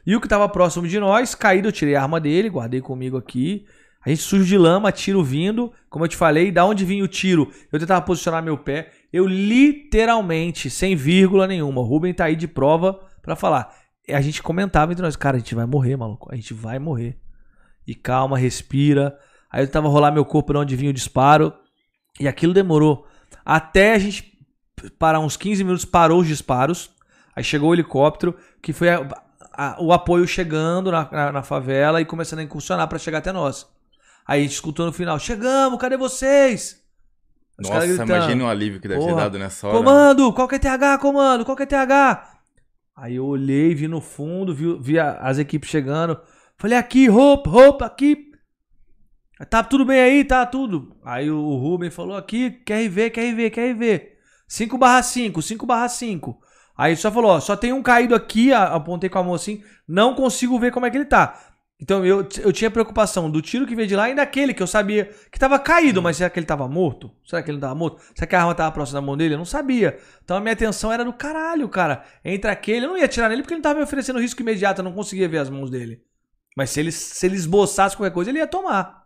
E 0.06 0.16
o 0.16 0.20
que 0.20 0.26
estava 0.26 0.48
próximo 0.50 0.88
de 0.88 1.00
nós, 1.00 1.34
caído, 1.34 1.70
eu 1.70 1.72
tirei 1.72 1.96
a 1.96 2.02
arma 2.02 2.20
dele, 2.20 2.50
guardei 2.50 2.82
comigo 2.82 3.18
aqui. 3.18 3.66
A 4.06 4.10
gente 4.10 4.22
sujo 4.22 4.44
de 4.44 4.58
lama, 4.58 4.92
tiro 4.92 5.24
vindo. 5.24 5.72
Como 5.90 6.04
eu 6.04 6.10
te 6.10 6.18
falei, 6.18 6.52
da 6.52 6.66
onde 6.66 6.84
vinha 6.84 7.04
o 7.04 7.08
tiro? 7.08 7.50
Eu 7.72 7.80
tentava 7.80 8.02
posicionar 8.02 8.44
meu 8.44 8.58
pé. 8.58 8.90
Eu 9.14 9.26
literalmente, 9.26 10.70
sem 10.70 10.94
vírgula 10.94 11.48
nenhuma, 11.48 11.80
o 11.80 11.86
Ruben 11.86 12.14
tá 12.14 12.26
aí 12.26 12.36
de 12.36 12.48
prova 12.48 13.00
para 13.22 13.36
falar. 13.36 13.74
A 14.10 14.20
gente 14.20 14.44
comentava 14.44 14.92
entre 14.92 15.04
nós, 15.04 15.16
cara, 15.16 15.38
a 15.38 15.40
gente 15.40 15.56
vai 15.56 15.66
morrer, 15.66 15.96
maluco. 15.96 16.28
A 16.30 16.36
gente 16.36 16.54
vai 16.54 16.80
morrer. 16.80 17.18
E 17.88 17.94
calma, 17.94 18.38
respira. 18.38 19.18
Aí 19.52 19.64
eu 19.64 19.70
tava 19.70 19.88
rolar 19.88 20.12
meu 20.12 20.26
corpo 20.26 20.54
de 20.54 20.60
onde 20.60 20.76
vinha 20.76 20.92
o 20.92 20.94
disparo. 20.94 21.54
E 22.20 22.28
aquilo 22.28 22.54
demorou. 22.54 23.08
Até 23.46 23.94
a 23.94 24.00
gente 24.00 24.38
parar 24.98 25.20
uns 25.20 25.38
15 25.38 25.64
minutos, 25.64 25.86
parou 25.86 26.22
os 26.22 26.28
disparos. 26.28 26.90
Aí 27.36 27.44
chegou 27.44 27.70
o 27.70 27.74
helicóptero, 27.74 28.36
que 28.62 28.74
foi 28.74 28.90
a, 28.90 29.08
a, 29.54 29.78
o 29.82 29.92
apoio 29.92 30.28
chegando 30.28 30.92
na, 30.92 31.10
na, 31.12 31.32
na, 31.32 31.44
favela 31.44 32.00
e 32.00 32.06
começando 32.06 32.40
a 32.40 32.44
incursionar 32.44 32.88
para 32.88 33.00
chegar 33.00 33.20
até 33.20 33.32
nós. 33.32 33.68
Aí 34.26 34.42
a 34.42 34.44
gente 34.44 34.54
escutou 34.54 34.86
no 34.86 34.94
final: 34.94 35.18
Chegamos, 35.20 35.80
cadê 35.80 35.98
vocês? 35.98 36.82
Os 37.60 37.70
Nossa, 37.70 37.86
imagina 37.86 38.46
o 38.46 38.48
alívio 38.48 38.80
que 38.80 38.88
deve 38.88 39.00
Porra, 39.00 39.14
ter 39.14 39.22
dado 39.22 39.40
nessa 39.40 39.68
hora. 39.68 39.78
Comando, 39.78 40.34
qual 40.34 40.48
que 40.48 40.56
é 40.56 40.60
TH, 40.60 40.98
comando? 41.00 41.46
Qual 41.46 41.56
que 41.56 41.64
é 41.64 41.68
TH? 41.68 42.34
Aí 42.96 43.16
eu 43.16 43.26
olhei, 43.26 43.74
vi 43.74 43.88
no 43.88 44.02
fundo, 44.02 44.54
vi, 44.54 44.78
vi 44.80 45.00
as 45.00 45.38
equipes 45.38 45.70
chegando. 45.70 46.20
Falei, 46.64 46.78
aqui, 46.78 47.10
roupa, 47.10 47.50
roupa, 47.50 47.86
aqui. 47.86 48.32
Tá 49.50 49.62
tudo 49.62 49.84
bem 49.84 50.00
aí? 50.00 50.24
Tá 50.24 50.46
tudo. 50.46 50.96
Aí 51.04 51.30
o 51.30 51.58
Ruben 51.58 51.92
falou 51.92 52.16
aqui, 52.16 52.52
quer 52.52 52.88
ver, 52.88 53.10
quer 53.10 53.36
ver, 53.36 53.50
quer 53.50 53.76
ver. 53.76 54.14
5 54.48 54.78
barra 54.78 55.04
5, 55.04 55.42
5 55.42 55.66
barra 55.66 55.90
5. 55.90 56.40
Aí 56.78 56.96
só 56.96 57.12
falou, 57.12 57.32
ó, 57.32 57.42
só 57.42 57.58
tem 57.58 57.74
um 57.74 57.84
caído 57.84 58.16
aqui, 58.16 58.54
apontei 58.54 59.10
com 59.10 59.20
a 59.20 59.24
mão 59.24 59.34
assim, 59.34 59.62
não 59.86 60.16
consigo 60.16 60.58
ver 60.58 60.72
como 60.72 60.86
é 60.86 60.90
que 60.90 60.96
ele 60.96 61.04
tá. 61.04 61.38
Então 61.82 62.06
eu, 62.06 62.26
eu 62.42 62.54
tinha 62.54 62.72
preocupação 62.72 63.30
do 63.30 63.42
tiro 63.42 63.68
que 63.68 63.76
veio 63.76 63.90
de 63.90 63.98
lá 63.98 64.10
e 64.10 64.16
daquele 64.16 64.54
que 64.54 64.64
eu 64.64 64.68
sabia 64.68 65.14
que 65.30 65.38
tava 65.38 65.60
caído, 65.60 66.02
mas 66.02 66.16
será 66.16 66.30
que 66.30 66.40
ele 66.40 66.46
tava 66.46 66.66
morto? 66.70 67.12
Será 67.26 67.44
que 67.44 67.52
ele 67.52 67.58
não 67.58 67.68
tava 67.68 67.76
morto? 67.76 68.02
Será 68.16 68.26
que 68.26 68.36
a 68.38 68.40
arma 68.40 68.56
tava 68.56 68.72
próxima 68.72 69.02
da 69.02 69.06
mão 69.06 69.18
dele? 69.18 69.34
Eu 69.34 69.38
não 69.38 69.44
sabia. 69.44 70.00
Então 70.24 70.38
a 70.38 70.40
minha 70.40 70.54
atenção 70.54 70.94
era 70.94 71.04
do 71.04 71.12
caralho, 71.12 71.68
cara. 71.68 72.06
Entre 72.24 72.50
aquele, 72.50 72.86
eu 72.86 72.90
não 72.92 72.98
ia 72.98 73.04
atirar 73.04 73.30
nele 73.30 73.42
porque 73.42 73.54
ele 73.54 73.60
não 73.60 73.64
tava 73.64 73.80
me 73.80 73.84
oferecendo 73.84 74.18
risco 74.22 74.42
imediato, 74.42 74.80
eu 74.80 74.86
não 74.86 74.94
conseguia 74.94 75.28
ver 75.28 75.40
as 75.40 75.50
mãos 75.50 75.70
dele. 75.70 76.02
Mas 76.56 76.70
se 76.70 76.80
ele, 76.80 76.92
se 76.92 77.26
ele 77.26 77.36
esboçasse 77.36 77.96
qualquer 77.98 78.14
coisa, 78.14 78.30
ele 78.30 78.40
ia 78.40 78.48
tomar. 78.48 79.04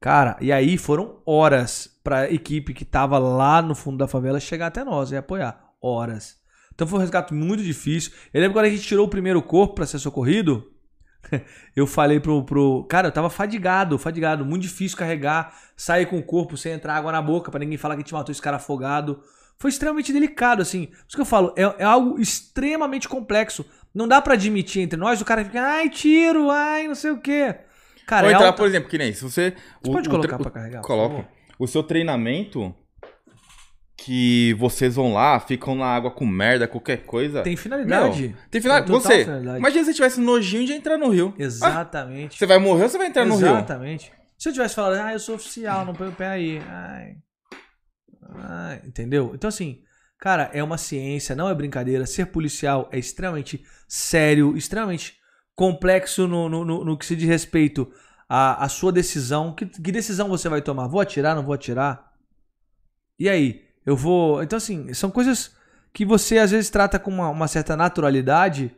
Cara, 0.00 0.36
e 0.40 0.50
aí 0.50 0.78
foram 0.78 1.20
horas 1.26 1.98
pra 2.02 2.30
equipe 2.30 2.72
que 2.72 2.84
tava 2.84 3.18
lá 3.18 3.60
no 3.60 3.74
fundo 3.74 3.98
da 3.98 4.08
favela 4.08 4.40
chegar 4.40 4.68
até 4.68 4.82
nós 4.82 5.10
e 5.12 5.16
apoiar. 5.16 5.62
Horas. 5.80 6.38
Então 6.74 6.86
foi 6.86 6.98
um 6.98 7.02
resgate 7.02 7.34
muito 7.34 7.62
difícil. 7.62 8.12
Eu 8.32 8.40
lembro 8.40 8.54
quando 8.54 8.64
a 8.66 8.70
gente 8.70 8.82
tirou 8.82 9.06
o 9.06 9.10
primeiro 9.10 9.42
corpo 9.42 9.74
para 9.74 9.86
ser 9.86 9.98
socorrido, 9.98 10.70
eu 11.76 11.86
falei 11.86 12.18
pro, 12.20 12.42
pro. 12.44 12.84
Cara, 12.88 13.08
eu 13.08 13.12
tava 13.12 13.28
fadigado, 13.28 13.98
fadigado, 13.98 14.44
muito 14.44 14.62
difícil 14.62 14.96
carregar, 14.96 15.54
sair 15.76 16.06
com 16.06 16.18
o 16.18 16.22
corpo 16.22 16.56
sem 16.56 16.72
entrar 16.72 16.96
água 16.96 17.12
na 17.12 17.20
boca 17.20 17.50
para 17.50 17.60
ninguém 17.60 17.78
falar 17.78 17.94
que 17.94 18.00
a 18.00 18.04
gente 18.04 18.14
matou 18.14 18.32
esse 18.32 18.42
cara 18.42 18.56
afogado. 18.56 19.22
Foi 19.58 19.68
extremamente 19.68 20.10
delicado, 20.10 20.62
assim. 20.62 20.86
Por 20.86 20.96
isso 21.06 21.16
que 21.16 21.20
eu 21.20 21.26
falo, 21.26 21.52
é, 21.54 21.62
é 21.78 21.84
algo 21.84 22.18
extremamente 22.18 23.06
complexo. 23.06 23.64
Não 23.94 24.06
dá 24.06 24.20
para 24.22 24.34
admitir 24.34 24.82
entre 24.82 24.98
nós, 24.98 25.20
o 25.20 25.24
cara 25.24 25.44
fica, 25.44 25.60
ai, 25.60 25.88
tiro, 25.88 26.50
ai, 26.50 26.86
não 26.86 26.94
sei 26.94 27.10
o 27.10 27.18
quê. 27.18 27.54
Cara, 28.06 28.26
Ou 28.26 28.30
é 28.30 28.34
entrar, 28.34 28.46
alta... 28.46 28.56
por 28.56 28.66
exemplo, 28.66 28.88
que 28.88 28.98
nem 28.98 29.12
se 29.12 29.22
você. 29.22 29.54
Você 29.82 29.90
o, 29.90 29.92
pode 29.92 30.08
colocar 30.08 30.36
o, 30.36 30.42
pra 30.42 30.50
carregar? 30.50 30.82
Coloco. 30.82 31.24
O 31.58 31.66
seu 31.66 31.82
treinamento 31.82 32.74
que 33.96 34.54
vocês 34.54 34.94
vão 34.94 35.12
lá, 35.12 35.38
ficam 35.38 35.74
na 35.74 35.86
água 35.86 36.10
com 36.10 36.24
merda, 36.24 36.66
qualquer 36.66 37.04
coisa. 37.04 37.42
Tem 37.42 37.54
finalidade. 37.54 38.28
Meu, 38.28 38.36
tem 38.50 38.60
finalidade. 38.60 38.90
Você, 38.90 39.24
finalidade. 39.24 39.58
imagina 39.58 39.84
se 39.84 39.94
tivesse 39.94 40.20
nojinho 40.20 40.66
de 40.66 40.72
entrar 40.72 40.96
no 40.96 41.10
rio. 41.10 41.34
Exatamente. 41.38 42.36
Ah, 42.36 42.38
você 42.38 42.46
vai 42.46 42.58
morrer 42.58 42.84
ou 42.84 42.88
você 42.88 42.98
vai 42.98 43.08
entrar 43.08 43.26
Exatamente. 43.26 43.44
no 43.44 43.52
rio? 43.52 43.58
Exatamente. 43.58 44.12
Se 44.38 44.48
eu 44.48 44.52
tivesse 44.54 44.74
falado, 44.74 44.94
ah, 44.94 45.12
eu 45.12 45.18
sou 45.18 45.34
oficial, 45.34 45.84
não 45.84 45.94
põe 45.94 46.08
o 46.08 46.12
pé 46.12 46.28
aí. 46.28 46.62
Ai. 46.66 47.16
Ai. 48.34 48.80
Entendeu? 48.86 49.32
Então, 49.34 49.48
assim, 49.48 49.82
cara, 50.20 50.50
é 50.52 50.62
uma 50.62 50.76
ciência, 50.76 51.34
não 51.34 51.48
é 51.48 51.54
brincadeira. 51.54 52.04
Ser 52.06 52.26
policial 52.26 52.88
é 52.92 52.98
extremamente 52.98 53.64
sério, 53.88 54.56
extremamente 54.56 55.18
complexo 55.56 56.28
no, 56.28 56.48
no, 56.48 56.64
no, 56.64 56.84
no 56.84 56.98
que 56.98 57.06
se 57.06 57.16
diz 57.16 57.26
respeito 57.26 57.90
à, 58.28 58.64
à 58.64 58.68
sua 58.68 58.92
decisão. 58.92 59.54
Que, 59.54 59.66
que 59.66 59.90
decisão 59.90 60.28
você 60.28 60.48
vai 60.48 60.60
tomar? 60.60 60.86
Vou 60.86 61.00
atirar, 61.00 61.34
não 61.34 61.42
vou 61.42 61.54
atirar? 61.54 62.12
E 63.18 63.28
aí? 63.28 63.64
Eu 63.84 63.96
vou. 63.96 64.42
Então, 64.42 64.58
assim, 64.58 64.92
são 64.92 65.10
coisas 65.10 65.56
que 65.92 66.04
você 66.04 66.38
às 66.38 66.50
vezes 66.50 66.70
trata 66.70 66.98
com 66.98 67.10
uma, 67.10 67.30
uma 67.30 67.48
certa 67.48 67.74
naturalidade 67.74 68.74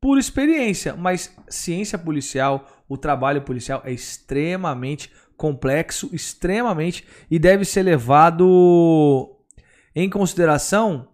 por 0.00 0.18
experiência, 0.18 0.94
mas 0.94 1.34
ciência 1.48 1.98
policial, 1.98 2.68
o 2.88 2.96
trabalho 2.96 3.42
policial 3.42 3.82
é 3.84 3.92
extremamente 3.92 5.10
complexo, 5.36 6.08
extremamente 6.12 7.06
e 7.30 7.38
deve 7.38 7.64
ser 7.64 7.82
levado 7.82 9.33
em 9.94 10.08
consideração 10.08 11.08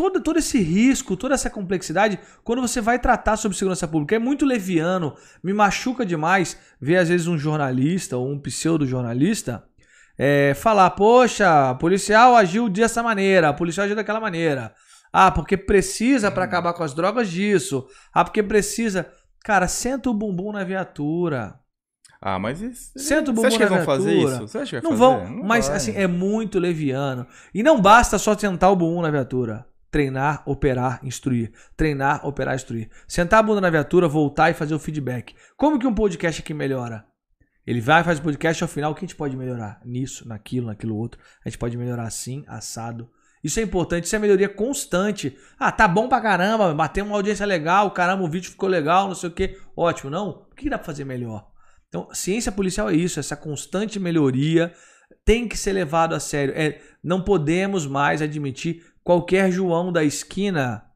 todo, 0.00 0.22
todo 0.22 0.38
esse 0.38 0.58
risco, 0.60 1.16
toda 1.16 1.34
essa 1.34 1.50
complexidade, 1.50 2.18
quando 2.42 2.62
você 2.62 2.80
vai 2.80 2.98
tratar 2.98 3.36
sobre 3.36 3.58
segurança 3.58 3.86
pública. 3.86 4.16
É 4.16 4.18
muito 4.18 4.46
leviano, 4.46 5.14
me 5.42 5.52
machuca 5.52 6.06
demais 6.06 6.56
ver 6.80 6.96
às 6.96 7.10
vezes 7.10 7.26
um 7.26 7.36
jornalista 7.36 8.16
ou 8.16 8.26
um 8.30 8.38
pseudo-jornalista 8.38 9.64
é, 10.18 10.54
falar, 10.54 10.90
poxa, 10.90 11.74
policial 11.74 12.34
agiu 12.34 12.68
dessa 12.68 13.02
maneira, 13.02 13.52
policial 13.52 13.84
agiu 13.84 13.96
daquela 13.96 14.20
maneira. 14.20 14.74
Ah, 15.12 15.30
porque 15.30 15.56
precisa 15.56 16.30
para 16.30 16.44
acabar 16.44 16.72
com 16.72 16.82
as 16.82 16.94
drogas 16.94 17.28
disso. 17.28 17.86
Ah, 18.12 18.24
porque 18.24 18.42
precisa. 18.42 19.10
Cara, 19.44 19.68
senta 19.68 20.08
o 20.08 20.14
bumbum 20.14 20.52
na 20.52 20.64
viatura. 20.64 21.59
Ah, 22.20 22.38
mas 22.38 22.60
isso. 22.60 22.92
Senta 22.96 23.30
o 23.30 23.34
bumbum 23.34 23.42
Você 23.42 23.46
acha 23.46 23.56
que 23.56 23.62
eles 23.62 23.76
vão 23.76 23.84
fazer 23.84 24.14
isso? 24.14 24.40
Você 24.40 24.58
acha 24.58 24.80
que 24.80 24.82
vai 24.86 24.90
não 24.90 24.98
fazer? 24.98 25.26
vão, 25.26 25.36
não 25.36 25.44
mas 25.44 25.68
vai. 25.68 25.76
assim, 25.76 25.92
é 25.96 26.06
muito 26.06 26.58
leviano. 26.58 27.26
E 27.54 27.62
não 27.62 27.80
basta 27.80 28.18
só 28.18 28.36
sentar 28.36 28.70
o 28.70 28.76
bumbum 28.76 29.00
na 29.00 29.10
viatura. 29.10 29.66
Treinar, 29.90 30.42
operar, 30.46 31.00
instruir. 31.02 31.50
Treinar, 31.76 32.24
operar, 32.26 32.54
instruir. 32.54 32.90
Sentar 33.08 33.40
a 33.40 33.42
bunda 33.42 33.60
na 33.60 33.70
viatura, 33.70 34.06
voltar 34.06 34.50
e 34.50 34.54
fazer 34.54 34.74
o 34.74 34.78
feedback. 34.78 35.34
Como 35.56 35.78
que 35.78 35.86
um 35.86 35.94
podcast 35.94 36.42
aqui 36.42 36.54
melhora? 36.54 37.04
Ele 37.66 37.80
vai, 37.80 38.04
faz 38.04 38.18
o 38.18 38.22
podcast 38.22 38.62
ao 38.62 38.68
final, 38.68 38.92
o 38.92 38.94
que 38.94 39.04
a 39.04 39.06
gente 39.06 39.16
pode 39.16 39.36
melhorar? 39.36 39.80
Nisso, 39.84 40.28
naquilo, 40.28 40.68
naquilo 40.68 40.96
outro. 40.96 41.20
A 41.44 41.48
gente 41.48 41.58
pode 41.58 41.76
melhorar 41.76 42.04
assim, 42.04 42.44
assado. 42.46 43.10
Isso 43.42 43.58
é 43.58 43.62
importante, 43.62 44.04
isso 44.04 44.14
é 44.14 44.18
melhoria 44.18 44.48
constante. 44.48 45.36
Ah, 45.58 45.72
tá 45.72 45.88
bom 45.88 46.08
pra 46.08 46.20
caramba, 46.20 46.74
bateu 46.74 47.04
uma 47.04 47.16
audiência 47.16 47.46
legal, 47.46 47.90
caramba, 47.90 48.22
o 48.22 48.28
vídeo 48.28 48.50
ficou 48.50 48.68
legal, 48.68 49.08
não 49.08 49.14
sei 49.14 49.28
o 49.30 49.32
que. 49.32 49.58
Ótimo, 49.76 50.10
não? 50.10 50.46
O 50.50 50.54
que 50.54 50.68
dá 50.68 50.78
pra 50.78 50.86
fazer 50.86 51.04
melhor? 51.04 51.48
Então, 51.90 52.08
ciência 52.14 52.50
policial 52.50 52.88
é 52.88 52.94
isso, 52.94 53.20
essa 53.20 53.36
constante 53.36 54.00
melhoria 54.00 54.72
tem 55.24 55.46
que 55.46 55.58
ser 55.58 55.72
levado 55.72 56.14
a 56.14 56.20
sério. 56.20 56.54
É, 56.56 56.80
não 57.04 57.22
podemos 57.22 57.86
mais 57.86 58.22
admitir 58.22 58.82
qualquer 59.04 59.50
João 59.50 59.92
da 59.92 60.02
esquina 60.02 60.90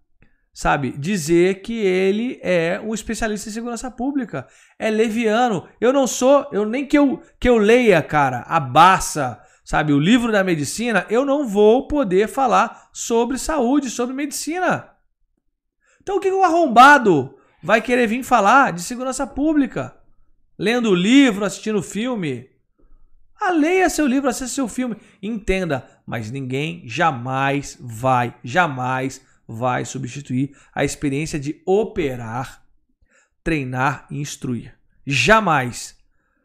sabe, 0.54 0.92
dizer 0.92 1.62
que 1.62 1.74
ele 1.80 2.38
é 2.40 2.80
um 2.80 2.94
especialista 2.94 3.48
em 3.48 3.52
segurança 3.52 3.90
pública. 3.90 4.46
É 4.78 4.88
leviano. 4.88 5.68
Eu 5.80 5.92
não 5.92 6.06
sou, 6.06 6.48
eu 6.52 6.64
nem 6.64 6.86
que 6.86 6.96
eu 6.96 7.20
que 7.40 7.48
eu 7.48 7.58
leia, 7.58 8.00
cara, 8.00 8.44
a 8.46 8.60
Baça, 8.60 9.42
sabe, 9.64 9.92
o 9.92 9.98
livro 9.98 10.30
da 10.30 10.44
medicina, 10.44 11.04
eu 11.10 11.24
não 11.24 11.46
vou 11.48 11.88
poder 11.88 12.28
falar 12.28 12.88
sobre 12.92 13.36
saúde, 13.36 13.90
sobre 13.90 14.14
medicina. 14.14 14.90
Então 16.00 16.16
o 16.18 16.20
que 16.20 16.30
o 16.30 16.44
arrombado 16.44 17.34
vai 17.60 17.82
querer 17.82 18.06
vir 18.06 18.22
falar 18.22 18.72
de 18.72 18.82
segurança 18.82 19.26
pública? 19.26 19.96
Lendo 20.58 20.90
o 20.90 20.94
livro, 20.94 21.44
assistindo 21.44 21.78
o 21.78 21.82
filme? 21.82 22.48
Ah, 23.40 23.50
leia 23.50 23.90
seu 23.90 24.06
livro, 24.06 24.28
assista 24.28 24.54
seu 24.54 24.68
filme, 24.68 24.96
entenda, 25.22 25.86
mas 26.06 26.30
ninguém 26.30 26.82
jamais 26.86 27.76
vai, 27.80 28.34
jamais 28.42 29.20
vai 29.46 29.84
substituir 29.84 30.56
a 30.74 30.84
experiência 30.84 31.38
de 31.38 31.60
operar, 31.66 32.64
treinar 33.42 34.06
e 34.10 34.20
instruir. 34.20 34.74
Jamais. 35.06 35.96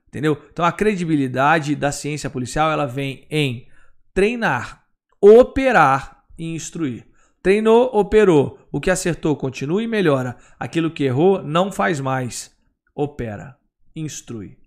Entendeu? 0.07 0.41
Então 0.52 0.65
a 0.65 0.72
credibilidade 0.72 1.76
da 1.76 1.91
ciência 1.91 2.30
policial 2.30 2.72
ela 2.72 2.88
vem 2.88 3.26
em 3.30 3.68
treinar, 4.14 4.84
operar 5.22 6.26
e 6.38 6.53
instruir. 6.53 7.07
Treinou, 7.41 7.90
operou. 7.94 8.60
O 8.72 8.81
que 8.81 8.91
acertou, 8.91 9.36
continua 9.36 9.81
e 9.81 9.88
melhora. 9.88 10.36
Aquilo 10.60 10.91
que 10.91 11.06
errou, 11.06 11.41
não 11.41 11.72
faz 11.72 12.02
mais. 12.02 12.53
Opera, 12.94 13.59
instrui. 13.95 14.57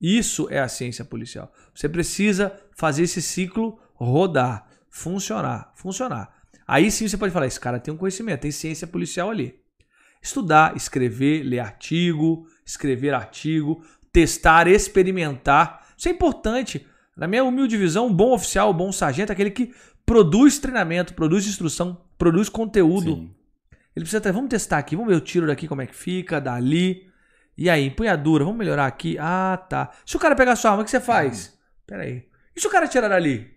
Isso 0.00 0.48
é 0.50 0.60
a 0.60 0.68
ciência 0.68 1.04
policial. 1.04 1.52
Você 1.74 1.88
precisa 1.88 2.52
fazer 2.76 3.02
esse 3.02 3.20
ciclo 3.20 3.80
rodar, 3.94 4.68
funcionar, 4.90 5.72
funcionar. 5.74 6.32
Aí 6.66 6.90
sim 6.90 7.08
você 7.08 7.16
pode 7.16 7.32
falar, 7.32 7.46
esse 7.46 7.58
cara 7.58 7.80
tem 7.80 7.92
um 7.92 7.96
conhecimento, 7.96 8.42
tem 8.42 8.50
ciência 8.50 8.86
policial 8.86 9.30
ali. 9.30 9.58
Estudar, 10.22 10.76
escrever, 10.76 11.42
ler 11.42 11.60
artigo, 11.60 12.46
escrever 12.64 13.14
artigo, 13.14 13.82
testar, 14.12 14.68
experimentar. 14.68 15.86
Isso 15.96 16.08
é 16.08 16.12
importante. 16.12 16.86
Na 17.16 17.26
minha 17.26 17.42
humilde 17.42 17.76
visão, 17.76 18.06
um 18.06 18.14
bom 18.14 18.32
oficial, 18.32 18.70
um 18.70 18.76
bom 18.76 18.92
sargento 18.92 19.32
é 19.32 19.34
aquele 19.34 19.50
que 19.50 19.74
produz 20.06 20.58
treinamento, 20.58 21.14
produz 21.14 21.46
instrução, 21.46 22.00
produz 22.16 22.48
conteúdo. 22.48 23.16
Sim. 23.16 23.34
Ele 23.96 24.04
precisa 24.04 24.20
ter, 24.20 24.32
vamos 24.32 24.50
testar 24.50 24.78
aqui, 24.78 24.94
vamos 24.94 25.10
ver 25.10 25.16
o 25.16 25.20
tiro 25.20 25.46
daqui 25.46 25.66
como 25.66 25.82
é 25.82 25.86
que 25.86 25.94
fica, 25.94 26.40
dali. 26.40 27.07
E 27.58 27.68
aí, 27.68 27.86
empunhadura, 27.86 28.44
vamos 28.44 28.56
melhorar 28.56 28.86
aqui. 28.86 29.16
Ah, 29.18 29.56
tá. 29.68 29.90
Se 30.06 30.16
o 30.16 30.20
cara 30.20 30.36
pegar 30.36 30.54
sua 30.54 30.70
arma, 30.70 30.82
o 30.82 30.84
que 30.84 30.92
você 30.92 31.00
faz? 31.00 31.58
Pera 31.84 32.04
aí. 32.04 32.24
E 32.54 32.60
se 32.60 32.68
o 32.68 32.70
cara 32.70 32.84
atirar 32.84 33.10
ali? 33.10 33.52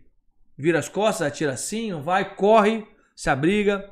Vira 0.57 0.79
as 0.79 0.89
costas, 0.89 1.27
atira 1.27 1.53
assim, 1.53 1.93
vai, 2.01 2.35
corre, 2.35 2.83
se 3.15 3.29
abriga. 3.29 3.87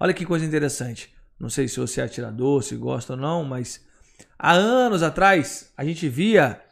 Olha 0.00 0.14
que 0.14 0.24
coisa 0.24 0.46
interessante. 0.46 1.14
Não 1.38 1.50
sei 1.50 1.68
se 1.68 1.78
você 1.78 2.00
é 2.00 2.04
atirador, 2.04 2.62
se 2.62 2.74
gosta 2.74 3.12
ou 3.12 3.18
não, 3.18 3.44
mas 3.44 3.86
há 4.38 4.52
anos 4.52 5.02
atrás 5.02 5.74
a 5.76 5.84
gente 5.84 6.08
via 6.08 6.62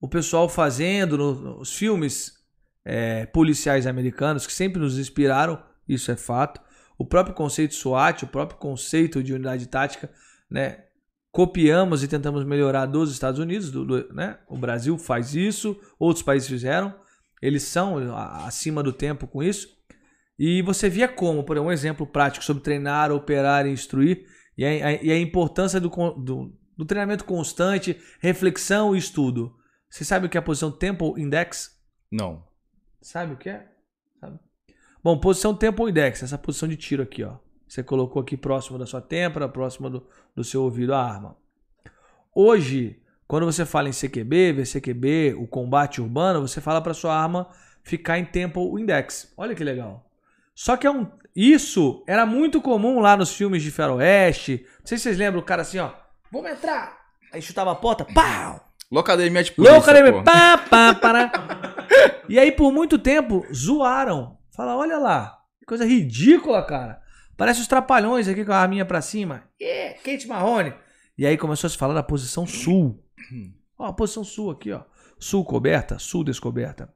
o 0.00 0.08
pessoal 0.08 0.48
fazendo 0.48 1.18
nos 1.18 1.74
filmes 1.74 2.38
é, 2.86 3.26
policiais 3.26 3.86
americanos 3.86 4.46
que 4.46 4.52
sempre 4.52 4.80
nos 4.80 4.98
inspiraram, 4.98 5.62
isso 5.86 6.10
é 6.10 6.16
fato. 6.16 6.58
O 6.96 7.04
próprio 7.04 7.34
conceito 7.34 7.74
SWAT, 7.74 8.22
o 8.22 8.28
próprio 8.28 8.58
conceito 8.58 9.22
de 9.22 9.34
unidade 9.34 9.66
tática, 9.66 10.10
né? 10.50 10.85
Copiamos 11.36 12.02
e 12.02 12.08
tentamos 12.08 12.46
melhorar 12.46 12.86
dos 12.86 13.12
Estados 13.12 13.38
Unidos, 13.38 13.70
do, 13.70 13.84
do, 13.84 14.14
né? 14.14 14.38
O 14.48 14.56
Brasil 14.56 14.96
faz 14.96 15.34
isso, 15.34 15.78
outros 15.98 16.22
países 16.22 16.48
fizeram. 16.48 16.98
Eles 17.42 17.62
são 17.64 18.16
acima 18.16 18.82
do 18.82 18.90
tempo 18.90 19.26
com 19.26 19.42
isso. 19.42 19.68
E 20.38 20.62
você 20.62 20.88
via 20.88 21.06
como, 21.06 21.44
por 21.44 21.58
um 21.58 21.70
exemplo 21.70 22.06
prático 22.06 22.42
sobre 22.42 22.62
treinar, 22.62 23.12
operar 23.12 23.66
e 23.66 23.70
instruir, 23.70 24.24
e 24.56 24.64
a, 24.64 24.92
e 25.02 25.12
a 25.12 25.20
importância 25.20 25.78
do, 25.78 25.90
do, 25.90 26.58
do, 26.74 26.86
treinamento 26.86 27.26
constante, 27.26 28.00
reflexão 28.18 28.96
e 28.96 28.98
estudo. 28.98 29.54
Você 29.90 30.06
sabe 30.06 30.24
o 30.24 30.30
que 30.30 30.38
é 30.38 30.40
a 30.40 30.42
posição 30.42 30.72
Temple 30.72 31.20
Index? 31.20 31.70
Não. 32.10 32.46
Sabe 33.02 33.34
o 33.34 33.36
que 33.36 33.50
é? 33.50 33.68
Sabe? 34.18 34.38
Bom, 35.04 35.20
posição 35.20 35.54
Temple 35.54 35.90
Index, 35.90 36.22
essa 36.22 36.38
posição 36.38 36.66
de 36.66 36.78
tiro 36.78 37.02
aqui, 37.02 37.22
ó. 37.22 37.36
Você 37.66 37.82
colocou 37.82 38.22
aqui 38.22 38.36
próximo 38.36 38.78
da 38.78 38.86
sua 38.86 39.00
têmpora, 39.00 39.48
próximo 39.48 39.90
do, 39.90 40.06
do 40.34 40.44
seu 40.44 40.62
ouvido 40.62 40.94
a 40.94 41.02
arma. 41.02 41.36
Hoje, 42.34 43.00
quando 43.26 43.44
você 43.46 43.64
fala 43.64 43.88
em 43.88 43.92
CQB, 43.92 44.52
VCQB, 44.52 45.34
o 45.38 45.46
combate 45.46 46.00
urbano, 46.00 46.46
você 46.46 46.60
fala 46.60 46.80
para 46.80 46.94
sua 46.94 47.14
arma 47.14 47.48
ficar 47.82 48.18
em 48.18 48.24
Temple 48.24 48.80
Index. 48.80 49.32
Olha 49.36 49.54
que 49.54 49.64
legal. 49.64 50.08
Só 50.54 50.76
que 50.76 50.86
é 50.86 50.90
um, 50.90 51.06
isso 51.34 52.04
era 52.06 52.24
muito 52.24 52.62
comum 52.62 53.00
lá 53.00 53.16
nos 53.16 53.34
filmes 53.34 53.62
de 53.62 53.70
faroeste. 53.70 54.64
Não 54.78 54.86
sei 54.86 54.96
se 54.96 55.04
vocês 55.04 55.18
lembram 55.18 55.40
o 55.40 55.44
cara 55.44 55.62
assim, 55.62 55.78
ó. 55.78 55.90
Vamos 56.30 56.50
entrar. 56.50 56.96
Aí 57.32 57.42
chutava 57.42 57.72
a 57.72 57.74
porta, 57.74 58.04
pau! 58.04 58.64
Locademia 58.90 59.42
de 59.42 59.52
polícia, 59.52 59.76
Locademia, 59.76 60.22
pá, 60.22 60.58
pá, 60.58 60.94
para. 60.94 61.30
e 62.28 62.38
aí 62.38 62.52
por 62.52 62.72
muito 62.72 62.98
tempo 62.98 63.44
zoaram. 63.52 64.38
Fala, 64.54 64.76
olha 64.76 64.96
lá, 64.98 65.38
que 65.58 65.66
coisa 65.66 65.84
ridícula, 65.84 66.64
cara. 66.64 67.02
Parece 67.36 67.60
os 67.60 67.66
trapalhões 67.66 68.28
aqui 68.28 68.44
com 68.44 68.52
a 68.52 68.58
arminha 68.58 68.84
pra 68.84 69.00
cima. 69.00 69.44
É, 69.60 69.92
Kate 69.92 70.26
Marrone. 70.26 70.72
E 71.18 71.26
aí 71.26 71.36
começou 71.36 71.68
a 71.68 71.70
se 71.70 71.76
falar 71.76 71.94
da 71.94 72.02
posição 72.02 72.46
sul. 72.46 73.02
Ó, 73.78 73.86
a 73.86 73.92
posição 73.92 74.24
sul 74.24 74.50
aqui, 74.50 74.72
ó. 74.72 74.82
Sul 75.18 75.44
coberta, 75.44 75.98
sul 75.98 76.24
descoberta. 76.24 76.90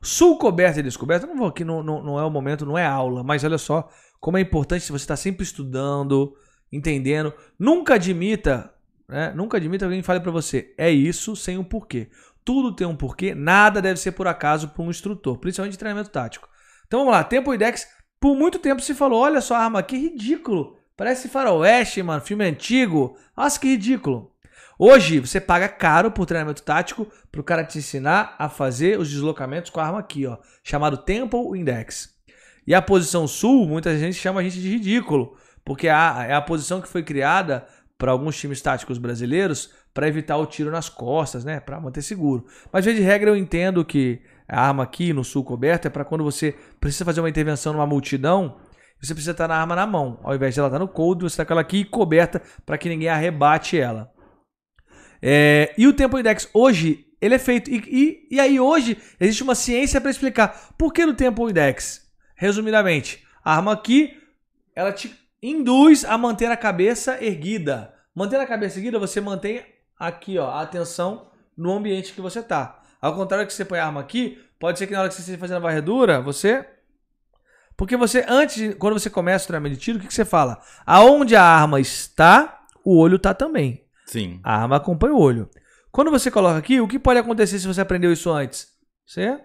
Sul 0.00 0.38
coberta 0.38 0.80
e 0.80 0.82
descoberta, 0.82 1.26
não 1.26 1.36
vou 1.36 1.46
aqui, 1.46 1.64
não, 1.64 1.82
não, 1.82 2.02
não 2.02 2.18
é 2.18 2.24
o 2.24 2.30
momento, 2.30 2.66
não 2.66 2.76
é 2.76 2.84
aula, 2.84 3.22
mas 3.22 3.44
olha 3.44 3.58
só 3.58 3.88
como 4.18 4.36
é 4.36 4.40
importante 4.40 4.90
você 4.90 4.96
está 5.04 5.16
sempre 5.16 5.44
estudando, 5.44 6.34
entendendo. 6.72 7.32
Nunca 7.58 7.94
admita, 7.94 8.72
né? 9.08 9.32
Nunca 9.34 9.58
admita 9.58 9.84
alguém 9.84 10.02
fale 10.02 10.20
para 10.20 10.32
você, 10.32 10.74
é 10.76 10.90
isso 10.90 11.36
sem 11.36 11.56
um 11.56 11.64
porquê. 11.64 12.10
Tudo 12.44 12.74
tem 12.74 12.86
um 12.86 12.96
porquê, 12.96 13.34
nada 13.34 13.80
deve 13.80 14.00
ser 14.00 14.12
por 14.12 14.26
acaso 14.26 14.68
para 14.68 14.82
um 14.82 14.90
instrutor, 14.90 15.38
principalmente 15.38 15.72
de 15.72 15.78
treinamento 15.78 16.10
tático. 16.10 16.48
Então 16.86 17.00
vamos 17.00 17.12
lá, 17.12 17.22
Tempo 17.22 17.54
IDEX, 17.54 17.86
por 18.22 18.36
muito 18.36 18.60
tempo 18.60 18.80
se 18.80 18.94
falou, 18.94 19.20
olha 19.20 19.40
só 19.40 19.56
a 19.56 19.64
arma 19.64 19.80
aqui, 19.80 19.96
ridículo. 19.96 20.78
Parece 20.96 21.28
faroeste, 21.28 22.00
mano, 22.04 22.22
filme 22.22 22.44
antigo. 22.44 23.16
Nossa, 23.36 23.58
que 23.58 23.66
ridículo. 23.66 24.30
Hoje 24.78 25.18
você 25.18 25.40
paga 25.40 25.68
caro 25.68 26.08
por 26.12 26.24
treinamento 26.24 26.62
tático 26.62 27.08
para 27.32 27.40
o 27.40 27.44
cara 27.44 27.64
te 27.64 27.78
ensinar 27.78 28.36
a 28.38 28.48
fazer 28.48 28.96
os 28.96 29.10
deslocamentos 29.10 29.72
com 29.72 29.80
a 29.80 29.86
arma 29.86 29.98
aqui, 29.98 30.24
ó, 30.24 30.38
chamado 30.62 30.98
Temple 30.98 31.58
Index. 31.58 32.14
E 32.64 32.72
a 32.72 32.80
posição 32.80 33.26
sul, 33.26 33.66
muita 33.66 33.98
gente 33.98 34.14
chama 34.14 34.40
a 34.40 34.44
gente 34.44 34.60
de 34.60 34.70
ridículo, 34.70 35.36
porque 35.64 35.88
a, 35.88 36.24
é 36.28 36.32
a 36.32 36.40
posição 36.40 36.80
que 36.80 36.86
foi 36.86 37.02
criada 37.02 37.66
para 37.98 38.12
alguns 38.12 38.38
times 38.38 38.62
táticos 38.62 38.98
brasileiros 38.98 39.72
para 39.92 40.06
evitar 40.06 40.36
o 40.36 40.46
tiro 40.46 40.70
nas 40.70 40.88
costas, 40.88 41.44
né, 41.44 41.58
para 41.58 41.80
manter 41.80 42.02
seguro. 42.02 42.46
Mas 42.72 42.84
de 42.84 42.92
regra 43.00 43.30
eu 43.30 43.36
entendo 43.36 43.84
que 43.84 44.22
a 44.52 44.60
arma 44.60 44.82
aqui 44.82 45.12
no 45.12 45.24
sul 45.24 45.42
coberto 45.42 45.88
é 45.88 45.90
para 45.90 46.04
quando 46.04 46.22
você 46.22 46.54
precisa 46.78 47.04
fazer 47.04 47.20
uma 47.20 47.30
intervenção 47.30 47.72
numa 47.72 47.86
multidão, 47.86 48.58
você 49.00 49.14
precisa 49.14 49.32
estar 49.32 49.48
na 49.48 49.56
arma 49.56 49.74
na 49.74 49.86
mão, 49.86 50.20
ao 50.22 50.34
invés 50.34 50.52
de 50.52 50.60
ela 50.60 50.68
estar 50.68 50.78
no 50.78 50.86
cold, 50.86 51.22
você 51.22 51.32
está 51.32 51.44
com 51.44 51.54
ela 51.54 51.62
aqui 51.62 51.84
coberta 51.84 52.42
para 52.66 52.76
que 52.76 52.88
ninguém 52.88 53.08
arrebate 53.08 53.78
ela. 53.78 54.12
É, 55.22 55.72
e 55.78 55.86
o 55.86 55.92
tempo 55.92 56.18
index 56.18 56.48
hoje, 56.52 57.06
ele 57.20 57.34
é 57.34 57.38
feito. 57.38 57.70
E, 57.70 57.78
e, 57.86 58.28
e 58.36 58.40
aí 58.40 58.60
hoje 58.60 58.98
existe 59.18 59.42
uma 59.42 59.54
ciência 59.54 60.00
para 60.00 60.10
explicar 60.10 60.74
por 60.76 60.92
que 60.92 61.06
no 61.06 61.14
tempo 61.14 61.48
index. 61.48 62.02
Resumidamente, 62.36 63.24
a 63.44 63.56
arma 63.56 63.72
aqui, 63.72 64.20
ela 64.74 64.92
te 64.92 65.16
induz 65.42 66.04
a 66.04 66.18
manter 66.18 66.50
a 66.50 66.56
cabeça 66.56 67.24
erguida. 67.24 67.94
Manter 68.14 68.38
a 68.38 68.46
cabeça 68.46 68.78
erguida, 68.78 68.98
você 68.98 69.20
mantém 69.20 69.64
aqui 69.98 70.38
ó, 70.38 70.50
a 70.50 70.60
atenção 70.60 71.30
no 71.56 71.72
ambiente 71.72 72.12
que 72.12 72.20
você 72.20 72.40
está. 72.40 72.81
Ao 73.02 73.14
contrário 73.16 73.46
que 73.46 73.52
você 73.52 73.64
põe 73.64 73.80
a 73.80 73.86
arma 73.86 74.00
aqui, 74.00 74.40
pode 74.60 74.78
ser 74.78 74.86
que 74.86 74.92
na 74.92 75.00
hora 75.00 75.08
que 75.08 75.16
você 75.16 75.22
esteja 75.22 75.38
fazendo 75.38 75.56
a 75.56 75.60
varredura, 75.60 76.20
você 76.20 76.64
porque 77.76 77.96
você, 77.96 78.24
antes, 78.28 78.74
quando 78.76 78.98
você 78.98 79.10
começa 79.10 79.44
o 79.44 79.48
treinamento 79.48 79.74
de 79.74 79.80
tiro, 79.80 79.98
o 79.98 80.00
que, 80.00 80.06
que, 80.06 80.14
você 80.14 80.24
fala? 80.24 80.60
Aonde 80.86 81.34
a 81.34 81.42
arma 81.42 81.80
está, 81.80 82.64
o 82.84 82.96
olho 82.96 83.16
está 83.16 83.34
também. 83.34 83.84
Sim. 84.06 84.38
A 84.44 84.62
arma 84.62 84.76
acompanha 84.76 85.14
o 85.14 85.18
olho. 85.18 85.50
Quando 85.90 86.10
você 86.10 86.30
coloca 86.30 86.58
aqui, 86.58 86.80
o 86.80 86.86
que 86.86 86.98
pode 86.98 87.18
acontecer 87.18 87.58
se 87.58 87.66
você 87.66 87.80
aprendeu 87.80 88.12
isso 88.12 88.30
antes? 88.30 88.68
Você 89.04 89.36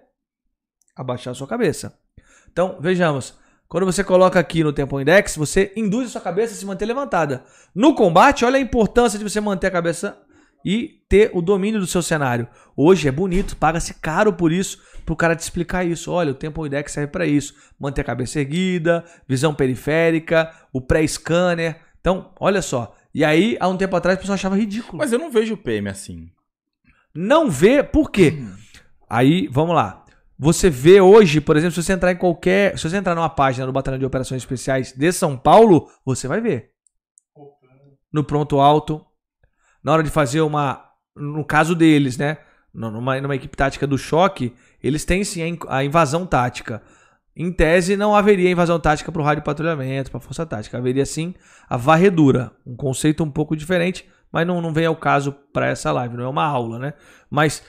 abaixar 0.95 1.31
a 1.31 1.35
sua 1.35 1.47
cabeça. 1.47 1.97
Então, 2.51 2.77
vejamos. 2.79 3.33
Quando 3.67 3.85
você 3.85 4.03
coloca 4.03 4.39
aqui 4.39 4.63
no 4.63 4.71
tempo 4.71 4.99
index, 4.99 5.35
você 5.35 5.73
induz 5.75 6.07
a 6.07 6.11
sua 6.11 6.21
cabeça 6.21 6.53
a 6.53 6.57
se 6.57 6.65
manter 6.65 6.85
levantada. 6.85 7.43
No 7.73 7.95
combate, 7.95 8.45
olha 8.45 8.57
a 8.57 8.61
importância 8.61 9.17
de 9.17 9.23
você 9.23 9.41
manter 9.41 9.67
a 9.67 9.71
cabeça 9.71 10.17
e 10.63 11.01
ter 11.07 11.31
o 11.33 11.41
domínio 11.41 11.79
do 11.79 11.87
seu 11.87 12.01
cenário. 12.01 12.47
Hoje 12.75 13.07
é 13.07 13.11
bonito, 13.11 13.55
paga-se 13.55 13.93
caro 13.95 14.33
por 14.33 14.51
isso, 14.51 14.79
para 15.05 15.13
o 15.13 15.17
cara 15.17 15.35
te 15.35 15.41
explicar 15.41 15.85
isso. 15.85 16.11
Olha, 16.11 16.31
o 16.31 16.35
tempo 16.35 16.65
index 16.65 16.91
serve 16.91 17.11
para 17.11 17.25
isso. 17.25 17.53
Manter 17.79 18.01
a 18.01 18.05
cabeça 18.05 18.39
erguida, 18.39 19.05
visão 19.27 19.53
periférica, 19.53 20.51
o 20.73 20.81
pré-scanner. 20.81 21.79
Então, 21.99 22.31
olha 22.39 22.61
só, 22.61 22.95
e 23.17 23.25
aí, 23.25 23.57
há 23.59 23.67
um 23.67 23.75
tempo 23.75 23.95
atrás, 23.95 24.15
o 24.15 24.21
pessoal 24.21 24.35
achava 24.35 24.55
ridículo. 24.55 24.99
Mas 24.99 25.11
eu 25.11 25.17
não 25.17 25.31
vejo 25.31 25.55
o 25.55 25.57
PM 25.57 25.89
assim. 25.89 26.29
Não 27.15 27.49
vê, 27.49 27.81
por 27.81 28.11
quê? 28.11 28.37
Hum. 28.37 28.53
Aí, 29.09 29.47
vamos 29.47 29.75
lá. 29.75 30.05
Você 30.37 30.69
vê 30.69 31.01
hoje, 31.01 31.41
por 31.41 31.57
exemplo, 31.57 31.73
se 31.73 31.81
você 31.81 31.93
entrar 31.93 32.11
em 32.11 32.15
qualquer. 32.15 32.77
Se 32.77 32.87
você 32.87 32.95
entrar 32.95 33.15
numa 33.15 33.27
página 33.27 33.65
do 33.65 33.71
Batalhão 33.73 33.97
de 33.97 34.05
Operações 34.05 34.43
Especiais 34.43 34.91
de 34.91 35.11
São 35.11 35.35
Paulo, 35.35 35.89
você 36.05 36.27
vai 36.27 36.39
ver. 36.39 36.69
No 38.13 38.23
pronto 38.23 38.59
alto. 38.59 39.03
Na 39.87 39.93
hora 39.93 40.03
de 40.03 40.09
fazer 40.09 40.41
uma. 40.41 40.83
No 41.15 41.45
caso 41.45 41.73
deles, 41.73 42.17
né? 42.17 42.39
Numa, 42.73 43.21
numa 43.21 43.35
equipe 43.37 43.55
tática 43.55 43.87
do 43.87 43.97
choque, 43.97 44.53
eles 44.83 45.05
têm 45.05 45.23
sim 45.23 45.57
a 45.69 45.81
invasão 45.81 46.25
tática. 46.25 46.81
Em 47.33 47.49
tese, 47.53 47.95
não 47.95 48.13
haveria 48.13 48.51
invasão 48.51 48.77
tática 48.81 49.13
para 49.13 49.21
o 49.21 49.23
rádio 49.23 49.45
patrulhamento, 49.45 50.11
para 50.11 50.17
a 50.17 50.21
força 50.21 50.45
tática. 50.45 50.77
Haveria 50.77 51.05
sim 51.05 51.33
a 51.69 51.77
varredura, 51.77 52.51
um 52.65 52.75
conceito 52.75 53.23
um 53.23 53.31
pouco 53.31 53.55
diferente, 53.55 54.05
mas 54.29 54.45
não, 54.45 54.61
não 54.61 54.73
vem 54.73 54.85
ao 54.85 54.95
caso 54.95 55.31
para 55.53 55.67
essa 55.67 55.89
live, 55.93 56.17
não 56.17 56.25
é 56.25 56.27
uma 56.27 56.43
aula, 56.43 56.77
né? 56.77 56.93
Mas 57.29 57.63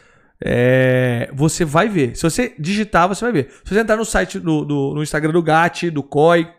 é, 0.45 1.31
você 1.32 1.65
vai 1.65 1.89
ver. 1.89 2.16
Se 2.16 2.24
você 2.24 2.53
digitar, 2.59 3.07
você 3.07 3.24
vai 3.24 3.31
ver. 3.31 3.53
Se 3.62 3.73
você 3.73 3.78
entrar 3.78 3.97
no 3.97 4.05
site 4.05 4.40
do, 4.40 4.65
do 4.65 4.93
no 4.93 5.05
Instagram 5.05 5.31
do 5.31 5.43
GAT, 5.43 5.89
do 5.89 6.03
COI, 6.03 6.53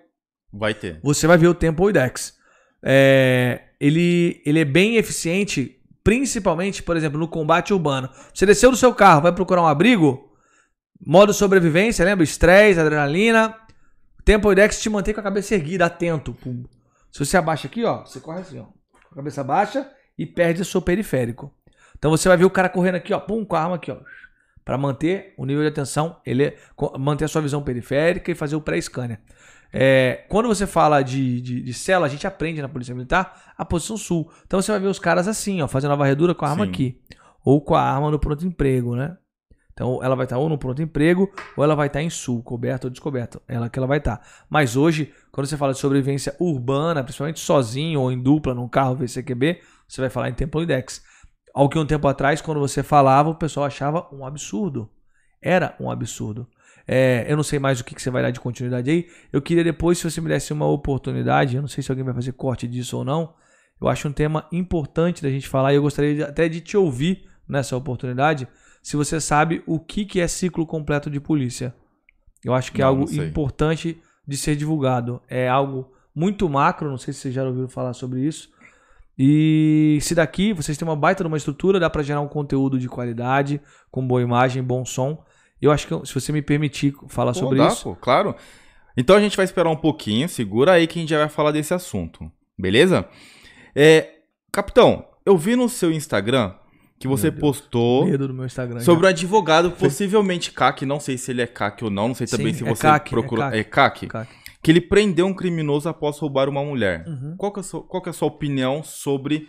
vai 0.53 0.73
ter. 0.73 1.01
Você 1.03 1.27
vai 1.27 1.37
ver 1.37 1.49
o 1.49 1.53
tempo 1.53 1.89
IDEX. 1.89 2.38
É, 2.83 3.61
ele, 3.79 4.41
ele 4.45 4.59
é 4.59 4.65
bem 4.65 4.95
eficiente, 4.95 5.79
principalmente, 6.03 6.81
por 6.83 6.95
exemplo, 6.95 7.19
no 7.19 7.27
combate 7.27 7.73
urbano. 7.73 8.09
Você 8.33 8.45
desceu 8.45 8.71
do 8.71 8.77
seu 8.77 8.93
carro, 8.93 9.21
vai 9.21 9.31
procurar 9.31 9.61
um 9.61 9.67
abrigo, 9.67 10.29
Modo 11.05 11.33
sobrevivência, 11.33 12.03
lembra? 12.03 12.23
Estresse, 12.23 12.79
adrenalina. 12.79 13.55
Tempo 14.25 14.53
Dex 14.53 14.81
te 14.81 14.89
mantém 14.89 15.13
com 15.13 15.21
a 15.21 15.23
cabeça 15.23 15.55
erguida, 15.55 15.85
atento. 15.85 16.35
Se 17.09 17.25
você 17.25 17.37
abaixa 17.37 17.67
aqui, 17.67 17.85
ó, 17.85 18.05
você 18.05 18.19
corre 18.19 18.41
assim, 18.41 18.59
ó. 18.59 18.65
Com 18.65 19.13
a 19.13 19.15
cabeça 19.15 19.43
baixa 19.43 19.89
e 20.17 20.25
perde 20.25 20.61
o 20.61 20.65
seu 20.65 20.81
periférico. 20.81 21.53
Então 21.97 22.11
você 22.11 22.27
vai 22.27 22.37
ver 22.37 22.45
o 22.45 22.49
cara 22.49 22.67
correndo 22.67 22.95
aqui, 22.95 23.13
ó, 23.13 23.19
pum, 23.19 23.45
com 23.45 23.55
a 23.55 23.61
arma 23.61 23.75
aqui, 23.75 23.91
ó. 23.91 23.97
Para 24.65 24.77
manter 24.77 25.33
o 25.37 25.45
nível 25.45 25.63
de 25.63 25.69
atenção, 25.69 26.19
ele 26.25 26.43
é, 26.43 26.57
manter 26.99 27.25
a 27.25 27.27
sua 27.27 27.41
visão 27.41 27.63
periférica 27.63 28.29
e 28.29 28.35
fazer 28.35 28.57
o 28.57 28.61
pré-scanner. 28.61 29.19
É, 29.71 30.25
quando 30.27 30.47
você 30.47 30.65
fala 30.65 31.01
de, 31.01 31.41
de, 31.41 31.61
de, 31.61 31.73
cela, 31.73 32.07
a 32.07 32.09
gente 32.09 32.25
aprende 32.25 32.61
na 32.61 32.69
Polícia 32.69 32.93
Militar 32.93 33.53
a 33.57 33.63
posição 33.63 33.97
sul. 33.97 34.31
Então 34.45 34.61
você 34.61 34.71
vai 34.71 34.81
ver 34.81 34.87
os 34.87 34.99
caras 34.99 35.27
assim, 35.27 35.61
ó, 35.61 35.67
fazendo 35.67 35.91
a 35.91 35.95
varredura 35.95 36.33
com 36.33 36.45
a 36.45 36.49
arma 36.49 36.65
Sim. 36.65 36.71
aqui. 36.71 37.01
Ou 37.43 37.61
com 37.61 37.75
a 37.75 37.81
arma 37.81 38.09
no 38.09 38.19
pronto 38.19 38.45
emprego, 38.45 38.95
né? 38.95 39.15
Então 39.79 40.03
ela 40.03 40.13
vai 40.13 40.25
estar 40.25 40.37
ou 40.37 40.49
no 40.49 40.57
pronto 40.57 40.81
emprego, 40.81 41.31
ou 41.55 41.63
ela 41.63 41.73
vai 41.73 41.87
estar 41.87 42.01
em 42.01 42.09
sul, 42.09 42.43
coberta 42.43 42.87
ou 42.87 42.91
descoberta. 42.91 43.41
Ela 43.47 43.69
que 43.69 43.79
ela 43.79 43.87
vai 43.87 43.99
estar. 43.99 44.21
Mas 44.49 44.75
hoje, 44.75 45.13
quando 45.31 45.47
você 45.47 45.55
fala 45.55 45.71
de 45.71 45.79
sobrevivência 45.79 46.35
urbana, 46.37 47.01
principalmente 47.01 47.39
sozinho 47.39 48.01
ou 48.01 48.11
em 48.11 48.21
dupla, 48.21 48.53
num 48.53 48.67
carro 48.67 48.95
VCQB, 48.95 49.61
você 49.87 50.01
vai 50.01 50.09
falar 50.09 50.29
em 50.29 50.33
Temple 50.33 50.63
Index. 50.63 51.01
Ao 51.53 51.69
que 51.69 51.79
um 51.79 51.85
tempo 51.85 52.07
atrás, 52.09 52.41
quando 52.41 52.59
você 52.59 52.83
falava, 52.83 53.29
o 53.29 53.35
pessoal 53.35 53.65
achava 53.65 54.07
um 54.11 54.25
absurdo. 54.25 54.89
Era 55.41 55.75
um 55.79 55.89
absurdo. 55.89 56.45
É, 56.91 57.23
eu 57.31 57.37
não 57.37 57.43
sei 57.43 57.59
mais 57.59 57.79
o 57.79 57.83
que, 57.83 57.93
que 57.93 58.01
você 58.01 58.09
vai 58.09 58.23
dar 58.23 58.31
de 58.31 58.39
continuidade 58.39 58.89
aí. 58.89 59.07
Eu 59.31 59.43
queria 59.43 59.63
depois, 59.63 59.99
se 59.99 60.09
você 60.09 60.19
me 60.19 60.27
desse 60.27 60.51
uma 60.51 60.65
oportunidade, 60.65 61.55
eu 61.55 61.61
não 61.61 61.67
sei 61.67 61.83
se 61.83 61.91
alguém 61.91 62.03
vai 62.03 62.15
fazer 62.15 62.31
corte 62.31 62.67
disso 62.67 62.97
ou 62.97 63.05
não. 63.05 63.35
Eu 63.79 63.87
acho 63.87 64.07
um 64.07 64.11
tema 64.11 64.47
importante 64.51 65.21
da 65.21 65.29
gente 65.29 65.47
falar 65.47 65.71
e 65.71 65.75
eu 65.75 65.83
gostaria 65.83 66.15
de, 66.15 66.23
até 66.23 66.49
de 66.49 66.61
te 66.61 66.75
ouvir 66.75 67.29
nessa 67.47 67.77
oportunidade, 67.77 68.47
se 68.81 68.97
você 68.97 69.21
sabe 69.21 69.61
o 69.67 69.79
que, 69.79 70.03
que 70.03 70.19
é 70.19 70.27
ciclo 70.27 70.65
completo 70.65 71.11
de 71.11 71.19
polícia. 71.19 71.75
Eu 72.43 72.55
acho 72.55 72.71
que 72.71 72.81
é 72.81 72.85
não, 72.85 72.91
é 72.91 72.97
algo 72.97 73.13
importante 73.23 74.01
de 74.27 74.35
ser 74.35 74.55
divulgado. 74.55 75.21
É 75.29 75.47
algo 75.47 75.91
muito 76.15 76.49
macro, 76.49 76.89
não 76.89 76.97
sei 76.97 77.13
se 77.13 77.19
vocês 77.19 77.35
já 77.35 77.43
ouviram 77.43 77.69
falar 77.69 77.93
sobre 77.93 78.21
isso. 78.21 78.49
E 79.15 79.99
se 80.01 80.15
daqui 80.15 80.53
vocês 80.53 80.75
têm 80.75 80.87
uma 80.87 80.95
baita 80.95 81.23
de 81.23 81.27
uma 81.27 81.37
estrutura, 81.37 81.79
dá 81.79 81.87
para 81.87 82.01
gerar 82.01 82.21
um 82.21 82.27
conteúdo 82.27 82.79
de 82.79 82.89
qualidade, 82.89 83.61
com 83.91 84.07
boa 84.07 84.23
imagem, 84.23 84.63
bom 84.63 84.83
som. 84.83 85.23
Eu 85.61 85.71
acho 85.71 85.87
que 85.87 86.07
se 86.07 86.13
você 86.13 86.31
me 86.31 86.41
permitir 86.41 86.93
falar 87.07 87.33
pô, 87.33 87.39
sobre 87.39 87.57
dá, 87.57 87.67
isso. 87.67 87.83
Pô, 87.83 87.95
claro. 87.95 88.35
Então 88.95 89.15
a 89.15 89.19
gente 89.19 89.37
vai 89.37 89.45
esperar 89.45 89.69
um 89.69 89.75
pouquinho, 89.75 90.27
segura 90.27 90.73
aí 90.73 90.87
que 90.87 90.99
a 90.99 91.01
gente 91.01 91.09
já 91.09 91.19
vai 91.19 91.29
falar 91.29 91.51
desse 91.51 91.73
assunto. 91.73 92.31
Beleza? 92.57 93.07
É, 93.75 94.09
capitão, 94.51 95.05
eu 95.25 95.37
vi 95.37 95.55
no 95.55 95.69
seu 95.69 95.91
Instagram 95.91 96.53
que 96.99 97.07
você 97.07 97.31
postou 97.31 98.05
sobre 98.81 99.05
um 99.05 99.09
advogado, 99.09 99.71
possivelmente 99.71 100.51
CAC, 100.51 100.85
não 100.85 100.99
sei 100.99 101.17
se 101.17 101.31
ele 101.31 101.41
é 101.41 101.47
CAC 101.47 101.85
ou 101.85 101.89
não, 101.89 102.09
não 102.09 102.15
sei 102.15 102.27
também 102.27 102.53
Sim, 102.53 102.59
se 102.59 102.65
é 102.65 102.75
você 102.75 102.81
CAC, 102.81 103.09
procurou. 103.09 103.45
É 103.45 103.63
CAC. 103.63 104.05
É 104.05 104.09
CAC. 104.09 104.29
Que 104.61 104.71
ele 104.71 104.81
prendeu 104.81 105.25
um 105.25 105.33
criminoso 105.33 105.87
após 105.87 106.19
roubar 106.19 106.49
uma 106.49 106.61
mulher. 106.61 107.05
Uhum. 107.07 107.35
Qual, 107.37 107.53
que 107.53 107.59
é 107.59 107.61
a 107.61 107.63
sua, 107.63 107.81
qual 107.83 108.03
que 108.03 108.09
é 108.09 108.11
a 108.11 108.13
sua 108.13 108.27
opinião 108.27 108.83
sobre 108.83 109.47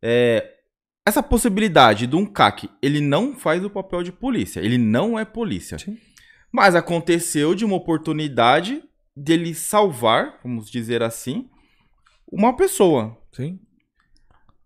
é, 0.00 0.48
essa 1.06 1.22
possibilidade 1.22 2.06
de 2.06 2.16
um 2.16 2.24
CAC, 2.24 2.68
ele 2.80 3.00
não 3.00 3.34
faz 3.34 3.64
o 3.64 3.70
papel 3.70 4.02
de 4.02 4.10
polícia, 4.10 4.60
ele 4.60 4.78
não 4.78 5.18
é 5.18 5.24
polícia. 5.24 5.78
Sim. 5.78 5.98
Mas 6.50 6.74
aconteceu 6.74 7.54
de 7.54 7.64
uma 7.64 7.76
oportunidade 7.76 8.82
dele 9.14 9.54
salvar, 9.54 10.38
vamos 10.42 10.70
dizer 10.70 11.02
assim, 11.02 11.48
uma 12.30 12.56
pessoa. 12.56 13.18
Sim. 13.32 13.58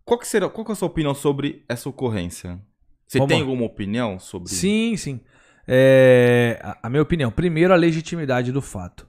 Qual 0.05 0.19
que 0.19 0.29
será, 0.29 0.49
qual 0.49 0.65
que 0.65 0.71
é 0.71 0.75
a 0.75 0.77
sua 0.77 0.89
opinião 0.89 1.15
sobre 1.15 1.65
essa 1.69 1.89
ocorrência? 1.89 2.61
Você 3.07 3.19
Vamos 3.19 3.33
tem 3.33 3.41
alguma 3.41 3.65
opinião 3.65 4.19
sobre? 4.19 4.51
Sim, 4.51 4.97
sim. 4.97 5.21
É, 5.67 6.59
a, 6.63 6.79
a 6.85 6.91
minha 6.91 7.03
opinião, 7.03 7.31
primeiro 7.31 7.73
a 7.75 7.77
legitimidade 7.77 8.53
do 8.53 8.63
fato. 8.63 9.07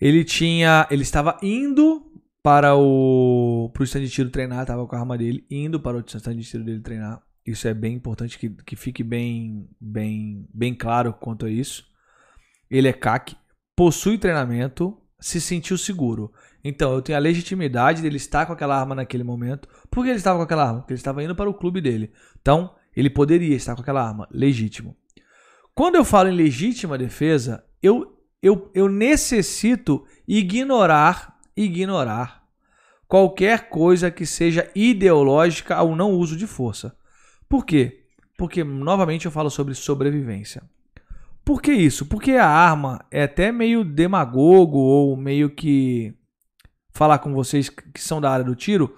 Ele 0.00 0.24
tinha, 0.24 0.86
ele 0.90 1.02
estava 1.02 1.38
indo 1.42 2.10
para 2.42 2.74
o 2.74 3.41
pro 3.68 3.84
stand 3.84 4.02
de 4.02 4.10
tiro 4.10 4.30
treinar, 4.30 4.66
tava 4.66 4.86
com 4.86 4.96
a 4.96 4.98
arma 4.98 5.16
dele, 5.18 5.46
indo 5.50 5.80
para 5.80 5.96
o 5.96 6.00
stand 6.00 6.36
de 6.36 6.44
tiro 6.44 6.64
dele 6.64 6.80
treinar. 6.80 7.22
Isso 7.44 7.66
é 7.66 7.74
bem 7.74 7.94
importante 7.94 8.38
que, 8.38 8.50
que 8.50 8.76
fique 8.76 9.02
bem, 9.02 9.68
bem, 9.80 10.46
bem 10.52 10.74
claro 10.74 11.12
quanto 11.12 11.46
a 11.46 11.50
isso. 11.50 11.84
Ele 12.70 12.88
é 12.88 12.92
CAC, 12.92 13.36
possui 13.76 14.16
treinamento, 14.16 14.96
se 15.18 15.40
sentiu 15.40 15.76
seguro. 15.76 16.32
Então, 16.64 16.92
eu 16.92 17.02
tenho 17.02 17.18
a 17.18 17.20
legitimidade 17.20 18.00
dele 18.00 18.16
estar 18.16 18.46
com 18.46 18.52
aquela 18.52 18.78
arma 18.78 18.94
naquele 18.94 19.24
momento. 19.24 19.68
Por 19.90 20.04
que 20.04 20.10
ele 20.10 20.18
estava 20.18 20.38
com 20.38 20.44
aquela 20.44 20.66
arma? 20.66 20.80
Porque 20.80 20.92
ele 20.92 21.00
estava 21.00 21.22
indo 21.22 21.34
para 21.34 21.50
o 21.50 21.54
clube 21.54 21.80
dele. 21.80 22.12
Então, 22.40 22.74
ele 22.94 23.10
poderia 23.10 23.56
estar 23.56 23.74
com 23.74 23.82
aquela 23.82 24.06
arma. 24.06 24.28
Legítimo. 24.30 24.96
Quando 25.74 25.96
eu 25.96 26.04
falo 26.04 26.28
em 26.28 26.36
legítima 26.36 26.96
defesa, 26.96 27.64
eu, 27.82 28.16
eu, 28.40 28.70
eu 28.74 28.88
necessito 28.88 30.04
ignorar 30.28 31.32
ignorar 31.56 32.41
qualquer 33.12 33.68
coisa 33.68 34.10
que 34.10 34.24
seja 34.24 34.70
ideológica 34.74 35.76
ao 35.76 35.94
não 35.94 36.12
uso 36.12 36.34
de 36.34 36.46
força. 36.46 36.96
Por 37.46 37.66
quê? 37.66 38.06
Porque, 38.38 38.64
novamente, 38.64 39.26
eu 39.26 39.30
falo 39.30 39.50
sobre 39.50 39.74
sobrevivência. 39.74 40.62
Por 41.44 41.60
que 41.60 41.74
isso? 41.74 42.06
Porque 42.06 42.32
a 42.32 42.48
arma 42.48 43.04
é 43.10 43.24
até 43.24 43.52
meio 43.52 43.84
demagogo 43.84 44.78
ou 44.78 45.14
meio 45.14 45.50
que 45.50 46.14
falar 46.90 47.18
com 47.18 47.34
vocês 47.34 47.68
que 47.68 48.00
são 48.00 48.18
da 48.18 48.30
área 48.30 48.46
do 48.46 48.56
tiro, 48.56 48.94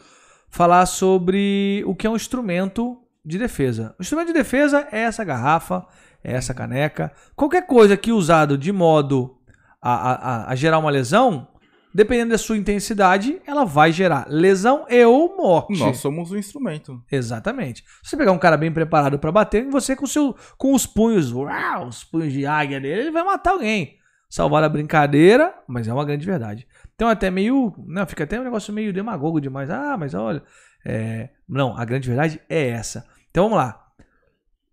falar 0.49 0.87
sobre 0.87 1.83
o 1.85 1.93
que 1.93 2.07
é 2.07 2.11
um 2.11 2.15
instrumento 2.15 2.97
de 3.25 3.37
defesa. 3.37 3.97
O 3.99 4.03
instrumento 4.03 4.29
de 4.29 4.35
defesa 4.35 4.87
é 4.93 5.01
essa 5.01 5.25
garrafa, 5.25 5.85
é 6.23 6.35
essa 6.35 6.55
caneca. 6.55 7.13
Qualquer 7.35 7.67
coisa 7.67 7.97
que 7.97 8.13
usado 8.13 8.57
de 8.57 8.71
modo 8.71 9.41
a, 9.83 10.45
a, 10.45 10.51
a 10.53 10.55
gerar 10.55 10.79
uma 10.79 10.91
lesão, 10.91 11.49
dependendo 11.95 12.33
da 12.33 12.39
sua 12.39 12.59
intensidade, 12.59 13.41
ela 13.47 13.65
vai 13.65 13.93
gerar 13.93 14.27
lesão 14.29 14.85
e 14.91 15.05
ou 15.05 15.37
morte. 15.37 15.79
Nós 15.79 15.99
somos 15.99 16.33
o 16.33 16.37
instrumento. 16.37 17.01
Exatamente. 17.11 17.85
Se 18.03 18.11
você 18.11 18.17
pegar 18.17 18.33
um 18.33 18.39
cara 18.39 18.57
bem 18.57 18.73
preparado 18.73 19.17
para 19.17 19.31
bater, 19.31 19.65
você 19.71 19.95
com, 19.95 20.07
seu, 20.07 20.35
com 20.59 20.75
os 20.75 20.87
punhos, 20.87 21.33
uau, 21.33 21.87
os 21.87 22.03
punhos 22.03 22.33
de 22.33 22.45
águia 22.45 22.81
dele, 22.81 23.03
ele 23.03 23.11
vai 23.13 23.23
matar 23.23 23.53
alguém. 23.53 23.97
Salvar 24.29 24.65
a 24.65 24.69
brincadeira, 24.69 25.55
mas 25.69 25.87
é 25.87 25.95
uma 25.95 26.05
grande 26.05 26.27
verdade. 26.27 26.67
Então 26.97 27.09
até 27.09 27.31
meio, 27.31 27.73
não, 27.87 28.05
fica 28.05 28.25
até 28.25 28.41
um 28.41 28.45
negócio 28.45 28.75
meio 28.75 28.93
demagogo 28.93 29.41
demais. 29.41 29.71
Ah, 29.71 29.97
mas 29.97 30.15
olha, 30.15 30.43
é... 30.85 31.29
não, 31.49 31.77
a 31.77 31.85
grande 31.85 32.09
verdade 32.09 32.41
é 32.49 32.71
essa. 32.71 33.07
Então 33.31 33.45
vamos 33.45 33.59
lá. 33.59 33.81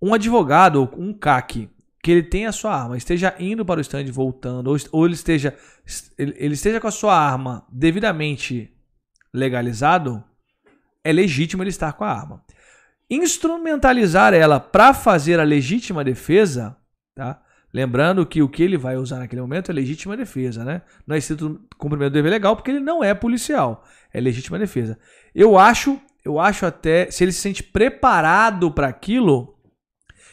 Um 0.02 0.16
advogado, 0.16 0.90
um 0.98 1.14
CAC, 1.14 1.70
que 2.04 2.12
ele 2.12 2.24
tenha 2.24 2.50
a 2.50 2.54
sua 2.54 2.76
arma, 2.76 2.98
esteja 2.98 3.36
indo 3.40 3.64
para 3.64 3.78
o 3.78 3.82
stand 3.82 4.06
voltando, 4.12 4.68
ou, 4.68 4.78
ou 4.92 5.06
ele, 5.06 5.14
esteja, 5.14 5.56
ele, 6.18 6.54
esteja 6.54 6.80
com 6.80 6.88
a 6.88 6.92
sua 6.92 7.16
arma 7.16 7.66
devidamente 7.72 8.74
legalizado, 9.34 10.24
é 11.04 11.12
legítimo 11.12 11.62
ele 11.62 11.70
estar 11.70 11.94
com 11.94 12.04
a 12.04 12.12
arma. 12.12 12.44
Instrumentalizar 13.10 14.34
ela 14.34 14.60
para 14.60 14.94
fazer 14.94 15.40
a 15.40 15.44
legítima 15.44 16.04
defesa, 16.04 16.76
tá? 17.14 17.42
Lembrando 17.74 18.26
que 18.26 18.42
o 18.42 18.50
que 18.50 18.64
ele 18.64 18.78
vai 18.78 18.98
usar 18.98 19.20
naquele 19.20 19.42
momento 19.42 19.72
é 19.72 19.74
legítima 19.74 20.18
defesa, 20.18 20.64
né? 20.66 20.82
Não 21.08 21.16
é 21.16 21.20
escrito 21.20 21.62
cumprimento 21.78 22.12
do 22.12 22.16
dever 22.16 22.30
legal 22.30 22.56
porque 22.56 22.72
ele 22.72 22.80
não 22.80 23.04
é 23.04 23.14
policial, 23.14 23.86
é 24.14 24.20
legítima 24.20 24.60
defesa. 24.60 25.00
Eu 25.34 25.58
acho, 25.58 26.00
eu 26.26 26.40
acho 26.40 26.66
até 26.66 27.10
se 27.12 27.24
ele 27.24 27.32
se 27.32 27.40
sente 27.40 27.64
preparado 27.64 28.72
para 28.72 28.88
aquilo, 28.88 29.56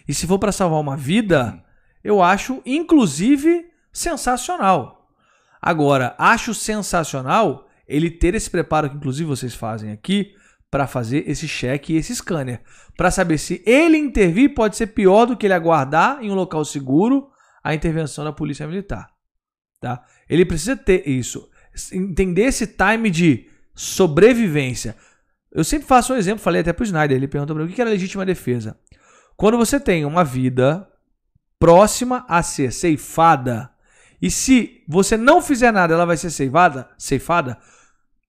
e 0.09 0.15
se 0.15 0.27
for 0.27 0.39
para 0.39 0.51
salvar 0.51 0.81
uma 0.81 0.97
vida, 0.97 1.63
eu 2.03 2.23
acho, 2.23 2.63
inclusive, 2.65 3.67
sensacional. 3.93 5.13
Agora, 5.61 6.15
acho 6.19 6.55
sensacional 6.55 7.69
ele 7.87 8.11
ter 8.11 8.35
esse 8.35 8.49
preparo 8.49 8.89
que, 8.89 8.97
inclusive, 8.97 9.29
vocês 9.29 9.55
fazem 9.55 9.93
aqui 9.93 10.33
para 10.71 10.87
fazer 10.87 11.29
esse 11.29 11.47
cheque 11.47 11.93
e 11.93 11.97
esse 11.97 12.15
scanner. 12.15 12.63
Para 12.97 13.11
saber 13.11 13.39
se 13.39 13.63
ele 13.67 13.97
intervir 13.99 14.55
pode 14.55 14.77
ser 14.77 14.89
pior 14.89 15.27
do 15.27 15.37
que 15.37 15.47
ele 15.47 15.55
aguardar 15.55 16.23
em 16.23 16.31
um 16.31 16.35
local 16.35 16.65
seguro 16.65 17.29
a 17.63 17.75
intervenção 17.75 18.25
da 18.25 18.33
polícia 18.33 18.67
militar. 18.67 19.09
Tá? 19.81 20.05
Ele 20.29 20.45
precisa 20.45 20.77
ter 20.77 21.07
isso. 21.09 21.49
Entender 21.93 22.43
esse 22.43 22.67
time 22.67 23.11
de 23.11 23.49
sobrevivência. 23.75 24.97
Eu 25.53 25.65
sempre 25.65 25.87
faço 25.87 26.13
um 26.13 26.17
exemplo, 26.17 26.43
falei 26.43 26.61
até 26.61 26.73
para 26.73 26.83
o 26.83 26.87
Snyder, 26.87 27.17
ele 27.17 27.29
perguntou 27.29 27.57
para 27.57 27.65
mim 27.65 27.71
o 27.71 27.75
que 27.75 27.81
era 27.81 27.91
legítima 27.91 28.27
defesa. 28.27 28.79
Quando 29.39 29.57
você 29.57 29.79
tem 29.79 30.05
uma 30.05 30.25
vida 30.25 30.91
próxima 31.61 32.27
a 32.29 32.43
ser 32.43 32.73
ceifada, 32.73 33.71
e 34.21 34.33
se 34.33 34.83
você 34.89 35.17
não 35.17 35.41
fizer 35.41 35.73
nada, 35.73 35.95
ela 35.95 36.05
vai 36.05 36.17
ser 36.17 36.31
ceifada, 36.31 36.91
ceifada, 36.99 37.57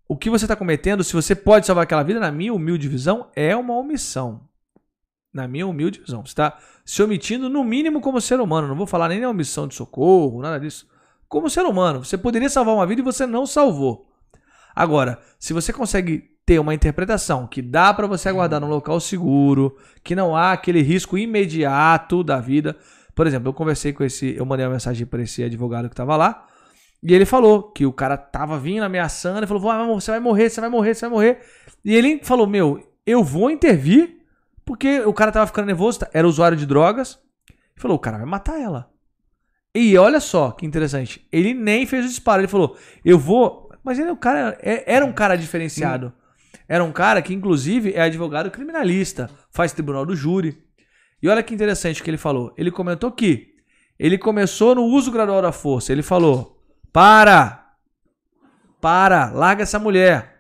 o 0.08 0.16
que 0.16 0.30
você 0.30 0.46
está 0.46 0.56
cometendo, 0.56 1.04
se 1.04 1.14
você 1.14 1.34
pode 1.34 1.66
salvar 1.66 1.86
aquela 1.86 2.04
vida, 2.04 2.20
na 2.20 2.32
minha 2.32 2.54
humilde 2.54 2.88
visão, 2.88 3.28
é 3.36 3.56
uma 3.56 3.74
omissão. 3.74 4.48
Na 5.34 5.48
minha 5.48 5.66
humilde 5.66 6.00
visão. 6.00 6.24
Você 6.24 6.30
está 6.30 6.60
se 6.86 7.02
omitindo, 7.02 7.50
no 7.50 7.64
mínimo, 7.64 8.02
como 8.02 8.22
ser 8.22 8.40
humano. 8.40 8.68
Não 8.68 8.76
vou 8.76 8.86
falar 8.86 9.10
nem 9.10 9.20
na 9.20 9.30
omissão 9.30 9.68
de 9.68 9.74
socorro, 9.74 10.44
nada 10.44 10.60
disso. 10.60 10.88
Como 11.28 11.50
ser 11.50 11.66
humano. 11.66 12.06
Você 12.06 12.20
poderia 12.20 12.52
salvar 12.52 12.76
uma 12.76 12.86
vida 12.86 13.02
e 13.02 13.04
você 13.04 13.26
não 13.26 13.48
salvou. 13.48 14.14
Agora, 14.76 15.20
se 15.40 15.54
você 15.54 15.74
consegue 15.74 16.38
ter 16.50 16.58
uma 16.58 16.74
interpretação 16.74 17.46
que 17.46 17.62
dá 17.62 17.94
para 17.94 18.08
você 18.08 18.28
aguardar 18.28 18.60
num 18.60 18.68
local 18.68 19.00
seguro, 19.00 19.78
que 20.04 20.16
não 20.16 20.36
há 20.36 20.52
aquele 20.52 20.82
risco 20.82 21.16
imediato 21.16 22.24
da 22.24 22.40
vida. 22.40 22.76
Por 23.14 23.28
exemplo, 23.28 23.50
eu 23.50 23.54
conversei 23.54 23.94
com 23.94 24.04
esse, 24.04 24.36
eu 24.36 24.44
mandei 24.48 24.66
uma 24.66 24.72
mensagem 24.72 25.06
para 25.06 25.22
esse 25.22 25.44
advogado 25.44 25.88
que 25.88 25.94
estava 25.94 26.16
lá, 26.18 26.48
e 27.04 27.14
ele 27.14 27.24
falou 27.24 27.72
que 27.72 27.86
o 27.86 27.94
cara 27.94 28.18
tava 28.18 28.58
vindo 28.58 28.82
ameaçando, 28.82 29.38
ele 29.38 29.46
falou: 29.46 29.62
"Você 30.00 30.10
vai 30.10 30.20
morrer, 30.20 30.50
você 30.50 30.60
vai 30.60 30.72
morrer, 30.72 30.96
você 30.96 31.02
vai 31.02 31.10
morrer". 31.12 31.40
E 31.86 31.94
ele 31.96 32.20
falou: 32.24 32.48
"Meu, 32.48 32.84
eu 33.06 33.24
vou 33.24 33.52
intervir 33.52 34.18
porque 34.66 35.02
o 35.02 35.14
cara 35.14 35.32
tava 35.32 35.46
ficando 35.46 35.68
nervoso, 35.68 36.00
era 36.12 36.28
usuário 36.28 36.58
de 36.58 36.66
drogas". 36.66 37.20
Ele 37.48 37.78
falou: 37.82 37.98
"O 37.98 38.00
cara 38.00 38.18
vai 38.18 38.26
matar 38.26 38.60
ela". 38.60 38.90
E 39.76 39.96
olha 40.00 40.20
só 40.20 40.50
que 40.50 40.66
interessante. 40.66 41.28
Ele 41.32 41.54
nem 41.54 41.86
fez 41.86 42.06
o 42.06 42.08
disparo. 42.08 42.42
Ele 42.42 42.48
falou, 42.48 42.76
eu 43.06 43.20
vou. 43.20 43.70
Mas 43.84 44.00
ele 44.00 44.10
é 44.10 44.12
um 44.12 44.16
cara. 44.16 44.58
é- 44.64 44.96
Era 44.96 45.06
um 45.06 45.14
cara 45.14 45.36
diferenciado. 45.38 46.12
Era 46.68 46.84
um 46.84 46.92
cara 46.92 47.22
que, 47.22 47.34
inclusive, 47.34 47.94
é 47.94 48.02
advogado 48.02 48.52
criminalista, 48.52 49.30
faz 49.52 49.74
tribunal 49.74 50.06
do 50.06 50.16
júri. 50.16 50.64
E 51.22 51.28
olha 51.28 51.44
que 51.44 51.54
interessante 51.54 52.02
o 52.02 52.04
que 52.04 52.10
ele 52.10 52.18
falou. 52.18 52.54
Ele 52.58 52.72
comentou 52.72 53.12
que 53.12 53.56
ele 53.98 54.18
começou 54.18 54.76
no 54.76 54.84
uso 54.84 55.12
gradual 55.12 55.42
da 55.42 55.52
força. 55.52 55.92
Ele 55.92 56.02
falou: 56.02 56.64
para! 56.94 57.74
Para! 58.80 59.32
Larga 59.32 59.64
essa 59.64 59.78
mulher! 59.78 60.40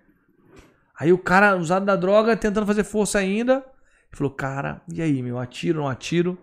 Aí 0.98 1.14
o 1.14 1.18
cara, 1.18 1.56
usado 1.58 1.86
da 1.86 1.96
droga, 1.96 2.36
tentando 2.36 2.68
fazer 2.68 2.84
força 2.84 3.20
ainda. 3.20 3.56
Ele 3.56 4.18
falou: 4.18 4.32
cara, 4.32 4.82
e 4.92 5.02
aí, 5.02 5.22
meu? 5.22 5.38
Atiro, 5.38 5.80
não 5.80 5.88
atiro? 5.88 6.38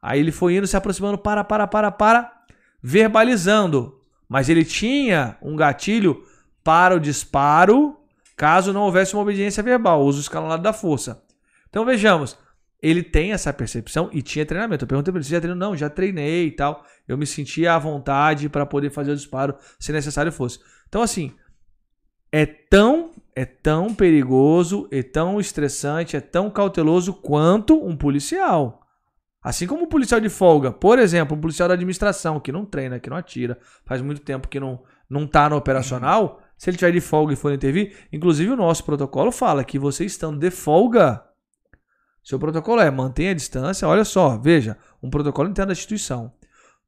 Aí 0.00 0.20
ele 0.20 0.32
foi 0.32 0.56
indo, 0.56 0.66
se 0.66 0.76
aproximando, 0.76 1.16
para, 1.16 1.42
para, 1.42 1.66
para, 1.66 1.90
para, 1.90 2.32
verbalizando. 2.82 4.00
Mas 4.28 4.48
ele 4.48 4.64
tinha 4.64 5.36
um 5.40 5.56
gatilho 5.56 6.24
para 6.62 6.94
o 6.94 7.00
disparo, 7.00 7.96
caso 8.36 8.72
não 8.72 8.82
houvesse 8.82 9.14
uma 9.14 9.22
obediência 9.22 9.62
verbal, 9.62 10.02
uso 10.02 10.20
escalonado 10.20 10.62
da 10.62 10.72
força. 10.72 11.22
Então 11.68 11.84
vejamos, 11.84 12.36
ele 12.82 13.02
tem 13.02 13.32
essa 13.32 13.52
percepção 13.52 14.10
e 14.12 14.20
tinha 14.20 14.44
treinamento. 14.44 14.84
Eu 14.84 14.88
perguntei 14.88 15.10
para 15.10 15.18
ele, 15.18 15.24
você 15.24 15.34
já 15.34 15.40
treinou? 15.40 15.58
Não, 15.58 15.76
já 15.76 15.88
treinei 15.88 16.48
e 16.48 16.50
tal. 16.50 16.84
Eu 17.08 17.16
me 17.16 17.26
sentia 17.26 17.74
à 17.74 17.78
vontade 17.78 18.48
para 18.48 18.66
poder 18.66 18.90
fazer 18.90 19.12
o 19.12 19.16
disparo 19.16 19.56
se 19.78 19.92
necessário 19.92 20.30
fosse. 20.30 20.60
Então 20.88 21.02
assim, 21.02 21.32
é 22.30 22.44
tão 22.44 23.12
é 23.36 23.44
tão 23.44 23.92
perigoso, 23.92 24.86
é 24.92 25.02
tão 25.02 25.40
estressante, 25.40 26.16
é 26.16 26.20
tão 26.20 26.48
cauteloso 26.48 27.12
quanto 27.12 27.84
um 27.84 27.96
policial. 27.96 28.82
Assim 29.42 29.66
como 29.66 29.84
um 29.84 29.88
policial 29.88 30.20
de 30.20 30.28
folga, 30.28 30.70
por 30.70 30.98
exemplo, 30.98 31.36
um 31.36 31.40
policial 31.40 31.68
da 31.68 31.74
administração 31.74 32.38
que 32.38 32.52
não 32.52 32.64
treina, 32.64 33.00
que 33.00 33.10
não 33.10 33.16
atira, 33.16 33.58
faz 33.84 34.00
muito 34.00 34.20
tempo 34.20 34.48
que 34.48 34.60
não 34.60 34.82
não 35.08 35.26
tá 35.26 35.50
no 35.50 35.56
operacional, 35.56 36.42
se 36.56 36.70
ele 36.70 36.76
tiver 36.76 36.92
de 36.92 37.00
folga 37.00 37.32
e 37.32 37.36
for 37.36 37.52
intervir, 37.52 37.94
inclusive 38.12 38.50
o 38.50 38.56
nosso 38.56 38.84
protocolo 38.84 39.30
fala 39.30 39.64
que 39.64 39.78
você 39.78 40.04
estando 40.04 40.38
de 40.38 40.50
folga, 40.50 41.22
seu 42.22 42.38
protocolo 42.38 42.80
é 42.80 42.90
mantenha 42.90 43.32
a 43.32 43.34
distância, 43.34 43.86
olha 43.86 44.04
só, 44.04 44.38
veja, 44.38 44.78
um 45.02 45.10
protocolo 45.10 45.48
interno 45.48 45.68
da 45.68 45.72
instituição. 45.72 46.32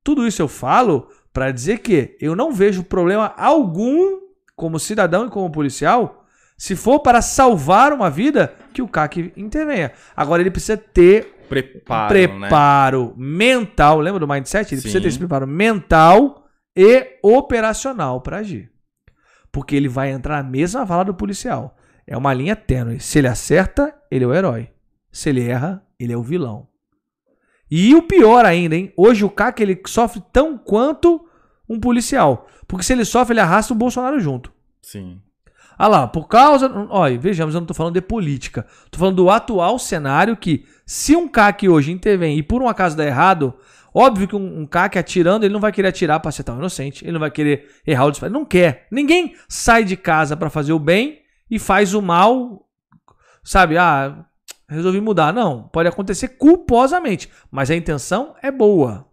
Tudo 0.03 0.27
isso 0.27 0.41
eu 0.41 0.49
falo 0.49 1.09
para 1.33 1.51
dizer 1.51 1.79
que 1.79 2.17
eu 2.21 2.35
não 2.35 2.53
vejo 2.53 2.83
problema 2.83 3.35
algum 3.37 4.21
como 4.55 4.79
cidadão 4.79 5.27
e 5.27 5.31
como 5.31 5.51
policial 5.51 6.25
se 6.57 6.75
for 6.75 7.01
para 7.01 7.21
salvar 7.21 7.93
uma 7.93 8.09
vida, 8.09 8.55
que 8.73 8.81
o 8.81 8.89
CAC 8.89 9.33
intervenha. 9.37 9.93
Agora 10.17 10.41
ele 10.41 10.51
precisa 10.51 10.77
ter 10.77 11.35
Preparo, 11.49 12.15
né? 12.15 12.27
preparo 12.49 13.15
mental, 13.17 14.01
lembra 14.01 14.19
do 14.19 14.27
mindset? 14.27 14.75
Ele 14.75 14.81
precisa 14.81 14.99
Sim. 14.99 15.03
ter 15.03 15.09
esse 15.09 15.19
preparo 15.19 15.47
mental 15.47 16.49
e 16.75 17.19
operacional 17.23 18.21
para 18.21 18.39
agir. 18.39 18.71
Porque 19.57 19.75
ele 19.75 19.89
vai 19.89 20.11
entrar 20.11 20.43
na 20.43 20.51
mesma 20.51 20.85
vala 20.85 21.07
do 21.07 21.15
policial. 21.15 21.79
É 22.07 22.15
uma 22.15 22.35
linha 22.35 22.55
tênue. 22.55 23.01
Se 23.01 23.21
ele 23.21 23.27
acerta, 23.27 23.95
ele 24.11 24.23
é 24.23 24.29
o 24.29 24.35
herói. 24.35 24.69
Se 25.11 25.31
ele 25.31 25.49
erra, 25.49 25.83
ele 25.99 26.13
é 26.13 26.17
o 26.17 26.23
vilão. 26.23 26.69
E 27.71 27.95
o 27.95 28.03
pior 28.03 28.45
ainda, 28.45 28.77
hein? 28.77 28.93
Hoje 28.95 29.25
o 29.25 29.31
CAC 29.31 29.63
ele 29.63 29.81
sofre 29.87 30.23
tão 30.31 30.59
quanto 30.59 31.27
um 31.67 31.81
policial. 31.81 32.47
Porque 32.69 32.85
se 32.85 32.93
ele 32.93 33.07
sofre, 33.07 33.33
ele 33.33 33.41
arrasta 33.41 33.73
o 33.73 33.77
Bolsonaro 33.77 34.21
junto. 34.21 34.53
Sim. 34.83 35.23
Ah 35.79 35.89
lá, 35.89 36.07
por 36.07 36.29
causa. 36.29 36.71
Olha, 36.91 37.19
vejamos, 37.19 37.55
eu 37.55 37.63
não 37.63 37.67
tô 37.67 37.73
falando 37.73 37.95
de 37.95 38.03
política. 38.03 38.67
Tô 38.91 38.99
falando 38.99 39.17
do 39.17 39.31
atual 39.31 39.79
cenário 39.79 40.37
que, 40.37 40.67
se 40.85 41.17
um 41.17 41.27
CAC 41.27 41.67
hoje 41.67 41.91
intervém 41.91 42.37
e 42.37 42.43
por 42.43 42.61
um 42.61 42.69
acaso 42.69 42.95
dá 42.95 43.07
errado, 43.07 43.55
óbvio 43.99 44.29
que 44.29 44.37
um, 44.37 44.61
um 44.61 44.67
CAC 44.67 44.99
atirando, 44.99 45.45
ele 45.45 45.53
não 45.55 45.61
vai 45.61 45.73
querer 45.73 45.89
atirar 45.89 46.21
pra 46.21 46.29
acertar 46.29 46.55
um 46.55 46.59
inocente. 46.59 47.05
Ele 47.05 47.13
não 47.13 47.21
vai 47.21 47.31
querer 47.31 47.67
errar 47.87 48.05
o 48.05 48.11
disparo. 48.11 48.33
Não 48.33 48.45
quer. 48.45 48.87
Ninguém 48.91 49.35
sai 49.49 49.85
de 49.85 49.97
casa 49.97 50.37
pra 50.37 50.51
fazer 50.51 50.73
o 50.73 50.79
bem 50.79 51.21
e 51.51 51.59
faz 51.59 51.95
o 51.95 52.03
mal. 52.03 52.67
Sabe, 53.43 53.79
ah, 53.79 54.25
resolvi 54.69 55.01
mudar. 55.01 55.33
Não, 55.33 55.63
pode 55.69 55.89
acontecer 55.89 56.29
culposamente, 56.29 57.31
mas 57.51 57.71
a 57.71 57.77
intenção 57.77 58.35
é 58.43 58.51
boa. 58.51 59.07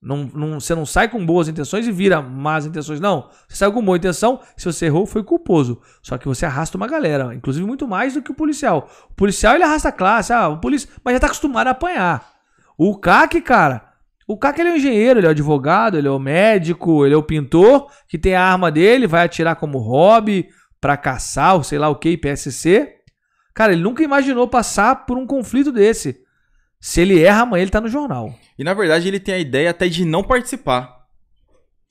Não, 0.00 0.30
não- 0.32 0.60
você 0.60 0.76
não 0.76 0.86
sai 0.86 1.08
com 1.08 1.26
boas 1.26 1.48
intenções 1.48 1.84
e 1.86 1.90
vira 1.90 2.22
más 2.22 2.64
intenções, 2.64 3.00
não. 3.00 3.28
Você 3.48 3.56
saiu 3.56 3.72
com 3.72 3.84
boa 3.84 3.96
intenção, 3.98 4.40
se 4.56 4.64
você 4.64 4.86
errou, 4.86 5.04
foi 5.06 5.24
culposo. 5.24 5.80
Só 6.00 6.16
que 6.16 6.28
você 6.28 6.46
arrasta 6.46 6.76
uma 6.76 6.86
galera, 6.86 7.34
inclusive 7.34 7.66
muito 7.66 7.88
mais 7.88 8.14
do 8.14 8.22
que 8.22 8.30
o 8.30 8.34
policial. 8.34 8.88
O 9.10 9.14
policial 9.14 9.56
ele 9.56 9.64
arrasta 9.64 9.88
a 9.88 9.92
classe, 9.92 10.32
ah, 10.32 10.48
o 10.48 10.58
polícia, 10.60 10.88
mas 11.04 11.14
já 11.14 11.20
tá 11.20 11.26
acostumado 11.26 11.66
a 11.66 11.72
apanhar. 11.72 12.32
O 12.78 12.96
CAC, 12.96 13.40
cara, 13.40 13.87
o 14.28 14.36
CAC 14.38 14.60
ele 14.60 14.68
é 14.68 14.72
o 14.74 14.76
engenheiro, 14.76 15.18
ele 15.18 15.26
é 15.26 15.30
o 15.30 15.32
advogado, 15.32 15.96
ele 15.98 16.06
é 16.06 16.10
o 16.10 16.18
médico, 16.18 17.04
ele 17.04 17.14
é 17.14 17.16
o 17.16 17.22
pintor, 17.22 17.90
que 18.06 18.18
tem 18.18 18.34
a 18.34 18.42
arma 18.44 18.70
dele, 18.70 19.06
vai 19.06 19.24
atirar 19.24 19.56
como 19.56 19.78
hobby, 19.78 20.48
pra 20.80 20.96
caçar, 20.96 21.54
ou 21.56 21.62
sei 21.64 21.78
lá 21.78 21.88
o 21.88 21.96
que, 21.96 22.16
PSC. 22.16 22.92
Cara, 23.54 23.72
ele 23.72 23.82
nunca 23.82 24.02
imaginou 24.04 24.46
passar 24.46 25.06
por 25.06 25.16
um 25.18 25.26
conflito 25.26 25.72
desse. 25.72 26.20
Se 26.80 27.00
ele 27.00 27.20
erra, 27.20 27.42
amanhã 27.42 27.62
ele 27.62 27.70
tá 27.72 27.80
no 27.80 27.88
jornal. 27.88 28.32
E 28.56 28.62
na 28.62 28.74
verdade 28.74 29.08
ele 29.08 29.18
tem 29.18 29.34
a 29.34 29.38
ideia 29.38 29.70
até 29.70 29.88
de 29.88 30.04
não 30.04 30.22
participar, 30.22 30.96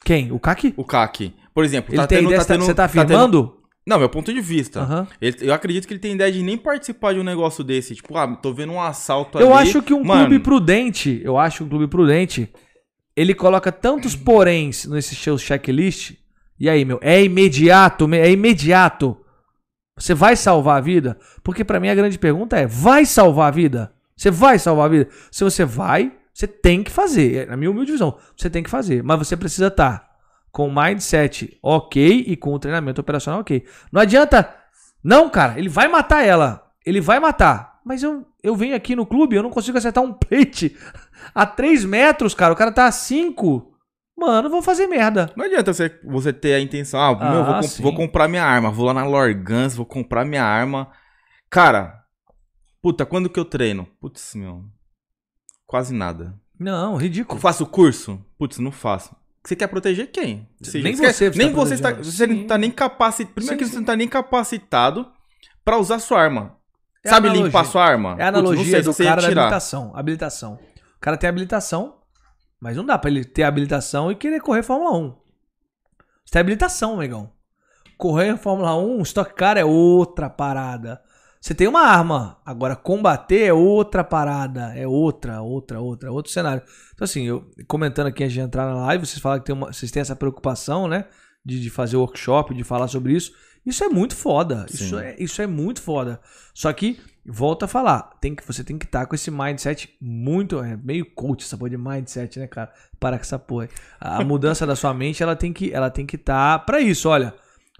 Quem? 0.05 0.31
O 0.31 0.39
CAC? 0.39 0.73
o 0.77 0.85
CAC. 0.85 1.33
Por 1.53 1.65
exemplo, 1.65 1.91
Ele 1.91 1.97
tá 2.01 2.07
tem 2.07 2.19
tendo, 2.19 2.27
ideia, 2.27 2.39
tá 2.39 2.45
tendo, 2.53 2.63
você 2.65 2.73
tá 2.73 2.87
tendo- 2.87 3.01
afirmando? 3.03 3.56
Não, 3.87 3.97
meu 3.97 4.09
ponto 4.09 4.33
de 4.33 4.41
vista. 4.41 4.81
Aham. 4.81 5.07
Ele- 5.21 5.37
eu 5.39 5.53
acredito 5.53 5.87
que 5.87 5.93
ele 5.93 5.99
tem 6.01 6.13
ideia 6.13 6.29
de 6.29 6.43
nem 6.43 6.57
participar 6.57 7.13
de 7.13 7.19
um 7.21 7.23
negócio 7.23 7.63
desse. 7.63 7.95
Tipo, 7.95 8.17
ah, 8.17 8.27
tô 8.35 8.53
vendo 8.53 8.73
um 8.73 8.81
assalto 8.81 9.37
ali. 9.37 9.47
Eu 9.47 9.53
acho 9.53 9.81
que 9.81 9.93
um 9.93 10.03
Mano, 10.03 10.25
clube 10.27 10.43
prudente, 10.43 11.21
eu 11.23 11.37
acho 11.37 11.59
que 11.59 11.63
um 11.63 11.69
clube 11.69 11.87
prudente, 11.87 12.49
ele 13.15 13.33
coloca 13.33 13.71
tantos 13.71 14.13
poréns 14.13 14.85
nesse 14.85 15.15
seu 15.15 15.37
checklist. 15.37 16.15
E 16.59 16.69
aí, 16.69 16.83
meu, 16.83 16.99
é 17.01 17.23
imediato, 17.23 18.13
é 18.13 18.29
imediato. 18.29 19.15
Você 19.97 20.13
vai 20.13 20.35
salvar 20.35 20.77
a 20.79 20.81
vida? 20.81 21.17
Porque 21.41 21.63
pra 21.63 21.79
mim 21.79 21.87
a 21.87 21.95
grande 21.95 22.19
pergunta 22.19 22.57
é: 22.57 22.67
vai 22.67 23.05
salvar 23.05 23.47
a 23.47 23.51
vida? 23.55 23.93
Você 24.17 24.29
vai 24.29 24.59
salvar 24.59 24.87
a 24.87 24.89
vida? 24.89 25.07
Se 25.31 25.45
você 25.45 25.63
vai, 25.63 26.11
você 26.33 26.45
tem 26.45 26.83
que 26.83 26.91
fazer. 26.91 27.35
É, 27.35 27.45
Na 27.45 27.55
minha 27.55 27.71
humilde 27.71 27.93
visão, 27.93 28.17
você 28.35 28.49
tem 28.49 28.61
que 28.63 28.69
fazer. 28.69 29.01
Mas 29.01 29.17
você 29.19 29.37
precisa 29.37 29.67
estar 29.67 30.05
com 30.51 30.67
o 30.67 30.73
mindset 30.75 31.57
ok 31.61 32.23
e 32.27 32.35
com 32.35 32.53
o 32.53 32.59
treinamento 32.59 33.01
operacional 33.01 33.41
ok. 33.41 33.65
Não 33.91 34.01
adianta. 34.01 34.53
Não, 35.03 35.29
cara, 35.29 35.57
ele 35.59 35.69
vai 35.69 35.87
matar 35.87 36.23
ela. 36.25 36.69
Ele 36.85 36.99
vai 37.01 37.19
matar. 37.19 37.79
Mas 37.85 38.03
eu, 38.03 38.25
eu 38.43 38.55
venho 38.55 38.75
aqui 38.75 38.95
no 38.95 39.05
clube, 39.05 39.35
eu 39.35 39.43
não 39.43 39.49
consigo 39.49 39.77
acertar 39.77 40.03
um 40.03 40.11
plate 40.13 40.75
a 41.33 41.45
3 41.45 41.85
metros, 41.85 42.33
cara. 42.33 42.53
O 42.53 42.57
cara 42.57 42.71
tá 42.71 42.85
a 42.87 42.91
5. 42.91 43.73
Mano, 44.17 44.47
eu 44.47 44.51
vou 44.51 44.61
fazer 44.63 44.87
merda. 44.87 45.31
Não 45.37 45.45
adianta 45.45 45.71
você, 45.71 45.99
você 46.03 46.33
ter 46.33 46.55
a 46.55 46.59
intenção, 46.59 46.99
ah, 46.99 47.15
meu, 47.31 47.43
vou, 47.45 47.53
Ah, 47.53 47.59
comp- 47.61 47.69
sim. 47.69 47.83
vou 47.83 47.95
comprar 47.95 48.27
minha 48.27 48.43
arma, 48.43 48.71
vou 48.71 48.85
lá 48.85 48.93
na 48.93 49.05
Lorgans, 49.05 49.75
vou 49.75 49.85
comprar 49.85 50.25
minha 50.25 50.43
arma. 50.43 50.91
Cara, 51.49 52.01
puta, 52.81 53.05
quando 53.05 53.29
que 53.29 53.39
eu 53.39 53.45
treino? 53.45 53.87
Putz, 54.01 54.33
meu, 54.35 54.63
quase 55.67 55.93
nada. 55.93 56.33
Não, 56.59 56.93
Eu 56.93 56.97
ridículo. 56.97 57.39
faço 57.39 57.65
curso? 57.67 58.19
Putz, 58.39 58.57
não 58.57 58.71
faço. 58.71 59.15
Você 59.47 59.55
quer 59.55 59.67
proteger 59.67 60.11
quem? 60.11 60.45
Nem 60.73 60.93
quer- 60.97 61.13
você 61.13 61.29
nem 61.29 61.47
tá 61.49 61.55
você 61.55 61.73
está, 61.75 61.93
você 61.93 62.27
Sim. 62.27 62.33
não 62.33 62.47
tá 62.47 62.57
nem 62.57 62.69
capacitado. 62.69 63.33
Primeiro 63.33 63.55
Sim, 63.55 63.57
que 63.57 63.65
sim. 63.65 63.71
você 63.71 63.77
não 63.77 63.85
tá 63.85 63.95
nem 63.95 64.05
capacitado 64.07 65.09
pra 65.63 65.77
usar 65.77 65.99
sua 65.99 66.19
arma. 66.21 66.57
É 67.01 67.07
Sabe 67.09 67.27
analogia. 67.27 67.45
limpar 67.45 67.63
sua 67.63 67.85
arma? 67.85 68.09
É 68.19 68.23
a 68.23 68.31
Putz, 68.33 68.39
analogia 68.39 68.65
sei 68.65 68.79
se 68.81 68.85
do 68.89 68.91
você 68.93 69.05
cara 69.05 69.21
da 69.21 69.27
habilitação. 69.27 69.91
Habilitação. 69.95 70.53
O 70.97 70.99
cara 70.99 71.15
tem 71.15 71.29
habilitação, 71.29 71.95
mas 72.59 72.75
não 72.75 72.83
dá 72.85 72.97
pra 72.97 73.09
ele 73.09 73.23
ter 73.23 73.43
habilitação 73.43 74.11
e 74.11 74.15
querer 74.15 74.41
correr 74.41 74.63
Fórmula 74.63 74.97
1. 74.97 75.09
Você 76.25 76.31
tem 76.33 76.41
habilitação, 76.41 76.97
negão. 76.97 77.31
Correr 77.97 78.35
Fórmula 78.35 78.75
1, 78.75 79.01
Stock 79.03 79.33
Car 79.33 79.55
é 79.57 79.63
outra 79.63 80.29
parada. 80.29 81.01
Você 81.47 81.55
tem 81.55 81.65
uma 81.65 81.79
arma, 81.79 82.37
agora 82.45 82.75
combater 82.75 83.43
é 83.43 83.53
outra 83.53 84.03
parada, 84.03 84.73
é 84.75 84.85
outra, 84.85 85.41
outra, 85.41 85.79
outra, 85.79 86.11
outro 86.11 86.29
cenário. 86.29 86.61
Então 86.93 87.05
assim, 87.05 87.23
eu 87.23 87.49
comentando 87.65 88.07
aqui 88.07 88.21
antes 88.21 88.33
de 88.33 88.41
entrar 88.41 88.65
na 88.65 88.75
live, 88.87 89.05
vocês 89.05 89.21
falam 89.21 89.39
que 89.39 89.45
tem 89.45 89.55
uma, 89.55 89.71
vocês 89.71 89.89
têm 89.89 90.01
essa 90.01 90.13
preocupação, 90.13 90.89
né, 90.89 91.05
de, 91.45 91.61
de 91.61 91.69
fazer 91.69 91.95
workshop, 91.95 92.53
de 92.53 92.65
falar 92.65 92.89
sobre 92.89 93.13
isso. 93.13 93.31
Isso 93.65 93.81
é 93.81 93.87
muito 93.87 94.13
foda. 94.13 94.65
Isso 94.69 94.99
é, 94.99 95.15
isso 95.17 95.41
é 95.41 95.47
muito 95.47 95.81
foda. 95.81 96.19
Só 96.53 96.73
que 96.73 96.99
volta 97.25 97.63
a 97.63 97.69
falar, 97.69 98.17
tem 98.19 98.35
que 98.35 98.45
você 98.45 98.61
tem 98.61 98.77
que 98.77 98.83
estar 98.83 99.05
com 99.05 99.15
esse 99.15 99.31
mindset 99.31 99.95
muito, 100.01 100.61
é 100.61 100.75
meio 100.75 101.05
coach 101.15 101.45
essa 101.45 101.57
porra 101.57 101.69
de 101.69 101.77
mindset, 101.77 102.39
né, 102.39 102.47
cara? 102.47 102.73
Para 102.99 103.15
com 103.17 103.21
essa 103.21 103.39
porra. 103.39 103.69
A 104.01 104.21
mudança 104.21 104.67
da 104.67 104.75
sua 104.75 104.93
mente, 104.93 105.23
ela 105.23 105.33
tem 105.33 105.53
que 105.53 105.71
ela 105.71 105.89
tem 105.89 106.05
que 106.05 106.17
estar 106.17 106.65
para 106.65 106.81
isso, 106.81 107.07
olha. 107.07 107.33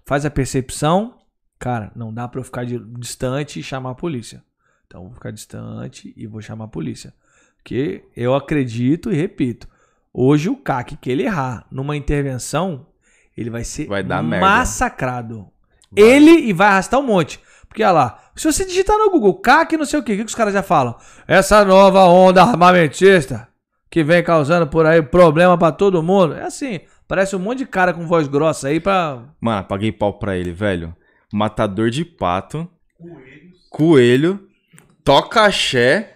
Faz 0.05 0.25
a 0.25 0.29
percepção, 0.29 1.16
cara, 1.59 1.91
não 1.95 2.13
dá 2.13 2.27
para 2.27 2.39
eu 2.39 2.43
ficar 2.43 2.65
distante 2.65 3.59
e 3.59 3.63
chamar 3.63 3.91
a 3.91 3.95
polícia. 3.95 4.43
Então 4.85 5.01
eu 5.01 5.05
vou 5.07 5.13
ficar 5.15 5.31
distante 5.31 6.13
e 6.15 6.25
vou 6.27 6.41
chamar 6.41 6.65
a 6.65 6.69
polícia. 6.69 7.13
Porque 7.57 8.03
eu 8.15 8.33
acredito 8.33 9.11
e 9.11 9.15
repito, 9.15 9.67
hoje 10.13 10.49
o 10.49 10.55
CAC 10.55 10.95
que 10.97 11.09
ele 11.11 11.23
errar 11.23 11.65
numa 11.69 11.97
intervenção, 11.97 12.85
ele 13.35 13.49
vai 13.49 13.63
ser 13.63 13.87
Vai 13.87 14.03
dar 14.03 14.23
merda. 14.23 14.45
massacrado. 14.45 15.47
Ele 15.95 16.31
e 16.31 16.53
vai 16.53 16.67
arrastar 16.67 16.99
um 16.99 17.03
monte. 17.03 17.39
Porque 17.67 17.83
olha 17.83 17.91
lá, 17.91 18.19
se 18.35 18.49
você 18.51 18.65
digitar 18.65 18.97
no 18.97 19.09
Google 19.11 19.35
CAC 19.35 19.75
não 19.77 19.85
sei 19.85 19.99
o 19.99 20.03
que, 20.03 20.13
o 20.13 20.15
que 20.17 20.23
que 20.23 20.29
os 20.29 20.35
caras 20.35 20.53
já 20.53 20.63
falam? 20.63 20.95
Essa 21.27 21.65
nova 21.65 22.05
onda 22.05 22.41
armamentista 22.41 23.47
que 23.89 24.03
vem 24.03 24.23
causando 24.23 24.67
por 24.67 24.85
aí 24.85 25.01
problema 25.01 25.57
pra 25.57 25.71
todo 25.71 26.01
mundo. 26.03 26.33
É 26.33 26.43
assim, 26.43 26.79
parece 27.07 27.35
um 27.35 27.39
monte 27.39 27.59
de 27.59 27.65
cara 27.65 27.93
com 27.93 28.07
voz 28.07 28.27
grossa 28.27 28.69
aí 28.69 28.79
pra. 28.79 29.23
Mano, 29.41 29.65
paguei 29.67 29.91
pau 29.91 30.13
pra 30.17 30.37
ele, 30.37 30.51
velho. 30.51 30.95
Matador 31.33 31.89
de 31.89 32.03
pato. 32.05 32.67
Coelho. 33.69 34.39
Toca 35.03 35.41
axé. 35.45 36.13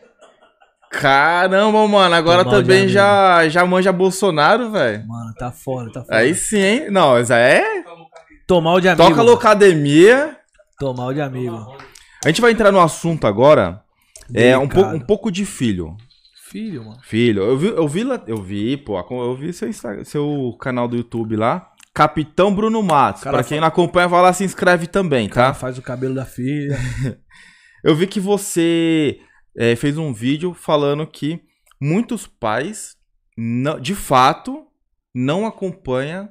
Caramba, 0.89 1.87
mano. 1.87 2.13
Agora 2.15 2.43
Tô 2.43 2.49
também 2.51 2.87
já, 2.89 3.47
já 3.47 3.65
manja 3.65 3.91
Bolsonaro, 3.93 4.71
velho. 4.71 5.07
Mano, 5.07 5.33
tá 5.35 5.51
foda, 5.51 5.91
tá 5.91 6.01
foda. 6.01 6.15
Aí 6.17 6.35
sim, 6.35 6.57
hein? 6.59 6.91
Não, 6.91 7.11
mas 7.11 7.29
é. 7.31 7.63
Tomar 8.45 8.73
o 8.73 8.81
de 8.81 8.89
amigo. 8.89 9.07
Toca 9.09 9.21
Locademia. 9.21 10.37
Tomar 10.77 11.07
o 11.07 11.13
de 11.13 11.21
amigo. 11.21 11.55
A 12.23 12.27
gente 12.27 12.41
vai 12.41 12.51
entrar 12.51 12.71
no 12.71 12.81
assunto 12.81 13.25
agora. 13.25 13.81
É 14.33 14.57
um, 14.57 14.67
pouco- 14.67 14.89
um 14.95 14.99
pouco 14.99 15.31
de 15.31 15.45
filho. 15.45 15.95
Filho, 16.49 16.83
mano. 16.83 16.97
Filho, 17.03 17.43
eu 17.43 17.57
vi, 17.57 17.67
eu 17.67 17.87
vi, 17.87 18.03
lá- 18.03 18.21
eu 18.27 18.41
vi, 18.41 18.75
pô, 18.75 18.99
eu 18.99 19.35
vi 19.35 19.53
seu, 19.53 19.71
seu 20.03 20.57
canal 20.59 20.85
do 20.89 20.97
YouTube 20.97 21.37
lá. 21.37 21.70
Capitão 21.93 22.53
Bruno 22.53 22.81
Matos. 22.81 23.23
Pra 23.23 23.43
quem 23.43 23.59
não 23.59 23.67
acompanha, 23.67 24.07
vai 24.07 24.21
lá 24.21 24.31
se 24.33 24.43
inscreve 24.43 24.87
também, 24.87 25.27
O 25.27 25.29
cara 25.29 25.47
tá? 25.49 25.53
faz 25.53 25.77
o 25.77 25.81
cabelo 25.81 26.15
da 26.15 26.25
filha. 26.25 26.77
Eu 27.83 27.95
vi 27.95 28.07
que 28.07 28.19
você 28.19 29.19
é, 29.57 29.75
fez 29.75 29.97
um 29.97 30.13
vídeo 30.13 30.53
falando 30.53 31.05
que 31.05 31.41
muitos 31.81 32.27
pais, 32.27 32.95
não- 33.37 33.79
de 33.79 33.95
fato, 33.95 34.65
não 35.13 35.45
acompanham 35.45 36.29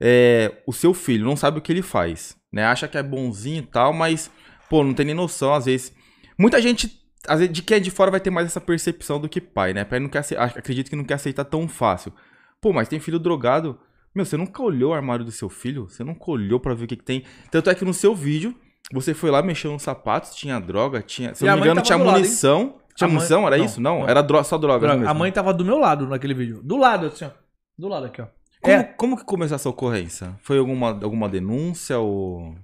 é, 0.00 0.62
o 0.66 0.72
seu 0.72 0.94
filho, 0.94 1.24
não 1.24 1.36
sabe 1.36 1.58
o 1.58 1.62
que 1.62 1.70
ele 1.72 1.82
faz, 1.82 2.36
né? 2.52 2.64
Acha 2.64 2.88
que 2.88 2.96
é 2.96 3.02
bonzinho 3.02 3.58
e 3.58 3.66
tal, 3.66 3.92
mas, 3.92 4.30
pô, 4.70 4.82
não 4.82 4.94
tem 4.94 5.06
nem 5.06 5.14
noção, 5.14 5.52
às 5.54 5.66
vezes. 5.66 5.92
Muita 6.38 6.60
gente, 6.62 7.00
às 7.26 7.40
vezes, 7.40 7.52
de 7.52 7.62
quem 7.62 7.76
é 7.76 7.80
de 7.80 7.90
fora 7.90 8.10
vai 8.10 8.20
ter 8.20 8.30
mais 8.30 8.46
essa 8.46 8.60
percepção 8.60 9.20
do 9.20 9.28
que 9.28 9.40
pai, 9.40 9.74
né? 9.74 9.84
Pai 9.84 10.00
não 10.00 10.08
quer, 10.08 10.24
acredito 10.38 10.88
que 10.88 10.96
não 10.96 11.04
quer 11.04 11.14
aceitar 11.14 11.44
tão 11.44 11.68
fácil. 11.68 12.12
Pô, 12.60 12.72
mas 12.72 12.88
tem 12.88 12.98
filho 13.00 13.18
drogado. 13.18 13.78
Meu, 14.18 14.24
você 14.24 14.36
nunca 14.36 14.60
olhou 14.60 14.90
o 14.90 14.94
armário 14.94 15.24
do 15.24 15.30
seu 15.30 15.48
filho? 15.48 15.88
Você 15.88 16.02
nunca 16.02 16.28
olhou 16.28 16.58
pra 16.58 16.74
ver 16.74 16.86
o 16.86 16.88
que, 16.88 16.96
que 16.96 17.04
tem? 17.04 17.22
Tanto 17.52 17.70
é 17.70 17.74
que 17.76 17.84
no 17.84 17.94
seu 17.94 18.16
vídeo, 18.16 18.52
você 18.92 19.14
foi 19.14 19.30
lá, 19.30 19.40
mexeu 19.40 19.70
nos 19.70 19.82
sapatos, 19.84 20.34
tinha 20.34 20.58
droga, 20.58 21.00
tinha. 21.00 21.32
Se 21.36 21.44
eu 21.44 21.50
não 21.50 21.54
me 21.54 21.60
engano, 21.60 21.76
tava 21.76 21.86
tinha 21.86 21.98
do 21.98 22.04
lado, 22.04 22.16
munição. 22.16 22.74
Tinha 22.96 23.06
munição? 23.06 23.46
Era 23.46 23.56
não, 23.56 23.64
isso? 23.64 23.80
Não, 23.80 24.00
não. 24.00 24.08
era 24.08 24.20
dro... 24.20 24.42
só 24.42 24.58
droga. 24.58 25.08
a 25.08 25.14
mãe 25.14 25.30
tava 25.30 25.54
do 25.54 25.64
meu 25.64 25.78
lado 25.78 26.08
naquele 26.08 26.34
vídeo. 26.34 26.60
Do 26.64 26.76
lado, 26.76 27.06
assim, 27.06 27.26
ó. 27.26 27.30
Do 27.78 27.86
lado 27.86 28.06
aqui, 28.06 28.20
ó. 28.20 28.26
Como, 28.60 28.76
É. 28.76 28.82
como 28.82 29.16
que 29.16 29.24
começou 29.24 29.54
essa 29.54 29.68
ocorrência? 29.68 30.34
Foi 30.42 30.58
alguma, 30.58 30.88
alguma 30.88 31.28
denúncia 31.28 32.00
ou. 32.00 32.56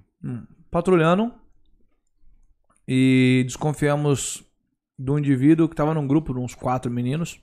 patrulhando 0.69 1.31
e 2.85 3.43
desconfiamos 3.45 4.43
de 4.99 5.09
um 5.09 5.17
indivíduo 5.17 5.69
que 5.69 5.73
estava 5.73 5.93
num 5.93 6.05
grupo 6.05 6.33
de 6.33 6.39
uns 6.41 6.53
quatro 6.53 6.91
meninos. 6.91 7.39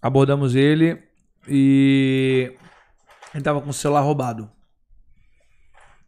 Abordamos 0.00 0.54
ele 0.54 0.98
e 1.46 2.54
ele 3.32 3.40
estava 3.40 3.60
com 3.60 3.70
o 3.70 3.74
celular 3.74 4.00
roubado. 4.00 4.50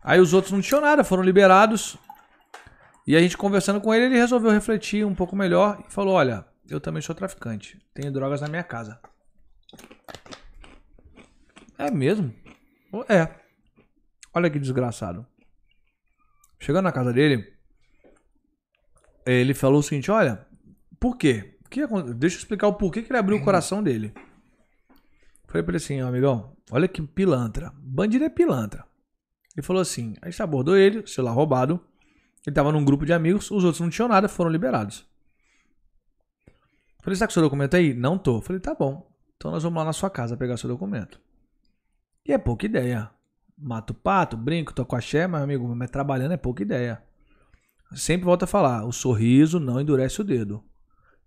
Aí 0.03 0.20
os 0.20 0.35
outros 0.35 0.53
não 0.53 0.61
tinham 0.61 0.81
nada, 0.81 1.03
foram 1.03 1.23
liberados. 1.23 1.97
E 3.07 3.17
a 3.17 3.20
gente 3.20 3.36
conversando 3.36 3.81
com 3.81 3.93
ele, 3.94 4.07
ele 4.07 4.17
resolveu 4.17 4.51
refletir 4.51 5.05
um 5.05 5.15
pouco 5.15 5.35
melhor 5.35 5.83
e 5.86 5.93
falou: 5.93 6.15
Olha, 6.15 6.44
eu 6.69 6.81
também 6.81 7.03
sou 7.03 7.15
traficante, 7.15 7.81
tenho 7.94 8.12
drogas 8.12 8.41
na 8.41 8.49
minha 8.49 8.62
casa. 8.62 9.01
É 11.78 11.91
mesmo? 11.91 12.35
É. 13.09 13.28
Olha 14.33 14.51
que 14.51 14.59
desgraçado. 14.59 15.27
Chegando 16.59 16.85
na 16.85 16.93
casa 16.93 17.12
dele, 17.12 17.53
ele 19.27 19.55
falou 19.55 19.81
o 19.81 19.83
seguinte: 19.83 20.11
Olha, 20.11 20.47
por 21.01 21.17
quê? 21.17 21.59
Deixa 22.17 22.36
eu 22.36 22.41
explicar 22.41 22.69
o 22.69 22.75
porquê 22.75 23.03
que 23.03 23.11
ele 23.11 23.19
abriu 23.19 23.39
o 23.39 23.44
coração 23.44 23.83
dele. 23.83 24.15
Falei 25.47 25.62
pra 25.62 25.70
ele 25.73 25.77
assim, 25.77 26.01
amigão, 26.01 26.53
olha 26.70 26.89
que 26.89 27.02
pilantra. 27.02 27.73
Bandido 27.76 28.25
é 28.25 28.28
pilantra. 28.28 28.84
Ele 29.57 29.65
falou 29.65 29.83
assim: 29.83 30.15
a 30.20 30.31
gente 30.31 30.43
abordou 30.43 30.76
ele, 30.76 31.07
celular 31.07 31.33
roubado. 31.33 31.81
Ele 32.47 32.55
tava 32.55 32.73
num 32.73 32.84
grupo 32.84 33.07
de 33.07 33.12
amigos, 33.12 33.51
os 33.51 33.65
outros 33.65 33.81
não 33.81 33.89
tinham 33.89 34.09
nada, 34.09 34.28
foram 34.28 34.51
liberados. 34.51 35.07
Falei, 37.02 37.17
você 37.17 37.20
tá 37.20 37.26
com 37.26 37.33
seu 37.33 37.43
documento 37.43 37.75
aí? 37.75 37.93
Não 37.93 38.18
tô. 38.18 38.41
Falei, 38.41 38.60
tá 38.60 38.75
bom. 38.75 39.10
Então 39.36 39.51
nós 39.51 39.62
vamos 39.62 39.76
lá 39.78 39.84
na 39.84 39.93
sua 39.93 40.09
casa 40.09 40.36
pegar 40.36 40.57
seu 40.57 40.68
documento. 40.68 41.20
E 42.26 42.33
é 42.33 42.39
pouca 42.39 42.65
ideia. 42.65 43.10
Mato 43.57 43.94
pato, 43.94 44.36
brinco, 44.36 44.73
tô 44.73 44.84
com 44.84 44.97
axé, 44.97 45.26
mas 45.26 45.43
amigo, 45.43 45.67
mas 45.76 45.91
trabalhando 45.91 46.33
é 46.33 46.36
pouca 46.36 46.62
ideia. 46.62 47.02
Sempre 47.94 48.25
volto 48.25 48.44
a 48.44 48.47
falar, 48.47 48.84
o 48.84 48.93
sorriso 48.93 49.60
não 49.60 49.81
endurece 49.81 50.20
o 50.20 50.25
dedo. 50.25 50.65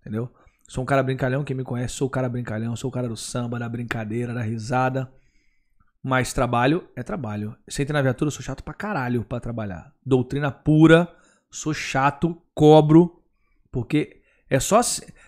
Entendeu? 0.00 0.30
Sou 0.68 0.82
um 0.82 0.86
cara 0.86 1.02
brincalhão, 1.02 1.44
quem 1.44 1.56
me 1.56 1.64
conhece, 1.64 1.94
sou 1.94 2.08
o 2.08 2.10
cara 2.10 2.28
brincalhão, 2.28 2.76
sou 2.76 2.90
o 2.90 2.92
cara 2.92 3.08
do 3.08 3.16
samba, 3.16 3.58
da 3.58 3.68
brincadeira, 3.68 4.34
da 4.34 4.42
risada. 4.42 5.10
Mas 6.02 6.32
trabalho 6.32 6.88
é 6.96 7.02
trabalho. 7.02 7.56
Entra 7.78 7.92
na 7.94 8.02
viatura, 8.02 8.28
eu 8.28 8.32
sou 8.32 8.42
chato 8.42 8.62
pra 8.62 8.72
caralho 8.74 9.24
pra 9.24 9.40
trabalhar. 9.40 9.92
Doutrina 10.04 10.50
pura, 10.50 11.08
sou 11.50 11.74
chato, 11.74 12.40
cobro, 12.54 13.20
porque 13.72 14.20
é 14.48 14.60
só 14.60 14.78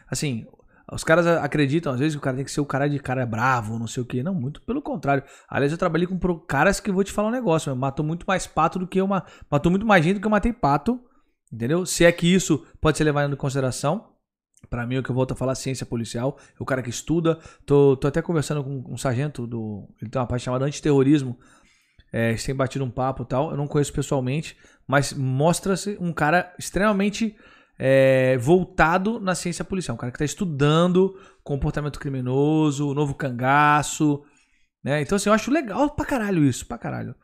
assim- 0.08 0.46
os 0.92 1.04
caras 1.04 1.26
acreditam 1.26 1.92
às 1.92 1.98
vezes 2.00 2.14
que 2.14 2.18
o 2.18 2.22
cara 2.22 2.36
tem 2.36 2.44
que 2.44 2.50
ser 2.50 2.60
o 2.60 2.66
cara 2.66 2.88
de 2.88 2.98
cara 2.98 3.24
bravo, 3.26 3.78
não 3.78 3.86
sei 3.86 4.02
o 4.02 4.06
que. 4.06 4.22
Não, 4.22 4.34
muito 4.34 4.60
pelo 4.62 4.80
contrário. 4.82 5.22
Aliás, 5.48 5.70
eu 5.72 5.78
trabalhei 5.78 6.06
com 6.06 6.18
caras 6.40 6.80
que 6.80 6.90
vou 6.90 7.04
te 7.04 7.12
falar 7.12 7.28
um 7.28 7.32
negócio, 7.32 7.74
matou 7.76 8.04
muito 8.04 8.24
mais 8.26 8.46
pato 8.46 8.78
do 8.78 8.86
que 8.86 9.00
eu 9.00 9.06
ma- 9.06 9.24
matou 9.50 9.70
muito 9.70 9.86
mais 9.86 10.04
gente 10.04 10.14
do 10.14 10.20
que 10.20 10.26
eu 10.26 10.30
matei 10.30 10.52
pato, 10.52 11.00
entendeu? 11.52 11.84
Se 11.84 12.04
é 12.04 12.12
que 12.12 12.32
isso 12.32 12.66
pode 12.80 12.96
ser 12.96 13.04
levado 13.04 13.32
em 13.32 13.36
consideração. 13.36 14.09
Pra 14.68 14.86
mim, 14.86 14.98
o 14.98 15.02
que 15.02 15.10
eu 15.10 15.14
volto 15.14 15.32
a 15.32 15.36
falar, 15.36 15.54
ciência 15.54 15.86
policial, 15.86 16.38
é 16.52 16.62
o 16.62 16.64
cara 16.64 16.82
que 16.82 16.90
estuda. 16.90 17.38
Tô, 17.64 17.96
tô 17.96 18.06
até 18.06 18.20
conversando 18.20 18.62
com 18.62 18.84
um 18.92 18.96
sargento 18.96 19.46
do. 19.46 19.88
Ele 20.00 20.10
tem 20.10 20.20
uma 20.20 20.26
parte 20.26 20.44
chamada 20.44 20.64
antiterrorismo. 20.64 21.38
É, 22.12 22.34
tem 22.34 22.54
batido 22.54 22.84
um 22.84 22.90
papo 22.90 23.22
e 23.22 23.26
tal. 23.26 23.50
Eu 23.50 23.56
não 23.56 23.66
conheço 23.66 23.92
pessoalmente, 23.92 24.56
mas 24.86 25.12
mostra-se 25.12 25.96
um 26.00 26.12
cara 26.12 26.52
extremamente 26.58 27.36
é, 27.78 28.36
voltado 28.38 29.18
na 29.18 29.34
ciência 29.34 29.64
policial. 29.64 29.94
Um 29.94 29.98
cara 29.98 30.12
que 30.12 30.16
está 30.16 30.24
estudando 30.24 31.18
comportamento 31.42 31.98
criminoso, 31.98 32.94
novo 32.94 33.14
cangaço. 33.14 34.22
Né? 34.84 35.00
Então, 35.00 35.16
assim, 35.16 35.28
eu 35.28 35.34
acho 35.34 35.50
legal 35.50 35.90
pra 35.90 36.04
caralho 36.04 36.44
isso, 36.44 36.66
pra 36.66 36.78
caralho. 36.78 37.14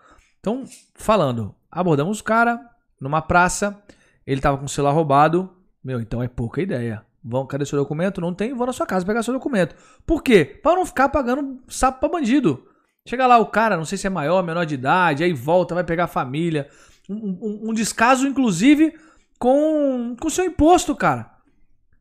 Então, 0.41 0.65
falando, 0.95 1.55
abordamos 1.71 2.21
o 2.21 2.25
cara 2.25 2.61
numa 3.01 3.21
praça, 3.21 3.83
ele 4.27 4.41
tava 4.41 4.59
com 4.59 4.65
o 4.65 4.69
celular 4.69 4.93
roubado. 4.93 5.53
Meu, 5.85 6.01
então 6.01 6.23
é 6.23 6.29
pouca 6.29 6.63
ideia. 6.63 7.05
Vão, 7.29 7.45
cadê 7.47 7.67
seu 7.67 7.79
documento? 7.79 8.21
Não 8.21 8.33
tem, 8.33 8.55
vou 8.55 8.67
na 8.67 8.73
sua 8.73 8.87
casa 8.87 9.05
pegar 9.05 9.23
seu 9.23 9.35
documento. 9.35 9.75
Por 10.07 10.23
quê? 10.23 10.45
Pra 10.63 10.77
não 10.77 10.87
ficar 10.87 11.09
pagando 11.09 11.59
sapo 11.69 11.99
pra 11.99 12.09
bandido. 12.09 12.65
Chega 13.09 13.27
lá 13.27 13.39
o 13.39 13.47
cara, 13.47 13.77
não 13.77 13.85
sei 13.85 13.99
se 13.99 14.07
é 14.07 14.11
maior, 14.11 14.43
menor 14.45 14.65
de 14.65 14.75
idade, 14.75 15.25
aí 15.25 15.33
volta, 15.33 15.75
vai 15.75 15.83
pegar 15.85 16.05
a 16.05 16.09
família. 16.09 16.69
Um, 17.09 17.15
um- 17.15 17.71
um 17.71 17.75
descaso, 17.75 18.27
inclusive, 18.27 18.95
com 19.39 20.17
o 20.25 20.31
seu 20.31 20.45
imposto, 20.45 20.95
cara. 20.95 21.31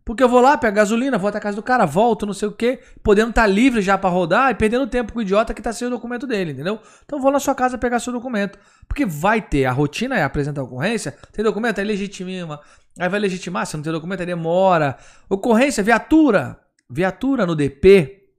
Porque 0.06 0.24
eu 0.24 0.30
vou 0.30 0.40
lá, 0.40 0.56
pego 0.56 0.76
gasolina, 0.76 1.18
vou 1.18 1.28
até 1.28 1.40
a 1.40 1.42
casa 1.42 1.56
do 1.56 1.64
cara, 1.64 1.84
volto, 1.84 2.28
não 2.28 2.34
sei 2.34 2.48
o 2.48 2.52
quê, 2.52 2.80
podendo 3.02 3.32
estar 3.32 3.48
livre 3.48 3.82
já 3.82 3.98
pra 3.98 4.08
rodar 4.08 4.52
e 4.52 4.56
perdendo 4.56 4.86
tempo 4.86 5.12
com 5.12 5.18
o 5.18 5.22
idiota 5.24 5.52
que 5.52 5.64
tá 5.64 5.74
sem 5.74 5.88
o 5.88 5.92
documento 5.92 6.28
dele, 6.28 6.52
entendeu? 6.52 6.80
Então 7.04 7.20
vou 7.20 7.32
na 7.32 7.40
sua 7.40 7.56
casa 7.56 7.76
pegar 7.76 8.00
seu 8.00 8.14
documento. 8.14 8.60
Porque 8.88 9.04
vai 9.04 9.42
ter, 9.42 9.66
a 9.66 9.72
rotina 9.72 10.16
é 10.16 10.24
apresentar 10.24 10.62
ocorrência, 10.62 11.18
tem 11.34 11.44
documento, 11.44 11.80
aí 11.80 11.86
legitima, 11.86 12.62
aí 13.00 13.10
vai 13.10 13.20
legitimar, 13.20 13.66
se 13.66 13.76
não 13.76 13.84
tem 13.84 13.92
documento, 13.92 14.20
aí 14.20 14.28
demora. 14.28 14.96
Ocorrência, 15.28 15.84
viatura. 15.84 16.60
Viatura 16.88 17.48
no 17.48 17.56
DP 17.56 18.30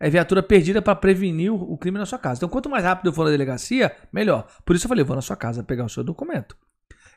é 0.00 0.08
viatura 0.08 0.42
perdida 0.42 0.80
pra 0.80 0.94
prevenir 0.94 1.52
o 1.52 1.74
o 1.74 1.76
crime 1.76 1.98
na 1.98 2.06
sua 2.06 2.18
casa. 2.18 2.38
Então 2.38 2.48
quanto 2.48 2.70
mais 2.70 2.82
rápido 2.82 3.08
eu 3.08 3.12
for 3.12 3.24
na 3.24 3.30
delegacia, 3.30 3.94
melhor. 4.10 4.46
Por 4.64 4.74
isso 4.74 4.86
eu 4.86 4.88
falei, 4.88 5.04
vou 5.04 5.14
na 5.14 5.20
sua 5.20 5.36
casa 5.36 5.62
pegar 5.62 5.84
o 5.84 5.88
seu 5.90 6.02
documento. 6.02 6.56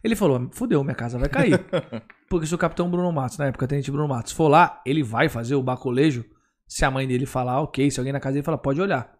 Ele 0.07 0.15
falou, 0.15 0.49
fudeu, 0.53 0.83
minha 0.83 0.95
casa 0.95 1.17
vai 1.19 1.29
cair. 1.29 1.59
Porque 2.29 2.47
se 2.47 2.55
o 2.55 2.57
capitão 2.57 2.89
Bruno 2.89 3.11
Matos, 3.11 3.37
na 3.37 3.45
época, 3.45 3.67
tenente 3.67 3.91
Bruno 3.91 4.07
Matos, 4.07 4.31
for 4.31 4.47
lá, 4.47 4.81
ele 4.85 5.03
vai 5.03 5.29
fazer 5.29 5.55
o 5.55 5.61
bacolejo. 5.61 6.25
Se 6.67 6.83
a 6.83 6.91
mãe 6.91 7.07
dele 7.07 7.25
falar, 7.25 7.61
ok. 7.61 7.89
Se 7.91 7.99
alguém 7.99 8.11
na 8.13 8.19
casa 8.19 8.33
dele 8.33 8.43
falar, 8.45 8.57
pode 8.57 8.81
olhar. 8.81 9.13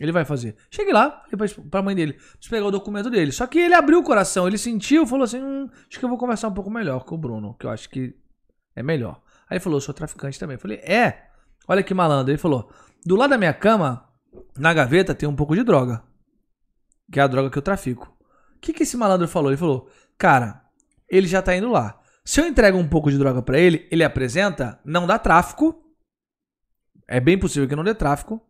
Ele 0.00 0.10
vai 0.12 0.24
fazer. 0.24 0.56
Cheguei 0.70 0.92
lá, 0.92 1.22
pra- 1.70 1.82
mãe 1.82 1.94
dele, 1.94 2.14
preciso 2.14 2.50
pegar 2.50 2.66
o 2.66 2.70
documento 2.70 3.10
dele. 3.10 3.30
Só 3.30 3.46
que 3.46 3.58
ele 3.58 3.74
abriu 3.74 3.98
o 3.98 4.02
coração, 4.02 4.46
ele 4.48 4.56
sentiu, 4.56 5.06
falou 5.06 5.24
assim: 5.24 5.42
hum, 5.42 5.68
acho 5.88 5.98
que 5.98 6.04
eu 6.04 6.08
vou 6.08 6.16
conversar 6.16 6.48
um 6.48 6.54
pouco 6.54 6.70
melhor 6.70 7.04
com 7.04 7.14
o 7.14 7.18
Bruno, 7.18 7.54
que 7.58 7.66
eu 7.66 7.70
acho 7.70 7.90
que 7.90 8.14
é 8.74 8.82
melhor. 8.82 9.20
Aí 9.50 9.56
ele 9.56 9.60
falou: 9.60 9.80
sou 9.80 9.92
traficante 9.92 10.38
também. 10.38 10.54
Eu 10.54 10.60
falei: 10.60 10.78
é? 10.78 11.26
Olha 11.68 11.82
que 11.82 11.92
malandro. 11.92 12.32
Ele 12.32 12.38
falou: 12.38 12.70
do 13.04 13.16
lado 13.16 13.30
da 13.30 13.38
minha 13.38 13.52
cama, 13.52 14.08
na 14.56 14.72
gaveta, 14.72 15.14
tem 15.14 15.28
um 15.28 15.36
pouco 15.36 15.54
de 15.54 15.62
droga. 15.62 16.02
Que 17.12 17.20
é 17.20 17.22
a 17.22 17.26
droga 17.26 17.50
que 17.50 17.58
eu 17.58 17.62
trafico. 17.62 18.16
O 18.56 18.60
que, 18.62 18.72
que 18.72 18.84
esse 18.84 18.96
malandro 18.96 19.28
falou? 19.28 19.50
Ele 19.50 19.58
falou: 19.58 19.90
cara, 20.18 20.62
ele 21.08 21.26
já 21.26 21.42
tá 21.42 21.54
indo 21.56 21.70
lá. 21.70 22.00
Se 22.24 22.40
eu 22.40 22.46
entrego 22.46 22.78
um 22.78 22.88
pouco 22.88 23.10
de 23.10 23.18
droga 23.18 23.42
pra 23.42 23.58
ele, 23.58 23.86
ele 23.90 24.04
apresenta, 24.04 24.80
não 24.84 25.06
dá 25.06 25.18
tráfico. 25.18 25.82
É 27.08 27.18
bem 27.20 27.38
possível 27.38 27.68
que 27.68 27.76
não 27.76 27.84
dê 27.84 27.94
tráfico. 27.94 28.40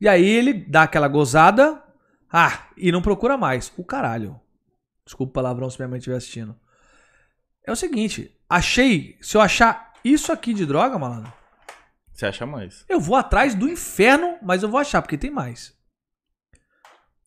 E 0.00 0.08
aí 0.08 0.24
ele 0.24 0.52
dá 0.52 0.82
aquela 0.82 1.08
gozada. 1.08 1.82
Ah, 2.30 2.68
e 2.76 2.92
não 2.92 3.00
procura 3.00 3.36
mais. 3.36 3.72
O 3.76 3.84
caralho. 3.84 4.38
Desculpa 5.04 5.30
o 5.30 5.34
palavrão 5.34 5.70
se 5.70 5.78
minha 5.78 5.88
mãe 5.88 5.98
estiver 5.98 6.16
assistindo. 6.16 6.54
É 7.64 7.72
o 7.72 7.76
seguinte, 7.76 8.36
achei, 8.48 9.16
se 9.20 9.36
eu 9.36 9.40
achar 9.40 9.92
isso 10.04 10.30
aqui 10.30 10.54
de 10.54 10.64
droga, 10.64 10.98
malandro, 10.98 11.32
Você 12.12 12.26
acha 12.26 12.46
mais? 12.46 12.84
Eu 12.88 13.00
vou 13.00 13.16
atrás 13.16 13.54
do 13.54 13.68
inferno, 13.68 14.36
mas 14.42 14.62
eu 14.62 14.68
vou 14.68 14.78
achar, 14.78 15.02
porque 15.02 15.18
tem 15.18 15.30
mais. 15.30 15.75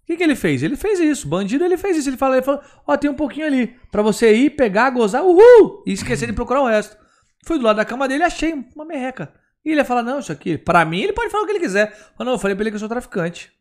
Que, 0.09 0.17
que 0.17 0.23
ele 0.23 0.35
fez? 0.35 0.63
Ele 0.63 0.75
fez 0.75 0.99
isso. 0.99 1.27
Bandido, 1.27 1.63
ele 1.63 1.77
fez 1.77 1.95
isso. 1.95 2.09
Ele 2.09 2.17
falou, 2.17 2.35
ele 2.35 2.43
falou, 2.43 2.63
ó, 2.87 2.97
tem 2.97 3.11
um 3.11 3.15
pouquinho 3.15 3.45
ali. 3.45 3.67
Pra 3.91 4.01
você 4.01 4.33
ir, 4.33 4.49
pegar, 4.49 4.89
gozar, 4.89 5.23
uhul! 5.23 5.83
E 5.85 5.93
esquecer 5.93 6.25
de 6.25 6.33
procurar 6.33 6.61
o 6.61 6.67
resto. 6.67 6.97
Fui 7.45 7.59
do 7.59 7.63
lado 7.63 7.75
da 7.75 7.85
cama 7.85 8.07
dele 8.07 8.23
achei 8.23 8.51
uma 8.75 8.83
merreca. 8.83 9.31
E 9.63 9.69
ele 9.69 9.81
ia 9.81 9.85
falar, 9.85 10.01
não, 10.01 10.17
isso 10.17 10.31
aqui, 10.31 10.57
pra 10.57 10.83
mim, 10.83 11.01
ele 11.01 11.13
pode 11.13 11.29
falar 11.29 11.43
o 11.43 11.45
que 11.45 11.51
ele 11.51 11.59
quiser. 11.59 11.95
Eu, 12.17 12.25
não, 12.25 12.31
eu 12.31 12.39
falei 12.39 12.55
pra 12.55 12.63
ele 12.63 12.71
que 12.71 12.75
eu 12.75 12.79
sou 12.79 12.89
traficante. 12.89 13.51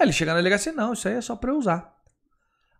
Aí 0.00 0.06
ele 0.06 0.12
chega 0.12 0.32
na 0.32 0.38
delegacia, 0.38 0.72
não, 0.72 0.94
isso 0.94 1.06
aí 1.06 1.16
é 1.16 1.20
só 1.20 1.36
pra 1.36 1.50
eu 1.50 1.58
usar. 1.58 1.94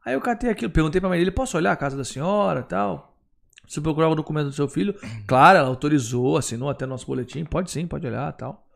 Aí 0.03 0.15
eu 0.15 0.21
catei 0.23 0.49
aquilo, 0.49 0.71
perguntei 0.71 0.99
pra 0.99 1.11
mãe 1.11 1.19
dele, 1.19 1.31
posso 1.31 1.59
olhar 1.59 1.73
a 1.73 1.77
casa 1.77 1.95
da 1.95 2.05
senhora 2.05 2.63
tal? 2.63 3.19
Se 3.67 3.83
procurar 3.83 4.09
o 4.09 4.15
documento 4.15 4.47
do 4.47 4.55
seu 4.55 4.67
filho, 4.67 4.99
claro, 5.27 5.59
ela 5.59 5.69
autorizou, 5.69 6.39
assinou 6.39 6.71
até 6.71 6.87
nosso 6.87 7.07
boletim, 7.07 7.45
pode 7.45 7.71
sim, 7.71 7.87
pode 7.87 8.07
olhar 8.07 8.33
tal. 8.33 8.67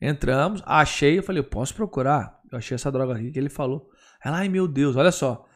Entramos, 0.00 0.62
achei, 0.64 1.18
eu 1.18 1.24
falei, 1.24 1.40
eu 1.40 1.48
posso 1.48 1.74
procurar? 1.74 2.37
Eu 2.50 2.58
achei 2.58 2.74
essa 2.74 2.90
droga 2.90 3.14
aqui 3.14 3.30
que 3.30 3.38
ele 3.38 3.50
falou. 3.50 3.90
Ela, 4.24 4.38
ai 4.38 4.48
meu 4.48 4.66
Deus, 4.66 4.96
olha 4.96 5.12
só. 5.12 5.46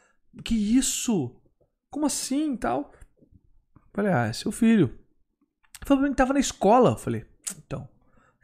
Que 0.44 0.54
isso? 0.54 1.34
Como 1.90 2.06
assim 2.06 2.56
tal? 2.56 2.92
Falei, 3.94 4.12
ah, 4.12 4.26
é 4.26 4.32
seu 4.32 4.50
filho. 4.50 4.98
Ele 5.90 6.00
mim 6.00 6.10
que 6.10 6.16
tava 6.16 6.32
na 6.32 6.40
escola. 6.40 6.96
Falei, 6.96 7.26
então. 7.58 7.88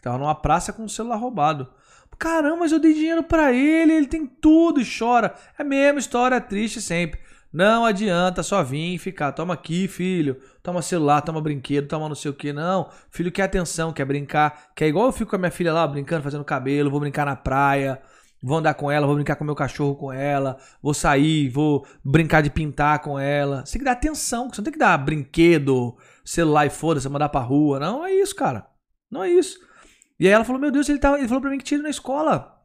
Tava 0.02 0.18
numa 0.18 0.34
praça 0.34 0.72
com 0.72 0.84
o 0.84 0.88
celular 0.88 1.16
roubado. 1.16 1.72
Caramba, 2.18 2.56
mas 2.56 2.72
eu 2.72 2.80
dei 2.80 2.92
dinheiro 2.92 3.22
para 3.22 3.52
ele, 3.52 3.92
ele 3.92 4.06
tem 4.06 4.26
tudo 4.26 4.80
e 4.80 4.98
chora. 4.98 5.34
É 5.56 5.62
a 5.62 5.64
mesma 5.64 6.00
história 6.00 6.40
triste 6.40 6.80
sempre. 6.82 7.20
Não 7.52 7.84
adianta 7.84 8.42
só 8.42 8.62
vir 8.62 8.94
e 8.94 8.98
ficar. 8.98 9.32
Toma 9.32 9.54
aqui, 9.54 9.86
filho. 9.86 10.40
Toma 10.62 10.82
celular, 10.82 11.22
toma 11.22 11.40
brinquedo, 11.40 11.86
toma 11.86 12.08
não 12.08 12.16
sei 12.16 12.30
o 12.30 12.34
que. 12.34 12.52
Não. 12.52 12.90
Filho 13.10 13.30
quer 13.30 13.44
atenção, 13.44 13.92
quer 13.92 14.04
brincar. 14.04 14.70
Quer 14.74 14.88
igual 14.88 15.06
eu 15.06 15.12
fico 15.12 15.30
com 15.30 15.36
a 15.36 15.38
minha 15.38 15.50
filha 15.50 15.72
lá, 15.72 15.86
brincando, 15.86 16.22
fazendo 16.22 16.44
cabelo. 16.44 16.90
Vou 16.90 17.00
brincar 17.00 17.24
na 17.24 17.36
praia. 17.36 18.02
Vou 18.42 18.58
andar 18.58 18.74
com 18.74 18.90
ela, 18.90 19.06
vou 19.06 19.16
brincar 19.16 19.36
com 19.36 19.44
meu 19.44 19.54
cachorro 19.54 19.96
com 19.96 20.12
ela. 20.12 20.58
Vou 20.80 20.94
sair, 20.94 21.48
vou 21.48 21.84
brincar 22.04 22.40
de 22.40 22.50
pintar 22.50 23.00
com 23.00 23.18
ela. 23.18 23.66
Você 23.66 23.72
tem 23.72 23.80
que 23.80 23.84
dar 23.84 23.92
atenção. 23.92 24.48
Você 24.48 24.60
não 24.60 24.64
tem 24.64 24.72
que 24.72 24.78
dar 24.78 24.96
brinquedo, 24.98 25.96
celular 26.24 26.66
e 26.66 26.70
foda-se, 26.70 27.08
mandar 27.08 27.28
pra 27.28 27.40
rua. 27.40 27.80
Não 27.80 28.04
é 28.04 28.12
isso, 28.12 28.34
cara. 28.34 28.66
Não 29.10 29.24
é 29.24 29.30
isso. 29.30 29.58
E 30.20 30.26
aí 30.26 30.32
ela 30.32 30.44
falou: 30.44 30.60
Meu 30.60 30.70
Deus, 30.70 30.88
ele, 30.88 30.98
tá, 30.98 31.18
ele 31.18 31.26
falou 31.26 31.40
pra 31.40 31.50
mim 31.50 31.58
que 31.58 31.64
tinha 31.64 31.78
ido 31.78 31.84
na 31.84 31.90
escola. 31.90 32.62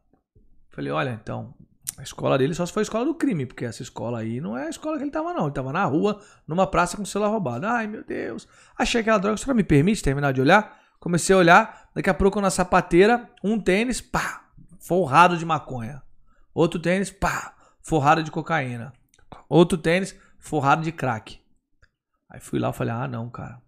Falei: 0.70 0.92
Olha, 0.92 1.18
então, 1.20 1.54
a 1.98 2.02
escola 2.02 2.38
dele 2.38 2.54
só 2.54 2.64
se 2.64 2.72
foi 2.72 2.82
a 2.82 2.84
escola 2.84 3.04
do 3.04 3.14
crime, 3.14 3.44
porque 3.44 3.64
essa 3.64 3.82
escola 3.82 4.20
aí 4.20 4.40
não 4.40 4.56
é 4.56 4.66
a 4.66 4.70
escola 4.70 4.96
que 4.96 5.02
ele 5.02 5.10
tava, 5.10 5.32
não. 5.32 5.44
Ele 5.44 5.54
tava 5.54 5.72
na 5.72 5.84
rua, 5.84 6.20
numa 6.46 6.68
praça 6.68 6.96
com 6.96 7.02
o 7.02 7.06
celular 7.06 7.30
roubado. 7.30 7.66
Ai, 7.66 7.88
meu 7.88 8.04
Deus. 8.04 8.46
Achei 8.78 9.00
aquela 9.00 9.18
droga, 9.18 9.36
só 9.36 9.52
me 9.52 9.64
permite 9.64 10.02
terminar 10.02 10.32
de 10.32 10.40
olhar? 10.40 10.80
Comecei 11.00 11.34
a 11.34 11.38
olhar, 11.38 11.90
daqui 11.94 12.08
a 12.08 12.14
pouco 12.14 12.40
na 12.40 12.48
sapateira, 12.48 13.28
um 13.42 13.60
tênis, 13.60 14.00
pá, 14.00 14.43
forrado 14.84 15.38
de 15.38 15.46
maconha. 15.46 16.02
Outro 16.52 16.78
tênis, 16.78 17.10
pá, 17.10 17.54
forrado 17.82 18.22
de 18.22 18.30
cocaína. 18.30 18.92
Outro 19.48 19.78
tênis, 19.78 20.14
forrado 20.38 20.82
de 20.82 20.92
crack. 20.92 21.40
Aí 22.28 22.38
fui 22.38 22.58
lá 22.58 22.68
e 22.68 22.72
falei, 22.72 22.92
ah, 22.92 23.08
não, 23.08 23.30
cara. 23.30 23.62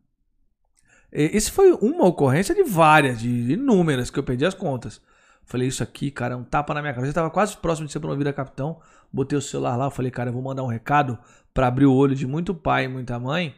Esse 1.10 1.50
foi 1.50 1.72
uma 1.72 2.04
ocorrência 2.04 2.54
de 2.54 2.62
várias, 2.62 3.20
de 3.20 3.52
inúmeras, 3.52 4.10
que 4.10 4.18
eu 4.18 4.22
perdi 4.22 4.44
as 4.44 4.52
contas. 4.52 5.00
Falei, 5.44 5.68
isso 5.68 5.82
aqui, 5.82 6.10
cara, 6.10 6.34
é 6.34 6.36
um 6.36 6.44
tapa 6.44 6.74
na 6.74 6.82
minha 6.82 6.92
cabeça. 6.92 7.10
Eu 7.10 7.14
tava 7.14 7.30
quase 7.30 7.56
próximo 7.56 7.86
de 7.86 7.92
ser 7.92 8.00
promovido 8.00 8.28
a 8.28 8.32
capitão. 8.32 8.80
Botei 9.10 9.38
o 9.38 9.42
celular 9.42 9.76
lá, 9.76 9.90
falei, 9.90 10.10
cara, 10.10 10.28
eu 10.28 10.34
vou 10.34 10.42
mandar 10.42 10.64
um 10.64 10.68
recado 10.68 11.18
para 11.54 11.68
abrir 11.68 11.86
o 11.86 11.94
olho 11.94 12.14
de 12.14 12.26
muito 12.26 12.54
pai 12.54 12.84
e 12.84 12.88
muita 12.88 13.18
mãe 13.18 13.54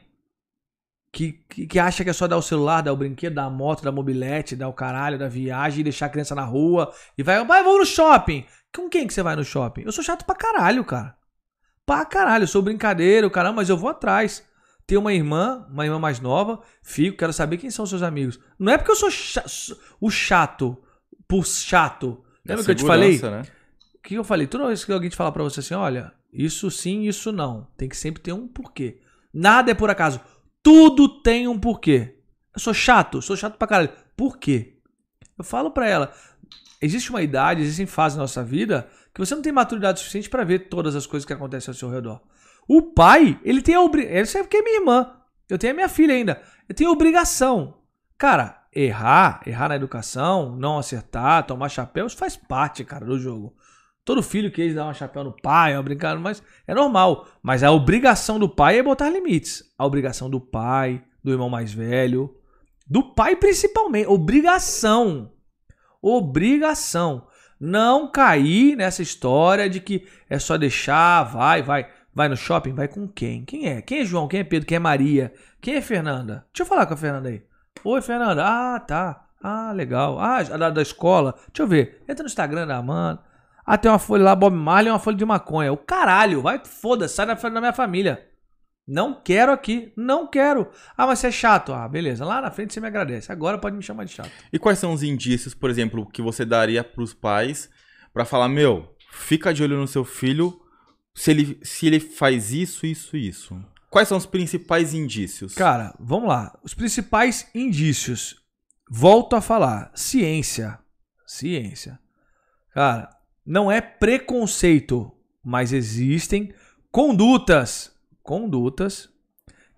que, 1.19 1.33
que, 1.49 1.67
que, 1.67 1.79
acha 1.81 2.05
que 2.05 2.11
é 2.11 2.13
só 2.13 2.29
dar 2.29 2.37
o 2.37 2.43
celular, 2.43 2.81
dar 2.81 2.93
o 2.93 2.97
brinquedo, 2.97 3.35
dar 3.35 3.47
a 3.47 3.51
moto, 3.51 3.83
dar 3.83 3.91
a 3.91 3.93
mobilete, 3.93 4.55
dar 4.55 4.69
o 4.69 4.73
caralho, 4.73 5.19
dar 5.19 5.29
viagem 5.29 5.81
e 5.81 5.83
deixar 5.83 6.07
a 6.07 6.09
criança 6.09 6.33
na 6.33 6.45
rua. 6.45 6.93
E 7.17 7.25
vai, 7.25 7.45
vai, 7.45 7.65
vou 7.65 7.77
no 7.77 7.85
shopping. 7.85 8.47
Com 8.73 8.89
quem 8.89 9.05
que 9.05 9.13
você 9.13 9.21
vai 9.21 9.35
no 9.35 9.43
shopping? 9.43 9.83
Eu 9.85 9.91
sou 9.91 10.05
chato 10.05 10.25
pra 10.25 10.37
caralho, 10.37 10.85
cara. 10.85 11.17
Pra 11.85 12.05
caralho, 12.05 12.45
eu 12.45 12.47
sou 12.47 12.63
brincadeiro, 12.63 13.29
caramba, 13.33 13.57
mas 13.57 13.69
eu 13.69 13.77
vou 13.77 13.91
atrás. 13.91 14.47
Tenho 14.87 15.01
uma 15.01 15.13
irmã, 15.13 15.67
uma 15.69 15.85
irmã 15.85 15.99
mais 15.99 16.21
nova, 16.21 16.61
fico, 16.85 17.17
quero 17.17 17.33
saber 17.33 17.57
quem 17.57 17.69
são 17.69 17.85
seus 17.85 18.03
amigos. 18.05 18.39
Não 18.57 18.73
é 18.73 18.79
porque 18.79 18.93
eu 18.93 18.97
sou 18.97 19.09
o 20.01 20.11
chato 20.11 20.79
por 21.27 21.45
chato. 21.45 22.23
Lembra 22.47 22.65
que 22.65 22.71
eu 22.71 22.75
te 22.77 22.87
falei? 22.87 23.21
Né? 23.21 23.43
O 23.97 24.03
que 24.03 24.15
eu 24.15 24.23
falei? 24.23 24.47
Toda 24.47 24.69
vez 24.69 24.85
que 24.85 24.93
alguém 24.93 25.11
te 25.11 25.17
falar 25.17 25.33
pra 25.33 25.43
você 25.43 25.59
assim, 25.59 25.75
olha, 25.75 26.13
isso 26.33 26.71
sim, 26.71 27.09
isso 27.09 27.33
não. 27.33 27.67
Tem 27.77 27.89
que 27.89 27.97
sempre 27.97 28.23
ter 28.23 28.33
um 28.33 28.47
porquê. 28.47 29.01
Nada 29.35 29.73
é 29.73 29.75
por 29.75 29.91
acaso. 29.91 30.21
Tudo 30.71 31.09
tem 31.09 31.49
um 31.49 31.59
porquê. 31.59 32.19
Eu 32.55 32.61
sou 32.61 32.75
chato, 32.75 33.23
sou 33.23 33.35
chato 33.35 33.57
pra 33.57 33.67
caralho. 33.67 33.89
Por 34.15 34.37
quê? 34.37 34.77
Eu 35.39 35.43
falo 35.43 35.71
pra 35.71 35.89
ela, 35.89 36.13
existe 36.83 37.09
uma 37.09 37.23
idade, 37.23 37.63
existem 37.63 37.87
fases 37.87 38.19
na 38.19 38.25
nossa 38.25 38.45
vida 38.45 38.87
que 39.15 39.19
você 39.19 39.35
não 39.35 39.41
tem 39.41 39.51
maturidade 39.51 40.01
suficiente 40.01 40.29
para 40.29 40.45
ver 40.45 40.69
todas 40.69 40.95
as 40.95 41.07
coisas 41.07 41.25
que 41.25 41.33
acontecem 41.33 41.73
ao 41.73 41.75
seu 41.75 41.89
redor. 41.89 42.21
O 42.69 42.83
pai, 42.83 43.41
ele 43.43 43.63
tem 43.63 43.77
a 43.77 43.81
obrigação. 43.81 44.17
Ele 44.19 44.27
sabe 44.27 44.47
que 44.47 44.59
é 44.59 44.63
minha 44.63 44.81
irmã. 44.81 45.11
Eu 45.49 45.57
tenho 45.57 45.73
a 45.73 45.75
minha 45.75 45.89
filha 45.89 46.13
ainda. 46.13 46.43
Eu 46.69 46.75
tenho 46.75 46.91
a 46.91 46.93
obrigação. 46.93 47.79
Cara, 48.19 48.63
errar, 48.71 49.41
errar 49.47 49.71
na 49.71 49.77
educação, 49.77 50.55
não 50.55 50.77
acertar, 50.77 51.47
tomar 51.47 51.71
chapéu, 51.71 52.07
isso 52.07 52.19
faz 52.19 52.37
parte, 52.37 52.85
cara, 52.85 53.07
do 53.07 53.19
jogo. 53.19 53.57
Todo 54.09 54.23
filho 54.23 54.51
quer 54.51 54.73
dar 54.73 54.89
um 54.89 54.95
chapéu 54.95 55.23
no 55.23 55.33
pai, 55.33 55.75
uma 55.75 55.83
brincadeira, 55.83 56.19
mas 56.19 56.43
é 56.67 56.73
normal. 56.73 57.29
Mas 57.43 57.63
a 57.63 57.71
obrigação 57.71 58.39
do 58.39 58.49
pai 58.49 58.79
é 58.79 58.83
botar 58.83 59.11
limites. 59.11 59.63
A 59.77 59.85
obrigação 59.85 60.31
do 60.31 60.41
pai, 60.41 61.05
do 61.23 61.31
irmão 61.31 61.51
mais 61.51 61.75
velho, 61.75 62.35
do 62.89 63.03
pai 63.15 63.37
principalmente. 63.37 64.07
Obrigação. 64.07 65.31
Obrigação. 66.01 67.27
Não 67.61 68.11
cair 68.11 68.77
nessa 68.77 69.03
história 69.03 69.69
de 69.69 69.79
que 69.79 70.07
é 70.27 70.39
só 70.39 70.57
deixar, 70.57 71.25
vai, 71.25 71.61
vai. 71.61 71.87
Vai 72.15 72.31
no 72.31 72.37
shopping? 72.37 72.73
Vai 72.73 72.89
com 72.89 73.07
quem? 73.07 73.45
Quem 73.45 73.69
é? 73.69 73.83
Quem 73.83 73.99
é 74.01 74.05
João? 74.07 74.27
Quem 74.27 74.41
é 74.41 74.45
Pedro? 74.45 74.67
Quem 74.67 74.77
é 74.77 74.79
Maria? 74.79 75.35
Quem 75.61 75.75
é 75.75 75.83
Fernanda? 75.83 76.47
Deixa 76.51 76.63
eu 76.63 76.67
falar 76.67 76.87
com 76.87 76.95
a 76.95 76.97
Fernanda 76.97 77.29
aí. 77.29 77.43
Oi, 77.85 78.01
Fernanda. 78.01 78.43
Ah, 78.43 78.81
tá. 78.81 79.29
Ah, 79.43 79.71
legal. 79.73 80.19
Ah, 80.19 80.43
da, 80.43 80.71
da 80.71 80.81
escola. 80.81 81.35
Deixa 81.53 81.63
eu 81.63 81.67
ver. 81.67 82.03
Entra 82.09 82.23
no 82.23 82.29
Instagram 82.29 82.67
da 82.67 82.79
Amanda. 82.79 83.28
Ah, 83.71 83.77
tem 83.77 83.91
uma 83.91 83.99
folha 83.99 84.25
lá, 84.25 84.35
Bob 84.35 84.57
Marley, 84.57 84.91
uma 84.91 84.99
folha 84.99 85.19
de 85.19 85.27
maconha. 85.27 85.71
O 85.71 85.77
caralho, 85.77 86.41
vai, 86.41 86.59
foda-se, 86.65 87.15
sai 87.15 87.27
da, 87.27 87.35
da 87.35 87.61
minha 87.61 87.73
família. 87.75 88.27
Não 88.87 89.21
quero 89.23 89.53
aqui, 89.53 89.93
não 89.95 90.27
quero. 90.27 90.71
Ah, 90.97 91.07
mas 91.07 91.19
você 91.19 91.27
é 91.27 91.31
chato. 91.31 91.75
Ah, 91.75 91.87
beleza. 91.87 92.25
Lá 92.25 92.41
na 92.41 92.51
frente 92.51 92.73
você 92.73 92.81
me 92.81 92.87
agradece. 92.87 93.31
Agora 93.31 93.59
pode 93.59 93.77
me 93.77 93.83
chamar 93.83 94.05
de 94.05 94.13
chato. 94.15 94.31
E 94.51 94.59
quais 94.59 94.79
são 94.79 94.95
os 94.95 95.03
indícios, 95.03 95.53
por 95.53 95.69
exemplo, 95.69 96.11
que 96.11 96.23
você 96.23 96.47
daria 96.47 96.83
pros 96.83 97.13
pais 97.13 97.69
para 98.11 98.25
falar, 98.25 98.49
meu, 98.49 98.97
fica 99.13 99.53
de 99.53 99.63
olho 99.63 99.77
no 99.77 99.87
seu 99.87 100.03
filho 100.03 100.59
se 101.15 101.31
ele, 101.31 101.61
se 101.63 101.87
ele 101.87 102.01
faz 102.01 102.51
isso, 102.51 102.87
isso, 102.87 103.19
isso? 103.19 103.63
Quais 103.91 104.09
são 104.09 104.17
os 104.17 104.25
principais 104.25 104.95
indícios? 104.95 105.55
Cara, 105.55 105.95
vamos 106.01 106.31
lá. 106.31 106.59
Os 106.65 106.73
principais 106.73 107.51
indícios. 107.55 108.37
Volto 108.91 109.37
a 109.37 109.43
falar. 109.43 109.93
Ciência. 109.95 110.79
Ciência. 111.27 111.99
Cara, 112.73 113.18
não 113.49 113.73
é 113.73 113.81
preconceito, 113.81 115.11
mas 115.43 115.73
existem 115.73 116.53
condutas. 116.93 117.91
Condutas 118.23 119.09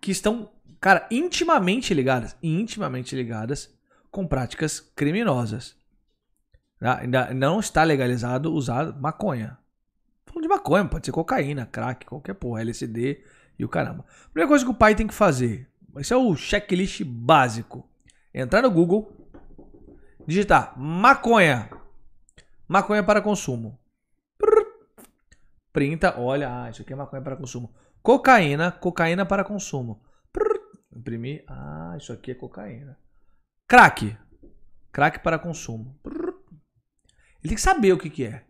que 0.00 0.10
estão, 0.10 0.50
cara, 0.80 1.06
intimamente 1.08 1.94
ligadas. 1.94 2.36
Intimamente 2.42 3.14
ligadas 3.14 3.72
com 4.10 4.26
práticas 4.26 4.80
criminosas. 4.80 5.76
Tá? 6.80 6.98
Ainda 6.98 7.32
não 7.32 7.60
está 7.60 7.84
legalizado 7.84 8.52
usar 8.52 8.92
maconha. 8.98 9.56
Falando 10.26 10.42
de 10.42 10.48
maconha, 10.48 10.84
pode 10.86 11.06
ser 11.06 11.12
cocaína, 11.12 11.64
crack, 11.64 12.06
qualquer 12.06 12.34
porra, 12.34 12.62
LSD 12.62 13.22
e 13.56 13.64
o 13.64 13.68
caramba. 13.68 14.04
Primeira 14.32 14.48
coisa 14.48 14.64
que 14.64 14.70
o 14.72 14.74
pai 14.74 14.96
tem 14.96 15.06
que 15.06 15.14
fazer, 15.14 15.68
esse 15.96 16.12
é 16.12 16.16
o 16.16 16.34
checklist 16.34 17.04
básico. 17.04 17.88
Entrar 18.34 18.62
no 18.62 18.70
Google, 18.70 19.12
digitar 20.26 20.76
maconha. 20.76 21.70
Maconha 22.70 23.02
para 23.02 23.20
consumo. 23.20 23.76
Printa, 25.72 26.20
olha, 26.20 26.48
ah, 26.48 26.70
isso 26.70 26.82
aqui 26.82 26.92
é 26.92 26.96
maconha 26.96 27.20
para 27.20 27.36
consumo. 27.36 27.74
Cocaína, 28.00 28.70
cocaína 28.70 29.26
para 29.26 29.42
consumo. 29.42 30.00
Imprimir, 30.94 31.42
ah, 31.48 31.96
isso 31.98 32.12
aqui 32.12 32.30
é 32.30 32.34
cocaína. 32.36 32.96
Crack, 33.66 34.16
crack 34.92 35.18
para 35.18 35.36
consumo. 35.36 35.98
Ele 36.04 37.48
tem 37.48 37.54
que 37.56 37.60
saber 37.60 37.92
o 37.92 37.98
que, 37.98 38.08
que 38.08 38.24
é. 38.24 38.46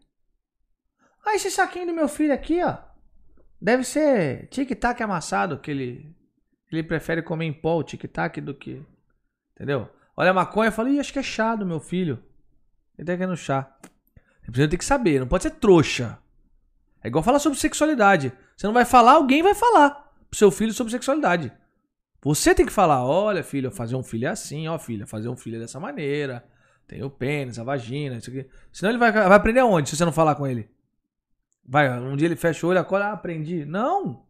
Ah, 1.25 1.35
esse 1.35 1.51
saquinho 1.51 1.87
do 1.87 1.95
meu 1.95 2.07
filho 2.07 2.35
aqui, 2.35 2.63
ó. 2.63 2.77
Deve 3.59 3.85
ser 3.85 4.49
tic-tac 4.49 5.03
amassado, 5.03 5.59
que 5.59 5.71
ele, 5.71 6.15
ele 6.71 6.83
prefere 6.83 7.23
comer 7.23 7.47
em 7.47 7.55
pó 7.55 7.79
o 7.79 7.83
tic-tac 7.83 8.39
do 8.43 8.55
que. 8.55 8.85
Entendeu? 9.55 9.89
Olha 10.15 10.33
a 10.33 10.35
maconha 10.35 10.69
e 10.69 10.73
fala, 10.73 10.91
ih, 10.91 11.01
acho 11.01 11.11
que 11.11 11.19
é 11.19 11.23
chá 11.23 11.57
do 11.57 11.65
meu 11.65 11.81
filho. 11.81 12.23
Ele 12.99 13.07
tá 13.07 13.17
querendo 13.17 13.35
chá. 13.35 13.75
Você 14.43 14.51
precisa 14.51 14.69
ter 14.69 14.77
que 14.79 14.85
saber, 14.85 15.21
não 15.21 15.27
pode 15.27 15.45
ser 15.45 15.51
trouxa. 15.51 16.19
É 17.03 17.09
igual 17.09 17.25
falar 17.25 17.39
sobre 17.39 17.59
sexualidade. 17.59 18.33
Você 18.57 18.67
não 18.67 18.75
vai 18.75 18.85
falar, 18.85 19.13
alguém 19.13 19.43
vai 19.43 19.55
falar 19.55 19.91
pro 20.29 20.39
seu 20.39 20.51
filho 20.51 20.73
sobre 20.73 20.91
sexualidade. 20.91 21.53
Você 22.23 22.55
tem 22.55 22.67
que 22.67 22.73
falar, 22.73 23.05
olha, 23.05 23.43
filho, 23.43 23.71
fazer 23.71 23.97
um 23.97 24.03
filho 24.03 24.27
é 24.27 24.31
assim, 24.31 24.69
ó, 24.69 24.79
filha, 24.79 25.07
fazer 25.07 25.29
um 25.29 25.37
filho 25.37 25.57
é 25.57 25.61
dessa 25.61 25.81
maneira. 25.81 26.45
Tem 26.87 27.03
o 27.03 27.09
pênis, 27.09 27.59
a 27.59 27.65
vagina, 27.65 28.17
isso 28.17 28.31
aqui. 28.31 28.47
Senão 28.73 28.91
ele 28.91 28.99
vai, 28.99 29.11
vai 29.11 29.33
aprender 29.33 29.61
aonde, 29.61 29.89
se 29.89 29.97
você 29.97 30.05
não 30.05 30.13
falar 30.13 30.35
com 30.35 30.47
ele? 30.47 30.69
Vai, 31.67 31.89
um 32.01 32.17
dia 32.17 32.27
ele 32.27 32.37
fecha 32.37 32.67
o 32.67 32.71
olho, 32.71 32.81
acorda, 32.81 33.07
ah, 33.07 33.13
aprendi. 33.13 33.65
Não! 33.65 34.25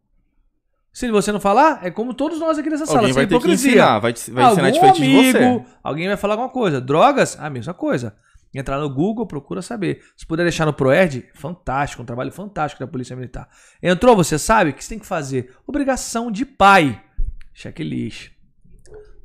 Se 0.93 1.09
você 1.09 1.31
não 1.31 1.39
falar, 1.39 1.85
é 1.85 1.89
como 1.89 2.13
todos 2.13 2.39
nós 2.39 2.57
aqui 2.57 2.69
nessa 2.69 2.85
sala. 2.85 2.99
Alguém 2.99 3.13
vai 3.13 3.23
ter 3.25 3.29
que 3.29 3.35
hipocrisia. 3.35 3.71
ensinar, 3.71 3.99
vai, 3.99 4.13
vai 4.29 4.51
ensinar 4.51 4.69
diferente 4.71 5.01
amigo, 5.01 5.21
de 5.21 5.31
você. 5.31 5.65
alguém 5.81 6.07
vai 6.07 6.17
falar 6.17 6.33
alguma 6.33 6.49
coisa. 6.49 6.81
Drogas, 6.81 7.37
a 7.39 7.49
mesma 7.49 7.73
coisa. 7.73 8.15
Entrar 8.53 8.79
no 8.79 8.89
Google, 8.89 9.25
procura 9.25 9.61
saber. 9.61 10.03
Se 10.15 10.25
puder 10.25 10.43
deixar 10.43 10.65
no 10.65 10.73
Proerd, 10.73 11.29
fantástico, 11.33 12.03
um 12.03 12.05
trabalho 12.05 12.31
fantástico 12.31 12.83
da 12.83 12.91
Polícia 12.91 13.15
Militar. 13.15 13.49
Entrou, 13.81 14.15
você 14.15 14.37
sabe 14.37 14.71
o 14.71 14.73
que 14.73 14.83
você 14.83 14.89
tem 14.89 14.99
que 14.99 15.05
fazer. 15.05 15.55
Obrigação 15.65 16.29
de 16.29 16.45
pai. 16.45 17.01
Checklist. 17.53 18.31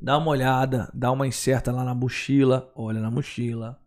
Dá 0.01 0.17
uma 0.17 0.29
olhada, 0.29 0.89
dá 0.93 1.11
uma 1.11 1.27
incerta 1.27 1.71
lá 1.71 1.83
na 1.83 1.93
mochila, 1.93 2.71
olha 2.75 3.01
na 3.01 3.11
mochila. 3.11 3.79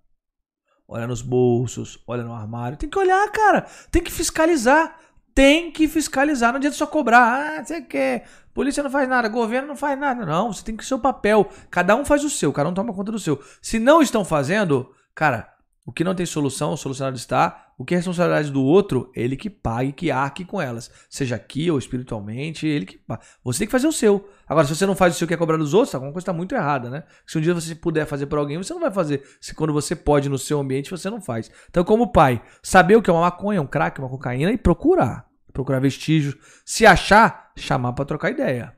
Olha 0.86 1.06
nos 1.06 1.22
bolsos, 1.22 2.02
olha 2.04 2.24
no 2.24 2.34
armário. 2.34 2.76
Tem 2.76 2.88
que 2.88 2.98
olhar, 2.98 3.30
cara. 3.30 3.64
Tem 3.92 4.02
que 4.02 4.10
fiscalizar. 4.10 4.98
Tem 5.32 5.70
que 5.70 5.86
fiscalizar. 5.86 6.50
Não 6.50 6.56
adianta 6.56 6.76
só 6.76 6.84
cobrar. 6.84 7.58
Ah, 7.60 7.64
você 7.64 7.80
quer. 7.80 8.26
Polícia 8.52 8.82
não 8.82 8.90
faz 8.90 9.08
nada, 9.08 9.28
governo 9.28 9.68
não 9.68 9.76
faz 9.76 9.96
nada. 9.98 10.26
Não, 10.26 10.52
você 10.52 10.64
tem 10.64 10.76
que 10.76 10.82
o 10.82 10.86
seu 10.86 10.98
papel. 10.98 11.48
Cada 11.70 11.94
um 11.94 12.04
faz 12.04 12.24
o 12.24 12.28
seu, 12.28 12.52
cada 12.52 12.68
um 12.68 12.74
toma 12.74 12.92
conta 12.92 13.12
do 13.12 13.18
seu. 13.20 13.40
Se 13.62 13.78
não 13.78 14.02
estão 14.02 14.24
fazendo, 14.24 14.92
cara, 15.14 15.54
o 15.90 15.92
que 15.92 16.04
não 16.04 16.14
tem 16.14 16.26
solução, 16.26 16.72
o 16.72 16.76
solucionado 16.76 17.16
está. 17.16 17.72
O 17.76 17.84
que 17.84 17.94
é 17.94 17.96
responsabilidade 17.96 18.50
do 18.50 18.62
outro, 18.62 19.10
ele 19.16 19.36
que 19.36 19.48
pague, 19.48 19.90
que 19.90 20.10
arque 20.10 20.44
com 20.44 20.60
elas. 20.60 20.90
Seja 21.08 21.34
aqui 21.34 21.70
ou 21.70 21.78
espiritualmente, 21.78 22.66
ele 22.66 22.84
que 22.84 22.98
pague. 22.98 23.24
Você 23.42 23.60
tem 23.60 23.66
que 23.66 23.72
fazer 23.72 23.88
o 23.88 23.92
seu. 23.92 24.28
Agora, 24.46 24.66
se 24.66 24.76
você 24.76 24.84
não 24.84 24.94
faz 24.94 25.14
o 25.14 25.18
seu 25.18 25.26
que 25.26 25.32
é 25.32 25.36
cobrar 25.36 25.56
dos 25.56 25.72
outros, 25.72 25.94
alguma 25.94 26.12
coisa 26.12 26.24
está 26.24 26.32
muito 26.32 26.54
errada, 26.54 26.90
né? 26.90 27.04
Se 27.26 27.38
um 27.38 27.40
dia 27.40 27.54
você 27.54 27.74
puder 27.74 28.06
fazer 28.06 28.26
por 28.26 28.38
alguém, 28.38 28.58
você 28.58 28.74
não 28.74 28.80
vai 28.80 28.92
fazer. 28.92 29.22
Se 29.40 29.54
quando 29.54 29.72
você 29.72 29.96
pode 29.96 30.28
no 30.28 30.38
seu 30.38 30.60
ambiente, 30.60 30.90
você 30.90 31.08
não 31.08 31.20
faz. 31.20 31.50
Então, 31.70 31.82
como 31.82 32.12
pai, 32.12 32.42
saber 32.62 32.96
o 32.96 33.02
que 33.02 33.08
é 33.08 33.12
uma 33.12 33.22
maconha, 33.22 33.62
um 33.62 33.66
crack, 33.66 33.98
uma 33.98 34.10
cocaína 34.10 34.52
e 34.52 34.58
procurar. 34.58 35.26
Procurar 35.52 35.80
vestígios. 35.80 36.36
Se 36.64 36.84
achar, 36.84 37.50
chamar 37.56 37.94
para 37.94 38.04
trocar 38.04 38.30
ideia. 38.30 38.76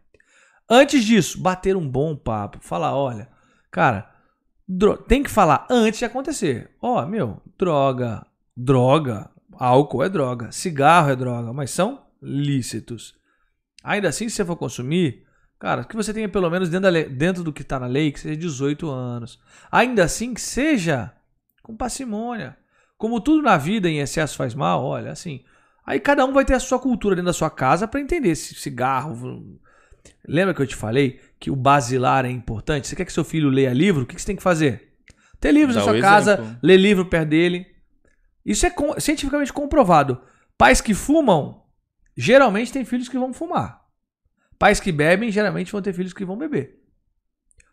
Antes 0.70 1.04
disso, 1.04 1.42
bater 1.42 1.76
um 1.76 1.86
bom 1.86 2.16
papo. 2.16 2.58
Falar, 2.60 2.96
olha, 2.96 3.28
cara, 3.70 4.11
tem 5.08 5.22
que 5.22 5.30
falar 5.30 5.66
antes 5.70 5.98
de 5.98 6.04
acontecer. 6.04 6.70
Ó, 6.80 7.04
meu, 7.06 7.40
droga, 7.58 8.26
droga, 8.56 9.30
álcool 9.54 10.02
é 10.02 10.08
droga, 10.08 10.52
cigarro 10.52 11.10
é 11.10 11.16
droga, 11.16 11.52
mas 11.52 11.70
são 11.70 12.02
lícitos. 12.22 13.14
Ainda 13.82 14.08
assim, 14.08 14.28
se 14.28 14.36
você 14.36 14.44
for 14.44 14.56
consumir, 14.56 15.26
cara, 15.58 15.84
que 15.84 15.96
você 15.96 16.14
tenha 16.14 16.28
pelo 16.28 16.48
menos 16.48 16.68
dentro, 16.68 16.88
lei- 16.88 17.08
dentro 17.08 17.42
do 17.42 17.52
que 17.52 17.62
está 17.62 17.78
na 17.78 17.86
lei, 17.86 18.12
que 18.12 18.20
seja 18.20 18.36
18 18.36 18.88
anos. 18.88 19.38
Ainda 19.70 20.04
assim, 20.04 20.32
que 20.34 20.40
seja 20.40 21.12
com 21.62 21.76
parcimônia. 21.76 22.56
Como 22.96 23.20
tudo 23.20 23.42
na 23.42 23.56
vida 23.56 23.88
em 23.88 23.98
excesso 23.98 24.36
faz 24.36 24.54
mal, 24.54 24.84
olha, 24.84 25.10
assim. 25.10 25.42
Aí 25.84 25.98
cada 25.98 26.24
um 26.24 26.32
vai 26.32 26.44
ter 26.44 26.54
a 26.54 26.60
sua 26.60 26.78
cultura 26.78 27.16
dentro 27.16 27.26
da 27.26 27.32
sua 27.32 27.50
casa 27.50 27.88
para 27.88 28.00
entender 28.00 28.36
se 28.36 28.54
cigarro. 28.54 29.58
Lembra 30.26 30.54
que 30.54 30.62
eu 30.62 30.66
te 30.66 30.76
falei 30.76 31.20
que 31.42 31.50
o 31.50 31.56
basilar 31.56 32.24
é 32.24 32.30
importante? 32.30 32.86
Você 32.86 32.94
quer 32.94 33.04
que 33.04 33.12
seu 33.12 33.24
filho 33.24 33.48
leia 33.48 33.72
livro? 33.72 34.04
O 34.04 34.06
que 34.06 34.16
você 34.16 34.24
tem 34.24 34.36
que 34.36 34.42
fazer? 34.42 34.92
Ter 35.40 35.50
livros 35.50 35.74
Dá 35.74 35.80
na 35.80 35.84
sua 35.90 36.00
casa, 36.00 36.34
exemplo. 36.34 36.56
ler 36.62 36.76
livro 36.76 37.04
perto 37.06 37.30
dele. 37.30 37.66
Isso 38.46 38.64
é 38.64 38.72
cientificamente 39.00 39.52
comprovado. 39.52 40.22
Pais 40.56 40.80
que 40.80 40.94
fumam, 40.94 41.64
geralmente 42.16 42.72
têm 42.72 42.84
filhos 42.84 43.08
que 43.08 43.18
vão 43.18 43.32
fumar. 43.32 43.82
Pais 44.56 44.78
que 44.78 44.92
bebem, 44.92 45.32
geralmente 45.32 45.72
vão 45.72 45.82
ter 45.82 45.92
filhos 45.92 46.12
que 46.12 46.24
vão 46.24 46.38
beber. 46.38 46.80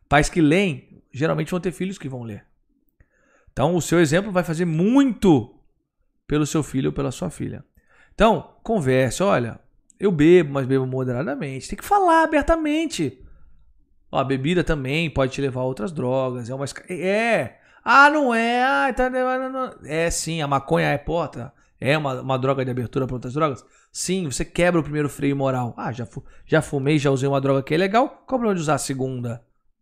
Pais 0.07 0.30
que 0.30 0.41
leem, 0.41 1.03
geralmente 1.14 1.51
vão 1.51 1.59
ter 1.59 1.72
filhos 1.72 1.99
que 1.99 2.09
vão 2.09 2.23
ler. 2.23 2.48
Então, 3.53 3.75
o 3.75 3.81
seu 3.83 3.99
exemplo 3.99 4.31
vai 4.31 4.43
fazer 4.43 4.65
muito 4.65 5.56
pelo 6.25 6.48
seu 6.48 6.64
filho 6.64 6.88
ou 6.88 6.93
pela 6.93 7.11
sua 7.11 7.30
filha. 7.30 7.64
Então, 8.15 8.56
converse, 8.64 9.22
olha, 9.22 9.59
eu 9.99 10.11
bebo, 10.11 10.53
mas 10.53 10.65
bebo 10.65 10.88
moderadamente. 10.88 11.69
Tem 11.69 11.77
que 11.77 11.85
falar 11.85 12.23
abertamente. 12.23 13.23
Ó, 14.11 14.17
a 14.19 14.23
bebida 14.23 14.63
também 14.63 15.09
pode 15.09 15.31
te 15.33 15.41
levar 15.41 15.61
a 15.61 15.65
outras 15.65 15.91
drogas. 15.91 16.49
É 16.49 16.55
uma 16.55 16.65
esca- 16.65 16.85
É. 16.91 17.57
Ah, 17.83 18.09
não 18.09 18.33
é. 18.33 18.63
Ah, 18.63 18.93
tá... 18.93 19.09
É 19.85 20.09
sim, 20.11 20.41
a 20.41 20.47
maconha 20.47 20.88
é 20.88 20.97
porta. 20.97 21.53
É 21.79 21.97
uma, 21.97 22.21
uma 22.21 22.38
droga 22.38 22.65
de 22.65 22.71
abertura 22.71 23.05
para 23.07 23.15
outras 23.15 23.33
drogas? 23.33 23.63
Sim, 23.91 24.25
você 24.25 24.43
quebra 24.43 24.79
o 24.81 24.83
primeiro 24.83 25.07
freio 25.09 25.35
moral. 25.35 25.73
Ah, 25.77 25.91
já, 25.91 26.05
fu- 26.05 26.23
já 26.45 26.61
fumei, 26.61 26.99
já 26.99 27.09
usei 27.09 27.27
uma 27.29 27.39
droga 27.39 27.63
que 27.63 27.73
é 27.73 27.77
legal. 27.77 28.07
Qual 28.09 28.19
o 28.19 28.25
problema 28.39 28.55
de 28.55 28.61
usar 28.61 28.75
a 28.75 28.79
segunda? 28.79 29.41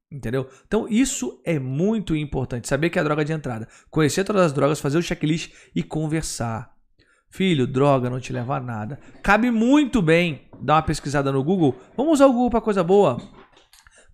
Entendeu? 0.09 0.47
Então, 0.67 0.87
isso 0.87 1.41
é 1.43 1.59
muito 1.59 2.15
importante. 2.15 2.67
Saber 2.67 2.89
que 2.89 2.97
é 2.97 3.01
a 3.01 3.03
droga 3.03 3.25
de 3.25 3.33
entrada. 3.33 3.67
Conhecer 3.89 4.23
todas 4.23 4.43
as 4.43 4.53
drogas, 4.53 4.79
fazer 4.79 4.97
o 4.97 5.01
checklist 5.01 5.51
e 5.75 5.83
conversar. 5.83 6.71
Filho, 7.29 7.67
droga 7.67 8.09
não 8.09 8.19
te 8.19 8.31
leva 8.31 8.55
a 8.55 8.59
nada. 8.61 8.99
Cabe 9.21 9.51
muito 9.51 10.01
bem 10.01 10.43
dar 10.61 10.75
uma 10.75 10.81
pesquisada 10.83 11.29
no 11.31 11.43
Google. 11.43 11.75
Vamos 11.97 12.13
usar 12.13 12.27
o 12.27 12.31
Google 12.31 12.49
para 12.51 12.61
coisa 12.61 12.83
boa. 12.83 13.17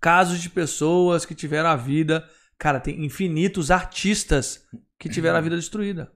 Casos 0.04 0.42
de 0.42 0.50
pessoas 0.50 1.26
que 1.26 1.34
tiveram 1.34 1.70
a 1.70 1.78
vida. 1.78 2.28
Cara, 2.58 2.78
tem 2.78 3.06
infinitos 3.06 3.72
artistas 3.72 4.68
que 5.00 5.08
tiveram 5.08 5.38
a 5.38 5.42
vida 5.42 5.56
destruída. 5.56 6.12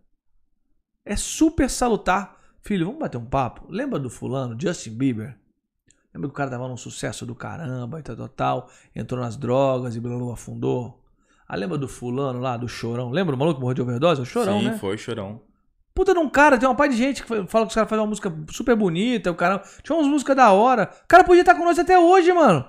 É 1.06 1.16
super 1.16 1.70
salutar. 1.70 2.38
Filho, 2.62 2.88
vamos 2.88 3.00
bater 3.00 3.18
um 3.18 3.26
papo? 3.26 3.66
Lembra 3.70 3.98
do 3.98 4.10
fulano, 4.10 4.58
Justin 4.60 4.90
Bieber? 4.90 5.38
Lembra 6.14 6.28
que 6.28 6.34
o 6.34 6.36
cara 6.36 6.50
tava 6.50 6.68
num 6.68 6.76
sucesso 6.76 7.26
do 7.26 7.34
caramba 7.34 8.02
e 8.02 8.04
tal, 8.04 8.18
tal, 8.18 8.28
tal. 8.28 8.70
Entrou 8.94 9.22
nas 9.22 9.38
drogas 9.38 9.96
e 9.96 10.02
blá, 10.02 10.18
blá, 10.18 10.34
afundou. 10.34 11.02
Ah, 11.48 11.56
lembra 11.56 11.78
do 11.78 11.88
fulano 11.88 12.42
lá, 12.42 12.58
do 12.58 12.68
Chorão? 12.68 13.10
Lembra 13.10 13.38
do 13.38 13.40
maluco 13.40 13.56
que 13.56 13.62
morreu 13.62 13.76
de 13.76 13.82
overdose? 13.84 14.22
O 14.22 14.26
Chorão, 14.26 14.60
Sim, 14.60 14.66
né? 14.66 14.78
foi 14.78 14.98
chorão. 14.98 15.42
Puta 15.96 16.12
de 16.12 16.20
um 16.20 16.30
cara, 16.30 16.58
tem 16.58 16.68
uma 16.68 16.76
par 16.76 16.90
de 16.90 16.98
gente 16.98 17.24
que 17.24 17.30
fala 17.30 17.66
que 17.66 17.70
os 17.70 17.74
caras 17.74 17.90
fazem 17.90 18.04
uma 18.04 18.10
música 18.10 18.38
super 18.52 18.76
bonita, 18.76 19.32
o 19.32 19.36
cara. 19.36 19.64
Tinha 19.82 19.98
umas 19.98 20.10
músicas 20.10 20.36
da 20.36 20.52
hora. 20.52 20.92
O 21.06 21.08
cara 21.08 21.24
podia 21.24 21.42
estar 21.42 21.56
com 21.56 21.64
nós 21.64 21.80
até 21.80 21.98
hoje, 21.98 22.34
mano. 22.34 22.68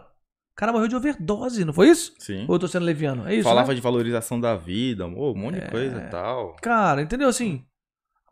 O 0.58 0.60
cara 0.60 0.72
morreu 0.72 0.88
de 0.88 0.96
overdose, 0.96 1.64
não 1.64 1.72
foi 1.72 1.88
isso? 1.88 2.12
Sim. 2.18 2.44
Ou 2.48 2.56
eu 2.56 2.58
tô 2.58 2.66
sendo 2.66 2.84
leviano? 2.84 3.28
É 3.28 3.32
isso. 3.32 3.44
Falava 3.48 3.68
né? 3.68 3.74
de 3.76 3.80
valorização 3.80 4.40
da 4.40 4.56
vida, 4.56 5.06
um 5.06 5.32
monte 5.32 5.58
É. 5.58 5.60
de 5.60 5.70
coisa 5.70 6.02
e 6.02 6.10
tal. 6.10 6.56
Cara, 6.60 7.00
entendeu 7.00 7.28
assim? 7.28 7.62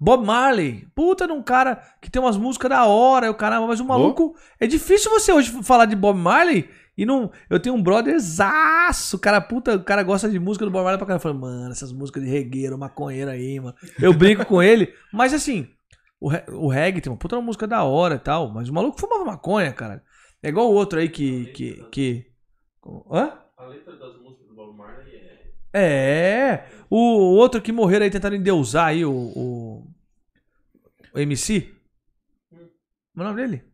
Bob 0.00 0.26
Marley, 0.26 0.88
puta 0.92 1.24
de 1.24 1.32
um 1.32 1.40
cara 1.40 1.80
que 2.02 2.10
tem 2.10 2.20
umas 2.20 2.36
músicas 2.36 2.68
da 2.68 2.84
hora, 2.84 3.30
o 3.30 3.34
caramba, 3.34 3.68
mas 3.68 3.78
o 3.78 3.84
maluco. 3.84 4.34
É 4.58 4.66
difícil 4.66 5.08
você 5.08 5.32
hoje 5.32 5.52
falar 5.62 5.84
de 5.84 5.94
Bob 5.94 6.18
Marley 6.18 6.68
e 6.98 7.06
não. 7.06 7.30
Eu 7.48 7.60
tenho 7.60 7.76
um 7.76 7.82
brotherzaço, 7.82 9.20
cara, 9.20 9.40
puta, 9.40 9.76
o 9.76 9.84
cara 9.84 10.02
gosta 10.02 10.28
de 10.28 10.40
música 10.40 10.64
do 10.64 10.70
Bob 10.72 10.82
Marley 10.82 10.98
pra 10.98 11.06
caramba. 11.06 11.28
Eu 11.28 11.32
falo, 11.32 11.40
mano, 11.40 11.70
essas 11.70 11.92
músicas 11.92 12.24
de 12.24 12.28
regueiro, 12.28 12.76
maconheiro 12.76 13.30
aí, 13.30 13.60
mano. 13.60 13.76
Eu 14.00 14.12
brinco 14.12 14.44
com 14.44 14.60
ele, 14.60 14.92
mas 15.12 15.32
assim, 15.32 15.68
o 16.20 16.66
reggae 16.68 17.00
tem 17.00 17.12
uma 17.12 17.16
puta 17.16 17.36
uma 17.36 17.42
música 17.42 17.68
da 17.68 17.84
hora 17.84 18.16
e 18.16 18.18
tal, 18.18 18.52
mas 18.52 18.68
o 18.68 18.74
maluco 18.74 19.00
fumava 19.00 19.24
maconha, 19.24 19.72
cara. 19.72 20.02
É 20.42 20.48
igual 20.48 20.70
o 20.70 20.74
outro 20.74 20.98
aí 20.98 21.08
que. 21.08 21.46
que, 21.46 21.84
que... 21.90 22.26
Hã? 23.10 23.38
A 23.56 23.66
letra 23.66 23.96
das 23.96 24.16
músicas 24.20 24.46
do 24.48 24.54
Bob 24.54 24.76
Marley 24.76 25.16
é. 25.16 25.36
É, 25.78 26.68
o 26.88 26.96
outro 26.96 27.60
que 27.60 27.72
morreram 27.72 28.04
aí 28.04 28.10
tentando 28.10 28.36
endeusar 28.36 28.86
aí, 28.86 29.04
o, 29.04 29.12
o, 29.12 29.86
o 31.12 31.18
MC. 31.18 31.72
Como 32.50 32.62
é 33.16 33.20
o 33.20 33.24
nome 33.24 33.42
dele? 33.42 33.64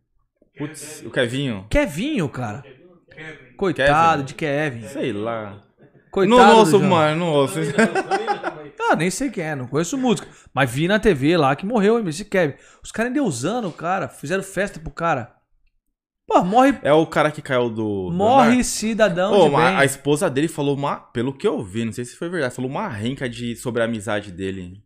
Putz, 0.56 1.02
o 1.04 1.10
Kevinho. 1.10 1.66
Kevinho, 1.68 2.28
cara. 2.28 2.62
Kevin. 3.10 3.56
Coitado 3.56 4.12
Kevin? 4.12 4.24
de 4.24 4.34
Kevin. 4.34 4.88
Sei 4.88 5.12
lá. 5.12 5.60
Coitado 6.10 6.40
não 6.40 6.58
ouço, 6.58 6.80
mano, 6.80 7.20
não 7.20 7.32
ouço. 7.32 7.58
Ah, 8.90 8.96
nem 8.96 9.10
sei 9.10 9.30
quem 9.30 9.44
é, 9.44 9.54
não 9.54 9.66
conheço 9.66 9.96
música. 9.96 10.28
Mas 10.52 10.70
vi 10.70 10.86
na 10.86 10.98
TV 10.98 11.36
lá 11.36 11.56
que 11.56 11.64
morreu 11.64 11.94
o 11.94 11.98
MC 11.98 12.26
Kevin. 12.26 12.54
Os 12.82 12.92
caras 12.92 13.10
endeusando 13.10 13.68
o 13.68 13.72
cara, 13.72 14.08
fizeram 14.08 14.42
festa 14.42 14.78
pro 14.78 14.90
cara. 14.90 15.34
Pô, 16.26 16.42
morre, 16.44 16.78
É 16.82 16.92
o 16.92 17.06
cara 17.06 17.30
que 17.30 17.42
caiu 17.42 17.68
do. 17.68 18.08
do 18.08 18.12
morre 18.12 18.56
mar. 18.56 18.64
cidadão 18.64 19.32
Ô, 19.32 19.44
de 19.48 19.56
bem. 19.56 19.58
a 19.76 19.84
esposa 19.84 20.30
dele 20.30 20.48
falou 20.48 20.76
uma. 20.76 20.96
Pelo 20.96 21.32
que 21.32 21.46
eu 21.46 21.62
vi, 21.62 21.84
não 21.84 21.92
sei 21.92 22.04
se 22.04 22.16
foi 22.16 22.28
verdade, 22.28 22.54
falou 22.54 22.70
uma 22.70 22.88
renca 22.88 23.28
de, 23.28 23.56
sobre 23.56 23.82
a 23.82 23.84
amizade 23.86 24.30
dele. 24.30 24.82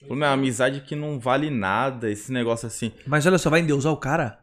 Falou, 0.00 0.16
meu, 0.16 0.28
amizade 0.28 0.80
que 0.80 0.96
não 0.96 1.20
vale 1.20 1.48
nada, 1.50 2.10
esse 2.10 2.32
negócio 2.32 2.66
assim. 2.66 2.90
Mas 3.06 3.24
olha 3.26 3.38
só, 3.38 3.48
vai 3.48 3.60
endeusar 3.60 3.92
o 3.92 3.96
cara? 3.96 4.40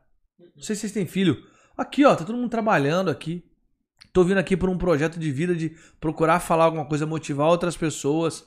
Não 0.56 0.64
sei 0.64 0.76
se 0.76 0.82
vocês 0.82 0.94
têm 0.94 1.06
filho. 1.06 1.44
Aqui, 1.78 2.06
ó, 2.06 2.16
tá 2.16 2.24
todo 2.24 2.38
mundo 2.38 2.50
trabalhando 2.50 3.10
aqui. 3.10 3.44
Tô 4.14 4.24
vindo 4.24 4.38
aqui 4.38 4.56
por 4.56 4.70
um 4.70 4.78
projeto 4.78 5.20
de 5.20 5.32
vida 5.32 5.54
de 5.54 5.76
procurar 6.00 6.40
falar 6.40 6.66
alguma 6.66 6.86
coisa, 6.86 7.06
motivar 7.06 7.48
outras 7.48 7.76
pessoas, 7.76 8.46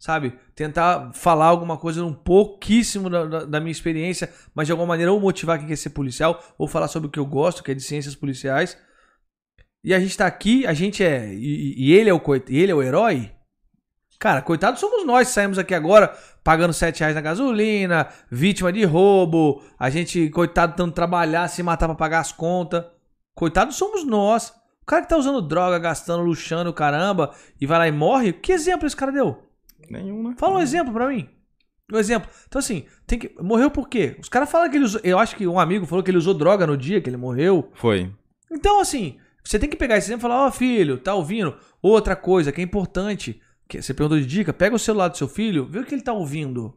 sabe? 0.00 0.32
Tentar 0.56 1.12
falar 1.12 1.46
alguma 1.46 1.76
coisa 1.76 2.04
um 2.04 2.12
pouquíssimo 2.14 3.08
da, 3.08 3.24
da- 3.26 3.44
da 3.44 3.60
minha 3.60 3.70
experiência, 3.70 4.32
mas 4.52 4.66
de 4.66 4.72
alguma 4.72 4.88
maneira 4.88 5.12
ou 5.12 5.20
motivar 5.20 5.58
quem 5.58 5.68
quer 5.68 5.76
ser 5.76 5.90
policial, 5.90 6.42
ou 6.58 6.66
falar 6.66 6.88
sobre 6.88 7.06
o 7.06 7.10
que 7.12 7.20
eu 7.20 7.26
gosto, 7.26 7.62
que 7.62 7.70
é 7.70 7.74
de 7.74 7.82
ciências 7.82 8.16
policiais. 8.16 8.76
E 9.84 9.94
a 9.94 10.00
gente 10.00 10.16
tá 10.16 10.26
aqui, 10.26 10.66
a 10.66 10.72
gente 10.74 11.04
é. 11.04 11.32
E, 11.32 11.74
e 11.76 11.92
ele 11.92 12.10
é 12.10 12.14
o 12.14 12.20
ele 12.48 12.72
é 12.72 12.74
o 12.74 12.82
herói? 12.82 13.30
Cara, 14.18 14.42
coitado 14.42 14.78
somos 14.78 15.06
nós 15.06 15.28
que 15.28 15.34
saímos 15.34 15.58
aqui 15.58 15.74
agora 15.74 16.08
pagando 16.44 16.74
7 16.74 17.00
reais 17.00 17.14
na 17.14 17.22
gasolina, 17.22 18.08
vítima 18.30 18.70
de 18.70 18.84
roubo, 18.84 19.62
a 19.78 19.88
gente, 19.88 20.28
coitado, 20.30 20.72
tentando 20.72 20.92
trabalhar, 20.92 21.48
se 21.48 21.62
matar 21.62 21.86
pra 21.88 21.94
pagar 21.94 22.20
as 22.20 22.30
contas. 22.32 22.84
Coitado 23.34 23.72
somos 23.72 24.04
nós. 24.04 24.50
O 24.82 24.86
cara 24.86 25.02
que 25.02 25.08
tá 25.08 25.16
usando 25.16 25.40
droga, 25.40 25.78
gastando, 25.78 26.22
luxando, 26.22 26.72
caramba, 26.72 27.34
e 27.58 27.64
vai 27.66 27.78
lá 27.78 27.88
e 27.88 27.92
morre, 27.92 28.32
que 28.34 28.52
exemplo 28.52 28.86
esse 28.86 28.96
cara 28.96 29.12
deu? 29.12 29.49
Nenhum, 29.90 30.22
né? 30.22 30.34
Fala 30.38 30.58
um 30.58 30.62
exemplo 30.62 30.92
pra 30.92 31.08
mim. 31.08 31.28
Um 31.92 31.98
exemplo. 31.98 32.30
Então, 32.46 32.60
assim, 32.60 32.84
tem 33.06 33.18
que. 33.18 33.34
Morreu 33.42 33.70
por 33.70 33.88
quê? 33.88 34.16
Os 34.20 34.28
caras 34.28 34.48
falam 34.48 34.70
que 34.70 34.76
ele 34.76 34.84
usou. 34.84 35.00
Eu 35.02 35.18
acho 35.18 35.34
que 35.34 35.46
um 35.46 35.58
amigo 35.58 35.84
falou 35.84 36.04
que 36.04 36.10
ele 36.10 36.18
usou 36.18 36.32
droga 36.32 36.66
no 36.66 36.76
dia 36.76 37.00
que 37.00 37.10
ele 37.10 37.16
morreu. 37.16 37.68
Foi. 37.74 38.12
Então, 38.50 38.80
assim, 38.80 39.18
você 39.42 39.58
tem 39.58 39.68
que 39.68 39.76
pegar 39.76 39.96
esse 39.96 40.06
exemplo 40.06 40.28
e 40.28 40.30
falar, 40.30 40.46
ó, 40.46 40.50
filho, 40.52 40.98
tá 40.98 41.14
ouvindo? 41.14 41.56
Outra 41.82 42.14
coisa 42.14 42.52
que 42.52 42.60
é 42.60 42.64
importante. 42.64 43.40
Que 43.68 43.82
você 43.82 43.92
perguntou 43.94 44.18
de 44.18 44.26
dica, 44.26 44.52
pega 44.52 44.74
o 44.74 44.78
celular 44.78 45.08
do 45.08 45.16
seu 45.16 45.28
filho, 45.28 45.66
vê 45.66 45.78
o 45.80 45.84
que 45.84 45.94
ele 45.94 46.02
tá 46.02 46.12
ouvindo. 46.12 46.76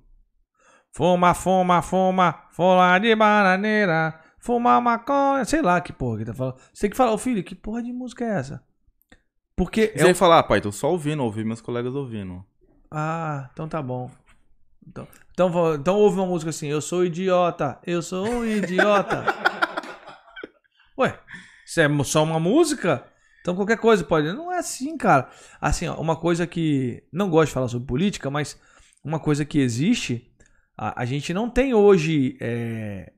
Fuma, 0.92 1.34
fuma, 1.34 1.82
fuma, 1.82 2.46
fuma 2.52 3.00
de 3.00 3.16
bananeira, 3.16 4.20
fuma 4.38 4.80
maconha, 4.80 5.44
sei 5.44 5.60
lá 5.60 5.82
que 5.82 5.92
porra 5.92 6.18
que 6.18 6.22
ele 6.22 6.32
tá 6.32 6.36
falando. 6.36 6.58
Você 6.72 6.82
tem 6.82 6.90
que 6.92 6.96
falar, 6.96 7.14
ô 7.14 7.18
filho, 7.18 7.44
que 7.44 7.56
porra 7.56 7.82
de 7.82 7.92
música 7.92 8.24
é 8.24 8.38
essa? 8.38 8.64
Porque 9.56 9.92
Você 9.96 10.10
é 10.10 10.14
falar, 10.14 10.40
ah, 10.40 10.44
pai, 10.44 10.62
tô 10.62 10.72
só 10.72 10.92
ouvindo, 10.92 11.24
ouvi 11.24 11.44
meus 11.44 11.62
colegas 11.62 11.96
ouvindo. 11.96 12.46
Ah, 12.94 13.50
então 13.52 13.68
tá 13.68 13.82
bom. 13.82 14.12
Então, 14.88 15.08
então, 15.32 15.76
então 15.76 15.96
ouve 15.98 16.20
uma 16.20 16.28
música 16.28 16.52
assim, 16.52 16.68
eu 16.68 16.80
sou 16.80 17.04
idiota, 17.04 17.80
eu 17.88 18.04
sou 18.04 18.28
um 18.28 18.46
idiota. 18.46 19.26
Ué, 20.98 21.20
isso 21.66 21.82
é 21.82 22.04
só 22.04 22.24
uma 22.24 22.40
música? 22.40 23.04
Então 23.42 23.56
qualquer 23.56 23.78
coisa 23.78 24.04
pode. 24.04 24.32
Não 24.32 24.52
é 24.52 24.60
assim, 24.60 24.96
cara. 24.96 25.28
Assim, 25.60 25.88
ó, 25.88 26.00
uma 26.00 26.16
coisa 26.16 26.46
que. 26.46 27.04
Não 27.12 27.32
gosto 27.32 27.48
de 27.48 27.54
falar 27.56 27.68
sobre 27.68 27.88
política, 27.88 28.30
mas 28.30 28.62
uma 29.04 29.20
coisa 29.20 29.44
que 29.44 29.60
existe. 29.60 30.32
A, 30.78 31.02
a 31.02 31.06
gente 31.06 31.34
não 31.34 31.50
tem 31.50 31.74
hoje. 31.74 32.38
é, 32.40 33.12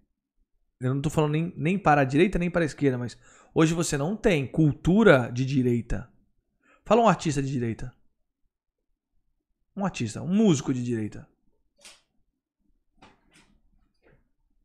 eu 0.80 0.94
não 0.94 1.02
tô 1.02 1.10
falando 1.10 1.32
nem, 1.32 1.54
nem 1.58 1.78
para 1.78 2.02
a 2.02 2.06
direita 2.06 2.40
nem 2.40 2.50
para 2.50 2.64
a 2.64 2.66
esquerda, 2.66 2.98
mas 2.98 3.18
hoje 3.54 3.74
você 3.74 3.98
não 3.98 4.16
tem 4.16 4.48
cultura 4.48 5.30
de 5.34 5.46
direita. 5.46 6.10
Fala 6.86 7.02
um 7.02 7.10
artista 7.10 7.42
de 7.42 7.52
direita. 7.52 7.94
Um 9.76 9.84
artista, 9.86 10.22
um 10.22 10.28
músico 10.28 10.74
de 10.74 10.84
direita. 10.84 11.28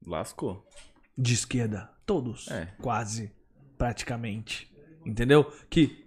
Lascou. 0.06 0.64
De 1.16 1.34
esquerda. 1.34 1.90
Todos. 2.06 2.48
É. 2.50 2.68
Quase. 2.80 3.32
Praticamente. 3.76 4.70
Entendeu? 5.04 5.50
Que 5.68 6.04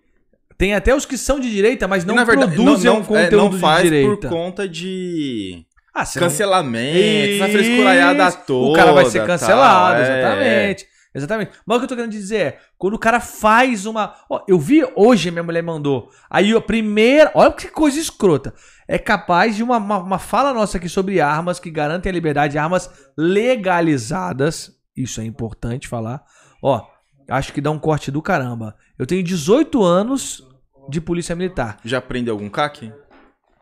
tem 0.57 0.73
até 0.73 0.95
os 0.95 1.05
que 1.05 1.17
são 1.17 1.39
de 1.39 1.49
direita, 1.51 1.87
mas 1.87 2.05
não 2.05 2.15
E, 2.15 2.25
verdade, 2.25 2.53
produzem 2.55 2.85
não, 2.85 2.97
um 2.97 2.99
não, 2.99 3.05
conteúdo 3.05 3.33
é, 3.33 3.51
não 3.51 3.59
faz 3.59 3.83
de 3.83 3.89
direita. 3.89 4.27
por 4.27 4.29
conta 4.29 4.67
de 4.67 5.65
Ah, 5.93 6.05
cancelamento, 6.05 7.43
essa 7.43 7.51
frescuraiada 7.51 8.31
toda. 8.31 8.71
O 8.71 8.73
cara 8.73 8.91
vai 8.93 9.05
ser 9.05 9.25
cancelado, 9.25 9.99
é. 9.99 10.03
exatamente. 10.03 10.87
Exatamente. 11.15 11.51
Mas 11.65 11.75
o 11.75 11.79
que 11.79 11.83
eu 11.85 11.89
tô 11.89 11.95
querendo 11.95 12.11
dizer 12.11 12.37
é, 12.37 12.59
quando 12.77 12.95
o 12.95 12.99
cara 12.99 13.19
faz 13.19 13.85
uma. 13.85 14.15
Ó, 14.27 14.43
eu 14.47 14.57
vi 14.57 14.83
hoje, 14.95 15.29
minha 15.29 15.43
mulher 15.43 15.61
mandou. 15.61 16.09
Aí 16.27 16.51
a 16.55 16.61
primeira. 16.61 17.31
Olha 17.35 17.51
que 17.51 17.67
coisa 17.67 17.99
escrota. 17.99 18.53
É 18.93 18.99
capaz 18.99 19.55
de 19.55 19.63
uma, 19.63 19.77
uma, 19.77 19.97
uma 19.97 20.19
fala 20.19 20.53
nossa 20.53 20.77
aqui 20.77 20.87
sobre 20.87 21.19
armas 21.19 21.59
que 21.59 21.71
garantem 21.71 22.11
a 22.11 22.13
liberdade, 22.13 22.59
armas 22.59 22.87
legalizadas. 23.17 24.71
Isso 24.95 25.19
é 25.19 25.25
importante 25.25 25.87
falar. 25.87 26.23
Ó, 26.61 26.79
acho 27.27 27.51
que 27.53 27.59
dá 27.59 27.71
um 27.71 27.79
corte 27.79 28.11
do 28.11 28.21
caramba. 28.21 28.75
Eu 28.99 29.07
tenho 29.07 29.23
18 29.23 29.83
anos 29.83 30.47
de 30.87 31.01
polícia 31.01 31.35
militar. 31.35 31.79
Já 31.83 31.99
prendeu 31.99 32.35
algum 32.35 32.47
caque? 32.51 32.93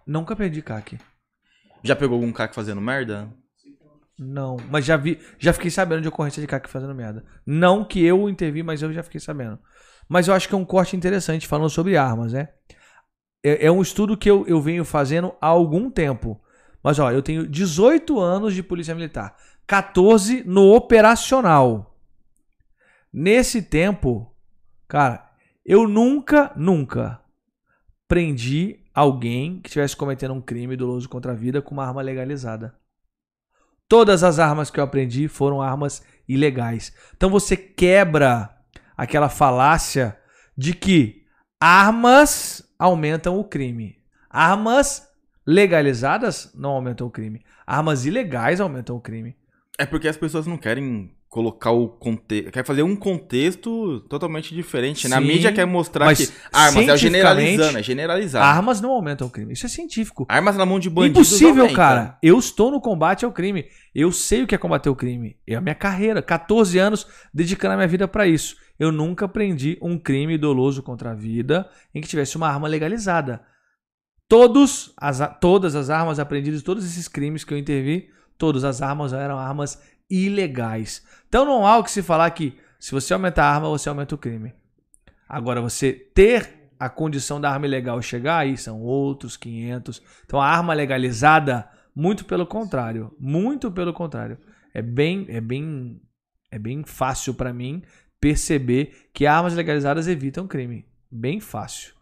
Nunca 0.05 0.35
perdi 0.35 0.61
CAC. 0.61 0.97
Já 1.81 1.95
pegou 1.95 2.15
algum 2.15 2.33
caque 2.33 2.53
fazendo 2.53 2.81
merda? 2.81 3.33
Não, 4.19 4.57
mas 4.69 4.83
já 4.83 4.97
vi, 4.97 5.17
já 5.39 5.53
fiquei 5.53 5.71
sabendo 5.71 6.01
de 6.01 6.09
ocorrência 6.09 6.41
de 6.41 6.47
CAC 6.47 6.69
fazendo 6.69 6.93
merda. 6.93 7.23
Não 7.45 7.85
que 7.85 8.03
eu 8.03 8.27
intervi, 8.27 8.63
mas 8.63 8.81
eu 8.81 8.91
já 8.91 9.01
fiquei 9.01 9.21
sabendo. 9.21 9.57
Mas 10.09 10.27
eu 10.27 10.33
acho 10.33 10.49
que 10.49 10.53
é 10.53 10.57
um 10.57 10.65
corte 10.65 10.97
interessante 10.97 11.47
falando 11.47 11.69
sobre 11.69 11.95
armas, 11.95 12.33
né? 12.33 12.49
É, 13.43 13.67
é 13.67 13.71
um 13.71 13.81
estudo 13.81 14.17
que 14.17 14.29
eu, 14.29 14.45
eu 14.47 14.61
venho 14.61 14.85
fazendo 14.85 15.33
há 15.41 15.47
algum 15.47 15.89
tempo. 15.89 16.39
Mas 16.83 16.99
ó, 16.99 17.11
eu 17.11 17.21
tenho 17.21 17.47
18 17.47 18.19
anos 18.19 18.53
de 18.53 18.63
polícia 18.63 18.95
militar, 18.95 19.35
14 19.67 20.43
no 20.45 20.73
operacional. 20.73 21.95
Nesse 23.13 23.61
tempo, 23.61 24.33
cara, 24.87 25.29
eu 25.65 25.87
nunca, 25.87 26.51
nunca 26.55 27.21
prendi 28.07 28.79
alguém 28.93 29.59
que 29.61 29.69
estivesse 29.69 29.95
cometendo 29.95 30.33
um 30.33 30.41
crime 30.41 30.75
doloso 30.75 31.07
contra 31.07 31.31
a 31.31 31.35
vida 31.35 31.61
com 31.61 31.73
uma 31.73 31.85
arma 31.85 32.01
legalizada. 32.01 32.75
Todas 33.87 34.23
as 34.23 34.39
armas 34.39 34.71
que 34.71 34.79
eu 34.79 34.83
aprendi 34.83 35.27
foram 35.27 35.61
armas 35.61 36.01
ilegais. 36.27 36.93
Então 37.15 37.29
você 37.29 37.55
quebra 37.55 38.49
aquela 38.95 39.29
falácia 39.29 40.17
de 40.57 40.73
que 40.73 41.25
armas 41.59 42.63
aumentam 42.81 43.39
o 43.39 43.43
crime. 43.43 43.99
Armas 44.27 45.07
legalizadas 45.45 46.51
não 46.55 46.71
aumentam 46.71 47.05
o 47.05 47.11
crime. 47.11 47.45
Armas 47.63 48.07
ilegais 48.07 48.59
aumentam 48.59 48.95
o 48.95 48.99
crime. 48.99 49.37
É 49.77 49.85
porque 49.85 50.07
as 50.07 50.17
pessoas 50.17 50.47
não 50.47 50.57
querem 50.57 51.15
colocar 51.31 51.71
o 51.71 51.87
contexto. 51.87 52.51
Quer 52.51 52.65
fazer 52.65 52.83
um 52.83 52.93
contexto 52.93 54.01
totalmente 54.01 54.53
diferente. 54.53 55.07
Na 55.07 55.17
Sim, 55.21 55.27
mídia 55.27 55.53
quer 55.53 55.65
mostrar 55.65 56.07
mas 56.07 56.29
que 56.29 56.33
armas 56.51 56.89
é 56.89 56.97
generalizando, 56.97 57.77
é 57.77 57.81
generalizado. 57.81 58.45
Armas 58.45 58.81
não 58.81 58.91
aumentam 58.91 59.27
o 59.27 59.29
crime. 59.29 59.53
Isso 59.53 59.65
é 59.65 59.69
científico. 59.69 60.25
Armas 60.27 60.57
na 60.57 60.65
mão 60.65 60.77
de 60.77 60.89
bandidos 60.89 61.29
Impossível, 61.29 61.63
aumenta. 61.63 61.73
cara. 61.73 62.17
Eu 62.21 62.37
estou 62.37 62.69
no 62.69 62.81
combate 62.81 63.23
ao 63.23 63.31
crime. 63.31 63.65
Eu 63.95 64.11
sei 64.11 64.43
o 64.43 64.47
que 64.47 64.53
é 64.53 64.57
combater 64.57 64.89
o 64.89 64.95
crime. 64.95 65.37
É 65.47 65.55
a 65.55 65.61
minha 65.61 65.73
carreira. 65.73 66.21
14 66.21 66.77
anos 66.77 67.07
dedicando 67.33 67.75
a 67.75 67.77
minha 67.77 67.87
vida 67.87 68.09
para 68.09 68.27
isso. 68.27 68.57
Eu 68.77 68.91
nunca 68.91 69.23
aprendi 69.23 69.77
um 69.81 69.97
crime 69.97 70.37
doloso 70.37 70.83
contra 70.83 71.11
a 71.11 71.15
vida 71.15 71.69
em 71.95 72.01
que 72.01 72.09
tivesse 72.09 72.35
uma 72.35 72.49
arma 72.49 72.67
legalizada. 72.67 73.41
Todos 74.27 74.93
as, 74.97 75.21
todas 75.39 75.75
as 75.75 75.89
armas 75.89 76.19
aprendidas, 76.19 76.61
todos 76.61 76.83
esses 76.83 77.07
crimes 77.07 77.45
que 77.45 77.53
eu 77.53 77.57
intervi, 77.57 78.09
todas 78.37 78.65
as 78.65 78.81
armas 78.81 79.13
eram 79.13 79.37
armas 79.37 79.79
ilegais. 80.11 81.03
Então 81.27 81.45
não 81.45 81.65
há 81.65 81.77
o 81.77 81.83
que 81.83 81.91
se 81.91 82.03
falar 82.03 82.30
que 82.31 82.57
se 82.77 82.91
você 82.91 83.14
aumenta 83.14 83.41
a 83.41 83.49
arma, 83.49 83.69
você 83.69 83.88
aumenta 83.88 84.14
o 84.14 84.17
crime. 84.17 84.53
Agora, 85.27 85.61
você 85.61 85.93
ter 85.93 86.69
a 86.77 86.90
condição 86.90 87.40
da 87.40 87.49
arma 87.49 87.67
ilegal 87.67 88.01
chegar 88.01 88.40
aí 88.40 88.57
são 88.57 88.81
outros 88.81 89.38
500. 89.38 90.01
Então 90.25 90.41
a 90.41 90.48
arma 90.48 90.73
legalizada, 90.73 91.69
muito 91.95 92.25
pelo 92.25 92.45
contrário, 92.45 93.15
muito 93.19 93.72
pelo 93.72 93.93
contrário. 93.93 94.38
É 94.73 94.81
bem, 94.81 95.25
é 95.30 95.40
bem, 95.40 96.01
é 96.49 96.57
bem 96.57 96.83
fácil 96.83 97.33
para 97.33 97.53
mim 97.53 97.83
perceber 98.19 99.09
que 99.14 99.25
armas 99.25 99.53
legalizadas 99.53 100.07
evitam 100.07 100.48
crime. 100.48 100.85
Bem 101.09 101.40
fácil. 101.40 101.93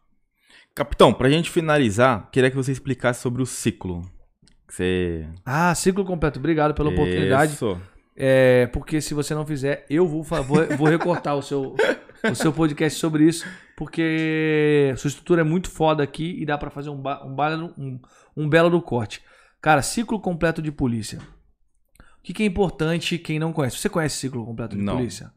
Capitão, 0.74 1.14
pra 1.14 1.30
gente 1.30 1.50
finalizar, 1.50 2.30
queria 2.32 2.50
que 2.50 2.56
você 2.56 2.72
explicasse 2.72 3.22
sobre 3.22 3.42
o 3.42 3.46
ciclo. 3.46 4.10
Você. 4.66 5.28
Ah, 5.46 5.76
ciclo 5.76 6.06
completo. 6.06 6.40
Obrigado 6.40 6.74
pela 6.74 6.90
oportunidade. 6.90 7.58
É, 8.22 8.68
porque 8.68 9.00
se 9.00 9.14
você 9.14 9.34
não 9.34 9.46
fizer, 9.46 9.86
eu 9.90 10.06
vou, 10.06 10.22
vou, 10.24 10.44
vou 10.78 10.88
recortar 10.90 11.38
o 11.38 11.42
seu, 11.42 11.74
o 12.30 12.36
seu 12.36 12.52
podcast 12.52 13.00
sobre 13.00 13.24
isso, 13.24 13.46
porque 13.78 14.94
sua 14.98 15.08
estrutura 15.08 15.40
é 15.42 15.44
muito 15.46 15.70
foda 15.70 16.04
aqui 16.04 16.36
e 16.38 16.46
dá 16.46 16.58
pra 16.58 16.70
fazer 16.70 16.90
um, 16.90 17.02
ba- 17.02 17.26
um, 17.26 17.34
belo- 17.34 17.74
um, 17.78 18.00
um 18.36 18.50
belo 18.50 18.70
do 18.70 18.82
corte. 18.82 19.22
Cara, 19.62 19.82
ciclo 19.82 20.20
completo 20.20 20.62
de 20.62 20.72
polícia. 20.72 21.20
O 22.20 22.22
que, 22.22 22.34
que 22.34 22.44
é 22.44 22.46
importante 22.46 23.18
quem 23.18 23.40
não 23.40 23.54
conhece? 23.54 23.78
Você 23.78 23.88
conhece 23.90 24.18
ciclo 24.18 24.46
completo 24.46 24.76
de 24.76 24.84
Não. 24.84 24.98
polícia? 24.98 25.32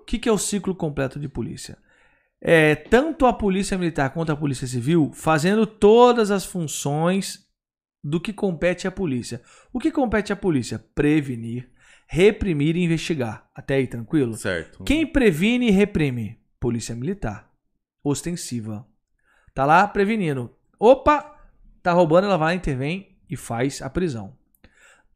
O 0.00 0.04
que, 0.04 0.16
que 0.18 0.28
é 0.28 0.32
o 0.32 0.38
ciclo 0.38 0.74
completo 0.74 1.18
de 1.18 1.28
polícia? 1.28 1.76
É 2.40 2.74
tanto 2.76 3.26
a 3.26 3.32
polícia 3.32 3.76
militar 3.76 4.10
quanto 4.10 4.30
a 4.32 4.36
polícia 4.36 4.66
civil 4.66 5.10
fazendo 5.12 5.66
todas 5.66 6.30
as 6.30 6.44
funções 6.44 7.40
do 8.02 8.20
que 8.20 8.32
compete 8.32 8.86
à 8.88 8.90
polícia. 8.90 9.42
O 9.72 9.78
que 9.78 9.90
compete 9.90 10.32
à 10.32 10.36
polícia? 10.36 10.78
Prevenir, 10.94 11.69
reprimir 12.12 12.74
e 12.74 12.82
investigar. 12.82 13.48
Até 13.54 13.76
aí, 13.76 13.86
tranquilo? 13.86 14.36
Certo. 14.36 14.82
Quem 14.82 15.06
previne 15.06 15.68
e 15.68 15.70
reprime? 15.70 16.40
Polícia 16.58 16.92
Militar. 16.92 17.48
Ostensiva. 18.02 18.84
Tá 19.54 19.64
lá 19.64 19.86
prevenindo. 19.86 20.52
Opa, 20.76 21.38
tá 21.80 21.92
roubando, 21.92 22.24
ela 22.24 22.36
vai 22.36 22.48
lá, 22.48 22.54
intervém 22.54 23.16
e 23.30 23.36
faz 23.36 23.80
a 23.80 23.88
prisão. 23.88 24.36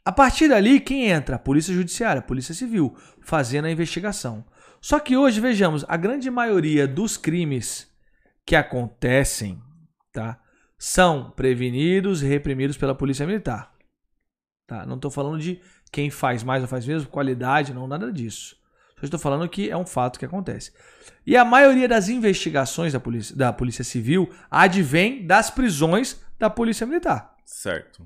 A 0.05 0.13
partir 0.13 0.47
dali, 0.47 0.79
quem 0.79 1.09
entra? 1.09 1.37
Polícia 1.37 1.75
Judiciária, 1.75 2.23
Polícia 2.23 2.55
Civil, 2.55 2.97
fazendo 3.21 3.65
a 3.65 3.73
investigação. 3.73 4.45
Só 4.81 5.01
que 5.01 5.17
hoje, 5.17 5.41
vejamos, 5.41 5.85
a 5.89 5.97
grande 5.97 6.31
maioria 6.31 6.87
dos 6.87 7.17
crimes 7.17 7.93
que 8.47 8.55
acontecem, 8.55 9.61
tá? 10.13 10.41
São 10.79 11.33
prevenidos 11.33 12.23
e 12.23 12.27
reprimidos 12.27 12.77
pela 12.77 12.95
Polícia 12.95 13.27
Militar. 13.27 13.75
Tá? 14.67 14.87
Não 14.87 14.97
estou 14.97 15.11
falando 15.11 15.41
de 15.41 15.61
quem 15.95 16.11
faz 16.11 16.43
mais 16.43 16.61
ou 16.61 16.69
faz 16.69 16.85
menos, 16.85 17.07
qualidade, 17.07 17.73
não, 17.73 17.87
nada 17.87 18.13
disso. 18.13 18.57
Só 18.99 19.05
estou 19.05 19.21
falando 19.21 19.49
que 19.49 19.71
é 19.71 19.77
um 19.77 19.87
fato 19.87 20.19
que 20.19 20.25
acontece. 20.25 20.73
E 21.25 21.37
a 21.37 21.45
maioria 21.45 21.87
das 21.87 22.09
investigações 22.09 22.93
da 22.93 22.99
polícia, 22.99 23.37
da 23.37 23.53
polícia 23.53 23.85
Civil 23.85 24.29
advém 24.51 25.25
das 25.25 25.51
prisões 25.51 26.21
da 26.37 26.51
Polícia 26.51 26.85
Militar. 26.85 27.37
Certo. 27.45 28.05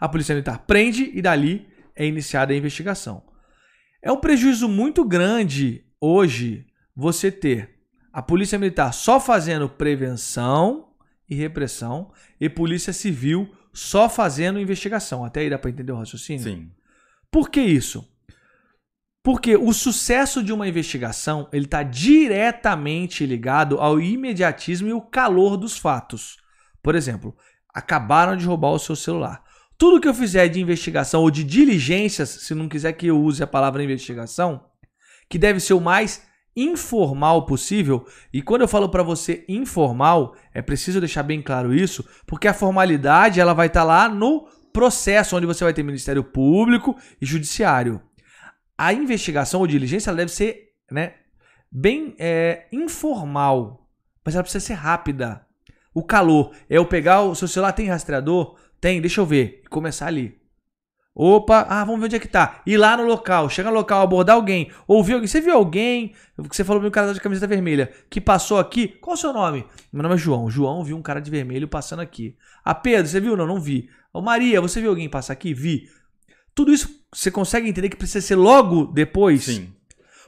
A 0.00 0.08
Polícia 0.08 0.34
Militar 0.34 0.64
prende 0.66 1.08
e 1.14 1.22
dali 1.22 1.68
é 1.94 2.04
iniciada 2.04 2.52
a 2.52 2.56
investigação. 2.56 3.22
É 4.02 4.10
um 4.10 4.18
prejuízo 4.18 4.68
muito 4.68 5.04
grande 5.04 5.84
hoje 6.00 6.66
você 6.96 7.30
ter 7.30 7.78
a 8.12 8.20
polícia 8.20 8.58
militar 8.58 8.92
só 8.92 9.20
fazendo 9.20 9.68
prevenção 9.68 10.88
e 11.28 11.36
repressão 11.36 12.10
e 12.40 12.48
polícia 12.48 12.92
civil 12.92 13.54
só 13.72 14.08
fazendo 14.08 14.58
investigação. 14.58 15.24
Até 15.24 15.40
aí 15.40 15.50
dá 15.50 15.56
para 15.56 15.70
entender 15.70 15.92
o 15.92 15.96
raciocínio? 15.96 16.42
Sim. 16.42 16.70
Por 17.30 17.48
que 17.48 17.60
isso? 17.60 18.08
Porque 19.22 19.56
o 19.56 19.72
sucesso 19.72 20.42
de 20.42 20.52
uma 20.52 20.66
investigação 20.66 21.48
ele 21.52 21.66
está 21.66 21.82
diretamente 21.82 23.26
ligado 23.26 23.78
ao 23.78 24.00
imediatismo 24.00 24.88
e 24.88 24.92
o 24.92 25.00
calor 25.00 25.56
dos 25.56 25.76
fatos. 25.76 26.38
Por 26.82 26.94
exemplo, 26.94 27.36
acabaram 27.72 28.36
de 28.36 28.46
roubar 28.46 28.70
o 28.70 28.78
seu 28.78 28.96
celular. 28.96 29.42
Tudo 29.76 30.00
que 30.00 30.08
eu 30.08 30.14
fizer 30.14 30.48
de 30.48 30.60
investigação 30.60 31.22
ou 31.22 31.30
de 31.30 31.44
diligências, 31.44 32.28
se 32.28 32.54
não 32.54 32.68
quiser 32.68 32.92
que 32.92 33.06
eu 33.06 33.20
use 33.20 33.42
a 33.42 33.46
palavra 33.46 33.82
investigação, 33.82 34.64
que 35.28 35.38
deve 35.38 35.60
ser 35.60 35.74
o 35.74 35.80
mais 35.80 36.22
informal 36.56 37.46
possível. 37.46 38.06
E 38.32 38.42
quando 38.42 38.62
eu 38.62 38.68
falo 38.68 38.88
para 38.88 39.02
você 39.02 39.44
informal, 39.48 40.34
é 40.52 40.60
preciso 40.60 41.00
deixar 41.00 41.22
bem 41.22 41.40
claro 41.40 41.74
isso, 41.74 42.04
porque 42.26 42.48
a 42.48 42.54
formalidade 42.54 43.40
ela 43.40 43.54
vai 43.54 43.68
estar 43.68 43.80
tá 43.80 43.86
lá 43.86 44.08
no 44.08 44.46
processo 44.72 45.36
onde 45.36 45.46
você 45.46 45.64
vai 45.64 45.72
ter 45.72 45.82
Ministério 45.82 46.24
Público 46.24 46.96
e 47.20 47.26
Judiciário 47.26 48.02
a 48.80 48.94
investigação 48.94 49.60
ou 49.60 49.66
diligência 49.66 50.14
deve 50.14 50.32
ser 50.32 50.72
né, 50.90 51.12
bem 51.70 52.16
é, 52.18 52.66
informal, 52.72 53.86
mas 54.24 54.34
ela 54.34 54.42
precisa 54.42 54.64
ser 54.64 54.72
rápida. 54.72 55.46
O 55.92 56.02
calor 56.02 56.54
é 56.66 56.78
eu 56.78 56.86
pegar 56.86 57.20
o 57.20 57.34
seu 57.34 57.46
celular, 57.46 57.74
tem 57.74 57.88
rastreador? 57.88 58.58
Tem, 58.80 58.98
deixa 58.98 59.20
eu 59.20 59.26
ver. 59.26 59.60
E 59.66 59.68
começar 59.68 60.06
ali. 60.06 60.39
Opa, 61.22 61.66
ah, 61.68 61.84
vamos 61.84 62.00
ver 62.00 62.06
onde 62.06 62.16
é 62.16 62.18
que 62.18 62.26
tá. 62.26 62.62
Ir 62.64 62.78
lá 62.78 62.96
no 62.96 63.04
local, 63.04 63.50
chegar 63.50 63.68
no 63.68 63.76
local, 63.76 64.00
abordar 64.00 64.36
alguém, 64.36 64.72
ouvir 64.88 65.12
alguém. 65.12 65.28
Você 65.28 65.38
viu 65.38 65.52
alguém, 65.52 66.14
que 66.48 66.56
você 66.56 66.64
falou 66.64 66.80
para 66.80 66.88
um 66.88 66.90
cara 66.90 67.12
de 67.12 67.20
camiseta 67.20 67.46
vermelha, 67.46 67.92
que 68.08 68.22
passou 68.22 68.58
aqui? 68.58 68.88
Qual 68.88 69.12
o 69.12 69.18
seu 69.18 69.30
nome? 69.30 69.66
Meu 69.92 70.02
nome 70.02 70.14
é 70.14 70.18
João. 70.18 70.48
João 70.48 70.82
viu 70.82 70.96
um 70.96 71.02
cara 71.02 71.20
de 71.20 71.30
vermelho 71.30 71.68
passando 71.68 72.00
aqui. 72.00 72.34
Ah, 72.64 72.74
Pedro, 72.74 73.06
você 73.06 73.20
viu? 73.20 73.36
Não, 73.36 73.46
não 73.46 73.60
vi. 73.60 73.90
Ô, 74.14 74.22
Maria, 74.22 74.62
você 74.62 74.80
viu 74.80 74.88
alguém 74.88 75.10
passar 75.10 75.34
aqui? 75.34 75.52
Vi. 75.52 75.90
Tudo 76.54 76.72
isso 76.72 76.88
você 77.12 77.30
consegue 77.30 77.68
entender 77.68 77.90
que 77.90 77.96
precisa 77.96 78.26
ser 78.26 78.36
logo 78.36 78.86
depois? 78.86 79.44
Sim. 79.44 79.74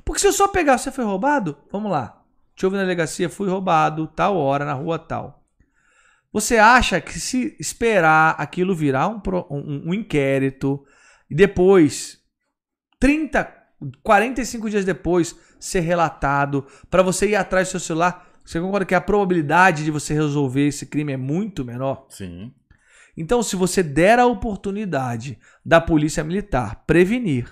Porque 0.05 0.21
se 0.21 0.27
eu 0.27 0.33
só 0.33 0.47
pegar, 0.47 0.77
você 0.77 0.91
foi 0.91 1.07
roubado? 1.07 1.57
Vamos 1.71 1.91
lá. 1.91 2.23
Te 2.55 2.67
ouvi 2.67 2.77
na 2.77 2.83
delegacia, 2.83 3.31
fui 3.31 3.49
roubado, 3.49 4.09
tal 4.09 4.37
hora, 4.37 4.67
na 4.67 4.75
rua 4.75 4.99
tal. 4.99 5.42
Você 6.33 6.57
acha 6.57 7.01
que 7.01 7.21
se 7.21 7.57
esperar 7.61 8.35
aquilo 8.39 8.75
virar 8.75 9.09
um, 9.09 9.21
um, 9.51 9.91
um 9.91 9.95
inquérito 9.95 10.83
e 11.31 11.35
depois, 11.35 12.19
30, 12.99 13.45
45 14.03 14.71
dias 14.71 14.85
depois, 14.85 15.37
ser 15.61 15.81
relatado, 15.81 16.67
para 16.91 17.03
você 17.03 17.31
ir 17.31 17.37
atrás 17.37 17.69
do 17.69 17.73
seu 17.73 17.81
celular, 17.81 18.29
você 18.45 18.61
concorda 18.61 18.87
que 18.87 18.95
a 18.95 19.01
probabilidade 19.01 19.85
de 19.85 19.91
você 19.91 20.15
resolver 20.15 20.67
esse 20.67 20.87
crime 20.87 21.13
é 21.13 21.17
muito 21.17 21.65
menor? 21.65 22.07
Sim. 22.09 22.53
Então, 23.17 23.43
se 23.43 23.57
você 23.57 23.83
der 23.83 24.19
a 24.19 24.27
oportunidade 24.27 25.39
da 25.65 25.81
polícia 25.81 26.25
militar 26.25 26.85
prevenir, 26.87 27.47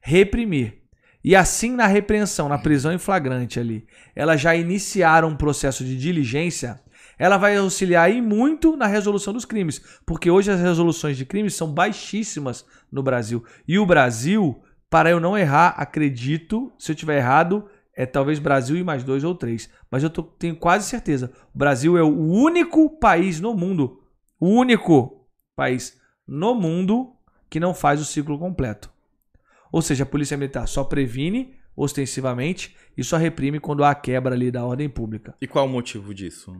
reprimir, 0.00 0.82
e 1.24 1.34
assim 1.34 1.72
na 1.72 1.86
repreensão, 1.86 2.48
na 2.48 2.58
prisão 2.58 2.92
em 2.92 2.98
flagrante 2.98 3.58
ali, 3.58 3.86
ela 4.14 4.36
já 4.36 4.54
iniciar 4.54 5.24
um 5.24 5.36
processo 5.36 5.84
de 5.84 5.96
diligência, 5.96 6.80
ela 7.18 7.36
vai 7.36 7.56
auxiliar 7.56 8.10
e 8.10 8.20
muito 8.20 8.76
na 8.76 8.86
resolução 8.86 9.32
dos 9.32 9.44
crimes, 9.44 9.80
porque 10.04 10.30
hoje 10.30 10.50
as 10.50 10.60
resoluções 10.60 11.16
de 11.16 11.24
crimes 11.24 11.54
são 11.54 11.72
baixíssimas 11.72 12.64
no 12.90 13.02
Brasil. 13.02 13.44
E 13.66 13.78
o 13.78 13.86
Brasil, 13.86 14.62
para 14.90 15.10
eu 15.10 15.20
não 15.20 15.36
errar, 15.36 15.74
acredito, 15.76 16.72
se 16.78 16.92
eu 16.92 16.96
tiver 16.96 17.18
errado, 17.18 17.68
é 17.94 18.04
talvez 18.04 18.38
Brasil 18.38 18.76
e 18.76 18.84
mais 18.84 19.02
dois 19.02 19.24
ou 19.24 19.34
três, 19.34 19.70
mas 19.90 20.02
eu 20.02 20.10
tô, 20.10 20.22
tenho 20.22 20.56
quase 20.56 20.88
certeza. 20.88 21.32
O 21.54 21.58
Brasil 21.58 21.96
é 21.96 22.02
o 22.02 22.14
único 22.16 22.98
país 22.98 23.40
no 23.40 23.54
mundo 23.54 24.02
o 24.38 24.48
único 24.48 25.26
país 25.54 26.00
no 26.26 26.54
mundo 26.54 27.14
que 27.48 27.60
não 27.60 27.74
faz 27.74 28.00
o 28.00 28.04
ciclo 28.04 28.38
completo. 28.38 28.90
Ou 29.72 29.82
seja, 29.82 30.04
a 30.04 30.06
Polícia 30.06 30.36
Militar 30.36 30.66
só 30.66 30.84
previne 30.84 31.54
ostensivamente 31.76 32.76
e 32.96 33.04
só 33.04 33.16
reprime 33.16 33.60
quando 33.60 33.84
há 33.84 33.94
quebra 33.94 34.34
ali 34.34 34.50
da 34.50 34.64
ordem 34.64 34.88
pública. 34.88 35.34
E 35.40 35.46
qual 35.46 35.66
o 35.66 35.68
motivo 35.68 36.14
disso? 36.14 36.56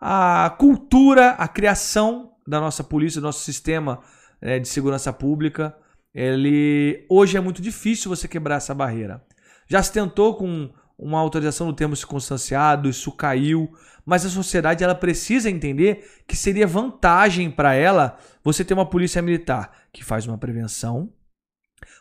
A 0.00 0.56
cultura, 0.58 1.32
a 1.32 1.46
criação 1.46 2.32
da 2.46 2.58
nossa 2.58 2.82
polícia, 2.82 3.20
do 3.20 3.24
nosso 3.24 3.44
sistema 3.44 4.00
é, 4.40 4.58
de 4.58 4.66
segurança 4.66 5.12
pública, 5.12 5.76
ele 6.14 7.04
hoje 7.08 7.36
é 7.36 7.40
muito 7.40 7.60
difícil 7.60 8.08
você 8.08 8.26
quebrar 8.26 8.56
essa 8.56 8.74
barreira. 8.74 9.22
Já 9.68 9.82
se 9.82 9.92
tentou 9.92 10.34
com 10.36 10.70
uma 10.98 11.18
autorização 11.18 11.66
no 11.66 11.72
termo 11.72 11.94
circunstanciado, 11.94 12.88
isso 12.88 13.12
caiu, 13.12 13.72
mas 14.04 14.24
a 14.24 14.30
sociedade 14.30 14.82
ela 14.82 14.94
precisa 14.94 15.50
entender 15.50 16.22
que 16.26 16.36
seria 16.36 16.66
vantagem 16.66 17.50
para 17.50 17.74
ela 17.74 18.18
você 18.42 18.64
ter 18.64 18.74
uma 18.74 18.86
polícia 18.86 19.22
militar 19.22 19.70
que 19.92 20.04
faz 20.04 20.26
uma 20.26 20.38
prevenção, 20.38 21.12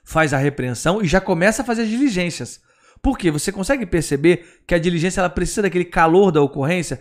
faz 0.04 0.34
a 0.34 0.38
repreensão 0.38 1.02
e 1.02 1.08
já 1.08 1.22
começa 1.22 1.62
a 1.62 1.66
fazer 1.66 1.84
as 1.84 1.90
diligências. 1.90 2.62
Por 3.02 3.18
quê? 3.18 3.32
Você 3.32 3.52
consegue 3.52 3.86
perceber 3.86 4.62
que 4.68 4.76
a 4.76 4.80
diligência 4.80 5.22
ela 5.22 5.30
precisa 5.30 5.62
daquele 5.62 5.86
calor 5.86 6.32
da 6.32 6.42
ocorrência? 6.42 7.00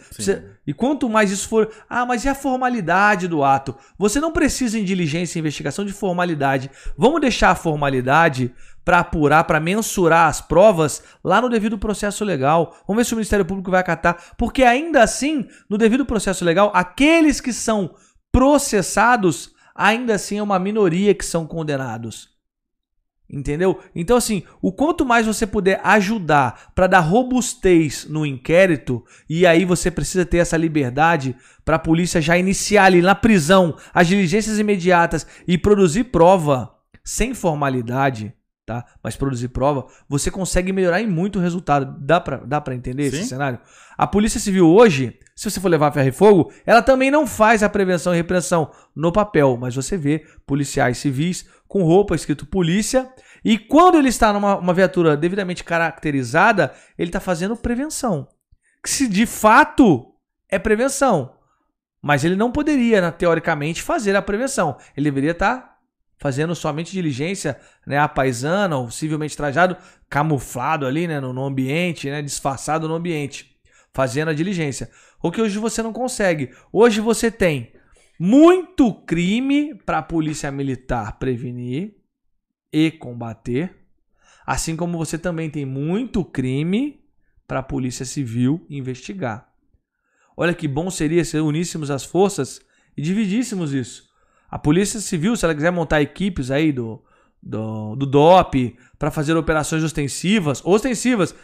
e 0.66 0.72
quanto 0.72 1.08
mais 1.08 1.30
isso 1.30 1.48
for. 1.48 1.70
Ah, 1.88 2.06
mas 2.06 2.24
e 2.24 2.28
a 2.28 2.34
formalidade 2.34 3.26
do 3.26 3.42
ato? 3.42 3.74
Você 3.98 4.20
não 4.20 4.32
precisa 4.32 4.78
em 4.78 4.84
diligência 4.84 5.38
e 5.38 5.40
investigação 5.40 5.84
de 5.84 5.92
formalidade. 5.92 6.70
Vamos 6.96 7.20
deixar 7.20 7.50
a 7.50 7.56
formalidade 7.56 8.54
para 8.84 9.00
apurar, 9.00 9.44
para 9.44 9.60
mensurar 9.60 10.28
as 10.28 10.40
provas 10.40 11.02
lá 11.22 11.42
no 11.42 11.48
devido 11.48 11.76
processo 11.76 12.24
legal. 12.24 12.74
Vamos 12.86 13.00
ver 13.00 13.04
se 13.04 13.12
o 13.12 13.16
Ministério 13.16 13.44
Público 13.44 13.70
vai 13.70 13.80
acatar. 13.80 14.34
Porque 14.38 14.62
ainda 14.62 15.02
assim, 15.02 15.46
no 15.68 15.76
devido 15.76 16.06
processo 16.06 16.44
legal, 16.44 16.70
aqueles 16.72 17.40
que 17.40 17.52
são 17.52 17.94
processados, 18.32 19.52
ainda 19.74 20.14
assim 20.14 20.38
é 20.38 20.42
uma 20.42 20.58
minoria 20.58 21.14
que 21.14 21.24
são 21.24 21.46
condenados. 21.46 22.37
Entendeu? 23.30 23.78
Então, 23.94 24.16
assim, 24.16 24.42
o 24.62 24.72
quanto 24.72 25.04
mais 25.04 25.26
você 25.26 25.46
puder 25.46 25.80
ajudar 25.84 26.72
para 26.74 26.86
dar 26.86 27.00
robustez 27.00 28.06
no 28.08 28.24
inquérito, 28.24 29.04
e 29.28 29.46
aí 29.46 29.66
você 29.66 29.90
precisa 29.90 30.24
ter 30.24 30.38
essa 30.38 30.56
liberdade 30.56 31.36
para 31.62 31.76
a 31.76 31.78
polícia 31.78 32.22
já 32.22 32.38
iniciar 32.38 32.84
ali 32.84 33.02
na 33.02 33.14
prisão 33.14 33.76
as 33.92 34.06
diligências 34.06 34.58
imediatas 34.58 35.26
e 35.46 35.58
produzir 35.58 36.04
prova 36.04 36.74
sem 37.04 37.34
formalidade, 37.34 38.32
tá? 38.64 38.84
Mas 39.02 39.14
produzir 39.14 39.48
prova, 39.48 39.86
você 40.08 40.30
consegue 40.30 40.72
melhorar 40.72 41.02
em 41.02 41.06
muito 41.06 41.38
o 41.38 41.42
resultado. 41.42 41.98
Dá 42.00 42.18
para 42.18 42.38
dá 42.38 42.60
pra 42.62 42.74
entender 42.74 43.10
Sim. 43.10 43.18
esse 43.18 43.28
cenário? 43.28 43.58
A 43.96 44.06
Polícia 44.06 44.38
Civil 44.40 44.66
hoje, 44.66 45.18
se 45.34 45.50
você 45.50 45.60
for 45.60 45.68
levar 45.68 45.92
ferro 45.92 46.08
e 46.08 46.12
fogo, 46.12 46.52
ela 46.64 46.80
também 46.80 47.10
não 47.10 47.26
faz 47.26 47.62
a 47.62 47.68
prevenção 47.68 48.14
e 48.14 48.16
repressão 48.16 48.70
no 48.94 49.10
papel, 49.12 49.56
mas 49.60 49.74
você 49.74 49.96
vê 49.96 50.24
policiais 50.46 50.98
civis 50.98 51.46
com 51.68 51.84
roupa 51.84 52.14
escrito 52.14 52.46
polícia. 52.46 53.08
E 53.44 53.58
quando 53.58 53.98
ele 53.98 54.08
está 54.08 54.32
numa 54.32 54.74
viatura 54.74 55.16
devidamente 55.16 55.62
caracterizada, 55.62 56.74
ele 56.98 57.10
está 57.10 57.20
fazendo 57.20 57.54
prevenção. 57.54 58.26
Que 58.82 58.90
se 58.90 59.06
de 59.06 59.26
fato 59.26 60.12
é 60.48 60.58
prevenção. 60.58 61.34
Mas 62.00 62.24
ele 62.24 62.36
não 62.36 62.50
poderia, 62.50 63.00
né, 63.00 63.10
teoricamente, 63.10 63.82
fazer 63.82 64.16
a 64.16 64.22
prevenção. 64.22 64.76
Ele 64.96 65.04
deveria 65.04 65.32
estar 65.32 65.56
tá 65.56 65.78
fazendo 66.18 66.54
somente 66.54 66.92
diligência, 66.92 67.58
né, 67.86 67.98
a 67.98 68.08
paisana, 68.08 68.76
ou 68.76 68.90
civilmente 68.90 69.36
trajado, 69.36 69.76
camuflado 70.08 70.86
ali, 70.86 71.06
né, 71.06 71.20
no, 71.20 71.32
no 71.32 71.44
ambiente, 71.44 72.10
né, 72.10 72.22
disfarçado 72.22 72.88
no 72.88 72.94
ambiente, 72.94 73.56
fazendo 73.92 74.30
a 74.30 74.34
diligência. 74.34 74.90
O 75.22 75.30
que 75.30 75.40
hoje 75.40 75.58
você 75.58 75.82
não 75.82 75.92
consegue. 75.92 76.52
Hoje 76.72 77.00
você 77.00 77.30
tem 77.30 77.72
muito 78.18 78.92
crime 78.92 79.74
para 79.86 79.98
a 79.98 80.02
polícia 80.02 80.50
militar 80.50 81.18
prevenir 81.18 81.94
e 82.72 82.90
combater, 82.90 83.74
assim 84.44 84.74
como 84.74 84.98
você 84.98 85.16
também 85.16 85.48
tem 85.48 85.64
muito 85.64 86.24
crime 86.24 87.00
para 87.46 87.60
a 87.60 87.62
polícia 87.62 88.04
civil 88.04 88.66
investigar. 88.68 89.48
Olha 90.36 90.54
que 90.54 90.68
bom 90.68 90.90
seria 90.90 91.24
se 91.24 91.38
uníssemos 91.38 91.90
as 91.90 92.04
forças 92.04 92.60
e 92.96 93.02
dividíssemos 93.02 93.72
isso. 93.72 94.08
A 94.50 94.58
polícia 94.58 95.00
civil, 95.00 95.36
se 95.36 95.44
ela 95.44 95.54
quiser 95.54 95.70
montar 95.70 96.00
equipes 96.00 96.50
aí 96.50 96.72
do, 96.72 97.02
do, 97.42 97.96
do 97.96 98.06
DOP 98.06 98.76
para 98.98 99.10
fazer 99.10 99.36
operações 99.36 99.82
ostensivas, 99.82 100.62
ostensivas, 100.64 101.34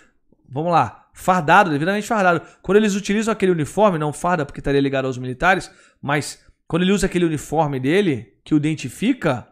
vamos 0.48 0.72
lá, 0.72 1.08
fardado, 1.12 1.70
devidamente 1.70 2.06
fardado. 2.06 2.42
Quando 2.62 2.76
eles 2.76 2.94
utilizam 2.94 3.32
aquele 3.32 3.52
uniforme, 3.52 3.98
não 3.98 4.12
farda 4.12 4.44
porque 4.44 4.60
estaria 4.60 4.80
ligado 4.80 5.06
aos 5.06 5.18
militares, 5.18 5.70
mas 6.00 6.43
quando 6.66 6.82
ele 6.82 6.92
usa 6.92 7.06
aquele 7.06 7.24
uniforme 7.24 7.78
dele, 7.78 8.38
que 8.44 8.54
o 8.54 8.56
identifica, 8.56 9.48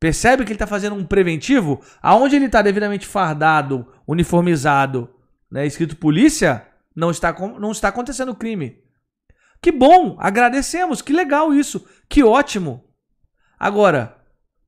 percebe 0.00 0.44
que 0.44 0.50
ele 0.50 0.56
está 0.56 0.66
fazendo 0.66 0.94
um 0.94 1.04
preventivo, 1.04 1.80
aonde 2.02 2.36
ele 2.36 2.46
está 2.46 2.60
devidamente 2.60 3.06
fardado, 3.06 3.86
uniformizado, 4.06 5.08
né, 5.50 5.66
escrito 5.66 5.96
polícia, 5.96 6.66
não 6.94 7.10
está, 7.10 7.32
não 7.32 7.70
está 7.70 7.88
acontecendo 7.88 8.34
crime. 8.34 8.82
Que 9.62 9.72
bom, 9.72 10.16
agradecemos, 10.18 11.00
que 11.00 11.12
legal 11.12 11.54
isso, 11.54 11.86
que 12.08 12.22
ótimo. 12.22 12.84
Agora, 13.58 14.18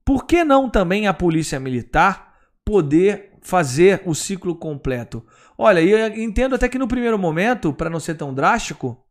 por 0.05 0.25
que 0.25 0.43
não 0.43 0.71
também 0.71 1.07
a 1.07 1.13
polícia 1.13 1.61
militar 1.61 2.35
poder 2.65 3.33
fazer 3.43 4.03
o 4.07 4.15
ciclo 4.15 4.57
completo? 4.57 5.23
Olha, 5.59 5.83
eu 5.83 6.17
entendo 6.17 6.55
até 6.55 6.69
que 6.69 6.79
no 6.79 6.89
primeiro 6.89 7.19
momento, 7.19 7.73
para 7.73 7.91
não 7.91 8.01
ser 8.01 8.15
tão 8.15 8.33
drástico, 8.33 9.06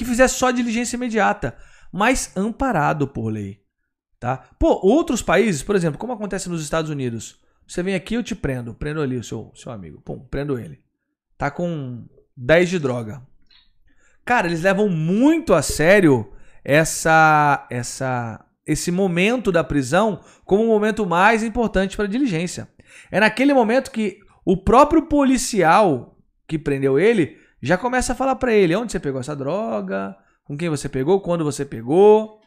que 0.00 0.04
fizesse 0.06 0.36
só 0.36 0.50
diligência 0.50 0.96
imediata, 0.96 1.54
mas 1.92 2.34
amparado 2.34 3.06
por 3.06 3.28
lei. 3.28 3.60
Tá? 4.18 4.48
Pô, 4.58 4.80
outros 4.82 5.20
países, 5.20 5.62
por 5.62 5.76
exemplo, 5.76 5.98
como 5.98 6.14
acontece 6.14 6.48
nos 6.48 6.62
Estados 6.62 6.90
Unidos, 6.90 7.38
você 7.68 7.82
vem 7.82 7.94
aqui, 7.94 8.14
eu 8.14 8.22
te 8.22 8.34
prendo, 8.34 8.72
prendo 8.72 9.02
ali 9.02 9.18
o 9.18 9.22
seu, 9.22 9.52
seu 9.54 9.70
amigo, 9.70 10.00
pum, 10.00 10.18
prendo 10.18 10.58
ele. 10.58 10.82
Tá 11.36 11.50
com 11.50 12.06
10 12.34 12.70
de 12.70 12.78
droga. 12.78 13.20
Cara, 14.24 14.46
eles 14.46 14.62
levam 14.62 14.88
muito 14.88 15.52
a 15.52 15.60
sério 15.60 16.32
essa 16.64 17.66
essa 17.70 18.42
esse 18.66 18.90
momento 18.90 19.52
da 19.52 19.62
prisão 19.62 20.20
como 20.46 20.64
o 20.64 20.68
momento 20.68 21.04
mais 21.04 21.42
importante 21.42 21.94
para 21.94 22.06
a 22.06 22.08
diligência. 22.08 22.68
É 23.10 23.20
naquele 23.20 23.52
momento 23.52 23.90
que 23.90 24.18
o 24.46 24.56
próprio 24.56 25.02
policial 25.02 26.16
que 26.48 26.58
prendeu 26.58 26.98
ele 26.98 27.36
já 27.62 27.76
começa 27.76 28.12
a 28.12 28.16
falar 28.16 28.36
para 28.36 28.52
ele 28.52 28.74
onde 28.74 28.92
você 28.92 29.00
pegou 29.00 29.20
essa 29.20 29.36
droga, 29.36 30.16
com 30.44 30.56
quem 30.56 30.68
você 30.68 30.88
pegou, 30.88 31.20
quando 31.20 31.44
você 31.44 31.64
pegou. 31.64 32.40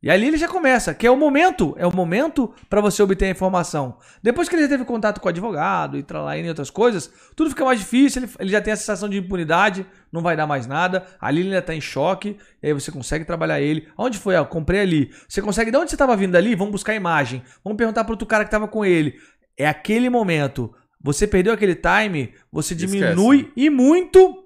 E 0.00 0.08
ali 0.08 0.28
ele 0.28 0.36
já 0.36 0.46
começa, 0.46 0.94
que 0.94 1.04
é 1.04 1.10
o 1.10 1.16
momento, 1.16 1.74
é 1.76 1.84
o 1.84 1.94
momento 1.94 2.54
para 2.70 2.80
você 2.80 3.02
obter 3.02 3.24
a 3.24 3.30
informação. 3.30 3.98
Depois 4.22 4.48
que 4.48 4.54
ele 4.54 4.62
já 4.62 4.68
teve 4.68 4.84
contato 4.84 5.20
com 5.20 5.26
o 5.26 5.28
advogado 5.28 5.98
e 5.98 6.04
lá 6.08 6.38
e 6.38 6.48
outras 6.48 6.70
coisas, 6.70 7.12
tudo 7.34 7.50
fica 7.50 7.64
mais 7.64 7.80
difícil, 7.80 8.22
ele, 8.22 8.32
ele, 8.38 8.50
já 8.50 8.60
tem 8.60 8.72
a 8.72 8.76
sensação 8.76 9.08
de 9.08 9.18
impunidade, 9.18 9.84
não 10.12 10.22
vai 10.22 10.36
dar 10.36 10.46
mais 10.46 10.68
nada. 10.68 11.04
Ali 11.20 11.40
ele 11.40 11.48
ainda 11.48 11.62
tá 11.62 11.74
em 11.74 11.80
choque, 11.80 12.36
e 12.62 12.68
aí 12.68 12.72
você 12.72 12.92
consegue 12.92 13.24
trabalhar 13.24 13.60
ele. 13.60 13.88
Onde 13.98 14.18
foi? 14.18 14.36
Ah, 14.36 14.44
comprei 14.44 14.80
ali. 14.80 15.10
Você 15.28 15.42
consegue, 15.42 15.72
de 15.72 15.76
onde 15.76 15.90
você 15.90 15.96
estava 15.96 16.16
vindo 16.16 16.36
ali? 16.36 16.54
Vamos 16.54 16.72
buscar 16.72 16.92
a 16.92 16.96
imagem. 16.96 17.42
Vamos 17.64 17.76
perguntar 17.76 18.04
pro 18.04 18.12
outro 18.12 18.26
cara 18.26 18.44
que 18.44 18.48
estava 18.48 18.68
com 18.68 18.84
ele. 18.84 19.16
É 19.56 19.66
aquele 19.66 20.08
momento. 20.08 20.72
Você 21.00 21.26
perdeu 21.26 21.52
aquele 21.52 21.74
time, 21.74 22.34
você 22.50 22.74
diminui 22.74 23.38
Esquece. 23.38 23.52
e 23.56 23.70
muito 23.70 24.44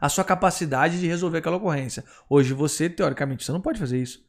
a 0.00 0.08
sua 0.08 0.24
capacidade 0.24 1.00
de 1.00 1.06
resolver 1.06 1.38
aquela 1.38 1.56
ocorrência. 1.56 2.04
Hoje 2.28 2.52
você, 2.52 2.88
teoricamente, 2.88 3.44
você 3.44 3.52
não 3.52 3.60
pode 3.60 3.78
fazer 3.78 4.00
isso. 4.00 4.24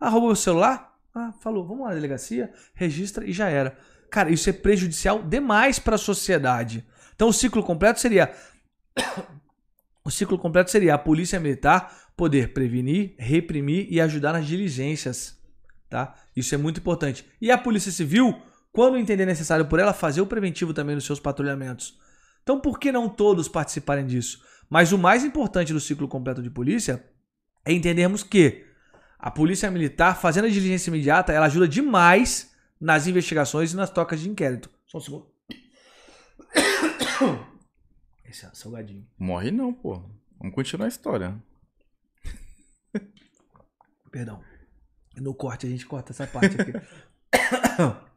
Ah, 0.00 0.08
roubou 0.08 0.30
o 0.30 0.36
celular? 0.36 0.94
Ah, 1.14 1.32
falou, 1.40 1.64
vamos 1.66 1.82
lá 1.82 1.90
na 1.90 1.94
delegacia, 1.94 2.52
registra 2.74 3.24
e 3.26 3.32
já 3.32 3.48
era. 3.48 3.76
Cara, 4.10 4.30
isso 4.30 4.50
é 4.50 4.52
prejudicial 4.52 5.22
demais 5.22 5.78
para 5.78 5.94
a 5.94 5.98
sociedade. 5.98 6.84
Então 7.14 7.28
o 7.28 7.32
ciclo 7.32 7.62
completo 7.62 8.00
seria 8.00 8.32
o 10.04 10.10
ciclo 10.10 10.38
completo 10.38 10.70
seria 10.70 10.94
a 10.94 10.98
polícia 10.98 11.38
militar 11.38 12.10
poder 12.16 12.52
prevenir, 12.52 13.14
reprimir 13.18 13.86
e 13.90 14.00
ajudar 14.00 14.32
nas 14.32 14.46
diligências, 14.46 15.38
tá? 15.88 16.14
Isso 16.34 16.54
é 16.54 16.58
muito 16.58 16.80
importante. 16.80 17.24
E 17.40 17.50
a 17.50 17.58
polícia 17.58 17.90
civil, 17.90 18.40
quando 18.74 18.98
entender 18.98 19.24
necessário 19.24 19.66
por 19.66 19.78
ela, 19.78 19.94
fazer 19.94 20.20
o 20.20 20.26
preventivo 20.26 20.74
também 20.74 20.96
nos 20.96 21.06
seus 21.06 21.20
patrulhamentos. 21.20 21.96
Então, 22.42 22.58
por 22.58 22.80
que 22.80 22.90
não 22.90 23.08
todos 23.08 23.46
participarem 23.46 24.04
disso? 24.04 24.44
Mas 24.68 24.90
o 24.90 24.98
mais 24.98 25.24
importante 25.24 25.72
do 25.72 25.78
ciclo 25.78 26.08
completo 26.08 26.42
de 26.42 26.50
polícia 26.50 27.08
é 27.64 27.72
entendermos 27.72 28.24
que 28.24 28.66
a 29.16 29.30
polícia 29.30 29.70
militar, 29.70 30.20
fazendo 30.20 30.46
a 30.46 30.50
diligência 30.50 30.90
imediata, 30.90 31.32
ela 31.32 31.46
ajuda 31.46 31.68
demais 31.68 32.52
nas 32.80 33.06
investigações 33.06 33.72
e 33.72 33.76
nas 33.76 33.90
tocas 33.90 34.18
de 34.18 34.28
inquérito. 34.28 34.68
Só 34.86 34.98
um 34.98 35.00
segundo. 35.00 35.28
Esse 38.26 38.44
é 38.44 38.50
salgadinho. 38.54 39.06
Morre 39.16 39.52
não, 39.52 39.72
pô. 39.72 40.02
Vamos 40.36 40.52
continuar 40.52 40.86
a 40.86 40.88
história. 40.88 41.40
Perdão. 44.10 44.42
No 45.16 45.32
corte 45.32 45.64
a 45.64 45.70
gente 45.70 45.86
corta 45.86 46.10
essa 46.10 46.26
parte 46.26 46.60
aqui. 46.60 46.72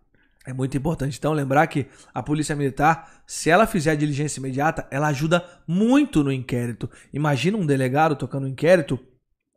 É 0.47 0.53
muito 0.53 0.77
importante 0.77 1.17
então 1.17 1.33
lembrar 1.33 1.67
que 1.67 1.87
a 2.13 2.23
polícia 2.23 2.55
militar, 2.55 3.21
se 3.27 3.49
ela 3.49 3.67
fizer 3.67 3.91
a 3.91 3.95
diligência 3.95 4.39
imediata, 4.39 4.87
ela 4.89 5.07
ajuda 5.07 5.45
muito 5.67 6.23
no 6.23 6.31
inquérito. 6.31 6.89
Imagina 7.11 7.57
um 7.57 7.65
delegado 7.65 8.15
tocando 8.15 8.45
um 8.45 8.49
inquérito 8.49 8.97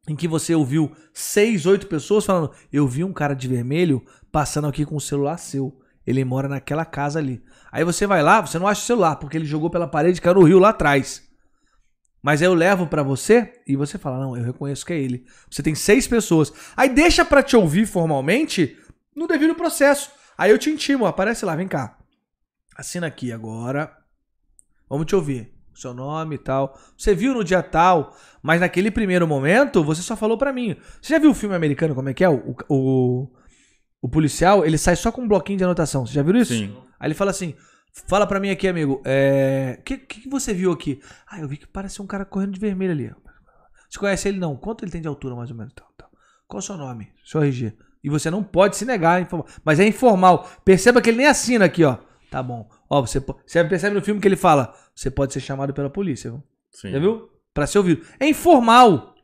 em 0.08 0.16
que 0.16 0.26
você 0.26 0.52
ouviu 0.52 0.90
seis, 1.14 1.64
oito 1.64 1.86
pessoas 1.86 2.26
falando: 2.26 2.50
Eu 2.72 2.88
vi 2.88 3.04
um 3.04 3.12
cara 3.12 3.34
de 3.34 3.46
vermelho 3.46 4.04
passando 4.32 4.66
aqui 4.66 4.84
com 4.84 4.96
o 4.96 5.00
celular 5.00 5.38
seu. 5.38 5.80
Ele 6.04 6.24
mora 6.24 6.48
naquela 6.48 6.84
casa 6.84 7.20
ali. 7.20 7.40
Aí 7.70 7.84
você 7.84 8.04
vai 8.04 8.20
lá, 8.20 8.40
você 8.40 8.58
não 8.58 8.66
acha 8.66 8.82
o 8.82 8.84
celular, 8.84 9.14
porque 9.14 9.36
ele 9.36 9.44
jogou 9.44 9.70
pela 9.70 9.86
parede 9.86 10.18
e 10.18 10.20
caiu 10.20 10.34
no 10.34 10.42
rio 10.42 10.58
lá 10.58 10.70
atrás. 10.70 11.22
Mas 12.20 12.42
aí 12.42 12.48
eu 12.48 12.54
levo 12.54 12.88
para 12.88 13.04
você 13.04 13.62
e 13.64 13.76
você 13.76 13.96
fala: 13.96 14.18
Não, 14.18 14.36
eu 14.36 14.42
reconheço 14.42 14.84
que 14.84 14.92
é 14.92 14.98
ele. 14.98 15.24
Você 15.48 15.62
tem 15.62 15.76
seis 15.76 16.08
pessoas. 16.08 16.52
Aí 16.76 16.88
deixa 16.88 17.24
para 17.24 17.44
te 17.44 17.56
ouvir 17.56 17.86
formalmente 17.86 18.76
no 19.14 19.28
devido 19.28 19.54
processo. 19.54 20.18
Aí 20.40 20.50
eu 20.50 20.56
te 20.56 20.70
intimo, 20.70 21.04
aparece 21.04 21.44
lá, 21.44 21.54
vem 21.54 21.68
cá. 21.68 21.98
Assina 22.74 23.06
aqui 23.06 23.30
agora. 23.30 23.94
Vamos 24.88 25.04
te 25.04 25.14
ouvir 25.14 25.52
seu 25.74 25.92
nome 25.92 26.36
e 26.36 26.38
tal. 26.38 26.80
Você 26.96 27.14
viu 27.14 27.34
no 27.34 27.44
dia 27.44 27.62
tal, 27.62 28.16
mas 28.42 28.58
naquele 28.58 28.90
primeiro 28.90 29.28
momento 29.28 29.84
você 29.84 30.00
só 30.00 30.16
falou 30.16 30.38
para 30.38 30.50
mim. 30.50 30.74
Você 31.02 31.12
já 31.12 31.18
viu 31.18 31.32
o 31.32 31.34
filme 31.34 31.54
americano, 31.54 31.94
como 31.94 32.08
é 32.08 32.14
que 32.14 32.24
é? 32.24 32.28
O, 32.30 32.56
o, 32.70 33.30
o, 34.00 34.08
policial, 34.08 34.64
ele 34.64 34.78
sai 34.78 34.96
só 34.96 35.12
com 35.12 35.20
um 35.20 35.28
bloquinho 35.28 35.58
de 35.58 35.64
anotação. 35.64 36.06
Você 36.06 36.14
já 36.14 36.22
viu 36.22 36.34
isso? 36.34 36.54
Sim. 36.54 36.74
Aí 36.98 37.08
ele 37.08 37.14
fala 37.14 37.32
assim: 37.32 37.54
fala 38.08 38.26
para 38.26 38.40
mim 38.40 38.48
aqui, 38.48 38.66
amigo, 38.66 39.02
é. 39.04 39.76
O 39.78 39.82
que, 39.82 39.98
que, 39.98 40.26
você 40.26 40.54
viu 40.54 40.72
aqui? 40.72 41.02
Ah, 41.30 41.38
eu 41.38 41.48
vi 41.48 41.58
que 41.58 41.66
parece 41.66 42.00
um 42.00 42.06
cara 42.06 42.24
correndo 42.24 42.52
de 42.52 42.60
vermelho 42.60 42.92
ali. 42.92 43.14
Você 43.90 43.98
conhece 43.98 44.26
ele 44.26 44.38
não? 44.38 44.56
Quanto 44.56 44.86
ele 44.86 44.90
tem 44.90 45.02
de 45.02 45.08
altura, 45.08 45.36
mais 45.36 45.50
ou 45.50 45.56
menos? 45.58 45.74
Qual 46.48 46.60
o 46.60 46.62
seu 46.62 46.78
nome? 46.78 47.12
Seu 47.26 47.42
RG. 47.42 47.76
E 48.02 48.08
você 48.08 48.30
não 48.30 48.42
pode 48.42 48.76
se 48.76 48.84
negar, 48.84 49.26
mas 49.64 49.78
é 49.78 49.86
informal. 49.86 50.48
Perceba 50.64 51.00
que 51.02 51.10
ele 51.10 51.18
nem 51.18 51.26
assina 51.26 51.66
aqui, 51.66 51.84
ó. 51.84 51.96
Tá 52.30 52.42
bom. 52.42 52.68
Ó, 52.88 53.00
você, 53.00 53.22
você 53.46 53.64
percebe 53.64 53.94
no 53.94 54.02
filme 54.02 54.20
que 54.20 54.28
ele 54.28 54.36
fala: 54.36 54.74
você 54.94 55.10
pode 55.10 55.32
ser 55.32 55.40
chamado 55.40 55.74
pela 55.74 55.90
polícia, 55.90 56.30
viu? 56.30 56.42
Sim. 56.70 56.92
Já 56.92 56.98
viu? 56.98 57.28
Pra 57.52 57.66
ser 57.66 57.78
ouvido. 57.78 58.06
É 58.18 58.28
informal. 58.28 59.14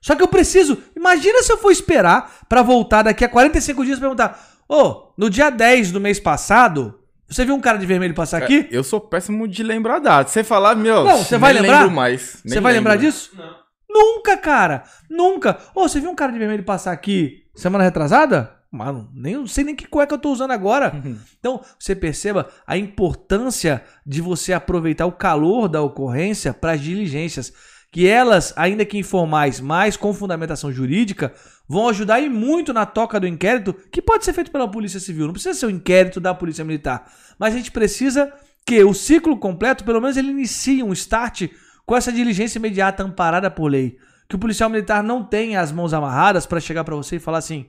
Só 0.00 0.14
que 0.14 0.22
eu 0.22 0.28
preciso. 0.28 0.78
Imagina 0.94 1.42
se 1.42 1.50
eu 1.50 1.56
for 1.56 1.70
esperar 1.70 2.40
para 2.48 2.62
voltar 2.62 3.02
daqui 3.02 3.24
a 3.24 3.28
45 3.28 3.84
dias 3.84 3.98
e 3.98 4.00
perguntar: 4.00 4.38
Ô, 4.68 4.76
oh, 4.76 5.12
no 5.16 5.30
dia 5.30 5.50
10 5.50 5.92
do 5.92 6.00
mês 6.00 6.20
passado, 6.20 7.00
você 7.26 7.44
viu 7.44 7.54
um 7.54 7.60
cara 7.60 7.78
de 7.78 7.86
vermelho 7.86 8.14
passar 8.14 8.42
aqui? 8.42 8.68
É, 8.70 8.76
eu 8.76 8.84
sou 8.84 9.00
péssimo 9.00 9.48
de 9.48 9.62
lembrar 9.62 9.98
dados. 9.98 10.32
Você 10.32 10.44
falar, 10.44 10.74
meu. 10.74 11.04
Não, 11.04 11.18
você 11.18 11.38
vai 11.38 11.52
lembrar? 11.52 11.90
mais. 11.90 12.42
Você 12.44 12.60
vai 12.60 12.74
lembrar 12.74 12.96
disso? 12.96 13.30
Não. 13.36 13.63
Nunca, 13.94 14.36
cara. 14.36 14.82
Nunca. 15.08 15.58
Ô, 15.72 15.82
oh, 15.82 15.88
você 15.88 16.00
viu 16.00 16.10
um 16.10 16.16
cara 16.16 16.32
de 16.32 16.38
vermelho 16.38 16.64
passar 16.64 16.90
aqui 16.90 17.44
semana 17.54 17.84
retrasada? 17.84 18.52
Mano, 18.68 19.08
nem, 19.14 19.34
não 19.34 19.46
sei 19.46 19.62
nem 19.62 19.76
que 19.76 19.86
cueca 19.86 20.16
eu 20.16 20.18
tô 20.18 20.32
usando 20.32 20.50
agora. 20.50 20.92
Uhum. 20.92 21.16
Então, 21.38 21.60
você 21.78 21.94
perceba 21.94 22.48
a 22.66 22.76
importância 22.76 23.84
de 24.04 24.20
você 24.20 24.52
aproveitar 24.52 25.04
o 25.04 25.12
calor 25.12 25.68
da 25.68 25.82
ocorrência 25.82 26.52
para 26.52 26.72
as 26.72 26.80
diligências. 26.80 27.52
Que 27.92 28.08
elas, 28.08 28.52
ainda 28.56 28.84
que 28.84 28.98
informais, 28.98 29.60
mas 29.60 29.96
com 29.96 30.12
fundamentação 30.12 30.72
jurídica, 30.72 31.32
vão 31.68 31.88
ajudar 31.88 32.18
e 32.18 32.28
muito 32.28 32.72
na 32.72 32.84
toca 32.84 33.20
do 33.20 33.28
inquérito, 33.28 33.72
que 33.92 34.02
pode 34.02 34.24
ser 34.24 34.32
feito 34.32 34.50
pela 34.50 34.66
Polícia 34.66 34.98
Civil. 34.98 35.26
Não 35.26 35.32
precisa 35.32 35.56
ser 35.56 35.66
o 35.66 35.68
um 35.68 35.72
inquérito 35.72 36.18
da 36.18 36.34
Polícia 36.34 36.64
Militar. 36.64 37.06
Mas 37.38 37.54
a 37.54 37.56
gente 37.58 37.70
precisa 37.70 38.32
que 38.66 38.82
o 38.82 38.94
ciclo 38.94 39.36
completo, 39.36 39.84
pelo 39.84 40.00
menos 40.00 40.16
ele 40.16 40.30
inicie 40.30 40.82
um 40.82 40.92
start 40.92 41.48
com 41.86 41.96
essa 41.96 42.12
diligência 42.12 42.58
imediata 42.58 43.02
amparada 43.02 43.50
por 43.50 43.68
lei. 43.68 43.98
Que 44.28 44.36
o 44.36 44.38
policial 44.38 44.70
militar 44.70 45.02
não 45.02 45.22
tenha 45.22 45.60
as 45.60 45.70
mãos 45.70 45.92
amarradas 45.92 46.46
para 46.46 46.60
chegar 46.60 46.84
para 46.84 46.96
você 46.96 47.16
e 47.16 47.20
falar 47.20 47.38
assim: 47.38 47.68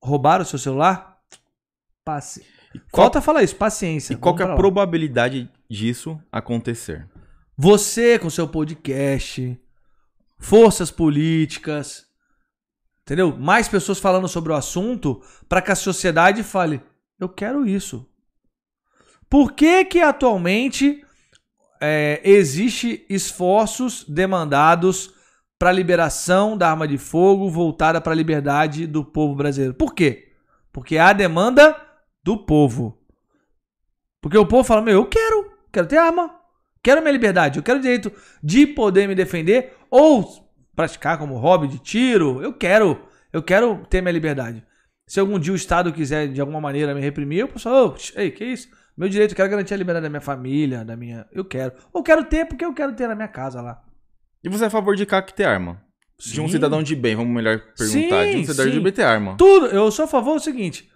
roubaram 0.00 0.42
o 0.42 0.46
seu 0.46 0.58
celular? 0.58 1.18
Passe. 2.04 2.46
Qual... 2.90 3.04
Falta 3.04 3.20
falar 3.20 3.42
isso, 3.42 3.56
paciência. 3.56 4.14
E 4.14 4.16
qual 4.16 4.38
é 4.38 4.42
a 4.42 4.54
probabilidade 4.54 5.50
disso 5.68 6.20
acontecer? 6.30 7.08
Você 7.56 8.18
com 8.18 8.28
seu 8.28 8.48
podcast, 8.48 9.60
forças 10.38 10.90
políticas, 10.90 12.06
entendeu? 13.02 13.36
Mais 13.36 13.68
pessoas 13.68 14.00
falando 14.00 14.26
sobre 14.28 14.52
o 14.52 14.56
assunto 14.56 15.22
para 15.48 15.62
que 15.62 15.72
a 15.72 15.76
sociedade 15.76 16.42
fale: 16.42 16.80
eu 17.18 17.28
quero 17.28 17.66
isso. 17.66 18.08
Por 19.28 19.52
que 19.52 19.84
que 19.84 20.00
atualmente 20.00 21.03
é, 21.84 22.20
existe 22.24 23.04
esforços 23.08 24.04
demandados 24.08 25.12
para 25.58 25.70
a 25.70 25.72
liberação 25.72 26.56
da 26.56 26.70
arma 26.70 26.86
de 26.88 26.98
fogo 26.98 27.48
voltada 27.48 28.00
para 28.00 28.12
a 28.12 28.16
liberdade 28.16 28.86
do 28.86 29.04
povo 29.04 29.34
brasileiro. 29.34 29.74
Por 29.74 29.94
quê? 29.94 30.32
Porque 30.72 30.98
há 30.98 31.12
demanda 31.12 31.76
do 32.22 32.36
povo. 32.36 32.98
Porque 34.20 34.38
o 34.38 34.46
povo 34.46 34.64
fala: 34.64 34.82
Meu, 34.82 34.94
eu 34.94 35.06
quero, 35.06 35.52
quero 35.72 35.86
ter 35.86 35.98
arma, 35.98 36.34
quero 36.82 37.00
minha 37.00 37.12
liberdade, 37.12 37.58
eu 37.58 37.62
quero 37.62 37.78
o 37.78 37.82
direito 37.82 38.10
de 38.42 38.66
poder 38.66 39.06
me 39.06 39.14
defender 39.14 39.76
ou 39.90 40.50
praticar 40.74 41.18
como 41.18 41.36
hobby 41.36 41.68
de 41.68 41.78
tiro. 41.78 42.42
Eu 42.42 42.52
quero, 42.52 43.06
eu 43.32 43.42
quero 43.42 43.86
ter 43.88 44.00
minha 44.00 44.12
liberdade. 44.12 44.64
Se 45.06 45.20
algum 45.20 45.38
dia 45.38 45.52
o 45.52 45.56
Estado 45.56 45.92
quiser 45.92 46.28
de 46.28 46.40
alguma 46.40 46.60
maneira 46.60 46.94
me 46.94 47.00
reprimir, 47.00 47.40
eu 47.40 47.48
posso 47.48 47.64
falar: 47.64 47.84
oh, 47.84 47.94
Ei, 48.16 48.30
que 48.30 48.44
isso? 48.44 48.68
Meu 48.96 49.08
direito, 49.08 49.32
eu 49.32 49.36
quero 49.36 49.50
garantir 49.50 49.74
a 49.74 49.76
liberdade 49.76 50.04
da 50.04 50.10
minha 50.10 50.20
família, 50.20 50.84
da 50.84 50.96
minha. 50.96 51.26
Eu 51.32 51.44
quero. 51.44 51.72
Ou 51.92 52.02
quero 52.02 52.24
ter 52.24 52.46
porque 52.46 52.64
eu 52.64 52.72
quero 52.72 52.94
ter 52.94 53.08
na 53.08 53.14
minha 53.14 53.28
casa 53.28 53.60
lá. 53.60 53.82
E 54.42 54.48
você 54.48 54.64
é 54.64 54.66
a 54.66 54.70
favor 54.70 54.94
de 54.94 55.04
CAC 55.04 55.34
ter 55.34 55.44
arma? 55.44 55.82
De 56.18 56.40
um 56.40 56.48
cidadão 56.48 56.82
de 56.82 56.94
bem, 56.94 57.16
vamos 57.16 57.34
melhor 57.34 57.60
perguntar. 57.76 58.24
Sim, 58.24 58.30
de 58.30 58.36
um 58.36 58.44
cidadão 58.44 58.66
sim. 58.66 58.70
de 58.78 58.80
bem 58.80 58.92
ter 58.92 59.02
arma. 59.02 59.36
Tudo. 59.36 59.66
Eu 59.66 59.90
sou 59.90 60.04
a 60.04 60.08
favor 60.08 60.34
do 60.34 60.40
seguinte: 60.40 60.88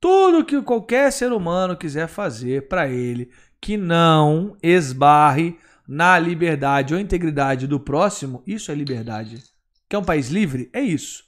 tudo 0.00 0.44
que 0.44 0.60
qualquer 0.62 1.12
ser 1.12 1.30
humano 1.30 1.76
quiser 1.76 2.08
fazer 2.08 2.68
para 2.68 2.88
ele 2.88 3.30
que 3.60 3.76
não 3.76 4.56
esbarre 4.62 5.58
na 5.86 6.18
liberdade 6.18 6.94
ou 6.94 7.00
integridade 7.00 7.66
do 7.66 7.78
próximo, 7.78 8.42
isso 8.46 8.72
é 8.72 8.74
liberdade. 8.74 9.42
Quer 9.88 9.98
um 9.98 10.04
país 10.04 10.28
livre? 10.28 10.70
É 10.72 10.80
isso. 10.80 11.22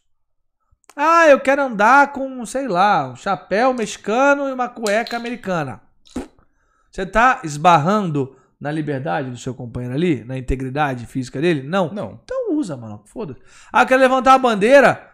Ah, 0.97 1.29
eu 1.29 1.39
quero 1.39 1.63
andar 1.63 2.13
com, 2.13 2.45
sei 2.47 2.67
lá, 2.67 3.11
um 3.11 3.17
chapéu 3.17 3.75
mexicano 3.75 4.49
e 4.49 4.53
uma 4.53 4.69
cueca 4.69 5.17
americana. 5.17 5.83
Você 6.95 7.05
tá 7.05 7.41
esbarrando 7.43 8.37
na 8.61 8.71
liberdade 8.71 9.29
do 9.29 9.37
seu 9.37 9.53
companheiro 9.53 9.97
ali? 9.97 10.23
Na 10.23 10.39
integridade 10.39 11.07
física 11.07 11.41
dele? 11.41 11.61
Não. 11.61 11.93
Não. 11.93 12.21
Então 12.23 12.55
usa, 12.55 12.77
mano. 12.77 13.03
Foda-se. 13.07 13.41
Ah, 13.73 13.83
eu 13.83 13.87
quero 13.87 14.01
levantar 14.01 14.35
a 14.35 14.39
bandeira. 14.39 15.11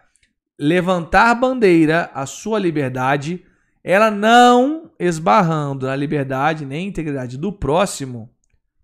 Levantar 0.59 1.33
bandeira, 1.33 2.11
a 2.13 2.27
sua 2.27 2.59
liberdade, 2.59 3.43
ela 3.83 4.11
não 4.11 4.91
esbarrando 4.99 5.87
na 5.87 5.95
liberdade 5.95 6.67
nem 6.67 6.87
integridade 6.87 7.35
do 7.35 7.51
próximo, 7.51 8.29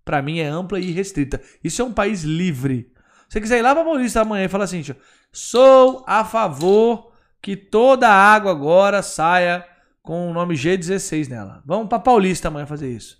pra 0.04 0.20
mim 0.20 0.40
é 0.40 0.48
ampla 0.48 0.80
e 0.80 0.90
restrita. 0.90 1.40
Isso 1.62 1.80
é 1.80 1.84
um 1.84 1.92
país 1.92 2.24
livre. 2.24 2.92
Se 3.28 3.34
você 3.34 3.40
quiser 3.40 3.58
ir 3.60 3.62
lá 3.62 3.76
pra 3.76 3.84
Paulista 3.84 4.22
amanhã 4.22 4.46
e 4.46 4.48
falar 4.48 4.64
assim, 4.64 4.82
tio, 4.82 4.96
sou 5.30 6.04
a 6.04 6.24
favor 6.24 7.12
que 7.40 7.54
toda 7.54 8.08
a 8.08 8.12
água 8.12 8.50
agora 8.50 9.02
saia 9.02 9.64
com 10.08 10.30
o 10.30 10.32
nome 10.32 10.54
G16 10.54 11.28
nela. 11.28 11.62
Vamos 11.66 11.86
pra 11.86 11.98
Paulista 11.98 12.48
amanhã 12.48 12.64
fazer 12.64 12.90
isso. 12.90 13.18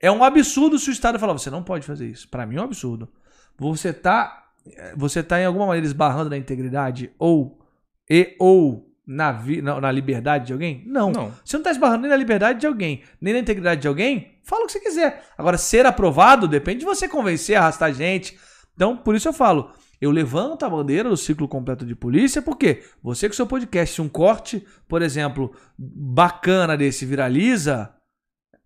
É 0.00 0.10
um 0.10 0.24
absurdo 0.24 0.80
se 0.80 0.90
o 0.90 0.92
Estado 0.92 1.16
falar, 1.16 1.32
você 1.32 1.48
não 1.48 1.62
pode 1.62 1.86
fazer 1.86 2.08
isso. 2.08 2.28
Pra 2.28 2.44
mim 2.44 2.56
é 2.56 2.60
um 2.60 2.64
absurdo. 2.64 3.08
Você 3.56 3.92
tá, 3.92 4.48
você 4.96 5.22
tá 5.22 5.40
em 5.40 5.44
alguma 5.44 5.64
maneira 5.66 5.86
esbarrando 5.86 6.28
na 6.28 6.36
integridade 6.36 7.12
ou 7.20 7.64
e 8.10 8.34
ou 8.40 8.92
na, 9.06 9.30
vi, 9.30 9.62
na, 9.62 9.80
na 9.80 9.92
liberdade 9.92 10.46
de 10.46 10.52
alguém? 10.52 10.82
Não. 10.88 11.12
Não. 11.12 11.32
Você 11.44 11.56
não 11.56 11.62
tá 11.62 11.70
esbarrando 11.70 12.02
nem 12.02 12.10
na 12.10 12.16
liberdade 12.16 12.58
de 12.58 12.66
alguém, 12.66 13.04
nem 13.20 13.34
na 13.34 13.38
integridade 13.38 13.80
de 13.80 13.86
alguém, 13.86 14.40
fala 14.42 14.64
o 14.64 14.66
que 14.66 14.72
você 14.72 14.80
quiser. 14.80 15.24
Agora, 15.38 15.56
ser 15.56 15.86
aprovado 15.86 16.48
depende 16.48 16.80
de 16.80 16.84
você 16.84 17.08
convencer, 17.08 17.56
arrastar 17.56 17.94
gente. 17.94 18.36
Então, 18.74 18.96
por 18.96 19.14
isso 19.14 19.28
eu 19.28 19.32
falo, 19.32 19.70
eu 20.00 20.10
levanto 20.10 20.64
a 20.64 20.70
bandeira 20.70 21.08
do 21.08 21.16
ciclo 21.16 21.48
completo 21.48 21.86
de 21.86 21.94
polícia, 21.94 22.42
porque 22.42 22.82
você 23.02 23.28
com 23.28 23.34
seu 23.34 23.46
podcast, 23.46 23.94
se 23.94 24.02
um 24.02 24.08
corte, 24.08 24.66
por 24.86 25.02
exemplo, 25.02 25.54
bacana 25.78 26.76
desse 26.76 27.06
viraliza, 27.06 27.94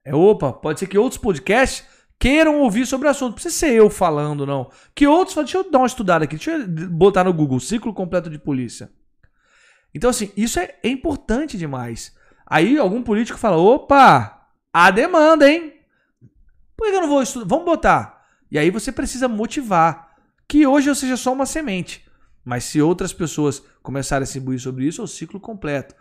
é 0.04 0.14
opa, 0.14 0.52
pode 0.52 0.80
ser 0.80 0.86
que 0.86 0.98
outros 0.98 1.20
podcasts 1.20 1.86
queiram 2.18 2.60
ouvir 2.60 2.86
sobre 2.86 3.08
o 3.08 3.10
assunto. 3.10 3.28
Não 3.28 3.34
precisa 3.34 3.54
ser 3.54 3.72
eu 3.72 3.88
falando, 3.88 4.44
não. 4.44 4.70
Que 4.94 5.06
outros 5.06 5.34
falam, 5.34 5.44
deixa 5.44 5.58
eu 5.58 5.70
dar 5.70 5.78
uma 5.78 5.86
estudada 5.86 6.24
aqui, 6.24 6.36
deixa 6.36 6.52
eu 6.52 6.68
botar 6.90 7.24
no 7.24 7.32
Google, 7.32 7.60
ciclo 7.60 7.94
completo 7.94 8.28
de 8.28 8.38
polícia. 8.38 8.90
Então, 9.94 10.10
assim, 10.10 10.30
isso 10.36 10.58
é, 10.58 10.74
é 10.82 10.88
importante 10.88 11.56
demais. 11.56 12.14
Aí 12.46 12.78
algum 12.78 13.02
político 13.02 13.38
fala: 13.38 13.56
opa, 13.56 14.48
há 14.72 14.90
demanda, 14.90 15.50
hein? 15.50 15.74
Por 16.76 16.88
que 16.88 16.96
eu 16.96 17.00
não 17.00 17.08
vou 17.08 17.22
estudar? 17.22 17.46
Vamos 17.46 17.64
botar. 17.64 18.24
E 18.50 18.58
aí 18.58 18.70
você 18.70 18.90
precisa 18.90 19.28
motivar. 19.28 20.09
Que 20.50 20.66
hoje 20.66 20.90
eu 20.90 20.96
seja 20.96 21.16
só 21.16 21.32
uma 21.32 21.46
semente. 21.46 22.04
Mas 22.44 22.64
se 22.64 22.82
outras 22.82 23.12
pessoas 23.12 23.62
começarem 23.84 24.24
a 24.24 24.26
se 24.26 24.40
imbuir 24.40 24.58
sobre 24.58 24.84
isso, 24.84 25.00
é 25.00 25.04
o 25.04 25.06
ciclo 25.06 25.38
completo. 25.38 25.94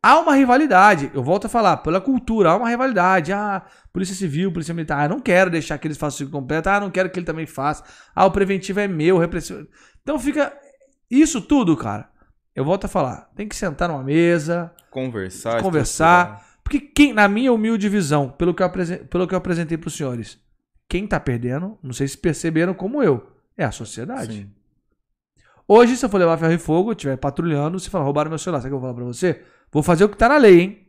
Há 0.00 0.20
uma 0.20 0.36
rivalidade, 0.36 1.10
eu 1.12 1.20
volto 1.20 1.46
a 1.46 1.48
falar, 1.48 1.78
pela 1.78 2.00
cultura, 2.00 2.50
há 2.50 2.56
uma 2.56 2.68
rivalidade. 2.68 3.32
Ah, 3.32 3.60
Polícia 3.92 4.14
Civil, 4.14 4.52
Polícia 4.52 4.72
Militar, 4.72 5.00
ah, 5.00 5.08
não 5.08 5.18
quero 5.18 5.50
deixar 5.50 5.76
que 5.78 5.88
eles 5.88 5.98
façam 5.98 6.14
o 6.14 6.18
ciclo 6.18 6.40
completo, 6.40 6.68
ah, 6.68 6.78
não 6.78 6.92
quero 6.92 7.10
que 7.10 7.18
ele 7.18 7.26
também 7.26 7.44
faça. 7.44 7.82
Ah, 8.14 8.24
o 8.24 8.30
preventivo 8.30 8.78
é 8.78 8.86
meu, 8.86 9.16
o 9.16 9.18
repressivo. 9.18 9.66
Então 10.00 10.16
fica. 10.16 10.56
Isso 11.10 11.40
tudo, 11.40 11.76
cara. 11.76 12.08
Eu 12.54 12.64
volto 12.64 12.84
a 12.84 12.88
falar, 12.88 13.28
tem 13.34 13.48
que 13.48 13.56
sentar 13.56 13.88
numa 13.88 14.04
mesa, 14.04 14.72
Conversar. 14.92 15.60
conversar. 15.60 16.46
Porque 16.62 16.78
quem, 16.78 17.12
na 17.12 17.26
minha 17.26 17.52
humilde 17.52 17.88
visão, 17.88 18.30
pelo 18.30 18.54
que 18.54 18.62
eu, 18.62 18.70
pelo 19.10 19.26
que 19.26 19.34
eu 19.34 19.38
apresentei 19.38 19.76
para 19.76 19.88
os 19.88 19.96
senhores, 19.96 20.38
quem 20.88 21.04
tá 21.04 21.18
perdendo, 21.18 21.76
não 21.82 21.92
sei 21.92 22.06
se 22.06 22.16
perceberam 22.16 22.72
como 22.74 23.02
eu, 23.02 23.37
é 23.58 23.64
a 23.64 23.72
sociedade. 23.72 24.32
Sim. 24.32 24.50
Hoje, 25.66 25.96
se 25.96 26.06
eu 26.06 26.08
for 26.08 26.16
levar 26.16 26.38
ferro 26.38 26.52
e 26.54 26.58
fogo, 26.58 26.92
estiver 26.92 27.18
patrulhando, 27.18 27.78
se 27.78 27.90
falar, 27.90 28.04
roubaram 28.04 28.30
meu 28.30 28.38
celular, 28.38 28.60
sabe 28.60 28.68
o 28.68 28.70
que 28.70 28.74
eu 28.76 28.80
vou 28.80 28.88
falar 28.88 28.94
pra 28.94 29.04
você? 29.04 29.42
Vou 29.70 29.82
fazer 29.82 30.04
o 30.04 30.08
que 30.08 30.16
tá 30.16 30.28
na 30.28 30.38
lei, 30.38 30.60
hein? 30.60 30.88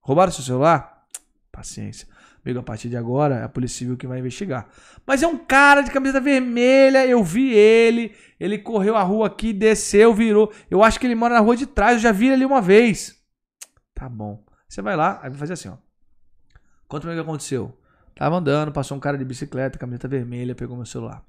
Roubaram 0.00 0.30
seu 0.30 0.44
celular? 0.44 1.06
Paciência. 1.50 2.06
Amigo, 2.44 2.60
a 2.60 2.62
partir 2.62 2.88
de 2.88 2.96
agora 2.96 3.36
é 3.36 3.42
a 3.42 3.48
Polícia 3.48 3.78
Civil 3.78 3.96
que 3.96 4.06
vai 4.06 4.20
investigar. 4.20 4.68
Mas 5.04 5.22
é 5.22 5.26
um 5.26 5.36
cara 5.36 5.82
de 5.82 5.90
camiseta 5.90 6.20
vermelha, 6.20 7.04
eu 7.06 7.24
vi 7.24 7.52
ele, 7.52 8.14
ele 8.38 8.58
correu 8.58 8.96
a 8.96 9.02
rua 9.02 9.26
aqui, 9.26 9.52
desceu, 9.52 10.14
virou. 10.14 10.52
Eu 10.70 10.84
acho 10.84 11.00
que 11.00 11.06
ele 11.06 11.16
mora 11.16 11.34
na 11.34 11.40
rua 11.40 11.56
de 11.56 11.66
trás, 11.66 11.94
eu 11.94 12.00
já 12.00 12.12
vi 12.12 12.26
ele 12.26 12.34
ali 12.34 12.44
uma 12.44 12.60
vez. 12.60 13.16
Tá 13.92 14.08
bom. 14.08 14.44
Você 14.68 14.80
vai 14.80 14.94
lá, 14.94 15.18
aí 15.20 15.28
vai 15.28 15.38
fazer 15.38 15.54
assim, 15.54 15.68
ó. 15.70 15.76
Conta 16.86 17.00
pra 17.00 17.10
mim 17.10 17.18
o 17.18 17.22
que 17.24 17.28
aconteceu. 17.28 17.76
Tava 18.14 18.36
andando, 18.36 18.70
passou 18.70 18.96
um 18.96 19.00
cara 19.00 19.18
de 19.18 19.24
bicicleta, 19.24 19.76
camiseta 19.76 20.06
vermelha, 20.06 20.54
pegou 20.54 20.76
meu 20.76 20.86
celular. 20.86 21.24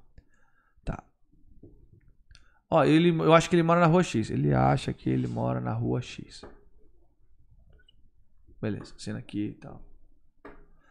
Ó, 2.70 2.84
ele, 2.84 3.08
eu 3.10 3.34
acho 3.34 3.50
que 3.50 3.56
ele 3.56 3.62
mora 3.64 3.80
na 3.80 3.86
rua 3.86 4.02
X. 4.02 4.30
Ele 4.30 4.54
acha 4.54 4.92
que 4.92 5.10
ele 5.10 5.26
mora 5.26 5.60
na 5.60 5.72
rua 5.72 6.00
X. 6.00 6.42
Beleza, 8.60 8.94
cena 8.98 9.18
aqui 9.18 9.46
e 9.48 9.54
tal. 9.54 9.82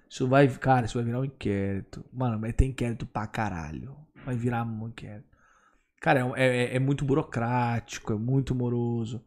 Isso 0.09 0.27
vai, 0.27 0.47
cara, 0.47 0.85
isso 0.87 0.95
vai 0.97 1.05
virar 1.05 1.19
um 1.19 1.25
inquérito. 1.25 2.03
Mano, 2.11 2.39
mas 2.39 2.53
tem 2.55 2.69
inquérito 2.71 3.05
pra 3.05 3.27
caralho. 3.27 3.95
Vai 4.25 4.35
virar 4.35 4.65
um 4.65 4.87
inquérito. 4.87 5.29
Cara, 6.01 6.33
é, 6.35 6.47
é- 6.47 6.75
é 6.75 6.79
muito 6.79 7.05
burocrático, 7.05 8.11
é 8.13 8.15
muito 8.17 8.55
moroso. 8.55 9.23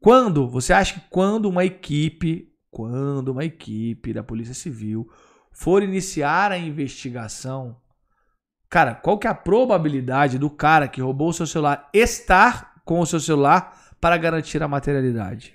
Quando, 0.00 0.46
você 0.48 0.72
acha 0.72 1.00
que 1.00 1.08
quando 1.08 1.46
uma 1.46 1.64
equipe, 1.64 2.52
quando 2.70 3.28
uma 3.30 3.44
equipe 3.44 4.12
da 4.12 4.22
Polícia 4.22 4.54
Civil 4.54 5.10
for 5.50 5.82
iniciar 5.82 6.52
a 6.52 6.58
investigação, 6.58 7.80
cara, 8.68 8.94
qual 8.94 9.18
que 9.18 9.26
é 9.26 9.30
a 9.30 9.34
probabilidade 9.34 10.38
do 10.38 10.48
cara 10.50 10.88
que 10.88 11.00
roubou 11.00 11.28
o 11.30 11.32
seu 11.32 11.46
celular 11.46 11.88
estar 11.92 12.74
com 12.84 13.00
o 13.00 13.06
seu 13.06 13.20
celular 13.20 13.94
para 14.00 14.16
garantir 14.16 14.62
a 14.62 14.68
materialidade? 14.68 15.54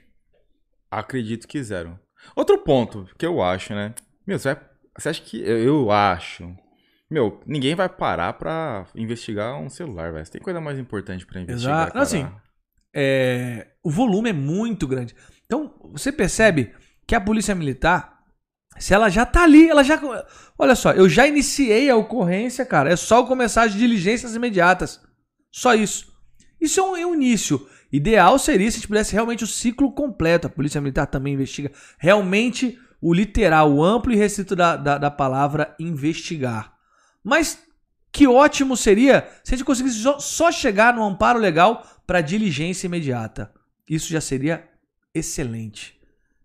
Acredito 0.92 1.48
que 1.48 1.62
zero. 1.64 2.00
Outro 2.36 2.58
ponto 2.60 3.08
que 3.18 3.26
eu 3.26 3.42
acho, 3.42 3.74
né? 3.74 3.94
Meu, 4.26 4.38
você, 4.40 4.54
vai- 4.54 4.64
você 4.98 5.10
acha 5.10 5.22
que. 5.22 5.42
Eu, 5.42 5.58
eu 5.58 5.92
acho. 5.92 6.56
Meu, 7.10 7.42
ninguém 7.46 7.76
vai 7.76 7.90
parar 7.90 8.34
pra 8.34 8.86
investigar 8.96 9.56
um 9.60 9.70
celular, 9.70 10.12
velho. 10.14 10.26
Você 10.26 10.32
tem 10.34 10.42
coisa 10.42 10.62
mais 10.62 10.80
importante 10.80 11.26
pra 11.26 11.42
investigar. 11.42 11.76
Exato. 11.88 11.96
Não, 11.96 12.02
assim, 12.02 12.28
é, 12.94 13.68
o 13.84 13.90
volume 13.90 14.30
é 14.30 14.34
muito 14.34 14.88
grande. 14.88 15.16
Então, 15.46 15.74
você 15.92 16.12
percebe 16.12 16.74
que 17.06 17.14
a 17.16 17.22
polícia 17.22 17.54
militar, 17.54 18.13
se 18.80 18.94
ela 18.94 19.10
já 19.10 19.26
tá 19.26 19.44
ali, 19.44 19.70
ela 19.70 19.84
já. 19.84 20.00
Olha 20.58 20.76
só, 20.76 20.92
eu 20.92 21.08
já 21.10 21.28
iniciei 21.28 21.90
a 21.90 21.96
ocorrência, 21.96 22.66
cara. 22.66 22.92
É 22.92 22.96
só 22.96 23.24
começar 23.26 23.64
as 23.64 23.74
diligências 23.74 24.36
imediatas. 24.36 25.00
Só 25.52 25.74
isso. 25.74 26.12
Isso 26.60 26.80
é 26.80 26.84
um, 26.84 26.98
é 26.98 27.06
um 27.06 27.14
início. 27.16 27.68
Ideal 27.92 28.40
seria 28.40 28.70
se 28.72 28.78
a 28.78 28.80
gente 28.80 28.88
pudesse 28.88 29.14
realmente 29.14 29.44
o 29.44 29.48
ciclo 29.48 29.92
completo. 29.92 30.48
A 30.48 30.50
polícia 30.50 30.82
militar 30.82 31.06
também 31.06 31.34
investiga. 31.34 31.72
Realmente 32.00 32.78
o 33.02 33.14
literal, 33.14 33.72
o 33.72 33.84
amplo 33.84 34.12
e 34.12 34.16
restrito 34.16 34.56
da, 34.56 34.76
da, 34.78 34.98
da 34.98 35.12
palavra 35.12 35.76
investigar. 35.80 36.74
Mas 37.24 37.62
que 38.12 38.28
ótimo 38.28 38.78
seria 38.78 39.28
se 39.44 39.54
a 39.54 39.58
gente 39.58 39.66
conseguisse 39.66 39.98
só- 40.00 40.20
só 40.20 40.52
chegar 40.52 40.94
no 40.94 41.04
amparo 41.04 41.38
legal 41.40 41.86
para 42.08 42.22
diligência 42.22 42.88
imediata. 42.88 43.52
Isso 43.90 44.10
já 44.10 44.22
seria 44.22 44.68
excelente. 45.14 46.00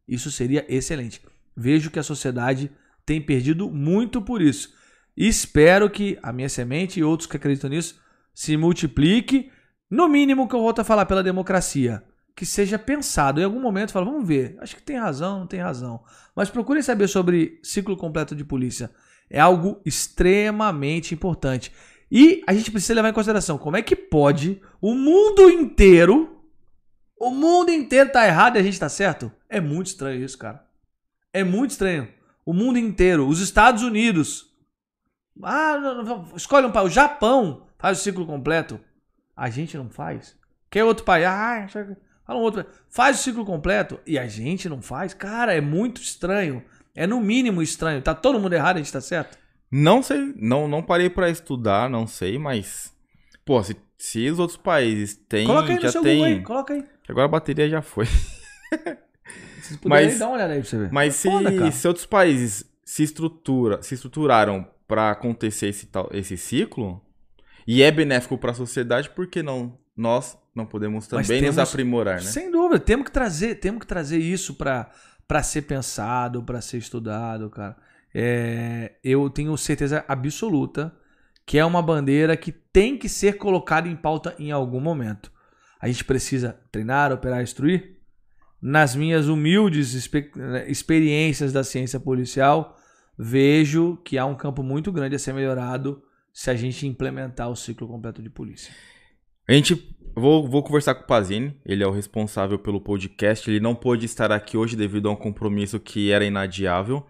Isso 0.06 0.30
seria 0.30 0.64
excelente. 0.68 1.20
Vejo 1.58 1.90
que 1.90 1.98
a 1.98 2.04
sociedade 2.04 2.70
tem 3.04 3.20
perdido 3.20 3.68
muito 3.68 4.22
por 4.22 4.40
isso. 4.40 4.72
Espero 5.16 5.90
que 5.90 6.16
a 6.22 6.32
minha 6.32 6.48
semente 6.48 7.00
e 7.00 7.02
outros 7.02 7.28
que 7.28 7.36
acreditam 7.36 7.68
nisso 7.68 8.00
se 8.32 8.56
multiplique. 8.56 9.50
No 9.90 10.08
mínimo 10.08 10.46
que 10.46 10.54
eu 10.54 10.60
volto 10.60 10.78
a 10.78 10.84
falar 10.84 11.04
pela 11.06 11.20
democracia. 11.20 12.04
Que 12.36 12.46
seja 12.46 12.78
pensado. 12.78 13.40
Em 13.40 13.44
algum 13.44 13.60
momento 13.60 13.90
fala, 13.90 14.06
vamos 14.06 14.24
ver. 14.24 14.56
Acho 14.60 14.76
que 14.76 14.82
tem 14.82 14.96
razão, 14.96 15.40
não 15.40 15.46
tem 15.48 15.58
razão. 15.58 16.00
Mas 16.36 16.48
procurem 16.48 16.80
saber 16.80 17.08
sobre 17.08 17.58
ciclo 17.60 17.96
completo 17.96 18.36
de 18.36 18.44
polícia. 18.44 18.92
É 19.28 19.40
algo 19.40 19.80
extremamente 19.84 21.12
importante. 21.12 21.72
E 22.08 22.44
a 22.46 22.54
gente 22.54 22.70
precisa 22.70 22.94
levar 22.94 23.08
em 23.08 23.14
consideração 23.14 23.58
como 23.58 23.76
é 23.76 23.82
que 23.82 23.96
pode 23.96 24.62
o 24.80 24.94
mundo 24.94 25.50
inteiro, 25.50 26.40
o 27.18 27.30
mundo 27.30 27.72
inteiro 27.72 28.12
tá 28.12 28.24
errado 28.24 28.56
e 28.56 28.60
a 28.60 28.62
gente 28.62 28.78
tá 28.78 28.88
certo? 28.88 29.32
É 29.48 29.60
muito 29.60 29.88
estranho 29.88 30.24
isso, 30.24 30.38
cara. 30.38 30.67
É 31.38 31.44
muito 31.44 31.70
estranho. 31.70 32.08
O 32.44 32.52
mundo 32.52 32.78
inteiro, 32.78 33.28
os 33.28 33.40
Estados 33.40 33.82
Unidos. 33.82 34.46
Ah, 35.42 35.78
não, 35.78 36.02
não, 36.02 36.36
escolhe 36.36 36.66
um 36.66 36.72
país. 36.72 36.88
O 36.88 36.94
Japão 36.94 37.66
faz 37.78 38.00
o 38.00 38.02
ciclo 38.02 38.26
completo. 38.26 38.80
A 39.36 39.48
gente 39.48 39.76
não 39.76 39.88
faz. 39.88 40.36
Quer 40.68 40.82
outro 40.82 41.04
país? 41.04 41.26
Ah, 41.26 41.66
fala 42.26 42.40
um 42.40 42.42
outro. 42.42 42.66
Faz 42.88 43.20
o 43.20 43.22
ciclo 43.22 43.44
completo 43.44 44.00
e 44.04 44.18
a 44.18 44.26
gente 44.26 44.68
não 44.68 44.82
faz. 44.82 45.14
Cara, 45.14 45.54
é 45.54 45.60
muito 45.60 46.00
estranho. 46.00 46.64
É 46.92 47.06
no 47.06 47.20
mínimo 47.20 47.62
estranho. 47.62 48.02
Tá 48.02 48.14
todo 48.14 48.40
mundo 48.40 48.52
errado 48.54 48.76
e 48.76 48.80
a 48.80 48.82
gente 48.82 48.92
tá 48.92 49.00
certo? 49.00 49.38
Não 49.70 50.02
sei, 50.02 50.34
não, 50.36 50.66
não 50.66 50.82
parei 50.82 51.08
pra 51.08 51.30
estudar, 51.30 51.88
não 51.88 52.06
sei, 52.06 52.38
mas. 52.38 52.92
Pô, 53.44 53.62
se, 53.62 53.76
se 53.96 54.28
os 54.28 54.38
outros 54.40 54.56
países 54.56 55.14
têm. 55.28 55.46
Coloca 55.46 55.68
aí 55.68 55.76
no 55.76 55.82
já 55.82 55.92
seu 55.92 56.02
tem. 56.02 56.16
Google 56.16 56.34
aí. 56.34 56.42
Coloca 56.42 56.74
aí. 56.74 56.84
Agora 57.08 57.26
a 57.26 57.28
bateria 57.28 57.68
já 57.68 57.82
foi. 57.82 58.06
Vocês 59.60 59.78
Mas- 59.84 60.18
dar 60.18 60.26
uma 60.26 60.34
olhada 60.36 60.52
aí 60.54 60.60
pra 60.60 60.68
você 60.68 60.78
ver. 60.78 60.92
Mas 60.92 61.14
se, 61.14 61.28
foda, 61.30 61.70
se 61.70 61.88
outros 61.88 62.06
países 62.06 62.64
se, 62.84 63.02
estrutura, 63.02 63.82
se 63.82 63.94
estruturaram 63.94 64.66
pra 64.86 65.10
acontecer 65.10 65.68
esse, 65.68 65.86
tal, 65.86 66.08
esse 66.12 66.36
ciclo 66.36 67.02
e 67.66 67.82
é 67.82 67.90
benéfico 67.90 68.38
pra 68.38 68.54
sociedade, 68.54 69.10
por 69.10 69.26
que 69.26 69.42
não 69.42 69.78
nós 69.96 70.38
não 70.54 70.64
podemos 70.64 71.06
também 71.06 71.42
nos 71.42 71.54
temos- 71.54 71.58
aprimorar, 71.70 72.14
né? 72.16 72.22
Sem 72.22 72.50
dúvida, 72.50 72.78
temos 72.80 73.04
que 73.04 73.12
trazer, 73.12 73.56
temos 73.56 73.80
que 73.80 73.86
trazer 73.86 74.18
isso 74.18 74.54
pra 74.54 74.90
para 75.26 75.42
ser 75.42 75.62
pensado, 75.62 76.42
pra 76.42 76.62
ser 76.62 76.78
estudado, 76.78 77.50
cara. 77.50 77.76
É, 78.14 78.92
eu 79.04 79.28
tenho 79.28 79.54
certeza 79.58 80.02
absoluta 80.08 80.90
que 81.44 81.58
é 81.58 81.64
uma 81.66 81.82
bandeira 81.82 82.34
que 82.34 82.50
tem 82.50 82.96
que 82.96 83.10
ser 83.10 83.36
colocada 83.36 83.86
em 83.88 83.94
pauta 83.94 84.34
em 84.38 84.50
algum 84.50 84.80
momento. 84.80 85.30
A 85.78 85.86
gente 85.86 86.02
precisa 86.04 86.58
treinar, 86.72 87.12
operar, 87.12 87.42
instruir. 87.42 87.97
Nas 88.60 88.96
minhas 88.96 89.28
humildes 89.28 89.94
experiências 90.66 91.52
da 91.52 91.62
ciência 91.62 92.00
policial, 92.00 92.76
vejo 93.16 93.96
que 94.04 94.18
há 94.18 94.26
um 94.26 94.34
campo 94.34 94.62
muito 94.62 94.90
grande 94.90 95.14
a 95.14 95.18
ser 95.18 95.32
melhorado 95.32 96.02
se 96.32 96.50
a 96.50 96.54
gente 96.54 96.86
implementar 96.86 97.48
o 97.48 97.56
ciclo 97.56 97.86
completo 97.86 98.22
de 98.22 98.30
polícia. 98.30 98.72
A 99.48 99.52
gente. 99.52 99.96
Vou, 100.14 100.48
vou 100.48 100.64
conversar 100.64 100.96
com 100.96 101.04
o 101.04 101.06
Pazini, 101.06 101.56
ele 101.64 101.84
é 101.84 101.86
o 101.86 101.92
responsável 101.92 102.58
pelo 102.58 102.80
podcast. 102.80 103.48
Ele 103.48 103.60
não 103.60 103.74
pôde 103.74 104.04
estar 104.04 104.32
aqui 104.32 104.56
hoje 104.56 104.74
devido 104.74 105.08
a 105.08 105.12
um 105.12 105.16
compromisso 105.16 105.78
que 105.78 106.10
era 106.10 106.24
inadiável. 106.24 107.06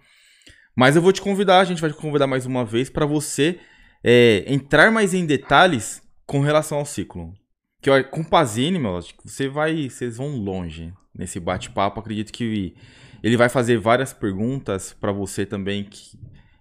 Mas 0.76 0.94
eu 0.94 1.00
vou 1.00 1.12
te 1.12 1.22
convidar, 1.22 1.60
a 1.60 1.64
gente 1.64 1.80
vai 1.80 1.90
te 1.90 1.96
convidar 1.96 2.26
mais 2.26 2.44
uma 2.44 2.66
vez 2.66 2.90
para 2.90 3.06
você 3.06 3.58
é, 4.04 4.44
entrar 4.46 4.90
mais 4.90 5.14
em 5.14 5.24
detalhes 5.24 6.02
com 6.26 6.40
relação 6.40 6.78
ao 6.78 6.84
ciclo. 6.84 7.32
Que 7.80 8.02
com 8.04 8.20
o 8.20 8.28
Pazini, 8.28 8.78
meu, 8.78 8.98
acho 8.98 9.16
que 9.16 9.26
você 9.26 9.48
vai. 9.48 9.88
Vocês 9.88 10.18
vão 10.18 10.36
longe 10.36 10.92
nesse 11.18 11.38
bate-papo. 11.40 12.00
Acredito 12.00 12.32
que 12.32 12.74
ele 13.22 13.36
vai 13.36 13.48
fazer 13.48 13.76
várias 13.78 14.12
perguntas 14.12 14.92
para 14.98 15.10
você 15.12 15.44
também 15.44 15.84
que 15.84 16.18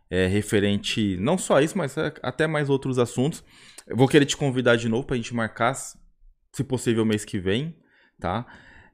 é 0.10 0.26
referente 0.26 1.16
não 1.20 1.38
só 1.38 1.58
a 1.58 1.62
isso, 1.62 1.78
mas 1.78 1.98
a- 1.98 2.12
até 2.24 2.48
mais 2.48 2.70
outros 2.70 2.98
assuntos. 2.98 3.44
Eu 3.86 3.96
vou 3.96 4.08
querer 4.08 4.26
te 4.26 4.36
convidar 4.36 4.76
de 4.76 4.90
novo 4.90 5.06
pra 5.06 5.16
gente 5.16 5.34
marcar, 5.34 5.74
se 5.76 6.64
possível, 6.64 7.06
mês 7.06 7.24
que 7.24 7.38
vem, 7.40 7.76
tá? 8.20 8.46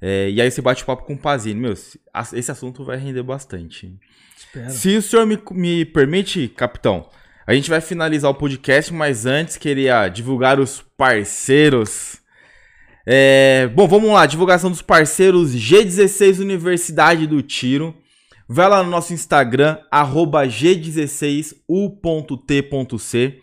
É, 0.02 0.30
e 0.30 0.42
aí 0.42 0.48
esse 0.48 0.62
bate-papo 0.62 1.06
com 1.06 1.14
o 1.14 1.18
Pazini, 1.18 1.60
meu, 1.60 1.72
esse 1.74 2.52
assunto 2.52 2.84
vai 2.84 2.98
render 2.98 3.24
bastante. 3.24 3.98
Espero. 4.38 4.70
Se 4.70 4.98
o 4.98 5.02
senhor 5.02 5.26
me, 5.26 5.40
me 5.52 5.86
permite, 5.86 6.50
capitão, 6.50 7.10
a 7.48 7.54
gente 7.54 7.70
vai 7.70 7.80
finalizar 7.80 8.30
o 8.30 8.36
podcast, 8.36 8.94
mas 8.94 9.26
antes 9.26 9.56
queria 9.56 10.10
divulgar 10.10 10.60
os 10.60 10.82
parceiros. 10.98 12.22
É, 13.06 13.68
bom, 13.76 13.86
vamos 13.88 14.12
lá, 14.12 14.26
divulgação 14.26 14.70
dos 14.70 14.82
parceiros 14.82 15.56
G16 15.56 16.40
Universidade 16.40 17.28
do 17.28 17.42
Tiro. 17.42 17.94
Vai 18.48 18.70
lá 18.70 18.82
no 18.84 18.90
nosso 18.90 19.14
Instagram, 19.14 19.78
arroba 19.90 20.46
g16u.t.c. 20.46 23.42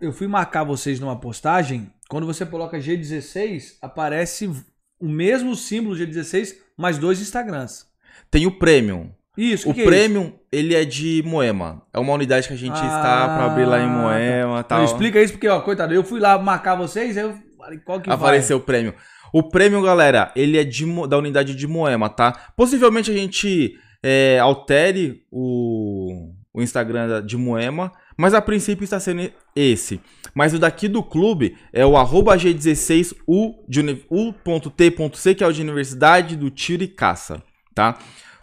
Eu 0.00 0.12
fui 0.12 0.26
marcar 0.26 0.64
vocês 0.64 0.98
numa 1.00 1.18
postagem. 1.18 1.90
Quando 2.08 2.26
você 2.26 2.44
coloca 2.44 2.78
G16, 2.78 3.76
aparece 3.80 4.50
o 4.98 5.08
mesmo 5.08 5.56
símbolo 5.56 5.96
G16, 5.96 6.56
mais 6.76 6.98
dois 6.98 7.20
Instagrams. 7.20 7.86
Tem 8.30 8.46
o 8.46 8.58
Premium. 8.58 9.10
Isso, 9.36 9.70
O 9.70 9.74
que 9.74 9.82
que 9.82 9.88
é 9.88 9.90
isso? 9.90 9.90
Premium, 10.10 10.32
ele 10.52 10.74
é 10.74 10.84
de 10.84 11.22
Moema. 11.24 11.82
É 11.94 11.98
uma 11.98 12.12
unidade 12.12 12.46
que 12.48 12.54
a 12.54 12.56
gente 12.56 12.74
está 12.74 13.26
pra 13.36 13.46
abrir 13.46 13.64
lá 13.64 13.80
em 13.80 13.84
Ah, 13.84 13.88
Moema 13.88 14.52
e 14.52 14.56
Não, 14.56 14.62
tal. 14.64 14.84
explica 14.84 15.20
isso 15.22 15.32
porque, 15.34 15.48
ó, 15.48 15.60
coitado, 15.60 15.94
eu 15.94 16.02
fui 16.04 16.20
lá 16.20 16.38
marcar 16.38 16.74
vocês, 16.74 17.16
eu 17.16 17.34
falei, 17.56 17.78
qual 17.78 18.00
que 18.00 18.10
Apareceu 18.10 18.56
o 18.58 18.60
Premium. 18.60 18.92
O 19.32 19.42
Premium, 19.44 19.82
galera, 19.82 20.32
ele 20.34 20.58
é 20.58 20.64
de 20.64 20.84
da 21.06 21.16
unidade 21.16 21.54
de 21.54 21.66
Moema, 21.66 22.08
tá? 22.08 22.32
Possivelmente 22.56 23.10
a 23.10 23.14
gente 23.14 23.74
é, 24.02 24.38
altere 24.40 25.22
o, 25.30 26.32
o 26.52 26.60
Instagram 26.60 27.24
de 27.24 27.36
Moema, 27.36 27.92
mas 28.18 28.34
a 28.34 28.42
princípio 28.42 28.82
está 28.82 28.98
sendo 28.98 29.30
esse. 29.54 30.00
Mas 30.34 30.52
o 30.52 30.58
daqui 30.58 30.88
do 30.88 31.02
clube 31.02 31.56
é 31.72 31.86
o 31.86 31.96
arroba 31.96 32.36
G16U 32.36 33.54
de 33.68 33.80
uni- 33.80 34.04
U.T.C, 34.10 35.34
que 35.34 35.44
é 35.44 35.46
o 35.46 35.52
de 35.52 35.62
Universidade 35.62 36.36
do 36.36 36.50
Tiro 36.50 36.82
e 36.82 36.88
Caça, 36.88 37.42
tá? 37.74 37.98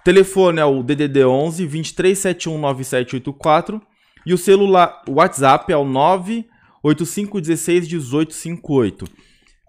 Telefone 0.07 0.61
é 0.61 0.63
o 0.63 0.81
DDD 0.81 1.25
11 1.25 1.63
2371 1.63 2.57
9784 2.57 3.81
e 4.25 4.33
o 4.33 4.37
celular, 4.37 5.01
o 5.05 5.15
WhatsApp 5.15 5.69
é 5.69 5.75
o 5.75 5.83
98516 5.83 7.89
1858. 7.89 9.05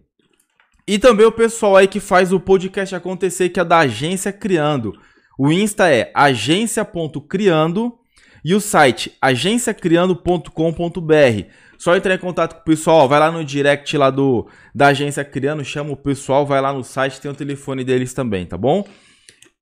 E 0.88 0.98
também 0.98 1.28
o 1.28 1.32
pessoal 1.32 1.78
aí 1.78 1.88
que 1.88 2.00
faz 2.00 2.34
o 2.34 2.40
podcast 2.40 2.96
acontecer, 2.96 3.50
que 3.50 3.60
é 3.60 3.64
da 3.64 3.78
Agência 3.78 4.34
Criando. 4.34 4.94
O 5.38 5.52
Insta 5.52 5.92
é 5.92 6.12
agência.criando 6.16 8.01
e 8.44 8.56
o 8.56 8.60
site 8.60 9.16
agenciacriando.com.br. 9.22 11.46
Só 11.78 11.96
entrar 11.96 12.14
em 12.14 12.20
contato 12.20 12.56
com 12.56 12.62
o 12.62 12.64
pessoal, 12.64 13.10
vai 13.10 13.20
lá 13.20 13.32
no 13.32 13.44
direct 13.44 13.98
lá 13.98 14.10
do 14.10 14.48
da 14.74 14.88
Agência 14.88 15.26
Criando, 15.26 15.66
chama 15.66 15.92
o 15.92 15.98
pessoal, 15.98 16.46
vai 16.46 16.62
lá 16.62 16.72
no 16.72 16.84
site, 16.84 17.20
tem 17.20 17.32
o 17.32 17.36
telefone 17.36 17.84
deles 17.84 18.14
também, 18.14 18.46
tá 18.46 18.58
bom? 18.58 18.86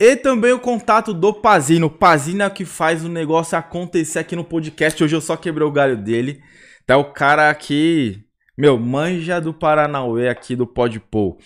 E 0.02 0.16
também 0.16 0.54
o 0.54 0.60
contato 0.60 1.14
do 1.14 1.34
Pazino. 1.34 1.90
Pazino 1.90 2.44
é 2.44 2.50
que 2.50 2.64
faz 2.64 3.04
o 3.04 3.10
negócio 3.10 3.58
acontecer 3.58 4.20
aqui 4.20 4.34
no 4.34 4.46
podcast. 4.46 5.04
Hoje 5.04 5.14
eu 5.14 5.20
só 5.20 5.36
quebrei 5.36 5.68
o 5.68 5.72
galho 5.72 5.98
dele. 5.98 6.42
Tá 6.86 6.98
o 6.98 7.12
cara 7.12 7.50
aqui, 7.50 8.24
meu, 8.58 8.80
manja 8.80 9.42
do 9.42 9.54
Paranauê 9.54 10.30
aqui 10.30 10.56
do 10.56 10.66
Podpol. 10.66 11.38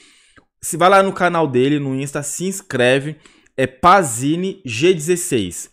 Se 0.61 0.77
vai 0.77 0.87
lá 0.87 1.03
no 1.03 1.11
canal 1.11 1.47
dele, 1.47 1.79
no 1.79 1.95
Insta, 1.95 2.21
se 2.21 2.45
inscreve. 2.45 3.17
É 3.57 3.67
Pazini 3.67 4.61
G16. 4.65 5.69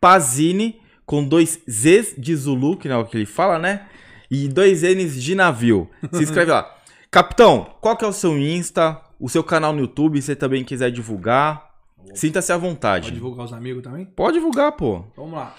Pazini 0.00 0.80
com 1.06 1.24
dois 1.24 1.60
Zs 1.68 2.14
de 2.16 2.34
Zulu, 2.34 2.76
que 2.76 2.88
não 2.88 2.96
é 2.96 2.98
o 2.98 3.06
que 3.06 3.16
ele 3.16 3.26
fala, 3.26 3.58
né? 3.58 3.88
E 4.30 4.48
dois 4.48 4.82
N's 4.82 5.22
de 5.22 5.34
navio. 5.34 5.88
Se 6.12 6.22
inscreve 6.22 6.50
lá. 6.50 6.70
Capitão, 7.10 7.76
qual 7.80 7.96
que 7.96 8.04
é 8.04 8.08
o 8.08 8.12
seu 8.12 8.36
Insta? 8.38 9.00
O 9.20 9.28
seu 9.28 9.44
canal 9.44 9.72
no 9.72 9.80
YouTube, 9.80 10.20
se 10.20 10.26
você 10.26 10.36
também 10.36 10.64
quiser 10.64 10.90
divulgar. 10.90 11.72
Sinta-se 12.14 12.52
à 12.52 12.56
vontade. 12.56 13.06
Pode 13.06 13.14
divulgar 13.14 13.46
os 13.46 13.52
amigos 13.52 13.82
também? 13.82 14.04
Pode 14.04 14.34
divulgar, 14.34 14.72
pô. 14.72 15.04
Vamos 15.16 15.34
lá. 15.34 15.54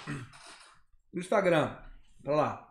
Instagram, 1.14 1.72
pra 2.24 2.36
lá. 2.36 2.70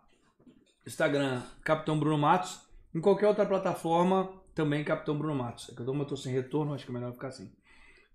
Instagram, 0.85 1.41
Capitão 1.63 1.99
Bruno 1.99 2.17
Matos. 2.17 2.59
Em 2.93 3.01
qualquer 3.01 3.27
outra 3.27 3.45
plataforma, 3.45 4.29
também 4.53 4.83
Capitão 4.83 5.17
Bruno 5.17 5.35
Matos. 5.35 5.69
É 5.69 5.75
que 5.75 5.81
eu 5.81 6.05
tô 6.05 6.15
sem 6.15 6.31
retorno, 6.31 6.73
acho 6.73 6.85
que 6.85 6.91
é 6.91 6.93
melhor 6.93 7.11
ficar 7.11 7.29
assim. 7.29 7.51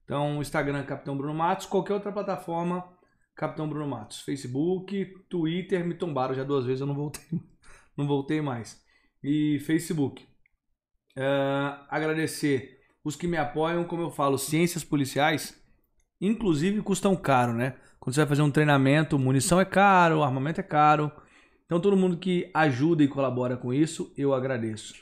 Então, 0.05 0.41
Instagram, 0.41 0.83
Capitão 0.85 1.17
Bruno 1.17 1.35
Matos. 1.35 1.67
Qualquer 1.67 1.95
outra 1.95 2.11
plataforma, 2.13 2.85
Capitão 3.41 3.67
Bruno 3.67 3.87
Matos. 3.87 4.21
Facebook, 4.21 5.15
Twitter, 5.31 5.83
me 5.83 5.95
tombaram 5.95 6.35
já 6.35 6.45
duas 6.45 6.67
vezes, 6.67 6.83
eu 6.83 6.87
não 6.87 6.95
voltei, 6.95 7.25
não 7.97 8.07
voltei 8.07 8.43
mais. 8.43 8.79
E 9.25 9.59
Facebook. 9.61 10.27
É, 11.17 11.25
agradecer 11.89 12.81
os 13.03 13.17
que 13.17 13.27
me 13.27 13.39
apoiam, 13.39 13.83
como 13.85 14.03
eu 14.03 14.11
falo, 14.11 14.37
ciências 14.37 14.85
policiais, 14.85 15.59
inclusive 16.21 16.83
custam 16.83 17.17
caro, 17.17 17.55
né? 17.55 17.77
Quando 17.99 18.15
você 18.15 18.21
vai 18.21 18.29
fazer 18.29 18.43
um 18.43 18.51
treinamento, 18.51 19.19
munição 19.19 19.59
é 19.59 19.65
caro, 19.65 20.23
armamento 20.23 20.61
é 20.61 20.63
caro. 20.63 21.11
Então 21.65 21.81
todo 21.81 21.97
mundo 21.97 22.19
que 22.19 22.51
ajuda 22.53 23.03
e 23.03 23.09
colabora 23.09 23.57
com 23.57 23.73
isso, 23.73 24.13
eu 24.19 24.35
agradeço. 24.35 24.93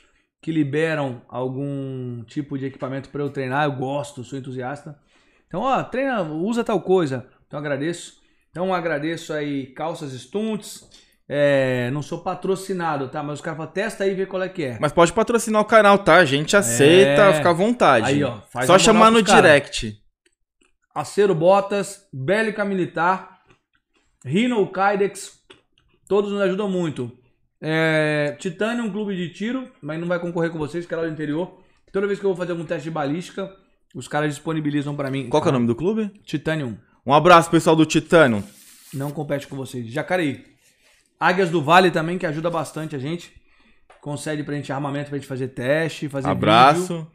Que 0.41 0.49
liberam 0.49 1.23
algum 1.27 2.23
tipo 2.23 2.57
de 2.57 2.67
equipamento 2.67 3.09
para 3.09 3.21
eu 3.21 3.29
treinar, 3.29 3.65
eu 3.65 3.75
gosto, 3.75 4.23
sou 4.23 4.39
entusiasta. 4.39 4.97
Então, 5.45 5.59
ó, 5.59 5.83
treina, 5.83 6.21
usa 6.23 6.63
tal 6.63 6.81
coisa. 6.81 7.29
Então 7.45 7.59
agradeço. 7.59 8.18
Então 8.51 8.73
agradeço 8.73 9.33
aí 9.33 9.67
calças 9.67 10.11
stunts. 10.13 10.87
É, 11.31 11.91
não 11.91 12.01
sou 12.01 12.23
patrocinado, 12.23 13.07
tá? 13.07 13.21
Mas 13.21 13.35
os 13.35 13.41
caras 13.41 13.57
falam, 13.57 13.71
testa 13.71 14.03
aí 14.03 14.11
e 14.11 14.15
vê 14.15 14.25
qual 14.25 14.41
é 14.41 14.49
que 14.49 14.63
é. 14.63 14.77
Mas 14.81 14.91
pode 14.91 15.13
patrocinar 15.13 15.61
o 15.61 15.65
canal, 15.65 15.99
tá? 15.99 16.15
A 16.15 16.25
gente 16.25 16.57
aceita, 16.57 17.21
É. 17.25 17.33
fica 17.33 17.51
à 17.51 17.53
vontade. 17.53 18.07
Aí, 18.07 18.23
ó, 18.23 18.39
Só 18.65 18.79
chamar 18.79 19.11
no 19.11 19.23
cara. 19.23 19.41
direct. 19.41 19.95
Acero 20.93 21.35
Botas, 21.35 22.07
Bélica 22.11 22.65
Militar, 22.65 23.41
Rhino 24.25 24.67
Kydex, 24.71 25.39
todos 26.07 26.31
nos 26.31 26.41
ajudam 26.41 26.67
muito. 26.67 27.11
É, 27.61 28.35
Titanium 28.39 28.91
Clube 28.91 29.15
de 29.15 29.29
Tiro, 29.31 29.69
mas 29.81 29.99
não 29.99 30.07
vai 30.07 30.19
concorrer 30.19 30.49
com 30.49 30.57
vocês, 30.57 30.85
que 30.87 30.93
é 30.93 30.97
lá 30.97 31.03
do 31.03 31.11
interior. 31.11 31.59
Toda 31.93 32.07
vez 32.07 32.19
que 32.19 32.25
eu 32.25 32.29
vou 32.31 32.37
fazer 32.37 32.53
algum 32.53 32.65
teste 32.65 32.85
de 32.85 32.91
balística, 32.91 33.53
os 33.93 34.07
caras 34.07 34.33
disponibilizam 34.33 34.95
pra 34.95 35.11
mim. 35.11 35.29
Qual 35.29 35.41
que 35.41 35.47
é 35.47 35.51
o 35.51 35.53
nome 35.53 35.67
do 35.67 35.75
clube? 35.75 36.09
Titanium. 36.25 36.75
Um 37.05 37.13
abraço, 37.13 37.49
pessoal 37.49 37.75
do 37.75 37.85
Titânio. 37.85 38.43
Não 38.93 39.11
compete 39.11 39.47
com 39.47 39.55
vocês. 39.55 39.87
Jacareí. 39.87 40.45
Águias 41.19 41.49
do 41.49 41.61
Vale 41.61 41.91
também, 41.91 42.17
que 42.17 42.25
ajuda 42.25 42.49
bastante 42.49 42.95
a 42.95 42.99
gente. 42.99 43.33
Concede 44.01 44.43
pra 44.43 44.55
gente 44.55 44.71
armamento 44.71 45.09
pra 45.09 45.17
gente 45.17 45.27
fazer 45.27 45.49
teste, 45.49 46.07
fazer 46.07 46.27
vídeo. 46.27 46.37
Abraço. 46.37 47.07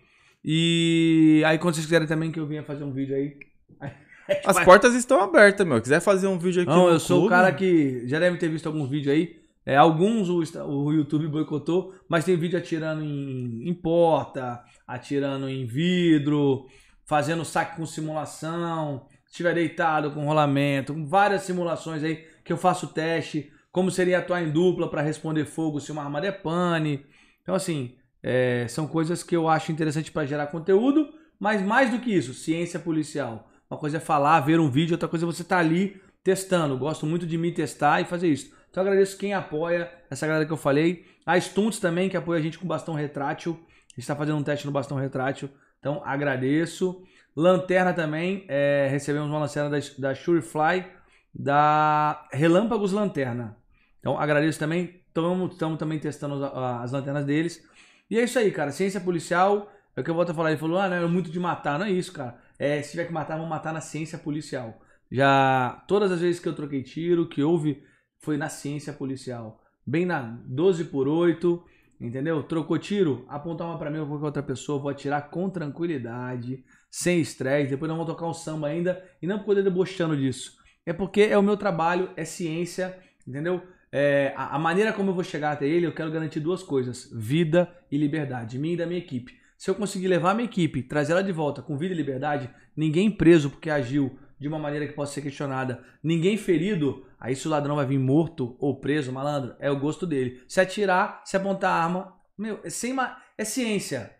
E 0.44 1.42
aí, 1.46 1.58
quando 1.58 1.74
vocês 1.74 1.86
quiserem 1.86 2.06
também 2.06 2.30
que 2.30 2.38
eu 2.38 2.46
venha 2.46 2.62
fazer 2.62 2.84
um 2.84 2.92
vídeo 2.92 3.16
aí. 3.16 3.36
As 4.44 4.62
portas 4.62 4.94
estão 4.94 5.22
abertas, 5.22 5.66
meu. 5.66 5.80
Quiser 5.80 6.00
fazer 6.00 6.26
um 6.26 6.38
vídeo 6.38 6.62
aqui 6.62 6.70
Não, 6.70 6.88
eu 6.88 7.00
sou 7.00 7.18
o 7.18 7.20
clube, 7.20 7.34
cara 7.34 7.52
que 7.52 8.06
já 8.06 8.18
deve 8.18 8.36
ter 8.36 8.48
visto 8.48 8.66
alguns 8.66 8.88
vídeos 8.88 9.14
aí. 9.14 9.36
É, 9.66 9.76
alguns 9.76 10.28
o, 10.28 10.42
o 10.66 10.92
YouTube 10.92 11.26
boicotou, 11.28 11.94
mas 12.06 12.24
tem 12.24 12.36
vídeo 12.36 12.58
atirando 12.58 13.02
em, 13.02 13.66
em 13.66 13.74
porta, 13.74 14.62
atirando 14.86 15.48
em 15.48 15.64
vidro, 15.64 16.66
fazendo 17.06 17.44
saque 17.44 17.76
com 17.76 17.86
simulação, 17.86 19.06
estiver 19.34 19.52
deitado 19.52 20.12
com 20.12 20.24
rolamento, 20.24 20.94
com 20.94 21.04
várias 21.04 21.42
simulações 21.42 22.04
aí 22.04 22.24
que 22.44 22.52
eu 22.52 22.56
faço 22.56 22.86
teste, 22.86 23.52
como 23.72 23.90
seria 23.90 24.18
atuar 24.18 24.40
em 24.40 24.50
dupla 24.50 24.88
para 24.88 25.02
responder 25.02 25.44
fogo 25.44 25.80
se 25.80 25.90
uma 25.90 26.04
arma 26.04 26.24
é 26.24 26.30
pane. 26.30 27.04
Então, 27.42 27.52
assim, 27.52 27.96
é, 28.22 28.64
são 28.68 28.86
coisas 28.86 29.24
que 29.24 29.34
eu 29.34 29.48
acho 29.48 29.72
interessante 29.72 30.12
para 30.12 30.24
gerar 30.24 30.46
conteúdo, 30.46 31.12
mas 31.38 31.60
mais 31.60 31.90
do 31.90 31.98
que 31.98 32.14
isso, 32.14 32.32
ciência 32.32 32.78
policial. 32.78 33.50
Uma 33.68 33.76
coisa 33.76 33.96
é 33.96 34.00
falar, 34.00 34.38
ver 34.40 34.60
um 34.60 34.70
vídeo, 34.70 34.94
outra 34.94 35.08
coisa 35.08 35.24
é 35.24 35.26
você 35.26 35.42
estar 35.42 35.58
ali 35.58 36.00
testando. 36.22 36.78
Gosto 36.78 37.04
muito 37.04 37.26
de 37.26 37.36
me 37.36 37.50
testar 37.50 38.00
e 38.00 38.04
fazer 38.04 38.28
isso. 38.28 38.54
Então 38.70 38.82
agradeço 38.82 39.18
quem 39.18 39.34
apoia, 39.34 39.90
essa 40.08 40.28
galera 40.28 40.46
que 40.46 40.52
eu 40.52 40.56
falei. 40.56 41.06
A 41.26 41.36
Stunts 41.40 41.80
também, 41.80 42.08
que 42.08 42.16
apoia 42.16 42.38
a 42.38 42.42
gente 42.42 42.56
com 42.56 42.68
bastão 42.68 42.94
retrátil. 42.94 43.54
A 43.54 43.90
gente 43.90 43.98
está 43.98 44.14
fazendo 44.14 44.38
um 44.38 44.44
teste 44.44 44.64
no 44.64 44.72
bastão 44.72 44.96
retrátil. 44.96 45.50
Então 45.80 46.00
agradeço. 46.04 47.02
Lanterna 47.36 47.92
também, 47.92 48.44
é, 48.48 48.88
recebemos 48.90 49.28
uma 49.28 49.40
lanterna 49.40 49.70
da, 49.70 49.78
da 49.98 50.14
Surefly, 50.14 50.84
da 51.34 52.28
Relâmpagos 52.32 52.92
Lanterna. 52.92 53.56
Então 53.98 54.18
agradeço 54.18 54.58
também. 54.58 55.02
Estamos 55.08 55.78
também 55.78 55.98
testando 55.98 56.44
as, 56.44 56.52
as 56.84 56.92
lanternas 56.92 57.24
deles. 57.24 57.66
E 58.10 58.18
é 58.18 58.24
isso 58.24 58.38
aí, 58.38 58.50
cara. 58.50 58.70
Ciência 58.70 59.00
policial, 59.00 59.72
é 59.96 60.00
o 60.00 60.04
que 60.04 60.10
eu 60.10 60.14
volto 60.14 60.30
a 60.30 60.34
falar. 60.34 60.50
Ele 60.50 60.60
falou, 60.60 60.78
ah, 60.78 60.88
não, 60.88 60.96
é 60.96 61.06
muito 61.06 61.30
de 61.30 61.40
matar. 61.40 61.78
Não 61.78 61.86
é 61.86 61.90
isso, 61.90 62.12
cara. 62.12 62.38
É, 62.58 62.80
se 62.82 62.92
tiver 62.92 63.06
que 63.06 63.12
matar, 63.12 63.36
vamos 63.36 63.50
matar 63.50 63.72
na 63.72 63.80
ciência 63.80 64.18
policial. 64.18 64.80
Já 65.10 65.84
todas 65.88 66.12
as 66.12 66.20
vezes 66.20 66.40
que 66.40 66.48
eu 66.48 66.54
troquei 66.54 66.82
tiro, 66.82 67.28
que 67.28 67.42
houve, 67.42 67.82
foi 68.18 68.36
na 68.36 68.48
ciência 68.48 68.92
policial. 68.92 69.60
Bem 69.86 70.06
na 70.06 70.20
12 70.46 70.84
por 70.84 71.08
8, 71.08 71.64
entendeu? 72.00 72.42
Trocou 72.42 72.78
tiro, 72.78 73.24
apontar 73.28 73.66
uma 73.66 73.78
pra 73.78 73.90
mim 73.90 73.98
ou 73.98 74.06
qualquer 74.06 74.24
outra 74.26 74.42
pessoa, 74.42 74.78
vou 74.78 74.90
atirar 74.90 75.30
com 75.30 75.48
tranquilidade, 75.48 76.64
sem 76.94 77.20
estresse. 77.20 77.70
Depois 77.70 77.88
nós 77.88 77.98
vamos 77.98 78.12
tocar 78.12 78.28
um 78.28 78.32
samba 78.32 78.68
ainda 78.68 79.04
e 79.20 79.26
não 79.26 79.40
poder 79.40 79.64
debochando 79.64 80.16
disso. 80.16 80.56
É 80.86 80.92
porque 80.92 81.22
é 81.22 81.36
o 81.36 81.42
meu 81.42 81.56
trabalho, 81.56 82.08
é 82.16 82.24
ciência, 82.24 82.96
entendeu? 83.26 83.60
É, 83.90 84.32
a, 84.36 84.54
a 84.54 84.58
maneira 84.60 84.92
como 84.92 85.10
eu 85.10 85.14
vou 85.14 85.24
chegar 85.24 85.50
até 85.50 85.66
ele, 85.66 85.86
eu 85.86 85.92
quero 85.92 86.12
garantir 86.12 86.38
duas 86.38 86.62
coisas: 86.62 87.10
vida 87.12 87.68
e 87.90 87.98
liberdade, 87.98 88.60
minha 88.60 88.74
e 88.74 88.76
da 88.76 88.86
minha 88.86 89.00
equipe. 89.00 89.36
Se 89.58 89.68
eu 89.68 89.74
conseguir 89.74 90.06
levar 90.06 90.30
a 90.30 90.34
minha 90.34 90.44
equipe, 90.44 90.84
trazer 90.84 91.14
ela 91.14 91.24
de 91.24 91.32
volta 91.32 91.62
com 91.62 91.76
vida 91.76 91.92
e 91.92 91.96
liberdade, 91.96 92.48
ninguém 92.76 93.10
preso 93.10 93.50
porque 93.50 93.70
agiu 93.70 94.16
de 94.38 94.46
uma 94.46 94.58
maneira 94.58 94.86
que 94.86 94.92
possa 94.92 95.14
ser 95.14 95.22
questionada, 95.22 95.82
ninguém 96.00 96.36
ferido, 96.36 97.04
aí 97.18 97.34
se 97.34 97.48
o 97.48 97.50
ladrão 97.50 97.74
vai 97.74 97.86
vir 97.86 97.98
morto 97.98 98.56
ou 98.60 98.78
preso, 98.78 99.10
malandro, 99.10 99.56
é 99.58 99.68
o 99.68 99.80
gosto 99.80 100.06
dele. 100.06 100.44
Se 100.46 100.60
atirar, 100.60 101.22
se 101.24 101.36
apontar 101.36 101.72
a 101.72 101.84
arma, 101.84 102.14
meu, 102.38 102.60
é, 102.62 102.70
sem 102.70 102.92
ma... 102.92 103.16
é 103.36 103.44
ciência. 103.44 104.12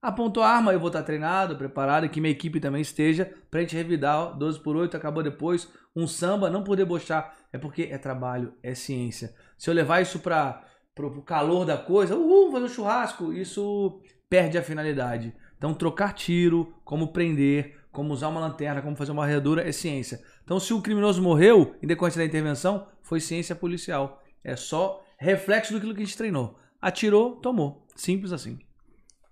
Apontou 0.00 0.42
a 0.42 0.48
arma, 0.48 0.72
eu 0.72 0.78
vou 0.78 0.88
estar 0.88 1.02
treinado, 1.02 1.56
preparado, 1.56 2.08
que 2.08 2.20
minha 2.20 2.30
equipe 2.30 2.60
também 2.60 2.82
esteja 2.82 3.32
pra 3.50 3.60
gente 3.60 3.74
revidar, 3.74 4.18
ó, 4.18 4.32
12 4.32 4.60
por 4.60 4.76
8, 4.76 4.96
acabou 4.96 5.22
depois, 5.22 5.68
um 5.94 6.06
samba, 6.06 6.48
não 6.48 6.62
por 6.62 6.76
debochar, 6.76 7.36
é 7.52 7.58
porque 7.58 7.82
é 7.90 7.98
trabalho, 7.98 8.54
é 8.62 8.74
ciência. 8.74 9.34
Se 9.56 9.68
eu 9.68 9.74
levar 9.74 10.00
isso 10.00 10.20
para 10.20 10.64
o 10.96 11.22
calor 11.22 11.64
da 11.64 11.76
coisa, 11.76 12.16
uhul, 12.16 12.52
fazer 12.52 12.64
um 12.64 12.68
churrasco, 12.68 13.32
isso 13.32 14.00
perde 14.30 14.56
a 14.56 14.62
finalidade. 14.62 15.34
Então, 15.56 15.74
trocar 15.74 16.12
tiro, 16.12 16.72
como 16.84 17.12
prender, 17.12 17.76
como 17.90 18.12
usar 18.12 18.28
uma 18.28 18.38
lanterna, 18.38 18.80
como 18.80 18.94
fazer 18.94 19.10
uma 19.10 19.22
varredura, 19.22 19.68
é 19.68 19.72
ciência. 19.72 20.22
Então, 20.44 20.60
se 20.60 20.72
o 20.72 20.80
criminoso 20.80 21.20
morreu 21.20 21.74
em 21.82 21.86
decorrência 21.88 22.20
da 22.20 22.24
intervenção, 22.24 22.86
foi 23.02 23.18
ciência 23.18 23.56
policial. 23.56 24.22
É 24.44 24.54
só 24.54 25.02
reflexo 25.18 25.72
do 25.72 25.80
que 25.80 26.02
a 26.02 26.04
gente 26.04 26.16
treinou. 26.16 26.56
Atirou, 26.80 27.36
tomou. 27.40 27.84
Simples 27.96 28.30
assim. 28.30 28.60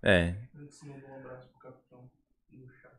É. 0.03 0.35
Mandar 0.85 1.09
um 1.13 1.21
abraço 1.21 1.49
pro 1.49 1.71
capitão 1.71 2.01
no 2.53 2.67
chat. 2.69 2.93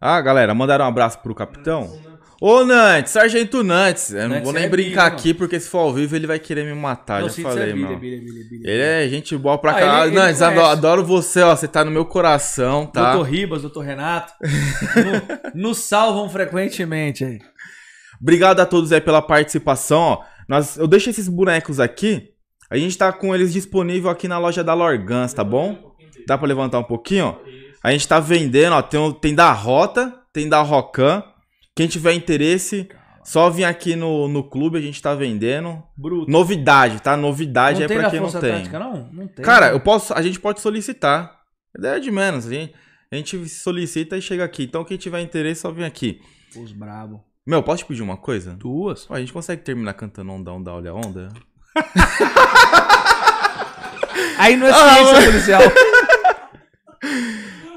Ah, 0.00 0.20
galera, 0.20 0.54
mandaram 0.54 0.84
um 0.84 0.88
abraço 0.88 1.18
pro 1.20 1.34
capitão. 1.34 2.00
Ô, 2.40 2.64
Nantes, 2.64 3.12
Sargento 3.12 3.62
Nantes. 3.62 4.12
Eu 4.12 4.22
não 4.22 4.28
Nantes 4.30 4.44
vou 4.44 4.52
nem 4.54 4.64
é 4.64 4.68
brincar 4.68 5.06
aqui, 5.08 5.34
porque 5.34 5.60
se 5.60 5.68
for 5.68 5.78
ao 5.80 5.92
vivo 5.92 6.16
ele 6.16 6.26
vai 6.26 6.38
querer 6.38 6.64
me 6.64 6.72
matar. 6.72 7.20
Não, 7.20 7.28
já 7.28 7.42
falei, 7.42 7.68
é 7.70 7.72
bilha, 7.74 7.96
bilha, 7.96 8.18
bilha. 8.22 8.70
Ele 8.70 8.82
é 8.82 9.08
gente 9.10 9.36
boa 9.36 9.58
pra 9.58 9.72
Ah, 9.72 9.74
caralho. 9.74 10.10
ele- 10.10 10.16
ele 10.16 10.24
Nantes, 10.26 10.40
conhece. 10.40 10.60
adoro 10.70 11.04
você, 11.04 11.42
ó. 11.42 11.54
Você 11.54 11.68
tá 11.68 11.84
no 11.84 11.90
meu 11.90 12.06
coração, 12.06 12.86
tá? 12.86 13.12
Doutor 13.12 13.30
Ribas, 13.30 13.60
doutor 13.60 13.82
Renato. 13.82 14.32
no- 15.54 15.62
nos 15.62 15.78
salvam 15.78 16.30
frequentemente 16.30 17.24
aí. 17.24 17.38
Obrigado 18.20 18.60
a 18.60 18.66
todos 18.66 18.90
aí 18.92 19.00
pela 19.02 19.20
participação, 19.20 20.00
ó. 20.00 20.24
Nós, 20.48 20.76
eu 20.78 20.86
deixo 20.86 21.10
esses 21.10 21.28
bonecos 21.28 21.78
aqui. 21.78 22.30
A 22.70 22.76
gente 22.78 22.96
tá 22.96 23.12
com 23.12 23.34
eles 23.34 23.52
disponível 23.52 24.08
aqui 24.10 24.26
na 24.28 24.38
loja 24.38 24.64
da 24.64 24.72
Lorgans, 24.72 25.34
tá 25.34 25.44
bom? 25.44 25.89
Dá 26.26 26.36
pra 26.38 26.46
levantar 26.48 26.78
um 26.78 26.84
pouquinho, 26.84 27.26
ó? 27.26 27.36
A 27.82 27.92
gente 27.92 28.06
tá 28.06 28.20
vendendo, 28.20 28.74
ó. 28.74 28.82
Tem, 28.82 29.12
tem 29.14 29.34
da 29.34 29.52
Rota, 29.52 30.14
tem 30.32 30.48
da 30.48 30.60
Rocan. 30.62 31.22
Quem 31.74 31.86
tiver 31.86 32.12
interesse, 32.12 32.88
só 33.24 33.48
vir 33.48 33.64
aqui 33.64 33.96
no, 33.96 34.28
no 34.28 34.44
clube, 34.44 34.76
a 34.76 34.80
gente 34.80 35.00
tá 35.00 35.14
vendendo. 35.14 35.82
Bruto. 35.96 36.30
Novidade, 36.30 37.00
tá? 37.00 37.16
Novidade 37.16 37.78
não 37.78 37.84
é 37.86 37.88
pra 37.88 38.10
quem 38.10 38.20
não 38.20 38.30
tem. 38.30 38.40
Tática, 38.52 38.78
não? 38.78 39.08
Não 39.12 39.26
tem. 39.28 39.44
Cara, 39.44 39.70
eu 39.70 39.80
posso, 39.80 40.12
a 40.12 40.20
gente 40.20 40.38
pode 40.38 40.60
solicitar. 40.60 41.38
Ideia 41.76 42.00
de 42.00 42.10
menos. 42.10 42.46
A 42.46 42.50
gente, 42.50 42.74
a 43.10 43.16
gente 43.16 43.48
solicita 43.48 44.16
e 44.16 44.22
chega 44.22 44.44
aqui. 44.44 44.64
Então, 44.64 44.84
quem 44.84 44.96
tiver 44.98 45.20
interesse, 45.22 45.62
só 45.62 45.70
vem 45.70 45.84
aqui. 45.86 46.20
Os 46.56 46.72
brabo. 46.72 47.22
Meu, 47.46 47.62
posso 47.62 47.84
te 47.84 47.86
pedir 47.88 48.02
uma 48.02 48.16
coisa? 48.18 48.52
Duas. 48.52 49.06
Ó, 49.08 49.14
a 49.14 49.20
gente 49.20 49.32
consegue 49.32 49.62
terminar 49.62 49.94
cantando 49.94 50.30
onda, 50.32 50.52
onda, 50.52 50.72
olha 50.74 50.90
a 50.90 50.94
onda? 50.94 51.28
Aí 54.38 54.56
não 54.56 54.66
é 54.66 54.70
Ah, 54.70 54.94
ciência 54.94 55.12
mano. 55.14 55.26
policial. 55.26 55.62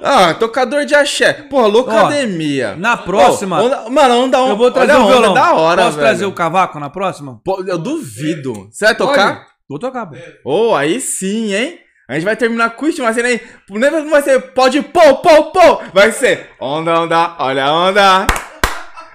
Ah, 0.01 0.33
tocador 0.33 0.85
de 0.85 0.93
axé. 0.93 1.31
Porra, 1.33 1.67
loucademia. 1.67 2.75
Na 2.75 2.97
próxima, 2.97 3.61
Ô, 3.61 3.65
onda- 3.65 3.89
mano, 3.89 4.15
onda, 4.15 4.41
onda. 4.41 4.51
eu 4.51 4.57
vou 4.57 4.69
trazer 4.71 4.95
o 4.95 5.07
violão. 5.07 5.33
da 5.33 5.53
hora, 5.53 5.83
Posso 5.83 5.95
velho. 5.97 6.07
trazer 6.07 6.25
o 6.25 6.31
cavaco 6.33 6.79
na 6.79 6.89
próxima? 6.89 7.39
Pô, 7.43 7.63
eu 7.65 7.77
duvido. 7.77 8.67
Você 8.69 8.85
vai 8.85 8.95
tocar? 8.95 9.35
Pode? 9.35 9.45
Vou 9.69 9.79
tocar, 9.79 10.05
pô. 10.07 10.15
Ô, 10.43 10.75
aí 10.75 10.99
sim, 10.99 11.53
hein? 11.53 11.79
A 12.09 12.15
gente 12.15 12.25
vai 12.25 12.35
terminar 12.35 12.71
com 12.71 12.85
isso, 12.85 13.01
mas 13.01 13.17
aí 13.17 13.39
não 13.69 14.09
vai 14.09 14.21
ser 14.21 14.39
pode 14.53 14.81
pô, 14.81 15.15
pô, 15.15 15.43
pô. 15.51 15.81
Vai 15.93 16.11
ser 16.11 16.49
onda, 16.59 16.99
onda, 16.99 17.35
olha 17.39 17.63
a 17.65 17.73
onda. 17.73 18.27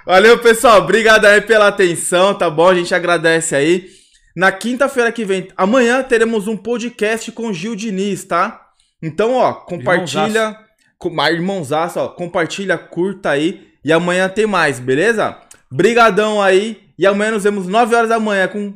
Valeu, 0.07 0.39
pessoal. 0.39 0.79
Obrigado 0.79 1.27
aí 1.27 1.43
pela 1.43 1.69
atenção, 1.69 2.33
tá 2.33 2.49
bom? 2.49 2.67
A 2.67 2.75
gente 2.75 2.95
agradece 2.95 3.55
aí. 3.55 3.89
Na 4.35 4.51
quinta-feira 4.51 5.13
que 5.13 5.23
vem, 5.25 5.49
amanhã 5.55 6.03
teremos 6.03 6.49
um 6.49 6.57
podcast 6.57 7.31
com 7.33 7.53
Gil 7.53 7.77
Diniz, 7.77 8.25
tá? 8.25 8.68
Então, 9.03 9.35
ó, 9.35 9.53
compartilha. 9.53 10.57
Com, 10.99 11.11
mas, 11.11 11.35
irmãozaço, 11.35 12.01
ó, 12.01 12.09
compartilha, 12.09 12.77
curta 12.77 13.31
aí. 13.31 13.69
E 13.85 13.93
amanhã 13.93 14.29
tem 14.29 14.47
mais, 14.47 14.81
beleza? 14.81 15.37
Brigadão 15.71 16.43
aí. 16.43 16.81
E 16.99 17.07
amanhã 17.07 17.31
nos 17.33 17.45
vemos 17.45 17.67
9 17.69 17.95
horas 17.95 18.09
da 18.09 18.19
manhã 18.19 18.49
com 18.49 18.75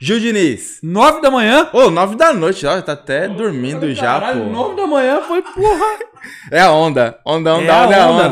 Gil 0.00 0.18
Diniz. 0.20 0.78
Nove 0.82 1.20
da 1.20 1.30
manhã? 1.30 1.68
Ô, 1.72 1.90
nove 1.90 2.14
da 2.16 2.32
noite, 2.32 2.64
ó, 2.66 2.80
tá 2.80 2.92
até 2.92 3.28
dormindo 3.28 3.92
já, 3.92 4.20
Caralho, 4.20 4.44
pô. 4.44 4.50
nove 4.50 4.76
da 4.76 4.86
manhã 4.86 5.20
foi 5.22 5.42
porra. 5.42 6.08
É 6.50 6.60
a 6.60 6.72
onda. 6.72 7.16
Onda, 7.24 7.54
onda, 7.54 7.64
É 7.64 7.70
a 7.70 7.86
onda, 7.86 7.96
onda. 7.96 8.12
onda. 8.12 8.22